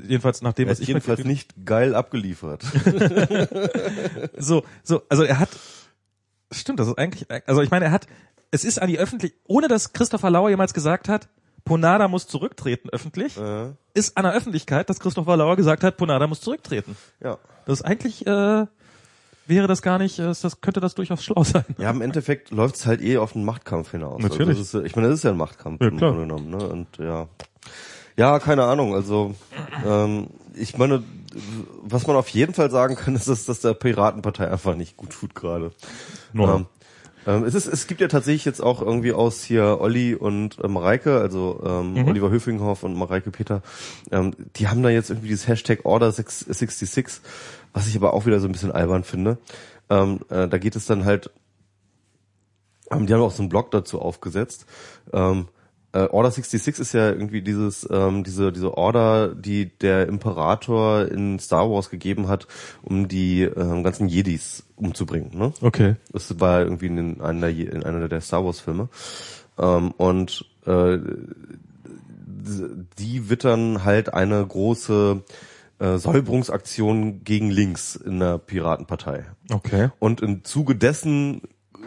jedenfalls 0.00 0.42
nach 0.42 0.52
dem, 0.52 0.68
er 0.68 0.72
was 0.72 0.80
ich 0.80 0.88
jedenfalls 0.88 1.24
nicht 1.24 1.54
geil 1.64 1.94
abgeliefert. 1.94 2.62
so, 4.36 4.64
so, 4.82 5.02
also 5.08 5.22
er 5.22 5.38
hat, 5.38 5.50
stimmt, 6.50 6.80
das 6.80 6.88
ist 6.88 6.98
eigentlich, 6.98 7.26
also 7.46 7.62
ich 7.62 7.70
meine, 7.70 7.86
er 7.86 7.90
hat, 7.90 8.06
es 8.50 8.64
ist 8.64 8.80
an 8.80 8.88
die 8.88 8.98
öffentlich, 8.98 9.34
ohne 9.46 9.68
dass 9.68 9.92
Christopher 9.92 10.30
Lauer 10.30 10.50
jemals 10.50 10.74
gesagt 10.74 11.08
hat, 11.08 11.28
Ponada 11.64 12.08
muss 12.08 12.26
zurücktreten 12.26 12.90
öffentlich, 12.90 13.36
äh, 13.36 13.72
ist 13.94 14.16
an 14.16 14.24
der 14.24 14.32
Öffentlichkeit, 14.32 14.90
dass 14.90 14.98
Christopher 14.98 15.36
Lauer 15.36 15.56
gesagt 15.56 15.84
hat, 15.84 15.96
Ponada 15.96 16.26
muss 16.26 16.40
zurücktreten. 16.40 16.96
ja. 17.22 17.38
Das 17.64 17.78
ist 17.78 17.86
eigentlich, 17.86 18.26
äh, 18.26 18.66
wäre 19.52 19.66
das 19.66 19.82
gar 19.82 19.98
nicht, 19.98 20.18
äh, 20.18 20.24
das 20.24 20.60
könnte 20.60 20.80
das 20.80 20.94
durchaus 20.94 21.22
schlau 21.24 21.44
sein. 21.44 21.64
Ja, 21.78 21.90
im 21.90 22.00
Endeffekt 22.00 22.50
läuft 22.50 22.76
es 22.76 22.86
halt 22.86 23.02
eh 23.02 23.18
auf 23.18 23.36
einen 23.36 23.44
Machtkampf 23.44 23.90
hinaus. 23.90 24.22
Natürlich. 24.22 24.58
Also 24.58 24.60
das 24.60 24.74
ist, 24.74 24.86
ich 24.86 24.96
meine, 24.96 25.08
das 25.08 25.18
ist 25.18 25.24
ja 25.24 25.30
ein 25.30 25.36
Machtkampf 25.36 25.80
Ja, 25.80 25.88
im. 25.88 25.98
Grunde 25.98 26.20
genommen, 26.20 26.50
ne? 26.50 26.68
Und 26.68 26.86
ja. 26.98 27.28
Ja, 28.16 28.38
keine 28.38 28.64
Ahnung. 28.64 28.94
Also 28.94 29.34
ähm, 29.86 30.28
ich 30.54 30.76
meine, 30.76 31.02
was 31.82 32.06
man 32.06 32.16
auf 32.16 32.28
jeden 32.28 32.54
Fall 32.54 32.70
sagen 32.70 32.96
kann, 32.96 33.14
ist, 33.16 33.28
dass, 33.28 33.46
dass 33.46 33.60
der 33.60 33.74
Piratenpartei 33.74 34.50
einfach 34.50 34.74
nicht 34.74 34.96
gut 34.96 35.10
tut 35.10 35.34
gerade. 35.34 35.72
No. 36.32 36.56
Ähm, 36.56 36.66
ähm, 37.26 37.44
es, 37.44 37.54
ist, 37.54 37.66
es 37.66 37.86
gibt 37.86 38.00
ja 38.00 38.08
tatsächlich 38.08 38.44
jetzt 38.44 38.60
auch 38.62 38.82
irgendwie 38.82 39.12
aus 39.12 39.42
hier 39.44 39.78
Olli 39.80 40.14
und 40.14 40.58
äh, 40.62 40.68
Mareike, 40.68 41.20
also 41.20 41.62
ähm, 41.64 41.94
Mhm. 41.94 42.08
Oliver 42.08 42.30
Höfinghoff 42.30 42.82
und 42.82 42.94
Mareike 42.94 43.30
Peter, 43.30 43.62
ähm, 44.10 44.34
die 44.56 44.68
haben 44.68 44.82
da 44.82 44.88
jetzt 44.88 45.10
irgendwie 45.10 45.28
dieses 45.28 45.48
Hashtag 45.48 45.84
Order 45.84 46.10
66, 46.12 47.20
was 47.72 47.86
ich 47.86 47.96
aber 47.96 48.14
auch 48.14 48.26
wieder 48.26 48.40
so 48.40 48.48
ein 48.48 48.52
bisschen 48.52 48.72
albern 48.72 49.04
finde. 49.04 49.38
Ähm, 49.90 50.20
äh, 50.30 50.48
da 50.48 50.58
geht 50.58 50.76
es 50.76 50.86
dann 50.86 51.04
halt, 51.04 51.30
ähm, 52.90 53.06
die 53.06 53.14
haben 53.14 53.20
auch 53.20 53.30
so 53.30 53.42
einen 53.42 53.48
Blog 53.48 53.70
dazu 53.70 54.00
aufgesetzt. 54.00 54.66
Ähm, 55.12 55.48
äh, 55.92 56.06
Order 56.06 56.30
66 56.30 56.80
ist 56.80 56.92
ja 56.94 57.10
irgendwie 57.10 57.42
dieses, 57.42 57.86
ähm, 57.90 58.24
diese, 58.24 58.52
diese 58.52 58.76
Order, 58.76 59.34
die 59.34 59.66
der 59.78 60.08
Imperator 60.08 61.06
in 61.06 61.38
Star 61.38 61.70
Wars 61.70 61.90
gegeben 61.90 62.28
hat, 62.28 62.46
um 62.82 63.08
die 63.08 63.42
ähm, 63.42 63.82
ganzen 63.82 64.08
Jedis 64.08 64.64
umzubringen. 64.76 65.30
Ne? 65.34 65.52
Okay. 65.60 65.96
Das 66.12 66.40
war 66.40 66.62
irgendwie 66.62 66.86
in 66.86 67.20
einer, 67.20 67.48
in 67.48 67.82
einer 67.82 68.08
der 68.08 68.20
Star 68.20 68.44
Wars 68.44 68.60
Filme. 68.60 68.88
Ähm, 69.58 69.90
und 69.92 70.46
äh, 70.66 70.98
die 72.98 73.30
wittern 73.30 73.84
halt 73.84 74.14
eine 74.14 74.44
große 74.44 75.22
äh, 75.78 75.98
Säuberungsaktion 75.98 77.22
gegen 77.22 77.50
links 77.50 77.96
in 77.96 78.18
der 78.18 78.38
Piratenpartei. 78.38 79.26
Okay. 79.50 79.90
Und 79.98 80.20
im 80.20 80.44
Zuge 80.44 80.74
dessen 80.74 81.42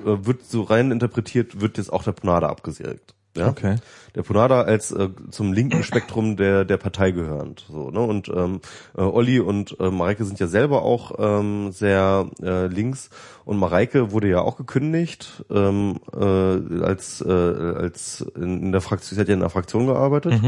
äh, 0.06 0.26
wird 0.26 0.46
so 0.46 0.62
rein 0.62 0.92
interpretiert, 0.92 1.60
wird 1.60 1.78
jetzt 1.78 1.92
auch 1.92 2.04
der 2.04 2.12
Ponada 2.12 2.50
abgesägt. 2.50 3.16
Ja? 3.36 3.50
Okay. 3.50 3.76
Der 4.16 4.24
Ponada 4.24 4.62
als 4.62 4.92
äh, 4.92 5.10
zum 5.30 5.52
linken 5.52 5.84
Spektrum 5.84 6.38
der 6.38 6.64
der 6.64 6.78
Partei 6.78 7.12
gehörend. 7.12 7.66
So, 7.70 7.92
ne? 7.92 8.00
Und 8.00 8.30
ähm, 8.30 8.62
äh, 8.98 9.02
Olli 9.02 9.40
und 9.40 9.78
äh, 9.80 9.92
Mareike 9.92 10.24
sind 10.24 10.40
ja 10.40 10.48
selber 10.48 10.84
auch 10.84 11.12
ähm, 11.20 11.72
sehr 11.72 12.30
äh, 12.42 12.68
links. 12.68 13.10
Und 13.44 13.58
Mareike 13.58 14.12
wurde 14.12 14.30
ja 14.30 14.40
auch 14.40 14.56
gekündigt 14.56 15.44
ähm, 15.50 16.00
äh, 16.14 16.84
als 16.84 17.22
äh, 17.22 17.30
als 17.30 18.26
in, 18.36 18.72
der 18.72 18.82
Fraktion, 18.82 19.16
sie 19.16 19.22
hat 19.22 19.28
ja 19.28 19.34
in 19.34 19.42
der 19.42 19.50
Fraktion 19.50 19.88
gearbeitet, 19.88 20.42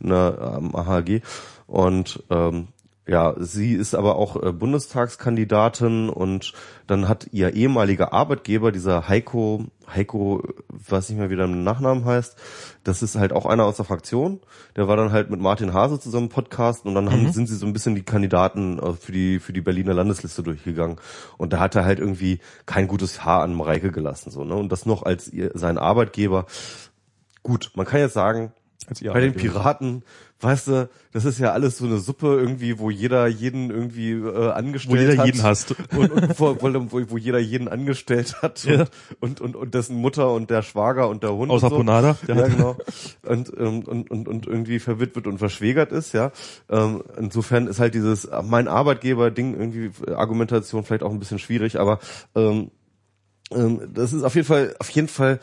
in 0.00 0.08
der 0.08 0.58
ähm, 0.58 0.74
AHG. 0.74 1.20
Und 1.66 2.22
ähm, 2.30 2.68
ja, 3.06 3.34
sie 3.38 3.74
ist 3.74 3.94
aber 3.94 4.16
auch 4.16 4.42
äh, 4.42 4.52
Bundestagskandidatin 4.52 6.08
und 6.08 6.54
dann 6.86 7.06
hat 7.06 7.28
ihr 7.32 7.54
ehemaliger 7.54 8.14
Arbeitgeber, 8.14 8.72
dieser 8.72 9.08
Heiko, 9.08 9.66
Heiko, 9.92 10.42
weiß 10.68 11.08
nicht 11.08 11.18
mehr, 11.18 11.30
wie 11.30 11.36
der 11.36 11.46
Nachnamen 11.46 12.04
heißt, 12.04 12.36
das 12.84 13.02
ist 13.02 13.16
halt 13.16 13.32
auch 13.32 13.46
einer 13.46 13.64
aus 13.64 13.76
der 13.76 13.84
Fraktion, 13.84 14.40
der 14.76 14.88
war 14.88 14.96
dann 14.96 15.12
halt 15.12 15.30
mit 15.30 15.40
Martin 15.40 15.72
Hase 15.72 15.98
zusammen 16.00 16.28
Podcast 16.28 16.84
und 16.86 16.94
dann 16.94 17.10
haben, 17.10 17.32
sind 17.32 17.48
sie 17.48 17.56
so 17.56 17.66
ein 17.66 17.72
bisschen 17.72 17.94
die 17.94 18.02
Kandidaten 18.02 18.78
äh, 18.78 18.92
für 18.94 19.12
die, 19.12 19.38
für 19.38 19.52
die 19.52 19.60
Berliner 19.60 19.94
Landesliste 19.94 20.42
durchgegangen. 20.42 20.96
Und 21.38 21.52
da 21.52 21.60
hat 21.60 21.74
er 21.74 21.84
halt 21.84 21.98
irgendwie 21.98 22.40
kein 22.66 22.88
gutes 22.88 23.24
Haar 23.24 23.42
an 23.42 23.54
Mareike 23.54 23.90
gelassen, 23.90 24.30
so, 24.30 24.44
ne, 24.44 24.54
und 24.54 24.70
das 24.70 24.86
noch 24.86 25.02
als 25.02 25.28
ihr, 25.28 25.50
sein 25.54 25.78
Arbeitgeber. 25.78 26.46
Gut, 27.42 27.72
man 27.74 27.86
kann 27.86 28.00
jetzt 28.00 28.14
sagen, 28.14 28.52
bei 29.02 29.20
den. 29.20 29.34
Piraten, 29.34 30.02
weißt 30.40 30.68
du, 30.68 30.88
das 31.12 31.24
ist 31.24 31.38
ja 31.38 31.52
alles 31.52 31.78
so 31.78 31.86
eine 31.86 31.98
Suppe 31.98 32.26
irgendwie, 32.38 32.78
wo 32.78 32.90
jeder 32.90 33.26
jeden 33.28 33.70
irgendwie 33.70 34.10
äh, 34.12 34.50
angestellt 34.50 34.92
Wo 34.94 35.00
jeder 35.00 35.16
hat. 35.16 35.26
jeden 35.26 35.42
hasst. 35.42 35.74
Und, 35.96 36.10
und 36.12 36.38
wo, 36.38 36.56
wo, 36.60 37.10
wo 37.10 37.16
jeder 37.16 37.38
jeden 37.38 37.68
angestellt 37.68 38.42
hat 38.42 38.62
Ja. 38.64 38.80
und, 39.20 39.40
und, 39.40 39.40
und, 39.40 39.56
und 39.56 39.74
dessen 39.74 39.96
Mutter 39.96 40.32
und 40.32 40.50
der 40.50 40.62
Schwager 40.62 41.08
und 41.08 41.22
der 41.22 41.32
Hund. 41.34 41.50
Außer 41.50 41.70
so. 41.70 41.76
Ponada, 41.76 42.16
Ja, 42.26 42.34
hat- 42.34 42.50
genau. 42.50 42.76
Und, 43.22 43.52
ähm, 43.56 43.84
und, 43.84 44.10
und, 44.10 44.28
und 44.28 44.46
irgendwie 44.46 44.80
verwitwet 44.80 45.26
und 45.26 45.38
verschwägert 45.38 45.92
ist, 45.92 46.12
ja. 46.12 46.30
Ähm, 46.68 47.02
insofern 47.16 47.66
ist 47.66 47.78
halt 47.80 47.94
dieses 47.94 48.28
mein 48.42 48.68
Arbeitgeber-Ding 48.68 49.54
irgendwie 49.58 49.90
äh, 50.06 50.12
Argumentation 50.14 50.84
vielleicht 50.84 51.04
auch 51.04 51.10
ein 51.12 51.20
bisschen 51.20 51.38
schwierig, 51.38 51.80
aber 51.80 52.00
ähm, 52.34 52.70
ähm, 53.50 53.80
das 53.94 54.12
ist 54.12 54.24
auf 54.24 54.34
jeden 54.34 54.46
Fall, 54.46 54.74
auf 54.78 54.90
jeden 54.90 55.08
Fall 55.08 55.40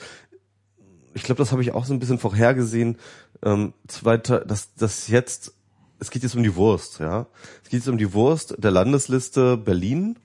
ich 1.14 1.24
glaube, 1.24 1.40
das 1.40 1.52
habe 1.52 1.62
ich 1.62 1.74
auch 1.74 1.84
so 1.84 1.94
ein 1.94 2.00
bisschen 2.00 2.20
vorhergesehen, 2.20 2.98
ähm, 3.44 3.74
zweiter, 3.88 4.40
dass 4.42 4.74
das 4.76 5.08
jetzt, 5.08 5.54
es 6.00 6.12
geht 6.12 6.24
jetzt 6.24 6.36
um 6.36 6.44
die 6.44 6.56
Wurst, 6.56 7.00
ja. 7.00 7.28
Es 7.64 7.70
geht 7.70 7.82
jetzt 7.82 7.90
um 7.90 7.98
die 7.98 8.14
Wurst 8.14 8.56
der 8.58 8.72
Landesliste 8.72 9.58
Berlin. 9.58 10.18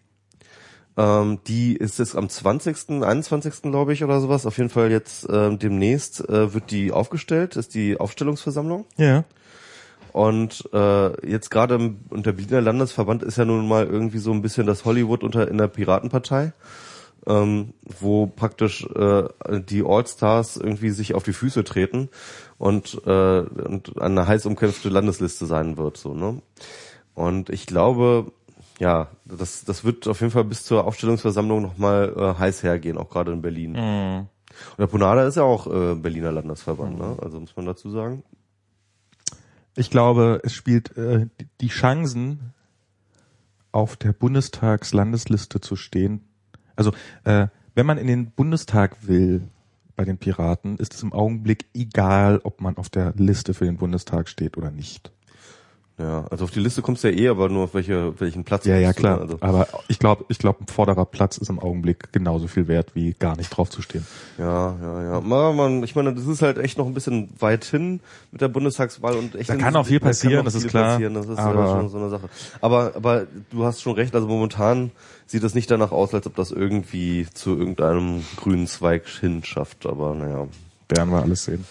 Ähm, 0.99 1.41
die 1.47 1.77
ist 1.77 1.99
jetzt 1.99 2.17
am 2.17 2.29
20., 2.29 3.03
21. 3.03 3.63
glaube 3.63 3.93
ich 3.93 4.03
oder 4.03 4.21
sowas. 4.21 4.47
Auf 4.47 4.57
jeden 4.57 4.71
Fall 4.71 4.91
jetzt 4.91 5.27
ähm, 5.31 5.59
demnächst 5.59 6.27
äh, 6.29 6.55
wird 6.55 6.71
die 6.71 6.93
aufgestellt, 6.93 7.57
ist 7.57 7.75
die 7.75 7.99
Aufstellungsversammlung. 7.99 8.87
Ja. 8.97 9.25
Und 10.13 10.67
äh, 10.73 11.29
jetzt 11.29 11.51
gerade 11.51 11.95
unter 12.09 12.33
Berliner 12.33 12.63
Landesverband 12.63 13.23
ist 13.23 13.37
ja 13.37 13.45
nun 13.45 13.69
mal 13.69 13.87
irgendwie 13.87 14.19
so 14.19 14.33
ein 14.33 14.41
bisschen 14.41 14.67
das 14.67 14.87
Hollywood 14.87 15.23
unter 15.23 15.49
in 15.49 15.59
der 15.59 15.69
Piratenpartei. 15.69 16.53
ähm, 17.27 17.75
wo 17.83 18.27
praktisch 18.27 18.87
äh, 18.95 19.25
die 19.69 19.85
All-Stars 19.85 20.57
irgendwie 20.57 20.91
sich 20.91 21.15
auf 21.15 21.25
die 21.25 21.33
Füße 21.33 21.65
treten 21.65 22.09
und, 22.59 23.01
äh, 23.07 23.41
und 23.41 24.01
eine 24.01 24.27
heiß 24.27 24.47
umkämpfte 24.47 24.89
Landesliste 24.89 25.47
sein 25.47 25.77
wird. 25.77 25.97
So, 25.97 26.15
ne? 26.15 26.41
Und 27.15 27.51
ich 27.51 27.67
glaube, 27.67 28.33
ja, 28.79 29.09
das, 29.25 29.65
das 29.65 29.85
wird 29.85 30.07
auf 30.09 30.21
jeden 30.21 30.33
Fall 30.33 30.45
bis 30.45 30.65
zur 30.65 30.85
Aufstellungsversammlung 30.87 31.63
nochmal 31.63 32.13
äh, 32.17 32.39
heiß 32.39 32.63
hergehen, 32.63 32.99
auch 32.99 33.09
gerade 33.11 33.33
in 33.33 33.43
Berlin. 33.43 33.73
Mhm. 33.73 34.27
Und 34.71 34.79
der 34.79 34.87
Punada 34.87 35.27
ist 35.27 35.37
ja 35.37 35.43
auch 35.43 35.67
äh, 35.67 35.95
Berliner 35.95 36.33
Landesverband, 36.33 36.99
ne? 36.99 37.17
Also 37.21 37.41
muss 37.41 37.57
man 37.57 37.67
dazu 37.67 37.91
sagen. 37.91 38.23
Ich 39.75 39.91
glaube, 39.91 40.41
es 40.45 40.55
spielt 40.55 40.97
äh, 40.97 41.27
die- 41.41 41.49
die 41.61 41.69
Chancen, 41.69 42.53
auf 43.73 43.97
der 43.97 44.15
Bundestagslandesliste 44.15 45.61
zu 45.61 45.77
stehen. 45.77 46.25
Also, 46.77 46.93
äh, 47.25 47.49
wenn 47.75 47.85
man 47.85 47.99
in 47.99 48.07
den 48.07 48.31
Bundestag 48.31 49.07
will 49.07 49.43
bei 49.97 50.05
den 50.05 50.19
Piraten, 50.19 50.77
ist 50.77 50.95
es 50.95 51.03
im 51.03 51.13
Augenblick 51.13 51.67
egal, 51.75 52.41
ob 52.45 52.61
man 52.61 52.77
auf 52.77 52.89
der 52.89 53.15
Liste 53.17 53.55
für 53.55 53.65
den 53.65 53.79
Bundestag 53.79 54.29
steht 54.29 54.57
oder 54.57 54.71
nicht. 54.71 55.13
Ja, 55.99 56.27
also 56.31 56.45
auf 56.45 56.51
die 56.51 56.61
Liste 56.61 56.83
kommst 56.83 57.05
du 57.05 57.11
ja 57.11 57.19
eh, 57.19 57.29
aber 57.29 57.49
nur 57.49 57.65
auf 57.65 57.73
welche, 57.75 58.13
welchen 58.21 58.45
Platz. 58.45 58.67
Ja, 58.67 58.77
ja, 58.77 58.93
du, 58.93 58.97
ne? 58.97 59.01
klar. 59.01 59.21
Also, 59.23 59.39
Aber 59.41 59.67
ich 59.89 59.99
glaube, 59.99 60.27
ich 60.29 60.37
glaube, 60.39 60.63
ein 60.63 60.67
vorderer 60.67 61.07
Platz 61.07 61.39
ist 61.39 61.49
im 61.49 61.59
Augenblick 61.59 62.13
genauso 62.13 62.49
viel 62.49 62.69
wert, 62.69 62.91
wie 62.95 63.15
gar 63.15 63.35
nicht 63.39 63.49
drauf 63.49 63.71
zu 63.71 63.81
stehen. 63.81 64.07
ja, 64.37 64.77
ja, 64.79 65.03
ja. 65.05 65.21
Man, 65.23 65.57
man, 65.57 65.83
ich 65.85 65.95
meine, 65.97 66.13
das 66.13 66.27
ist 66.27 66.43
halt 66.43 66.59
echt 66.59 66.77
noch 66.77 66.85
ein 66.87 66.93
bisschen 66.93 67.31
weit 67.39 67.65
hin 67.65 68.01
mit 68.31 68.43
der 68.43 68.49
Bundestagswahl 68.49 69.17
und 69.17 69.35
echt. 69.37 69.49
Da 69.49 69.57
kann 69.57 69.75
auch 69.75 69.87
viel 69.87 69.99
passieren, 70.01 70.41
auch 70.41 70.45
das 70.45 70.55
ist 70.57 70.69
klar. 70.69 70.93
passieren, 70.93 71.15
Das 71.15 71.29
ist 71.29 71.39
Aber- 71.39 71.61
ja 71.65 71.67
schon 71.81 71.89
so 71.89 71.97
eine 71.97 72.11
Sache. 72.11 72.29
Aber, 72.61 72.93
aber 72.95 73.27
du 73.51 73.65
hast 73.65 73.81
schon 73.81 73.95
recht. 73.95 74.15
Also 74.15 74.27
momentan 74.27 74.91
sieht 75.25 75.45
es 75.45 75.55
nicht 75.55 75.71
danach 75.71 75.93
aus, 75.93 76.13
als 76.13 76.27
ob 76.27 76.37
das 76.37 76.51
irgendwie 76.51 77.27
zu 77.33 77.57
irgendeinem 77.57 78.23
grünen 78.37 78.67
Zweig 78.67 79.09
hin 79.09 79.43
schafft. 79.45 79.87
Aber 79.87 80.15
naja. 80.15 80.47
Werden 80.91 81.11
wir 81.11 81.23
alles 81.23 81.45
sehen. 81.45 81.65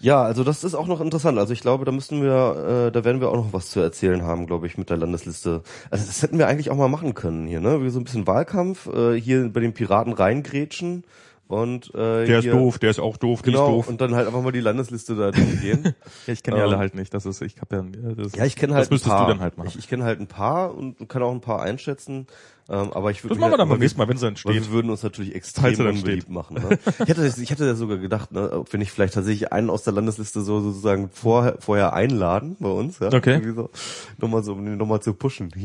Ja, 0.00 0.22
also 0.22 0.44
das 0.44 0.62
ist 0.64 0.74
auch 0.74 0.86
noch 0.86 1.00
interessant. 1.00 1.38
Also 1.38 1.52
ich 1.52 1.60
glaube, 1.60 1.84
da 1.84 1.92
müssen 1.92 2.22
wir, 2.22 2.86
äh, 2.88 2.92
da 2.92 3.04
werden 3.04 3.20
wir 3.20 3.28
auch 3.30 3.36
noch 3.36 3.52
was 3.52 3.70
zu 3.70 3.80
erzählen 3.80 4.22
haben, 4.22 4.46
glaube 4.46 4.66
ich, 4.66 4.76
mit 4.78 4.90
der 4.90 4.96
Landesliste. 4.98 5.62
Also 5.90 6.06
das 6.06 6.22
hätten 6.22 6.38
wir 6.38 6.46
eigentlich 6.48 6.70
auch 6.70 6.76
mal 6.76 6.88
machen 6.88 7.14
können 7.14 7.46
hier, 7.46 7.60
ne? 7.60 7.82
Wie 7.82 7.88
so 7.90 7.98
ein 8.00 8.04
bisschen 8.04 8.26
Wahlkampf, 8.26 8.86
äh, 8.88 9.18
hier 9.20 9.48
bei 9.52 9.60
den 9.60 9.72
Piraten 9.72 10.12
reingrätschen 10.12 11.04
und 11.48 11.94
äh, 11.94 12.26
Der 12.26 12.38
ist 12.38 12.44
hier, 12.44 12.52
doof, 12.52 12.78
der 12.78 12.90
ist 12.90 12.98
auch 12.98 13.16
doof, 13.16 13.38
ist 13.40 13.44
Genau, 13.44 13.68
doof. 13.70 13.88
und 13.88 14.00
dann 14.00 14.14
halt 14.14 14.26
einfach 14.26 14.42
mal 14.42 14.50
die 14.52 14.60
Landesliste 14.60 15.14
da 15.14 15.30
durchgehen. 15.30 15.94
Ja, 16.26 16.32
ich 16.32 16.42
kenne 16.42 16.56
die 16.56 16.62
Ähm, 16.62 16.68
alle 16.68 16.78
halt 16.78 16.94
nicht. 16.96 17.14
Das 17.14 17.24
ist, 17.24 17.40
ich 17.40 17.60
habe 17.60 17.76
ja, 17.76 18.14
das, 18.14 18.32
ja, 18.34 18.44
ich 18.44 18.56
kenne 18.56 18.74
halt 18.74 18.82
Das 18.82 18.90
müsstest 18.90 19.12
ein 19.12 19.16
paar. 19.18 19.26
du 19.28 19.32
dann 19.32 19.40
halt 19.40 19.56
machen. 19.56 19.68
Ich, 19.68 19.78
ich 19.78 19.88
kenne 19.88 20.04
halt 20.04 20.20
ein 20.20 20.26
paar 20.26 20.74
und 20.74 21.08
kann 21.08 21.22
auch 21.22 21.32
ein 21.32 21.40
paar 21.40 21.62
einschätzen. 21.62 22.26
Ähm, 22.68 22.92
aber 22.92 23.12
ich 23.12 23.22
würde 23.22 23.34
das 23.34 23.40
machen 23.40 23.52
wir 23.52 23.58
dann 23.58 23.68
beim 23.68 23.78
nächsten 23.78 23.98
Mal, 23.98 24.08
wenn 24.08 24.16
sie 24.16 24.26
entstehen. 24.26 24.52
wir 24.54 24.70
würden 24.70 24.90
uns 24.90 25.02
natürlich 25.04 25.34
extrem 25.36 25.76
dann 25.76 25.86
unbeliebt 25.88 26.28
machen. 26.28 26.54
Ne? 26.56 26.78
Ich 27.00 27.08
hätte, 27.08 27.26
ich 27.40 27.50
hätte 27.50 27.64
ja 27.64 27.74
sogar 27.76 27.98
gedacht, 27.98 28.32
ne, 28.32 28.50
ob 28.50 28.72
wir 28.72 28.78
nicht 28.78 28.90
vielleicht 28.90 29.14
tatsächlich 29.14 29.52
einen 29.52 29.70
aus 29.70 29.84
der 29.84 29.92
Landesliste 29.92 30.40
so 30.42 30.60
sozusagen 30.60 31.08
vorher, 31.12 31.56
vorher 31.60 31.92
einladen 31.92 32.56
bei 32.58 32.68
uns. 32.68 32.98
Ja? 32.98 33.12
Okay. 33.12 33.34
Irgendwie 33.34 33.54
so, 33.54 33.70
nochmal 34.18 34.42
so, 34.42 34.54
um 34.54 34.76
nochmal 34.76 35.00
zu 35.00 35.14
pushen. 35.14 35.52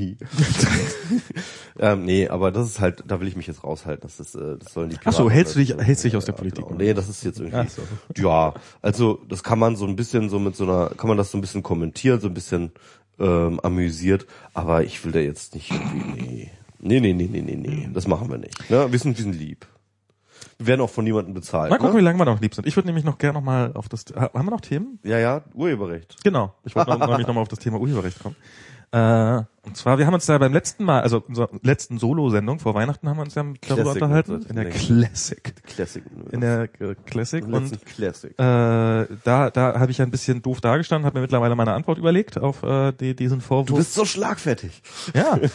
Ähm, 1.79 2.03
nee, 2.05 2.27
aber 2.27 2.51
das 2.51 2.67
ist 2.67 2.79
halt, 2.79 3.03
da 3.07 3.19
will 3.19 3.27
ich 3.27 3.35
mich 3.35 3.47
jetzt 3.47 3.63
raushalten. 3.63 4.01
Das, 4.03 4.19
ist, 4.19 4.35
äh, 4.35 4.57
das 4.59 4.73
sollen 4.73 4.89
die 4.89 4.97
Ach 5.03 5.11
so, 5.13 5.23
Piraten 5.23 5.31
hältst 5.33 5.55
du 5.55 5.59
dich- 5.59 5.71
halt- 5.71 5.81
hältst 5.83 6.03
du 6.03 6.07
dich 6.09 6.17
aus 6.17 6.25
der 6.25 6.33
Politik, 6.33 6.65
Genau. 6.67 6.77
Nee, 6.77 6.93
das 6.93 7.09
ist 7.09 7.23
jetzt 7.23 7.39
irgendwie. 7.39 7.69
So. 7.69 7.81
Ja, 8.21 8.53
also 8.81 9.19
das 9.27 9.41
kann 9.43 9.57
man 9.57 9.75
so 9.75 9.85
ein 9.87 9.95
bisschen 9.95 10.29
so 10.29 10.37
mit 10.37 10.55
so 10.55 10.65
einer, 10.65 10.89
kann 10.89 11.07
man 11.07 11.17
das 11.17 11.31
so 11.31 11.37
ein 11.37 11.41
bisschen 11.41 11.63
kommentieren, 11.63 12.19
so 12.19 12.27
ein 12.27 12.33
bisschen 12.33 12.71
ähm, 13.19 13.59
amüsiert, 13.61 14.27
aber 14.53 14.83
ich 14.83 15.03
will 15.05 15.11
da 15.11 15.19
jetzt 15.19 15.55
nicht 15.55 15.71
irgendwie, 15.71 16.21
nee. 16.21 16.51
Nee, 16.81 16.99
nee, 16.99 17.13
nee, 17.13 17.29
nee, 17.31 17.41
nee, 17.41 17.55
nee. 17.55 17.89
Das 17.93 18.07
machen 18.07 18.29
wir 18.29 18.37
nicht. 18.37 18.69
Ne? 18.69 18.91
Wir 18.91 18.99
sind, 18.99 19.17
wir 19.17 19.23
sind 19.23 19.33
lieb. 19.35 19.65
Wir 20.57 20.67
werden 20.67 20.81
auch 20.81 20.89
von 20.89 21.03
niemandem 21.03 21.33
bezahlt. 21.33 21.69
Mal 21.69 21.77
gucken, 21.77 21.93
Ne? 21.93 21.99
wie 22.01 22.03
lange 22.03 22.17
wir 22.19 22.25
noch 22.25 22.41
lieb 22.41 22.53
sind. 22.55 22.67
Ich 22.67 22.75
würde 22.75 22.87
nämlich 22.87 23.05
noch 23.05 23.17
gerne 23.17 23.39
noch 23.39 23.45
mal 23.45 23.71
auf 23.73 23.87
das, 23.89 24.05
ha- 24.15 24.31
haben 24.33 24.45
wir 24.45 24.51
noch 24.51 24.61
Themen? 24.61 24.99
Ja, 25.03 25.17
ja, 25.19 25.41
Urheberrecht. 25.53 26.17
Genau. 26.23 26.53
Ich 26.63 26.75
wollte 26.75 26.89
noch- 26.97 27.07
nämlich 27.07 27.27
nochmal 27.27 27.41
auf 27.43 27.47
das 27.47 27.59
Thema 27.59 27.79
Urheberrecht 27.79 28.19
kommen. 28.21 28.35
Äh, 28.93 29.43
und 29.65 29.77
zwar, 29.77 29.97
wir 29.99 30.05
haben 30.05 30.13
uns 30.15 30.25
da 30.25 30.37
beim 30.37 30.51
letzten 30.51 30.83
Mal, 30.83 30.99
also 31.01 31.23
unserer 31.25 31.47
letzten 31.61 31.97
Solo-Sendung 31.97 32.59
vor 32.59 32.73
Weihnachten 32.73 33.07
haben 33.07 33.17
wir 33.17 33.23
uns 33.23 33.35
ja 33.35 33.43
darüber 33.43 33.93
Classic, 33.93 34.01
unterhalten. 34.01 34.45
In 34.49 34.55
der 34.55 34.63
länger. 34.65 34.75
Classic. 34.75 35.63
Classic. 35.63 36.03
In 36.31 36.41
der 36.41 36.63
äh, 36.79 36.95
Classic. 37.05 37.45
Und 37.45 37.85
Classic. 37.85 38.31
äh, 38.31 38.33
da, 38.37 39.05
da 39.49 39.79
habe 39.79 39.91
ich 39.91 40.01
ein 40.01 40.11
bisschen 40.11 40.41
doof 40.41 40.59
dargestanden, 40.59 41.05
habe 41.05 41.19
mir 41.19 41.21
mittlerweile 41.21 41.55
meine 41.55 41.73
Antwort 41.73 41.99
überlegt 41.99 42.37
auf 42.37 42.63
äh, 42.63 42.91
die, 42.91 43.15
diesen 43.15 43.39
Vorwurf. 43.39 43.67
du 43.67 43.75
bist 43.77 43.93
so 43.93 44.03
schlagfertig. 44.03 44.81
Ja. 45.15 45.39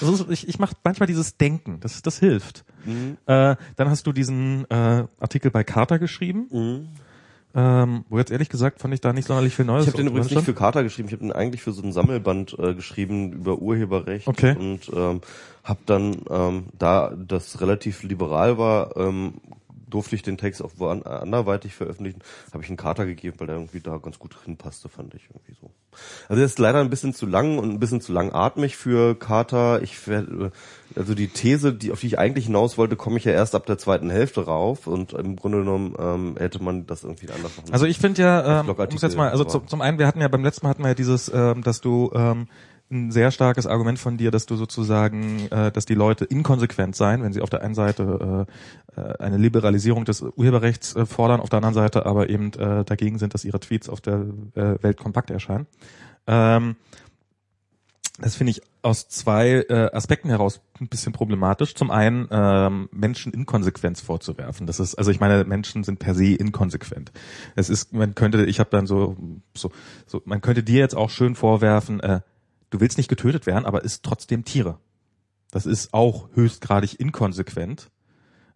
Ist, 0.00 0.26
ich 0.30 0.48
ich 0.48 0.58
mache 0.58 0.74
manchmal 0.82 1.06
dieses 1.06 1.36
Denken, 1.36 1.78
das, 1.80 2.00
das 2.02 2.18
hilft. 2.18 2.64
Mhm. 2.84 3.16
Äh, 3.26 3.56
dann 3.76 3.90
hast 3.90 4.06
du 4.06 4.12
diesen 4.12 4.64
äh, 4.70 5.04
Artikel 5.20 5.50
bei 5.50 5.64
Carter 5.64 5.98
geschrieben, 5.98 6.46
Mhm. 6.50 6.88
ähm, 7.54 8.04
wo 8.08 8.18
jetzt 8.18 8.30
ehrlich 8.32 8.48
gesagt 8.48 8.80
fand 8.80 8.94
ich 8.94 9.00
da 9.00 9.12
nicht 9.12 9.26
sonderlich 9.28 9.54
viel 9.54 9.64
Neues. 9.64 9.84
Ich 9.84 9.88
habe 9.88 9.98
den 9.98 10.06
übrigens 10.08 10.30
nicht 10.30 10.44
für 10.44 10.54
Carter 10.54 10.82
geschrieben, 10.82 11.08
ich 11.08 11.12
habe 11.14 11.22
den 11.24 11.32
eigentlich 11.32 11.62
für 11.62 11.72
so 11.72 11.82
ein 11.82 11.92
Sammelband 11.92 12.56
äh, 12.58 12.74
geschrieben 12.74 13.32
über 13.32 13.58
Urheberrecht 13.58 14.26
Okay. 14.26 14.56
und 14.58 14.90
ähm, 14.94 15.20
habe 15.62 15.80
dann, 15.86 16.22
ähm, 16.30 16.64
da 16.78 17.14
das 17.16 17.60
relativ 17.60 18.02
liberal 18.02 18.58
war, 18.58 18.96
ähm, 18.96 19.34
durfte 19.94 20.16
ich 20.16 20.22
den 20.22 20.36
Text 20.36 20.60
auch 20.60 20.72
an, 20.80 21.04
anderweitig 21.04 21.74
veröffentlichen, 21.74 22.20
habe 22.52 22.62
ich 22.62 22.68
einen 22.68 22.76
Carter 22.76 23.06
gegeben, 23.06 23.36
weil 23.38 23.46
der 23.46 23.56
irgendwie 23.56 23.80
da 23.80 23.96
ganz 23.98 24.18
gut 24.18 24.36
hinpasste, 24.44 24.88
fand 24.88 25.14
ich 25.14 25.28
irgendwie 25.30 25.54
so. 25.60 25.70
Also 26.28 26.40
der 26.40 26.46
ist 26.46 26.58
leider 26.58 26.80
ein 26.80 26.90
bisschen 26.90 27.14
zu 27.14 27.26
lang 27.26 27.58
und 27.58 27.70
ein 27.70 27.78
bisschen 27.78 28.00
zu 28.00 28.12
langatmig 28.12 28.76
für 28.76 29.14
Carter. 29.14 29.82
Ich 29.82 30.08
werde 30.08 30.50
also 30.96 31.14
die 31.14 31.28
These, 31.28 31.72
die 31.72 31.92
auf 31.92 32.00
die 32.00 32.08
ich 32.08 32.18
eigentlich 32.18 32.46
hinaus 32.46 32.76
wollte, 32.76 32.96
komme 32.96 33.18
ich 33.18 33.24
ja 33.24 33.32
erst 33.32 33.54
ab 33.54 33.66
der 33.66 33.78
zweiten 33.78 34.10
Hälfte 34.10 34.44
rauf 34.44 34.86
und 34.86 35.12
im 35.12 35.36
Grunde 35.36 35.58
genommen 35.58 35.94
ähm, 35.98 36.36
hätte 36.38 36.62
man 36.62 36.86
das 36.86 37.04
irgendwie 37.04 37.30
anders 37.30 37.56
machen 37.56 37.72
Also 37.72 37.86
ich 37.86 37.98
finde 37.98 38.22
ja, 38.22 38.60
ähm, 38.60 38.74
jetzt 38.78 39.16
mal, 39.16 39.30
also 39.30 39.44
zum, 39.44 39.68
zum 39.68 39.80
einen, 39.80 39.98
wir 39.98 40.06
hatten 40.06 40.20
ja 40.20 40.28
beim 40.28 40.42
letzten 40.42 40.66
Mal 40.66 40.70
hatten 40.70 40.82
wir 40.82 40.88
ja 40.88 40.94
dieses, 40.94 41.30
ähm, 41.32 41.62
dass 41.62 41.80
du 41.80 42.10
ähm, 42.14 42.48
ein 42.90 43.10
sehr 43.10 43.30
starkes 43.30 43.66
Argument 43.66 43.98
von 43.98 44.16
dir, 44.16 44.30
dass 44.30 44.46
du 44.46 44.56
sozusagen, 44.56 45.48
äh, 45.50 45.72
dass 45.72 45.86
die 45.86 45.94
Leute 45.94 46.24
inkonsequent 46.24 46.94
seien, 46.94 47.22
wenn 47.22 47.32
sie 47.32 47.40
auf 47.40 47.50
der 47.50 47.62
einen 47.62 47.74
Seite 47.74 48.46
äh, 48.96 49.00
äh, 49.00 49.18
eine 49.18 49.38
Liberalisierung 49.38 50.04
des 50.04 50.22
Urheberrechts 50.22 50.94
äh, 50.94 51.06
fordern, 51.06 51.40
auf 51.40 51.48
der 51.48 51.58
anderen 51.58 51.74
Seite 51.74 52.06
aber 52.06 52.28
eben 52.28 52.52
äh, 52.52 52.84
dagegen 52.84 53.18
sind, 53.18 53.34
dass 53.34 53.44
ihre 53.44 53.60
Tweets 53.60 53.88
auf 53.88 54.00
der 54.00 54.26
äh, 54.54 54.82
Welt 54.82 54.98
kompakt 54.98 55.30
erscheinen. 55.30 55.66
Ähm, 56.26 56.76
das 58.20 58.36
finde 58.36 58.52
ich 58.52 58.62
aus 58.82 59.08
zwei 59.08 59.64
äh, 59.68 59.90
Aspekten 59.92 60.28
heraus 60.28 60.60
ein 60.78 60.86
bisschen 60.86 61.12
problematisch. 61.12 61.74
Zum 61.74 61.90
einen 61.90 62.28
ähm, 62.30 62.88
Menschen 62.92 63.32
Inkonsequenz 63.32 64.00
vorzuwerfen. 64.00 64.68
Das 64.68 64.78
ist, 64.78 64.94
also 64.94 65.10
ich 65.10 65.18
meine, 65.18 65.44
Menschen 65.44 65.82
sind 65.82 65.98
per 65.98 66.14
se 66.14 66.34
inkonsequent. 66.34 67.10
Es 67.56 67.70
ist, 67.70 67.92
man 67.92 68.14
könnte, 68.14 68.44
ich 68.44 68.60
habe 68.60 68.70
dann 68.70 68.86
so, 68.86 69.16
so, 69.54 69.72
so, 70.06 70.22
man 70.26 70.42
könnte 70.42 70.62
dir 70.62 70.78
jetzt 70.78 70.94
auch 70.94 71.10
schön 71.10 71.34
vorwerfen, 71.34 71.98
äh, 72.00 72.20
du 72.74 72.80
willst 72.80 72.98
nicht 72.98 73.08
getötet 73.08 73.46
werden, 73.46 73.66
aber 73.66 73.84
isst 73.84 74.02
trotzdem 74.02 74.44
Tiere. 74.44 74.78
Das 75.52 75.64
ist 75.64 75.94
auch 75.94 76.28
höchstgradig 76.34 76.98
inkonsequent. 76.98 77.88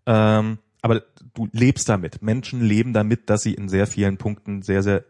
Ähm, 0.06 0.58
aber 0.82 1.02
du 1.34 1.48
lebst 1.52 1.88
damit. 1.88 2.20
Menschen 2.20 2.60
leben 2.60 2.92
damit, 2.92 3.30
dass 3.30 3.42
sie 3.42 3.54
in 3.54 3.68
sehr 3.68 3.86
vielen 3.86 4.16
Punkten 4.16 4.62
sehr, 4.62 4.82
sehr 4.82 5.04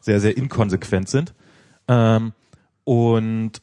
sehr, 0.00 0.20
sehr 0.20 0.36
inkonsequent 0.36 1.10
sind. 1.10 1.34
Ähm, 1.86 2.32
und 2.84 3.60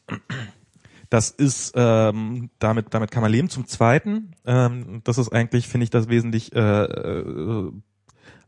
das 1.10 1.30
ist, 1.30 1.72
ähm, 1.74 2.50
damit, 2.60 2.94
damit 2.94 3.10
kann 3.10 3.22
man 3.22 3.32
leben. 3.32 3.50
Zum 3.50 3.66
Zweiten, 3.66 4.36
ähm, 4.46 5.00
das 5.02 5.18
ist 5.18 5.32
eigentlich, 5.32 5.66
finde 5.66 5.84
ich, 5.84 5.90
das 5.90 6.08
wesentlich, 6.08 6.54
äh, 6.54 6.84
äh, 6.84 7.72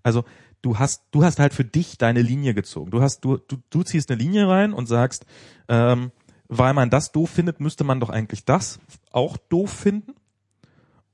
also 0.05 0.25
du 0.65 0.79
hast, 0.79 1.05
du 1.11 1.25
hast 1.25 1.39
halt 1.39 1.53
für 1.53 1.65
dich 1.65 1.99
deine 1.99 2.23
Linie 2.23 2.55
gezogen. 2.55 2.91
Du 2.91 3.03
hast, 3.03 3.21
du, 3.21 3.37
du, 3.37 3.59
du 3.71 3.83
ziehst 3.83 4.11
eine 4.11 4.21
Linie 4.21 4.49
rein 4.49 4.73
und 4.73 4.87
sagst, 4.87 5.27
ähm, 5.69 6.11
weil 6.49 6.73
man 6.73 6.91
das 6.91 7.13
doof 7.13 7.31
findet, 7.31 7.61
müsste 7.61 7.85
man 7.85 8.01
doch 8.01 8.11
eigentlich 8.11 8.45
das 8.45 8.81
auch 9.11 9.37
doof 9.37 9.71
finden. 9.71 10.15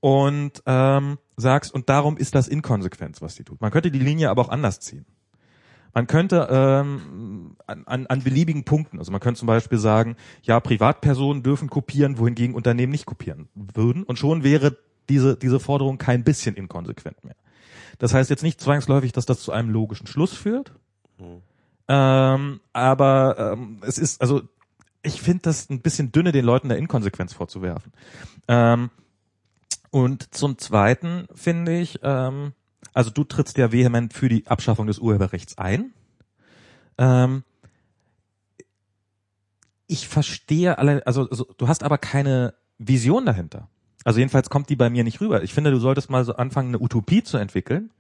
Und 0.03 0.63
ähm, 0.65 1.19
sagst, 1.37 1.75
und 1.75 1.91
darum 1.91 2.17
ist 2.17 2.35
das 2.35 2.49
Inkonsequenz, 2.49 3.21
was 3.21 3.35
die 3.35 3.45
tut. 3.45 3.61
Man 3.61 3.71
könnte 3.71 3.91
die 3.91 3.99
Linie 3.99 4.31
aber 4.31 4.43
auch 4.43 4.49
anders 4.49 4.81
ziehen. 4.81 5.05
Man 5.93 6.07
könnte 6.07 6.49
ähm, 6.51 7.57
an, 7.67 8.07
an, 8.07 8.23
beliebigen 8.23 8.65
Punkten, 8.65 8.99
also 8.99 9.11
man 9.11 9.21
könnte 9.21 9.41
zum 9.41 9.47
Beispiel 9.47 9.77
sagen, 9.77 10.17
ja, 10.43 10.59
Privatpersonen 10.61 11.43
dürfen 11.43 11.69
kopieren, 11.69 12.17
wohingegen 12.17 12.55
Unternehmen 12.55 12.93
nicht 12.93 13.07
kopieren 13.07 13.49
würden. 13.55 14.05
Und 14.05 14.19
schon 14.19 14.45
wäre 14.45 14.79
diese, 15.09 15.37
diese 15.37 15.61
Forderung 15.61 15.99
kein 15.99 16.23
bisschen 16.25 16.55
inkonsequent 16.55 17.25
mehr. 17.25 17.35
Das 18.01 18.15
heißt 18.15 18.31
jetzt 18.31 18.43
nicht 18.43 18.61
zwangsläufig, 18.61 19.13
dass 19.13 19.27
das 19.27 19.41
zu 19.43 19.53
einem 19.53 19.69
logischen 19.69 20.07
Schluss 20.07 20.33
führt. 20.33 20.73
Ähm, 21.87 22.61
aber 22.73 23.53
ähm, 23.53 23.81
es 23.83 23.99
ist, 23.99 24.23
also 24.23 24.43
ich 25.03 25.21
finde 25.21 25.43
das 25.43 25.69
ein 25.69 25.83
bisschen 25.83 26.11
dünne, 26.11 26.33
den 26.33 26.47
Leuten 26.47 26.71
der 26.71 26.79
Inkonsequenz 26.79 27.35
vorzuwerfen. 27.35 27.93
Ähm, 28.49 28.91
und 29.91 30.35
zum 30.35 30.57
Zweiten 30.57 31.27
finde 31.35 31.79
ich, 31.79 32.01
ähm, 32.03 32.55
also 32.95 33.11
du 33.11 33.23
trittst 33.23 33.59
ja 33.59 33.71
vehement 33.71 34.15
für 34.15 34.31
die 34.31 34.47
Abschaffung 34.47 34.87
des 34.87 34.99
Urheberrechts 34.99 35.59
ein. 35.59 35.93
Ähm, 36.97 37.45
ich 39.87 40.09
verstehe 40.09 40.79
alle, 40.79 41.07
also, 41.07 41.29
also 41.29 41.47
du 41.59 41.69
hast 41.69 41.83
aber 41.83 41.99
keine 41.99 42.55
Vision 42.79 43.27
dahinter. 43.27 43.69
Also 44.05 44.19
jedenfalls 44.19 44.51
kommt 44.51 44.69
die 44.71 44.77
bei 44.77 44.91
mir 44.91 45.05
nicht 45.05 45.21
rüber. 45.21 45.43
Ich 45.43 45.55
finde, 45.55 45.71
du 45.71 45.79
solltest 45.79 46.11
mal 46.11 46.25
so 46.25 46.35
anfangen, 46.35 46.69
eine 46.69 46.81
Utopie 46.81 47.23
zu 47.23 47.37
entwickeln, 47.37 47.91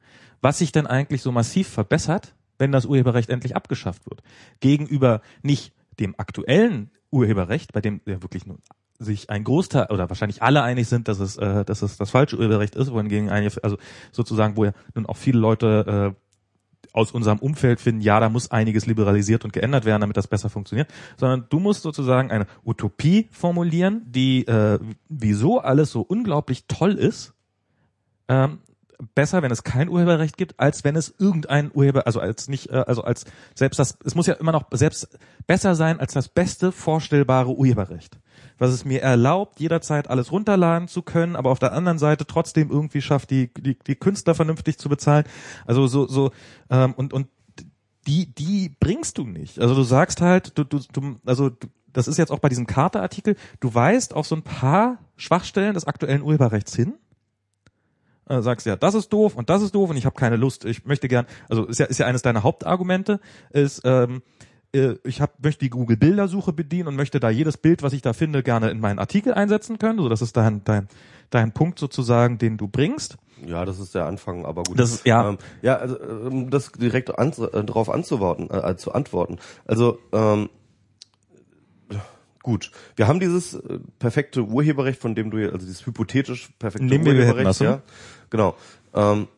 was 0.40 0.59
sich 0.59 0.72
denn 0.72 0.86
eigentlich 0.86 1.22
so 1.22 1.32
massiv 1.32 1.68
verbessert, 1.68 2.35
wenn 2.59 2.72
das 2.72 2.86
Urheberrecht 2.86 3.31
endlich 3.31 3.56
abgeschafft 3.56 4.06
wird. 4.09 4.22
Gegenüber 4.60 5.20
nicht 5.43 5.72
dem 5.98 6.14
aktuellen 6.18 6.90
Urheberrecht, 7.10 7.72
bei 7.72 7.81
dem 7.81 8.01
ja 8.06 8.22
wirklich 8.22 8.47
nur 8.47 8.59
sich 8.98 9.31
ein 9.31 9.44
Großteil 9.44 9.86
oder 9.90 10.09
wahrscheinlich 10.10 10.43
alle 10.43 10.62
einig 10.62 10.86
sind, 10.86 11.09
dass 11.09 11.20
es, 11.20 11.36
äh, 11.39 11.64
dass 11.64 11.82
es 11.82 11.97
das 11.97 12.10
falsche 12.10 12.36
Urheberrecht 12.36 12.74
ist, 12.77 12.93
wohingegen 12.93 13.31
einige, 13.31 13.64
also 13.64 13.78
sozusagen, 14.12 14.56
wo 14.56 14.66
ja 14.66 14.72
nun 14.94 15.06
auch 15.06 15.16
viele 15.16 15.39
Leute 15.39 16.14
äh, 16.14 16.30
aus 16.93 17.12
unserem 17.12 17.39
Umfeld 17.39 17.81
finden, 17.81 18.01
ja, 18.01 18.21
da 18.21 18.29
muss 18.29 18.51
einiges 18.51 18.87
liberalisiert 18.87 19.45
und 19.45 19.53
geändert 19.53 19.85
werden, 19.85 20.01
damit 20.01 20.17
das 20.17 20.27
besser 20.27 20.51
funktioniert, 20.51 20.91
sondern 21.17 21.47
du 21.49 21.61
musst 21.61 21.83
sozusagen 21.83 22.31
eine 22.31 22.47
Utopie 22.65 23.29
formulieren, 23.31 24.03
die 24.07 24.47
äh, 24.47 24.79
wieso 25.09 25.61
alles 25.61 25.91
so 25.91 26.01
unglaublich 26.01 26.67
toll 26.67 26.93
ist, 26.93 27.35
ähm, 28.29 28.59
besser, 29.14 29.43
wenn 29.43 29.51
es 29.51 29.64
kein 29.64 29.89
Urheberrecht 29.89 30.36
gibt, 30.36 30.59
als 30.59 30.85
wenn 30.85 30.97
es 30.97 31.14
irgendein 31.18 31.70
Urheber, 31.72 32.06
also 32.06 32.20
als 32.20 32.48
nicht, 32.48 32.70
äh, 32.70 32.85
also 32.86 33.02
als 33.02 33.24
selbst 33.55 33.78
das, 33.78 33.98
es 34.05 34.14
muss 34.14 34.27
ja 34.27 34.35
immer 34.35 34.52
noch 34.52 34.66
selbst 34.72 35.18
besser 35.47 35.74
sein 35.74 36.01
als 36.01 36.12
das 36.12 36.28
beste 36.28 36.72
vorstellbare 36.72 37.55
Urheberrecht 37.55 38.18
was 38.60 38.70
es 38.70 38.85
mir 38.85 39.01
erlaubt, 39.01 39.59
jederzeit 39.59 40.10
alles 40.10 40.31
runterladen 40.31 40.86
zu 40.86 41.01
können, 41.02 41.35
aber 41.35 41.51
auf 41.51 41.59
der 41.59 41.72
anderen 41.72 41.98
Seite 41.98 42.27
trotzdem 42.27 42.70
irgendwie 42.70 43.01
schafft, 43.01 43.31
die, 43.31 43.52
die, 43.55 43.78
die 43.78 43.97
Künstler 43.97 44.35
vernünftig 44.35 44.78
zu 44.78 44.90
bezahlen. 44.90 45.24
Also 45.66 45.86
so, 45.86 46.06
so, 46.06 46.31
ähm, 46.68 46.93
und, 46.93 47.14
und 47.14 47.28
die, 48.06 48.32
die 48.35 48.77
bringst 48.78 49.16
du 49.16 49.24
nicht. 49.24 49.59
Also 49.60 49.74
du 49.74 49.82
sagst 49.82 50.20
halt, 50.20 50.59
du, 50.59 50.64
du, 50.64 50.78
du 50.93 51.16
also 51.24 51.48
du, 51.48 51.68
das 51.93 52.06
ist 52.06 52.18
jetzt 52.18 52.31
auch 52.31 52.39
bei 52.39 52.51
diesem 52.51 52.66
Karte-Artikel, 52.66 53.35
du 53.60 53.74
weißt 53.74 54.14
auf 54.14 54.27
so 54.27 54.36
ein 54.36 54.43
paar 54.43 54.98
Schwachstellen 55.16 55.74
des 55.74 55.86
aktuellen 55.86 56.22
Urheberrechts 56.22 56.77
hin, 56.77 56.94
äh, 58.31 58.43
sagst 58.43 58.66
ja, 58.66 58.77
das 58.77 58.94
ist 58.94 59.12
doof 59.12 59.35
und 59.36 59.51
das 59.51 59.62
ist 59.62 59.74
doof 59.74 59.90
und 59.90 59.97
ich 59.97 60.07
habe 60.07 60.15
keine 60.15 60.36
Lust, 60.36 60.65
ich 60.65 60.86
möchte 60.86 61.09
gern, 61.09 61.27
also 61.48 61.66
ist 61.66 61.81
ja, 61.81 61.86
ist 61.86 61.98
ja 61.98 62.07
eines 62.07 62.23
deiner 62.23 62.43
Hauptargumente, 62.43 63.20
ist, 63.51 63.82
ähm, 63.85 64.23
äh, 64.73 64.94
ich 65.05 65.20
hab, 65.20 65.43
möchte 65.43 65.65
die 65.65 65.70
Google 65.70 65.97
Bildersuche 65.97 66.52
bedienen 66.52 66.89
und 66.89 66.97
möchte 66.97 67.20
da 67.20 67.28
jedes 67.28 67.57
Bild, 67.57 67.82
was 67.82 67.93
ich 67.93 68.02
da 68.02 68.12
finde, 68.12 68.43
gerne 68.43 68.70
in 68.70 68.81
meinen 68.81 68.98
Artikel 68.98 69.35
einsetzen 69.35 69.78
können. 69.78 69.98
So, 69.98 70.09
das 70.09 70.23
ist 70.23 70.36
dein, 70.36 70.62
dein, 70.65 70.89
dein 71.31 71.52
Punkt 71.52 71.78
sozusagen, 71.78 72.39
den 72.39 72.57
du 72.57 72.69
bringst. 72.69 73.16
Ja, 73.44 73.65
das 73.65 73.78
ist 73.78 73.94
der 73.94 74.07
Anfang, 74.07 74.44
aber 74.44 74.62
gut. 74.62 74.78
Das 74.78 74.93
ist, 74.93 75.07
ja. 75.07 75.31
Ähm, 75.31 75.39
ja, 75.62 75.77
also 75.77 75.98
um 75.98 76.51
das 76.51 76.73
direkt 76.73 77.19
an, 77.19 77.32
äh, 77.32 77.65
darauf 77.65 77.90
anzuworten, 77.90 78.51
äh, 78.51 78.77
zu 78.77 78.93
antworten. 78.93 79.39
Also 79.66 79.98
ähm, 80.12 80.51
gut, 82.43 82.70
wir 82.97 83.09
haben 83.09 83.20
dieses 83.20 83.55
äh, 83.55 83.78
perfekte 83.98 84.43
Urheberrecht, 84.43 85.01
von 85.01 85.15
dem 85.15 85.31
du 85.31 85.39
also 85.39 85.59
dieses 85.59 85.86
hypothetisch 85.86 86.51
perfekte 86.59 86.86
Nehmen 86.86 87.05
wir 87.05 87.15
Urheberrecht, 87.15 87.61
ja, 87.61 87.82
genau. 88.31 88.57
Ähm, 88.94 89.28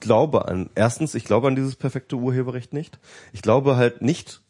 glaube 0.00 0.48
an, 0.48 0.70
erstens, 0.74 1.14
ich 1.14 1.24
glaube 1.24 1.48
an 1.48 1.56
dieses 1.56 1.76
perfekte 1.76 2.16
Urheberrecht 2.16 2.72
nicht. 2.72 2.98
Ich 3.32 3.42
glaube 3.42 3.76
halt 3.76 4.02
nicht, 4.02 4.42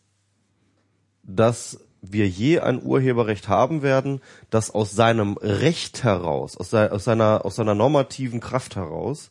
dass 1.23 1.81
wir 2.01 2.28
je 2.28 2.61
ein 2.61 2.82
Urheberrecht 2.82 3.49
haben 3.49 3.82
werden, 3.82 4.20
das 4.51 4.70
aus 4.70 4.93
seinem 4.93 5.36
Recht 5.39 6.05
heraus, 6.05 6.57
aus, 6.57 6.70
se 6.70 6.93
aus 6.93 7.05
seiner, 7.05 7.45
aus 7.45 7.57
seiner 7.57 7.74
normativen 7.74 8.40
Kraft 8.40 8.77
heraus, 8.77 9.31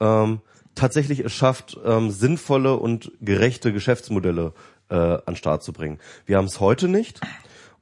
ähm, 0.00 0.40
tatsächlich 0.74 1.20
es 1.20 1.32
schafft, 1.32 1.78
ähm, 1.84 2.10
sinnvolle 2.10 2.76
und 2.76 3.12
gerechte 3.20 3.72
Geschäftsmodelle 3.72 4.54
äh, 4.90 5.18
an 5.24 5.36
Start 5.36 5.62
zu 5.62 5.72
bringen. 5.72 6.00
Wir 6.26 6.36
haben 6.36 6.46
es 6.46 6.58
heute 6.58 6.88
nicht. 6.88 7.20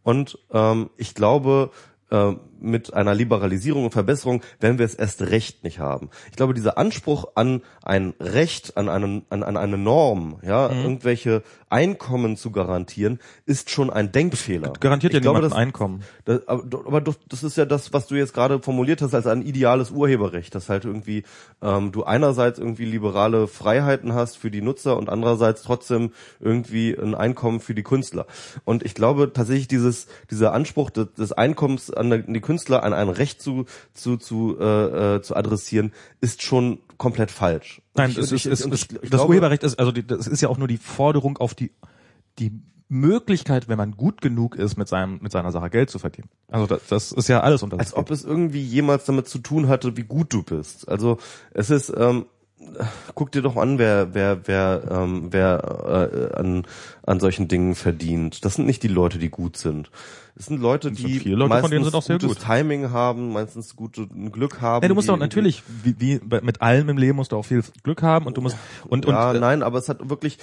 Und 0.02 0.38
ähm, 0.52 0.90
ich 0.98 1.14
glaube, 1.14 1.70
äh, 2.10 2.34
mit 2.62 2.94
einer 2.94 3.14
Liberalisierung 3.14 3.84
und 3.84 3.92
Verbesserung 3.92 4.42
werden 4.60 4.78
wir 4.78 4.86
es 4.86 4.94
erst 4.94 5.22
recht 5.22 5.64
nicht 5.64 5.78
haben. 5.78 6.10
Ich 6.30 6.36
glaube, 6.36 6.54
dieser 6.54 6.78
Anspruch 6.78 7.32
an 7.34 7.62
ein 7.82 8.14
Recht, 8.20 8.76
an, 8.76 8.88
einen, 8.88 9.24
an, 9.30 9.42
an 9.42 9.56
eine 9.56 9.78
Norm, 9.78 10.38
ja, 10.42 10.68
mhm. 10.68 10.82
irgendwelche 10.82 11.42
Einkommen 11.68 12.36
zu 12.36 12.50
garantieren, 12.50 13.18
ist 13.46 13.70
schon 13.70 13.90
ein 13.90 14.12
Denkfehler. 14.12 14.74
Garantiert 14.78 15.12
ich 15.12 15.16
ja 15.16 15.20
glaube, 15.20 15.40
das, 15.40 15.52
Einkommen. 15.52 16.02
Das, 16.24 16.46
aber, 16.46 16.86
aber 16.86 17.00
das 17.00 17.42
ist 17.42 17.56
ja 17.56 17.64
das, 17.64 17.92
was 17.92 18.06
du 18.06 18.14
jetzt 18.14 18.34
gerade 18.34 18.60
formuliert 18.60 19.02
hast 19.02 19.14
als 19.14 19.26
ein 19.26 19.42
ideales 19.42 19.90
Urheberrecht, 19.90 20.54
dass 20.54 20.68
halt 20.68 20.84
irgendwie 20.84 21.24
ähm, 21.62 21.90
du 21.90 22.04
einerseits 22.04 22.58
irgendwie 22.58 22.84
liberale 22.84 23.48
Freiheiten 23.48 24.12
hast 24.14 24.36
für 24.36 24.50
die 24.50 24.60
Nutzer 24.60 24.96
und 24.96 25.08
andererseits 25.08 25.62
trotzdem 25.62 26.12
irgendwie 26.40 26.94
ein 26.94 27.14
Einkommen 27.14 27.60
für 27.60 27.74
die 27.74 27.82
Künstler. 27.82 28.26
Und 28.64 28.84
ich 28.84 28.94
glaube 28.94 29.32
tatsächlich 29.32 29.68
dieses 29.68 30.06
dieser 30.30 30.52
Anspruch 30.52 30.90
des, 30.90 31.12
des 31.14 31.32
Einkommens 31.32 31.90
an 31.90 32.24
die 32.28 32.40
Künstler 32.40 32.51
an 32.58 32.92
ein 32.92 33.08
Recht 33.08 33.40
zu 33.40 33.66
zu 33.94 34.16
zu 34.16 34.56
äh, 34.58 35.16
äh, 35.16 35.22
zu 35.22 35.36
adressieren, 35.36 35.92
ist 36.20 36.42
schon 36.42 36.78
komplett 36.98 37.30
falsch. 37.30 37.82
Nein, 37.94 38.10
ich, 38.10 38.18
es 38.18 38.32
ist, 38.32 38.46
ich, 38.46 38.52
es, 38.52 38.66
ich, 38.66 38.88
das 38.88 39.10
glaube, 39.10 39.28
Urheberrecht 39.28 39.62
ist 39.62 39.78
also 39.78 39.92
die, 39.92 40.06
das 40.06 40.26
ist 40.26 40.40
ja 40.40 40.48
auch 40.48 40.58
nur 40.58 40.68
die 40.68 40.78
Forderung 40.78 41.38
auf 41.38 41.54
die 41.54 41.72
die 42.38 42.52
Möglichkeit, 42.88 43.68
wenn 43.68 43.78
man 43.78 43.92
gut 43.92 44.20
genug 44.20 44.54
ist, 44.54 44.76
mit 44.76 44.86
seinem 44.86 45.18
mit 45.22 45.32
seiner 45.32 45.50
Sache 45.50 45.70
Geld 45.70 45.90
zu 45.90 45.98
verdienen. 45.98 46.28
Also 46.48 46.66
das, 46.66 46.86
das 46.88 47.12
ist 47.12 47.28
ja 47.28 47.40
alles 47.40 47.62
unter. 47.62 47.78
Als 47.78 47.94
ob 47.94 48.10
es 48.10 48.24
irgendwie 48.24 48.62
jemals 48.62 49.04
damit 49.04 49.28
zu 49.28 49.38
tun 49.38 49.68
hatte, 49.68 49.96
wie 49.96 50.02
gut 50.02 50.32
du 50.32 50.42
bist. 50.42 50.88
Also 50.88 51.18
es 51.52 51.70
ist 51.70 51.92
ähm, 51.96 52.26
guck 53.14 53.32
dir 53.32 53.42
doch 53.42 53.56
an, 53.56 53.78
wer 53.78 54.14
wer 54.14 54.46
wer 54.46 54.82
ähm, 54.90 55.28
wer 55.30 56.30
äh, 56.34 56.38
an 56.38 56.66
an 57.04 57.20
solchen 57.20 57.48
Dingen 57.48 57.74
verdient. 57.74 58.44
Das 58.44 58.54
sind 58.54 58.66
nicht 58.66 58.82
die 58.82 58.88
Leute, 58.88 59.18
die 59.18 59.30
gut 59.30 59.56
sind. 59.56 59.90
Das 60.34 60.46
sind 60.46 60.60
Leute, 60.60 60.90
die 60.90 61.20
viele 61.20 61.36
Leute, 61.36 61.50
meistens 61.50 61.62
von 61.62 61.70
denen 61.70 61.84
sind 61.84 61.94
auch 61.94 62.02
sehr 62.02 62.18
gutes 62.18 62.38
gut. 62.38 62.46
Timing 62.46 62.90
haben, 62.90 63.32
meistens 63.32 63.76
gutes 63.76 64.06
Glück 64.32 64.62
haben. 64.62 64.82
Ja, 64.82 64.88
du 64.88 64.94
musst 64.94 65.10
auch 65.10 65.18
natürlich, 65.18 65.62
wie, 65.82 65.94
wie 65.98 66.20
mit 66.40 66.62
allem 66.62 66.88
im 66.88 66.96
Leben 66.96 67.16
musst 67.16 67.32
du 67.32 67.36
auch 67.36 67.44
viel 67.44 67.62
Glück 67.82 68.02
haben 68.02 68.26
und 68.26 68.38
du 68.38 68.40
musst 68.40 68.56
und 68.88 69.04
ja, 69.04 69.30
und 69.30 69.36
äh, 69.36 69.40
nein, 69.40 69.62
aber 69.62 69.78
es 69.78 69.90
hat 69.90 70.08
wirklich, 70.08 70.38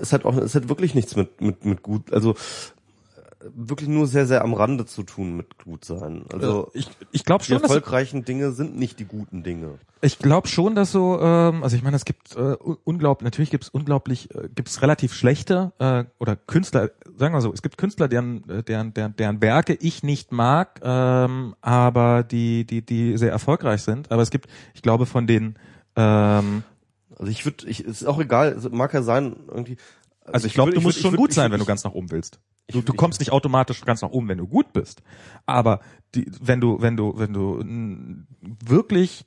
es 0.00 0.12
hat 0.12 0.24
auch, 0.24 0.36
es 0.36 0.54
hat 0.54 0.68
wirklich 0.68 0.94
nichts 0.94 1.16
mit 1.16 1.40
mit 1.40 1.64
mit 1.64 1.82
gut, 1.82 2.12
also 2.12 2.36
wirklich 3.54 3.88
nur 3.88 4.06
sehr, 4.06 4.26
sehr 4.26 4.42
am 4.42 4.54
Rande 4.54 4.86
zu 4.86 5.02
tun 5.02 5.36
mit 5.36 5.58
gut 5.64 5.84
sein. 5.84 6.24
Also 6.32 6.70
ich, 6.74 6.88
ich 7.12 7.24
glaube 7.24 7.44
schon, 7.44 7.58
die 7.58 7.62
erfolgreichen 7.62 8.24
Dinge 8.24 8.52
sind 8.52 8.76
nicht 8.76 8.98
die 8.98 9.04
guten 9.04 9.42
Dinge. 9.42 9.78
Ich 10.02 10.18
glaube 10.18 10.48
schon, 10.48 10.74
dass 10.74 10.92
so, 10.92 11.18
ähm, 11.20 11.62
also 11.62 11.76
ich 11.76 11.82
meine, 11.82 11.96
es 11.96 12.04
gibt 12.04 12.36
äh, 12.36 12.56
unglaublich, 12.84 13.24
natürlich 13.24 13.50
gibt 13.50 13.64
es 13.64 13.70
unglaublich, 13.70 14.34
äh, 14.34 14.48
gibt 14.54 14.68
es 14.68 14.82
relativ 14.82 15.14
schlechte 15.14 15.72
äh, 15.78 16.04
oder 16.18 16.36
Künstler, 16.36 16.90
sagen 17.16 17.34
wir 17.34 17.40
so, 17.40 17.52
es 17.52 17.62
gibt 17.62 17.78
Künstler, 17.78 18.08
deren, 18.08 18.48
äh, 18.48 18.62
deren, 18.62 18.94
deren, 18.94 19.16
deren 19.16 19.42
Werke 19.42 19.74
ich 19.74 20.02
nicht 20.02 20.32
mag, 20.32 20.80
ähm, 20.82 21.54
aber 21.60 22.22
die, 22.22 22.64
die, 22.64 22.82
die 22.82 23.16
sehr 23.16 23.30
erfolgreich 23.30 23.82
sind. 23.82 24.10
Aber 24.10 24.22
es 24.22 24.30
gibt, 24.30 24.48
ich 24.74 24.82
glaube, 24.82 25.06
von 25.06 25.26
den 25.26 25.56
ähm, 25.96 26.62
also 27.18 27.30
ich 27.30 27.44
würde, 27.44 27.66
ich 27.66 27.84
ist 27.84 28.04
auch 28.04 28.18
egal, 28.18 28.56
mag 28.70 28.94
ja 28.94 29.02
sein 29.02 29.36
irgendwie. 29.48 29.76
Also, 30.22 30.32
also 30.32 30.46
ich 30.46 30.54
glaube, 30.54 30.72
du 30.72 30.80
musst 30.80 30.96
würd, 30.96 31.02
schon 31.02 31.12
würd, 31.12 31.18
gut 31.18 31.32
sein, 31.34 31.52
wenn 31.52 31.58
du 31.58 31.66
ganz 31.66 31.84
nach 31.84 31.92
oben 31.92 32.10
willst. 32.10 32.40
Du, 32.72 32.82
du 32.82 32.94
kommst 32.94 33.20
nicht 33.20 33.32
automatisch 33.32 33.80
ganz 33.82 34.02
nach 34.02 34.10
oben, 34.10 34.28
wenn 34.28 34.38
du 34.38 34.46
gut 34.46 34.72
bist. 34.72 35.02
Aber 35.46 35.80
die, 36.14 36.30
wenn 36.40 36.60
du, 36.60 36.80
wenn 36.80 36.96
du, 36.96 37.14
wenn 37.16 37.32
du 37.32 37.62
wirklich 38.64 39.26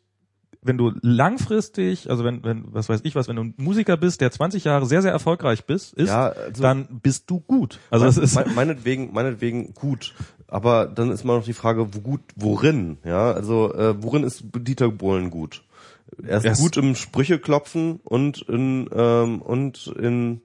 wenn 0.66 0.78
du 0.78 0.94
langfristig, 1.02 2.10
also 2.10 2.24
wenn, 2.24 2.44
wenn, 2.44 2.64
was 2.74 2.90
weiß 2.90 3.02
ich 3.04 3.16
was, 3.16 3.28
wenn 3.28 3.36
du 3.36 3.44
ein 3.44 3.54
Musiker 3.58 3.98
bist, 3.98 4.22
der 4.22 4.32
20 4.32 4.64
Jahre 4.64 4.86
sehr, 4.86 5.02
sehr 5.02 5.12
erfolgreich 5.12 5.66
bist, 5.66 5.94
ist, 5.94 6.10
ja, 6.10 6.30
also 6.30 6.62
dann 6.62 7.02
bist 7.02 7.30
du 7.30 7.40
gut. 7.42 7.80
Also 7.90 8.06
mein, 8.06 8.16
das 8.16 8.24
ist 8.24 8.56
meinetwegen, 8.56 9.14
meinetwegen 9.14 9.74
gut. 9.74 10.14
Aber 10.48 10.88
dann 10.88 11.12
ist 11.12 11.24
mal 11.24 11.38
noch 11.38 11.46
die 11.46 11.54
Frage, 11.54 11.94
wo 11.94 12.00
gut, 12.00 12.22
worin? 12.36 12.98
Ja, 13.04 13.32
also 13.32 13.74
äh, 13.74 14.02
worin 14.02 14.24
ist 14.24 14.44
Dieter 14.56 14.90
Bohlen 14.90 15.30
gut? 15.30 15.64
Er 16.22 16.38
ist, 16.38 16.46
er 16.46 16.52
ist 16.54 16.62
gut 16.62 16.78
im 16.78 16.96
Sprüche 16.96 17.40
klopfen 17.40 18.00
und 18.04 18.42
in 18.44 18.88
ähm, 18.94 19.42
und 19.42 19.88
in 20.00 20.42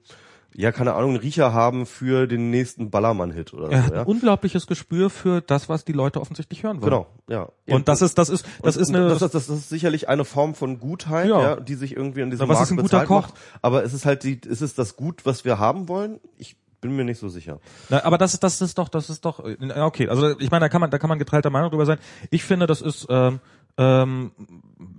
ja, 0.53 0.71
keine 0.71 0.93
Ahnung, 0.93 1.11
einen 1.11 1.19
Riecher 1.19 1.53
haben 1.53 1.85
für 1.85 2.27
den 2.27 2.49
nächsten 2.49 2.89
Ballermann-Hit 2.89 3.53
oder 3.53 3.71
er 3.71 3.83
so. 3.83 3.93
Ja? 3.93 4.01
ein 4.01 4.07
unglaubliches 4.07 4.67
Gespür 4.67 5.09
für 5.09 5.41
das, 5.41 5.69
was 5.69 5.85
die 5.85 5.93
Leute 5.93 6.19
offensichtlich 6.19 6.63
hören 6.63 6.81
wollen. 6.81 6.91
Genau, 6.91 7.07
ja. 7.29 7.49
Und 7.67 7.87
das 7.87 8.01
ist, 8.01 8.17
das 8.17 8.29
ist, 8.29 8.45
das 8.61 8.75
und, 8.75 8.83
ist 8.83 8.89
eine, 8.89 9.09
das, 9.09 9.19
das, 9.19 9.31
das 9.31 9.49
ist 9.49 9.69
sicherlich 9.69 10.09
eine 10.09 10.25
Form 10.25 10.55
von 10.55 10.79
Gutheit, 10.79 11.29
ja, 11.29 11.41
ja 11.41 11.55
die 11.57 11.75
sich 11.75 11.95
irgendwie 11.95 12.23
an 12.23 12.31
diesem 12.31 12.43
Aber 12.43 12.53
was 12.53 12.71
Markt 12.71 12.71
ist 12.71 12.77
ein 12.77 12.81
guter 12.81 13.05
Koch? 13.05 13.27
Macht. 13.27 13.33
Aber 13.61 13.83
es 13.83 13.93
ist 13.93 14.05
halt 14.05 14.23
die, 14.23 14.39
ist 14.43 14.61
es 14.61 14.73
das 14.73 14.95
Gut, 14.95 15.25
was 15.25 15.45
wir 15.45 15.59
haben 15.59 15.87
wollen? 15.87 16.19
Ich 16.37 16.57
bin 16.81 16.95
mir 16.95 17.03
nicht 17.03 17.19
so 17.19 17.29
sicher. 17.29 17.59
Na, 17.89 18.03
aber 18.03 18.17
das 18.17 18.33
ist, 18.33 18.43
das 18.43 18.61
ist 18.61 18.77
doch, 18.77 18.89
das 18.89 19.09
ist 19.09 19.25
doch, 19.25 19.39
okay. 19.39 20.09
Also 20.09 20.39
ich 20.39 20.49
meine, 20.49 20.65
da 20.65 20.69
kann 20.69 20.81
man, 20.81 20.89
da 20.89 20.97
kann 20.97 21.09
man 21.09 21.19
geteilter 21.19 21.49
Meinung 21.49 21.69
drüber 21.69 21.85
sein. 21.85 21.99
Ich 22.31 22.43
finde, 22.43 22.67
das 22.67 22.81
ist, 22.81 23.07
ähm, 23.09 23.39
ähm, 23.77 24.31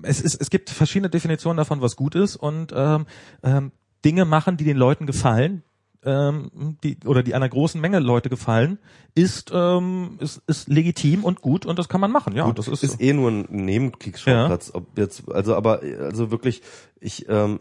es 0.02 0.20
ist, 0.20 0.40
es 0.40 0.50
gibt 0.50 0.70
verschiedene 0.70 1.10
Definitionen 1.10 1.56
davon, 1.56 1.80
was 1.80 1.96
gut 1.96 2.14
ist 2.14 2.36
und 2.36 2.72
ähm, 2.74 3.06
ähm, 3.42 3.72
Dinge 4.04 4.24
machen, 4.24 4.56
die 4.56 4.64
den 4.64 4.76
Leuten 4.76 5.06
gefallen, 5.06 5.62
ähm, 6.04 6.76
die 6.82 6.96
oder 7.04 7.22
die 7.22 7.34
einer 7.34 7.48
großen 7.48 7.80
Menge 7.80 7.98
Leute 7.98 8.30
gefallen, 8.30 8.78
ist 9.14 9.50
ähm, 9.54 10.16
ist, 10.20 10.42
ist 10.46 10.68
legitim 10.68 11.24
und 11.24 11.42
gut 11.42 11.66
und 11.66 11.78
das 11.78 11.88
kann 11.88 12.00
man 12.00 12.10
machen. 12.10 12.34
Ja, 12.34 12.46
gut, 12.46 12.58
das 12.58 12.68
ist 12.68 12.82
ist 12.82 13.00
eh 13.00 13.12
nur 13.12 13.30
ein 13.30 13.46
Nebenkriegsschauplatz. 13.50 14.68
Ja. 14.68 14.74
Ob 14.76 14.98
jetzt 14.98 15.30
also 15.30 15.54
aber 15.54 15.80
also 16.00 16.30
wirklich 16.30 16.62
ich 17.00 17.28
ähm, 17.28 17.60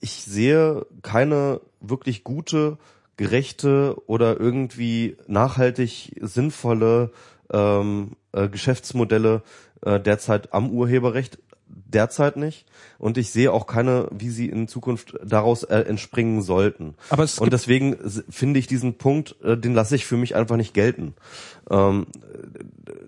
ich 0.00 0.12
sehe 0.12 0.86
keine 1.02 1.60
wirklich 1.80 2.24
gute 2.24 2.78
gerechte 3.16 3.96
oder 4.06 4.38
irgendwie 4.40 5.16
nachhaltig 5.26 6.16
sinnvolle 6.20 7.12
ähm, 7.52 8.12
äh, 8.32 8.48
Geschäftsmodelle 8.48 9.42
äh, 9.82 10.00
derzeit 10.00 10.52
am 10.52 10.70
Urheberrecht 10.70 11.38
derzeit 11.70 12.36
nicht 12.36 12.66
und 12.98 13.18
ich 13.18 13.30
sehe 13.30 13.52
auch 13.52 13.66
keine, 13.66 14.08
wie 14.12 14.30
sie 14.30 14.48
in 14.48 14.68
Zukunft 14.68 15.18
daraus 15.24 15.62
äh, 15.64 15.80
entspringen 15.80 16.42
sollten. 16.42 16.94
Aber 17.08 17.24
es 17.24 17.38
und 17.38 17.52
deswegen 17.52 17.96
finde 18.28 18.58
ich 18.60 18.66
diesen 18.66 18.94
Punkt, 18.94 19.36
äh, 19.42 19.56
den 19.56 19.74
lasse 19.74 19.96
ich 19.96 20.06
für 20.06 20.16
mich 20.16 20.34
einfach 20.36 20.56
nicht 20.56 20.74
gelten. 20.74 21.14
Ähm, 21.70 22.06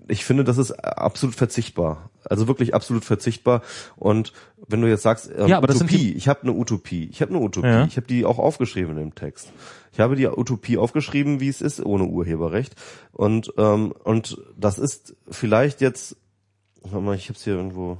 ich 0.09 0.25
finde, 0.25 0.45
das 0.45 0.59
ist 0.59 0.73
absolut 0.73 1.35
verzichtbar. 1.35 2.11
Also 2.25 2.49
wirklich 2.49 2.75
absolut 2.75 3.05
verzichtbar. 3.05 3.63
Und 3.97 4.33
wenn 4.69 4.81
du 4.81 4.89
jetzt 4.89 5.03
sagst, 5.03 5.31
ähm, 5.37 5.49
Ja, 5.49 5.57
aber 5.59 5.73
Utopie, 5.75 6.13
ich 6.13 6.29
habe 6.29 6.43
eine 6.43 6.53
Utopie, 6.53 7.09
ich 7.11 7.21
habe 7.23 7.35
eine 7.35 7.41
Utopie, 7.43 7.67
Ja. 7.69 7.85
ich 7.87 7.97
habe 7.97 8.07
die 8.07 8.25
auch 8.25 8.39
aufgeschrieben 8.39 8.97
im 8.99 9.15
Text. 9.15 9.53
Ich 9.93 10.01
habe 10.01 10.17
die 10.17 10.27
Utopie 10.27 10.79
aufgeschrieben, 10.79 11.41
wie 11.41 11.49
es 11.49 11.61
ist 11.61 11.85
ohne 11.85 12.05
Urheberrecht. 12.05 12.75
Und 13.13 13.53
ähm, 13.59 13.93
und 14.05 14.39
das 14.57 14.79
ist 14.79 15.17
vielleicht 15.31 15.81
jetzt, 15.81 16.17
warte 16.83 17.01
mal, 17.01 17.15
ich 17.17 17.29
habe 17.29 17.37
es 17.37 17.45
hier 17.45 17.55
irgendwo. 17.55 17.99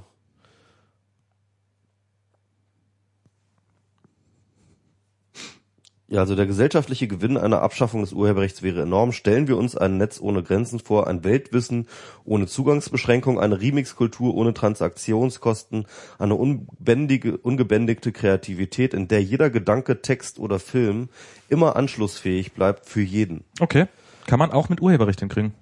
Ja, 6.13 6.19
also 6.19 6.35
der 6.35 6.45
gesellschaftliche 6.45 7.07
Gewinn 7.07 7.37
einer 7.37 7.63
Abschaffung 7.63 8.01
des 8.01 8.13
Urheberrechts 8.13 8.61
wäre 8.61 8.83
enorm. 8.83 9.13
Stellen 9.13 9.47
wir 9.47 9.57
uns 9.57 9.75
ein 9.75 9.97
Netz 9.97 10.21
ohne 10.21 10.43
Grenzen 10.43 10.77
vor, 10.77 11.07
ein 11.07 11.23
Weltwissen 11.23 11.87
ohne 12.23 12.45
Zugangsbeschränkung, 12.45 13.39
eine 13.39 13.59
Remixkultur 13.59 14.35
ohne 14.35 14.53
Transaktionskosten, 14.53 15.87
eine 16.19 16.35
unbändige, 16.35 17.37
ungebändigte 17.37 18.11
Kreativität, 18.11 18.93
in 18.93 19.07
der 19.07 19.23
jeder 19.23 19.49
Gedanke, 19.49 20.03
Text 20.03 20.37
oder 20.37 20.59
Film 20.59 21.09
immer 21.49 21.75
anschlussfähig 21.75 22.53
bleibt 22.53 22.85
für 22.85 23.01
jeden. 23.01 23.43
Okay. 23.59 23.87
Kann 24.27 24.37
man 24.37 24.51
auch 24.51 24.69
mit 24.69 24.83
Urheberrecht 24.83 25.19
hinkriegen. 25.19 25.55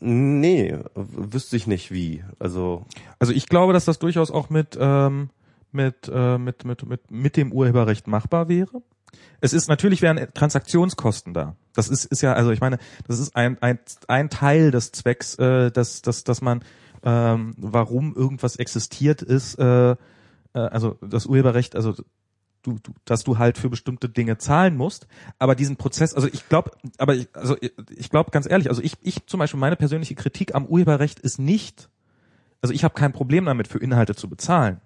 Nee, 0.00 0.76
wüsste 0.96 1.54
ich 1.54 1.68
nicht 1.68 1.92
wie. 1.92 2.24
Also 2.40 2.84
Also 3.20 3.32
ich 3.32 3.46
glaube, 3.46 3.72
dass 3.72 3.84
das 3.84 4.00
durchaus 4.00 4.32
auch 4.32 4.50
mit, 4.50 4.76
ähm, 4.80 5.30
mit, 5.74 6.10
äh, 6.12 6.38
mit, 6.38 6.64
mit, 6.64 6.86
mit, 6.86 7.10
mit 7.10 7.36
dem 7.36 7.52
Urheberrecht 7.52 8.06
machbar 8.06 8.48
wäre. 8.48 8.82
Es 9.40 9.52
ist 9.52 9.68
natürlich 9.68 10.02
wären 10.02 10.28
Transaktionskosten 10.34 11.34
da. 11.34 11.56
Das 11.74 11.88
ist, 11.88 12.04
ist 12.04 12.22
ja, 12.22 12.32
also 12.32 12.50
ich 12.50 12.60
meine, 12.60 12.78
das 13.06 13.18
ist 13.18 13.34
ein, 13.36 13.60
ein, 13.60 13.78
ein 14.08 14.30
Teil 14.30 14.70
des 14.70 14.92
Zwecks, 14.92 15.34
äh, 15.36 15.70
dass, 15.70 16.02
dass, 16.02 16.24
dass 16.24 16.40
man, 16.40 16.64
ähm, 17.02 17.54
warum 17.56 18.14
irgendwas 18.14 18.56
existiert, 18.56 19.22
ist, 19.22 19.58
äh, 19.58 19.92
äh, 19.92 19.96
also 20.52 20.96
das 21.00 21.26
Urheberrecht, 21.26 21.76
also 21.76 21.94
du, 22.62 22.78
du, 22.82 22.92
dass 23.04 23.24
du 23.24 23.38
halt 23.38 23.58
für 23.58 23.68
bestimmte 23.68 24.08
Dinge 24.08 24.38
zahlen 24.38 24.76
musst. 24.76 25.06
Aber 25.38 25.54
diesen 25.54 25.76
Prozess, 25.76 26.14
also 26.14 26.28
ich 26.28 26.48
glaube, 26.48 26.70
aber 26.98 27.14
ich, 27.14 27.28
also 27.32 27.56
ich, 27.60 27.72
ich 27.90 28.10
glaube 28.10 28.30
ganz 28.30 28.48
ehrlich, 28.48 28.68
also 28.68 28.82
ich, 28.82 28.94
ich 29.02 29.26
zum 29.26 29.38
Beispiel 29.38 29.60
meine 29.60 29.76
persönliche 29.76 30.14
Kritik 30.14 30.54
am 30.54 30.66
Urheberrecht 30.66 31.18
ist 31.18 31.38
nicht, 31.38 31.88
also 32.60 32.72
ich 32.72 32.84
habe 32.84 32.94
kein 32.94 33.12
Problem 33.12 33.44
damit, 33.44 33.68
für 33.68 33.78
Inhalte 33.78 34.14
zu 34.14 34.28
bezahlen. 34.28 34.80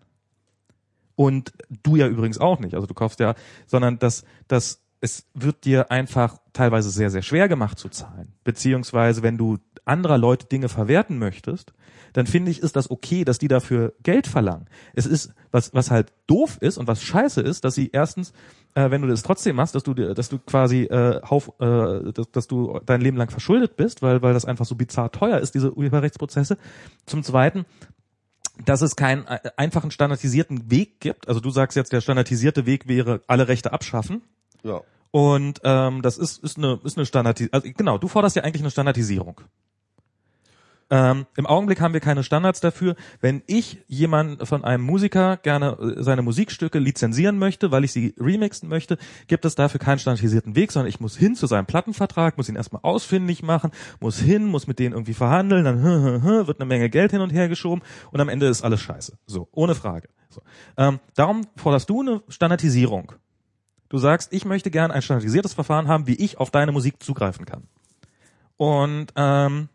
Und 1.17 1.53
du 1.83 1.97
ja 1.97 2.07
übrigens 2.07 2.39
auch 2.39 2.61
nicht. 2.61 2.75
Also 2.75 2.87
du 2.87 2.95
kaufst 2.95 3.21
ja, 3.21 3.35
sondern 3.67 3.99
dass, 3.99 4.25
dass 4.49 4.83
es 5.01 5.27
wird 5.35 5.65
dir 5.65 5.91
einfach 5.91 6.39
teilweise 6.53 6.91
sehr, 6.91 7.11
sehr 7.11 7.23
schwer 7.23 7.49
gemacht 7.49 7.79
zu 7.79 7.89
zahlen. 7.89 8.33
Beziehungsweise 8.45 9.23
wenn 9.23 9.37
du 9.39 9.59
anderer 9.85 10.19
Leute 10.19 10.47
Dinge 10.47 10.69
verwerten 10.69 11.19
möchtest, 11.19 11.73
dann 12.13 12.27
finde 12.27 12.51
ich, 12.51 12.61
ist 12.63 12.77
das 12.77 12.91
okay, 12.91 13.25
dass 13.25 13.39
die 13.39 13.47
dafür 13.49 13.93
Geld 14.03 14.27
verlangen. 14.27 14.67
Es 14.95 15.05
ist, 15.05 15.35
was, 15.51 15.75
was 15.75 15.91
halt 15.91 16.13
doof 16.27 16.57
ist 16.61 16.79
und 16.79 16.87
was 16.89 17.03
scheiße 17.03 17.43
ist, 17.43 17.65
dass 17.65 17.75
sie 17.75 17.91
erstens, 17.93 18.33
äh, 18.75 18.91
wenn 18.91 19.03
du 19.03 19.09
das 19.09 19.23
trotzdem 19.23 19.57
machst, 19.57 19.75
dass 19.75 19.83
du, 19.83 19.93
dir- 19.93 20.15
dass 20.15 20.31
du 20.31 20.39
quasi 20.39 20.85
äh, 20.85 21.21
hauf, 21.29 21.53
äh, 21.61 22.13
dass, 22.13 22.31
dass 22.33 22.47
du 22.47 22.81
dein 22.87 23.03
Leben 23.03 23.19
lang 23.19 23.29
verschuldet 23.31 23.77
bist, 23.77 24.01
weil, 24.01 24.23
weil 24.23 24.33
das 24.33 24.47
einfach 24.47 24.65
so 24.65 24.75
bizarr 24.77 25.13
teuer 25.13 25.39
ist, 25.39 25.55
diese 25.55 25.77
Urheberrechtsprozesse. 25.77 26.57
Zum 27.05 27.23
Zweiten, 27.23 27.67
dass 28.65 28.83
es 28.83 28.97
keinen 28.97 29.27
äh, 29.27 29.39
einfachen 29.57 29.91
standardisierten 29.91 30.71
Weg 30.71 31.01
gibt. 31.01 31.29
Also 31.29 31.41
du 31.41 31.51
sagst 31.51 31.77
jetzt, 31.77 31.93
der 31.93 32.01
standardisierte 32.01 32.67
Weg 32.67 32.89
wäre 32.89 33.23
alle 33.27 33.49
Rechte 33.49 33.73
abschaffen. 33.73 34.23
ja. 34.63 34.83
Und 35.13 35.61
ähm, 35.65 36.03
das 36.03 36.19
ist, 36.19 36.45
ist 36.45 36.59
eine, 36.59 36.79
ist 36.85 36.99
eine 36.99 37.07
Standardisierung. 37.07 37.55
Also 37.55 37.69
genau, 37.75 37.97
du 37.97 38.07
forderst 38.07 38.37
ja 38.37 38.43
eigentlich 38.43 38.61
eine 38.61 38.71
Standardisierung. 38.71 39.41
Ähm, 40.89 41.27
Im 41.37 41.47
Augenblick 41.47 41.81
haben 41.81 41.95
wir 41.95 42.01
keine 42.01 42.23
Standards 42.23 42.61
dafür. 42.61 42.95
Wenn 43.21 43.43
ich 43.47 43.79
jemand 43.89 44.47
von 44.47 44.65
einem 44.65 44.85
Musiker 44.85 45.37
gerne 45.37 45.77
äh, 45.81 46.03
seine 46.03 46.23
Musikstücke 46.23 46.79
lizenzieren 46.79 47.39
möchte, 47.39 47.73
weil 47.73 47.85
ich 47.85 47.93
sie 47.93 48.15
remixen 48.19 48.69
möchte, 48.69 48.97
gibt 49.27 49.45
es 49.45 49.57
dafür 49.57 49.81
keinen 49.81 49.99
standardisierten 49.99 50.55
Weg, 50.55 50.71
sondern 50.71 50.89
ich 50.89 51.01
muss 51.01 51.17
hin 51.17 51.35
zu 51.35 51.49
seinem 51.49 51.67
Plattenvertrag, 51.67 52.37
muss 52.37 52.49
ihn 52.49 52.55
erstmal 52.55 52.83
ausfindig 52.83 53.43
machen, 53.43 53.73
muss 53.99 54.21
hin, 54.21 54.47
muss 54.47 54.69
mit 54.69 54.79
denen 54.79 54.93
irgendwie 54.93 55.15
verhandeln, 55.15 55.65
dann 55.65 55.83
wird 55.83 56.61
eine 56.61 56.67
Menge 56.67 56.89
Geld 56.89 57.11
hin 57.11 57.21
und 57.21 57.31
her 57.31 57.49
geschoben 57.49 57.83
und 58.13 58.21
am 58.21 58.29
Ende 58.29 58.47
ist 58.47 58.63
alles 58.63 58.81
scheiße. 58.81 59.19
So, 59.27 59.49
ohne 59.51 59.75
Frage. 59.75 60.09
So. 60.29 60.43
Ähm, 60.77 61.01
darum 61.15 61.43
forderst 61.57 61.91
du 61.91 62.01
eine 62.03 62.23
Standardisierung. 62.29 63.13
Du 63.89 63.99
sagst, 63.99 64.33
ich 64.33 64.45
möchte 64.45 64.71
gern 64.71 64.91
ein 64.91 65.03
standardisiertes 65.03 65.55
Verfahren 65.55 65.89
haben, 65.89 66.07
wie 66.07 66.15
ich 66.15 66.39
auf 66.39 66.51
deine 66.51 66.73
Musik 66.73 67.03
zugreifen 67.03 67.45
kann. 67.45 67.65
Und 68.57 69.09
ähm, 69.17 69.69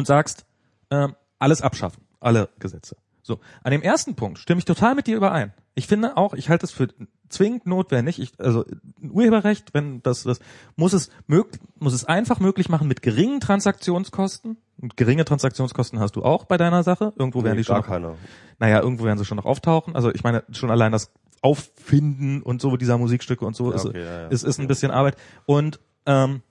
und 0.00 0.06
sagst, 0.06 0.44
ähm, 0.90 1.14
alles 1.38 1.62
abschaffen, 1.62 2.02
alle 2.18 2.48
Gesetze. 2.58 2.96
So, 3.22 3.38
an 3.62 3.70
dem 3.70 3.82
ersten 3.82 4.16
Punkt 4.16 4.38
stimme 4.38 4.58
ich 4.58 4.64
total 4.64 4.94
mit 4.94 5.06
dir 5.06 5.16
überein. 5.16 5.52
Ich 5.74 5.86
finde 5.86 6.16
auch, 6.16 6.34
ich 6.34 6.48
halte 6.48 6.66
es 6.66 6.72
für 6.72 6.88
zwingend 7.28 7.66
notwendig. 7.66 8.18
Ich, 8.20 8.32
also 8.38 8.64
ein 9.00 9.10
Urheberrecht, 9.12 9.72
wenn 9.72 10.02
das, 10.02 10.24
das 10.24 10.40
muss 10.74 10.92
es 10.94 11.10
mög, 11.28 11.46
muss 11.78 11.92
es 11.92 12.04
einfach 12.04 12.40
möglich 12.40 12.68
machen 12.68 12.88
mit 12.88 13.02
geringen 13.02 13.38
Transaktionskosten. 13.40 14.56
Und 14.80 14.96
geringe 14.96 15.24
Transaktionskosten 15.24 16.00
hast 16.00 16.16
du 16.16 16.24
auch 16.24 16.44
bei 16.46 16.56
deiner 16.56 16.82
Sache. 16.82 17.12
Irgendwo 17.16 17.44
werden 17.44 17.54
Nee, 17.56 17.60
die 17.60 17.64
schon 17.64 17.76
noch, 17.76 17.86
keiner. 17.86 18.16
naja, 18.58 18.80
irgendwo 18.80 19.04
werden 19.04 19.18
sie 19.18 19.24
schon 19.24 19.36
noch 19.36 19.44
auftauchen. 19.44 19.94
Also 19.94 20.12
ich 20.12 20.24
meine, 20.24 20.42
schon 20.50 20.70
allein 20.70 20.90
das 20.90 21.12
Auffinden 21.42 22.42
und 22.42 22.60
so 22.60 22.76
dieser 22.76 22.98
Musikstücke 22.98 23.44
und 23.44 23.54
so 23.54 23.70
Ja, 23.70 23.76
ist, 23.76 23.86
okay, 23.86 24.02
ja, 24.02 24.20
ja. 24.22 24.28
ist, 24.28 24.42
ist 24.44 24.58
ein 24.58 24.66
bisschen 24.66 24.90
Arbeit. 24.90 25.16
Und 25.46 25.78
ähm, 26.06 26.42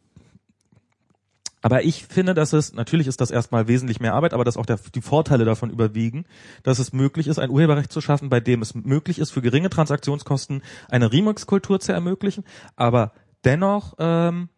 aber 1.62 1.84
ich 1.84 2.06
finde, 2.06 2.34
dass 2.34 2.54
es, 2.54 2.74
natürlich 2.74 3.08
ist 3.08 3.20
das 3.20 3.32
erstmal 3.32 3.68
wesentlich 3.68 4.00
mehr 4.00 4.14
Arbeit, 4.14 4.34
aber 4.34 4.46
dass 4.46 4.58
auch 4.58 4.66
der, 4.66 4.80
die 4.96 5.02
Vorteile 5.02 5.46
davon 5.46 5.70
überwiegen, 5.70 6.26
dass 6.64 6.80
es 6.80 6.94
möglich 6.94 7.28
ist, 7.28 7.38
ein 7.40 7.50
Urheberrecht 7.50 7.92
zu 7.92 8.02
schaffen, 8.02 8.30
bei 8.30 8.40
dem 8.40 8.62
es 8.62 8.76
möglich 8.76 9.20
ist, 9.20 9.32
für 9.32 9.42
geringe 9.42 9.70
Transaktionskosten 9.70 10.62
eine 10.88 11.12
Remix-Kultur 11.12 11.80
zu 11.80 11.92
ermöglichen, 11.92 12.46
aber 12.76 13.12
dennoch 13.44 13.96
ähm, 14.00 14.50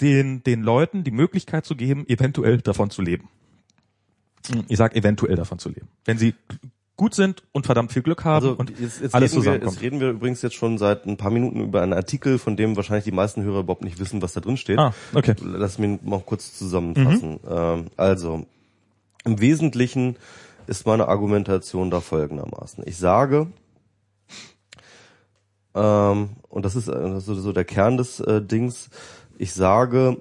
den, 0.00 0.42
den 0.42 0.62
Leuten 0.62 1.04
die 1.04 1.12
Möglichkeit 1.12 1.64
zu 1.64 1.76
geben, 1.76 2.06
eventuell 2.08 2.58
davon 2.58 2.90
zu 2.90 3.02
leben. 3.02 3.28
Ich 4.68 4.76
sag 4.76 4.94
eventuell 4.94 5.36
davon 5.36 5.58
zu 5.58 5.68
leben. 5.68 5.88
Wenn 6.04 6.18
sie 6.18 6.34
gut 6.96 7.14
sind 7.14 7.42
und 7.52 7.66
verdammt 7.66 7.92
viel 7.92 8.02
Glück 8.02 8.24
haben 8.24 8.34
Also 8.34 8.56
und 8.56 8.70
jetzt, 8.80 9.02
jetzt, 9.02 9.14
alles 9.14 9.32
reden 9.32 9.36
wir, 9.36 9.52
zusammenkommt. 9.52 9.72
jetzt 9.72 9.82
reden 9.82 10.00
wir 10.00 10.10
übrigens 10.10 10.42
jetzt 10.42 10.54
schon 10.54 10.78
seit 10.78 11.06
ein 11.06 11.16
paar 11.16 11.30
Minuten 11.30 11.60
über 11.60 11.82
einen 11.82 11.92
Artikel, 11.92 12.38
von 12.38 12.56
dem 12.56 12.76
wahrscheinlich 12.76 13.04
die 13.04 13.12
meisten 13.12 13.42
Hörer 13.42 13.60
überhaupt 13.60 13.84
nicht 13.84 13.98
wissen, 13.98 14.22
was 14.22 14.32
da 14.32 14.40
drin 14.40 14.56
steht. 14.56 14.78
Ah, 14.78 14.94
okay. 15.14 15.34
Lass 15.42 15.78
mich 15.78 16.00
mal 16.02 16.20
kurz 16.20 16.56
zusammenfassen. 16.56 17.38
Ähm, 17.48 17.86
also, 17.96 18.46
im 19.24 19.40
Wesentlichen 19.40 20.16
ist 20.66 20.86
meine 20.86 21.08
Argumentation 21.08 21.90
da 21.90 22.00
folgendermaßen. 22.00 22.82
Ich 22.86 22.96
sage, 22.96 23.48
ähm, 25.74 26.30
und 26.48 26.64
das 26.64 26.76
ist 26.76 26.86
so, 26.86 27.34
so 27.34 27.52
der 27.52 27.64
Kern 27.64 27.98
des 27.98 28.20
äh, 28.20 28.40
Dings, 28.40 28.88
ich 29.36 29.52
sage, 29.52 30.16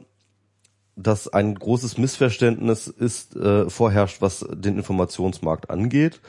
dass 0.98 1.28
ein 1.28 1.56
großes 1.56 1.98
Missverständnis 1.98 2.88
ist, 2.88 3.36
äh, 3.36 3.70
vorherrscht, 3.70 4.22
was 4.22 4.46
den 4.50 4.78
Informationsmarkt 4.78 5.70
angeht, 5.70 6.22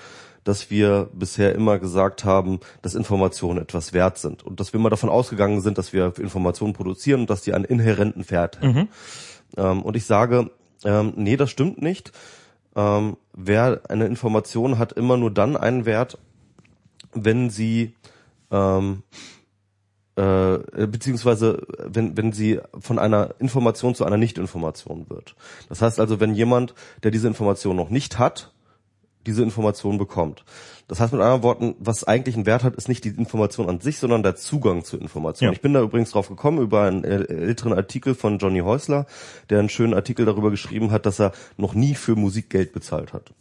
dass 0.47 0.71
wir 0.71 1.11
bisher 1.13 1.55
immer 1.55 1.79
gesagt 1.79 2.25
haben, 2.25 2.61
dass 2.81 2.95
Informationen 2.95 3.61
etwas 3.61 3.93
wert 3.93 4.17
sind 4.19 4.45
und 4.45 4.61
dass 4.61 4.73
wir 4.73 4.79
immer 4.79 4.91
davon 4.91 5.11
ausgegangen 5.11 5.61
sind, 5.61 5.77
dass 5.77 5.93
wir 5.93 6.13
Informationen 6.19 6.73
produzieren 6.73 7.21
und 7.23 7.31
dass 7.31 7.43
die 7.43 7.53
einen 7.53 7.65
inhärenten 7.65 8.31
Wert 8.31 8.61
haben. 8.61 8.89
Ähm, 9.57 9.83
und 9.83 9.97
ich 9.97 10.07
sage, 10.07 10.51
ähm, 10.85 11.15
nee, 11.17 11.37
das 11.37 11.51
stimmt 11.51 11.83
nicht. 11.83 12.13
Ähm, 12.77 13.17
wer 13.33 13.83
eine 13.89 14.07
Information 14.07 14.79
hat 14.79 14.93
immer 14.93 15.17
nur 15.17 15.33
dann 15.33 15.57
einen 15.57 15.85
Wert, 15.85 16.19
wenn 17.13 17.51
sie 17.51 17.95
ähm, 18.53 19.03
äh, 20.15 20.59
beziehungsweise 20.87 21.67
wenn, 21.79 22.17
wenn 22.17 22.33
sie 22.33 22.61
von 22.79 22.99
einer 22.99 23.35
Information 23.39 23.95
zu 23.95 24.05
einer 24.05 24.17
Nicht-Information 24.17 25.11
wird. 25.11 25.35
Das 25.69 25.83
heißt 25.83 25.99
also, 25.99 26.21
wenn 26.21 26.35
jemand, 26.35 26.75
der 27.03 27.11
diese 27.11 27.27
Information 27.27 27.77
noch 27.77 27.91
nicht 27.91 28.19
hat, 28.19 28.53
diese 29.27 29.43
Information 29.43 29.99
bekommt, 29.99 30.45
Das 30.89 31.01
heißt 31.01 31.13
mit 31.13 31.21
anderen 31.21 31.43
Worten, 31.43 31.75
was 31.81 32.05
eigentlich 32.05 32.37
einen 32.37 32.47
Wert 32.47 32.63
hat, 32.63 32.77
ist 32.77 32.89
nicht 32.89 33.05
die 33.05 33.09
Information 33.09 33.69
an 33.69 33.81
sich, 33.81 33.99
sondern 33.99 34.23
der 34.23 34.37
Zugang 34.37 34.85
zur 34.85 35.01
Information. 35.01 35.49
Ja. 35.49 35.53
Ich 35.53 35.61
bin 35.61 35.75
da 35.75 35.83
übrigens 35.83 36.13
drauf 36.13 36.29
gekommen 36.29 36.59
über 36.61 36.83
einen 36.83 37.05
äl- 37.05 37.29
älteren 37.29 37.73
Artikel 37.73 38.15
von 38.15 38.39
Johnny 38.39 38.61
Häusler, 38.61 39.07
der 39.51 39.59
einen 39.59 39.69
schönen 39.69 39.95
Artikel 39.95 40.25
darüber 40.27 40.51
geschrieben 40.51 40.93
hat, 40.93 41.05
dass 41.05 41.19
er 41.21 41.33
noch 41.57 41.75
nie 41.75 41.95
für 41.95 42.15
Musik 42.15 42.51
Geld 42.51 42.73
bezahlt 42.73 43.13
hat. 43.13 43.33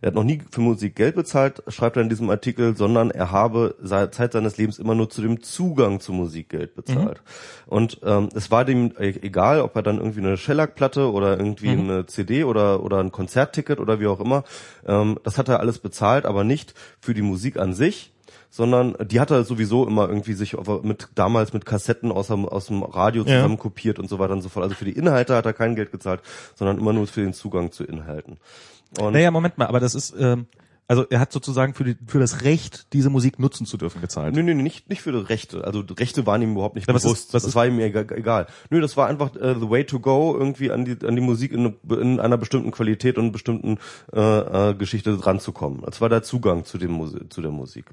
Er 0.00 0.08
hat 0.08 0.14
noch 0.14 0.24
nie 0.24 0.40
für 0.50 0.60
Musik 0.60 0.94
Geld 0.96 1.14
bezahlt, 1.14 1.62
schreibt 1.68 1.96
er 1.96 2.02
in 2.02 2.08
diesem 2.08 2.28
Artikel, 2.30 2.76
sondern 2.76 3.10
er 3.10 3.30
habe 3.30 3.74
seit 3.80 4.14
Zeit 4.14 4.32
seines 4.32 4.56
Lebens 4.58 4.78
immer 4.78 4.94
nur 4.94 5.08
zu 5.08 5.22
dem 5.22 5.42
Zugang 5.42 6.00
zu 6.00 6.12
Musik 6.12 6.50
Geld 6.50 6.74
bezahlt. 6.74 7.22
Und 7.66 8.00
ähm, 8.04 8.28
es 8.34 8.50
war 8.50 8.64
dem 8.64 8.92
e- 8.98 9.18
egal, 9.22 9.60
ob 9.60 9.74
er 9.76 9.82
dann 9.82 9.98
irgendwie 9.98 10.20
eine 10.20 10.36
Shellac-Platte 10.36 11.10
oder 11.10 11.38
irgendwie 11.38 11.70
eine 11.70 12.06
CD 12.06 12.44
oder 12.44 12.82
oder 12.82 12.98
ein 12.98 13.10
Konzertticket 13.12 13.80
oder 13.80 13.98
wie 14.00 14.06
auch 14.06 14.20
immer. 14.20 14.44
Ähm, 14.86 15.18
das 15.24 15.38
hat 15.38 15.48
er 15.48 15.60
alles 15.60 15.78
bezahlt, 15.78 16.26
aber 16.26 16.44
nicht 16.44 16.74
für 17.00 17.14
die 17.14 17.22
Musik 17.22 17.58
an 17.58 17.72
sich, 17.74 18.12
sondern 18.50 18.96
die 19.04 19.20
hat 19.20 19.30
er 19.30 19.44
sowieso 19.44 19.86
immer 19.86 20.08
irgendwie 20.08 20.32
sich 20.34 20.56
mit 20.82 21.08
damals 21.14 21.52
mit 21.52 21.66
Kassetten 21.66 22.12
aus 22.12 22.28
dem, 22.28 22.46
aus 22.46 22.66
dem 22.66 22.82
Radio 22.82 23.22
Ja. 23.24 23.36
zusammen 23.36 23.58
kopiert 23.58 23.98
und 23.98 24.08
so 24.08 24.18
weiter 24.18 24.32
und 24.34 24.42
so 24.42 24.48
fort. 24.48 24.62
Also 24.64 24.76
für 24.76 24.84
die 24.84 24.92
Inhalte 24.96 25.34
hat 25.34 25.46
er 25.46 25.52
kein 25.52 25.74
Geld 25.74 25.90
gezahlt, 25.90 26.20
sondern 26.54 26.78
immer 26.78 26.92
nur 26.92 27.06
für 27.06 27.22
den 27.22 27.32
Zugang 27.32 27.72
zu 27.72 27.84
Inhalten. 27.84 28.36
Und 28.98 29.12
Naja, 29.12 29.30
Moment 29.30 29.58
mal, 29.58 29.66
aber 29.66 29.80
das 29.80 29.94
ist, 29.94 30.14
ähm, 30.18 30.46
also 30.88 31.04
er 31.10 31.18
hat 31.18 31.32
sozusagen 31.32 31.74
für, 31.74 31.82
die, 31.82 31.96
für 32.06 32.20
das 32.20 32.42
Recht, 32.42 32.86
diese 32.92 33.10
Musik 33.10 33.40
nutzen 33.40 33.66
zu 33.66 33.76
dürfen, 33.76 34.00
gezahlt. 34.00 34.36
Nö, 34.36 34.42
nö, 34.44 34.54
nicht, 34.54 34.88
nicht 34.88 35.02
für 35.02 35.10
die 35.10 35.18
Rechte. 35.18 35.64
Also 35.64 35.82
die 35.82 35.94
Rechte 35.94 36.26
waren 36.26 36.40
ihm 36.42 36.52
überhaupt 36.52 36.76
nicht 36.76 36.86
Ja, 36.86 36.92
bewusst. 36.94 37.06
ist- 37.28 37.34
was 37.34 37.42
das 37.42 37.48
ist- 37.50 37.54
war 37.56 37.66
ihm 37.66 37.80
egal. 37.80 38.46
Nö, 38.70 38.80
das 38.80 38.96
war 38.96 39.08
einfach 39.08 39.34
äh, 39.34 39.56
the 39.58 39.68
way 39.68 39.82
to 39.84 39.98
go, 39.98 40.36
irgendwie 40.38 40.70
an 40.70 40.84
die, 40.84 40.96
an 41.04 41.16
die 41.16 41.22
Musik 41.22 41.50
in, 41.50 41.74
in 41.90 42.20
einer 42.20 42.38
bestimmten 42.38 42.70
Qualität 42.70 43.18
und 43.18 43.32
bestimmten 43.32 43.78
äh, 44.12 44.70
äh, 44.70 44.74
Geschichte 44.74 45.26
ranzukommen. 45.26 45.82
Das 45.84 46.00
war 46.00 46.08
der 46.08 46.22
Zugang 46.22 46.64
zu, 46.64 46.78
dem 46.78 46.92
Musi 46.92 47.28
zu 47.30 47.42
der 47.42 47.50
Musik. 47.50 47.86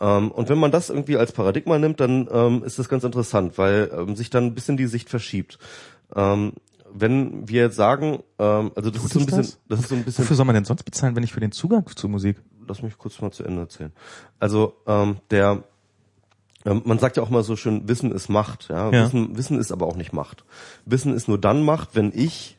Ähm, 0.00 0.32
und 0.32 0.48
wenn 0.48 0.58
man 0.58 0.72
das 0.72 0.90
irgendwie 0.90 1.16
als 1.16 1.30
Paradigma 1.30 1.78
nimmt, 1.78 2.00
dann 2.00 2.28
ähm, 2.32 2.64
ist 2.64 2.80
das 2.80 2.88
ganz 2.88 3.04
interessant, 3.04 3.56
weil 3.56 3.88
ähm, 3.96 4.16
sich 4.16 4.30
dann 4.30 4.46
ein 4.46 4.54
bisschen 4.54 4.76
die 4.76 4.86
Sicht 4.86 5.08
verschiebt. 5.08 5.58
Ähm, 6.14 6.54
wenn 7.00 7.48
wir 7.48 7.62
jetzt 7.62 7.76
sagen, 7.76 8.22
ähm, 8.38 8.72
also 8.74 8.90
das 8.90 9.04
ist 9.04 9.12
so 9.12 9.20
ein 9.20 9.26
bisschen, 9.26 9.42
das? 9.42 9.60
das 9.68 9.80
ist 9.80 9.88
so 9.88 9.94
ein 9.94 10.04
bisschen 10.04 10.24
Wofür 10.24 10.36
soll 10.36 10.46
man 10.46 10.54
denn 10.54 10.64
sonst 10.64 10.84
bezahlen, 10.84 11.14
wenn 11.14 11.22
nicht 11.22 11.32
für 11.32 11.40
den 11.40 11.52
Zugang 11.52 11.86
zur 11.94 12.10
Musik? 12.10 12.36
lass 12.68 12.82
mich 12.82 12.98
kurz 12.98 13.20
mal 13.20 13.30
zu 13.30 13.44
Ende 13.44 13.62
erzählen. 13.62 13.92
Also 14.38 14.76
ähm, 14.86 15.18
der 15.30 15.64
ähm, 16.64 16.82
man 16.84 16.98
sagt 16.98 17.16
ja 17.16 17.22
auch 17.22 17.30
mal 17.30 17.44
so 17.44 17.56
schön, 17.56 17.88
Wissen 17.88 18.12
ist 18.12 18.28
Macht. 18.28 18.68
Ja? 18.68 18.90
Ja. 18.90 19.04
Wissen, 19.04 19.36
Wissen 19.36 19.58
ist 19.58 19.72
aber 19.72 19.86
auch 19.86 19.96
nicht 19.96 20.12
Macht. 20.12 20.44
Wissen 20.84 21.14
ist 21.14 21.28
nur 21.28 21.40
dann 21.40 21.62
Macht, 21.62 21.94
wenn 21.94 22.12
ich 22.14 22.58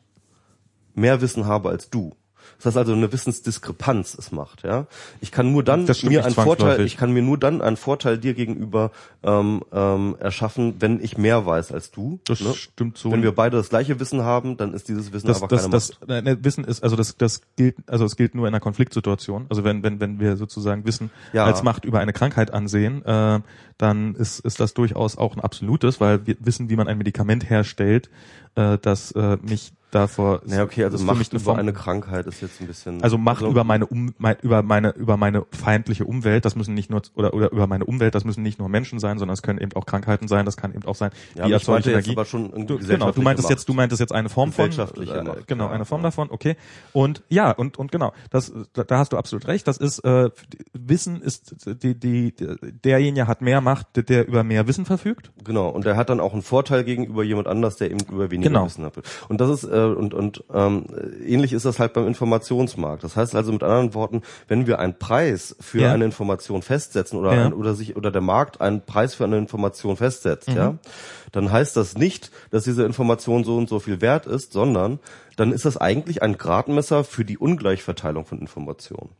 mehr 0.94 1.20
Wissen 1.20 1.46
habe 1.46 1.68
als 1.68 1.90
du. 1.90 2.16
Das 2.58 2.66
heißt 2.66 2.76
also 2.76 2.92
eine 2.92 3.12
Wissensdiskrepanz 3.12 4.14
ist 4.14 4.32
Macht. 4.32 4.64
Ja, 4.64 4.86
ich 5.20 5.30
kann 5.30 5.52
nur 5.52 5.62
dann 5.62 5.86
Das 5.86 6.02
mir 6.02 6.24
einen 6.24 6.34
Vorteil, 6.34 6.80
ich 6.80 6.96
kann 6.96 7.12
mir 7.12 7.22
nur 7.22 7.38
dann 7.38 7.62
einen 7.62 7.76
Vorteil 7.76 8.18
dir 8.18 8.34
gegenüber 8.34 8.90
ähm, 9.22 9.62
ähm, 9.72 10.16
erschaffen, 10.18 10.74
wenn 10.80 11.02
ich 11.02 11.16
mehr 11.16 11.46
weiß 11.46 11.70
als 11.72 11.92
du. 11.92 12.18
Das 12.24 12.40
ne? 12.40 12.52
stimmt 12.54 12.98
so. 12.98 13.12
Wenn 13.12 13.22
wir 13.22 13.32
beide 13.32 13.56
das 13.56 13.68
gleiche 13.68 14.00
Wissen 14.00 14.22
haben, 14.22 14.56
dann 14.56 14.74
ist 14.74 14.88
dieses 14.88 15.12
Wissen 15.12 15.28
das, 15.28 15.36
einfach 15.36 15.48
das, 15.48 15.62
keine 15.62 15.72
das, 15.72 16.00
Macht. 16.00 16.10
äh, 16.10 16.22
ne, 16.22 16.44
Wissen 16.44 16.64
ist, 16.64 16.82
also 16.82 16.96
das, 16.96 17.16
das 17.16 17.42
gilt, 17.56 17.76
also 17.86 18.04
es 18.04 18.16
gilt 18.16 18.34
nur 18.34 18.46
in 18.48 18.54
einer 18.54 18.60
Konfliktsituation. 18.60 19.46
Also 19.48 19.62
wenn, 19.62 19.84
wenn, 19.84 20.00
wenn 20.00 20.18
wir 20.18 20.36
sozusagen 20.36 20.84
Wissen 20.84 21.10
Ja. 21.32 21.44
als 21.44 21.62
Macht 21.62 21.84
über 21.84 22.00
eine 22.00 22.12
Krankheit 22.12 22.52
ansehen, 22.52 23.04
äh, 23.04 23.40
dann 23.78 24.16
ist, 24.16 24.40
ist 24.40 24.58
das 24.58 24.74
durchaus 24.74 25.16
auch 25.16 25.36
ein 25.36 25.40
absolutes, 25.40 26.00
weil 26.00 26.26
wir 26.26 26.36
wissen, 26.40 26.68
wie 26.68 26.76
man 26.76 26.88
ein 26.88 26.98
Medikament 26.98 27.48
herstellt, 27.48 28.10
äh, 28.56 28.78
das 28.78 29.12
äh, 29.12 29.38
mich 29.42 29.72
davor. 29.90 30.42
Ja, 30.46 30.62
okay, 30.62 30.84
also 30.84 31.02
Macht 31.04 31.32
über 31.32 31.40
Form- 31.40 31.58
eine 31.58 31.72
Krankheit 31.72 32.26
ist 32.26 32.40
jetzt 32.42 32.60
ein 32.60 32.66
bisschen. 32.66 33.02
Also 33.02 33.18
Macht 33.18 33.42
über 33.42 33.64
meine 33.64 33.86
um, 33.86 34.14
mein, 34.18 34.36
über 34.42 34.62
meine 34.62 34.90
über 34.90 35.16
meine 35.16 35.44
feindliche 35.50 36.04
Umwelt, 36.04 36.44
das 36.44 36.56
müssen 36.56 36.74
nicht 36.74 36.90
nur 36.90 37.02
oder 37.14 37.34
oder 37.34 37.50
über 37.52 37.66
meine 37.66 37.84
Umwelt, 37.84 38.14
das 38.14 38.24
müssen 38.24 38.42
nicht 38.42 38.58
nur 38.58 38.68
Menschen 38.68 38.98
sein, 38.98 39.18
sondern 39.18 39.34
es 39.34 39.42
können 39.42 39.58
eben 39.60 39.72
auch 39.74 39.86
Krankheiten 39.86 40.28
sein, 40.28 40.44
das 40.44 40.56
kann 40.56 40.72
eben 40.74 40.84
auch 40.84 40.94
sein, 40.94 41.10
Ja, 41.34 41.42
meinte 41.48 41.54
jetzt 41.68 41.86
Energie. 41.86 42.12
aber 42.12 42.24
schon 42.24 42.50
Du, 42.66 42.78
genau, 42.78 43.12
du 43.12 43.22
meintest 43.22 43.46
Macht. 43.46 43.50
jetzt, 43.58 43.68
du 43.68 43.74
meintest 43.74 44.00
jetzt 44.00 44.12
eine 44.12 44.28
Form 44.28 44.52
von 44.52 44.70
äh, 44.70 44.76
Macht, 44.76 45.46
genau, 45.46 45.66
ja, 45.66 45.70
eine 45.70 45.84
Form 45.84 46.00
ja. 46.00 46.08
davon, 46.08 46.28
okay. 46.30 46.56
Und 46.92 47.22
ja, 47.28 47.50
und 47.52 47.78
und 47.78 47.90
genau, 47.92 48.12
das 48.30 48.52
da, 48.74 48.84
da 48.84 48.98
hast 48.98 49.12
du 49.12 49.16
absolut 49.16 49.46
recht, 49.48 49.66
das 49.68 49.78
ist 49.78 50.00
äh, 50.04 50.30
Wissen 50.72 51.22
ist 51.22 51.54
die 51.82 51.94
die 51.98 52.34
derjenige 52.84 53.26
hat 53.26 53.40
mehr 53.42 53.60
Macht, 53.60 53.96
der, 53.96 54.02
der 54.02 54.28
über 54.28 54.44
mehr 54.44 54.66
Wissen 54.66 54.84
verfügt. 54.84 55.30
Genau, 55.44 55.68
und 55.68 55.84
der 55.84 55.96
hat 55.96 56.10
dann 56.10 56.20
auch 56.20 56.32
einen 56.32 56.42
Vorteil 56.42 56.84
gegenüber 56.84 57.22
jemand 57.24 57.48
anders, 57.48 57.76
der 57.76 57.90
eben 57.90 58.00
über 58.10 58.30
weniger 58.30 58.50
Genau. 58.50 58.66
Wissen 58.66 58.84
hat. 58.84 58.94
Und 59.28 59.40
das 59.40 59.50
ist 59.50 59.64
äh, 59.64 59.77
und 59.86 60.14
und 60.14 60.44
ähm, 60.52 60.84
ähnlich 61.24 61.52
ist 61.52 61.64
das 61.64 61.78
halt 61.78 61.92
beim 61.92 62.06
Informationsmarkt. 62.06 63.04
Das 63.04 63.16
heißt 63.16 63.34
also 63.34 63.52
mit 63.52 63.62
anderen 63.62 63.94
Worten, 63.94 64.22
wenn 64.48 64.66
wir 64.66 64.78
einen 64.78 64.98
Preis 64.98 65.56
für 65.60 65.82
Ja. 65.82 65.92
eine 65.92 66.04
Information 66.04 66.62
festsetzen 66.62 67.18
oder 67.18 67.34
Ja. 67.34 67.46
ein, 67.46 67.52
oder 67.52 67.74
sich 67.74 67.96
oder 67.96 68.10
der 68.10 68.20
Markt 68.20 68.60
einen 68.60 68.82
Preis 68.84 69.14
für 69.14 69.24
eine 69.24 69.38
Information 69.38 69.96
festsetzt, 69.96 70.48
Mhm. 70.48 70.56
ja, 70.56 70.74
dann 71.32 71.50
heißt 71.52 71.76
das 71.76 71.96
nicht, 71.96 72.30
dass 72.50 72.64
diese 72.64 72.84
Information 72.84 73.44
so 73.44 73.56
und 73.56 73.68
so 73.68 73.78
viel 73.80 74.00
wert 74.00 74.26
ist, 74.26 74.52
sondern 74.52 74.98
dann 75.36 75.52
ist 75.52 75.64
das 75.64 75.76
eigentlich 75.76 76.22
ein 76.22 76.36
Gradmesser 76.38 77.04
für 77.04 77.24
die 77.24 77.38
Ungleichverteilung 77.38 78.24
von 78.24 78.38
Informationen. 78.40 79.10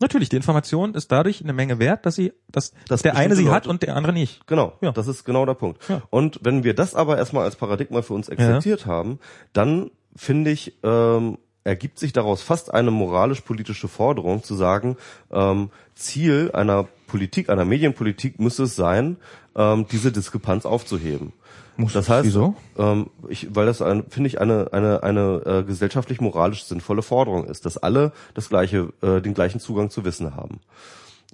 Natürlich, 0.00 0.30
die 0.30 0.36
Information 0.36 0.94
ist 0.94 1.12
dadurch 1.12 1.42
eine 1.42 1.52
Menge 1.52 1.78
wert, 1.78 2.06
dass 2.06 2.14
sie 2.14 2.32
dass, 2.50 2.72
dass 2.88 3.02
der 3.02 3.16
eine 3.16 3.36
sie 3.36 3.48
hat 3.48 3.64
Leute- 3.64 3.68
und 3.70 3.82
der 3.82 3.94
andere 3.96 4.12
nicht. 4.12 4.46
Genau, 4.46 4.72
Ja. 4.80 4.92
das 4.92 5.06
ist 5.06 5.24
genau 5.24 5.44
der 5.46 5.54
Punkt. 5.54 5.86
Ja. 5.88 6.02
Und 6.10 6.40
wenn 6.42 6.64
wir 6.64 6.74
das 6.74 6.94
aber 6.94 7.18
erstmal 7.18 7.44
als 7.44 7.56
Paradigma 7.56 8.02
für 8.02 8.14
uns 8.14 8.28
akzeptiert 8.30 8.86
haben, 8.86 9.18
dann 9.52 9.90
finde 10.16 10.50
ich, 10.50 10.74
ähm, 10.82 11.38
ergibt 11.64 11.98
sich 11.98 12.12
daraus 12.14 12.40
fast 12.42 12.72
eine 12.72 12.90
moralisch-politische 12.90 13.86
Forderung 13.88 14.42
zu 14.42 14.54
sagen, 14.54 14.96
ähm, 15.30 15.70
Ziel 15.94 16.50
einer 16.54 16.88
Politik, 17.06 17.50
einer 17.50 17.66
Medienpolitik 17.66 18.40
müsste 18.40 18.62
es 18.62 18.76
sein, 18.76 19.18
ähm, 19.54 19.86
diese 19.92 20.10
Diskrepanz 20.12 20.64
aufzuheben. 20.64 21.32
Muss 21.80 21.94
das 21.94 22.08
heißt, 22.08 22.26
wieso? 22.26 22.54
ähm, 22.76 23.10
ich, 23.28 23.54
weil 23.54 23.66
das 23.66 23.78
finde 23.78 24.26
ich 24.26 24.40
eine 24.40 24.72
eine 24.72 25.02
eine 25.02 25.42
äh, 25.46 25.62
gesellschaftlich 25.64 26.20
moralisch 26.20 26.64
sinnvolle 26.64 27.02
Forderung 27.02 27.46
ist, 27.46 27.64
dass 27.64 27.78
alle 27.78 28.12
das 28.34 28.48
gleiche 28.48 28.92
äh, 29.02 29.20
den 29.20 29.34
gleichen 29.34 29.60
Zugang 29.60 29.90
zu 29.90 30.04
Wissen 30.04 30.36
haben. 30.36 30.60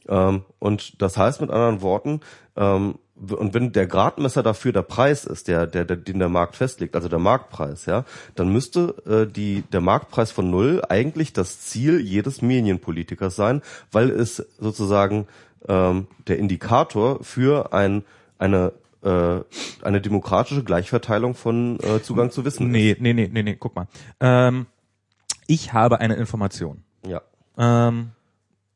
Ähm, 0.08 0.42
und 0.58 1.02
das 1.02 1.16
heißt 1.16 1.40
mit 1.40 1.50
anderen 1.50 1.82
Worten, 1.82 2.20
ähm, 2.56 2.94
und 3.16 3.54
wenn 3.54 3.72
der 3.72 3.86
Gradmesser 3.86 4.42
dafür 4.42 4.72
der 4.72 4.82
Preis 4.82 5.24
ist, 5.24 5.48
der, 5.48 5.66
der, 5.66 5.86
der, 5.86 5.96
den 5.96 6.18
der 6.18 6.28
Markt 6.28 6.54
festlegt, 6.54 6.94
also 6.94 7.08
der 7.08 7.18
Marktpreis, 7.18 7.86
ja, 7.86 8.04
dann 8.34 8.52
müsste 8.52 8.94
äh, 9.06 9.30
die, 9.30 9.62
der 9.72 9.80
Marktpreis 9.80 10.30
von 10.30 10.50
null 10.50 10.82
eigentlich 10.88 11.32
das 11.32 11.60
Ziel 11.62 12.00
jedes 12.00 12.42
Medienpolitikers 12.42 13.34
sein, 13.34 13.62
weil 13.90 14.10
es 14.10 14.46
sozusagen 14.58 15.26
ähm, 15.66 16.08
der 16.28 16.38
Indikator 16.38 17.24
für 17.24 17.72
ein, 17.72 18.04
eine 18.38 18.72
äh, 19.06 19.44
eine 19.82 20.00
demokratische 20.00 20.64
Gleichverteilung 20.64 21.34
von 21.34 21.78
äh, 21.80 22.02
Zugang 22.02 22.30
zu 22.30 22.44
Wissen 22.44 22.70
Nee, 22.70 22.96
nee, 22.98 23.12
nee, 23.12 23.28
nee, 23.32 23.42
nee, 23.42 23.56
guck 23.56 23.76
mal. 23.76 23.86
Ähm, 24.20 24.66
ich 25.46 25.72
habe 25.72 26.00
eine 26.00 26.14
Information. 26.14 26.82
Ja. 27.06 27.22
Ähm, 27.56 28.10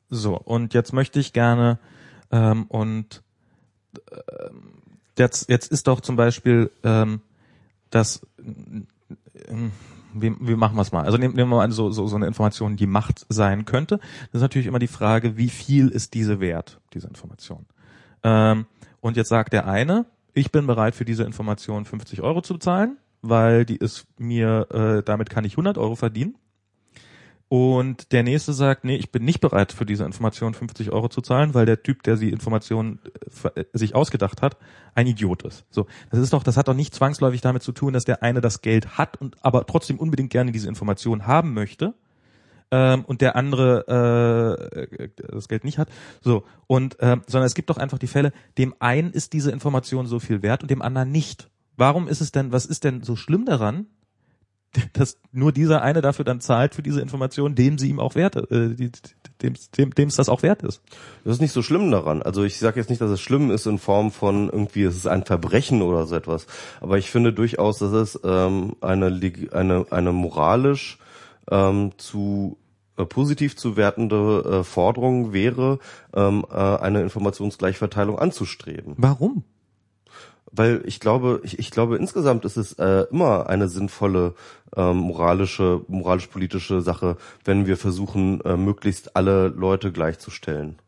so, 0.09 0.39
und 0.39 0.73
jetzt 0.75 0.93
möchte 0.93 1.21
ich 1.21 1.33
gerne 1.33 1.79
ähm, 2.31 2.67
und 2.69 3.23
ähm, 4.13 4.83
jetzt, 5.19 5.49
jetzt 5.49 5.71
ist 5.73 5.87
doch 5.87 6.01
zum 6.01 6.17
Beispiel 6.17 6.71
ähm, 6.85 7.21
das 7.91 8.25
ähm, 9.49 9.73
wie, 10.13 10.35
wie 10.41 10.57
machen 10.57 10.77
wir 10.77 10.83
es 10.83 10.93
mal? 10.93 11.05
Also 11.05 11.19
nehmen, 11.19 11.35
nehmen 11.35 11.51
wir 11.51 11.57
mal 11.57 11.73
so, 11.73 11.91
so, 11.91 12.07
so 12.07 12.17
eine 12.17 12.27
Information, 12.27 12.77
die 12.77 12.87
Macht 12.87 13.27
sein 13.29 13.65
könnte. 13.65 13.99
Das 13.99 14.35
ist 14.35 14.43
natürlich 14.43 14.67
immer 14.67 14.79
die 14.79 14.89
Frage, 14.89 15.37
wie 15.37 15.49
viel 15.49 15.89
ist 15.89 16.15
diese 16.15 16.41
wert, 16.41 16.81
diese 16.95 17.09
Information? 17.09 17.67
Ähm, 18.23 18.67
und 19.01 19.17
jetzt 19.17 19.29
sagt 19.29 19.53
der 19.53 19.67
eine, 19.67 20.07
ich 20.35 20.53
bin 20.53 20.67
bereit 20.67 20.95
für 20.95 21.05
diese 21.05 21.25
Information 21.25 21.85
50 21.85 22.23
Euro 22.23 22.43
zu 22.43 22.55
bezahlen, 22.55 22.99
weil 23.23 23.65
die 23.65 23.77
ist 23.77 24.07
mir, 24.19 24.67
äh, 24.71 25.03
damit 25.03 25.31
kann 25.31 25.45
ich 25.45 25.53
100 25.53 25.79
Euro 25.79 25.97
verdienen. 25.97 26.37
Und 27.49 28.13
der 28.13 28.23
nächste 28.23 28.53
sagt, 28.53 28.85
nee, 28.85 28.95
ich 28.95 29.11
bin 29.11 29.25
nicht 29.25 29.41
bereit 29.41 29.73
für 29.73 29.85
diese 29.85 30.05
Information 30.05 30.55
50 30.55 30.93
Euro 30.93 31.09
zu 31.09 31.21
zahlen, 31.21 31.53
weil 31.53 31.67
der 31.67 31.83
Typ, 31.83 32.05
der 32.05 32.15
die 32.15 32.31
Information 32.31 33.01
äh, 33.55 33.61
äh, 33.61 33.65
sich 33.73 33.97
ausgedacht 33.97 34.41
hat, 34.41 34.57
ein 34.95 35.09
Idiot 35.09 35.43
ist. 35.43 35.65
So, 35.69 35.87
das 36.11 36.21
ist 36.21 36.33
doch, 36.33 36.45
das 36.45 36.57
hat 36.57 36.69
doch 36.69 36.75
nicht 36.75 36.95
zwangsläufig 36.95 37.41
damit 37.41 37.65
zu 37.65 37.73
tun, 37.73 37.93
dass 37.93 38.05
der 38.05 38.23
eine 38.23 38.41
das 38.41 38.63
Geld 38.63 38.99
hat 38.99 39.21
und 39.21 39.37
aber 39.45 39.67
trotzdem 39.67 39.99
unbedingt 39.99 40.31
gerne 40.31 40.53
diese 40.53 40.69
Information 40.69 41.27
haben 41.27 41.53
möchte 41.53 41.95
ähm, 42.71 43.05
und 43.05 43.21
der 43.21 43.37
andere 43.37 44.89
äh, 44.99 45.09
das 45.17 45.49
Geld 45.49 45.65
nicht 45.65 45.79
hat. 45.79 45.89
So 46.21 46.45
und 46.67 46.97
ähm, 47.01 47.23
sondern 47.27 47.47
es 47.47 47.55
gibt 47.55 47.71
doch 47.71 47.79
einfach 47.79 47.99
die 47.99 48.07
Fälle, 48.07 48.33
dem 48.59 48.75
einen 48.79 49.13
ist 49.13 49.33
diese 49.33 49.51
Information 49.51 50.07
so 50.07 50.21
viel 50.21 50.43
wert 50.43 50.63
und 50.63 50.71
dem 50.71 50.83
anderen 50.83 51.11
nicht. 51.11 51.51
Warum 51.77 52.09
ist 52.09 52.21
es 52.21 52.33
denn? 52.33 52.53
Was 52.53 52.67
ist 52.67 52.85
denn 52.85 53.03
so 53.03 53.17
schlimm 53.17 53.45
daran, 53.47 53.87
dass 54.93 55.19
nur 55.33 55.53
dieser 55.53 55.83
eine 55.83 56.01
dafür 56.01 56.25
dann 56.25 56.41
zahlt 56.41 56.75
für 56.75 56.83
diese 56.83 57.01
Information, 57.01 57.55
dem 57.55 57.79
sie 57.79 57.89
ihm 57.89 57.99
auch 57.99 58.15
wert, 58.15 58.37
äh, 58.37 58.75
dem, 59.43 59.55
dem, 59.77 59.95
dem 59.95 60.09
es 60.09 60.17
das 60.17 60.29
auch 60.29 60.43
wert 60.43 60.63
ist? 60.63 60.83
Das 61.25 61.35
ist 61.35 61.41
nicht 61.41 61.53
so 61.53 61.63
schlimm 61.63 61.91
daran. 61.91 62.23
Also 62.23 62.45
ich 62.45 62.59
sage 62.59 62.79
jetzt 62.79 62.91
nicht, 62.91 63.01
dass 63.01 63.11
es 63.11 63.21
schlimm 63.21 63.51
ist 63.51 63.67
in 63.67 63.79
Form 63.79 64.13
von 64.13 64.49
irgendwie, 64.49 64.85
es 64.85 64.97
ist 64.97 65.07
ein 65.07 65.25
Verbrechen 65.25 65.83
oder 65.83 66.07
so 66.07 66.15
etwas. 66.15 66.47
Aber 66.81 66.99
ich 66.99 67.11
finde 67.11 67.33
durchaus, 67.33 67.79
dass 67.79 67.93
es 67.93 68.21
ähm, 68.23 68.77
eine, 68.81 69.07
eine, 69.53 69.87
eine 69.91 70.13
moralisch 70.13 70.99
ähm, 71.51 71.93
zu 71.97 72.59
äh, 72.97 73.05
positiv 73.05 73.57
zu 73.57 73.77
wertende 73.77 74.61
äh, 74.61 74.65
Forderung 74.65 75.33
wäre, 75.33 75.79
ähm, 76.15 76.45
äh, 76.51 76.57
eine 76.57 77.03
Informationsgleichverteilung 77.03 78.19
anzustreben. 78.19 78.95
Warum? 78.99 79.45
Weil 80.53 80.83
ich 80.85 80.99
glaube, 80.99 81.41
ich, 81.45 81.59
ich 81.59 81.71
glaube 81.71 81.97
insgesamt 81.97 82.45
ist 82.45 82.57
es 82.57 82.73
äh, 82.75 83.07
immer 83.11 83.49
eine 83.49 83.69
sinnvolle 83.69 84.35
ähm, 84.77 84.97
moralische, 84.97 85.83
moralisch-politische 85.87 86.81
Sache, 86.81 87.17
wenn 87.45 87.67
wir 87.67 87.77
versuchen, 87.77 88.41
äh, 88.41 88.57
möglichst 88.57 89.17
alle 89.17 89.49
Leute 89.49 89.93
gleichzustellen. 89.93 90.79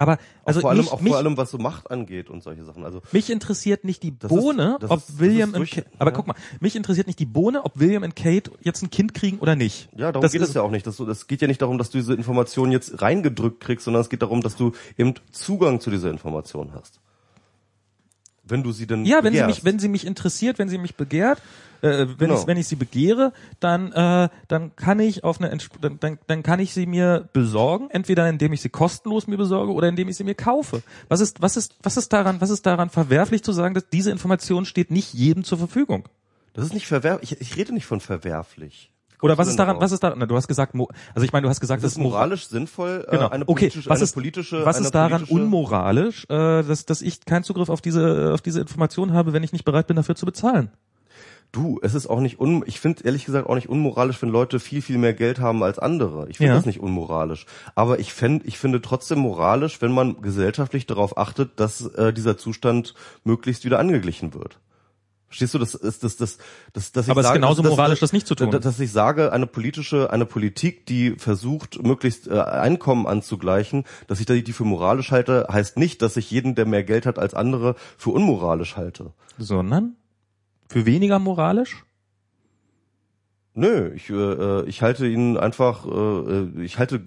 Aber 0.00 0.16
also 0.46 0.58
auch 0.58 0.62
vor 0.62 0.70
allem, 0.70 0.78
mich, 0.80 0.90
auch 0.92 1.00
mich, 1.02 1.10
vor 1.12 1.18
allem, 1.18 1.36
was 1.36 1.50
so 1.50 1.58
Macht 1.58 1.90
angeht 1.90 2.30
und 2.30 2.42
solche 2.42 2.64
Sachen. 2.64 2.84
Also 2.86 3.02
mich 3.12 3.28
interessiert 3.28 3.84
nicht 3.84 4.02
die 4.02 4.08
ist- 4.08 4.28
Bohne, 4.28 4.78
das 4.80 4.90
ob 4.90 4.98
ist- 5.00 5.18
William 5.18 5.50
ist 5.50 5.54
und 5.56 5.60
durch- 5.60 5.70
Kate, 5.72 5.86
aber 5.98 6.10
ja. 6.10 6.16
guck 6.16 6.26
mal, 6.26 6.34
mich 6.58 6.74
interessiert 6.74 7.06
nicht 7.06 7.18
die 7.18 7.26
Bohne, 7.26 7.64
ob 7.66 7.78
William 7.78 8.02
und 8.02 8.16
Kate 8.16 8.50
jetzt 8.62 8.82
ein 8.82 8.88
Kind 8.88 9.12
kriegen 9.12 9.38
oder 9.40 9.56
nicht. 9.56 9.90
Ja, 9.94 10.10
darum 10.10 10.22
das 10.22 10.32
geht 10.32 10.40
ist, 10.40 10.48
es 10.48 10.54
ja 10.54 10.62
auch 10.62 10.70
nicht. 10.70 10.86
Das, 10.86 10.96
das 10.96 11.26
geht 11.26 11.42
ja 11.42 11.48
nicht 11.48 11.60
darum, 11.60 11.76
dass 11.76 11.90
du 11.90 11.98
diese 11.98 12.14
Information 12.14 12.72
jetzt 12.72 13.02
reingedrückt 13.02 13.60
kriegst, 13.60 13.84
sondern 13.84 14.00
es 14.00 14.08
geht 14.08 14.22
darum, 14.22 14.40
dass 14.40 14.56
du 14.56 14.72
eben 14.96 15.14
Zugang 15.32 15.80
zu 15.80 15.90
dieser 15.90 16.10
Information 16.10 16.72
hast. 16.72 16.98
Wenn 18.50 18.62
du 18.62 18.72
sie 18.72 18.86
denn 18.86 19.04
Ja, 19.04 19.18
wenn 19.24 19.32
sie 19.32 19.40
begehrst. 19.40 19.58
mich, 19.58 19.64
wenn 19.64 19.78
sie 19.78 19.88
mich 19.88 20.06
interessiert, 20.06 20.58
wenn 20.58 20.68
sie 20.68 20.78
mich 20.78 20.94
begehrt, 20.96 21.40
äh, 21.82 22.06
wenn 22.06 22.16
Genau. 22.18 22.40
ich 22.40 22.46
wenn 22.46 22.56
ich 22.58 22.68
sie 22.68 22.76
begehre, 22.76 23.32
dann 23.58 23.92
äh, 23.92 24.28
dann 24.48 24.76
kann 24.76 25.00
ich 25.00 25.24
auf 25.24 25.40
eine 25.40 25.56
dann, 25.80 25.98
dann, 26.00 26.18
dann 26.26 26.42
kann 26.42 26.60
ich 26.60 26.74
sie 26.74 26.86
mir 26.86 27.28
besorgen, 27.32 27.88
entweder 27.90 28.28
indem 28.28 28.52
ich 28.52 28.60
sie 28.60 28.68
kostenlos 28.68 29.26
mir 29.26 29.36
besorge 29.38 29.72
oder 29.72 29.88
indem 29.88 30.08
ich 30.08 30.16
sie 30.16 30.24
mir 30.24 30.34
kaufe. 30.34 30.82
Was 31.08 31.20
ist 31.20 31.40
was 31.40 31.56
ist 31.56 31.76
was 31.82 31.96
ist 31.96 32.12
daran 32.12 32.40
was 32.40 32.50
ist 32.50 32.66
daran 32.66 32.90
verwerflich 32.90 33.42
zu 33.42 33.52
sagen, 33.52 33.74
dass 33.74 33.88
diese 33.88 34.10
Information 34.10 34.64
steht 34.66 34.90
nicht 34.90 35.14
jedem 35.14 35.44
zur 35.44 35.58
Verfügung? 35.58 36.08
das 36.52 36.64
ist 36.66 36.74
nicht 36.74 36.88
verwerflich. 36.88 37.32
Ich, 37.32 37.40
ich 37.40 37.56
rede 37.56 37.72
nicht 37.72 37.86
von 37.86 38.00
verwerflich. 38.00 38.90
Oder 39.22 39.36
was 39.38 39.48
ist 39.48 39.56
daran 39.58 39.80
was 39.80 39.92
ist 39.92 40.02
daran? 40.02 40.18
Na, 40.18 40.26
du 40.26 40.36
hast 40.36 40.48
gesagt, 40.48 40.74
also 40.74 41.24
ich 41.24 41.32
meine, 41.32 41.44
du 41.44 41.48
hast 41.48 41.60
gesagt, 41.60 41.82
Das 41.82 41.92
ist 41.92 41.98
moralisch 41.98 42.46
sinnvoll, 42.48 43.04
äh, 43.06 43.10
Genau. 43.10 43.28
eine 43.28 43.44
okay, 43.48 43.66
politische, 43.68 43.90
was 43.90 43.98
eine 43.98 44.04
ist 44.04 44.12
politische, 44.14 44.64
was 44.64 44.80
ist 44.80 44.94
daran 44.94 45.24
unmoralisch, 45.24 46.24
äh, 46.28 46.62
dass 46.62 46.86
dass 46.86 47.02
ich 47.02 47.24
keinen 47.24 47.42
Zugriff 47.44 47.68
auf 47.68 47.80
diese 47.80 48.32
auf 48.34 48.40
diese 48.40 48.60
Information 48.60 49.12
habe, 49.12 49.32
wenn 49.32 49.42
ich 49.42 49.52
nicht 49.52 49.64
bereit 49.64 49.86
bin 49.86 49.96
dafür 49.96 50.14
zu 50.14 50.26
bezahlen? 50.26 50.70
Du, 51.52 51.80
es 51.82 51.94
ist 51.94 52.06
auch 52.06 52.20
nicht 52.20 52.38
un, 52.38 52.62
ich 52.66 52.78
finde 52.78 53.02
ehrlich 53.04 53.24
gesagt 53.24 53.48
auch 53.48 53.56
nicht 53.56 53.68
unmoralisch, 53.68 54.22
wenn 54.22 54.28
Leute 54.28 54.60
viel, 54.60 54.82
viel 54.82 54.98
mehr 54.98 55.14
Geld 55.14 55.40
haben 55.40 55.64
als 55.64 55.80
andere. 55.80 56.28
Ich 56.28 56.36
finde 56.36 56.50
Ja. 56.52 56.56
das 56.56 56.64
nicht 56.64 56.78
unmoralisch. 56.78 57.44
Aber 57.74 57.98
ich 57.98 58.12
fänd, 58.12 58.46
ich 58.46 58.56
finde 58.56 58.80
trotzdem 58.80 59.18
moralisch, 59.18 59.82
wenn 59.82 59.90
man 59.90 60.22
gesellschaftlich 60.22 60.86
darauf 60.86 61.18
achtet, 61.18 61.58
dass 61.58 61.84
äh, 61.96 62.12
dieser 62.12 62.38
Zustand 62.38 62.94
möglichst 63.24 63.64
wieder 63.64 63.80
angeglichen 63.80 64.32
wird. 64.32 64.60
Verstehst 65.30 65.54
du, 65.54 65.58
das 65.58 65.76
ist 65.76 66.02
das, 66.02 66.16
das, 66.16 66.38
das, 66.72 66.90
dass 66.90 67.04
ich 67.06 67.10
Aber 67.12 67.20
es 67.20 67.28
ist 67.28 67.34
genauso 67.34 67.62
dass, 67.62 67.70
moralisch, 67.70 68.00
das 68.00 68.12
nicht 68.12 68.26
zu 68.26 68.34
tun. 68.34 68.50
Dass, 68.50 68.62
dass 68.62 68.80
ich 68.80 68.90
sage, 68.90 69.32
eine 69.32 69.46
politische, 69.46 70.10
eine 70.10 70.26
Politik, 70.26 70.86
die 70.86 71.12
versucht, 71.12 71.80
möglichst 71.80 72.26
äh, 72.26 72.40
Einkommen 72.40 73.06
anzugleichen, 73.06 73.84
dass 74.08 74.18
ich 74.18 74.26
die 74.26 74.52
für 74.52 74.64
moralisch 74.64 75.12
halte, 75.12 75.46
heißt 75.48 75.78
nicht, 75.78 76.02
dass 76.02 76.16
ich 76.16 76.32
jeden, 76.32 76.56
der 76.56 76.66
mehr 76.66 76.82
Geld 76.82 77.06
hat 77.06 77.20
als 77.20 77.34
andere, 77.34 77.76
für 77.96 78.10
unmoralisch 78.10 78.76
halte. 78.76 79.12
Sondern 79.38 79.94
für 80.68 80.84
weniger 80.84 81.20
moralisch? 81.20 81.84
Nö, 83.52 83.92
ich, 83.94 84.08
äh, 84.10 84.64
ich 84.66 84.80
halte 84.80 85.08
ihn 85.08 85.36
einfach, 85.36 85.84
äh, 85.84 86.62
ich 86.62 86.78
halte, 86.78 87.02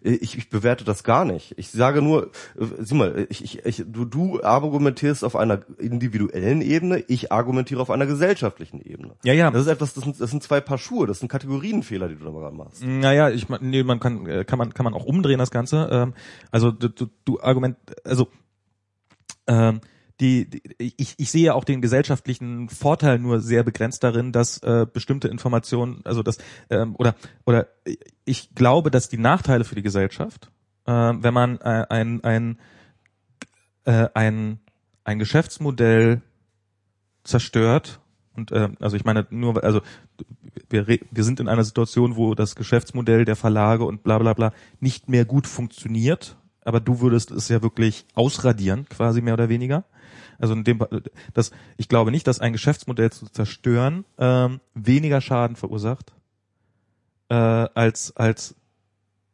ich, 0.00 0.38
ich 0.38 0.48
bewerte 0.48 0.84
das 0.84 1.04
gar 1.04 1.26
nicht. 1.26 1.52
Ich 1.58 1.70
sage 1.70 2.00
nur, 2.00 2.28
äh, 2.58 2.64
sieh 2.78 2.94
mal, 2.94 3.26
ich, 3.28 3.44
ich, 3.44 3.66
ich, 3.66 3.84
du, 3.86 4.06
du 4.06 4.42
argumentierst 4.42 5.22
auf 5.22 5.36
einer 5.36 5.60
individuellen 5.76 6.62
Ebene, 6.62 7.04
ich 7.08 7.30
argumentiere 7.30 7.82
auf 7.82 7.90
einer 7.90 8.06
gesellschaftlichen 8.06 8.80
Ebene. 8.80 9.16
Ja, 9.22 9.34
ja. 9.34 9.50
Das 9.50 9.62
ist 9.62 9.68
etwas, 9.68 9.92
das 9.92 10.04
sind, 10.04 10.18
das 10.18 10.30
sind 10.30 10.42
zwei 10.42 10.62
Paar 10.62 10.78
Schuhe, 10.78 11.06
das 11.06 11.18
sind 11.18 11.28
Kategorienfehler, 11.28 12.08
die 12.08 12.16
du 12.16 12.24
da 12.24 12.30
mal 12.30 12.50
machst. 12.52 12.82
Naja, 12.82 13.28
ich 13.28 13.46
nee, 13.60 13.82
man 13.82 14.00
kann, 14.00 14.24
äh, 14.26 14.44
kann 14.46 14.58
man, 14.58 14.72
kann 14.72 14.84
man 14.84 14.94
auch 14.94 15.04
umdrehen 15.04 15.38
das 15.38 15.50
Ganze. 15.50 15.88
Ähm, 15.92 16.14
also 16.50 16.70
du, 16.70 16.88
du, 16.88 17.08
du 17.26 17.38
Argument, 17.40 17.76
also 18.02 18.28
ähm, 19.46 19.82
die, 20.22 20.62
ich, 20.78 21.14
ich 21.18 21.30
sehe 21.30 21.54
auch 21.54 21.64
den 21.64 21.82
gesellschaftlichen 21.82 22.68
Vorteil 22.68 23.18
nur 23.18 23.40
sehr 23.40 23.64
begrenzt 23.64 24.04
darin, 24.04 24.30
dass 24.30 24.58
äh, 24.58 24.86
bestimmte 24.90 25.26
Informationen, 25.26 26.00
also 26.04 26.22
das 26.22 26.38
ähm, 26.70 26.94
oder 26.96 27.16
oder 27.44 27.66
ich 28.24 28.54
glaube, 28.54 28.92
dass 28.92 29.08
die 29.08 29.18
Nachteile 29.18 29.64
für 29.64 29.74
die 29.74 29.82
Gesellschaft, 29.82 30.50
äh, 30.86 30.92
wenn 30.92 31.34
man 31.34 31.58
äh, 31.58 31.86
ein 31.88 32.22
ein 32.22 32.58
äh, 33.84 34.08
ein 34.14 34.60
ein 35.02 35.18
Geschäftsmodell 35.18 36.22
zerstört 37.24 38.00
und 38.34 38.52
äh, 38.52 38.68
also 38.78 38.96
ich 38.96 39.04
meine 39.04 39.26
nur 39.30 39.62
also 39.64 39.80
wir, 40.68 40.86
wir 40.86 41.24
sind 41.24 41.40
in 41.40 41.48
einer 41.48 41.64
Situation, 41.64 42.14
wo 42.14 42.36
das 42.36 42.54
Geschäftsmodell 42.54 43.24
der 43.24 43.36
Verlage 43.36 43.84
und 43.84 44.04
bla 44.04 44.18
bla 44.18 44.34
bla 44.34 44.52
nicht 44.78 45.08
mehr 45.08 45.24
gut 45.24 45.48
funktioniert, 45.48 46.36
aber 46.64 46.78
du 46.78 47.00
würdest 47.00 47.32
es 47.32 47.48
ja 47.48 47.60
wirklich 47.60 48.06
ausradieren, 48.14 48.86
quasi 48.88 49.20
mehr 49.20 49.34
oder 49.34 49.48
weniger. 49.48 49.84
Also 50.38 50.54
in 50.54 50.64
dem 50.64 50.84
das 51.34 51.50
ich 51.76 51.88
glaube 51.88 52.10
nicht, 52.10 52.26
dass 52.26 52.40
ein 52.40 52.52
Geschäftsmodell 52.52 53.10
zu 53.10 53.26
zerstören 53.26 54.04
ähm, 54.18 54.60
weniger 54.74 55.20
Schaden 55.20 55.56
verursacht 55.56 56.12
äh, 57.28 57.34
als 57.34 58.16
als 58.16 58.54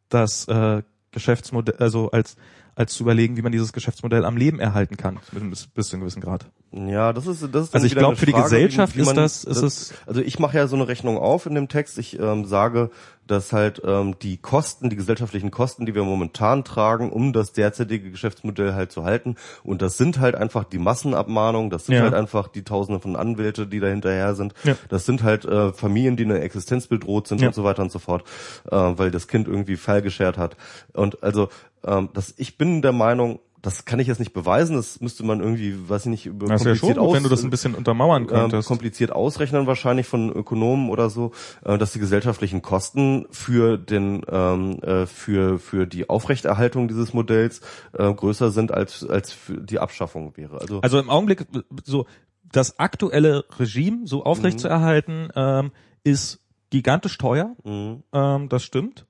das 0.09 0.47
äh, 0.49 0.83
Geschäftsmodell, 1.11 1.77
also 1.79 2.11
als 2.11 2.37
als 2.79 2.95
zu 2.95 3.03
überlegen, 3.03 3.37
wie 3.37 3.43
man 3.43 3.53
dieses 3.53 3.73
Geschäftsmodell 3.73 4.25
am 4.25 4.37
Leben 4.37 4.61
erhalten 4.61 4.97
kann, 4.97 5.19
bis, 5.33 5.67
bis 5.67 5.89
zu 5.89 5.97
einem 5.97 6.03
gewissen 6.03 6.21
Grad. 6.23 6.47
Ja, 6.71 7.13
das 7.15 7.27
ist, 7.27 7.43
das 7.53 7.69
ist 7.69 7.75
Also 7.75 7.87
ich 7.87 7.93
glaube, 7.93 8.09
eine 8.09 8.17
für 8.17 8.27
die 8.27 8.33
Gesellschaft 8.35 8.95
wie, 8.95 8.99
wie 8.99 9.03
ist 9.03 9.07
man, 9.07 9.17
das- 9.17 9.43
ist 9.45 9.63
es- 9.63 9.95
also 10.07 10.21
ich 10.21 10.39
mache 10.39 10.57
ja 10.59 10.67
so 10.67 10.77
eine 10.77 10.87
Rechnung 10.87 11.17
auf 11.19 11.47
in 11.47 11.55
dem 11.55 11.69
Text. 11.69 11.99
Ich 11.99 12.19
ähm, 12.21 12.45
sage, 12.45 12.91
dass 13.27 13.53
halt 13.53 13.81
ähm, 13.85 14.17
die 14.23 14.37
Kosten, 14.37 14.91
die 14.91 14.97
gesellschaftlichen 14.97 15.51
Kosten, 15.51 15.87
die 15.87 15.95
wir 15.95 16.05
momentan 16.05 16.65
tragen, 16.65 17.11
um 17.11 17.33
das 17.33 17.53
derzeitige 17.53 18.11
Geschäftsmodell 18.11 18.75
halt 18.75 18.93
zu 18.93 19.05
halten, 19.05 19.37
und 19.65 19.81
das 19.83 19.97
sind 19.99 20.19
halt 20.21 20.35
einfach 20.35 20.65
die 20.65 20.79
Massenabmahnung, 20.79 21.71
das 21.71 21.87
sind 21.87 21.97
Ja. 21.97 22.03
halt 22.03 22.15
einfach 22.15 22.49
die 22.49 22.63
Tausende 22.65 23.01
von 23.01 23.17
Anwälte, 23.17 23.67
die 23.67 23.81
da 23.81 23.89
hinterher 23.89 24.35
sind, 24.35 24.55
Ja. 24.65 24.77
das 24.89 25.05
sind 25.07 25.23
halt 25.23 25.45
äh, 25.47 25.73
Familien, 25.73 26.17
die 26.17 26.23
in 26.25 26.29
der 26.31 26.43
Existenz 26.43 26.87
bedroht 26.87 27.29
sind 27.29 27.41
Ja. 27.41 27.49
und 27.49 27.55
so 27.55 27.65
weiter 27.65 27.83
und 27.83 27.91
so 27.93 27.99
fort, 27.99 28.25
äh, 28.71 28.77
weil 28.77 29.11
das 29.11 29.27
Kind 29.29 29.49
irgendwie 29.49 29.77
Fall 29.77 30.01
geschert 30.03 30.37
hat. 30.39 30.57
Und 30.93 31.23
also 31.23 31.49
ähm, 31.85 32.09
das, 32.15 32.35
ich 32.37 32.59
bin 32.59 32.83
der 32.83 32.93
Meinung, 32.93 33.41
das 33.61 33.85
kann 33.85 33.99
ich 33.99 34.07
jetzt 34.07 34.21
nicht 34.21 34.33
beweisen, 34.33 34.77
das 34.77 35.01
müsste 35.01 35.25
man 35.25 35.41
irgendwie, 35.41 35.89
weiß 35.89 36.03
ich 36.07 36.11
nicht, 36.11 36.27
über 36.27 36.47
Das 36.47 36.65
wäre 36.65 36.77
schon 36.77 36.91
kompliziert 36.91 36.99
gut, 37.07 37.15
wenn 37.17 37.23
du 37.25 37.27
aus- 37.29 37.31
das 37.31 37.43
ein 37.43 37.51
bisschen 37.51 37.75
untermauern 37.75 38.23
ähm, 38.23 38.29
könntest. 38.29 38.69
kompliziert 38.69 39.11
ausrechnen 39.11 39.67
wahrscheinlich 39.67 40.07
von 40.07 40.31
Ökonomen 40.31 40.91
oder 40.91 41.11
so, 41.11 41.33
äh, 41.65 41.77
dass 41.77 41.93
die 41.93 41.99
gesellschaftlichen 41.99 42.63
Kosten 42.63 43.27
für 43.33 43.77
den 43.77 44.23
ähm, 44.31 44.79
äh, 44.83 45.07
für 45.07 45.59
für 45.59 45.87
die 45.89 46.09
Aufrechterhaltung 46.09 46.87
dieses 46.87 47.13
Modells 47.15 47.61
äh, 47.95 48.13
größer 48.15 48.53
sind 48.53 48.71
als 48.73 49.05
als 49.05 49.33
für 49.33 49.55
die 49.61 49.81
Abschaffung 49.81 50.37
wäre. 50.37 50.61
Also, 50.61 50.81
Also 50.81 51.01
im 51.01 51.11
Augenblick 51.11 51.45
so 51.85 52.07
das 52.53 52.79
aktuelle 52.79 53.45
Regime 53.59 54.07
so 54.07 54.25
aufrechtzuerhalten 54.25 55.31
ähm, 55.35 55.73
ist 56.05 56.39
gigantisch 56.71 57.19
teuer. 57.19 57.57
mh, 57.65 57.97
Ähm, 58.13 58.49
das 58.49 58.63
stimmt. 58.63 59.05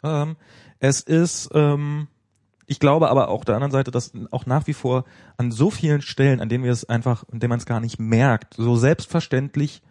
Es 0.80 1.00
ist, 1.00 1.50
ähm, 1.54 2.08
ich 2.68 2.80
glaube 2.80 3.08
aber 3.08 3.28
auch 3.28 3.44
der 3.44 3.54
anderen 3.54 3.72
Seite, 3.72 3.90
dass 3.90 4.12
auch 4.30 4.44
nach 4.44 4.66
wie 4.66 4.74
vor 4.74 5.04
an 5.38 5.50
so 5.50 5.70
vielen 5.70 6.02
Stellen, 6.02 6.40
an 6.40 6.50
denen 6.50 6.64
wir 6.64 6.70
es 6.70 6.84
einfach, 6.84 7.24
an 7.32 7.40
denen 7.40 7.48
man 7.48 7.58
es 7.58 7.66
gar 7.66 7.80
nicht 7.80 7.98
merkt, 7.98 8.54
so 8.54 8.76
selbstverständlich 8.76 9.82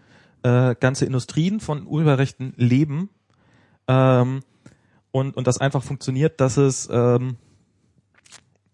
äh, 0.43 0.75
ganze 0.79 1.05
Industrien 1.05 1.59
von 1.59 1.87
Urheberrechten 1.87 2.53
leben 2.55 3.09
ähm, 3.87 4.41
und 5.11 5.35
und 5.35 5.47
das 5.47 5.57
einfach 5.57 5.81
funktioniert, 5.81 6.39
dass 6.39 6.57
es, 6.57 6.87
ähm, 6.91 7.37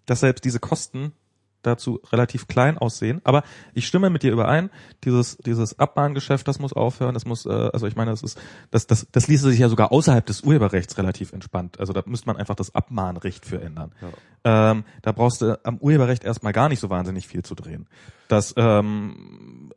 dass 0.05 0.19
selbst 0.19 0.43
diese 0.43 0.59
Kosten 0.59 1.13
dazu 1.63 1.99
relativ 2.11 2.47
klein 2.47 2.77
aussehen. 2.77 3.21
Aber 3.23 3.43
ich 3.73 3.87
stimme 3.87 4.09
mit 4.09 4.23
dir 4.23 4.31
überein, 4.31 4.69
dieses, 5.03 5.37
dieses 5.37 5.79
Abmahngeschäft, 5.79 6.47
das 6.47 6.59
muss 6.59 6.73
aufhören. 6.73 7.13
Das 7.13 7.25
muss, 7.25 7.45
äh, 7.45 7.49
also 7.49 7.87
ich 7.87 7.95
meine, 7.95 8.11
das 8.11 8.23
ist, 8.23 8.39
das, 8.71 8.87
das, 8.87 9.07
das 9.11 9.27
ließe 9.27 9.49
sich 9.49 9.59
ja 9.59 9.69
sogar 9.69 9.91
außerhalb 9.91 10.25
des 10.25 10.41
Urheberrechts 10.41 10.97
relativ 10.97 11.33
entspannt. 11.33 11.79
Also 11.79 11.93
da 11.93 12.03
müsste 12.05 12.27
man 12.27 12.37
einfach 12.37 12.55
das 12.55 12.75
Abmahnrecht 12.75 13.45
für 13.45 13.61
ändern. 13.61 13.91
Ähm, 14.43 14.83
da 15.01 15.11
brauchst 15.11 15.41
du 15.41 15.59
am 15.63 15.77
Urheberrecht 15.77 16.23
erstmal 16.23 16.53
gar 16.53 16.69
nicht 16.69 16.79
so 16.79 16.89
wahnsinnig 16.89 17.27
viel 17.27 17.43
zu 17.43 17.55
drehen. 17.55 17.87
Das 18.27 18.53
ähm, 18.57 19.71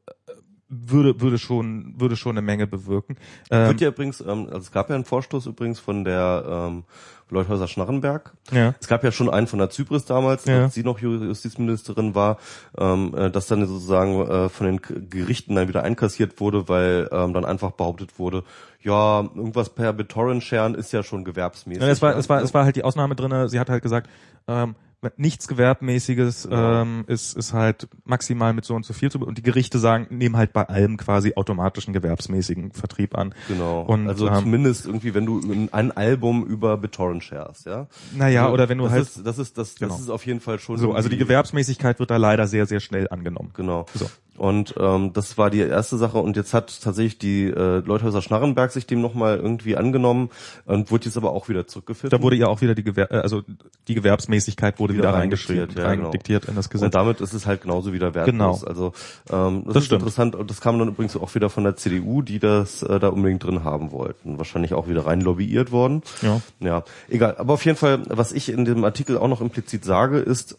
würde, 0.69 1.21
würde 1.21 1.39
schon, 1.39 1.95
würde 1.99 2.17
schon 2.17 2.33
eine 2.33 2.43
Menge 2.43 2.67
bewirken. 2.67 3.17
Ähm, 3.51 3.69
wird 3.69 3.81
ja 3.81 3.89
übrigens, 3.89 4.21
ähm, 4.21 4.47
also 4.47 4.59
es 4.59 4.73
gab 4.73 4.89
ja 4.89 4.95
einen 4.97 5.05
Vorstoß 5.05 5.47
übrigens 5.47 5.79
von 5.79 6.05
der 6.05 6.45
ähm, 6.49 6.85
Leuthäuser 7.29 7.67
Schnarrenberg. 7.69 8.35
ja. 8.53 8.75
Es 8.81 8.87
gab 8.87 9.03
ja 9.05 9.11
schon 9.13 9.29
einen 9.31 9.47
von 9.49 9.59
der 9.59 9.71
Zypris 9.71 10.05
damals, 10.05 10.45
Ja. 10.45 10.65
als 10.65 10.75
sie 10.75 10.85
noch 10.85 10.99
Justizministerin 11.01 12.15
war, 12.15 12.39
ähm, 12.79 13.15
äh, 13.17 13.31
das 13.31 13.47
dann 13.47 13.67
sozusagen 13.67 14.21
äh, 14.29 14.49
von 14.49 14.67
den 14.67 15.09
Gerichten 15.11 15.55
dann 15.57 15.69
wieder 15.69 15.83
einkassiert 15.83 16.41
wurde, 16.41 16.69
weil 16.69 17.09
ähm, 17.13 17.33
dann 17.33 17.45
einfach 17.45 17.73
behauptet 17.73 18.19
wurde, 18.19 18.43
ja, 18.83 19.21
irgendwas 19.23 19.71
per 19.71 19.93
BitTorrent 19.93 20.43
sharen 20.45 20.75
ist 20.77 20.93
ja 20.93 21.03
schon 21.03 21.25
gewerbsmäßig. 21.25 21.83
Ja, 21.83 21.89
es 21.89 22.01
war, 22.03 22.17
es 22.17 22.29
war, 22.29 22.43
es 22.43 22.55
war 22.55 22.65
halt 22.65 22.77
die 22.77 22.85
Ausnahme 22.85 23.17
drinne. 23.17 23.49
Sie 23.49 23.59
hat 23.59 23.69
halt 23.71 23.83
gesagt, 23.83 24.09
ähm, 24.47 24.77
nichts 25.17 25.49
Gewerbmäßiges 25.49 26.49
ähm, 26.51 27.05
ist, 27.07 27.37
ist 27.37 27.53
halt 27.53 27.89
maximal 28.05 28.53
mit 28.53 28.65
so 28.65 28.75
und 28.75 28.85
so 28.85 28.93
viel 28.93 29.11
zu 29.11 29.19
und 29.21 29.39
die 29.39 29.43
Gerichte 29.43 29.79
sagen, 29.79 30.07
nehmen 30.11 30.37
halt 30.37 30.53
bei 30.53 30.69
allem 30.69 30.97
quasi 30.97 31.35
automatischen 31.37 31.93
gewerbsmäßigen 31.93 32.73
Vertrieb 32.73 33.17
an. 33.17 33.35
Genau. 33.49 33.83
Und, 33.83 34.09
also 34.09 34.29
ähm, 34.29 34.35
zumindest 34.41 34.87
irgendwie, 34.87 35.15
wenn 35.15 35.27
du 35.27 35.41
ein- 35.73 35.93
Album 35.97 36.45
über 36.45 36.77
BitTorrent 36.77 37.25
sharest, 37.25 37.67
ja. 37.67 37.87
Naja, 38.15 38.43
Also 38.43 38.55
oder 38.55 38.69
wenn 38.69 38.79
du 38.79 38.85
das 38.85 38.93
halt 38.93 39.03
ist, 39.03 39.27
das 39.27 39.39
ist 39.39 39.57
das, 39.57 39.77
Genau. 39.77 39.93
das 39.93 40.03
ist 40.03 40.11
auf 40.11 40.27
jeden 40.27 40.41
Fall 40.41 40.59
schon 40.59 40.77
so, 40.79 40.93
also 40.93 41.09
die 41.09 41.17
Gewerbsmäßigkeit 41.17 41.99
wird 41.99 42.11
da 42.11 42.17
leider 42.17 42.47
sehr, 42.47 42.67
sehr 42.67 42.81
schnell 42.81 43.09
angenommen. 43.09 43.51
Genau. 43.55 43.87
So. 43.95 44.11
Und 44.37 44.75
ähm, 44.79 45.13
das 45.15 45.39
war 45.39 45.49
die 45.49 45.61
erste 45.61 45.97
Sache 45.97 46.19
und 46.19 46.37
jetzt 46.37 46.53
hat 46.53 46.83
tatsächlich 46.83 47.17
die 47.19 47.45
äh, 47.45 47.79
Leuthäuser 47.79 48.21
Schnarrenberg 48.21 48.71
sich 48.71 48.87
dem 48.87 49.01
nochmal 49.01 49.39
irgendwie 49.39 49.77
angenommen 49.77 50.29
und 50.67 50.91
wurde 50.91 51.07
jetzt 51.07 51.17
aber 51.17 51.31
auch 51.33 51.49
wieder 51.49 51.67
zurückgeführt. 51.67 52.13
Da 52.13 52.21
wurde 52.21 52.37
ja 52.37 52.47
auch 52.49 52.61
wieder 52.61 52.75
die 52.75 52.85
Gewer 52.85 53.11
äh, 53.11 53.17
also 53.21 53.43
die 53.89 53.95
Gewerbsmäßigkeit 53.95 54.79
wurde 54.79 54.95
wieder, 54.97 55.09
Wieder 55.09 55.19
reingeschrieben, 55.19 55.61
reindiktiert, 55.63 55.85
ja, 55.85 55.91
genau. 55.95 56.05
reindiktiert 56.07 56.45
in 56.47 56.55
das 56.57 56.71
Gesetz. 56.71 56.87
und 56.87 56.95
damit 56.95 57.21
ist 57.21 57.33
es 57.33 57.47
halt 57.47 57.63
genauso 57.63 57.93
wieder 57.93 58.15
wertlos. 58.15 58.33
Genau. 58.33 58.59
Also 58.67 58.93
ähm, 59.31 59.63
das, 59.65 59.75
Das 59.75 59.83
ist 59.83 59.87
stimmt. 59.87 60.03
interessant 60.03 60.35
und 60.35 60.51
das 60.51 60.61
kam 60.61 60.79
dann 60.79 60.89
übrigens 60.89 61.17
auch 61.17 61.35
wieder 61.35 61.51
von 61.51 61.65
der 61.65 61.77
CDU, 61.77 62.23
die 62.23 62.39
das 62.39 62.83
äh, 62.83 62.99
da 62.99 63.09
unbedingt 63.09 63.45
drin 63.45 63.65
haben 63.65 63.93
wollten. 63.93 64.39
Wahrscheinlich 64.39 64.75
auch 64.75 64.89
wieder 64.89 65.07
rein 65.07 65.21
lobbyiert 65.21 65.73
worden. 65.73 66.03
Ja. 66.23 66.41
Ja, 66.61 66.85
egal. 67.09 67.37
Aber 67.39 67.55
auf 67.55 67.65
jeden 67.65 67.77
Fall, 67.79 68.03
was 68.09 68.33
ich 68.33 68.49
in 68.51 68.65
dem 68.65 68.85
Artikel 68.85 69.19
auch 69.19 69.29
noch 69.29 69.41
implizit 69.41 69.85
sage, 69.85 70.19
ist, 70.19 70.59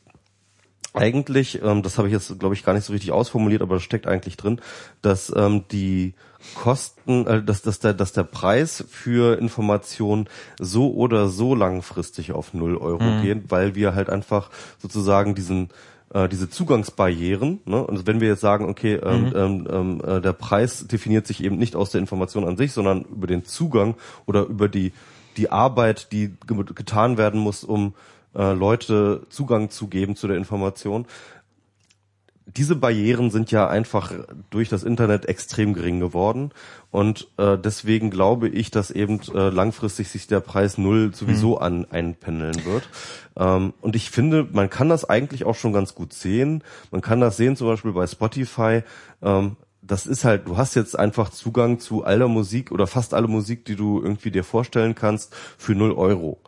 eigentlich, 0.97 1.61
ähm, 1.61 1.83
das 1.83 1.97
habe 1.97 2.07
ich 2.07 2.13
jetzt, 2.13 2.39
glaube 2.39 2.55
ich, 2.55 2.63
gar 2.63 2.73
nicht 2.73 2.85
so 2.85 2.93
richtig 2.93 3.11
ausformuliert, 3.11 3.61
aber 3.61 3.75
das 3.75 3.83
steckt 3.83 4.07
eigentlich 4.07 4.37
drin, 4.37 4.59
dass 5.01 5.31
ähm, 5.35 5.63
die 5.71 6.13
Kosten, 6.53 7.25
äh, 7.27 7.43
dass, 7.43 7.61
dass, 7.61 7.79
der, 7.79 7.93
dass 7.93 8.13
der 8.13 8.23
Preis 8.23 8.83
für 8.89 9.37
Informationen 9.39 10.27
so 10.59 10.93
oder 10.93 11.29
so 11.29 11.55
langfristig 11.55 12.31
auf 12.31 12.53
null 12.53 12.77
Euro 12.77 13.03
Mhm. 13.03 13.21
geht, 13.21 13.51
weil 13.51 13.75
wir 13.75 13.95
halt 13.95 14.09
einfach 14.09 14.49
sozusagen 14.79 15.35
diesen 15.35 15.69
äh, 16.13 16.29
diese 16.29 16.49
Zugangsbarrieren, 16.49 17.59
ne? 17.65 17.85
und 17.85 18.07
wenn 18.07 18.21
wir 18.21 18.29
jetzt 18.29 18.39
sagen, 18.39 18.69
okay, 18.69 18.93
ähm, 18.95 19.23
Mhm. 19.23 19.33
ähm, 19.35 19.67
ähm, 19.69 20.01
äh, 20.05 20.21
der 20.21 20.31
Preis 20.33 20.87
definiert 20.87 21.27
sich 21.27 21.43
eben 21.43 21.57
nicht 21.57 21.75
aus 21.75 21.89
der 21.91 21.99
Information 21.99 22.47
an 22.47 22.55
sich, 22.55 22.71
sondern 22.71 23.03
über 23.03 23.27
den 23.27 23.43
Zugang 23.43 23.95
oder 24.25 24.45
über 24.45 24.69
die 24.69 24.93
die 25.35 25.51
Arbeit, 25.51 26.11
die 26.11 26.33
ge 26.47 26.63
getan 26.73 27.17
werden 27.17 27.39
muss, 27.39 27.63
um 27.63 27.93
äh, 28.37 28.53
Leute 28.53 29.23
Zugang 29.29 29.69
zu 29.69 29.87
geben 29.87 30.15
zu 30.15 30.27
der 30.27 30.37
Information. 30.37 31.05
Diese 32.45 32.77
Barrieren 32.77 33.29
sind 33.29 33.51
ja 33.51 33.67
einfach 33.67 34.13
durch 34.49 34.69
das 34.69 34.83
Internet 34.83 35.25
extrem 35.25 35.73
gering 35.73 35.99
geworden 35.99 36.51
und 36.91 37.27
äh, 37.37 37.57
deswegen 37.57 38.09
glaube 38.09 38.47
ich, 38.47 38.71
dass 38.71 38.89
eben 38.89 39.19
äh, 39.35 39.49
langfristig 39.49 40.07
sich 40.07 40.27
der 40.27 40.39
Preis 40.39 40.77
null 40.77 41.13
sowieso 41.13 41.57
an 41.57 41.85
einpendeln 41.91 42.63
wird. 42.63 42.87
Ähm, 43.35 43.73
und 43.81 43.97
ich 43.97 44.09
finde, 44.11 44.47
man 44.49 44.69
kann 44.69 44.87
das 44.87 45.03
eigentlich 45.03 45.43
auch 45.43 45.55
schon 45.55 45.73
ganz 45.73 45.93
gut 45.93 46.13
sehen. 46.13 46.63
Man 46.89 47.01
kann 47.01 47.19
das 47.19 47.35
sehen 47.35 47.57
zum 47.57 47.67
Beispiel 47.67 47.91
bei 47.91 48.07
Spotify. 48.07 48.81
Ähm, 49.21 49.57
das 49.81 50.05
ist 50.05 50.23
halt, 50.23 50.47
du 50.47 50.57
hast 50.57 50.75
jetzt 50.75 50.97
einfach 50.97 51.29
Zugang 51.29 51.79
zu 51.79 52.03
aller 52.03 52.27
Musik 52.27 52.71
oder 52.71 52.87
fast 52.87 53.13
alle 53.13 53.27
Musik, 53.27 53.65
die 53.65 53.75
du 53.75 54.01
irgendwie 54.01 54.31
dir 54.31 54.43
vorstellen 54.43 54.95
kannst, 54.95 55.35
für 55.57 55.75
null 55.75 55.91
Euro. 55.91 56.39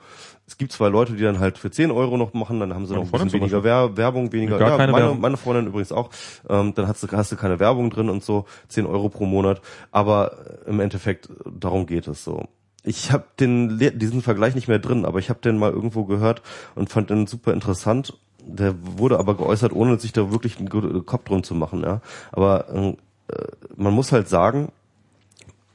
Es 0.50 0.58
gibt 0.58 0.72
zwei 0.72 0.90
Leute, 0.90 1.14
die 1.14 1.22
dann 1.22 1.38
halt 1.40 1.60
für 1.60 1.70
10 1.70 1.92
Euro 1.92 2.18
noch 2.18 2.34
machen, 2.34 2.60
dann 2.60 2.74
haben 2.74 2.88
sie 2.88 2.96
noch 2.96 3.04
ein 3.04 3.12
bisschen 3.12 3.34
weniger 3.34 3.64
Wer 3.64 3.96
Werbung, 3.96 4.32
weniger, 4.32 4.58
Gar 4.58 4.72
ja, 4.72 4.78
keine 4.78 4.92
meine, 4.92 5.06
Werbung. 5.06 5.22
meine 5.22 5.38
Freundin 5.38 5.68
übrigens 5.68 5.92
auch. 5.92 6.10
Ähm, 6.50 6.74
dann 6.74 6.88
hast 6.88 7.04
du, 7.04 7.08
hast 7.12 7.32
du 7.32 7.36
keine 7.36 7.60
Werbung 7.60 7.92
drin 7.92 8.10
und 8.10 8.24
so, 8.24 8.46
10 8.70 8.88
Euro 8.88 9.10
pro 9.10 9.28
Monat. 9.28 9.62
Aber 9.92 10.32
äh, 10.66 10.72
im 10.72 10.80
Endeffekt, 10.80 11.30
darum 11.46 11.86
geht 11.86 12.08
es 12.08 12.24
so. 12.24 12.48
Ich 12.84 13.12
habe 13.12 13.26
den 13.40 13.78
diesen 13.78 14.24
Vergleich 14.24 14.56
nicht 14.56 14.68
mehr 14.68 14.80
drin, 14.80 15.06
aber 15.06 15.20
ich 15.20 15.30
habe 15.30 15.40
den 15.40 15.60
mal 15.60 15.72
irgendwo 15.72 16.06
gehört 16.06 16.42
und 16.74 16.90
fand 16.90 17.12
den 17.12 17.28
super 17.28 17.54
interessant. 17.54 18.18
Der 18.44 18.74
wurde 18.98 19.20
aber 19.20 19.38
geäußert, 19.38 19.72
ohne 19.72 20.00
sich 20.00 20.14
da 20.14 20.32
wirklich 20.32 20.58
einen 20.58 21.06
Kopf 21.06 21.26
drum 21.26 21.44
zu 21.44 21.54
machen. 21.54 21.84
Ja, 21.84 22.02
aber 22.32 22.74
äh, 22.74 22.96
man 23.76 23.94
muss 23.94 24.12
halt 24.12 24.28
sagen, 24.28 24.72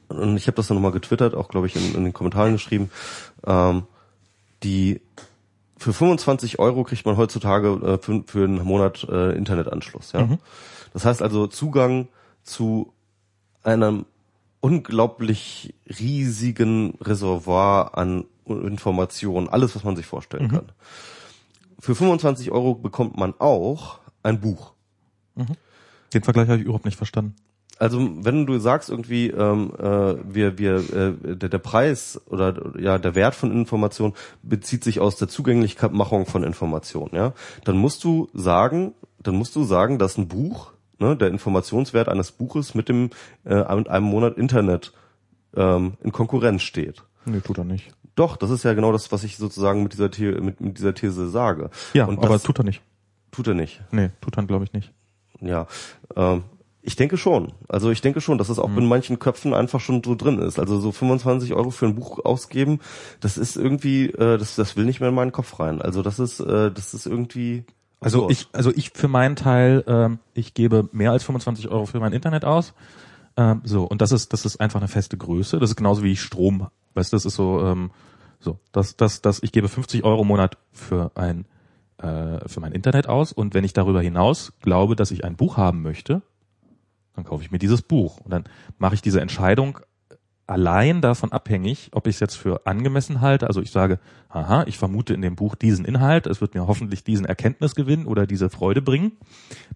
und 0.09 0.35
ich 0.35 0.47
habe 0.47 0.57
das 0.57 0.67
dann 0.67 0.75
nochmal 0.75 0.91
getwittert, 0.91 1.33
auch 1.33 1.47
glaube 1.47 1.67
ich 1.67 1.77
in, 1.77 1.95
in 1.95 2.03
den 2.03 2.13
Kommentaren 2.13 2.51
geschrieben, 2.51 2.91
ähm, 3.47 3.83
die 4.65 5.01
für 5.77 5.93
25 5.93 6.59
Euro 6.59 6.83
kriegt 6.83 7.05
man 7.05 7.15
heutzutage 7.15 7.69
äh, 7.69 7.97
für, 7.97 8.23
für 8.25 8.43
einen 8.43 8.63
Monat 8.63 9.05
äh, 9.09 9.35
Internetanschluss. 9.37 10.11
Ja? 10.11 10.21
Das 10.93 11.05
heißt 11.05 11.21
also 11.21 11.47
Zugang 11.47 12.07
zu 12.43 12.93
einem 13.63 14.05
unglaublich 14.61 15.75
riesigen 15.99 16.97
Reservoir 17.01 17.97
an 17.97 18.25
Informationen, 18.45 19.49
alles, 19.49 19.75
was 19.75 19.83
man 19.83 19.95
sich 19.95 20.05
vorstellen 20.05 20.49
kann. 20.49 20.71
Für 21.79 21.95
25 21.95 22.51
Euro 22.51 22.75
bekommt 22.75 23.17
man 23.17 23.33
auch 23.39 23.99
ein 24.23 24.39
Buch. 24.39 24.73
Den 26.13 26.23
Vergleich 26.23 26.47
habe 26.47 26.59
ich 26.59 26.65
überhaupt 26.65 26.85
nicht 26.85 26.97
verstanden. 26.97 27.35
Also 27.77 28.09
wenn 28.23 28.45
du 28.45 28.57
sagst 28.57 28.89
irgendwie, 28.89 29.27
ähm, 29.29 29.73
äh, 29.77 30.15
wir, 30.25 30.57
wir, 30.57 30.75
äh, 30.93 31.35
der, 31.35 31.49
der 31.49 31.57
Preis 31.57 32.21
oder 32.27 32.71
ja 32.79 32.97
der 32.97 33.15
Wert 33.15 33.35
von 33.35 33.51
Informationen 33.51 34.13
bezieht 34.43 34.83
sich 34.83 34.99
aus 34.99 35.17
der 35.17 35.27
Zugänglichmachung 35.27 36.25
von 36.25 36.43
Informationen, 36.43 37.15
ja, 37.15 37.33
dann 37.65 37.77
musst 37.77 38.03
du 38.03 38.29
sagen, 38.33 38.93
dann 39.19 39.35
musst 39.35 39.55
du 39.55 39.63
sagen, 39.63 39.99
dass 39.99 40.17
ein 40.17 40.27
Buch, 40.27 40.71
ne, 40.99 41.17
der 41.17 41.27
Informationswert 41.27 42.07
eines 42.07 42.31
Buches 42.31 42.75
mit 42.75 42.87
dem 42.87 43.09
äh, 43.43 43.75
mit 43.75 43.89
einem 43.89 44.05
Monat 44.05 44.37
Internet 44.37 44.93
ähm, 45.55 45.93
in 46.01 46.11
Konkurrenz 46.11 46.61
steht. 46.61 47.03
Nee, 47.25 47.41
tut 47.41 47.57
er 47.57 47.65
nicht. 47.65 47.91
Doch, 48.15 48.37
das 48.37 48.49
ist 48.49 48.63
ja 48.63 48.73
genau 48.73 48.93
das, 48.93 49.11
was 49.11 49.23
ich 49.25 49.35
sozusagen 49.35 49.83
mit 49.83 49.93
dieser, 49.93 50.09
The 50.11 50.31
mit, 50.39 50.61
mit 50.61 50.77
dieser 50.77 50.93
These 50.93 51.29
sage. 51.29 51.69
Ja, 51.93 52.05
Und 52.05 52.19
aber 52.19 52.29
das 52.29 52.43
tut 52.43 52.57
er 52.59 52.63
nicht. 52.63 52.81
tut 53.31 53.47
er 53.47 53.53
nicht. 53.53 53.81
Nee, 53.91 54.11
tut 54.21 54.37
er 54.37 54.43
glaube 54.43 54.63
ich 54.63 54.71
nicht. 54.71 54.93
Ja, 55.41 55.67
ähm, 56.15 56.43
ich 56.85 56.95
denke 56.95 57.17
schon. 57.17 57.51
Also 57.67 57.89
ich 57.89 58.01
denke 58.01 58.21
schon, 58.21 58.37
dass 58.37 58.49
es 58.49 58.59
auch 58.59 58.69
Mhm. 58.69 58.77
in 58.77 58.87
manchen 58.87 59.19
Köpfen 59.19 59.53
einfach 59.53 59.79
schon 59.79 60.03
so 60.03 60.15
drin 60.15 60.39
ist. 60.39 60.59
Also 60.59 60.79
so 60.79 60.91
25 60.91 61.53
Euro 61.53 61.71
für 61.71 61.87
ein 61.87 61.95
Buch 61.95 62.23
ausgeben, 62.23 62.79
das 63.19 63.37
ist 63.37 63.57
irgendwie, 63.57 64.05
äh, 64.11 64.37
das, 64.37 64.55
das 64.55 64.77
will 64.77 64.85
nicht 64.85 64.99
mehr 64.99 65.09
in 65.09 65.15
meinen 65.15 65.31
Kopf 65.31 65.59
rein. 65.59 65.81
Also 65.81 66.01
das 66.03 66.19
ist, 66.19 66.39
äh, 66.39 66.71
das 66.71 66.93
ist 66.93 67.07
irgendwie. 67.07 67.63
Also 67.99 68.29
ich, 68.29 68.47
also 68.53 68.71
ich 68.75 68.91
für 68.91 69.07
meinen 69.07 69.35
Teil, 69.35 69.83
ähm, 69.87 70.19
ich 70.35 70.53
gebe 70.53 70.87
mehr 70.91 71.11
als 71.11 71.23
25 71.23 71.69
Euro 71.69 71.87
für 71.87 71.99
mein 71.99 72.13
Internet 72.13 72.45
aus. 72.45 72.73
Ähm, 73.35 73.61
so 73.63 73.83
und 73.83 74.01
das 74.01 74.11
ist, 74.11 74.31
das 74.31 74.45
ist 74.45 74.61
einfach 74.61 74.79
eine 74.79 74.87
feste 74.87 75.17
Größe. 75.17 75.57
Das 75.59 75.71
ist 75.71 75.75
genauso 75.75 76.03
wie 76.03 76.15
Strom. 76.15 76.67
Weißt, 76.93 77.11
du, 77.11 77.15
das 77.15 77.25
ist 77.25 77.35
so, 77.35 77.61
ähm, 77.61 77.89
so, 78.39 78.59
das, 78.71 78.95
das, 78.95 79.21
das. 79.21 79.41
Ich 79.41 79.51
gebe 79.51 79.67
50 79.69 80.03
Euro 80.03 80.21
im 80.21 80.27
Monat 80.27 80.57
für 80.71 81.11
ein, 81.15 81.45
äh, 81.97 82.47
für 82.47 82.59
mein 82.59 82.73
Internet 82.73 83.09
aus 83.09 83.31
und 83.31 83.55
wenn 83.55 83.63
ich 83.63 83.73
darüber 83.73 84.01
hinaus 84.01 84.53
glaube, 84.61 84.95
dass 84.95 85.09
ich 85.09 85.23
ein 85.25 85.35
Buch 85.35 85.57
haben 85.57 85.81
möchte, 85.81 86.21
dann 87.15 87.25
kaufe 87.25 87.43
ich 87.43 87.51
mir 87.51 87.59
dieses 87.59 87.81
Buch 87.81 88.19
und 88.21 88.31
dann 88.31 88.43
mache 88.77 88.95
ich 88.95 89.01
diese 89.01 89.21
Entscheidung 89.21 89.79
allein 90.47 91.01
davon 91.01 91.31
abhängig, 91.31 91.89
ob 91.93 92.07
ich 92.07 92.15
es 92.15 92.19
jetzt 92.19 92.35
für 92.35 92.67
angemessen 92.67 93.21
halte. 93.21 93.47
Also 93.47 93.61
ich 93.61 93.71
sage, 93.71 93.99
aha, 94.29 94.63
ich 94.67 94.77
vermute 94.77 95.13
in 95.13 95.21
dem 95.21 95.35
Buch 95.35 95.55
diesen 95.55 95.85
Inhalt, 95.85 96.27
es 96.27 96.41
wird 96.41 96.53
mir 96.53 96.67
hoffentlich 96.67 97.03
diesen 97.03 97.25
Erkenntnisgewinn 97.25 98.05
oder 98.05 98.27
diese 98.27 98.49
Freude 98.49 98.81
bringen 98.81 99.13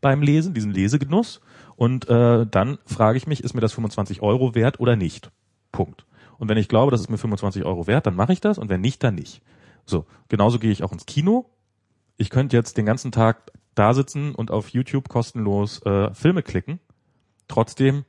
beim 0.01 0.21
Lesen, 0.21 0.53
diesen 0.53 0.71
Lesegenuss. 0.71 1.41
Und 1.75 2.07
äh, 2.09 2.45
dann 2.45 2.77
frage 2.85 3.17
ich 3.17 3.25
mich, 3.25 3.43
ist 3.43 3.53
mir 3.53 3.61
das 3.61 3.73
25 3.73 4.21
Euro 4.21 4.53
wert 4.53 4.79
oder 4.79 4.95
nicht? 4.95 5.31
Punkt. 5.71 6.05
Und 6.37 6.49
wenn 6.49 6.57
ich 6.57 6.67
glaube, 6.67 6.91
das 6.91 7.01
ist 7.01 7.09
mir 7.09 7.17
25 7.17 7.65
Euro 7.65 7.87
wert, 7.87 8.05
dann 8.05 8.15
mache 8.15 8.33
ich 8.33 8.41
das 8.41 8.57
und 8.57 8.69
wenn 8.69 8.81
nicht, 8.81 9.03
dann 9.03 9.15
nicht. 9.15 9.41
So, 9.85 10.05
genauso 10.27 10.59
gehe 10.59 10.71
ich 10.71 10.83
auch 10.83 10.91
ins 10.91 11.05
Kino. 11.05 11.49
Ich 12.17 12.29
könnte 12.29 12.55
jetzt 12.55 12.77
den 12.77 12.85
ganzen 12.85 13.11
Tag 13.11 13.51
da 13.75 13.93
sitzen 13.93 14.35
und 14.35 14.51
auf 14.51 14.69
YouTube 14.69 15.09
kostenlos 15.09 15.81
äh, 15.85 16.13
Filme 16.13 16.43
klicken. 16.43 16.79
Trotzdem 17.49 18.05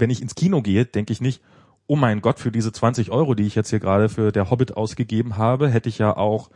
wenn 0.00 0.10
ich 0.10 0.22
ins 0.22 0.34
Kino 0.34 0.62
gehe, 0.62 0.86
denke 0.86 1.12
ich 1.12 1.20
nicht, 1.20 1.42
oh 1.86 1.96
mein 1.96 2.20
Gott, 2.20 2.38
für 2.38 2.50
diese 2.50 2.72
20 2.72 3.10
Euro, 3.10 3.34
die 3.34 3.46
ich 3.46 3.54
jetzt 3.54 3.70
hier 3.70 3.80
gerade 3.80 4.08
für 4.08 4.32
der 4.32 4.50
Hobbit 4.50 4.76
ausgegeben 4.76 5.36
habe, 5.36 5.68
hätte 5.68 5.88
ich 5.88 5.98
ja 5.98 6.16
auch 6.16 6.50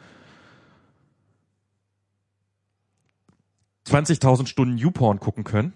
20.000 3.86 4.46
Stunden 4.46 4.78
YouPorn 4.78 5.20
gucken 5.20 5.44
können 5.44 5.74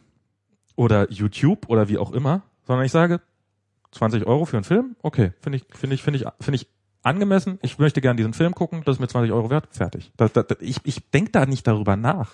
oder 0.77 1.11
YouTube 1.11 1.69
oder 1.69 1.89
wie 1.89 1.99
auch 1.99 2.13
immer, 2.13 2.43
sondern 2.67 2.87
ich 2.87 2.93
sage 2.93 3.21
20 3.93 4.27
Euro 4.27 4.45
für 4.45 4.57
einen 4.57 4.65
Film, 4.65 4.97
okay, 5.03 5.33
finde 5.41 5.59
ich, 5.59 5.65
finde 5.77 5.95
ich, 5.95 6.03
finde 6.03 6.19
ich, 6.19 6.27
finde 6.41 6.57
ich 6.57 6.69
angemessen. 7.03 7.59
Ich 7.63 7.79
möchte 7.79 8.01
gern 8.01 8.17
diesen 8.17 8.35
Film 8.35 8.55
gucken, 8.55 8.83
das 8.85 8.97
ist 8.97 9.01
mir 9.01 9.09
20 9.09 9.33
Euro 9.33 9.51
wert, 9.51 9.69
fertig. 9.71 10.13
Da, 10.17 10.29
da, 10.29 10.43
da, 10.43 10.57
ich 10.61 10.79
ich 10.85 11.11
denke 11.11 11.33
da 11.33 11.47
nicht 11.47 11.67
darüber 11.67 11.97
nach. 11.97 12.33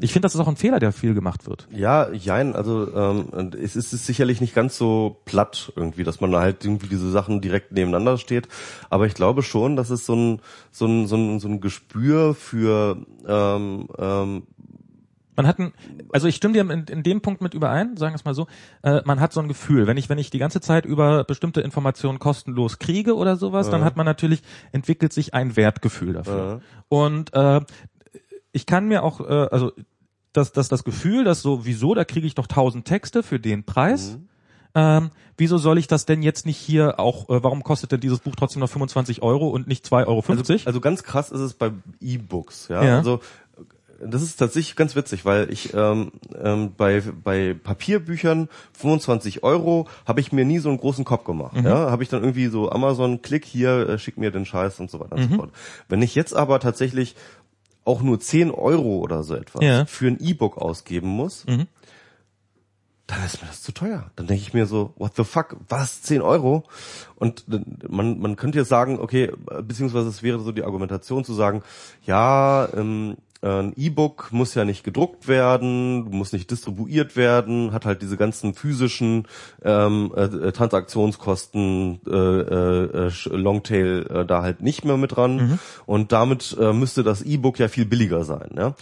Ich 0.00 0.12
finde, 0.12 0.26
das 0.26 0.34
ist 0.34 0.40
auch 0.40 0.48
ein 0.48 0.56
Fehler, 0.56 0.80
der 0.80 0.92
viel 0.92 1.14
gemacht 1.14 1.46
wird. 1.46 1.68
Ja, 1.70 2.10
jein, 2.10 2.54
also 2.56 2.92
ähm, 2.94 3.52
es 3.62 3.76
ist 3.76 3.90
sicherlich 3.90 4.40
nicht 4.40 4.54
ganz 4.54 4.76
so 4.76 5.20
platt 5.24 5.72
irgendwie, 5.76 6.04
dass 6.04 6.20
man 6.20 6.32
da 6.32 6.40
halt 6.40 6.64
irgendwie 6.64 6.88
diese 6.88 7.10
Sachen 7.10 7.40
direkt 7.40 7.72
nebeneinander 7.72 8.18
steht. 8.18 8.48
Aber 8.90 9.06
ich 9.06 9.14
glaube 9.14 9.42
schon, 9.42 9.76
dass 9.76 9.90
es 9.90 10.04
so 10.04 10.14
ein, 10.16 10.40
so 10.72 10.86
ein, 10.86 11.06
so 11.06 11.16
ein, 11.16 11.38
so 11.38 11.48
ein 11.48 11.60
Gespür 11.60 12.34
für 12.34 12.98
ähm, 13.26 13.88
ähm, 13.98 14.42
Man 15.36 15.46
hat 15.46 15.58
ein, 15.58 15.72
also 16.12 16.28
ich 16.28 16.36
stimme 16.36 16.54
dir 16.54 16.60
in, 16.60 16.84
in 16.84 17.02
dem 17.02 17.20
Punkt 17.20 17.40
mit 17.40 17.54
überein, 17.54 17.96
sagen 17.96 18.12
wir 18.12 18.16
es 18.16 18.24
mal 18.24 18.34
so, 18.34 18.46
äh, 18.82 19.00
man 19.04 19.20
hat 19.20 19.32
so 19.32 19.40
ein 19.40 19.48
Gefühl, 19.48 19.86
wenn 19.86 19.96
ich, 19.96 20.08
wenn 20.08 20.18
ich 20.18 20.30
die 20.30 20.38
ganze 20.38 20.60
Zeit 20.60 20.86
über 20.86 21.24
bestimmte 21.24 21.60
Informationen 21.60 22.18
kostenlos 22.18 22.78
kriege 22.78 23.14
oder 23.16 23.36
sowas, 23.36 23.68
dann 23.70 23.84
hat 23.84 23.96
man 23.96 24.06
natürlich, 24.06 24.42
entwickelt 24.72 25.12
sich 25.12 25.34
ein 25.34 25.56
Wertgefühl 25.56 26.12
dafür. 26.12 26.60
Und 26.88 27.34
äh, 27.34 27.60
ich 28.54 28.64
kann 28.66 28.86
mir 28.88 29.02
auch, 29.02 29.20
äh, 29.20 29.48
also 29.50 29.72
dass, 30.32 30.52
dass 30.52 30.68
das 30.68 30.84
Gefühl, 30.84 31.24
dass 31.24 31.42
so, 31.42 31.64
wieso, 31.66 31.94
da 31.94 32.04
kriege 32.04 32.26
ich 32.26 32.34
doch 32.34 32.46
tausend 32.46 32.86
Texte 32.86 33.22
für 33.22 33.38
den 33.38 33.64
Preis. 33.64 34.12
Mhm. 34.18 34.28
Ähm, 34.76 35.10
wieso 35.36 35.58
soll 35.58 35.78
ich 35.78 35.86
das 35.86 36.06
denn 36.06 36.22
jetzt 36.22 36.46
nicht 36.46 36.56
hier 36.56 36.98
auch, 36.98 37.28
äh, 37.28 37.42
warum 37.44 37.62
kostet 37.62 37.92
denn 37.92 38.00
dieses 38.00 38.18
Buch 38.20 38.34
trotzdem 38.34 38.60
noch 38.60 38.68
25 38.70 39.22
Euro 39.22 39.48
und 39.48 39.68
nicht 39.68 39.84
2,50 39.86 40.06
Euro? 40.08 40.24
Also, 40.26 40.54
also 40.66 40.80
ganz 40.80 41.02
krass 41.04 41.30
ist 41.30 41.40
es 41.40 41.54
bei 41.54 41.70
E-Books, 42.00 42.68
ja. 42.68 42.82
Ja. 42.82 42.98
Also 42.98 43.20
das 44.04 44.22
ist 44.22 44.36
tatsächlich 44.36 44.74
ganz 44.74 44.96
witzig, 44.96 45.24
weil 45.24 45.50
ich 45.52 45.72
ähm, 45.72 46.10
ähm, 46.42 46.72
bei 46.76 47.00
bei 47.22 47.54
Papierbüchern 47.54 48.48
25 48.72 49.44
Euro 49.44 49.86
habe 50.04 50.20
ich 50.20 50.32
mir 50.32 50.44
nie 50.44 50.58
so 50.58 50.68
einen 50.68 50.78
großen 50.78 51.04
Kopf 51.04 51.24
gemacht. 51.24 51.54
Mhm. 51.56 51.64
Ja, 51.64 51.90
habe 51.92 52.02
ich 52.02 52.08
dann 52.08 52.22
irgendwie 52.22 52.48
so 52.48 52.70
Amazon 52.70 53.22
Klick 53.22 53.44
hier, 53.44 53.88
äh, 53.88 53.98
schick 53.98 54.18
mir 54.18 54.32
den 54.32 54.46
Scheiß 54.46 54.80
und 54.80 54.90
so 54.90 54.98
weiter 55.00 55.14
und 55.14 55.22
Mhm. 55.26 55.30
so 55.30 55.36
fort. 55.36 55.50
Wenn 55.88 56.02
ich 56.02 56.14
jetzt 56.16 56.34
aber 56.34 56.58
tatsächlich 56.58 57.14
auch 57.84 58.02
nur 58.02 58.18
10 58.20 58.50
Euro 58.50 58.98
oder 58.98 59.22
so 59.22 59.34
etwas 59.34 59.62
Ja. 59.62 59.82
Mhm. 59.82 59.86
für 59.86 60.06
ein 60.08 60.18
E-Book 60.20 60.56
ausgeben 60.58 61.08
muss, 61.08 61.44
dann 63.06 63.22
ist 63.26 63.42
mir 63.42 63.48
das 63.48 63.62
zu 63.62 63.72
teuer. 63.72 64.10
Dann 64.16 64.26
denke 64.26 64.42
ich 64.42 64.54
mir 64.54 64.64
so, 64.66 64.94
what 64.96 65.14
the 65.16 65.24
fuck, 65.24 65.56
was, 65.68 66.00
10 66.02 66.22
Euro? 66.22 66.64
Und 67.16 67.44
man, 67.88 68.18
man 68.18 68.36
könnte 68.36 68.58
jetzt 68.58 68.70
sagen, 68.70 68.98
okay, 68.98 69.30
beziehungsweise 69.62 70.08
es 70.08 70.22
wäre 70.22 70.40
so 70.40 70.52
die 70.52 70.64
Argumentation 70.64 71.22
zu 71.24 71.34
sagen, 71.34 71.62
ja, 72.06 72.66
ähm, 72.74 73.16
ein 73.48 73.72
E-Book 73.76 74.28
muss 74.32 74.54
ja 74.54 74.64
nicht 74.64 74.84
gedruckt 74.84 75.28
werden, 75.28 76.04
muss 76.10 76.32
nicht 76.32 76.50
distribuiert 76.50 77.16
werden, 77.16 77.72
hat 77.72 77.84
halt 77.84 78.02
diese 78.02 78.16
ganzen 78.16 78.54
physischen 78.54 79.26
ähm, 79.62 80.12
äh, 80.16 80.52
Transaktionskosten, 80.52 82.00
äh, 82.06 82.10
äh, 82.10 83.08
äh, 83.08 83.36
Longtail 83.36 84.06
äh, 84.08 84.24
da 84.24 84.42
halt 84.42 84.62
nicht 84.62 84.84
mehr 84.84 84.96
mit 84.96 85.16
dran. 85.16 85.38
Und 85.86 86.12
damit 86.12 86.56
äh, 86.58 86.72
müsste 86.72 87.02
das 87.02 87.22
E-Book 87.22 87.58
ja 87.58 87.68
viel 87.68 87.84
billiger 87.84 88.24
sein. 88.24 88.50
Ja? 88.56 88.74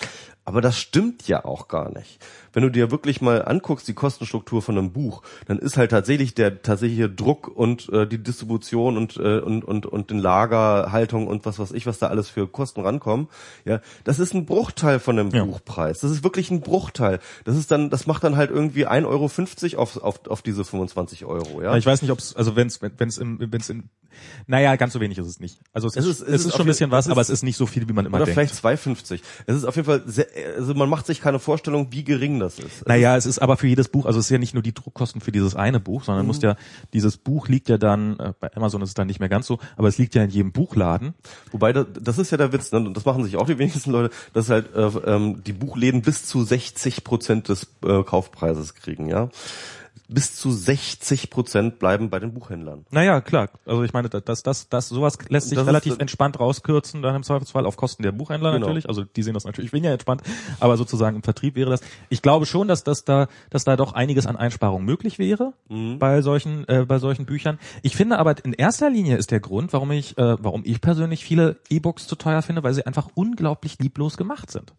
Aber 0.45 0.61
das 0.61 0.77
stimmt 0.77 1.29
ja 1.29 1.45
auch 1.45 1.69
gar 1.69 1.93
nicht. 1.93 2.19
Wenn 2.53 2.65
du 2.65 2.69
dir 2.69 2.91
wirklich 2.91 3.21
mal 3.21 3.45
anguckst, 3.45 3.87
die 3.87 3.95
Kostenstruktur 3.95 4.61
von 4.61 4.77
einem 4.77 4.93
Buch, 4.93 5.23
dann 5.47 5.59
ist 5.59 5.77
halt 5.77 5.93
tatsächlich 5.93 6.35
der 6.35 6.63
tatsächliche 6.63 7.09
Druck 7.09 7.47
und 7.47 7.89
äh, 7.91 8.09
die 8.09 8.19
Distribution 8.19 8.97
und, 8.97 9.17
äh, 9.19 9.39
und, 9.39 9.65
und, 9.65 9.87
und 9.87 10.11
den 10.11 10.19
Lagerhaltung 10.19 11.29
und 11.29 11.47
was 11.47 11.61
weiß 11.61 11.71
ich, 11.73 11.87
was 11.87 12.01
da 12.01 12.09
alles 12.09 12.29
für 12.29 12.49
Kosten 12.49 12.81
rankommen, 12.81 13.29
ja, 13.65 13.81
das 14.03 14.19
ist 14.19 14.35
ein 14.35 14.45
Bruchteil 14.45 14.99
von 14.99 15.19
einem 15.19 15.31
Ja. 15.31 15.45
Buchpreis. 15.45 16.01
Das 16.01 16.11
ist 16.11 16.25
wirklich 16.25 16.51
ein 16.51 16.61
Bruchteil. 16.61 17.21
Das 17.45 17.57
ist 17.57 17.71
dann, 17.71 17.89
das 17.89 18.09
macht 18.09 18.25
dann 18.25 18.37
halt 18.37 18.51
irgendwie 18.51 18.89
1,50 18.89 19.07
Euro 19.77 19.83
auf, 19.83 19.97
auf, 20.03 20.27
auf 20.27 20.43
diese 20.43 20.65
25 20.65 21.25
Euro, 21.25 21.63
ja. 21.63 21.77
Ich 21.77 21.87
weiß 21.87 22.03
nicht, 22.03 22.11
ob 22.11 22.19
es, 22.19 22.35
also 22.35 22.57
wenn 22.57 22.67
es, 22.67 22.83
wenn 22.83 23.09
es 23.09 23.19
im, 23.19 23.39
wenn 23.41 23.61
es 23.61 23.71
in, 23.71 23.89
naja, 24.47 24.77
ganz 24.77 24.93
so 24.93 25.01
wenig 25.01 25.19
ist 25.19 25.27
es 25.27 25.41
nicht. 25.41 25.59
Also 25.73 25.89
es, 25.89 25.97
Es 25.97 26.05
ist, 26.07 26.21
ist- 26.21 26.29
es 26.29 26.45
ist, 26.47 26.53
schon 26.53 26.63
ein 26.63 26.67
bisschen 26.67 26.91
was, 26.91 27.09
aber 27.09 27.21
es 27.21 27.31
ist 27.31 27.43
nicht 27.43 27.57
so 27.57 27.67
viel, 27.67 27.89
wie 27.89 27.93
man 27.93 28.07
immer 28.07 28.17
Oder 28.19 28.27
denkt. 28.27 28.51
vielleicht 28.53 28.83
2,50. 28.85 29.21
Es 29.47 29.57
ist 29.57 29.65
auf 29.65 29.77
jeden 29.77 29.87
Fall 29.87 30.03
sehr, 30.07 30.27
also 30.57 30.75
man 30.75 30.89
macht 30.89 31.07
sich 31.07 31.21
keine 31.21 31.39
Vorstellung, 31.39 31.89
wie 31.91 32.05
gering 32.05 32.39
das 32.41 32.59
ist. 32.59 32.87
Naja, 32.87 33.17
es 33.17 33.27
ist 33.27 33.39
aber 33.41 33.57
für 33.57 33.67
jedes 33.67 33.89
Buch, 33.89 34.07
also 34.07 34.19
es 34.19 34.27
ist 34.27 34.31
ja 34.31 34.39
nicht 34.39 34.55
nur 34.55 34.63
die 34.63 34.75
Druckkosten 34.75 35.21
für 35.21 35.33
dieses 35.33 35.55
eine 35.57 35.81
Buch, 35.81 36.05
sondern 36.05 36.27
muss 36.27 36.41
ja, 36.43 36.57
dieses 36.93 37.17
Buch 37.17 37.49
liegt 37.49 37.69
ja 37.69 37.79
dann, 37.79 38.19
äh, 38.19 38.33
bei 38.39 38.55
Amazon 38.55 38.83
ist 38.83 38.91
es 38.91 38.95
dann 38.95 39.07
nicht 39.07 39.21
mehr 39.21 39.29
ganz 39.29 39.47
so, 39.47 39.59
aber 39.77 39.89
es 39.89 39.99
liegt 39.99 40.15
ja 40.15 40.23
in 40.25 40.31
jedem 40.31 40.53
Buchladen. 40.53 41.15
Wobei, 41.51 41.73
das, 41.73 41.87
das 42.01 42.19
ist 42.19 42.31
ja 42.31 42.37
der 42.39 42.53
Witz, 42.53 42.73
ne? 42.73 42.79
und 42.79 42.97
das 42.97 43.05
machen 43.05 43.25
sich 43.25 43.37
auch 43.37 43.47
die 43.47 43.59
wenigsten 43.59 43.91
Leute, 43.93 44.15
dass 44.33 44.49
halt 44.51 44.75
äh, 44.75 44.81
ähm, 45.07 45.43
die 45.45 45.53
Buchläden 45.53 46.03
bis 46.03 46.25
zu 46.27 46.45
60 46.45 47.05
Prozent 47.05 47.49
des 47.49 47.69
äh, 47.85 48.03
Kaufpreises 48.03 48.75
kriegen, 48.75 49.09
ja. 49.09 49.29
Bis 50.09 50.37
zu 50.37 50.51
60 50.51 51.31
Prozent 51.31 51.79
bleiben 51.79 52.11
bei 52.11 52.19
den 52.19 52.35
Buchhändlern. 52.35 52.85
Naja, 52.91 53.23
klar. 53.23 53.49
Also 53.65 53.83
ich 53.83 53.95
meine, 53.95 54.11
das, 54.11 54.43
das, 54.43 54.69
das, 54.69 54.89
sowas 54.91 55.17
lässt 55.29 55.49
sich 55.49 55.57
Das 55.57 55.63
ist- 55.63 55.69
relativ 55.69 55.99
entspannt 55.99 56.39
rauskürzen, 56.39 57.01
dann 57.01 57.15
im 57.17 57.23
Zweifelsfall 57.23 57.65
auf 57.65 57.77
Kosten 57.77 58.03
der 58.03 58.13
Buchhändler 58.13 58.53
Genau. 58.53 58.67
natürlich. 58.67 58.89
Also 58.89 59.05
die 59.05 59.23
sehen 59.23 59.33
das 59.33 59.45
natürlich 59.45 59.73
weniger 59.73 59.93
entspannt, 59.93 60.23
aber 60.61 60.77
sozusagen 60.77 61.17
im 61.17 61.23
Vertrieb 61.23 61.55
wäre 61.55 61.71
das. 61.71 61.81
Ich 62.11 62.21
glaube 62.21 62.45
schon, 62.45 62.69
dass 62.69 62.85
das 62.85 63.05
da, 63.05 63.29
dass 63.49 63.65
da 63.65 63.77
doch 63.77 63.95
einiges 63.95 64.27
an 64.27 64.37
Einsparungen 64.37 64.85
möglich 64.85 65.19
wäre 65.19 65.55
Mhm. 65.71 65.99
bei 65.99 66.21
solchen, 66.21 66.69
äh, 66.69 66.85
bei 66.87 66.99
solchen 66.99 67.25
Büchern. 67.25 67.59
Ich 67.83 67.97
finde 67.97 68.19
aber 68.19 68.45
in 68.45 68.53
erster 68.53 68.91
Linie 68.91 69.17
ist 69.17 69.31
der 69.31 69.41
Grund, 69.41 69.73
warum 69.73 69.93
ich, 69.93 70.19
äh, 70.19 70.37
warum 70.43 70.63
ich 70.67 70.81
persönlich 70.83 71.25
viele 71.25 71.57
E-Books 71.71 72.07
zu 72.07 72.17
teuer 72.17 72.43
finde, 72.43 72.63
weil 72.63 72.75
sie 72.75 72.85
einfach 72.85 73.09
unglaublich 73.15 73.79
lieblos 73.79 74.19
gemacht 74.19 74.51
sind. 74.51 74.75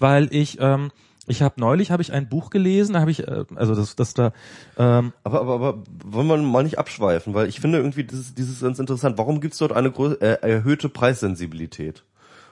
Weil 0.00 0.28
ich, 0.34 0.58
ähm, 0.60 0.90
ich 1.28 1.42
habe 1.42 1.60
neulich 1.60 1.90
habe 1.90 2.02
ich 2.02 2.12
ein 2.12 2.28
Buch 2.28 2.50
gelesen, 2.50 2.94
da 2.94 3.00
habe 3.00 3.10
ich, 3.10 3.26
äh, 3.26 3.44
also 3.54 3.74
das, 3.74 3.96
das 3.96 4.14
da, 4.14 4.32
ähm, 4.76 5.12
Aber, 5.22 5.40
aber, 5.40 5.54
aber 5.54 5.82
wollen 6.04 6.26
wir 6.26 6.36
mal 6.38 6.62
nicht 6.62 6.78
abschweifen, 6.78 7.34
weil 7.34 7.48
ich 7.48 7.60
finde 7.60 7.78
irgendwie 7.78 8.04
dieses, 8.04 8.34
dieses 8.34 8.60
ganz 8.60 8.78
interessant. 8.78 9.18
Warum 9.18 9.40
gibt 9.40 9.52
es 9.52 9.58
dort 9.58 9.72
eine 9.72 9.88
äh, 9.88 10.38
erhöhte 10.42 10.88
Preissensibilität? 10.88 12.04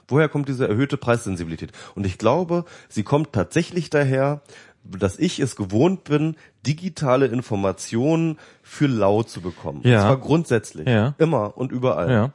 Woher 0.09 0.29
kommt 0.29 0.49
diese 0.49 0.69
erhöhte 0.69 0.97
Preissensibilität? 0.97 1.73
Und 1.95 2.07
ich 2.07 2.19
glaube, 2.19 2.65
sie 2.89 3.03
kommt 3.03 3.33
tatsächlich 3.33 3.91
daher, 3.91 4.41
dass 4.85 5.19
ich 5.19 5.41
es 5.41 5.57
gewohnt 5.57 6.05
bin, 6.05 6.37
digitale 6.65 7.27
Informationen 7.27 8.39
für 8.63 8.87
lau 8.87 9.23
zu 9.25 9.41
bekommen. 9.41 9.81
Ja. 9.83 9.97
Und 9.97 10.07
zwar 10.07 10.17
grundsätzlich. 10.19 10.87
Ja. 10.87 11.15
Immer 11.19 11.57
und 11.57 11.73
überall. 11.73 12.11
Ja. 12.11 12.33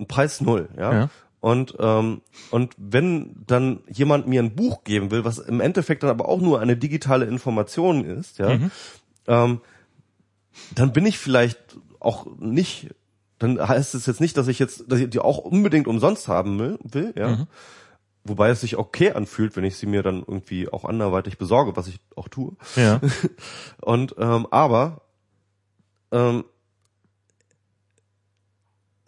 Ein 0.00 0.06
Preis 0.06 0.40
null, 0.40 0.68
ja. 0.76 0.92
Ja. 0.92 1.10
Und, 1.42 1.74
ähm, 1.80 2.22
und 2.52 2.72
wenn 2.78 3.34
dann 3.48 3.80
jemand 3.88 4.28
mir 4.28 4.40
ein 4.40 4.54
Buch 4.54 4.84
geben 4.84 5.10
will, 5.10 5.24
was 5.24 5.38
im 5.38 5.60
Endeffekt 5.60 6.04
dann 6.04 6.10
aber 6.10 6.28
auch 6.28 6.40
nur 6.40 6.60
eine 6.60 6.76
digitale 6.76 7.24
Information 7.26 8.04
ist, 8.04 8.38
ja, 8.38 8.54
Mhm. 8.56 8.70
ähm, 9.26 9.60
dann 10.76 10.92
bin 10.92 11.04
ich 11.04 11.18
vielleicht 11.18 11.58
auch 11.98 12.26
nicht, 12.38 12.94
dann 13.40 13.58
heißt 13.66 13.96
es 13.96 14.06
jetzt 14.06 14.20
nicht, 14.20 14.36
dass 14.36 14.46
ich 14.46 14.60
jetzt, 14.60 14.84
dass 14.86 15.00
ich 15.00 15.10
die 15.10 15.18
auch 15.18 15.38
unbedingt 15.38 15.88
umsonst 15.88 16.28
haben 16.28 16.60
will, 16.60 16.78
will 16.84 17.12
ja. 17.16 17.28
Mhm. 17.30 17.46
Wobei 18.22 18.50
es 18.50 18.60
sich 18.60 18.76
okay 18.76 19.10
anfühlt, 19.10 19.56
wenn 19.56 19.64
ich 19.64 19.76
sie 19.76 19.86
mir 19.86 20.04
dann 20.04 20.20
irgendwie 20.20 20.68
auch 20.68 20.84
anderweitig 20.84 21.38
besorge, 21.38 21.74
was 21.74 21.88
ich 21.88 21.98
auch 22.14 22.28
tue. 22.28 22.52
ja. 22.76 23.00
Und 23.80 24.14
ähm, 24.16 24.46
aber 24.52 25.00
ähm, 26.12 26.44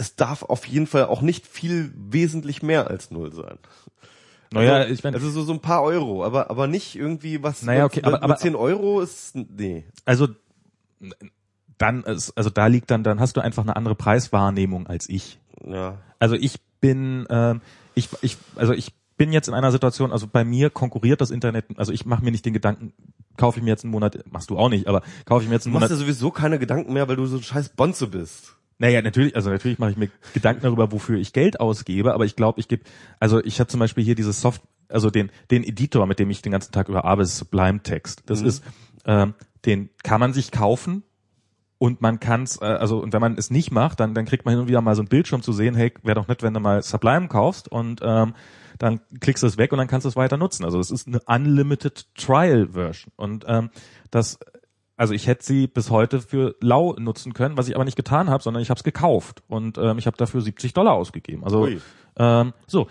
es 0.05 0.17
darf 0.17 0.43
auf 0.43 0.67
jeden 0.67 0.87
Fall 0.87 1.07
auch 1.07 1.23
nicht 1.23 1.47
viel 1.47 1.93
wesentlich 1.97 2.63
mehr 2.63 2.89
als 2.89 3.11
null 3.11 3.33
sein. 3.33 3.59
Naja, 4.53 4.75
also, 4.75 4.93
ich 4.95 5.03
meine, 5.03 5.17
also 5.17 5.31
so, 5.31 5.43
so 5.43 5.53
ein 5.53 5.61
paar 5.61 5.83
Euro, 5.83 6.25
aber 6.25 6.51
aber 6.51 6.67
nicht 6.67 6.95
irgendwie 6.95 7.43
was. 7.43 7.63
Naja, 7.63 7.85
okay, 7.87 8.03
aber- 8.03 8.13
mit 8.13 8.23
aber- 8.23 8.37
10 8.37 8.55
Euro 8.55 9.01
ist 9.01 9.35
nee. 9.35 9.85
also 10.05 10.29
dann 11.79 12.05
ist, 12.05 12.37
also 12.37 12.51
da 12.51 12.67
liegt 12.69 12.91
dann, 12.91 13.03
dann 13.03 13.19
hast 13.19 13.37
du 13.37 13.41
einfach 13.41 13.63
eine 13.63 13.77
andere 13.77 13.95
Preiswahrnehmung 13.95 14.87
als 14.87 15.09
ich. 15.09 15.39
Ja. 15.67 15.99
Also 16.19 16.37
ich 16.37 16.61
bin, 16.81 17.27
ähm, 17.31 17.61
ich, 17.95 18.09
ich, 18.23 18.37
also 18.55 18.73
ich 18.73 18.93
bin 19.17 19.33
jetzt 19.33 19.49
in 19.49 19.55
einer 19.55 19.73
Situation, 19.73 20.13
also 20.13 20.27
bei 20.27 20.45
mir 20.45 20.71
konkurriert 20.71 21.21
das 21.21 21.31
Internet, 21.31 21.67
also 21.77 21.93
ich 21.93 22.07
mache 22.07 22.25
mir 22.25 22.31
nicht 22.31 22.45
den 22.45 22.53
Gedanken, 22.53 22.93
kaufe 23.37 23.59
ich 23.59 23.65
mir 23.65 23.71
jetzt 23.71 23.85
einen 23.85 23.91
Monat, 23.93 24.19
machst 24.31 24.51
du 24.51 24.59
auch 24.59 24.69
nicht, 24.69 24.87
aber 24.87 25.03
kaufe 25.25 25.43
ich 25.43 25.49
mir 25.49 25.55
jetzt 25.57 25.65
Du 25.67 25.71
einen 25.71 25.75
machst 25.75 25.91
Monat. 25.91 26.01
dir 26.01 26.05
sowieso 26.07 26.31
keine 26.31 26.59
Gedanken 26.59 26.93
mehr, 26.93 27.09
weil 27.09 27.17
du 27.17 27.27
so 27.27 27.37
ein 27.37 27.43
scheiß 27.43 27.71
Bonze 27.71 28.07
bist. 28.07 28.55
Naja, 28.79 29.03
natürlich, 29.03 29.37
also 29.37 29.51
natürlich 29.51 29.79
mache 29.79 29.93
ich 29.93 29.97
mir 29.97 30.09
Gedanken 30.33 30.63
darüber, 30.63 30.91
wofür 30.91 31.19
ich 31.19 31.33
Geld 31.33 31.61
ausgebe, 31.61 32.13
aber 32.13 32.25
ich 32.25 32.37
glaube, 32.37 32.61
ich 32.61 32.69
gebe, 32.69 32.85
also 33.21 33.43
ich 33.45 33.61
habe 33.61 33.69
zum 33.69 33.81
Beispiel 33.81 34.05
hier 34.05 34.15
dieses 34.15 34.41
Soft, 34.41 34.63
also 34.89 35.11
den, 35.11 35.31
den 35.51 35.63
Editor, 35.65 36.07
mit 36.07 36.19
dem 36.19 36.31
ich 36.31 36.43
den 36.43 36.53
ganzen 36.53 36.73
Tag 36.73 36.89
über 36.89 37.05
arbeite, 37.05 37.29
Sublime 37.29 37.83
Text. 37.83 38.23
Das 38.27 38.41
ist, 38.41 38.65
ähm, 39.07 39.35
den 39.65 39.91
kann 40.03 40.21
man 40.21 40.33
sich 40.33 40.51
kaufen 40.51 41.05
und 41.79 42.01
man 42.01 42.21
kann's, 42.21 42.61
äh, 42.61 42.65
also 42.65 42.99
und 42.99 43.13
wenn 43.13 43.21
man 43.21 43.37
es 43.39 43.51
nicht 43.51 43.71
macht, 43.71 44.01
dann 44.01 44.15
dann 44.15 44.25
kriegt 44.25 44.45
man 44.45 44.53
hin 44.53 44.61
und 44.63 44.69
wieder 44.69 44.81
mal 44.81 44.95
so 44.95 45.03
ein 45.03 45.09
Bildschirm 45.09 45.43
zu 45.43 45.53
sehen, 45.53 45.75
hey, 45.75 45.93
wäre 46.03 46.17
doch 46.17 46.29
nett, 46.29 46.43
wenn 46.43 46.55
du 46.55 46.61
mal 46.61 46.83
Sublime 46.83 47.29
kaufst 47.29 47.69
und 47.69 48.01
ähm, 48.03 48.35
dann 48.79 49.01
klickst 49.21 49.43
du 49.43 49.47
es 49.47 49.57
weg 49.57 49.73
und 49.73 49.79
dann 49.79 49.87
kannst 49.87 50.05
du 50.05 50.09
es 50.09 50.17
weiter 50.17 50.37
nutzen. 50.37 50.65
Also 50.65 50.81
es 50.81 50.91
ist 50.91 51.07
eine 51.07 51.21
Unlimited 51.27 52.07
Trial 52.17 52.69
Version 52.73 53.13
und 53.17 53.45
ähm, 53.47 53.71
das 54.11 54.39
also 54.97 55.13
ich 55.15 55.27
hätte 55.27 55.45
sie 55.45 55.67
bis 55.67 55.91
heute 55.91 56.21
für 56.21 56.55
lau 56.61 56.95
nutzen 56.99 57.33
können, 57.35 57.57
was 57.57 57.69
ich 57.69 57.75
aber 57.75 57.85
nicht 57.85 57.97
getan 57.97 58.31
habe, 58.31 58.43
sondern 58.43 58.63
ich 58.63 58.71
habe 58.71 58.79
es 58.79 58.85
gekauft 58.85 59.43
und 59.49 59.77
ähm, 59.79 59.99
ich 59.99 60.07
habe 60.07 60.17
dafür 60.17 60.41
70 60.41 60.73
Dollar 60.73 60.93
ausgegeben. 60.95 61.43
Also 61.45 61.63
Ui. 61.63 61.81
ähm, 62.17 62.53
so, 62.67 62.87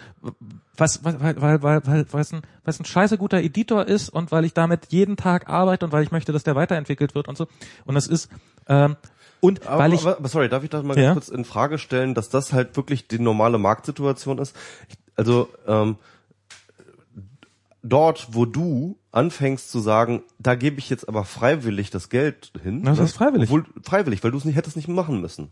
was, 0.75 1.03
weil, 1.05 1.19
weil, 1.21 1.41
weil, 1.41 1.63
weil, 1.63 2.05
weil 2.11 2.21
es 2.21 2.33
ein, 2.33 2.41
weil 2.63 2.71
es 2.73 2.79
ein 2.79 2.85
scheiße 2.85 3.17
guter 3.17 3.37
Editor 3.41 3.85
ist 3.87 4.09
und 4.09 4.31
weil 4.31 4.43
ich 4.45 4.53
damit 4.53 4.87
jeden 4.89 5.15
Tag 5.17 5.47
arbeite 5.49 5.85
und 5.85 5.91
weil 5.91 6.03
ich 6.03 6.11
möchte, 6.11 6.33
dass 6.33 6.43
der 6.43 6.55
weiterentwickelt 6.55 7.15
wird 7.15 7.27
und 7.27 7.37
so. 7.37 7.47
Und 7.85 7.95
das 7.95 8.07
ist 8.07 8.29
ähm, 8.67 8.95
und 9.39 9.67
Aber, 9.67 9.83
weil 9.83 9.93
ich 9.93 10.01
aber, 10.01 10.17
aber 10.17 10.29
sorry, 10.29 10.47
darf 10.49 10.63
ich 10.63 10.69
das 10.69 10.83
mal 10.83 10.97
Ja. 10.97 11.13
kurz 11.13 11.27
in 11.27 11.43
Frage 11.45 11.77
stellen, 11.77 12.13
dass 12.13 12.29
das 12.29 12.53
halt 12.53 12.75
wirklich 12.77 13.07
die 13.07 13.19
normale 13.19 13.57
Marktsituation 13.57 14.37
ist? 14.37 14.55
Ich, 14.89 14.95
also 15.15 15.49
ähm, 15.67 15.97
dort, 17.81 18.27
wo 18.31 18.45
du 18.45 18.97
anfängst 19.13 19.71
zu 19.71 19.79
sagen, 19.79 20.23
da 20.39 20.55
gebe 20.55 20.79
ich 20.79 20.89
jetzt 20.89 21.07
aber 21.07 21.23
freiwillig 21.23 21.91
das 21.91 22.09
Geld 22.09 22.51
hin. 22.61 22.81
Na, 22.83 22.91
das 22.91 22.99
ne? 22.99 23.05
ist 23.05 23.13
freiwillig. 23.13 23.49
Obwohl, 23.49 23.65
freiwillig, 23.83 24.23
weil 24.23 24.31
du 24.31 24.37
es 24.37 24.45
nicht 24.45 24.55
hättest 24.55 24.75
nicht 24.75 24.87
machen 24.87 25.21
müssen. 25.21 25.49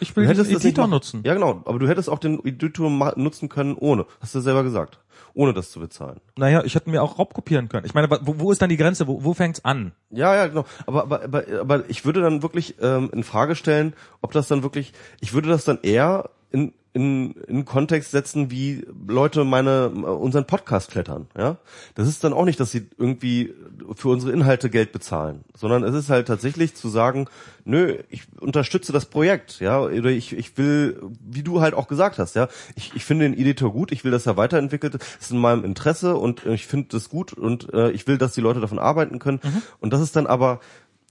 ich 0.00 0.10
Du 0.10 0.16
will 0.16 0.26
hättest 0.26 0.50
den 0.50 0.54
das 0.54 0.64
nicht 0.64 0.76
nutzen. 0.76 1.22
Ja, 1.24 1.34
genau. 1.34 1.62
Aber 1.64 1.78
du 1.78 1.88
hättest 1.88 2.10
auch 2.10 2.18
den 2.18 2.44
Editor 2.44 2.90
nutzen 3.16 3.48
können 3.48 3.76
ohne. 3.76 4.06
Hast 4.20 4.34
du 4.34 4.40
selber 4.40 4.64
gesagt. 4.64 4.98
Ohne 5.32 5.54
das 5.54 5.70
zu 5.70 5.78
bezahlen. 5.78 6.20
Naja, 6.36 6.64
ich 6.64 6.74
hätte 6.74 6.90
mir 6.90 7.02
auch 7.02 7.18
raubkopieren 7.18 7.68
können. 7.68 7.86
Ich 7.86 7.94
meine, 7.94 8.10
wo, 8.10 8.40
wo 8.40 8.50
ist 8.50 8.60
dann 8.60 8.68
die 8.68 8.76
Grenze? 8.76 9.06
Wo, 9.06 9.22
wo 9.22 9.32
fängt's 9.34 9.64
an? 9.64 9.92
Ja, 10.10 10.34
ja, 10.34 10.48
genau. 10.48 10.64
Aber, 10.86 11.04
aber, 11.04 11.22
aber, 11.22 11.44
aber 11.60 11.88
ich 11.88 12.04
würde 12.04 12.20
dann 12.20 12.42
wirklich 12.42 12.74
ähm, 12.80 13.10
in 13.12 13.22
Frage 13.22 13.54
stellen, 13.54 13.94
ob 14.22 14.32
das 14.32 14.48
dann 14.48 14.64
wirklich, 14.64 14.92
ich 15.20 15.32
würde 15.32 15.48
das 15.48 15.64
dann 15.64 15.78
eher 15.82 16.30
in, 16.50 16.72
in, 16.92 17.32
in 17.46 17.64
Kontext 17.64 18.10
setzen, 18.10 18.50
wie 18.50 18.84
Leute 19.06 19.44
meine 19.44 19.90
unseren 19.90 20.46
Podcast 20.46 20.90
klettern. 20.90 21.28
Ja, 21.38 21.58
das 21.94 22.08
ist 22.08 22.24
dann 22.24 22.32
auch 22.32 22.44
nicht, 22.44 22.58
dass 22.58 22.72
sie 22.72 22.88
irgendwie 22.98 23.54
für 23.94 24.08
unsere 24.08 24.32
Inhalte 24.32 24.70
Geld 24.70 24.90
bezahlen, 24.90 25.44
sondern 25.54 25.84
es 25.84 25.94
ist 25.94 26.10
halt 26.10 26.26
tatsächlich 26.26 26.74
zu 26.74 26.88
sagen, 26.88 27.26
nö, 27.64 27.98
ich 28.08 28.22
unterstütze 28.40 28.92
das 28.92 29.06
Projekt, 29.06 29.60
ja, 29.60 29.80
oder 29.80 30.10
ich, 30.10 30.32
ich 30.32 30.58
will, 30.58 31.00
wie 31.20 31.44
du 31.44 31.60
halt 31.60 31.74
auch 31.74 31.86
gesagt 31.86 32.18
hast, 32.18 32.34
ja, 32.34 32.48
ich, 32.74 32.92
ich 32.96 33.04
finde 33.04 33.28
den 33.28 33.38
Editor 33.38 33.72
gut, 33.72 33.92
ich 33.92 34.02
will, 34.02 34.10
dass 34.10 34.26
er 34.26 34.36
weiterentwickelt, 34.36 34.94
das 34.94 35.02
ist 35.20 35.30
in 35.30 35.38
meinem 35.38 35.64
Interesse 35.64 36.16
und 36.16 36.44
ich 36.46 36.66
finde 36.66 36.88
das 36.90 37.08
gut 37.08 37.32
und 37.32 37.72
äh, 37.72 37.90
ich 37.92 38.08
will, 38.08 38.18
dass 38.18 38.32
die 38.32 38.40
Leute 38.40 38.60
davon 38.60 38.80
arbeiten 38.80 39.20
können. 39.20 39.40
Mhm. 39.42 39.62
Und 39.78 39.92
das 39.92 40.00
ist 40.00 40.16
dann 40.16 40.26
aber, 40.26 40.60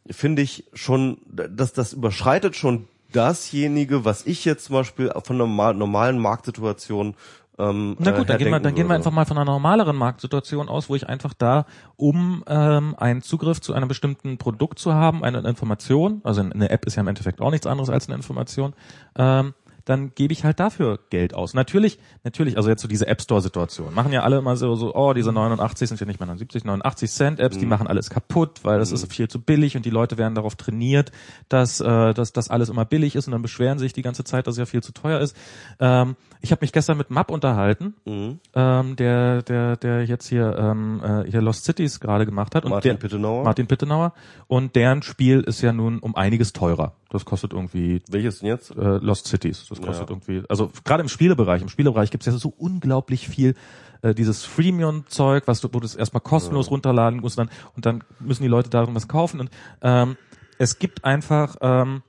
finde 0.10 0.42
ich 0.42 0.66
schon, 0.74 1.20
dass 1.28 1.72
das 1.72 1.94
überschreitet 1.94 2.58
schon 2.58 2.88
dasjenige, 3.12 4.06
was 4.06 4.26
ich 4.26 4.46
jetzt 4.46 4.66
zum 4.66 4.76
Beispiel 4.76 5.12
von 5.24 5.36
einer 5.36 5.46
normal- 5.46 5.74
normalen 5.76 6.20
Marktsituation 6.20 7.16
ähm, 7.60 7.98
Na 8.00 8.12
gut, 8.12 8.22
äh, 8.22 8.26
dann 8.26 8.38
gehen 8.38 8.52
wir, 8.52 8.60
dann 8.62 8.74
gehen 8.74 8.88
wir 8.88 8.96
einfach 8.96 9.12
mal 9.12 9.26
von 9.26 9.38
einer 9.38 9.52
normaleren 9.52 9.98
Marktsituation 9.98 10.70
aus, 10.70 10.90
wo 10.90 10.96
ich 10.96 11.10
einfach 11.10 11.34
da, 11.34 11.66
um 11.98 12.44
ähm, 12.48 12.96
einen 12.98 13.22
Zugriff 13.22 13.60
zu 13.60 13.74
einem 13.74 13.90
bestimmten 13.90 14.38
Produkt 14.38 14.80
zu 14.80 14.94
haben, 14.94 15.26
eine 15.26 15.40
Information, 15.40 16.22
also 16.24 16.42
eine 16.42 16.70
App 16.70 16.86
ist 16.86 16.96
ja 16.96 17.02
im 17.02 17.08
Endeffekt 17.10 17.42
auch 17.42 17.52
nichts 17.52 17.68
anderes 17.68 17.90
als 17.90 18.08
eine 18.08 18.16
Information, 18.16 18.74
ähm, 19.18 19.54
dann 19.90 20.12
gebe 20.14 20.32
ich 20.34 20.44
halt 20.44 20.60
dafür 20.60 21.00
Geld 21.10 21.34
aus. 21.34 21.56
Natürlich, 21.56 21.98
natürlich, 22.24 22.58
also 22.58 22.70
jetzt 22.70 22.84
so 22.84 22.88
diese 22.88 23.08
App 23.08 23.22
Store 23.22 23.42
Situation. 23.42 23.92
Machen 23.96 24.12
ja 24.12 24.22
alle 24.22 24.38
immer 24.38 24.56
so, 24.56 24.76
so 24.76 24.94
oh, 24.94 25.14
diese 25.14 25.32
89 25.34 25.90
sind 25.90 26.00
ja 26.00 26.06
nicht 26.06 26.20
mehr 26.20 26.28
79, 26.28 26.64
89 26.64 27.10
Cent 27.10 27.40
Apps, 27.40 27.58
die 27.58 27.66
machen 27.66 27.88
alles 27.88 28.12
kaputt, 28.12 28.60
weil 28.62 28.78
das 28.78 28.92
ist 28.92 29.12
viel 29.12 29.28
zu 29.28 29.42
billig 29.42 29.76
und 29.76 29.86
die 29.88 29.90
Leute 29.90 30.20
werden 30.20 30.36
darauf 30.36 30.56
trainiert, 30.56 31.12
dass, 31.48 31.80
äh, 31.80 32.14
dass 32.14 32.34
das 32.34 32.52
alles 32.52 32.70
immer 32.70 32.86
billig 32.86 33.16
ist 33.16 33.26
und 33.28 33.32
dann 33.32 33.42
beschweren 33.42 33.80
sich 33.80 33.92
die 33.92 34.04
ganze 34.04 34.24
Zeit, 34.24 34.46
dass 34.46 34.54
es 34.54 34.60
ja 34.60 34.66
viel 34.68 34.84
zu 34.84 34.92
teuer 34.92 35.20
ist. 35.22 35.36
Ähm, 35.80 36.16
ich 36.42 36.52
habe 36.52 36.60
mich 36.62 36.72
gestern 36.72 36.98
mit 36.98 37.10
Map 37.10 37.32
unterhalten, 37.32 37.96
Mhm. 38.06 38.40
ähm, 38.54 38.96
der, 38.96 39.42
der, 39.42 39.76
der 39.76 40.06
jetzt 40.06 40.28
hier, 40.28 40.56
ähm, 40.56 41.02
äh, 41.04 41.30
hier 41.32 41.42
Lost 41.42 41.66
Cities 41.66 42.00
gerade 42.00 42.28
gemacht 42.28 42.54
hat. 42.54 42.64
Und 42.64 42.72
Martin 42.72 42.92
der, 42.92 43.00
Pittenauer? 43.00 43.44
Martin 43.44 43.66
Pittenauer. 43.66 44.14
Und 44.48 44.76
deren 44.76 45.02
Spiel 45.02 45.42
ist 45.42 45.62
ja 45.62 45.74
nun 45.74 45.98
um 45.98 46.16
einiges 46.16 46.54
teurer. 46.54 46.94
Das 47.10 47.26
kostet 47.26 47.54
irgendwie 47.54 48.02
Welches 48.08 48.40
denn 48.40 48.50
jetzt? 48.50 48.72
äh, 48.72 48.98
Lost 48.98 49.28
Cities. 49.28 49.66
Das 49.68 49.82
kostet 49.82 50.10
Ja. 50.10 50.16
irgendwie, 50.16 50.44
also 50.48 50.72
gerade 50.84 51.02
im 51.02 51.10
Spielebereich, 51.10 51.62
im 51.62 51.70
Spielebereich 51.70 52.12
gibt's 52.12 52.28
ja 52.28 52.32
so 52.34 52.54
unglaublich 52.58 53.28
viel 53.28 53.56
äh, 54.04 54.14
dieses 54.14 54.46
Freemium-Zeug, 54.46 55.48
was 55.48 55.60
du, 55.60 55.70
wo 55.74 55.80
du 55.80 55.86
es 55.86 55.96
erstmal 55.96 56.22
kostenlos 56.22 56.70
runterladen 56.70 57.20
musst 57.20 57.38
dann, 57.40 57.50
und 57.76 57.86
dann 57.86 58.04
müssen 58.20 58.44
die 58.44 58.48
Leute 58.50 58.70
darin 58.70 58.94
was 58.94 59.08
kaufen. 59.08 59.40
Und 59.40 59.50
ähm, 59.82 60.18
es 60.60 60.78
gibt 60.78 61.04
einfach, 61.04 61.56
ähm, 61.62 62.04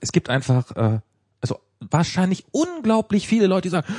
es 0.00 0.12
gibt 0.12 0.30
einfach, 0.30 0.70
äh, 0.76 1.00
also 1.40 1.58
wahrscheinlich 1.80 2.46
unglaublich 2.52 3.26
viele 3.26 3.46
Leute, 3.48 3.62
die 3.62 3.70
sagen, 3.70 3.92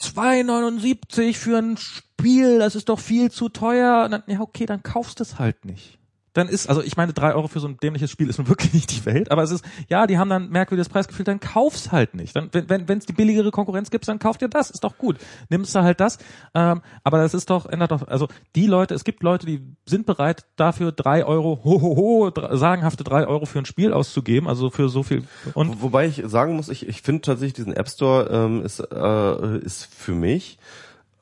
2,79 0.00 1.34
für 1.36 1.58
ein 1.58 1.76
Spiel, 1.76 2.60
das 2.60 2.76
ist 2.76 2.88
doch 2.88 3.00
viel 3.00 3.30
zu 3.30 3.48
teuer. 3.48 4.04
Und 4.04 4.12
dann, 4.12 4.22
ja, 4.26 4.40
okay, 4.40 4.66
dann 4.66 4.82
kaufst 4.82 5.20
es 5.20 5.38
halt 5.38 5.64
nicht. 5.64 5.97
Dann 6.34 6.48
ist, 6.48 6.68
also 6.68 6.82
ich 6.82 6.96
meine, 6.96 7.12
drei 7.12 7.34
Euro 7.34 7.48
für 7.48 7.60
so 7.60 7.66
ein 7.68 7.76
dämliches 7.78 8.10
Spiel 8.10 8.28
ist 8.28 8.38
nun 8.38 8.48
wirklich 8.48 8.72
nicht 8.74 8.90
die 8.90 9.04
Welt, 9.06 9.30
aber 9.30 9.42
es 9.42 9.50
ist, 9.50 9.64
ja, 9.88 10.06
die 10.06 10.18
haben 10.18 10.28
dann 10.30 10.50
merkwürdiges 10.50 10.88
Preisgefühl, 10.88 11.24
dann 11.24 11.40
kauf's 11.40 11.90
halt 11.90 12.14
nicht. 12.14 12.36
Dann, 12.36 12.48
wenn 12.52 12.68
wenn 12.68 12.88
wenn, 12.88 12.98
es 12.98 13.06
die 13.06 13.12
billigere 13.12 13.50
Konkurrenz 13.50 13.90
gibt, 13.90 14.06
dann 14.06 14.18
kauft 14.18 14.42
ihr 14.42 14.48
das, 14.48 14.70
ist 14.70 14.84
doch 14.84 14.98
gut. 14.98 15.16
Nimmst 15.48 15.74
du 15.74 15.80
halt 15.82 16.00
das. 16.00 16.18
Ähm, 16.54 16.82
aber 17.02 17.18
das 17.18 17.34
ist 17.34 17.50
doch, 17.50 17.66
ändert 17.66 17.90
doch, 17.90 18.06
also 18.06 18.28
die 18.54 18.66
Leute, 18.66 18.94
es 18.94 19.04
gibt 19.04 19.22
Leute, 19.22 19.46
die 19.46 19.62
sind 19.86 20.06
bereit, 20.06 20.44
dafür 20.56 20.92
drei 20.92 21.24
Euro, 21.24 21.60
ho, 21.64 21.80
ho, 21.82 21.96
ho, 21.96 22.56
sagenhafte 22.56 23.04
drei 23.04 23.26
Euro 23.26 23.46
für 23.46 23.58
ein 23.58 23.64
Spiel 23.66 23.92
auszugeben, 23.92 24.48
also 24.48 24.70
für 24.70 24.88
so 24.88 25.02
viel. 25.02 25.24
Und 25.54 25.80
Wo- 25.82 25.88
Wobei 25.88 26.06
ich 26.06 26.22
sagen 26.26 26.54
muss, 26.56 26.68
ich, 26.68 26.86
ich 26.86 27.00
finde 27.02 27.22
tatsächlich 27.22 27.54
diesen 27.54 27.72
App 27.72 27.88
Store 27.88 28.28
ähm, 28.30 28.62
ist, 28.64 28.80
äh, 28.80 29.58
ist 29.58 29.86
für 29.86 30.12
mich 30.12 30.58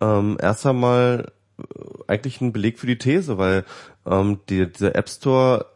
ähm, 0.01 0.37
erst 0.41 0.67
einmal 0.67 1.31
eigentlich 2.07 2.41
ein 2.41 2.53
Beleg 2.53 2.79
für 2.79 2.87
die 2.87 2.99
These, 2.99 3.39
weil 3.39 3.65
ähm, 4.05 4.41
die, 4.49 4.71
dieser 4.71 4.95
App 4.95 5.09
Store 5.09 5.67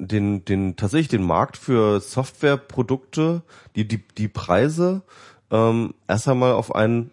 den, 0.00 0.44
den 0.44 0.76
tatsächlich 0.76 1.08
den 1.08 1.22
Markt 1.22 1.56
für 1.56 2.00
Softwareprodukte, 2.00 3.42
die, 3.76 3.86
die, 3.86 4.02
die 4.16 4.28
Preise 4.28 5.02
ähm, 5.50 5.94
erst 6.08 6.28
einmal 6.28 6.52
auf 6.52 6.74
ein 6.74 7.10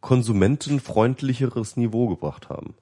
konsumentenfreundlicheres 0.00 1.76
Niveau 1.76 2.08
gebracht 2.08 2.48
haben. 2.48 2.74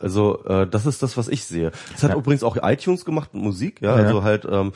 Also 0.00 0.44
äh, 0.44 0.66
das 0.66 0.86
ist 0.86 1.02
das, 1.02 1.16
was 1.16 1.28
ich 1.28 1.44
sehe. 1.44 1.70
Das 1.92 2.02
hat 2.02 2.10
Ja. 2.10 2.16
übrigens 2.16 2.42
auch 2.42 2.56
iTunes 2.62 3.04
gemacht 3.04 3.34
mit 3.34 3.42
Musik, 3.42 3.80
ja. 3.82 3.98
Ja. 3.98 4.06
Also 4.06 4.22
halt, 4.22 4.46
ähm, 4.50 4.72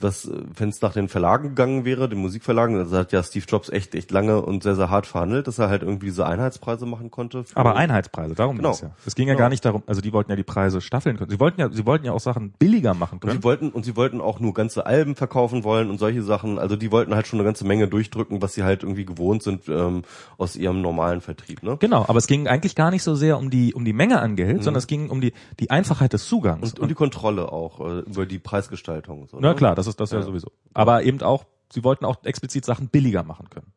was, 0.00 0.30
wenn 0.56 0.68
es 0.68 0.80
nach 0.82 0.92
den 0.92 1.08
Verlagen 1.08 1.48
gegangen 1.50 1.84
wäre, 1.84 2.08
den 2.08 2.18
Musikverlagen, 2.20 2.76
also 2.78 2.96
hat 2.96 3.12
ja 3.12 3.22
Steve 3.22 3.44
Jobs 3.48 3.68
echt, 3.68 3.94
echt 3.94 4.10
lange 4.10 4.40
und 4.42 4.62
sehr, 4.62 4.76
sehr 4.76 4.90
hart 4.90 5.06
verhandelt, 5.06 5.46
dass 5.46 5.58
er 5.58 5.68
halt 5.68 5.82
irgendwie 5.82 6.06
diese 6.06 6.26
Einheitspreise 6.26 6.86
machen 6.86 7.10
konnte. 7.10 7.44
Aber 7.54 7.76
Einheitspreise, 7.76 8.34
darum 8.34 8.56
Genau. 8.56 8.70
ging's 8.70 8.80
ja. 8.82 8.90
Es 9.06 9.14
ging 9.14 9.28
ja 9.28 9.34
Genau. 9.34 9.44
gar 9.44 9.48
nicht 9.50 9.64
darum, 9.64 9.82
also 9.86 10.00
die 10.00 10.12
wollten 10.12 10.30
ja 10.30 10.36
die 10.36 10.44
Preise 10.44 10.80
staffeln 10.80 11.16
können. 11.16 11.30
Sie 11.30 11.40
wollten 11.40 11.60
ja, 11.60 11.68
sie 11.70 11.84
wollten 11.86 12.06
ja 12.06 12.12
auch 12.12 12.20
Sachen 12.20 12.52
billiger 12.58 12.94
machen 12.94 13.14
Und 13.16 13.20
können. 13.20 13.32
sie 13.38 13.44
wollten 13.44 13.70
und 13.70 13.84
sie 13.84 13.96
wollten 13.96 14.20
auch 14.20 14.40
nur 14.40 14.54
ganze 14.54 14.86
Alben 14.86 15.16
verkaufen 15.16 15.64
wollen 15.64 15.90
und 15.90 15.98
solche 15.98 16.22
Sachen. 16.22 16.58
Also 16.58 16.76
die 16.76 16.90
wollten 16.92 17.14
halt 17.14 17.26
schon 17.26 17.38
eine 17.38 17.44
ganze 17.46 17.66
Menge 17.66 17.88
durchdrücken, 17.88 18.40
was 18.42 18.54
sie 18.54 18.62
halt 18.62 18.82
irgendwie 18.82 19.04
gewohnt 19.04 19.42
sind 19.42 19.68
ähm, 19.68 20.02
aus 20.38 20.56
ihrem 20.56 20.80
normalen 20.80 21.20
Vertrieb. 21.20 21.62
Ne? 21.62 21.76
Genau, 21.80 22.04
aber 22.06 22.18
es 22.18 22.26
ging 22.26 22.46
eigentlich 22.46 22.74
gar 22.74 22.90
nicht 22.90 23.02
so 23.02 23.14
sehr 23.14 23.38
um 23.38 23.50
die 23.50 23.74
um 23.74 23.84
die 23.84 23.92
Menge 23.92 24.20
an 24.20 24.36
Geld, 24.36 24.45
sondern 24.54 24.76
es 24.76 24.86
ging 24.86 25.10
um 25.10 25.20
die 25.20 25.32
die 25.60 25.70
Einfachheit 25.70 26.12
des 26.12 26.26
Zugangs. 26.26 26.72
Und, 26.72 26.80
und 26.80 26.88
die 26.88 26.94
Kontrolle 26.94 27.52
auch 27.52 27.80
äh, 27.80 28.00
über 28.00 28.26
die 28.26 28.38
Preisgestaltung. 28.38 29.26
So, 29.28 29.38
Na 29.40 29.50
ne? 29.50 29.54
klar, 29.54 29.74
das 29.74 29.86
ist 29.86 30.00
das 30.00 30.10
ja. 30.10 30.18
Ja. 30.18 30.24
sowieso. 30.24 30.52
Aber 30.74 31.02
eben 31.02 31.20
auch, 31.22 31.44
sie 31.72 31.84
wollten 31.84 32.04
auch 32.04 32.24
explizit 32.24 32.64
Sachen 32.64 32.88
billiger 32.88 33.22
machen 33.22 33.50
können. 33.50 33.72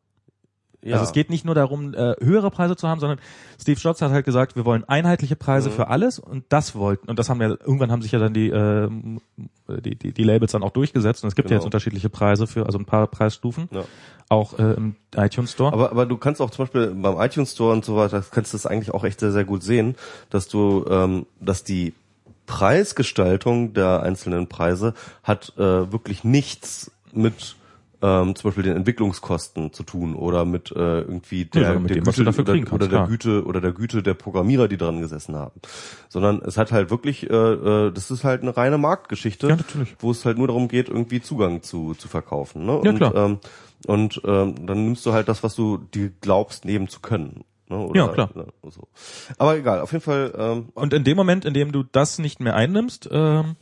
Ja. 0.82 0.94
Also 0.94 1.04
es 1.04 1.12
geht 1.12 1.28
nicht 1.28 1.44
nur 1.44 1.54
darum, 1.54 1.92
äh, 1.92 2.14
höhere 2.20 2.50
Preise 2.50 2.74
zu 2.74 2.88
haben, 2.88 3.00
sondern 3.00 3.18
Steve 3.60 3.78
Jobs 3.78 4.00
hat 4.00 4.12
halt 4.12 4.24
gesagt, 4.24 4.56
wir 4.56 4.64
wollen 4.64 4.82
einheitliche 4.88 5.36
Preise 5.36 5.68
Mhm. 5.68 5.74
für 5.74 5.88
alles 5.88 6.18
und 6.18 6.44
das 6.48 6.74
wollten 6.74 7.08
und 7.10 7.18
das 7.18 7.28
haben 7.28 7.40
ja 7.42 7.48
irgendwann 7.50 7.92
haben 7.92 8.00
sich 8.00 8.12
ja 8.12 8.18
dann 8.18 8.32
die 8.32 8.48
ähm, 8.48 9.20
die, 9.68 9.94
die, 9.94 10.12
die 10.12 10.22
Labels 10.24 10.52
dann 10.52 10.62
auch 10.62 10.70
durchgesetzt 10.70 11.22
und 11.22 11.28
es 11.28 11.34
gibt 11.36 11.48
ja 11.50 11.54
Genau. 11.56 11.60
jetzt 11.60 11.66
unterschiedliche 11.66 12.08
Preise 12.08 12.46
für 12.46 12.64
also 12.66 12.78
ein 12.78 12.86
paar 12.86 13.06
Preisstufen 13.08 13.68
Ja. 13.70 13.82
auch 14.30 14.58
äh, 14.58 14.72
im 14.72 14.96
iTunes 15.16 15.52
Store. 15.52 15.72
Aber, 15.72 15.90
aber 15.90 16.06
du 16.06 16.16
kannst 16.16 16.40
auch 16.40 16.50
zum 16.50 16.64
Beispiel 16.64 16.88
beim 16.94 17.20
iTunes 17.20 17.52
Store 17.52 17.72
und 17.72 17.84
so 17.84 17.96
weiter, 17.96 18.24
kannst 18.30 18.52
du 18.52 18.56
das 18.56 18.64
eigentlich 18.66 18.92
auch 18.94 19.04
echt 19.04 19.20
sehr, 19.20 19.32
sehr 19.32 19.44
gut 19.44 19.62
sehen, 19.62 19.96
dass 20.30 20.48
du, 20.48 20.86
ähm, 20.88 21.26
dass 21.40 21.62
die 21.62 21.92
Preisgestaltung 22.46 23.74
der 23.74 24.02
einzelnen 24.02 24.46
Preise 24.48 24.94
hat 25.22 25.52
äh, 25.56 25.90
wirklich 25.92 26.24
nichts 26.24 26.90
mit 27.12 27.56
ähm, 28.02 28.34
zum 28.34 28.48
Beispiel 28.48 28.64
den 28.64 28.76
Entwicklungskosten 28.76 29.72
zu 29.72 29.82
tun 29.82 30.14
oder 30.14 30.44
mit 30.44 30.70
äh, 30.72 31.00
irgendwie 31.00 31.44
der, 31.44 31.64
sondern 31.64 31.82
mit 31.82 31.90
der 31.90 31.96
dem, 31.98 32.06
was 32.06 32.16
du 32.16 32.24
dafür 32.24 32.44
oder, 32.44 32.54
kannst, 32.56 32.72
oder 32.72 32.88
der 32.88 32.98
klar. 32.98 33.08
Güte 33.08 33.44
oder 33.44 33.60
der 33.60 33.72
Güte 33.72 34.02
der 34.02 34.14
Programmierer, 34.14 34.68
die 34.68 34.76
dran 34.76 35.00
gesessen 35.00 35.36
haben, 35.36 35.60
sondern 36.08 36.40
es 36.42 36.56
hat 36.56 36.72
halt 36.72 36.90
wirklich, 36.90 37.28
äh, 37.28 37.34
äh, 37.34 37.92
das 37.92 38.10
ist 38.10 38.24
halt 38.24 38.42
eine 38.42 38.56
reine 38.56 38.78
Marktgeschichte, 38.78 39.48
Ja, 39.48 39.58
wo 39.98 40.10
es 40.10 40.24
halt 40.24 40.38
nur 40.38 40.46
darum 40.46 40.68
geht, 40.68 40.88
irgendwie 40.88 41.20
Zugang 41.20 41.62
zu 41.62 41.94
zu 41.94 42.08
verkaufen. 42.08 42.64
Ne? 42.64 42.80
Ja, 42.84 42.90
und, 42.90 42.96
klar. 42.96 43.14
Ähm, 43.14 43.38
und 43.86 44.20
ähm, 44.24 44.66
dann 44.66 44.84
nimmst 44.84 45.04
du 45.06 45.12
halt 45.12 45.28
das, 45.28 45.42
was 45.42 45.54
du 45.54 45.78
dir 45.78 46.10
glaubst, 46.20 46.64
nehmen 46.64 46.88
zu 46.88 47.00
können. 47.00 47.44
Ne? 47.68 47.78
Oder, 47.78 48.00
Ja, 48.00 48.08
klar. 48.08 48.30
ne, 48.34 48.46
so. 48.70 48.88
Aber 49.38 49.56
egal, 49.56 49.80
auf 49.80 49.92
jeden 49.92 50.02
Fall. 50.04 50.32
Ähm, 50.36 50.68
Und 50.74 50.92
in 50.92 51.04
dem 51.04 51.16
Moment, 51.16 51.44
in 51.44 51.54
dem 51.54 51.72
du 51.72 51.82
das 51.84 52.18
nicht 52.18 52.40
mehr 52.40 52.56
einnimmst, 52.56 53.08
ähm, 53.12 53.56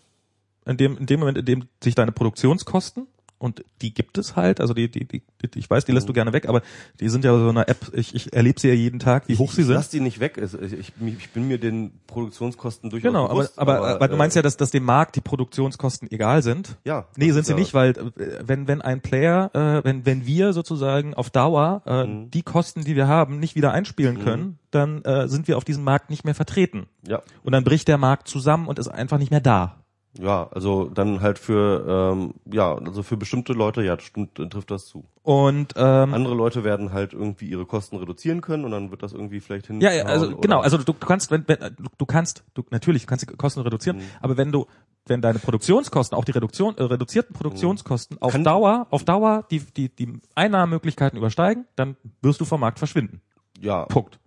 in 0.67 0.77
dem, 0.77 0.97
in 0.99 1.07
dem 1.07 1.21
Moment, 1.21 1.39
in 1.39 1.45
dem 1.45 1.65
sich 1.83 1.95
deine 1.95 2.13
Produktionskosten 2.13 3.07
und 3.39 3.65
die 3.83 3.95
gibt 3.95 4.19
es 4.19 4.35
halt, 4.37 4.61
also 4.61 4.75
die, 4.75 4.91
die, 4.91 5.07
die, 5.07 5.23
die 5.43 5.59
ich 5.59 5.71
weiß, 5.71 5.85
die 5.85 5.93
lässt 5.93 6.09
du 6.09 6.13
gerne 6.13 6.33
weg, 6.33 6.49
aber 6.49 6.61
die 7.01 7.09
sind 7.09 7.25
ja 7.25 7.37
so 7.39 7.49
eine 7.49 7.69
App, 7.69 7.79
ich, 7.93 8.15
ich 8.15 8.33
erlebe 8.33 8.59
sie 8.61 8.69
ja 8.69 8.75
jeden 8.75 8.99
Tag, 8.99 9.29
wie 9.29 9.37
hoch 9.37 9.53
sie 9.53 9.61
ich 9.61 9.67
sind. 9.69 9.77
lass 9.77 9.89
die 9.91 10.01
nicht 10.01 10.19
weg. 10.21 10.37
Ich, 10.39 10.73
ich, 10.79 10.93
ich 11.01 11.31
bin 11.31 11.47
mir 11.47 11.59
den 11.59 11.93
Produktionskosten 12.07 12.91
durchaus 12.91 13.09
Genau, 13.09 13.25
aber, 13.27 13.35
bewusst. 13.35 13.59
aber, 13.59 13.87
aber, 13.89 14.09
du 14.09 14.17
meinst 14.17 14.37
äh, 14.37 14.41
ja, 14.41 14.43
dass, 14.43 14.57
dass 14.57 14.71
dem 14.71 14.85
Markt 14.85 15.17
die 15.17 15.21
Produktionskosten 15.21 16.11
egal 16.11 16.43
sind. 16.43 16.77
Ja, 16.85 17.07
Nee, 17.17 17.31
sind 17.33 17.47
sie 17.47 17.53
ja- 17.53 17.59
nicht, 17.59 17.75
weil 17.75 17.91
äh, 17.93 18.41
wenn, 18.45 18.67
wenn 18.69 18.83
ein 18.83 19.01
Player, 19.01 19.51
äh, 19.55 19.85
wenn, 19.85 20.05
wenn 20.05 20.27
wir 20.27 20.53
sozusagen 20.53 21.15
auf 21.15 21.31
Dauer 21.31 21.83
äh, 21.87 22.05
Mhm. 22.07 22.31
die 22.31 22.43
Kosten, 22.43 22.85
die 22.85 22.97
wir 22.97 23.07
haben, 23.09 23.39
nicht 23.39 23.55
wieder 23.55 23.73
einspielen 23.73 24.19
können, 24.21 24.59
dann 24.71 25.03
äh, 25.05 25.29
sind 25.29 25.49
wir 25.49 25.57
auf 25.57 25.65
diesem 25.65 25.85
Markt 25.85 26.11
nicht 26.11 26.25
mehr 26.25 26.35
vertreten. 26.35 26.87
Ja, 27.07 27.23
Und 27.43 27.53
dann 27.53 27.65
bricht 27.65 27.89
der 27.89 27.99
Markt 27.99 28.29
zusammen 28.29 28.67
und 28.67 28.79
ist 28.79 28.89
einfach 28.89 29.19
nicht 29.19 29.31
mehr 29.31 29.41
da. 29.41 29.77
Ja, 30.19 30.49
also 30.53 30.89
dann 30.89 31.21
halt 31.21 31.39
für 31.39 32.13
ähm, 32.13 32.35
ja, 32.51 32.75
also 32.75 33.03
für 33.03 33.17
bestimmte 33.17 33.53
Leute, 33.53 33.83
ja, 33.83 33.99
stimmt, 34.01 34.35
trifft 34.37 34.71
das 34.71 34.87
zu. 34.87 35.05
Und 35.23 35.75
ähm, 35.77 36.15
Andere 36.15 36.35
Leute 36.35 36.65
werden 36.65 36.93
halt 36.93 37.13
irgendwie 37.13 37.47
ihre 37.49 37.67
Kosten 37.67 37.97
reduzieren 37.97 38.41
können 38.41 38.65
und 38.65 38.71
dann 38.71 38.91
wird 38.91 39.03
das 39.03 39.13
irgendwie 39.13 39.41
vielleicht 39.41 39.67
hin. 39.67 39.81
Ja, 39.81 39.93
ja, 39.93 40.05
also 40.05 40.37
genau, 40.39 40.61
also 40.61 40.79
du, 40.79 40.85
du 40.85 41.07
kannst, 41.07 41.31
wenn, 41.31 41.45
wenn 41.47 41.59
du, 41.59 41.85
du 41.99 42.07
kannst, 42.07 42.45
du 42.55 42.65
natürlich, 42.71 43.07
kannst 43.07 43.29
die 43.31 43.37
Kosten 43.37 43.61
reduzieren, 43.61 44.01
aber 44.21 44.37
wenn 44.37 44.51
du, 44.51 44.67
wenn 45.07 45.21
deine 45.21 45.39
Produktionskosten, 45.39 46.17
auch 46.17 46.25
die 46.25 46.33
Reduktion, 46.33 46.77
äh, 46.79 46.83
reduzierten 46.83 47.35
Produktionskosten 47.35 48.17
auf 48.21 48.33
Kann- 48.33 48.45
Dauer, 48.45 48.87
auf 48.91 49.05
Dauer 49.05 49.45
die, 49.51 49.61
die, 49.61 49.95
die 49.95 50.21
Einnahmemöglichkeiten 50.35 51.19
übersteigen, 51.19 51.67
dann 51.77 51.97
wirst 52.23 52.41
du 52.41 52.45
vom 52.45 52.61
Markt 52.61 52.79
verschwinden. 52.79 53.21
ja, 53.61 53.85
Punkt. 53.87 54.19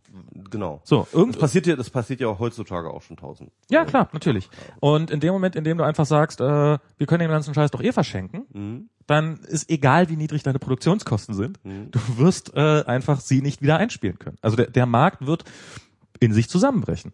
Genau. 0.50 0.82
So, 0.84 1.02
Das 1.04 1.14
irgend, 1.14 1.40
passiert 1.40 1.68
ja, 1.68 1.76
das 1.76 1.90
passiert 1.90 2.20
ja 2.22 2.28
auch 2.28 2.40
heutzutage 2.40 2.90
auch 2.90 3.02
schon 3.02 3.18
tausend. 3.18 3.52
ja 3.70 3.86
klar, 3.86 4.10
natürlich. 4.14 4.50
Und 4.80 5.12
in 5.12 5.20
dem 5.20 5.34
Moment, 5.34 5.56
in 5.56 5.64
dem 5.64 5.78
du 5.78 5.84
einfach 5.84 6.06
sagst, 6.06 6.42
äh, 6.42 6.44
wir 6.44 7.08
können 7.08 7.20
den 7.20 7.30
ganzen 7.30 7.54
Scheiß 7.54 7.72
doch 7.72 7.82
eh 7.82 7.92
verschenken, 7.92 8.90
dann 9.08 9.38
ist 9.40 9.70
egal, 9.70 10.10
wie 10.10 10.16
niedrig 10.16 10.44
deine 10.44 10.60
Produktionskosten 10.60 11.36
sind, 11.36 11.60
du 11.64 12.00
wirst 12.18 12.56
äh, 12.56 12.84
einfach 12.86 13.20
sie 13.20 13.42
nicht 13.42 13.62
wieder 13.62 13.78
einspielen 13.78 14.20
können. 14.20 14.38
Also 14.42 14.56
der, 14.58 14.68
der 14.68 14.86
Markt 14.86 15.26
wird 15.26 15.44
in 16.20 16.34
sich 16.34 16.50
zusammenbrechen. 16.50 17.14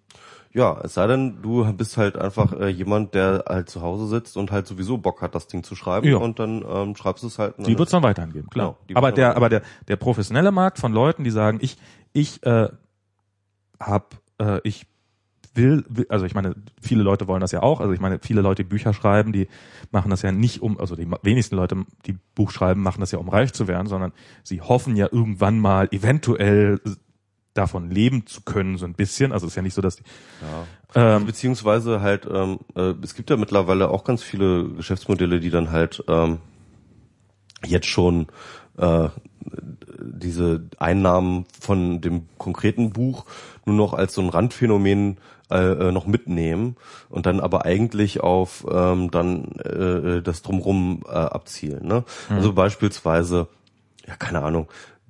Ja, 0.54 0.80
es 0.84 0.96
sei 0.96 1.06
denn, 1.08 1.42
du 1.42 1.72
bist 1.74 1.98
halt 1.98 2.18
einfach 2.18 2.52
äh, 2.54 2.68
jemand, 2.70 3.14
der 3.14 3.46
halt 3.48 3.70
zu 3.70 3.82
Hause 3.82 4.08
sitzt 4.08 4.38
und 4.38 4.50
halt 4.52 4.66
sowieso 4.66 4.98
Bock 4.98 5.22
hat, 5.22 5.36
das 5.36 5.48
Ding 5.48 5.64
zu 5.64 5.76
schreiben 5.76 6.08
Ja. 6.08 6.18
und 6.18 6.40
dann 6.40 6.66
ähm, 6.68 6.96
schreibst 6.96 7.24
du 7.24 7.28
es 7.28 7.38
halt. 7.38 7.56
Die 7.60 7.78
wird 7.78 7.88
es 7.88 7.92
dann 7.92 8.02
weiterhin 8.02 8.34
geben, 8.34 8.50
klar. 8.50 8.76
Genau, 8.88 8.98
aber 8.98 9.12
der, 9.12 9.36
aber 9.36 9.50
der, 9.50 9.62
der 9.88 9.98
professionelle 9.98 10.52
Markt 10.52 10.80
von 10.80 10.94
Leuten, 10.94 11.24
die 11.24 11.30
sagen, 11.30 11.60
ich, 11.62 11.78
ich 12.14 12.44
äh, 12.44 12.70
hab, 13.80 14.16
äh, 14.40 14.60
ich 14.64 14.86
will, 15.58 15.84
also 16.10 16.26
ich 16.26 16.36
meine, 16.36 16.56
viele 16.82 17.04
Leute 17.04 17.28
wollen 17.28 17.42
das 17.42 17.52
ja 17.52 17.64
auch. 17.64 17.82
Also 17.82 17.92
ich 17.94 18.00
meine, 18.00 18.20
viele 18.22 18.42
Leute, 18.42 18.64
die 18.64 18.70
Bücher 18.70 18.94
schreiben, 18.94 19.34
die 19.34 19.48
machen 19.92 20.12
das 20.12 20.22
ja 20.22 20.32
nicht 20.32 20.62
um, 20.62 20.80
also 20.80 20.96
die 20.96 21.08
wenigsten 21.24 21.56
Leute, 21.56 21.84
die 22.06 22.18
Buch 22.36 22.52
schreiben, 22.52 22.82
machen 22.82 23.02
das 23.02 23.12
ja 23.12 23.20
um 23.20 23.30
reich 23.30 23.54
zu 23.54 23.68
werden, 23.68 23.88
sondern 23.88 24.14
sie 24.44 24.62
hoffen 24.62 24.96
ja 24.96 25.10
irgendwann 25.12 25.60
mal 25.60 25.88
eventuell 25.92 26.80
davon 27.54 27.90
leben 27.90 28.28
zu 28.28 28.42
können, 28.42 28.78
so 28.78 28.86
ein 28.86 28.94
bisschen. 28.94 29.32
Also 29.32 29.48
es 29.48 29.54
ist 29.54 29.56
ja 29.56 29.64
nicht 29.64 29.74
so, 29.74 29.82
dass 29.82 29.96
die, 29.98 30.04
Ähm, 30.96 31.26
Beziehungsweise 31.26 32.02
halt, 32.02 32.28
ähm, 32.32 32.60
äh, 32.76 32.94
es 33.02 33.16
gibt 33.16 33.30
ja 33.30 33.38
mittlerweile 33.38 33.90
auch 33.90 34.04
ganz 34.04 34.24
viele 34.24 34.70
Geschäftsmodelle, 34.70 35.40
die 35.40 35.50
dann 35.50 35.72
halt 35.72 36.04
ähm, 36.08 36.38
jetzt 37.66 37.88
schon 37.88 38.28
äh, 38.78 39.10
diese 40.00 40.68
Einnahmen 40.78 41.46
von 41.60 42.02
dem 42.02 42.28
konkreten 42.38 42.92
Buch 42.92 43.26
nur 43.68 43.76
noch 43.76 43.94
als 43.94 44.14
so 44.14 44.22
ein 44.22 44.30
Randphänomen 44.30 45.18
äh, 45.52 45.88
äh, 45.88 45.92
noch 45.92 46.08
mitnehmen 46.08 46.76
und 47.10 47.26
dann 47.26 47.40
aber 47.40 47.66
eigentlich 47.66 48.22
auf 48.22 48.66
ähm, 48.70 49.12
dann 49.12 49.52
äh, 49.64 50.22
das 50.22 50.42
drumrum 50.42 51.04
äh, 51.08 51.12
abzielen. 51.12 51.88
Ne? 51.88 52.04
Also 52.30 52.54
beispielsweise, 52.54 53.48
ja 54.08 54.16
keine 54.16 54.42
Ahnung, 54.42 54.68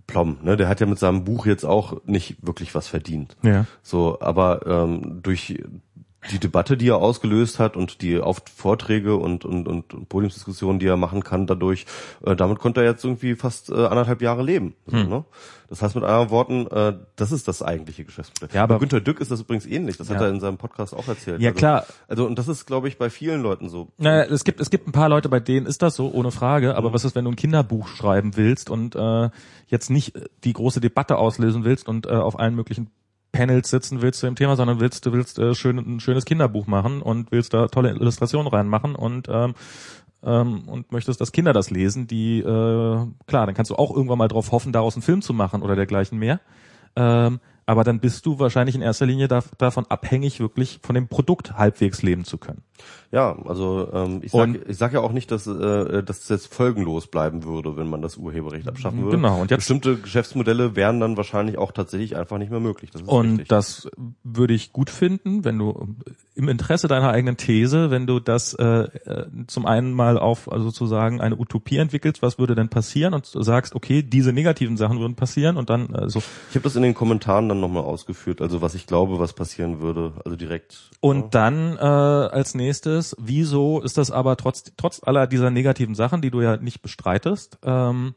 Plom, 0.08 0.38
ne, 0.42 0.56
der 0.56 0.70
hat 0.70 0.80
ja 0.80 0.86
mit 0.86 1.00
seinem 1.00 1.26
Buch 1.26 1.46
jetzt 1.46 1.66
auch 1.66 2.02
nicht 2.06 2.38
wirklich 2.46 2.74
was 2.74 2.88
verdient. 2.88 3.36
Ja. 3.44 3.66
So, 3.84 4.20
aber 4.22 4.66
ähm, 4.66 5.20
durch 5.22 5.62
die 6.32 6.40
Debatte, 6.40 6.76
die 6.78 6.90
er 6.90 6.98
ausgelöst 6.98 7.60
hat 7.60 7.78
und 7.78 8.02
die 8.02 8.20
oft 8.20 8.50
Vorträge 8.50 9.16
und, 9.16 9.46
und, 9.46 9.68
und, 9.68 10.10
Podiumsdiskussionen, 10.10 10.80
die 10.80 10.88
er 10.88 10.98
machen 10.98 11.24
kann, 11.24 11.46
dadurch, 11.48 11.86
äh, 12.26 12.36
damit 12.36 12.60
konnte 12.60 12.82
er 12.82 12.88
jetzt 12.92 13.04
irgendwie 13.06 13.36
fast 13.36 13.70
äh, 13.70 13.86
anderthalb 13.86 14.22
Jahre 14.22 14.44
leben. 14.44 14.74
So, 14.88 14.98
Hm. 14.98 15.10
ne? 15.10 15.26
Das 15.70 15.82
heißt 15.82 15.96
mit 15.96 16.04
anderen 16.06 16.30
Worten, 16.30 16.66
äh, 16.68 16.98
das 17.18 17.32
ist 17.32 17.48
das 17.48 17.62
eigentliche 17.62 18.04
Geschäftsmodell. 18.06 18.56
Ja, 18.56 18.64
aber- 18.64 18.76
Bei 18.76 18.80
Günter 18.80 19.00
Dück 19.02 19.20
ist 19.20 19.32
das 19.32 19.42
übrigens 19.42 19.66
ähnlich. 19.66 19.98
Das 19.98 20.10
hat 20.10 20.18
Ja. 20.18 20.24
er 20.28 20.30
in 20.30 20.40
seinem 20.40 20.58
Podcast 20.58 20.94
auch 20.96 21.08
erzählt. 21.08 21.40
Ja, 21.42 21.50
also, 21.50 21.60
klar. 21.60 21.86
Also 22.08 22.26
und 22.26 22.38
das 22.40 22.48
ist, 22.48 22.66
glaube 22.66 22.88
ich, 22.88 22.98
bei 22.98 23.10
vielen 23.10 23.42
Leuten 23.42 23.70
so. 23.70 23.90
Naja, 23.98 24.24
es 24.24 24.44
gibt 24.44 24.60
es 24.60 24.70
gibt 24.70 24.88
ein 24.88 24.94
paar 24.94 25.10
Leute, 25.10 25.30
bei 25.30 25.40
denen 25.42 25.66
ist 25.66 25.82
das 25.82 25.96
so, 25.96 26.10
ohne 26.12 26.32
Frage. 26.32 26.70
Mhm. 26.70 26.76
Aber 26.76 26.94
was 26.94 27.06
ist, 27.06 27.16
wenn 27.16 27.26
du 27.26 27.32
ein 27.32 27.36
Kinderbuch 27.36 27.88
schreiben 27.90 28.36
willst 28.38 28.70
und 28.70 28.96
äh, 28.96 29.30
jetzt 29.68 29.90
nicht 29.90 30.16
äh, 30.16 30.26
die 30.46 30.54
große 30.54 30.80
Debatte 30.82 31.18
auslösen 31.18 31.64
willst 31.66 31.88
und 31.88 32.06
äh, 32.08 32.12
auf 32.12 32.40
allen 32.40 32.56
möglichen 32.56 32.90
Panels 33.32 33.70
sitzen 33.70 34.02
willst 34.02 34.20
zu 34.20 34.26
dem 34.26 34.36
Thema, 34.36 34.56
sondern 34.56 34.80
willst 34.80 35.06
du 35.06 35.14
willst 35.14 35.40
äh, 35.40 35.54
schön, 35.54 35.78
ein 35.78 36.00
schönes 36.00 36.26
Kinderbuch 36.26 36.68
machen 36.68 37.02
und 37.02 37.32
willst 37.32 37.54
da 37.54 37.68
tolle 37.68 37.92
Illustrationen 37.92 38.48
reinmachen 38.48 38.96
und 38.96 39.28
ähm, 39.30 39.54
ähm, 40.24 40.68
und 40.68 40.92
möchtest, 40.92 41.22
dass 41.22 41.32
Kinder 41.32 41.54
das 41.54 41.70
lesen, 41.70 42.08
die 42.08 42.40
äh, 42.40 42.44
klar, 43.28 43.46
dann 43.46 43.54
kannst 43.54 43.72
du 43.72 43.76
auch 43.76 43.96
irgendwann 43.96 44.18
mal 44.18 44.28
drauf 44.28 44.52
hoffen, 44.52 44.74
daraus 44.74 44.96
einen 44.96 45.04
Film 45.04 45.22
zu 45.22 45.34
machen 45.34 45.62
oder 45.62 45.76
dergleichen 45.76 46.18
mehr. 46.18 46.40
Ähm, 46.96 47.40
aber 47.68 47.84
dann 47.84 48.00
bist 48.00 48.26
du 48.26 48.40
wahrscheinlich 48.40 48.76
in 48.76 48.82
erster 48.82 49.06
Linie 49.06 49.28
da, 49.28 49.44
davon 49.58 49.86
abhängig, 49.90 50.40
wirklich 50.40 50.80
von 50.82 50.96
dem 50.96 51.08
Produkt 51.10 51.54
halbwegs 51.58 52.02
leben 52.02 52.24
zu 52.24 52.38
können. 52.38 52.64
Ja, 53.12 53.38
also 53.46 53.90
ähm, 53.94 54.22
ich 54.24 54.32
sage 54.32 54.66
sag 54.70 54.94
ja 54.94 55.00
auch 55.02 55.12
nicht, 55.12 55.32
dass, 55.32 55.48
äh, 55.48 56.04
dass 56.04 56.20
es 56.24 56.30
jetzt 56.30 56.54
folgenlos 56.54 57.08
bleiben 57.08 57.44
würde, 57.44 57.76
wenn 57.78 57.90
man 57.90 58.02
das 58.02 58.18
Urheberrecht 58.18 58.68
abschaffen 58.68 59.04
würde. 59.04 59.18
Genau, 59.18 59.42
und 59.42 59.52
jetzt- 59.52 59.60
Bestimmte 59.60 59.98
Geschäftsmodelle 59.98 60.76
wären 60.76 61.00
dann 61.00 61.18
wahrscheinlich 61.18 61.58
auch 61.58 61.72
tatsächlich 61.72 62.16
einfach 62.16 62.38
nicht 62.38 62.52
mehr 62.52 62.60
möglich. 62.60 62.92
Das 62.92 63.02
Und 63.02 63.32
richtig. 63.32 63.48
das 63.50 63.90
würde 64.24 64.54
ich 64.54 64.72
gut 64.72 64.90
finden, 64.90 65.44
wenn 65.44 65.58
du 65.58 65.96
im 66.36 66.48
Interesse 66.50 66.88
deiner 66.88 67.10
eigenen 67.10 67.36
These, 67.38 67.92
wenn 67.92 68.08
du 68.08 68.20
das 68.20 68.54
äh, 68.54 68.64
äh, 68.66 69.26
zum 69.48 69.66
einen 69.66 69.92
mal 69.94 70.18
auf 70.18 70.50
also 70.52 70.66
sozusagen 70.66 71.20
eine 71.20 71.38
Utopie 71.38 71.78
entwickelst, 71.78 72.22
was 72.22 72.38
würde 72.40 72.56
denn 72.56 72.70
passieren 72.70 73.14
und 73.14 73.26
sagst, 73.26 73.76
okay, 73.76 74.04
diese 74.04 74.32
negativen 74.32 74.78
Sachen 74.78 75.00
würden 75.00 75.16
passieren 75.16 75.58
und 75.58 75.70
dann 75.70 75.94
äh, 75.94 76.10
so 76.10 76.20
Ich 76.50 76.56
habe 76.56 76.64
das 76.64 76.76
in 76.76 76.84
den 76.84 76.94
Kommentaren 76.94 77.50
dann 77.50 77.57
nochmal 77.60 77.84
ausgeführt, 77.84 78.42
also 78.42 78.62
was 78.62 78.76
ich 78.76 78.88
glaube, 78.88 79.20
was 79.20 79.34
passieren 79.34 79.80
würde, 79.80 80.14
also 80.24 80.36
direkt. 80.36 80.92
Und 81.00 81.36
dann 81.36 81.78
äh, 81.78 81.82
als 81.82 82.56
nächstes, 82.56 83.16
wieso 83.20 83.82
ist 83.82 83.98
das 83.98 84.12
aber 84.12 84.38
trotz 84.38 84.72
trotz 84.78 85.02
aller 85.04 85.28
dieser 85.28 85.50
negativen 85.50 85.96
Sachen, 85.96 86.22
die 86.22 86.32
du 86.32 86.42
ja 86.42 86.58
nicht 86.58 86.82
bestreitest, 86.82 87.60
ähm, 87.64 88.16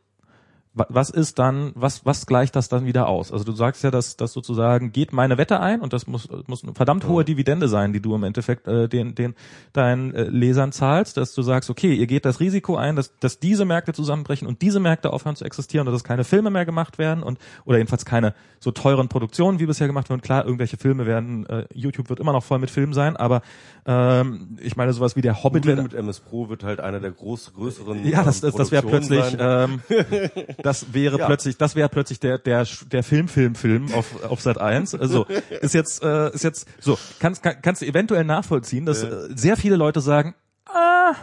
was 0.72 1.10
ist 1.10 1.40
dann, 1.40 1.72
was 1.74 2.06
was 2.06 2.26
gleicht 2.26 2.54
das 2.54 2.68
dann 2.68 2.86
wieder 2.86 3.08
aus? 3.08 3.32
Also 3.32 3.44
du 3.44 3.52
sagst 3.52 3.82
ja, 3.82 3.90
dass 3.90 4.16
das 4.16 4.32
sozusagen 4.32 4.92
geht 4.92 5.12
meine 5.12 5.36
Wette 5.36 5.58
ein 5.58 5.80
und 5.80 5.92
das 5.92 6.06
muss 6.06 6.28
muss 6.46 6.62
eine 6.62 6.74
verdammt 6.74 7.08
hohe 7.08 7.24
Dividende 7.24 7.66
sein, 7.66 7.92
die 7.92 8.00
du 8.00 8.14
im 8.14 8.22
Endeffekt 8.22 8.68
äh, 8.68 8.88
den 8.88 9.16
den 9.16 9.34
deinen 9.72 10.14
äh, 10.14 10.24
Lesern 10.24 10.70
zahlst, 10.70 11.16
dass 11.16 11.34
du 11.34 11.42
sagst, 11.42 11.70
okay, 11.70 11.94
ihr 11.94 12.06
geht 12.06 12.24
das 12.24 12.38
Risiko 12.38 12.76
ein, 12.76 12.94
dass 12.94 13.16
dass 13.18 13.40
diese 13.40 13.64
Märkte 13.64 13.92
zusammenbrechen 13.92 14.46
und 14.46 14.62
diese 14.62 14.78
Märkte 14.78 15.12
aufhören 15.12 15.34
zu 15.34 15.44
existieren 15.44 15.88
und 15.88 15.92
dass 15.92 16.04
keine 16.04 16.22
Filme 16.22 16.50
mehr 16.50 16.64
gemacht 16.64 16.98
werden 16.98 17.24
und 17.24 17.40
oder 17.64 17.78
jedenfalls 17.78 18.04
keine 18.04 18.34
so 18.60 18.70
teuren 18.70 19.08
Produktionen 19.08 19.58
wie 19.58 19.66
bisher 19.66 19.88
gemacht 19.88 20.08
werden. 20.08 20.20
Klar, 20.20 20.44
irgendwelche 20.44 20.76
Filme 20.76 21.04
werden 21.04 21.46
äh, 21.46 21.64
YouTube 21.74 22.10
wird 22.10 22.20
immer 22.20 22.32
noch 22.32 22.44
voll 22.44 22.60
mit 22.60 22.70
Filmen 22.70 22.92
sein, 22.92 23.16
aber 23.16 23.42
ähm, 23.86 24.56
ich 24.60 24.76
meine 24.76 24.92
sowas 24.92 25.16
wie 25.16 25.22
der 25.22 25.42
Hobbit 25.42 25.64
Google 25.64 25.82
mit 25.82 25.94
MS 25.94 26.20
Pro 26.20 26.48
wird 26.48 26.62
halt 26.62 26.78
einer 26.78 27.00
der 27.00 27.10
groß, 27.10 27.54
größeren 27.54 28.06
ja, 28.06 28.22
das, 28.22 28.40
das, 28.40 28.54
das 28.54 28.70
wäre 28.70 28.86
plötzlich, 28.86 29.24
sein. 29.24 29.38
ähm, 29.40 29.82
das 30.62 30.92
wäre 30.92 31.18
Ja. 31.18 31.26
plötzlich, 31.26 31.56
das 31.56 31.74
wäre 31.76 31.88
plötzlich 31.88 32.20
der 32.20 32.38
der 32.38 32.66
der 32.90 33.02
Film 33.02 33.28
Film 33.28 33.54
Film 33.54 33.92
auf 33.94 34.24
auf 34.24 34.40
Sat 34.40 34.58
1. 34.58 34.94
Also 34.94 35.26
ist 35.60 35.74
jetzt 35.74 36.02
äh, 36.02 36.32
ist 36.34 36.44
jetzt 36.44 36.66
so 36.80 36.98
kannst 37.18 37.42
kann, 37.42 37.56
kannst 37.62 37.82
du 37.82 37.86
eventuell 37.86 38.24
nachvollziehen, 38.24 38.86
dass 38.86 39.02
äh, 39.02 39.28
sehr 39.34 39.56
viele 39.56 39.76
Leute 39.76 40.00
sagen, 40.00 40.34
ah, 40.66 41.14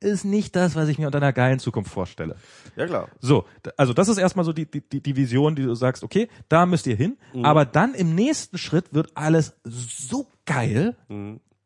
ist 0.00 0.24
nicht 0.24 0.54
das, 0.54 0.76
was 0.76 0.88
ich 0.88 0.98
mir 0.98 1.06
unter 1.06 1.18
einer 1.18 1.32
geilen 1.32 1.58
Zukunft 1.58 1.90
vorstelle. 1.90 2.36
Ja 2.76 2.86
klar. 2.86 3.08
So, 3.20 3.44
also 3.76 3.92
das 3.92 4.06
ist 4.08 4.18
erstmal 4.18 4.44
so 4.44 4.52
die, 4.52 4.70
die, 4.70 4.80
die- 4.80 5.00
die 5.02 5.16
Vision, 5.16 5.56
die 5.56 5.62
du 5.64 5.74
sagst, 5.74 6.04
okay, 6.04 6.28
da 6.48 6.66
müsst 6.66 6.86
ihr 6.86 6.94
hin. 6.94 7.16
Aber 7.42 7.64
dann 7.64 7.94
im 7.94 8.14
nächsten 8.14 8.58
Schritt 8.58 8.94
wird 8.94 9.10
alles 9.16 9.54
so 9.64 10.28
geil, 10.46 10.94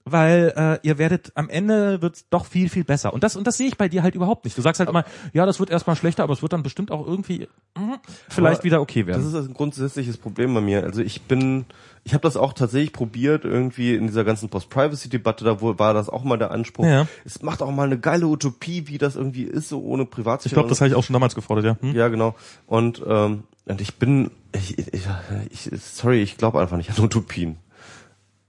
weil 0.05 0.52
äh, 0.56 0.86
ihr 0.86 0.98
werdet 0.98 1.32
am 1.36 1.48
Ende 1.48 2.02
wird's 2.02 2.26
doch 2.31 2.47
viel 2.47 2.68
viel 2.68 2.84
besser. 2.84 3.12
Und 3.12 3.22
das 3.22 3.36
und 3.36 3.47
das 3.47 3.56
sehe 3.56 3.68
ich 3.68 3.76
bei 3.76 3.89
dir 3.89 4.02
halt 4.02 4.14
überhaupt 4.14 4.44
nicht. 4.44 4.56
Du 4.58 4.62
sagst 4.62 4.81
halt 4.81 4.89
immer, 4.90 5.05
ja, 5.32 5.47
das 5.47 5.60
wird 5.60 5.70
erstmal 5.70 5.97
schlechter, 5.97 6.22
aber 6.24 6.32
es 6.32 6.42
wird 6.42 6.52
dann 6.52 6.62
bestimmt 6.62 6.90
auch 6.90 7.06
irgendwie 7.06 7.48
mm, 7.78 7.94
vielleicht 8.28 8.56
Aber 8.60 8.64
wieder 8.64 8.81
okay 8.81 9.05
Das 9.05 9.18
werden. 9.18 9.42
ist 9.42 9.48
ein 9.48 9.55
grundsätzliches 9.55 10.16
Problem 10.18 10.52
bei 10.55 10.60
mir. 10.60 10.82
Also 10.82 11.02
ich 11.02 11.22
bin, 11.22 11.66
ich 12.05 12.14
habe 12.14 12.22
das 12.22 12.36
auch 12.36 12.52
tatsächlich 12.52 12.92
probiert, 12.92 13.44
irgendwie 13.44 13.94
in 13.94 14.06
dieser 14.08 14.24
ganzen 14.24 14.48
Post-Privacy-Debatte, 14.48 15.44
da 15.44 15.60
wo- 15.60 15.78
war 15.78 15.94
das 15.94 16.08
auch 16.08 16.24
mal 16.24 16.36
der 16.36 16.50
Anspruch. 16.50 16.84
Ja. 16.84 17.06
Es 17.24 17.42
macht 17.42 17.62
auch 17.62 17.70
mal 17.70 17.84
eine 17.86 17.98
geile 17.98 18.26
Utopie, 18.26 18.89
wie 18.89 18.98
das 18.98 19.14
irgendwie 19.16 19.44
ist, 19.44 19.68
so 19.68 19.82
ohne 19.82 20.02
Ich 20.02 20.10
Privatsphäre. 20.10 20.55
glaube, 20.55 20.68
das 20.68 20.81
habe 20.81 20.89
ich 20.89 20.94
auch 20.97 21.05
schon 21.05 21.14
damals 21.14 21.34
gefordert, 21.36 21.64
ja. 21.64 21.76
Hm? 21.81 21.94
Ja, 21.94 22.08
genau. 22.08 22.34
Und, 22.66 23.02
ähm, 23.06 23.44
und 23.66 23.81
ich 23.81 23.94
bin, 23.97 24.32
ich, 24.52 24.76
ich, 24.78 25.06
ich 25.50 25.70
sorry, 25.81 26.20
ich 26.22 26.36
glaube 26.36 26.60
einfach 26.60 26.76
nicht 26.76 26.90
an 26.90 27.05
Utopien. 27.05 27.58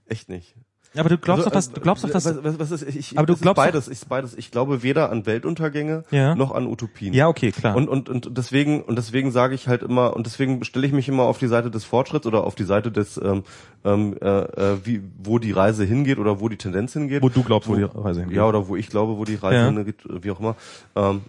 Echt 0.06 0.28
nicht. 0.28 0.54
Aber 0.96 1.08
du 1.08 1.18
glaubst 1.18 1.40
Also, 1.40 1.50
doch, 1.50 1.54
dass 1.54 1.72
du 1.72 1.80
glaubst 1.80 2.04
doch, 2.04 2.10
dass 2.10 2.24
was, 2.24 2.44
was, 2.44 2.70
was 2.70 2.82
ist, 2.82 2.94
ich, 2.96 3.18
Aber 3.18 3.26
du 3.26 3.36
glaubst 3.36 3.56
beides, 3.56 3.88
ist 3.88 4.08
beides. 4.08 4.34
Ich 4.34 4.50
glaube 4.50 4.82
weder 4.82 5.10
an 5.10 5.26
Weltuntergänge 5.26 6.04
Ja. 6.10 6.34
noch 6.36 6.52
an 6.52 6.66
Utopien. 6.66 7.12
ja 7.14 7.28
okay 7.28 7.50
klar. 7.52 7.74
Und, 7.76 7.88
und, 7.88 8.08
und 8.08 8.36
deswegen, 8.38 8.82
und 8.82 8.96
deswegen 8.96 9.32
sage 9.32 9.54
ich 9.54 9.66
halt 9.66 9.82
immer, 9.82 10.14
und 10.14 10.26
deswegen 10.26 10.64
stelle 10.64 10.86
ich 10.86 10.92
mich 10.92 11.08
immer 11.08 11.24
auf 11.24 11.38
die 11.38 11.48
Seite 11.48 11.70
des 11.70 11.84
Fortschritts 11.84 12.26
oder 12.26 12.44
auf 12.44 12.54
die 12.54 12.64
Seite 12.64 12.92
des, 12.92 13.16
ähm, 13.16 13.42
ähm, 13.84 14.16
äh, 14.20 14.26
äh, 14.28 14.76
wie, 14.84 15.02
wo 15.18 15.38
die 15.38 15.52
Reise 15.52 15.84
hingeht 15.84 16.18
oder 16.18 16.40
wo 16.40 16.48
die 16.48 16.56
Tendenz 16.58 16.92
hingeht. 16.92 17.22
wo 17.22 17.28
du 17.28 17.42
glaubst, 17.42 17.68
wo 17.68 17.74
die 17.74 17.82
Reise 17.82 18.20
hingeht. 18.20 18.36
Ja, 18.36 18.46
oder 18.46 18.68
wo 18.68 18.76
ich 18.76 18.88
glaube, 18.88 19.16
wo 19.18 19.24
die 19.24 19.34
Reise 19.34 19.56
Ja. 19.56 19.66
hingeht, 19.66 19.96
wie 20.08 20.30
auch 20.30 20.38
immer. 20.40 20.54
Ähm, 20.94 21.22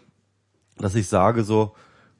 dass 0.77 0.93
ich 0.95 1.07
sage 1.07 1.43
so, 1.43 1.73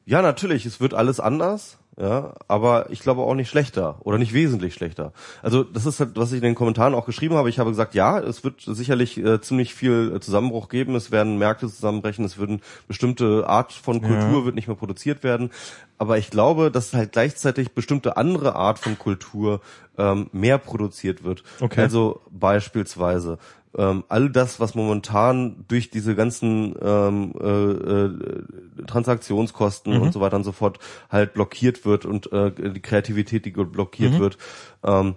ja, 0.06 0.22
natürlich, 0.22 0.66
es 0.66 0.80
wird 0.80 0.94
alles 0.94 1.20
anders, 1.20 1.78
ja, 1.98 2.34
aber 2.50 2.90
ich 2.90 3.00
glaube 3.00 3.22
auch 3.22 3.36
nicht 3.36 3.50
schlechter 3.50 4.00
oder 4.02 4.18
nicht 4.18 4.34
wesentlich 4.34 4.74
schlechter. 4.74 5.14
Also 5.42 5.64
das 5.64 5.86
ist 5.86 6.02
halt, 6.02 6.12
was 6.16 6.32
ich 6.34 6.38
in 6.38 6.44
den 6.44 6.56
Kommentaren 6.56 6.94
auch 6.94 7.06
geschrieben 7.06 7.36
habe. 7.36 7.50
Ich 7.50 7.58
habe 7.58 7.70
gesagt, 7.70 7.96
ja, 7.96 8.20
es 8.20 8.44
wird 8.44 8.62
sicherlich 8.62 9.18
äh, 9.18 9.40
ziemlich 9.40 9.74
viel 9.74 10.12
äh, 10.14 10.20
Zusammenbruch 10.20 10.68
geben. 10.68 10.96
Es 10.96 11.12
werden 11.12 11.38
Märkte 11.38 11.68
zusammenbrechen. 11.68 12.26
Es 12.26 12.38
würden 12.38 12.62
bestimmte 12.90 13.48
Art 13.48 13.72
von 13.72 14.02
Kultur 14.02 14.44
wird 14.46 14.56
nicht 14.56 14.68
mehr 14.68 14.76
produziert 14.76 15.24
werden. 15.24 15.52
Aber 15.98 16.18
ich 16.18 16.30
glaube, 16.30 16.70
dass 16.70 16.94
halt 16.94 17.14
gleichzeitig 17.14 17.72
bestimmte 17.72 18.18
andere 18.18 18.56
Art 18.56 18.78
von 18.78 19.00
Kultur 19.00 19.62
ähm, 19.98 20.30
mehr 20.34 20.58
produziert 20.58 21.24
wird. 21.24 21.44
Okay. 21.62 21.80
Also 21.80 22.20
beispielsweise 22.30 23.38
ähm, 23.78 24.04
all 24.08 24.30
das, 24.30 24.60
was 24.60 24.76
momentan 24.76 25.66
durch 25.68 25.90
diese 25.90 26.16
ganzen 26.16 26.76
ähm, 26.82 27.34
äh, 27.40 27.48
äh, 27.48 28.86
Transaktionskosten 28.88 29.98
und 29.98 30.14
so 30.14 30.20
weiter 30.22 30.38
und 30.38 30.44
so 30.44 30.52
fort 30.52 30.80
halt 31.10 31.34
blockiert 31.34 31.86
wird 31.86 32.06
und 32.06 32.32
äh, 32.32 32.52
die 32.52 32.82
Kreativität, 32.82 33.46
die 33.46 33.52
blockiert 33.52 34.20
wird, 34.20 34.38
ähm, 34.84 35.16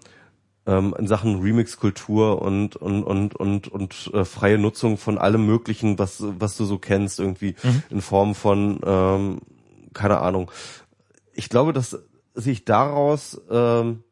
ähm, 0.67 0.95
in 0.99 1.07
Sachen 1.07 1.41
Remix-Kultur 1.41 2.43
und 2.43 2.77
und 2.77 3.05
und 3.05 3.35
und 3.37 3.69
und 3.69 4.11
äh, 4.13 4.25
freie 4.25 4.59
Nutzung 4.59 4.99
von 4.99 5.19
allem 5.19 5.47
Möglichen, 5.47 5.99
was 5.99 6.23
was 6.23 6.57
du 6.57 6.65
so 6.65 6.79
kennst, 6.79 7.21
irgendwie 7.21 7.55
Mhm. 7.63 7.83
in 7.91 8.01
Form 8.01 8.35
von 8.35 8.81
ähm, 8.85 9.41
keine 9.95 10.21
Ahnung. 10.21 10.51
Ich 11.33 11.49
glaube, 11.49 11.73
dass 11.73 11.99
sich 12.35 12.65
daraus 12.65 13.41
ähm, 13.51 14.03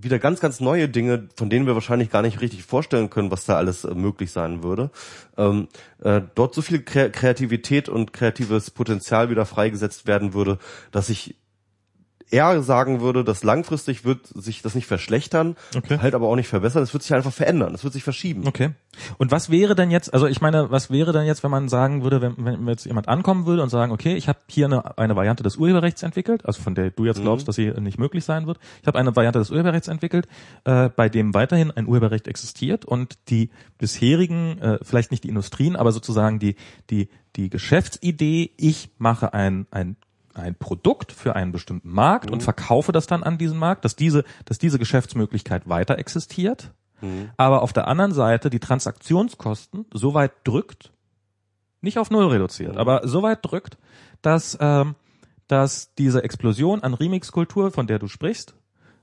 wieder 0.00 0.18
ganz, 0.18 0.40
ganz 0.40 0.60
neue 0.60 0.88
Dinge, 0.88 1.28
von 1.36 1.50
denen 1.50 1.66
wir 1.66 1.74
wahrscheinlich 1.74 2.10
gar 2.10 2.22
nicht 2.22 2.40
richtig 2.40 2.62
vorstellen 2.62 3.10
können, 3.10 3.30
was 3.30 3.44
da 3.44 3.56
alles 3.56 3.84
äh, 3.84 3.94
möglich 3.94 4.30
sein 4.30 4.62
würde. 4.62 4.90
Ähm, 5.36 5.68
äh, 6.02 6.22
dort 6.34 6.54
so 6.54 6.62
viel 6.62 6.82
Kre 6.82 7.10
Kreativität 7.10 7.88
und 7.88 8.12
kreatives 8.12 8.70
Potenzial 8.70 9.28
wieder 9.28 9.44
freigesetzt 9.44 10.06
werden 10.06 10.34
würde, 10.34 10.58
dass 10.92 11.08
ich 11.08 11.34
eher 12.30 12.62
sagen 12.62 13.00
würde, 13.00 13.24
dass 13.24 13.42
langfristig 13.44 14.04
wird 14.04 14.26
sich 14.26 14.62
das 14.62 14.74
nicht 14.74 14.86
verschlechtern, 14.86 15.56
Okay. 15.76 15.98
halt 16.00 16.14
aber 16.14 16.28
auch 16.28 16.36
nicht 16.36 16.48
verbessern. 16.48 16.82
Es 16.82 16.92
wird 16.92 17.02
sich 17.02 17.14
einfach 17.14 17.32
verändern. 17.32 17.74
Es 17.74 17.84
wird 17.84 17.92
sich 17.94 18.02
verschieben. 18.04 18.46
Okay. 18.46 18.70
Und 19.16 19.30
was 19.30 19.50
wäre 19.50 19.74
denn 19.74 19.90
jetzt, 19.90 20.12
also 20.12 20.26
ich 20.26 20.40
meine, 20.40 20.70
was 20.70 20.90
wäre 20.90 21.12
denn 21.12 21.26
jetzt, 21.26 21.42
wenn 21.44 21.50
man 21.50 21.68
sagen 21.68 22.02
würde, 22.02 22.20
wenn, 22.20 22.34
wenn 22.38 22.66
jetzt 22.68 22.84
jemand 22.84 23.08
ankommen 23.08 23.46
würde 23.46 23.62
und 23.62 23.68
sagen, 23.68 23.92
okay, 23.92 24.14
ich 24.16 24.28
habe 24.28 24.38
hier 24.48 24.66
eine, 24.66 24.98
eine 24.98 25.14
Variante 25.16 25.42
des 25.42 25.56
Urheberrechts 25.56 26.02
entwickelt, 26.02 26.44
also 26.46 26.60
von 26.62 26.74
der 26.74 26.90
du 26.90 27.04
jetzt 27.04 27.22
glaubst, 27.22 27.46
dass 27.48 27.56
sie 27.56 27.70
nicht 27.80 27.98
möglich 27.98 28.24
sein 28.24 28.46
wird. 28.46 28.58
Ich 28.80 28.86
habe 28.86 28.98
eine 28.98 29.14
Variante 29.14 29.38
des 29.38 29.50
Urheberrechts 29.50 29.88
entwickelt, 29.88 30.26
äh, 30.64 30.88
bei 30.88 31.08
dem 31.08 31.34
weiterhin 31.34 31.70
ein 31.70 31.86
Urheberrecht 31.86 32.26
existiert 32.28 32.84
und 32.84 33.18
die 33.28 33.50
bisherigen, 33.78 34.58
äh, 34.60 34.78
vielleicht 34.82 35.10
nicht 35.10 35.24
die 35.24 35.28
Industrien, 35.28 35.76
aber 35.76 35.92
sozusagen 35.92 36.38
die, 36.38 36.56
die, 36.90 37.08
die 37.36 37.50
Geschäftsidee, 37.50 38.50
ich 38.56 38.90
mache 38.98 39.32
ein, 39.32 39.66
ein 39.70 39.96
ein 40.38 40.54
Produkt 40.54 41.12
für 41.12 41.36
einen 41.36 41.52
bestimmten 41.52 41.90
Markt 41.90 42.30
und 42.30 42.42
verkaufe 42.42 42.92
das 42.92 43.06
dann 43.06 43.22
an 43.22 43.38
diesen 43.38 43.58
Markt, 43.58 43.84
dass 43.84 43.96
diese, 43.96 44.24
dass 44.44 44.58
diese 44.58 44.78
Geschäftsmöglichkeit 44.78 45.68
weiter 45.68 45.98
existiert, 45.98 46.72
aber 47.36 47.62
auf 47.62 47.72
der 47.72 47.86
anderen 47.86 48.12
Seite 48.12 48.50
die 48.50 48.58
Transaktionskosten 48.58 49.86
so 49.92 50.14
weit 50.14 50.32
drückt, 50.44 50.92
nicht 51.80 51.98
auf 51.98 52.10
null 52.10 52.26
reduziert, 52.26 52.76
aber 52.76 53.06
so 53.06 53.22
weit 53.22 53.38
drückt, 53.42 53.78
dass, 54.20 54.58
ähm, 54.60 54.96
dass 55.46 55.94
diese 55.94 56.24
Explosion 56.24 56.82
an 56.82 56.94
Remix-Kultur, 56.94 57.70
von 57.70 57.86
der 57.86 57.98
du 58.00 58.08
sprichst, 58.08 58.54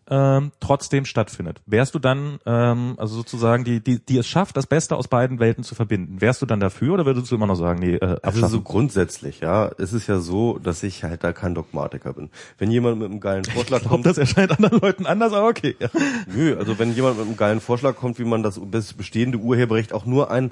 ähm, 0.09 0.51
trotzdem 0.59 1.05
stattfindet. 1.05 1.61
Wärst 1.65 1.95
du 1.95 1.99
dann, 1.99 2.39
ähm, 2.45 2.95
also 2.97 3.15
sozusagen, 3.15 3.63
die, 3.63 3.79
die, 3.83 3.99
die 3.99 4.17
es 4.17 4.27
schafft, 4.27 4.55
das 4.55 4.67
Beste 4.67 4.95
aus 4.95 5.07
beiden 5.07 5.39
Welten 5.39 5.63
zu 5.63 5.73
verbinden, 5.75 6.21
wärst 6.21 6.41
du 6.41 6.45
dann 6.45 6.59
dafür 6.59 6.93
oder 6.93 7.05
würdest 7.05 7.31
du 7.31 7.35
immer 7.35 7.47
noch 7.47 7.55
sagen, 7.55 7.79
nee, 7.79 7.95
äh, 7.95 8.01
Also 8.01 8.15
abschaffen? 8.21 8.49
so 8.49 8.61
grundsätzlich, 8.61 9.39
ja, 9.39 9.71
es 9.77 9.93
ist 9.93 10.07
ja 10.07 10.19
so, 10.19 10.59
dass 10.59 10.83
ich 10.83 11.03
halt 11.03 11.23
da 11.23 11.33
kein 11.33 11.55
Dogmatiker 11.55 12.13
bin. 12.13 12.29
Wenn 12.57 12.69
jemand 12.71 12.99
mit 12.99 13.09
einem 13.09 13.19
geilen 13.19 13.45
Vorschlag 13.45 13.77
ich 13.77 13.83
glaube, 13.83 13.85
kommt, 13.87 14.05
das 14.05 14.17
erscheint 14.17 14.51
anderen 14.51 14.79
Leuten 14.79 15.05
anders, 15.05 15.33
aber 15.33 15.47
okay. 15.47 15.75
Ja. 15.79 15.89
Nö, 16.27 16.55
also 16.57 16.77
wenn 16.77 16.93
jemand 16.93 17.17
mit 17.17 17.25
einem 17.25 17.37
geilen 17.37 17.61
Vorschlag 17.61 17.95
kommt, 17.95 18.19
wie 18.19 18.25
man 18.25 18.43
das 18.43 18.59
bestehende 18.93 19.39
Urheberrecht 19.39 19.93
auch 19.93 20.05
nur 20.05 20.29
ein 20.31 20.51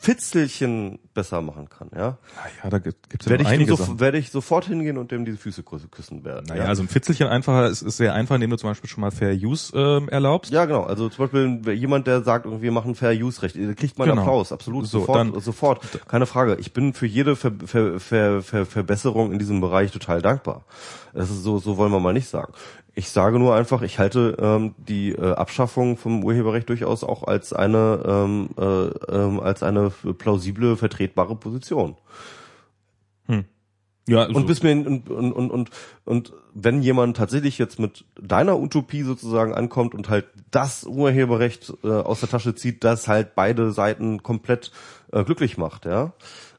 Fitzelchen 0.00 0.98
besser 1.14 1.40
machen 1.42 1.68
kann, 1.68 1.90
ja, 1.94 2.18
ja, 2.62 2.70
da 2.70 2.78
gibt 2.78 2.96
es 3.18 3.26
ja 3.26 3.30
werde 3.30 3.42
ich, 3.42 3.48
einige 3.48 3.76
so, 3.76 3.98
werde 4.00 4.18
ich 4.18 4.30
sofort 4.30 4.64
hingehen 4.66 4.96
und 4.98 5.10
dem 5.10 5.24
die 5.24 5.32
Füße 5.32 5.62
küssen- 5.62 6.24
werden. 6.24 6.46
Naja, 6.48 6.62
ja. 6.64 6.68
also 6.68 6.82
ein 6.82 6.88
Fitzelchen 6.88 7.26
einfacher 7.26 7.68
ist, 7.68 7.82
ist 7.82 7.96
sehr 7.96 8.14
einfach, 8.14 8.36
indem 8.36 8.50
du 8.50 8.56
zum 8.56 8.70
Beispiel 8.70 8.88
schon 8.88 9.00
mal 9.00 9.10
Fair 9.10 9.32
Use 9.34 9.76
ähm, 9.76 10.08
erlaubst. 10.08 10.52
ja, 10.52 10.64
genau. 10.64 10.84
Also 10.84 11.08
zum 11.08 11.24
Beispiel 11.24 11.74
jemand, 11.74 12.06
der 12.06 12.22
sagt, 12.22 12.46
wir 12.48 12.72
machen 12.72 12.94
Fair 12.94 13.12
Use 13.12 13.42
Recht, 13.42 13.56
der 13.56 13.74
kriegt 13.74 13.98
meinen 13.98 14.10
Genau. 14.10 14.22
Applaus, 14.22 14.52
absolut, 14.52 14.86
So, 14.86 15.00
sofort, 15.00 15.18
dann- 15.18 15.40
sofort, 15.40 16.08
keine 16.08 16.26
Frage. 16.26 16.56
Ich 16.60 16.72
bin 16.72 16.94
für 16.94 17.06
jede 17.06 17.36
Ver 17.36 17.52
Ver 17.66 17.98
Ver 18.00 18.42
Verbesserung 18.66 19.32
in 19.32 19.38
diesem 19.38 19.60
Bereich 19.60 19.90
total 19.92 20.22
dankbar. 20.22 20.64
Das 21.12 21.30
ist 21.30 21.42
so, 21.42 21.58
so 21.58 21.76
wollen 21.76 21.90
wir 21.92 22.00
mal 22.00 22.12
nicht 22.12 22.28
sagen. 22.28 22.52
Ich 22.98 23.10
sage 23.10 23.38
nur 23.38 23.54
einfach, 23.54 23.82
ich 23.82 24.00
halte 24.00 24.36
ähm, 24.40 24.74
die 24.76 25.12
äh, 25.12 25.34
Abschaffung 25.34 25.96
vom 25.96 26.24
Urheberrecht 26.24 26.68
durchaus 26.68 27.04
auch 27.04 27.22
als 27.22 27.52
eine 27.52 28.02
ähm, 28.04 28.48
äh, 28.58 29.14
ähm, 29.14 29.38
als 29.38 29.62
eine 29.62 29.90
plausible, 29.90 30.76
vertretbare 30.76 31.36
Position. 31.36 31.96
Ja, 34.08 34.22
also, 34.22 34.34
Und 34.34 34.46
bis 34.46 34.62
mir 34.62 34.72
und, 34.72 35.10
und, 35.10 35.32
und, 35.32 35.50
und, 35.50 35.70
und 36.06 36.32
wenn 36.54 36.82
jemand 36.82 37.16
tatsächlich 37.18 37.58
jetzt 37.58 37.78
mit 37.78 38.04
deiner 38.20 38.58
Utopie 38.58 39.02
sozusagen 39.02 39.52
ankommt 39.52 39.94
und 39.94 40.08
halt 40.08 40.24
das 40.50 40.84
Urheberrecht 40.84 41.74
äh, 41.84 41.88
aus 41.88 42.20
der 42.20 42.30
Tasche 42.30 42.54
zieht, 42.54 42.82
das 42.84 43.06
halt 43.06 43.34
beide 43.34 43.70
Seiten 43.70 44.22
komplett 44.22 44.72
äh, 45.12 45.22
glücklich 45.24 45.58
macht, 45.58 45.84
ja, 45.84 46.14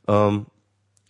ähm, 0.08 0.46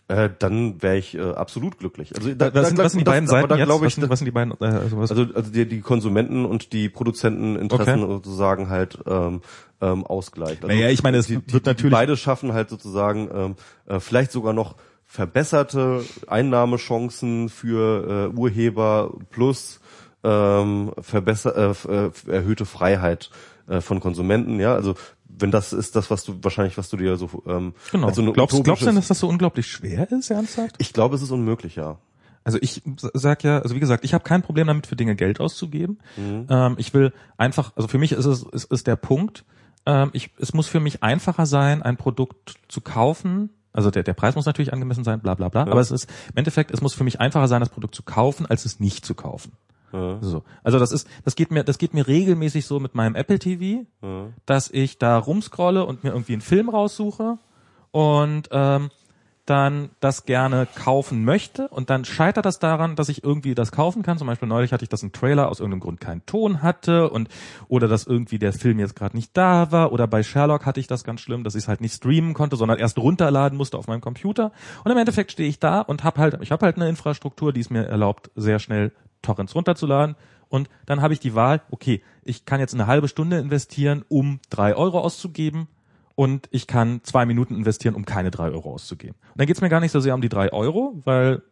äh, 0.10 0.30
dann 0.40 0.82
wäre 0.82 0.98
ich 0.98 1.16
äh, 1.16 1.22
absolut 1.22 1.78
glücklich. 1.80 2.14
Also 2.16 2.34
da, 2.34 2.54
was, 2.54 2.68
sind, 2.70 2.78
was 2.78 2.92
sind 2.92 3.00
die 3.00 3.06
das- 3.06 3.14
beiden 3.14 3.30
aber 3.30 3.38
Seiten 3.38 3.50
da 3.50 3.56
jetzt? 3.58 3.66
glaube 3.66 3.86
was, 3.86 3.90
ich, 3.90 3.96
sind, 3.96 4.10
was 4.10 4.20
sind 4.20 4.26
die 4.26 4.32
beiden? 4.32 4.54
Äh, 4.60 4.66
also 4.66 4.98
was, 4.98 5.12
also, 5.12 5.26
also 5.34 5.52
die, 5.52 5.66
die 5.68 5.80
Konsumenten 5.82 6.46
und 6.46 6.74
die 6.74 6.90
Produzenteninteressen 6.90 8.04
Okay. 8.04 8.12
sozusagen 8.14 8.70
halt 8.70 9.00
ähm, 9.08 9.42
ähm, 9.82 10.06
ausgleicht. 10.06 10.64
Also 10.64 10.76
Naja, 10.76 10.90
ich 10.90 11.02
meine, 11.04 11.18
es 11.18 11.28
die, 11.28 11.36
wird 11.36 11.66
die, 11.66 11.70
natürlich- 11.70 11.92
beide 11.94 12.18
schaffen 12.18 12.52
halt 12.54 12.70
sozusagen 12.70 13.30
ähm, 13.34 13.56
äh, 13.88 14.00
vielleicht 14.02 14.32
sogar 14.32 14.52
noch 14.54 14.76
verbesserte 15.06 16.04
Einnahmechancen 16.28 17.50
für 17.50 18.30
äh, 18.34 18.38
Urheber 18.38 19.14
plus 19.30 19.80
ähm, 20.24 20.92
verbesser, 21.00 21.56
äh, 21.88 22.08
äh, 22.08 22.12
erhöhte 22.32 22.66
Freiheit 22.66 23.30
äh, 23.68 23.82
von 23.82 24.00
Konsumenten. 24.00 24.60
Ja, 24.60 24.74
also 24.76 24.96
wenn 25.40 25.52
das 25.52 25.74
ist 25.74 25.96
das, 25.96 26.10
was 26.12 26.24
du 26.24 26.38
wahrscheinlich, 26.42 26.78
was 26.78 26.90
du 26.90 26.98
dir 26.98 27.18
so 27.18 27.44
ähm, 27.48 27.74
genau. 27.92 28.08
als 28.08 28.16
so 28.16 28.22
eine 28.22 28.34
glaubst, 28.34 28.64
glaubst 28.64 28.82
du 28.82 28.86
denn, 28.88 28.96
dass 28.96 29.08
das 29.08 29.20
so 29.20 29.28
unglaublich 29.28 29.68
schwer 29.68 30.12
ist, 30.12 30.30
ernsthaft? 30.30 30.76
ich 30.78 30.94
glaube, 30.94 31.16
es 31.16 31.22
ist 31.22 31.32
unmöglich, 31.32 31.76
ja. 31.76 31.98
Also 32.44 32.58
ich 32.62 32.82
sag 33.14 33.44
ja, 33.44 33.60
also 33.60 33.76
wie 33.76 33.80
gesagt, 33.80 34.06
ich 34.06 34.14
habe 34.14 34.24
kein 34.24 34.42
Problem 34.42 34.68
damit, 34.68 34.88
für 34.88 34.96
Dinge 34.96 35.16
Geld 35.16 35.40
auszugeben. 35.40 36.00
Ähm, 36.50 36.76
ich 36.78 36.94
will 36.94 37.14
einfach, 37.38 37.74
also 37.76 37.88
für 37.88 37.98
mich 37.98 38.14
ist 38.14 38.26
es 38.26 38.44
ist, 38.44 38.72
ist 38.72 38.88
der 38.88 38.96
Punkt, 38.96 39.44
ähm, 39.86 40.10
ich, 40.14 40.32
es 40.40 40.54
muss 40.54 40.68
für 40.68 40.80
mich 40.80 41.04
einfacher 41.04 41.46
sein, 41.46 41.82
ein 41.82 41.98
Produkt 41.98 42.56
zu 42.68 42.82
kaufen. 42.82 43.50
Also 43.74 43.92
der, 43.92 44.04
der 44.04 44.14
Preis 44.14 44.36
muss 44.36 44.46
natürlich 44.46 44.74
angemessen 44.74 45.04
sein, 45.04 45.20
bla 45.20 45.36
bla 45.36 45.50
bla. 45.50 45.64
Aber 45.64 45.80
es 45.80 45.92
ist 45.92 46.10
im 46.32 46.38
Endeffekt, 46.38 46.72
es 46.72 46.82
muss 46.82 46.94
für 46.94 47.04
mich 47.04 47.20
einfacher 47.20 47.48
sein, 47.48 47.60
das 47.60 47.70
Produkt 47.70 47.94
zu 47.94 48.04
kaufen, 48.04 48.46
als 48.46 48.66
es 48.66 48.80
nicht 48.80 49.06
zu 49.06 49.14
kaufen. 49.16 49.52
So. 49.92 50.44
Also 50.64 50.80
das 50.80 50.92
ist, 50.92 51.08
das 51.26 51.36
geht 51.36 51.52
mir, 51.52 51.64
das 51.64 51.78
geht 51.78 51.94
mir 51.94 52.08
regelmäßig 52.08 52.66
so 52.66 52.80
mit 52.80 52.96
meinem 52.96 53.16
Apple 53.16 53.40
TV, 53.40 53.86
dass 54.46 54.70
ich 54.70 54.98
da 54.98 55.18
rumscrolle 55.18 55.86
und 55.86 56.04
mir 56.04 56.12
irgendwie 56.12 56.34
einen 56.34 56.42
Film 56.42 56.70
raussuche 56.70 57.38
und 57.92 58.50
ähm, 58.52 58.90
dann 59.50 59.90
das 60.00 60.26
gerne 60.26 60.68
kaufen 60.76 61.26
möchte 61.26 61.70
und 61.70 61.90
dann 61.90 62.06
scheitert 62.06 62.46
das 62.46 62.60
daran, 62.60 62.96
dass 62.96 63.10
ich 63.10 63.24
irgendwie 63.24 63.56
das 63.56 63.72
kaufen 63.72 64.04
kann. 64.04 64.20
Zum 64.20 64.28
Beispiel 64.28 64.48
neulich 64.48 64.74
hatte 64.74 64.84
ich, 64.84 64.90
dass 64.90 65.02
ein 65.02 65.12
Trailer 65.12 65.50
aus 65.50 65.60
irgendeinem 65.60 65.80
Grund 65.80 66.00
keinen 66.00 66.24
Ton 66.28 66.62
hatte 66.62 67.10
und 67.10 67.30
oder 67.68 67.88
dass 67.88 68.06
irgendwie 68.06 68.38
der 68.38 68.54
Film 68.54 68.78
jetzt 68.78 68.96
gerade 68.96 69.18
nicht 69.18 69.36
da 69.36 69.72
war 69.72 69.92
oder 69.92 70.06
bei 70.06 70.22
Sherlock 70.22 70.68
hatte 70.68 70.80
ich 70.80 70.86
das 70.86 71.04
ganz 71.04 71.22
schlimm, 71.22 71.44
dass 71.44 71.56
ich 71.56 71.64
es 71.64 71.68
halt 71.68 71.82
nicht 71.82 71.96
streamen 71.96 72.36
konnte, 72.36 72.58
sondern 72.58 72.78
erst 72.78 73.00
runterladen 73.00 73.58
musste 73.58 73.80
auf 73.80 73.88
meinem 73.88 74.02
Computer. 74.02 74.52
Und 74.84 74.92
im 74.92 74.98
Endeffekt 75.00 75.32
stehe 75.32 75.50
ich 75.50 75.60
da 75.60 75.82
und 75.82 76.04
habe 76.04 76.22
halt, 76.22 76.38
ich 76.42 76.52
habe 76.52 76.64
halt 76.64 76.76
eine 76.76 76.88
Infrastruktur, 76.88 77.52
die 77.52 77.62
es 77.62 77.72
mir 77.72 77.88
erlaubt, 77.88 78.30
sehr 78.36 78.60
schnell 78.60 78.92
Torrents 79.22 79.56
runterzuladen. 79.56 80.16
Und 80.48 80.70
dann 80.86 81.02
habe 81.02 81.14
ich 81.14 81.20
die 81.20 81.36
Wahl, 81.36 81.62
okay, 81.70 82.02
ich 82.24 82.46
kann 82.46 82.60
jetzt 82.60 82.74
eine 82.74 82.88
halbe 82.88 83.08
Stunde 83.08 83.38
investieren, 83.38 84.04
um 84.08 84.40
drei 84.50 84.76
Euro 84.76 85.00
auszugeben 85.00 85.68
und 86.16 86.48
ich 86.52 86.68
kann 86.68 87.02
zwei 87.04 87.26
Minuten 87.26 87.56
investieren, 87.56 87.96
um 87.96 88.06
keine 88.06 88.32
drei 88.32 88.50
Euro 88.50 88.74
auszugeben. 88.74 89.16
Und 89.30 89.40
dann 89.40 89.48
geht's 89.48 89.62
mir 89.62 89.70
gar 89.70 89.80
nicht 89.80 89.92
so 89.92 90.00
sehr 90.00 90.16
um 90.16 90.22
die 90.22 90.30
drei 90.30 90.52
Euro, 90.52 91.00
weil 91.06 91.44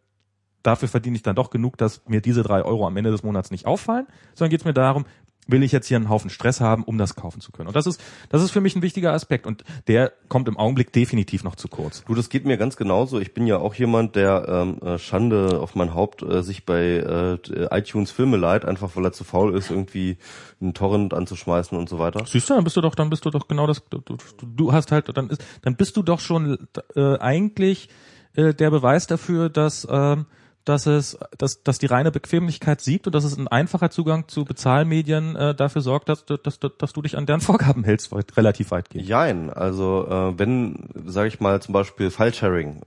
dafür 0.62 0.88
verdiene 0.88 1.16
ich 1.16 1.22
dann 1.22 1.36
doch 1.36 1.50
genug, 1.50 1.78
dass 1.78 2.02
mir 2.06 2.20
diese 2.20 2.42
drei 2.42 2.62
Euro 2.62 2.86
am 2.86 2.96
Ende 2.96 3.10
des 3.10 3.22
Monats 3.22 3.50
nicht 3.50 3.66
auffallen, 3.66 4.06
sondern 4.34 4.50
geht's 4.50 4.64
mir 4.64 4.74
darum, 4.74 5.06
will 5.48 5.62
ich 5.62 5.72
jetzt 5.72 5.88
hier 5.88 5.96
einen 5.96 6.08
Haufen 6.08 6.30
Stress 6.30 6.60
haben, 6.60 6.84
um 6.84 6.98
das 6.98 7.16
kaufen 7.16 7.40
zu 7.40 7.50
können. 7.50 7.68
Und 7.68 7.74
das 7.74 7.86
ist, 7.86 8.00
das 8.28 8.42
ist 8.42 8.50
für 8.50 8.60
mich 8.60 8.76
ein 8.76 8.82
wichtiger 8.82 9.12
Aspekt 9.12 9.46
und 9.46 9.64
der 9.88 10.12
kommt 10.28 10.46
im 10.46 10.56
Augenblick 10.56 10.92
definitiv 10.92 11.42
noch 11.42 11.56
zu 11.56 11.68
kurz. 11.68 12.04
Du, 12.04 12.14
das 12.14 12.28
geht 12.28 12.44
mir 12.44 12.58
ganz 12.58 12.76
genauso. 12.76 13.18
Ich 13.18 13.34
bin 13.34 13.46
ja 13.46 13.56
auch 13.56 13.74
jemand, 13.74 14.14
der 14.14 14.46
ähm, 14.48 14.80
äh, 14.82 14.98
Schande 14.98 15.58
auf 15.60 15.74
mein 15.74 15.94
Haupt 15.94 16.22
äh, 16.22 16.42
sich 16.42 16.64
bei 16.66 16.82
äh, 16.82 17.38
iTunes 17.70 18.10
Filme 18.10 18.36
leiht, 18.36 18.64
einfach 18.64 18.94
weil 18.94 19.04
er 19.04 19.12
zu 19.12 19.24
faul 19.24 19.56
ist, 19.56 19.70
irgendwie 19.70 20.18
einen 20.60 20.74
Torrent 20.74 21.14
anzuschmeißen 21.14 21.76
und 21.76 21.88
so 21.88 21.98
weiter. 21.98 22.24
Siehst 22.26 22.50
du, 22.50 22.54
dann 22.54 22.64
bist 22.64 22.76
du 22.76 22.82
doch, 22.82 22.94
dann 22.94 23.10
bist 23.10 23.24
du 23.24 23.30
doch 23.30 23.48
genau 23.48 23.66
das, 23.66 23.82
du, 23.88 23.98
du, 23.98 24.16
du 24.42 24.72
hast 24.72 24.92
halt, 24.92 25.16
dann 25.16 25.30
ist, 25.30 25.42
dann 25.62 25.76
bist 25.76 25.96
du 25.96 26.02
doch 26.02 26.20
schon 26.20 26.58
äh, 26.94 27.18
eigentlich 27.18 27.88
äh, 28.34 28.52
der 28.52 28.70
Beweis 28.70 29.06
dafür, 29.06 29.48
dass 29.48 29.88
ähm, 29.90 30.26
dass 30.68 30.86
es, 30.86 31.18
dass, 31.38 31.62
dass 31.62 31.78
die 31.78 31.86
reine 31.86 32.10
Bequemlichkeit 32.10 32.80
siegt 32.80 33.06
und 33.06 33.14
dass 33.14 33.24
es 33.24 33.36
ein 33.38 33.48
einfacher 33.48 33.90
Zugang 33.90 34.28
zu 34.28 34.44
Bezahlmedien 34.44 35.34
äh, 35.36 35.54
dafür 35.54 35.82
sorgt, 35.82 36.08
dass, 36.08 36.24
dass, 36.26 36.42
dass, 36.42 36.58
dass 36.78 36.92
du 36.92 37.02
dich 37.02 37.16
an 37.16 37.26
deren 37.26 37.40
Vorgaben 37.40 37.84
hältst, 37.84 38.12
weit, 38.12 38.36
relativ 38.36 38.70
weitgehend. 38.70 39.06
Jein, 39.08 39.50
also 39.50 40.06
äh, 40.08 40.38
wenn, 40.38 40.88
sage 41.06 41.28
ich 41.28 41.40
mal, 41.40 41.60
zum 41.62 41.72
Beispiel 41.72 42.10
File-Sharing 42.10 42.82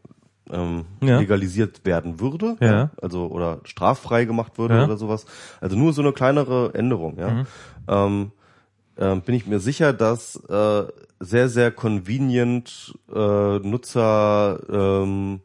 ähm, 0.51 0.85
Ja. 1.01 1.19
legalisiert 1.19 1.85
werden 1.85 2.19
würde, 2.19 2.57
Ja. 2.59 2.91
also 3.01 3.27
oder 3.27 3.59
straffrei 3.63 4.25
gemacht 4.25 4.57
würde 4.57 4.75
Ja. 4.75 4.83
oder 4.85 4.97
sowas, 4.97 5.25
also 5.61 5.75
nur 5.77 5.93
so 5.93 6.01
eine 6.01 6.11
kleinere 6.13 6.73
Änderung, 6.73 7.17
ja, 7.17 7.29
Mhm. 7.31 7.47
ähm, 7.87 8.31
ähm, 8.97 9.21
bin 9.21 9.35
ich 9.35 9.47
mir 9.47 9.59
sicher, 9.59 9.93
dass 9.93 10.35
äh, 10.49 10.83
sehr, 11.19 11.49
sehr 11.49 11.71
convenient 11.71 12.97
äh, 13.13 13.59
Nutzer 13.59 14.59
ähm, 14.69 15.41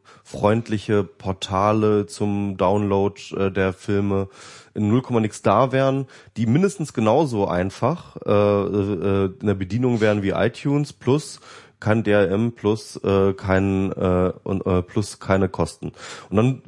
Portale 1.17 2.07
zum 2.07 2.57
Download 2.57 3.21
äh, 3.35 3.51
der 3.51 3.73
Filme 3.73 4.27
in 4.73 4.89
0, 4.89 5.21
nix 5.21 5.41
da 5.41 5.71
wären, 5.71 6.07
die 6.35 6.45
mindestens 6.45 6.93
genauso 6.93 7.47
einfach 7.47 8.17
äh, 8.25 8.31
äh, 8.31 9.25
in 9.39 9.47
der 9.47 9.53
Bedienung 9.53 10.01
wären 10.01 10.23
wie 10.23 10.29
iTunes 10.29 10.93
plus 10.93 11.39
kein 11.79 12.03
DRM 12.03 12.53
plus 12.53 12.95
äh, 13.03 13.33
kein 13.33 13.91
äh, 13.91 14.33
und, 14.43 14.65
äh, 14.65 14.81
plus 14.81 15.19
keine 15.19 15.47
Kosten. 15.47 15.91
Und 16.29 16.37
dann 16.37 16.63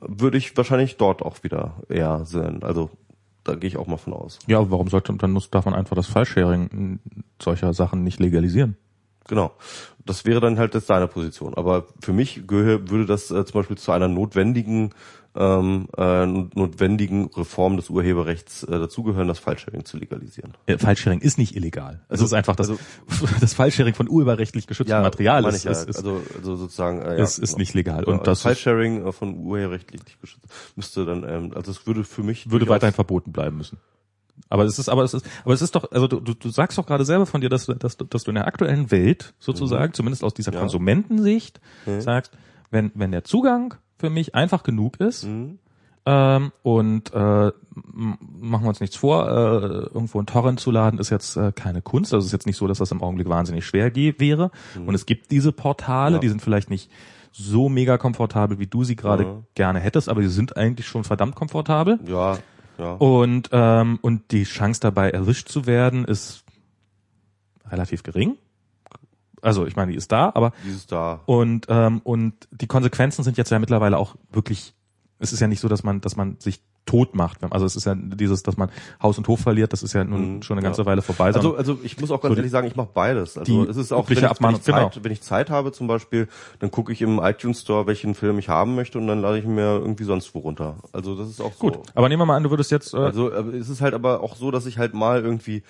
würde 0.00 0.38
ich 0.38 0.56
wahrscheinlich 0.56 0.96
dort 0.96 1.22
auch 1.22 1.42
wieder 1.42 1.74
eher 1.88 2.24
sehen. 2.24 2.62
Also 2.62 2.90
da 3.44 3.54
gehe 3.54 3.68
ich 3.68 3.76
auch 3.76 3.86
mal 3.86 3.96
von 3.96 4.14
aus. 4.14 4.38
Ja, 4.46 4.70
warum 4.70 4.88
sollte 4.88 5.12
dann 5.14 5.32
muss, 5.32 5.50
darf 5.50 5.66
man 5.66 5.74
einfach 5.74 5.96
das 5.96 6.06
File-Sharing 6.06 7.00
solcher 7.40 7.72
Sachen 7.74 8.02
nicht 8.02 8.18
legalisieren? 8.18 8.76
Genau. 9.28 9.52
Das 10.04 10.24
wäre 10.24 10.40
dann 10.40 10.58
halt 10.58 10.74
jetzt 10.74 10.90
deine 10.90 11.08
Position. 11.08 11.54
Aber 11.54 11.86
für 12.00 12.12
mich 12.12 12.46
gehöre, 12.46 12.90
würde 12.90 13.06
das 13.06 13.30
äh, 13.30 13.44
zum 13.44 13.60
Beispiel 13.60 13.78
zu 13.78 13.92
einer 13.92 14.08
notwendigen 14.08 14.90
ähm, 15.36 15.88
äh, 15.96 16.26
notwendigen 16.26 17.26
Reform 17.34 17.76
des 17.76 17.90
Urheberrechts 17.90 18.62
äh, 18.64 18.70
dazugehören, 18.78 19.26
das 19.28 19.38
File-Sharing 19.40 19.84
zu 19.84 19.96
legalisieren. 19.96 20.54
Ja, 20.68 20.78
File-Sharing 20.78 21.20
ist 21.20 21.38
nicht 21.38 21.56
illegal. 21.56 22.00
Es 22.06 22.12
Also- 22.12 22.26
ist 22.26 22.32
einfach 22.34 22.54
das, 22.56 22.70
also- 22.70 22.80
das 23.40 23.54
File-Sharing 23.54 23.94
von 23.94 24.08
urheberrechtlich 24.08 24.66
geschütztem 24.66 25.02
Material 25.02 25.42
meine 25.42 25.56
ist, 25.56 25.64
ja. 25.64 25.72
ist, 25.72 25.88
ist, 25.88 25.96
also, 25.96 26.20
also 26.36 26.56
sozusagen 26.56 27.02
äh, 27.02 27.20
ist, 27.20 27.38
ja, 27.38 27.42
ist 27.44 27.58
nicht 27.58 27.74
legal. 27.74 28.04
Ja, 28.06 28.12
Und 28.12 28.26
das 28.26 28.38
ist, 28.38 28.42
File-Sharing 28.42 29.06
äh, 29.06 29.12
von 29.12 29.36
urheberrechtlich 29.38 30.20
geschützt 30.20 30.46
müsste 30.76 31.04
dann, 31.04 31.24
ähm, 31.28 31.52
also 31.54 31.70
es 31.72 31.86
würde 31.86 32.04
für 32.04 32.22
mich 32.22 32.50
würde 32.50 32.68
weiterhin 32.68 32.94
verboten 32.94 33.32
bleiben 33.32 33.56
müssen. 33.56 33.78
Aber 34.48 34.64
es 34.64 34.78
ist, 34.78 34.88
aber 34.88 35.02
es 35.04 35.14
ist, 35.14 35.24
aber 35.44 35.54
es 35.54 35.62
ist 35.62 35.74
doch, 35.74 35.90
also 35.92 36.06
du, 36.08 36.20
du, 36.20 36.48
sagst 36.50 36.76
doch 36.78 36.86
gerade 36.86 37.04
selber 37.04 37.24
von 37.26 37.40
dir, 37.40 37.48
dass, 37.48 37.66
du- 37.66 37.74
dass, 37.74 37.96
du- 37.96 38.04
dass 38.04 38.24
du 38.24 38.30
in 38.30 38.34
der 38.36 38.46
aktuellen 38.46 38.90
Welt 38.90 39.34
sozusagen, 39.38 39.92
zumindest 39.94 40.22
aus 40.24 40.34
dieser 40.34 40.50
Mhm. 40.50 40.54
Ja. 40.54 40.60
Konsumentensicht, 40.60 41.60
Mhm. 41.86 42.00
sagst, 42.00 42.32
wenn, 42.70 42.90
wenn 42.94 43.10
der 43.12 43.24
Zugang 43.24 43.74
für 44.04 44.10
mich 44.10 44.34
einfach 44.34 44.62
genug 44.62 45.00
ist, 45.00 45.24
Mhm. 45.24 45.58
ähm, 46.06 46.52
und 46.62 47.12
äh, 47.14 47.16
machen 47.16 48.64
wir 48.64 48.68
uns 48.68 48.80
nichts 48.80 48.96
vor, 48.96 49.26
äh, 49.28 49.66
irgendwo 49.94 50.20
ein 50.20 50.26
Torrent 50.26 50.60
zu 50.60 50.70
laden 50.70 50.98
ist 50.98 51.08
jetzt 51.10 51.36
äh, 51.36 51.52
keine 51.52 51.80
Kunst. 51.80 52.12
Also 52.12 52.20
es 52.24 52.26
ist 52.26 52.32
jetzt 52.32 52.46
nicht 52.46 52.58
so, 52.58 52.66
dass 52.66 52.78
das 52.78 52.90
im 52.92 53.02
Augenblick 53.02 53.28
wahnsinnig 53.28 53.64
schwer 53.64 53.94
wäre. 53.96 54.50
Und 54.86 54.94
es 54.94 55.06
gibt 55.06 55.30
diese 55.30 55.52
Portale, 55.52 56.10
Mhm. 56.10 56.14
Ja. 56.16 56.20
die 56.20 56.28
sind 56.28 56.42
vielleicht 56.42 56.68
nicht 56.70 56.90
so 57.32 57.68
mega 57.70 57.96
komfortabel, 57.98 58.58
wie 58.58 58.66
du 58.66 58.84
sie 58.84 58.94
gerade 58.96 59.22
Ja. 59.24 59.42
gerne 59.54 59.80
hättest, 59.80 60.08
aber 60.10 60.20
die 60.20 60.28
sind 60.28 60.56
eigentlich 60.56 60.86
schon 60.86 61.02
verdammt 61.04 61.34
komfortabel. 61.34 61.98
Ja, 62.06 62.36
ja. 62.78 62.92
Und, 62.92 63.48
ähm, 63.52 63.98
und 64.02 64.30
die 64.30 64.44
Chance 64.44 64.80
dabei 64.80 65.10
erwischt 65.10 65.48
zu 65.48 65.66
werden 65.66 66.04
ist 66.04 66.44
relativ 67.70 68.02
gering. 68.02 68.36
Also 69.44 69.66
ich 69.66 69.76
meine, 69.76 69.92
die 69.92 69.96
ist 69.98 70.10
da, 70.10 70.32
aber 70.34 70.52
Dieses 70.64 70.86
da. 70.86 71.20
und 71.26 71.66
ähm, 71.68 72.00
und 72.04 72.34
die 72.50 72.66
Konsequenzen 72.66 73.22
sind 73.24 73.36
jetzt 73.36 73.50
ja 73.50 73.58
mittlerweile 73.58 73.98
auch 73.98 74.16
wirklich. 74.32 74.74
Es 75.20 75.32
ist 75.32 75.40
ja 75.40 75.46
nicht 75.46 75.60
so, 75.60 75.68
dass 75.68 75.84
man 75.84 76.00
dass 76.00 76.16
man 76.16 76.36
sich 76.40 76.60
tot 76.86 77.14
macht. 77.14 77.38
Also 77.50 77.64
es 77.64 77.76
ist 77.76 77.86
ja 77.86 77.94
dieses, 77.94 78.42
dass 78.42 78.58
man 78.58 78.68
Haus 79.02 79.16
und 79.16 79.26
Hof 79.26 79.40
verliert. 79.40 79.72
Das 79.72 79.82
ist 79.82 79.94
ja 79.94 80.04
nun 80.04 80.36
Mhm, 80.36 80.42
schon 80.42 80.58
eine 80.58 80.64
ganze 80.64 80.82
ja. 80.82 80.86
Weile 80.86 81.00
vorbei. 81.00 81.26
Also, 81.26 81.56
also 81.56 81.78
ich 81.82 81.98
muss 81.98 82.10
auch 82.10 82.20
ganz 82.20 82.28
so 82.30 82.34
die- 82.34 82.40
ehrlich 82.40 82.52
sagen, 82.52 82.66
ich 82.66 82.76
mache 82.76 82.90
beides. 82.92 83.38
Also 83.38 83.64
die 83.64 83.70
es 83.70 83.78
ist 83.78 83.90
auch, 83.92 84.06
wenn 84.10 84.18
ich, 84.18 84.22
wenn, 84.22 84.50
ich 84.54 84.60
Zeit, 84.62 84.74
genau. 84.74 84.90
wenn 85.02 85.12
ich 85.12 85.22
Zeit 85.22 85.48
habe 85.48 85.72
zum 85.72 85.86
Beispiel, 85.86 86.28
dann 86.58 86.70
gucke 86.70 86.92
ich 86.92 87.00
im 87.00 87.20
iTunes 87.20 87.62
Store, 87.62 87.86
welchen 87.86 88.14
Film 88.14 88.38
ich 88.38 88.50
haben 88.50 88.74
möchte 88.74 88.98
und 88.98 89.06
dann 89.06 89.20
lade 89.22 89.38
ich 89.38 89.46
mir 89.46 89.78
irgendwie 89.78 90.04
sonst 90.04 90.34
wo 90.34 90.40
runter. 90.40 90.76
Also 90.92 91.14
das 91.16 91.30
ist 91.30 91.40
auch 91.40 91.58
gut. 91.58 91.74
so. 91.74 91.82
Aber 91.94 92.10
nehmen 92.10 92.20
wir 92.20 92.26
mal 92.26 92.36
an, 92.36 92.42
du 92.42 92.50
würdest 92.50 92.70
jetzt 92.70 92.92
äh, 92.92 92.98
Also 92.98 93.30
äh, 93.30 93.56
es 93.56 93.70
ist 93.70 93.80
halt 93.80 93.94
aber 93.94 94.20
auch 94.20 94.36
so, 94.36 94.50
dass 94.50 94.66
ich 94.66 94.76
halt 94.76 94.92
mal 94.92 95.22
irgendwie 95.22 95.62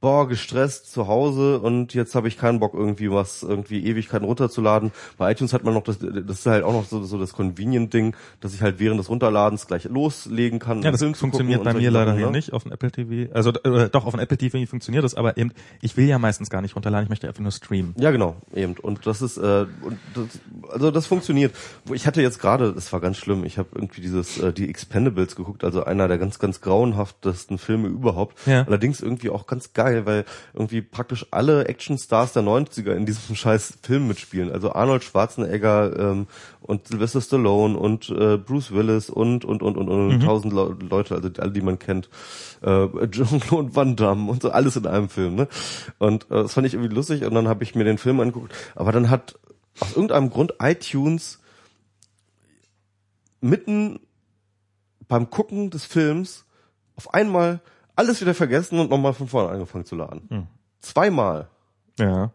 boah, 0.00 0.26
gestresst 0.26 0.90
zu 0.92 1.08
Hause 1.08 1.60
und 1.60 1.94
jetzt 1.94 2.14
habe 2.14 2.28
ich 2.28 2.38
keinen 2.38 2.60
Bock 2.60 2.74
irgendwie 2.74 3.10
was 3.10 3.42
irgendwie 3.42 3.84
Ewigkeiten 3.84 4.26
runterzuladen. 4.26 4.92
Bei 5.18 5.30
iTunes 5.30 5.52
hat 5.52 5.64
man 5.64 5.74
noch 5.74 5.82
das 5.82 5.98
das 5.98 6.38
ist 6.40 6.46
halt 6.46 6.64
auch 6.64 6.72
noch 6.72 6.86
so, 6.86 7.02
so 7.04 7.18
das 7.18 7.32
Convenient 7.32 7.92
Ding, 7.92 8.16
dass 8.40 8.54
ich 8.54 8.62
halt 8.62 8.78
während 8.78 8.98
des 8.98 9.08
Runterladens 9.08 9.66
gleich 9.66 9.84
loslegen 9.84 10.58
kann. 10.58 10.82
Ja, 10.82 10.90
das 10.90 11.02
funktioniert 11.02 11.62
bei 11.64 11.74
mir 11.74 11.90
leider 11.90 12.12
Sachen, 12.12 12.18
hier 12.18 12.26
ne? 12.26 12.32
nicht 12.32 12.52
auf 12.52 12.62
dem 12.62 12.72
Apple 12.72 12.90
TV. 12.90 13.32
Also 13.34 13.50
äh, 13.50 13.90
doch 13.90 14.06
auf 14.06 14.14
dem 14.14 14.20
Apple 14.20 14.38
TV 14.38 14.68
funktioniert 14.68 15.04
das, 15.04 15.14
aber 15.14 15.36
eben 15.36 15.52
ich 15.82 15.96
will 15.96 16.06
ja 16.06 16.18
meistens 16.18 16.50
gar 16.50 16.62
nicht 16.62 16.76
runterladen. 16.76 17.04
Ich 17.04 17.10
möchte 17.10 17.28
einfach 17.28 17.42
nur 17.42 17.52
streamen. 17.52 17.94
Ja, 17.98 18.10
genau, 18.10 18.36
eben. 18.54 18.74
Und 18.74 19.06
das 19.06 19.22
ist, 19.22 19.36
äh, 19.36 19.66
und 19.82 19.98
das, 20.14 20.40
also 20.72 20.90
das 20.90 21.06
funktioniert. 21.06 21.54
Ich 21.92 22.06
hatte 22.06 22.22
jetzt 22.22 22.40
gerade, 22.40 22.72
das 22.72 22.92
war 22.92 23.00
ganz 23.00 23.16
schlimm, 23.16 23.44
ich 23.44 23.58
habe 23.58 23.68
irgendwie 23.74 24.00
dieses, 24.00 24.38
äh, 24.38 24.52
die 24.52 24.68
Expendables 24.68 25.36
geguckt, 25.36 25.64
also 25.64 25.84
einer 25.84 26.08
der 26.08 26.18
ganz, 26.18 26.38
ganz 26.38 26.60
grauenhaftesten 26.60 27.58
Filme 27.58 27.88
überhaupt. 27.88 28.46
Ja. 28.46 28.62
Allerdings 28.62 29.00
irgendwie 29.00 29.30
auch 29.30 29.46
ganz 29.46 29.72
geil, 29.72 29.89
weil 30.06 30.24
irgendwie 30.54 30.82
praktisch 30.82 31.26
alle 31.30 31.66
Actionstars 31.66 32.32
der 32.32 32.42
90er 32.42 32.92
in 32.92 33.06
diesem 33.06 33.34
scheiß 33.36 33.78
Film 33.82 34.08
mitspielen. 34.08 34.50
Also 34.50 34.72
Arnold 34.72 35.04
Schwarzenegger 35.04 35.98
ähm, 35.98 36.26
und 36.62 36.88
Sylvester 36.88 37.20
Stallone 37.20 37.76
und 37.76 38.10
äh, 38.10 38.36
Bruce 38.36 38.72
Willis 38.72 39.10
und 39.10 39.44
und 39.44 39.62
und 39.62 39.76
und, 39.76 39.88
und 39.88 40.20
tausend 40.22 40.52
Le 40.52 40.76
Leute, 40.88 41.14
also 41.14 41.28
alle, 41.38 41.52
die 41.52 41.62
man 41.62 41.78
kennt. 41.78 42.08
Äh, 42.62 42.88
Jean-Claude 43.10 43.74
Van 43.74 43.96
Damme 43.96 44.30
und 44.30 44.42
so 44.42 44.50
alles 44.50 44.76
in 44.76 44.86
einem 44.86 45.08
Film. 45.08 45.34
Ne? 45.34 45.48
Und 45.98 46.24
äh, 46.30 46.42
das 46.42 46.54
fand 46.54 46.66
ich 46.66 46.74
irgendwie 46.74 46.94
lustig 46.94 47.24
und 47.24 47.34
dann 47.34 47.48
habe 47.48 47.64
ich 47.64 47.74
mir 47.74 47.84
den 47.84 47.98
Film 47.98 48.20
angeguckt. 48.20 48.52
Aber 48.74 48.92
dann 48.92 49.10
hat 49.10 49.38
aus 49.80 49.92
irgendeinem 49.92 50.30
Grund 50.30 50.54
iTunes 50.60 51.40
mitten 53.40 54.00
beim 55.08 55.30
Gucken 55.30 55.70
des 55.70 55.84
Films 55.84 56.44
auf 56.96 57.14
einmal 57.14 57.60
alles 57.96 58.20
wieder 58.20 58.34
vergessen 58.34 58.78
und 58.78 58.90
nochmal 58.90 59.12
von 59.14 59.28
vorne 59.28 59.50
angefangen 59.50 59.84
zu 59.84 59.96
laden. 59.96 60.22
Hm. 60.28 60.46
Zweimal. 60.80 61.48
Ja. 61.98 62.30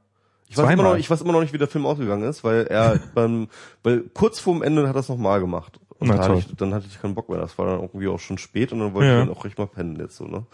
Ich 0.47 0.57
weiß, 0.57 0.71
immer 0.71 0.83
noch, 0.83 0.95
ich 0.95 1.09
weiß 1.09 1.21
immer 1.21 1.33
noch 1.33 1.41
nicht, 1.41 1.53
wie 1.53 1.57
der 1.57 1.67
Film 1.67 1.85
ausgegangen 1.85 2.23
ist, 2.23 2.43
weil 2.43 2.67
er 2.67 2.99
beim, 3.15 3.47
weil 3.83 4.01
kurz 4.13 4.39
vorm 4.39 4.61
Ende 4.61 4.87
hat 4.87 4.95
er 4.95 4.99
es 4.99 5.09
nochmal 5.09 5.39
gemacht. 5.39 5.79
Und 5.97 6.09
Na 6.09 6.15
dann 6.15 6.23
hatte, 6.23 6.39
ich, 6.39 6.55
dann 6.57 6.73
hatte 6.73 6.85
ich 6.89 7.01
keinen 7.01 7.15
Bock 7.15 7.29
mehr. 7.29 7.39
Das 7.39 7.57
war 7.57 7.65
dann 7.67 7.79
irgendwie 7.81 8.07
auch 8.07 8.19
schon 8.19 8.37
spät 8.37 8.71
und 8.73 8.79
dann 8.79 8.93
wollte 8.93 9.07
Ja. 9.07 9.19
ich 9.21 9.27
dann 9.27 9.35
auch 9.35 9.43
richtig 9.45 9.57
mal 9.57 9.67
pennen 9.67 9.95
jetzt 9.97 10.17
so, 10.17 10.25
ne? 10.25 10.45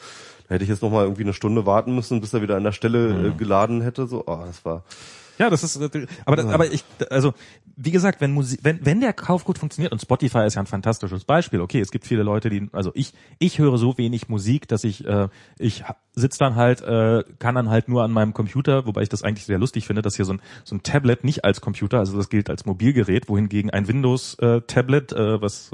Da 0.47 0.55
hätte 0.55 0.63
ich 0.63 0.69
jetzt 0.69 0.81
nochmal 0.83 1.05
irgendwie 1.05 1.23
eine 1.23 1.33
Stunde 1.33 1.65
warten 1.65 1.95
müssen, 1.95 2.21
bis 2.21 2.33
er 2.33 2.41
wieder 2.41 2.55
an 2.57 2.63
der 2.63 2.71
Stelle 2.73 3.27
äh, 3.27 3.31
geladen 3.31 3.81
hätte. 3.81 4.05
So, 4.07 4.23
oh, 4.27 4.39
das 4.45 4.63
war. 4.65 4.83
Ja, 5.41 5.49
das 5.49 5.63
ist, 5.63 5.75
äh, 5.75 6.05
aber, 6.23 6.53
aber 6.53 6.71
ich, 6.71 6.83
also, 7.09 7.33
wie 7.75 7.89
gesagt, 7.89 8.21
wenn 8.21 8.31
Musik, 8.31 8.59
wenn, 8.61 8.85
wenn 8.85 9.01
der 9.01 9.11
Kauf 9.11 9.43
gut 9.43 9.57
funktioniert, 9.57 9.91
und 9.91 9.99
Spotify 9.99 10.45
ist 10.45 10.53
ja 10.53 10.61
ein 10.61 10.67
fantastisches 10.67 11.25
Beispiel, 11.25 11.61
okay, 11.61 11.79
es 11.79 11.89
gibt 11.89 12.05
viele 12.05 12.21
Leute, 12.21 12.51
die, 12.51 12.69
also 12.73 12.91
ich, 12.93 13.13
ich 13.39 13.57
höre 13.57 13.79
so 13.79 13.97
wenig 13.97 14.29
Musik, 14.29 14.67
dass 14.67 14.83
ich, 14.83 15.03
äh, 15.03 15.29
ich 15.57 15.83
sitz 16.13 16.37
dann 16.37 16.55
halt, 16.55 16.81
äh, 16.81 17.23
kann 17.39 17.55
dann 17.55 17.71
halt 17.71 17.89
nur 17.89 18.03
an 18.03 18.11
meinem 18.11 18.35
Computer, 18.35 18.85
wobei 18.85 19.01
ich 19.01 19.09
das 19.09 19.23
eigentlich 19.23 19.47
sehr 19.47 19.57
lustig 19.57 19.87
finde, 19.87 20.03
dass 20.03 20.15
hier 20.15 20.25
so 20.25 20.33
ein, 20.33 20.41
so 20.63 20.75
ein 20.75 20.83
Tablet 20.83 21.23
nicht 21.23 21.43
als 21.43 21.59
Computer, 21.59 21.97
also 21.97 22.15
das 22.15 22.29
gilt 22.29 22.47
als 22.51 22.67
Mobilgerät, 22.67 23.27
wohingegen 23.27 23.71
ein 23.71 23.87
Windows-Tablet, 23.87 25.11
äh, 25.13 25.41
was 25.41 25.71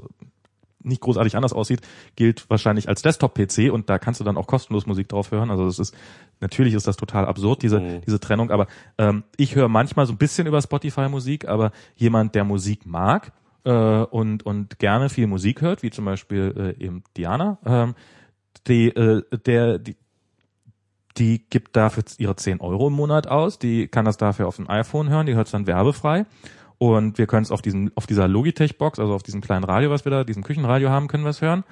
nicht 0.88 1.02
großartig 1.02 1.36
anders 1.36 1.54
aussieht, 1.54 1.82
gilt 2.16 2.50
wahrscheinlich 2.50 2.90
als 2.90 3.02
Desktop-PC 3.02 3.72
und 3.72 3.90
da 3.90 4.00
kannst 4.00 4.20
du 4.20 4.24
dann 4.24 4.38
auch 4.38 4.48
kostenlos 4.48 4.86
Musik 4.86 5.10
drauf 5.10 5.32
hören. 5.32 5.52
Also 5.52 5.66
das 5.66 5.80
ist 5.80 5.96
natürlich 6.40 6.74
ist 6.74 6.88
das 6.88 6.98
total 6.98 7.26
absurd 7.26 7.62
diese 7.64 7.80
Mhm. 7.80 8.02
diese 8.06 8.20
Trennung. 8.20 8.52
Aber 8.52 8.68
ähm, 8.98 9.24
ich 9.38 9.56
höre 9.56 9.68
manchmal 9.68 10.06
so 10.06 10.14
ein 10.14 10.18
bisschen 10.18 10.48
über 10.48 10.62
Spotify 10.62 11.10
Musik, 11.10 11.48
aber 11.48 11.72
jemand, 11.96 12.36
der 12.36 12.44
Musik 12.44 12.86
mag 12.86 13.32
äh, 13.64 13.72
und 13.72 14.46
und 14.46 14.80
gerne 14.80 15.10
viel 15.10 15.28
Musik 15.28 15.62
hört, 15.62 15.84
wie 15.84 15.90
zum 15.90 16.06
Beispiel 16.06 16.76
äh, 16.80 16.84
eben 16.84 17.04
Diana, 17.16 17.58
ähm, 17.66 17.96
die 18.68 18.90
äh, 18.90 19.24
der 19.46 19.80
die 19.80 19.96
die 21.18 21.44
gibt 21.50 21.76
dafür 21.76 22.04
ihre 22.20 22.36
10 22.36 22.62
Euro 22.62 22.88
im 22.88 22.94
Monat 22.94 23.28
aus, 23.28 23.58
die 23.58 23.88
kann 23.88 24.06
das 24.06 24.18
dafür 24.18 24.48
auf 24.48 24.58
dem 24.58 24.70
iPhone 24.70 25.10
hören, 25.10 25.26
die 25.26 25.34
hört 25.34 25.48
es 25.48 25.52
dann 25.52 25.66
werbefrei. 25.66 26.26
Und 26.80 27.18
wir 27.18 27.26
können 27.26 27.44
es 27.44 27.52
auf 27.52 27.64
diesem, 27.64 27.92
auf 27.96 28.06
dieser 28.06 28.28
Logitech-Box, 28.28 29.00
also 29.00 29.14
auf 29.14 29.24
diesem 29.24 29.42
kleinen 29.42 29.64
Radio, 29.64 29.90
was 29.90 30.06
wir 30.06 30.12
da, 30.12 30.24
diesem 30.24 30.44
Küchenradio 30.44 30.90
haben, 30.90 31.08
können 31.08 31.24
wir 31.24 31.32
es 31.32 31.42
hören. 31.42 31.64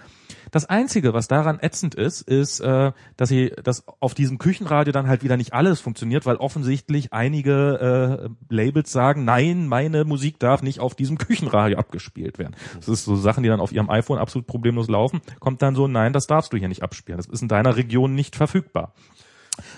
Das 0.50 0.66
Einzige, 0.66 1.14
was 1.14 1.28
daran 1.28 1.60
ätzend 1.62 1.94
ist, 1.94 2.22
ist, 2.22 2.60
äh, 2.60 2.92
dass 3.16 3.30
sie, 3.30 3.52
dass 3.64 3.84
auf 4.00 4.16
diesem 4.16 4.40
Küchenradio 4.40 4.92
dann 4.92 5.08
halt 5.08 5.24
wieder 5.24 5.38
nicht 5.38 5.54
alles 5.54 5.80
funktioniert, 5.80 6.26
weil 6.26 6.38
offensichtlich 6.38 7.14
einige 7.14 8.30
äh, 8.50 8.54
Labels 8.54 8.92
sagen, 8.92 9.26
nein, 9.26 9.68
meine 9.68 10.06
Musik 10.06 10.40
darf 10.40 10.64
nicht 10.64 10.80
auf 10.80 10.96
diesem 10.96 11.18
Küchenradio 11.20 11.78
abgespielt 11.78 12.40
werden. 12.40 12.56
Das 12.76 12.88
ist 12.88 13.06
so 13.06 13.16
Sachen, 13.16 13.44
die 13.44 13.50
dann 13.50 13.60
auf 13.60 13.72
ihrem 13.72 13.92
iPhone 13.92 14.18
absolut 14.18 14.48
problemlos 14.48 14.88
laufen. 14.88 15.22
Kommt 15.40 15.62
dann 15.62 15.76
so, 15.76 15.88
nein, 15.88 16.14
das 16.14 16.26
darfst 16.26 16.52
du 16.52 16.58
hier 16.58 16.68
nicht 16.68 16.82
abspielen. 16.82 17.18
Das 17.18 17.28
ist 17.28 17.44
in 17.44 17.48
deiner 17.48 17.76
Region 17.76 18.16
nicht 18.16 18.36
verfügbar. 18.36 18.94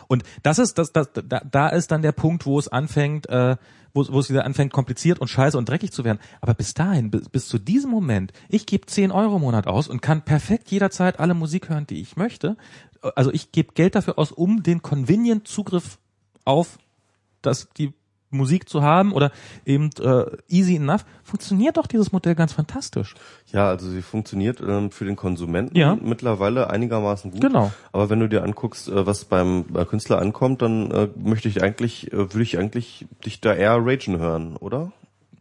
Und 0.08 0.24
das 0.44 0.60
ist, 0.60 0.78
das, 0.78 0.92
das, 0.92 1.12
da, 1.14 1.40
da 1.40 1.68
ist 1.70 1.92
dann 1.92 2.02
der 2.02 2.12
Punkt, 2.12 2.46
wo 2.46 2.58
es 2.58 2.68
anfängt, 2.68 3.30
äh, 3.30 3.58
wo, 3.94 4.02
es- 4.02 4.12
wo 4.12 4.20
es 4.20 4.30
wieder 4.30 4.46
anfängt, 4.46 4.74
kompliziert 4.74 5.20
und 5.20 5.28
scheiße 5.28 5.58
und 5.58 5.68
dreckig 5.70 5.92
zu 5.92 6.04
werden. 6.04 6.20
Aber 6.42 6.54
bis 6.54 6.74
dahin, 6.74 7.12
bis, 7.12 7.30
bis 7.30 7.48
zu 7.48 7.58
diesem 7.58 7.92
Moment, 7.92 8.34
ich 8.50 8.66
gebe 8.66 8.86
10 8.86 9.12
Euro 9.12 9.36
im 9.36 9.42
Monat 9.42 9.68
aus 9.68 9.88
und 9.88 10.02
kann 10.02 10.24
perfekt 10.24 10.70
jederzeit 10.72 11.20
alle 11.20 11.34
Musik 11.34 11.70
hören, 11.70 11.88
die 11.88 12.02
ich 12.02 12.16
möchte. 12.18 12.58
Also 13.16 13.32
ich 13.32 13.52
gebe 13.52 13.74
Geld 13.74 13.96
dafür 13.96 14.18
aus, 14.18 14.32
um 14.32 14.64
den 14.64 14.82
convenient 14.82 15.48
Zugriff 15.48 16.00
auf 16.46 16.78
das, 17.42 17.70
die 17.78 17.94
Musik 18.30 18.68
zu 18.68 18.82
haben 18.84 19.14
oder 19.14 19.32
eben 19.66 19.90
äh, 20.02 20.26
easy 20.50 20.76
enough, 20.76 21.06
funktioniert 21.24 21.78
doch 21.78 21.88
dieses 21.88 22.12
Modell 22.12 22.36
ganz 22.36 22.52
fantastisch. 22.54 23.16
Ja, 23.54 23.70
also 23.70 23.90
sie 23.90 24.02
funktioniert 24.02 24.60
ähm, 24.62 24.92
für 24.92 25.06
den 25.06 25.16
Konsumenten 25.16 25.78
Ja. 25.78 25.96
mittlerweile 26.02 26.70
einigermaßen 26.70 27.32
gut. 27.32 27.42
Genau. 27.42 27.72
Aber 27.94 28.10
wenn 28.10 28.20
du 28.20 28.28
dir 28.28 28.44
anguckst, 28.44 28.90
äh, 28.90 29.06
was 29.06 29.26
beim 29.26 29.64
bei 29.70 29.86
Künstler 29.86 30.20
ankommt, 30.20 30.62
dann 30.62 30.92
äh, 30.92 31.08
möchte 31.16 31.48
ich 31.48 31.64
eigentlich, 31.64 32.12
äh, 32.12 32.18
würde 32.18 32.42
ich 32.44 32.58
eigentlich 32.58 33.06
dich 33.26 33.40
da 33.42 33.54
eher 33.54 33.78
ragen 33.80 34.18
hören, 34.20 34.56
oder? 34.58 34.92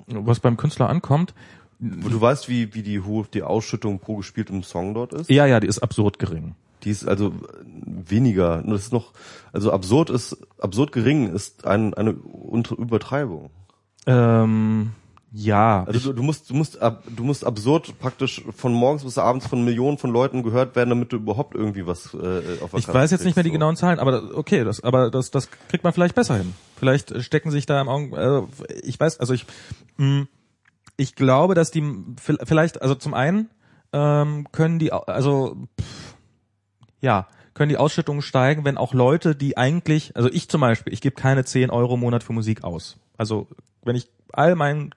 was 0.08 0.38
beim 0.38 0.56
Künstler 0.56 0.88
ankommt, 0.88 1.34
Du 1.78 2.18
weißt, 2.18 2.48
wie, 2.48 2.72
wie 2.74 2.82
die, 2.82 3.00
hohe- 3.02 3.26
die 3.34 3.42
Ausschüttung 3.42 3.98
pro 3.98 4.16
gespieltem 4.16 4.62
Song 4.62 4.94
dort 4.94 5.12
ist? 5.12 5.28
Ja, 5.28 5.44
ja, 5.44 5.60
die 5.60 5.66
ist 5.66 5.80
absurd 5.80 6.18
gering. 6.18 6.54
Die 6.82 6.90
ist 6.90 7.06
also 7.06 7.32
weniger. 7.64 8.62
Das 8.66 8.82
ist 8.82 8.92
noch, 8.92 9.12
also 9.52 9.72
absurd 9.72 10.10
ist, 10.10 10.36
absurd 10.60 10.92
gering 10.92 11.32
ist 11.32 11.66
ein, 11.66 11.94
eine 11.94 12.10
Übertreibung. 12.10 13.50
Ähm, 14.06 14.92
ja, 15.32 15.84
Also 15.84 16.12
du, 16.12 16.12
du 16.14 16.22
musst, 16.22 16.48
du 16.48 16.54
musst, 16.54 16.80
ab, 16.80 17.02
du 17.14 17.22
musst 17.22 17.44
absurd 17.44 17.98
praktisch 17.98 18.42
von 18.56 18.72
morgens 18.72 19.04
bis 19.04 19.18
abends 19.18 19.46
von 19.46 19.64
Millionen 19.64 19.98
von 19.98 20.10
Leuten 20.10 20.42
gehört 20.42 20.76
werden, 20.76 20.88
damit 20.88 21.12
du 21.12 21.16
überhaupt 21.16 21.54
irgendwie 21.54 21.86
was 21.86 22.14
äh, 22.14 22.18
auf 22.62 22.70
der 22.70 22.78
ich 22.78 22.86
Karte 22.86 22.94
weiß 22.94 23.10
jetzt 23.10 23.24
nicht 23.24 23.36
mehr 23.36 23.42
die 23.42 23.50
kriegst, 23.50 23.54
so. 23.54 23.58
genauen 23.58 23.76
Zahlen, 23.76 23.98
aber 23.98 24.34
okay, 24.34 24.64
das, 24.64 24.82
aber 24.82 25.10
das, 25.10 25.30
das 25.30 25.50
kriegt 25.68 25.84
man 25.84 25.92
vielleicht 25.92 26.14
besser 26.14 26.36
hin. 26.36 26.54
Vielleicht 26.78 27.22
stecken 27.22 27.50
sich 27.50 27.66
da 27.66 27.80
im 27.80 27.88
Augen, 27.88 28.14
äh, 28.14 28.42
ich 28.82 28.98
weiß, 28.98 29.20
also 29.20 29.34
ich, 29.34 29.44
mh, 29.98 30.26
ich 30.96 31.16
glaube, 31.16 31.54
dass 31.54 31.70
die 31.70 31.84
vielleicht, 32.16 32.80
also 32.80 32.94
zum 32.94 33.12
einen 33.12 33.50
ähm, 33.92 34.46
können 34.52 34.78
die, 34.78 34.92
also 34.92 35.56
pff, 35.78 36.05
ja, 37.06 37.28
können 37.54 37.68
die 37.68 37.76
Ausschüttungen 37.76 38.20
steigen, 38.20 38.64
wenn 38.64 38.76
auch 38.76 38.92
Leute, 38.92 39.36
die 39.36 39.56
eigentlich, 39.56 40.14
also 40.16 40.28
ich 40.28 40.48
zum 40.48 40.60
Beispiel, 40.60 40.92
ich 40.92 41.00
gebe 41.00 41.14
keine 41.14 41.44
10 41.44 41.70
Euro 41.70 41.94
im 41.94 42.00
Monat 42.00 42.24
für 42.24 42.32
Musik 42.32 42.64
aus. 42.64 42.98
Also 43.16 43.46
wenn 43.82 43.94
ich 43.94 44.10
all 44.32 44.56
mein, 44.56 44.92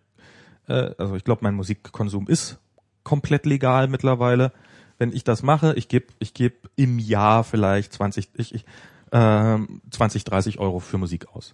äh, 0.68 0.92
also 0.98 1.16
ich 1.16 1.24
glaube, 1.24 1.42
mein 1.44 1.54
Musikkonsum 1.54 2.28
ist 2.28 2.58
komplett 3.04 3.46
legal 3.46 3.88
mittlerweile. 3.88 4.52
Wenn 4.98 5.14
ich 5.14 5.24
das 5.24 5.44
mache, 5.44 5.76
ich 5.76 5.88
gebe 5.88 6.08
ich 6.18 6.34
geb 6.34 6.68
im 6.76 6.98
Jahr 6.98 7.44
vielleicht 7.44 7.94
20, 7.94 8.30
ich, 8.34 8.56
ich, 8.56 8.66
ähm, 9.12 9.82
20, 9.92 10.24
30 10.24 10.60
Euro 10.60 10.80
für 10.80 10.98
Musik 10.98 11.28
aus. 11.34 11.54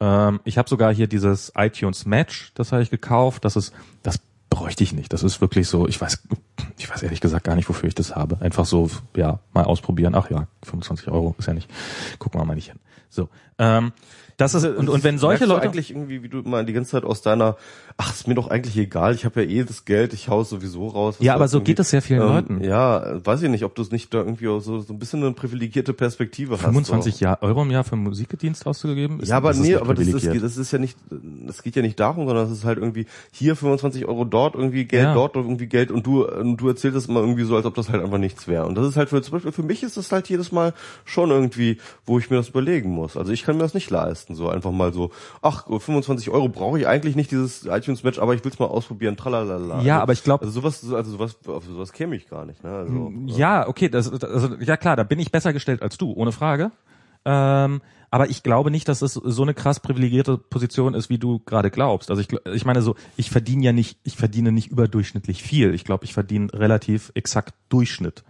Ähm, 0.00 0.40
ich 0.44 0.58
habe 0.58 0.68
sogar 0.68 0.94
hier 0.94 1.06
dieses 1.06 1.50
iTunes 1.56 2.04
Match, 2.04 2.52
das 2.54 2.72
habe 2.72 2.82
ich 2.82 2.90
gekauft. 2.90 3.46
Das 3.46 3.56
ist, 3.56 3.72
das 4.02 4.20
bräuchte 4.50 4.84
ich 4.84 4.92
nicht. 4.92 5.12
Das 5.12 5.22
ist 5.22 5.40
wirklich 5.40 5.68
so, 5.68 5.86
ich 5.88 6.00
weiß, 6.00 6.22
ich 6.78 6.90
weiß 6.90 7.02
ehrlich 7.02 7.20
gesagt 7.20 7.44
gar 7.44 7.54
nicht, 7.54 7.68
wofür 7.68 7.88
ich 7.88 7.94
das 7.94 8.16
habe. 8.16 8.40
Einfach 8.40 8.64
so, 8.64 8.90
ja, 9.16 9.40
mal 9.52 9.64
ausprobieren. 9.64 10.14
Ach 10.14 10.30
ja, 10.30 10.46
25 10.64 11.08
Euro 11.08 11.34
ist 11.38 11.46
ja 11.46 11.54
nicht. 11.54 11.68
Gucken 12.18 12.40
wir 12.40 12.44
mal 12.44 12.54
nicht 12.54 12.70
hin. 12.70 12.78
So, 13.10 13.28
ähm, 13.58 13.92
das 14.38 14.54
ist 14.54 14.64
und, 14.64 14.88
und 14.88 15.04
wenn 15.04 15.18
solche 15.18 15.44
Leute 15.46 15.62
eigentlich 15.66 15.90
irgendwie, 15.90 16.22
wie 16.22 16.28
du 16.28 16.38
immer 16.38 16.62
die 16.64 16.72
ganze 16.72 16.92
Zeit 16.92 17.04
aus 17.04 17.22
deiner, 17.22 17.56
ach, 17.96 18.14
ist 18.14 18.28
mir 18.28 18.34
doch 18.36 18.48
eigentlich 18.48 18.76
egal, 18.78 19.14
ich 19.14 19.24
habe 19.24 19.42
ja 19.42 19.50
eh 19.50 19.64
das 19.64 19.84
Geld, 19.84 20.12
ich 20.14 20.28
hau 20.28 20.44
sowieso 20.44 20.86
raus. 20.86 21.16
Ja, 21.18 21.34
aber 21.34 21.48
so 21.48 21.60
geht 21.60 21.78
es 21.80 21.90
sehr 21.90 22.00
vielen 22.02 22.22
ähm, 22.22 22.28
Leuten. 22.28 22.64
Ja, 22.64 23.20
weiß 23.26 23.42
ich 23.42 23.50
nicht, 23.50 23.64
ob 23.64 23.74
du 23.74 23.82
es 23.82 23.90
nicht 23.90 24.14
da 24.14 24.18
irgendwie 24.18 24.44
so, 24.46 24.60
so 24.80 24.92
ein 24.92 24.98
bisschen 24.98 25.22
eine 25.24 25.32
privilegierte 25.32 25.92
Perspektive 25.92 26.54
hast. 26.54 26.62
25 26.62 27.16
so. 27.16 27.24
Jahr, 27.24 27.42
Euro 27.42 27.62
im 27.62 27.70
Jahr 27.72 27.82
für 27.82 27.96
Musikdienst 27.96 28.64
ausgegeben? 28.64 29.18
Ist- 29.20 29.28
Ja, 29.28 29.36
aber 29.38 29.48
das 29.48 29.58
nee, 29.58 29.74
aber 29.74 29.94
das 29.94 30.06
ist, 30.06 30.24
das 30.24 30.56
ist 30.56 30.72
ja 30.72 30.78
nicht, 30.78 30.96
das 31.44 31.62
geht 31.64 31.74
ja 31.74 31.82
nicht 31.82 31.98
darum, 31.98 32.26
sondern 32.28 32.46
es 32.46 32.52
ist 32.52 32.64
halt 32.64 32.78
irgendwie 32.78 33.06
hier 33.32 33.56
25 33.56 34.06
Euro, 34.06 34.24
dort 34.24 34.54
irgendwie 34.54 34.84
Geld, 34.84 35.02
Ja. 35.02 35.14
dort 35.14 35.34
irgendwie 35.34 35.66
Geld 35.66 35.90
und 35.90 36.06
du, 36.06 36.24
und 36.28 36.58
du 36.58 36.68
erzählst 36.68 36.96
es 36.96 37.06
immer 37.06 37.20
irgendwie 37.20 37.42
so, 37.44 37.56
als 37.56 37.66
ob 37.66 37.74
das 37.74 37.88
halt 37.90 38.04
einfach 38.04 38.18
nichts 38.18 38.46
wäre. 38.46 38.66
Und 38.66 38.76
das 38.76 38.86
ist 38.86 38.96
halt 38.96 39.08
für, 39.08 39.20
zum 39.20 39.32
Beispiel 39.32 39.50
für 39.50 39.64
mich 39.64 39.82
ist 39.82 39.96
das 39.96 40.12
halt 40.12 40.28
jedes 40.28 40.52
Mal 40.52 40.74
schon 41.04 41.30
irgendwie, 41.30 41.78
wo 42.06 42.20
ich 42.20 42.30
mir 42.30 42.36
das 42.36 42.50
überlegen 42.50 42.90
muss. 42.90 43.16
Also 43.16 43.32
ich 43.32 43.42
kann 43.42 43.56
mir 43.56 43.62
das 43.64 43.74
nicht 43.74 43.90
leisten, 43.90 44.27
so 44.34 44.48
einfach 44.48 44.70
mal 44.70 44.92
so, 44.92 45.10
ach, 45.42 45.66
25 45.66 46.30
Euro 46.30 46.48
brauche 46.48 46.78
ich 46.78 46.86
eigentlich 46.86 47.16
nicht 47.16 47.30
dieses 47.30 47.64
iTunes-Match, 47.66 48.18
aber 48.18 48.34
ich 48.34 48.44
will's 48.44 48.58
mal 48.58 48.66
ausprobieren, 48.66 49.16
tralalala. 49.16 49.82
Ja, 49.82 49.94
also, 49.94 50.02
aber 50.02 50.12
ich 50.12 50.24
glaub- 50.24 50.40
Also 50.40 50.52
sowas, 50.52 50.82
also 50.92 51.10
sowas, 51.12 51.36
auf 51.46 51.64
sowas 51.64 51.92
käme 51.92 52.16
ich 52.16 52.28
gar 52.28 52.44
nicht, 52.46 52.62
ne? 52.64 52.70
Also, 52.70 53.12
Ja, 53.26 53.68
okay, 53.68 53.88
das, 53.88 54.10
also, 54.22 54.54
ja 54.60 54.76
klar, 54.76 54.96
da 54.96 55.02
bin 55.04 55.18
ich 55.18 55.30
besser 55.32 55.52
gestellt 55.52 55.82
als 55.82 55.98
du, 55.98 56.12
ohne 56.12 56.32
Frage. 56.32 56.70
Ähm, 57.24 57.80
aber 58.10 58.30
ich 58.30 58.42
glaube 58.42 58.70
nicht, 58.70 58.88
dass 58.88 59.02
es 59.02 59.12
so 59.14 59.42
eine 59.42 59.52
krass 59.52 59.80
privilegierte 59.80 60.38
Position 60.38 60.94
ist, 60.94 61.10
wie 61.10 61.18
du 61.18 61.40
gerade 61.40 61.70
glaubst. 61.70 62.10
Also 62.10 62.22
ich, 62.22 62.28
ich 62.54 62.64
meine 62.64 62.80
so, 62.80 62.94
ich 63.18 63.30
verdiene 63.30 63.64
ja 63.64 63.72
nicht, 63.72 63.98
ich 64.04 64.16
verdiene 64.16 64.50
nicht 64.50 64.68
überdurchschnittlich 64.70 65.42
viel. 65.42 65.74
Ich 65.74 65.84
glaube, 65.84 66.04
ich 66.06 66.14
verdiene 66.14 66.48
relativ 66.54 67.12
exakt 67.14 67.54
Durchschnitt, 67.68 68.24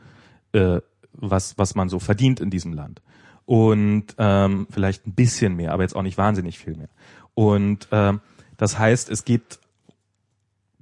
äh, 0.53 0.81
was 1.13 1.57
was 1.59 1.75
man 1.77 1.89
so 1.89 2.01
verdient 2.01 2.41
in 2.41 2.51
diesem 2.51 2.73
Land. 2.73 3.03
Und 3.49 4.15
ähm, 4.19 4.67
vielleicht 4.71 5.07
ein 5.07 5.15
bisschen 5.15 5.57
mehr, 5.57 5.73
aber 5.73 5.83
jetzt 5.83 5.97
auch 5.97 6.03
nicht 6.03 6.19
wahnsinnig 6.19 6.59
viel 6.59 6.77
mehr. 6.77 6.91
Und 7.33 7.89
ähm, 7.93 8.21
das 8.59 8.79
heißt, 8.79 9.09
es 9.09 9.25
geht 9.25 9.59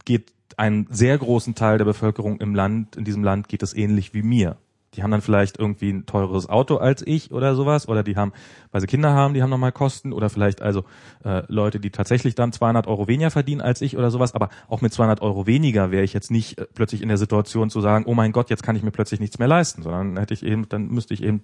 geht 0.05 0.33
einen 0.57 0.89
sehr 0.91 1.17
großen 1.17 1.55
Teil 1.55 1.79
der 1.79 1.85
Bevölkerung 1.85 2.41
im 2.41 2.57
Land, 2.57 2.97
in 2.97 3.05
diesem 3.05 3.23
Land 3.23 3.49
geht 3.49 3.63
es 3.63 3.73
ähnlich 3.73 4.15
wie 4.15 4.23
mir. 4.23 4.57
Die 4.95 5.03
haben 5.03 5.11
dann 5.11 5.21
vielleicht 5.21 5.59
irgendwie 5.59 5.91
ein 5.91 6.07
teureres 6.07 6.49
Auto 6.49 6.77
als 6.77 7.07
ich 7.07 7.31
oder 7.33 7.55
sowas, 7.55 7.89
oder 7.89 8.03
die 8.03 8.17
haben, 8.17 8.33
weil 8.71 8.81
sie 8.81 8.87
Kinder 8.87 9.13
haben, 9.13 9.35
die 9.35 9.43
haben 9.43 9.51
nochmal 9.51 9.73
Kosten, 9.73 10.13
oder 10.13 10.31
vielleicht 10.31 10.63
also 10.63 10.85
äh, 11.25 11.43
Leute, 11.49 11.81
die 11.81 11.91
tatsächlich 11.91 12.35
dann 12.35 12.53
200 12.53 12.87
Euro 12.87 13.09
weniger 13.09 13.31
verdienen 13.31 13.61
als 13.61 13.81
ich 13.81 13.97
oder 13.97 14.11
sowas, 14.11 14.35
aber 14.35 14.49
auch 14.69 14.81
mit 14.81 14.93
200 14.93 15.21
Euro 15.21 15.47
weniger 15.47 15.91
wäre 15.91 16.05
ich 16.05 16.13
jetzt 16.13 16.31
nicht 16.31 16.59
äh, 16.59 16.67
plötzlich 16.73 17.03
in 17.03 17.09
der 17.09 17.19
Situation 17.19 17.71
zu 17.71 17.81
sagen, 17.81 18.05
oh 18.07 18.15
mein 18.15 18.33
Gott, 18.33 18.51
jetzt 18.51 18.63
kann 18.63 18.77
ich 18.77 18.83
mir 18.83 18.93
plötzlich 18.93 19.21
nichts 19.21 19.39
mehr 19.39 19.49
leisten, 19.49 19.83
sondern 19.83 20.19
hätte 20.19 20.35
ich 20.35 20.43
eben, 20.43 20.69
dann 20.69 20.89
müsste 20.89 21.15
ich 21.15 21.23
eben, 21.23 21.43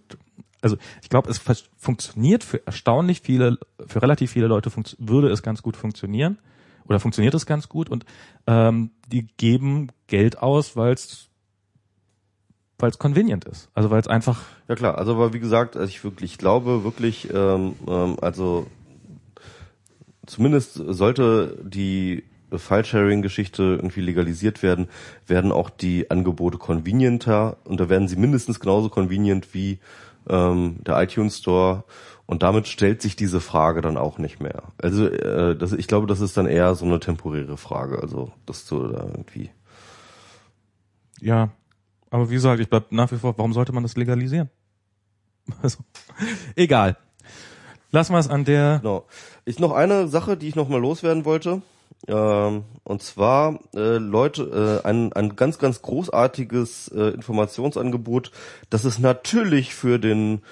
also 0.62 0.76
ich 1.02 1.08
glaube, 1.08 1.30
es 1.30 1.40
funktioniert 1.76 2.44
für 2.44 2.64
erstaunlich 2.66 3.20
viele, 3.20 3.58
für 3.86 4.00
relativ 4.00 4.30
viele 4.30 4.46
Leute 4.46 4.70
würde 4.98 5.28
es 5.28 5.42
ganz 5.42 5.62
gut 5.62 5.76
funktionieren 5.76 6.38
oder 6.86 7.00
funktioniert 7.00 7.34
es 7.34 7.46
ganz 7.46 7.68
gut. 7.68 7.88
Und 7.88 8.04
ähm, 8.46 8.90
die 9.06 9.26
geben 9.36 9.88
Geld 10.06 10.38
aus, 10.38 10.76
weil 10.76 10.94
es 10.94 11.28
weil 12.82 12.90
es 12.90 12.98
convenient 12.98 13.44
ist. 13.44 13.70
Also 13.74 13.90
weil 13.90 14.00
es 14.00 14.08
einfach 14.08 14.42
Ja 14.68 14.74
klar, 14.74 14.98
also 14.98 15.12
aber 15.12 15.32
wie 15.32 15.40
gesagt, 15.40 15.76
also 15.76 15.88
ich 15.88 16.02
wirklich 16.02 16.32
ich 16.32 16.38
glaube 16.38 16.84
wirklich, 16.84 17.32
ähm, 17.32 17.76
ähm, 17.86 18.16
also 18.20 18.66
zumindest 20.26 20.74
sollte 20.74 21.58
die 21.62 22.24
File-Sharing-Geschichte 22.50 23.62
irgendwie 23.62 24.02
legalisiert 24.02 24.62
werden, 24.62 24.88
werden 25.26 25.52
auch 25.52 25.70
die 25.70 26.10
Angebote 26.10 26.58
convenienter 26.58 27.56
und 27.64 27.80
da 27.80 27.88
werden 27.88 28.08
sie 28.08 28.16
mindestens 28.16 28.60
genauso 28.60 28.88
convenient 28.90 29.54
wie 29.54 29.78
ähm, 30.28 30.76
der 30.80 31.00
iTunes 31.00 31.38
Store 31.38 31.84
und 32.26 32.42
damit 32.42 32.66
stellt 32.66 33.00
sich 33.00 33.16
diese 33.16 33.40
Frage 33.40 33.80
dann 33.80 33.96
auch 33.96 34.18
nicht 34.18 34.40
mehr. 34.40 34.64
Also 34.78 35.06
äh, 35.06 35.56
das, 35.56 35.72
ich 35.72 35.86
glaube, 35.86 36.06
das 36.06 36.20
ist 36.20 36.36
dann 36.36 36.46
eher 36.46 36.74
so 36.74 36.84
eine 36.84 37.00
temporäre 37.00 37.56
Frage, 37.56 38.00
also 38.02 38.32
dass 38.44 38.66
du 38.66 38.88
da 38.88 39.04
irgendwie 39.04 39.50
ja. 41.20 41.50
Aber 42.12 42.28
wie 42.28 42.34
gesagt, 42.34 42.60
ich 42.60 42.68
bleib 42.68 42.92
nach 42.92 43.10
wie 43.10 43.16
vor, 43.16 43.38
warum 43.38 43.54
sollte 43.54 43.72
man 43.72 43.82
das 43.82 43.96
legalisieren? 43.96 44.50
Also, 45.62 45.78
egal. 46.54 46.96
Lassen 47.90 48.12
wir 48.12 48.20
es 48.20 48.28
an 48.28 48.44
der. 48.44 48.78
Genau. 48.80 49.06
Ich 49.44 49.58
noch 49.58 49.72
eine 49.72 50.06
Sache, 50.06 50.36
die 50.36 50.46
ich 50.46 50.54
noch 50.54 50.68
mal 50.68 50.80
loswerden 50.80 51.24
wollte. 51.24 51.62
Ähm, 52.06 52.64
und 52.84 53.02
zwar 53.02 53.58
äh, 53.74 53.96
Leute, 53.96 54.82
äh, 54.84 54.86
ein, 54.86 55.12
ein 55.14 55.36
ganz, 55.36 55.58
ganz 55.58 55.82
großartiges 55.82 56.88
äh, 56.88 57.08
Informationsangebot, 57.08 58.30
das 58.70 58.84
es 58.84 58.98
natürlich 58.98 59.74
für 59.74 59.98
den 59.98 60.42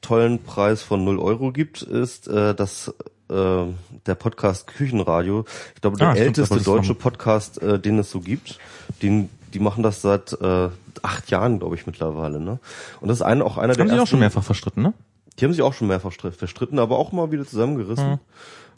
tollen 0.00 0.42
Preis 0.42 0.82
von 0.82 1.04
0 1.04 1.18
Euro 1.18 1.52
gibt, 1.52 1.82
ist 1.82 2.28
äh, 2.28 2.54
das 2.54 2.94
äh, 3.30 3.64
der 4.06 4.14
Podcast 4.16 4.66
Küchenradio. 4.66 5.44
Ich 5.76 5.80
glaube, 5.80 5.98
der 5.98 6.08
Ah, 6.08 6.14
älteste 6.14 6.60
deutsche 6.60 6.94
Podcast, 6.94 7.62
äh, 7.62 7.78
den 7.78 7.98
es 8.00 8.10
so 8.10 8.20
gibt. 8.20 8.58
Den, 9.02 9.30
die 9.54 9.60
machen 9.60 9.82
das 9.82 10.02
seit 10.02 10.32
äh, 10.40 10.68
acht 11.04 11.30
Jahren, 11.30 11.58
glaube 11.58 11.74
ich, 11.76 11.86
mittlerweile. 11.86 12.40
Ne? 12.40 12.58
Und 13.00 13.08
das 13.08 13.18
ist 13.18 13.22
ein, 13.22 13.42
auch 13.42 13.58
einer 13.58 13.74
der 13.74 13.84
Haben 13.92 13.96
sie 13.98 14.02
auch 14.02 14.06
schon 14.06 14.18
mehrfach 14.20 14.44
verstritten, 14.44 14.82
ne? 14.82 14.94
die 15.38 15.44
haben 15.44 15.52
sich 15.52 15.62
auch 15.62 15.74
schon 15.74 15.88
mehrfach 15.88 16.12
str- 16.12 16.32
verstritten, 16.32 16.78
aber 16.78 16.98
auch 16.98 17.12
mal 17.12 17.30
wieder 17.30 17.44
zusammengerissen. 17.46 18.18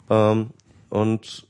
Ähm, 0.09 0.49
und 0.89 1.47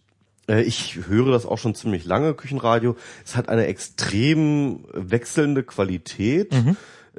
äh, 0.47 0.61
ich 0.61 0.99
höre 1.07 1.31
das 1.31 1.45
auch 1.45 1.57
schon 1.57 1.73
ziemlich 1.75 2.05
lange, 2.05 2.33
Küchenradio. 2.33 2.95
Es 3.25 3.35
hat 3.35 3.49
eine 3.49 3.65
extrem 3.67 4.85
wechselnde 4.93 5.63
Qualität. 5.63 6.53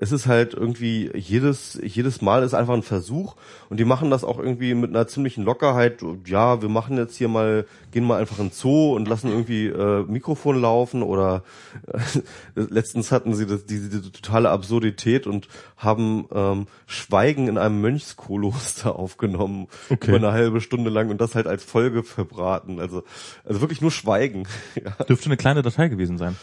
Es 0.01 0.13
ist 0.13 0.27
halt 0.27 0.55
irgendwie 0.55 1.11
jedes 1.15 1.79
jedes 1.83 2.23
Mal 2.23 2.43
ist 2.43 2.55
einfach 2.55 2.75
ein 2.75 2.83
Versuch 2.83 3.37
und 3.69 3.79
die 3.79 3.85
machen 3.85 4.11
das 4.11 4.25
auch 4.25 4.39
irgendwie 4.39 4.75
mit 4.75 4.91
einer 4.91 5.07
ziemlichen 5.07 5.45
Lockerheit. 5.45 6.03
Ja, 6.27 6.63
wir 6.63 6.69
machen 6.69 6.97
jetzt 6.97 7.17
hier 7.17 7.29
mal 7.29 7.67
gehen 7.93 8.05
mal 8.05 8.21
einfach 8.21 8.39
in 8.39 8.47
den 8.47 8.53
Zoo 8.53 8.95
und 8.95 9.09
lassen 9.09 9.29
irgendwie 9.29 9.67
äh, 9.67 10.05
Mikrofon 10.05 10.61
laufen 10.61 11.03
oder 11.03 11.43
äh, 11.87 11.99
letztens 12.55 13.13
hatten 13.13 13.35
sie 13.35 13.47
das, 13.47 13.67
diese, 13.67 13.89
diese 13.89 14.13
totale 14.13 14.51
Absurdität 14.51 15.27
und 15.27 15.49
haben 15.77 16.27
ähm, 16.33 16.67
Schweigen 16.87 17.49
in 17.49 17.59
einem 17.59 17.81
Mönchskoloster 17.81 18.97
aufgenommen 18.99 19.69
Okay. 19.89 20.09
über 20.09 20.17
eine 20.17 20.33
halbe 20.33 20.61
Stunde 20.61 20.91
lang 20.91 21.11
und 21.11 21.21
das 21.21 21.35
halt 21.35 21.47
als 21.47 21.65
Folge 21.65 22.03
verbraten. 22.03 22.81
Also 22.81 23.05
also 23.45 23.61
wirklich 23.61 23.81
nur 23.81 23.91
Schweigen. 23.91 24.47
ja. 24.75 25.05
Dürfte 25.05 25.27
eine 25.27 25.37
kleine 25.37 25.63
Datei 25.63 25.89
gewesen 25.89 26.19
sein. 26.19 26.37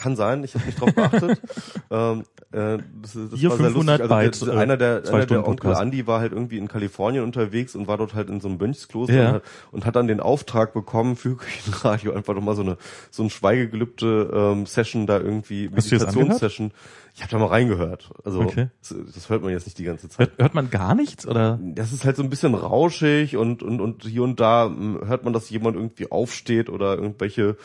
Kann 0.00 0.16
sein, 0.16 0.44
ich 0.44 0.54
habe 0.54 0.64
nicht 0.64 0.80
drauf 0.80 0.94
geachtet. 0.94 1.42
ähm, 1.90 2.24
äh, 2.52 2.78
das, 3.02 3.12
das 3.12 3.38
Hier 3.38 3.50
war 3.50 3.56
sehr 3.58 3.66
500 3.66 4.00
lustig. 4.00 4.12
Also, 4.12 4.50
äh, 4.50 4.56
einer 4.56 4.76
der, 4.78 5.04
zwei 5.04 5.10
einer 5.10 5.18
der 5.18 5.24
Stunden 5.26 5.44
Onkel 5.44 5.56
Podcast. 5.56 5.80
Andi 5.82 6.06
war 6.06 6.20
halt 6.20 6.32
irgendwie 6.32 6.56
in 6.56 6.68
Kalifornien 6.68 7.22
unterwegs 7.22 7.74
und 7.74 7.86
war 7.86 7.98
dort 7.98 8.14
halt 8.14 8.30
in 8.30 8.40
so 8.40 8.48
einem 8.48 8.56
Mönchskloster 8.56 9.14
Ja. 9.14 9.28
und, 9.28 9.34
hat, 9.34 9.42
und 9.72 9.84
hat 9.86 9.96
dann 9.96 10.06
den 10.08 10.20
Auftrag 10.20 10.72
bekommen 10.72 11.16
für 11.16 11.36
Küchenradio 11.36 12.14
einfach 12.14 12.34
nochmal 12.34 12.56
so 12.56 12.62
eine 12.62 12.78
so 13.10 13.22
ein 13.22 13.28
Schweigegelübde 13.30 14.30
ähm, 14.32 14.66
Session 14.66 15.06
da 15.06 15.18
irgendwie 15.18 15.68
Meditationssession. 15.68 16.72
Ich 17.14 17.22
habe 17.22 17.32
da 17.32 17.38
mal 17.38 17.46
reingehört. 17.46 18.10
Also 18.24 18.40
Okay. 18.40 18.68
das, 18.80 18.94
das 19.14 19.28
hört 19.28 19.42
man 19.42 19.50
jetzt 19.52 19.66
nicht 19.66 19.78
die 19.78 19.84
ganze 19.84 20.08
Zeit. 20.08 20.28
Hört, 20.30 20.38
hört 20.38 20.54
man 20.54 20.70
gar 20.70 20.94
nichts 20.94 21.26
oder? 21.26 21.58
Das 21.60 21.92
ist 21.92 22.04
halt 22.04 22.16
so 22.16 22.22
ein 22.22 22.30
bisschen 22.30 22.54
rauschig 22.54 23.36
und, 23.36 23.62
und, 23.62 23.80
und 23.80 24.04
hier 24.04 24.22
und 24.22 24.40
da 24.40 24.68
mm, 24.68 25.06
hört 25.06 25.24
man, 25.24 25.32
dass 25.32 25.50
jemand 25.50 25.76
irgendwie 25.76 26.10
aufsteht 26.10 26.70
oder 26.70 26.96
irgendwelche 26.96 27.56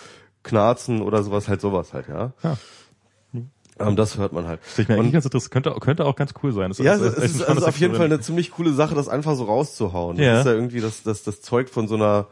Knarzen 0.45 1.01
oder 1.01 1.21
sowas, 1.23 1.49
halt 1.49 1.59
sowas 1.59 1.93
halt, 1.93 2.07
ja. 2.07 2.31
Ja. 2.41 2.57
Ähm, 3.77 3.97
das 3.97 4.17
hört 4.17 4.31
man 4.31 4.47
halt. 4.47 4.61
Das 4.63 4.79
ich 4.79 4.87
mir 4.87 4.95
eigentlich 4.95 5.11
ganz 5.11 5.25
interessant. 5.25 5.51
Könnte, 5.51 5.73
könnte 5.81 6.05
auch 6.05 6.15
ganz 6.15 6.33
cool 6.41 6.53
sein. 6.53 6.69
Das 6.69 6.77
Ja, 6.77 6.93
ist- 6.93 7.01
es 7.01 7.07
ist, 7.09 7.17
es 7.17 7.31
ist 7.31 7.41
spannendes 7.41 7.65
auf 7.65 7.77
jeden 7.77 7.95
Fall 7.95 8.05
eine 8.05 8.21
ziemlich 8.21 8.51
coole 8.51 8.71
Sache, 8.71 8.95
das 8.95 9.09
einfach 9.09 9.35
so 9.35 9.43
rauszuhauen. 9.43 10.15
Ja. 10.17 10.31
Das 10.31 10.39
ist 10.41 10.45
ja 10.45 10.53
irgendwie 10.53 10.79
das, 10.79 11.03
das, 11.03 11.23
das 11.23 11.41
Zeug 11.41 11.67
von 11.69 11.89
so 11.89 11.95
einer, 11.95 12.27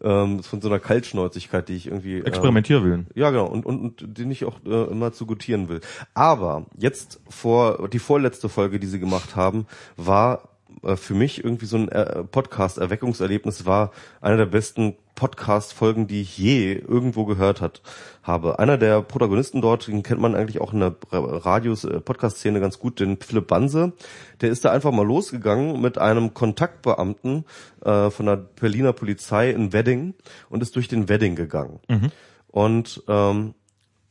ähm, 0.00 0.44
von 0.44 0.60
so 0.60 0.68
einer 0.68 0.78
Kaltschnäuzigkeit, 0.78 1.68
die 1.68 1.74
ich 1.74 1.88
irgendwie. 1.88 2.18
Ähm, 2.18 2.26
Experimentierwillen. 2.26 3.08
ja, 3.16 3.30
genau, 3.30 3.46
und, 3.46 3.66
und, 3.66 3.80
und 4.02 4.16
den 4.18 4.30
ich 4.30 4.44
auch 4.44 4.60
äh, 4.64 4.84
immer 4.84 5.12
zu 5.12 5.26
gutieren 5.26 5.68
will. 5.68 5.80
Aber 6.14 6.66
jetzt 6.78 7.18
vor, 7.28 7.88
die 7.88 7.98
vorletzte 7.98 8.48
Folge, 8.48 8.78
die 8.78 8.86
sie 8.86 9.00
gemacht 9.00 9.34
haben, 9.34 9.66
war 9.96 10.50
für 10.96 11.14
mich 11.14 11.42
irgendwie 11.42 11.66
so 11.66 11.76
ein 11.76 11.88
äh, 11.88 12.24
Podcast-Erweckungserlebnis, 12.24 13.66
war 13.66 13.92
einer 14.20 14.36
der 14.36 14.46
besten 14.46 14.96
Podcast-Folgen, 15.14 16.06
die 16.06 16.20
ich 16.20 16.36
je 16.36 16.74
irgendwo 16.74 17.24
gehört 17.24 17.60
hat, 17.60 17.80
habe. 18.22 18.58
Einer 18.58 18.76
der 18.76 19.00
Protagonisten 19.02 19.62
dort, 19.62 19.86
den 19.88 20.02
kennt 20.02 20.20
man 20.20 20.34
eigentlich 20.34 20.60
auch 20.60 20.72
in 20.72 20.80
der 20.80 20.94
Radios-Podcast-Szene 21.10 22.60
ganz 22.60 22.78
gut, 22.78 23.00
den 23.00 23.16
Philipp 23.18 23.46
Banse. 23.46 23.92
Der 24.42 24.50
ist 24.50 24.64
da 24.64 24.72
einfach 24.72 24.92
mal 24.92 25.06
losgegangen 25.06 25.80
mit 25.80 25.98
einem 25.98 26.34
Kontaktbeamten 26.34 27.44
äh, 27.84 28.10
von 28.10 28.26
der 28.26 28.36
Berliner 28.36 28.92
Polizei 28.92 29.50
in 29.50 29.72
Wedding 29.72 30.14
und 30.50 30.62
ist 30.62 30.76
durch 30.76 30.88
den 30.88 31.08
Wedding 31.08 31.34
gegangen. 31.34 31.80
Und 32.48 33.02
ähm, 33.08 33.54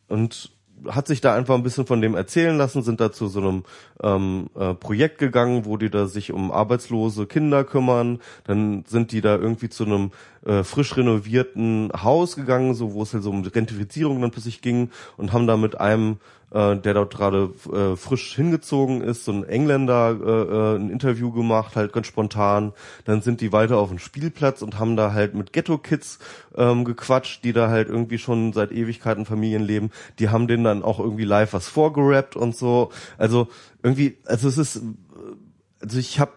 und 0.08 0.52
hat 0.88 1.08
sich 1.08 1.22
da 1.22 1.34
einfach 1.34 1.56
ein 1.56 1.64
bisschen 1.64 1.86
von 1.86 2.02
dem 2.02 2.16
erzählen 2.16 2.58
lassen, 2.58 2.84
sind 2.84 3.00
da 3.00 3.12
zu 3.12 3.28
so 3.28 3.40
einem 3.40 3.64
ähm, 4.04 4.48
äh, 4.56 4.74
Projekt 4.74 5.18
gegangen, 5.18 5.66
wo 5.66 5.78
die 5.78 5.90
da 5.90 6.08
sich 6.08 6.32
um 6.32 6.52
arbeitslose 6.52 7.26
Kinder 7.26 7.64
kümmern. 7.64 8.20
Dann 8.46 8.84
sind 8.88 9.12
die 9.12 9.22
da 9.22 9.36
irgendwie 9.36 9.70
zu 9.70 9.86
einem 9.86 10.12
äh, 10.46 10.64
frisch 10.64 10.96
renovierten 10.96 11.92
Haus 12.04 12.36
gegangen, 12.36 12.74
so 12.74 12.94
wo 12.94 13.04
es 13.04 13.14
halt 13.14 13.24
so 13.24 13.30
um 13.30 13.44
Gentrifizierung 13.44 14.22
dann 14.22 14.32
plötzlich 14.32 14.62
ging 14.62 14.90
und 15.18 15.34
haben 15.34 15.48
da 15.48 15.58
mit 15.58 15.80
einem 15.80 16.18
äh, 16.52 16.78
der 16.78 16.94
dort 16.94 17.14
gerade 17.14 17.52
äh, 17.72 17.96
frisch 17.96 18.36
hingezogen 18.36 19.02
ist, 19.02 19.26
so 19.26 19.32
ein 19.32 19.44
Engländer, 19.44 20.12
äh, 20.12 20.76
äh, 20.76 20.76
ein 20.78 20.90
Interview 20.90 21.32
gemacht, 21.32 21.76
halt 21.76 21.92
ganz 21.92 22.08
spontan. 22.08 22.74
Dann 23.04 23.22
sind 23.22 23.42
die 23.42 23.52
weiter 23.52 23.78
auf 23.78 23.90
dem 23.90 24.00
Spielplatz 24.00 24.62
und 24.62 24.80
haben 24.80 24.96
da 24.96 25.12
halt 25.12 25.34
mit 25.34 25.54
Ghetto-Kids 25.54 26.20
ähm, 26.56 26.86
gequatscht, 26.86 27.44
die 27.44 27.52
da 27.52 27.70
halt 27.70 27.90
irgendwie 27.90 28.20
schon 28.20 28.54
seit 28.54 28.72
Ewigkeiten 28.72 29.26
Familien 29.26 29.64
leben. 29.64 29.92
Die 30.20 30.30
haben 30.30 30.48
denen 30.48 30.64
dann 30.64 30.84
auch 30.84 31.00
irgendwie 31.00 31.26
live 31.26 31.54
was 31.54 31.68
vorgerappt 31.68 32.36
und 32.36 32.56
so. 32.56 32.90
Also 33.18 33.50
irgendwie, 33.84 34.18
also 34.26 34.48
es 34.48 34.58
ist, 34.58 34.82
also 35.82 36.00
ich 36.00 36.20
habe 36.20 36.32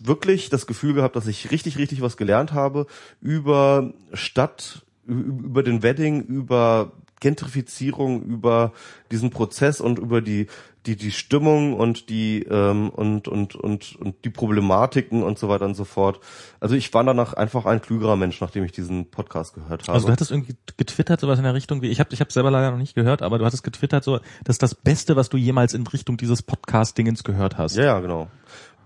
wirklich 0.00 0.48
das 0.48 0.66
Gefühl 0.66 0.94
gehabt, 0.94 1.16
dass 1.16 1.26
ich 1.26 1.50
richtig, 1.50 1.78
richtig 1.78 2.02
was 2.02 2.16
gelernt 2.16 2.52
habe 2.52 2.86
über 3.20 3.92
Stadt, 4.12 4.84
über 5.06 5.62
den 5.62 5.82
Wedding, 5.82 6.22
über 6.22 6.92
Gentrifizierung, 7.20 8.22
über 8.22 8.72
diesen 9.10 9.30
Prozess 9.30 9.80
und 9.80 9.98
über 9.98 10.20
die 10.20 10.48
die 10.86 10.96
die 10.96 11.12
Stimmung 11.12 11.74
und 11.74 12.08
die 12.08 12.42
ähm, 12.50 12.90
und 12.90 13.28
und 13.28 13.54
und 13.54 13.94
und 13.94 14.24
die 14.24 14.30
Problematiken 14.30 15.22
und 15.22 15.38
so 15.38 15.48
weiter 15.48 15.64
und 15.64 15.74
so 15.74 15.84
fort. 15.84 16.18
Also 16.58 16.74
ich 16.74 16.92
war 16.92 17.04
danach 17.04 17.34
einfach 17.34 17.66
ein 17.66 17.80
klügerer 17.80 18.16
Mensch, 18.16 18.40
nachdem 18.40 18.64
ich 18.64 18.72
diesen 18.72 19.08
Podcast 19.08 19.54
gehört 19.54 19.82
habe. 19.82 19.92
Also 19.92 20.08
du 20.08 20.12
hattest 20.12 20.32
irgendwie 20.32 20.56
getwittert 20.76 21.20
sowas 21.20 21.38
in 21.38 21.44
der 21.44 21.54
Richtung 21.54 21.82
wie 21.82 21.88
ich 21.88 22.00
habe 22.00 22.12
ich 22.12 22.20
habe 22.20 22.32
selber 22.32 22.50
leider 22.50 22.72
noch 22.72 22.78
nicht 22.78 22.94
gehört, 22.94 23.22
aber 23.22 23.38
du 23.38 23.44
hattest 23.44 23.62
getwittert 23.62 24.02
so 24.02 24.18
das 24.42 24.54
ist 24.54 24.62
das 24.62 24.74
Beste, 24.74 25.14
was 25.14 25.28
du 25.28 25.36
jemals 25.36 25.74
in 25.74 25.86
Richtung 25.86 26.16
dieses 26.16 26.42
Podcast 26.42 26.98
Dingens 26.98 27.22
gehört 27.22 27.58
hast. 27.58 27.76
Ja, 27.76 27.84
ja, 27.84 28.00
genau. 28.00 28.28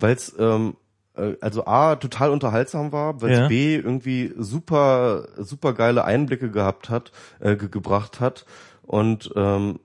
Weil 0.01 0.15
es 0.15 0.35
ähm, 0.39 0.77
äh, 1.17 1.35
also 1.41 1.65
A, 1.67 1.97
total 1.97 2.31
unterhaltsam 2.31 2.93
war, 2.93 3.21
weil 3.21 3.31
es 3.31 3.39
Ja. 3.39 3.49
B, 3.49 3.77
irgendwie 3.77 4.33
super, 4.39 5.29
super 5.39 5.73
geile 5.73 6.05
Einblicke 6.05 6.51
gehabt 6.51 6.91
hat, 6.91 7.13
äh, 7.41 7.57
ge 7.57 7.69
gebracht 7.69 8.21
hat 8.21 8.47
und 8.83 9.33
ähm, 9.37 9.81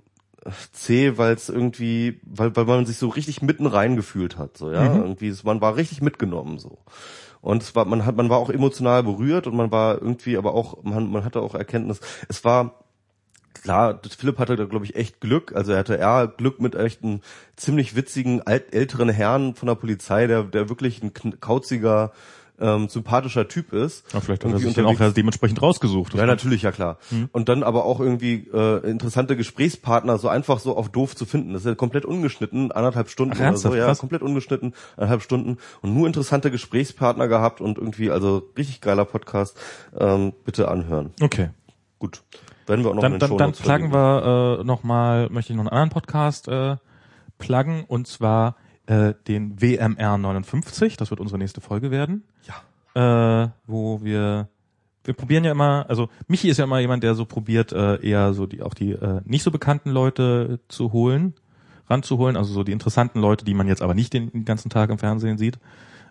C, 0.71 1.17
weil 1.19 1.35
es 1.35 1.49
irgendwie, 1.49 2.19
weil, 2.23 2.55
weil 2.55 2.65
man 2.65 2.85
sich 2.85 2.97
so 2.97 3.09
richtig 3.09 3.43
mitten 3.43 3.67
reingefühlt 3.67 4.37
hat, 4.39 4.57
so, 4.57 4.71
ja, 4.71 4.91
irgendwie, 4.95 5.27
es, 5.27 5.43
man 5.43 5.61
war 5.61 5.75
richtig 5.75 6.01
mitgenommen, 6.01 6.57
so. 6.57 6.79
Und 7.41 7.63
es 7.63 7.75
war, 7.75 7.85
man 7.85 8.05
hat, 8.05 8.15
man 8.15 8.29
war 8.29 8.37
auch 8.37 8.49
emotional 8.49 9.03
berührt 9.03 9.47
und 9.47 9.55
man 9.55 9.71
war 9.71 9.99
irgendwie, 9.99 10.37
aber 10.37 10.53
auch, 10.53 10.83
man, 10.83 11.11
man 11.11 11.25
hatte 11.25 11.41
auch 11.41 11.55
Erkenntnis. 11.55 11.99
Es 12.27 12.43
war, 12.43 12.80
klar, 13.53 13.99
Philipp 14.17 14.37
hatte 14.39 14.55
da 14.55 14.65
glaube 14.65 14.85
ich 14.85 14.95
echt 14.95 15.21
Glück. 15.21 15.55
Also 15.55 15.71
er 15.73 15.79
hatte 15.79 15.95
eher 15.95 16.27
Glück 16.27 16.59
mit 16.59 16.75
echt 16.75 17.03
einem 17.03 17.21
ziemlich 17.55 17.95
witzigen 17.95 18.41
alt, 18.41 18.73
älteren 18.73 19.09
Herrn 19.09 19.55
von 19.55 19.67
der 19.67 19.75
Polizei, 19.75 20.27
der 20.27 20.43
der 20.43 20.69
wirklich 20.69 21.01
ein 21.03 21.13
kauziger, 21.39 22.11
ähm, 22.61 22.87
sympathischer 22.87 23.47
Typ 23.47 23.73
ist. 23.73 24.05
Ja, 24.13 24.21
vielleicht 24.21 24.45
hat 24.45 24.51
er 24.51 24.59
sich 24.59 24.73
den 24.73 24.85
auch 24.85 24.97
dementsprechend 25.13 25.61
rausgesucht. 25.61 26.13
ja, 26.13 26.25
natürlich, 26.25 26.61
ja 26.61 26.71
klar. 26.71 26.97
Und 27.31 27.49
dann 27.49 27.63
aber 27.63 27.85
auch 27.85 27.99
irgendwie 27.99 28.47
äh, 28.53 28.87
interessante 28.89 29.35
Gesprächspartner 29.35 30.17
so 30.17 30.27
einfach 30.27 30.59
so 30.59 30.77
auf 30.77 30.89
doof 30.89 31.15
zu 31.15 31.25
finden. 31.25 31.53
Das 31.53 31.63
ist 31.63 31.67
ja 31.67 31.75
komplett 31.75 32.05
ungeschnitten, 32.05 32.71
anderthalb 32.71 33.09
Stunden 33.09 33.35
Ach, 33.37 33.49
oder 33.49 33.57
so. 33.57 33.75
Ja, 33.75 33.85
Krass. 33.85 33.99
komplett 33.99 34.21
ungeschnitten, 34.21 34.73
anderthalb 34.95 35.23
Stunden 35.23 35.57
und 35.81 35.93
nur 35.93 36.07
interessante 36.07 36.51
Gesprächspartner 36.51 37.27
gehabt 37.27 37.61
und 37.61 37.77
irgendwie, 37.77 38.11
also 38.11 38.49
richtig 38.57 38.79
geiler 38.81 39.05
Podcast. 39.05 39.57
Ähm, 39.99 40.33
bitte 40.45 40.67
anhören. 40.67 41.11
Okay. 41.19 41.49
Gut. 41.97 42.21
Werden 42.67 42.83
wir 42.83 42.91
auch 42.91 42.95
noch 42.95 43.01
Dann, 43.01 43.13
in 43.13 43.19
den 43.19 43.29
dann, 43.29 43.37
dann 43.37 43.51
pluggen 43.53 43.93
wir 43.93 44.59
äh, 44.59 44.63
nochmal, 44.63 45.29
möchte 45.29 45.53
ich 45.53 45.57
noch 45.57 45.63
einen 45.63 45.69
anderen 45.69 45.89
Podcast 45.89 46.47
äh, 46.47 46.77
pluggen 47.37 47.83
und 47.85 48.07
zwar 48.07 48.55
äh, 48.85 49.13
den 49.27 49.61
WMR 49.61 50.17
59. 50.17 50.97
Das 50.97 51.09
wird 51.09 51.19
unsere 51.19 51.37
nächste 51.37 51.61
Folge 51.61 51.91
werden. 51.91 52.23
Ja. 52.47 53.43
Äh, 53.43 53.49
wo 53.65 54.03
wir 54.03 54.49
wir 55.03 55.13
probieren 55.15 55.43
ja 55.43 55.51
immer, 55.51 55.85
also 55.87 56.09
Michi 56.27 56.49
ist 56.49 56.57
ja 56.57 56.65
immer 56.65 56.79
jemand, 56.79 57.03
der 57.03 57.15
so 57.15 57.25
probiert, 57.25 57.71
äh, 57.71 58.05
eher 58.07 58.33
so 58.33 58.45
die 58.45 58.61
auch 58.61 58.73
die 58.73 58.91
äh, 58.91 59.21
nicht 59.25 59.43
so 59.43 59.51
bekannten 59.51 59.89
Leute 59.89 60.59
zu 60.67 60.91
holen, 60.91 61.33
ranzuholen, 61.89 62.37
also 62.37 62.53
so 62.53 62.63
die 62.63 62.71
interessanten 62.71 63.19
Leute, 63.19 63.43
die 63.43 63.53
man 63.53 63.67
jetzt 63.67 63.81
aber 63.81 63.95
nicht 63.95 64.13
den, 64.13 64.31
den 64.31 64.45
ganzen 64.45 64.69
Tag 64.69 64.89
im 64.89 64.99
Fernsehen 64.99 65.37
sieht 65.37 65.57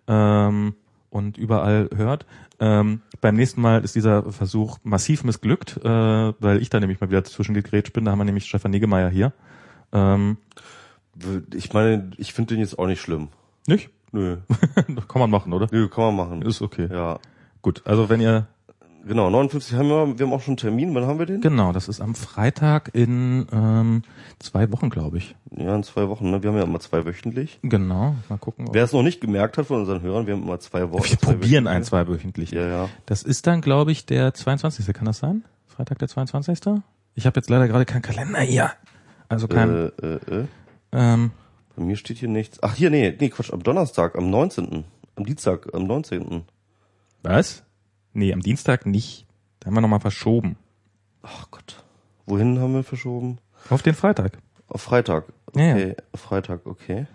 ähm, 0.09 0.75
und 1.09 1.39
überall 1.39 1.89
hört. 1.95 2.27
Ähm, 2.61 3.01
beim 3.21 3.37
nächsten 3.37 3.61
Mal 3.63 3.83
ist 3.85 3.95
dieser 3.95 4.31
Versuch 4.33 4.79
massiv 4.83 5.25
missglückt, 5.25 5.79
äh, 5.83 5.89
weil 5.89 6.61
ich 6.61 6.69
da 6.71 6.79
nämlich 6.79 7.01
mal 7.01 7.11
wieder 7.11 7.25
zwischengegrätscht 7.25 7.93
bin. 7.95 8.05
Da 8.05 8.11
haben 8.13 8.19
wir 8.19 8.25
nämlich 8.25 8.45
Stefan 8.47 8.71
Negemeyer 8.71 9.09
hier. 9.09 9.33
Ähm, 9.93 10.37
Ich 11.53 11.73
meine, 11.73 12.11
ich 12.17 12.33
finde 12.33 12.55
den 12.55 12.61
jetzt 12.61 12.79
auch 12.79 12.87
nicht 12.87 13.01
schlimm. 13.01 13.29
nicht? 13.67 13.91
Nö. 14.13 14.39
Kann 15.09 15.21
man 15.21 15.31
machen, 15.31 15.53
oder? 15.53 15.69
Nö, 15.71 15.89
kann 15.89 16.05
man 16.05 16.17
machen. 16.17 16.43
Ist 16.43 16.63
okay. 16.63 16.89
Ja. 16.91 17.19
Gut, 17.63 17.83
also 17.85 18.09
wenn 18.09 18.21
ihr 18.21 18.47
Genau, 19.07 19.31
59 19.31 19.77
haben 19.77 19.89
wir, 19.89 20.19
wir 20.19 20.27
haben 20.27 20.33
auch 20.33 20.41
schon 20.41 20.53
einen 20.53 20.57
Termin. 20.59 20.95
Wann 20.95 21.07
haben 21.07 21.19
wir 21.19 21.27
den? 21.27 21.41
Genau, 21.41 21.73
das 21.73 21.89
ist 21.89 22.01
am 22.01 22.15
Freitag 22.15 22.91
in 22.95 23.47
ähm, 23.53 24.03
zwei 24.39 24.71
Wochen, 24.73 24.91
glaube 24.91 25.19
ich. 25.19 25.35
Ja, 25.57 25.75
in 25.75 25.83
zwei 25.83 26.09
Wochen. 26.09 26.31
Ne? 26.31 26.43
Wir 26.43 26.51
haben 26.51 26.57
ja 26.57 26.65
immer 26.65 26.81
zwei 26.81 27.05
wöchentlich. 27.07 27.59
Genau, 27.63 28.15
mal 28.29 28.39
gucken. 28.39 28.69
Wer 28.73 28.85
es 28.85 28.93
noch 28.93 29.03
nicht 29.03 29.21
gemerkt 29.21 29.59
hat 29.59 29.67
von 29.67 29.81
unseren 29.81 30.03
Hörern, 30.03 30.27
wir 30.27 30.35
haben 30.35 30.43
immer 30.43 30.61
zwei 30.61 30.91
Wochen. 30.91 31.05
wir 31.05 31.19
zwei 31.19 31.33
probieren 31.33 31.67
ein, 31.67 31.85
zwei 31.85 32.07
wöchentlich. 32.07 32.51
Ja, 32.51 32.67
ja. 32.67 32.89
Das 33.07 33.23
ist 33.23 33.47
dann, 33.47 33.61
glaube 33.61 33.93
ich, 33.93 34.07
der 34.07 34.35
22. 34.35 34.87
Kann 34.95 35.07
das 35.07 35.19
sein? 35.19 35.45
Freitag 35.67 35.99
der 35.99 36.09
22. 36.09 36.61
Ich 37.15 37.27
habe 37.27 37.39
jetzt 37.39 37.49
leider 37.49 37.69
gerade 37.69 37.87
keinen 37.87 38.03
Kalender 38.03 38.41
hier. 38.41 38.71
Also 39.29 39.49
kein. 39.49 39.71
Äh, 39.71 40.07
äh, 40.07 40.41
äh. 40.41 40.47
ähm, 40.93 41.31
Bei 41.77 41.83
mir 41.83 41.97
steht 41.97 42.19
hier 42.19 42.29
nichts. 42.29 42.63
Ach, 42.63 42.75
hier, 42.75 42.91
nee, 42.91 43.17
nee, 43.19 43.29
Quatsch, 43.31 43.53
am 43.53 43.63
Donnerstag, 43.63 44.17
am 44.17 44.29
19. 44.31 44.85
Am 45.17 45.25
Dienstag, 45.25 45.75
am 45.75 45.85
19. 45.85 46.43
was? 47.23 47.63
Nee, 48.13 48.33
am 48.33 48.41
Dienstag 48.41 48.87
nicht. 48.87 49.27
Da 49.61 49.67
haben 49.67 49.75
wir 49.75 49.81
nochmal 49.81 50.01
verschoben. 50.01 50.57
Ach 51.23 51.47
Gott. 51.51 51.85
Wohin 52.27 52.59
haben 52.61 52.75
wir 52.75 52.83
verschoben? 52.85 53.39
Auf 53.69 53.83
den 53.83 53.95
Freitag. 53.95 54.39
Auf 54.69 54.83
Freitag. 54.83 55.25
Ja, 55.55 55.63
ja. 55.65 55.75
Okay, 55.75 55.97
auf 56.13 56.21
Freitag, 56.21 56.67
okay. 56.67 57.07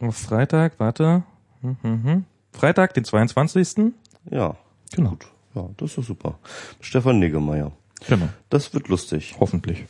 Auf 0.00 0.16
Freitag, 0.16 0.78
warte. 0.78 1.22
Hm, 1.60 1.76
hm, 1.82 2.02
hm. 2.04 2.24
Freitag, 2.52 2.94
den 2.94 3.04
22. 3.04 3.92
Ja, 4.30 4.56
Genau. 4.94 5.10
gut. 5.10 5.26
Ja, 5.54 5.68
das 5.76 5.96
ist 5.98 6.06
super. 6.06 6.38
Stefan 6.80 7.18
Niggemeier. 7.18 7.72
Genau. 8.08 8.28
Das 8.50 8.72
wird 8.74 8.88
lustig. 8.88 9.36
Hoffentlich. 9.40 9.84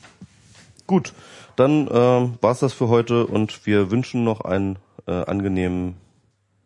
Gut, 0.86 1.14
dann 1.56 1.88
ähm, 1.90 2.34
war's 2.42 2.60
das 2.60 2.72
für 2.74 2.88
heute 2.88 3.26
und 3.26 3.64
wir 3.66 3.90
wünschen 3.90 4.24
noch 4.24 4.40
einen 4.42 4.76
äh, 5.06 5.12
angenehmen 5.12 5.94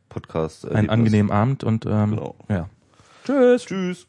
Podcast. 0.09 0.67
Einen 0.69 0.91
angenehmen 0.91 1.31
Abend 1.31 1.63
und 1.65 1.87
ähm, 1.87 2.11
Genau. 2.11 2.35
ja. 2.49 2.69
Tschüss. 3.29 3.67
Tschüss. 3.67 4.07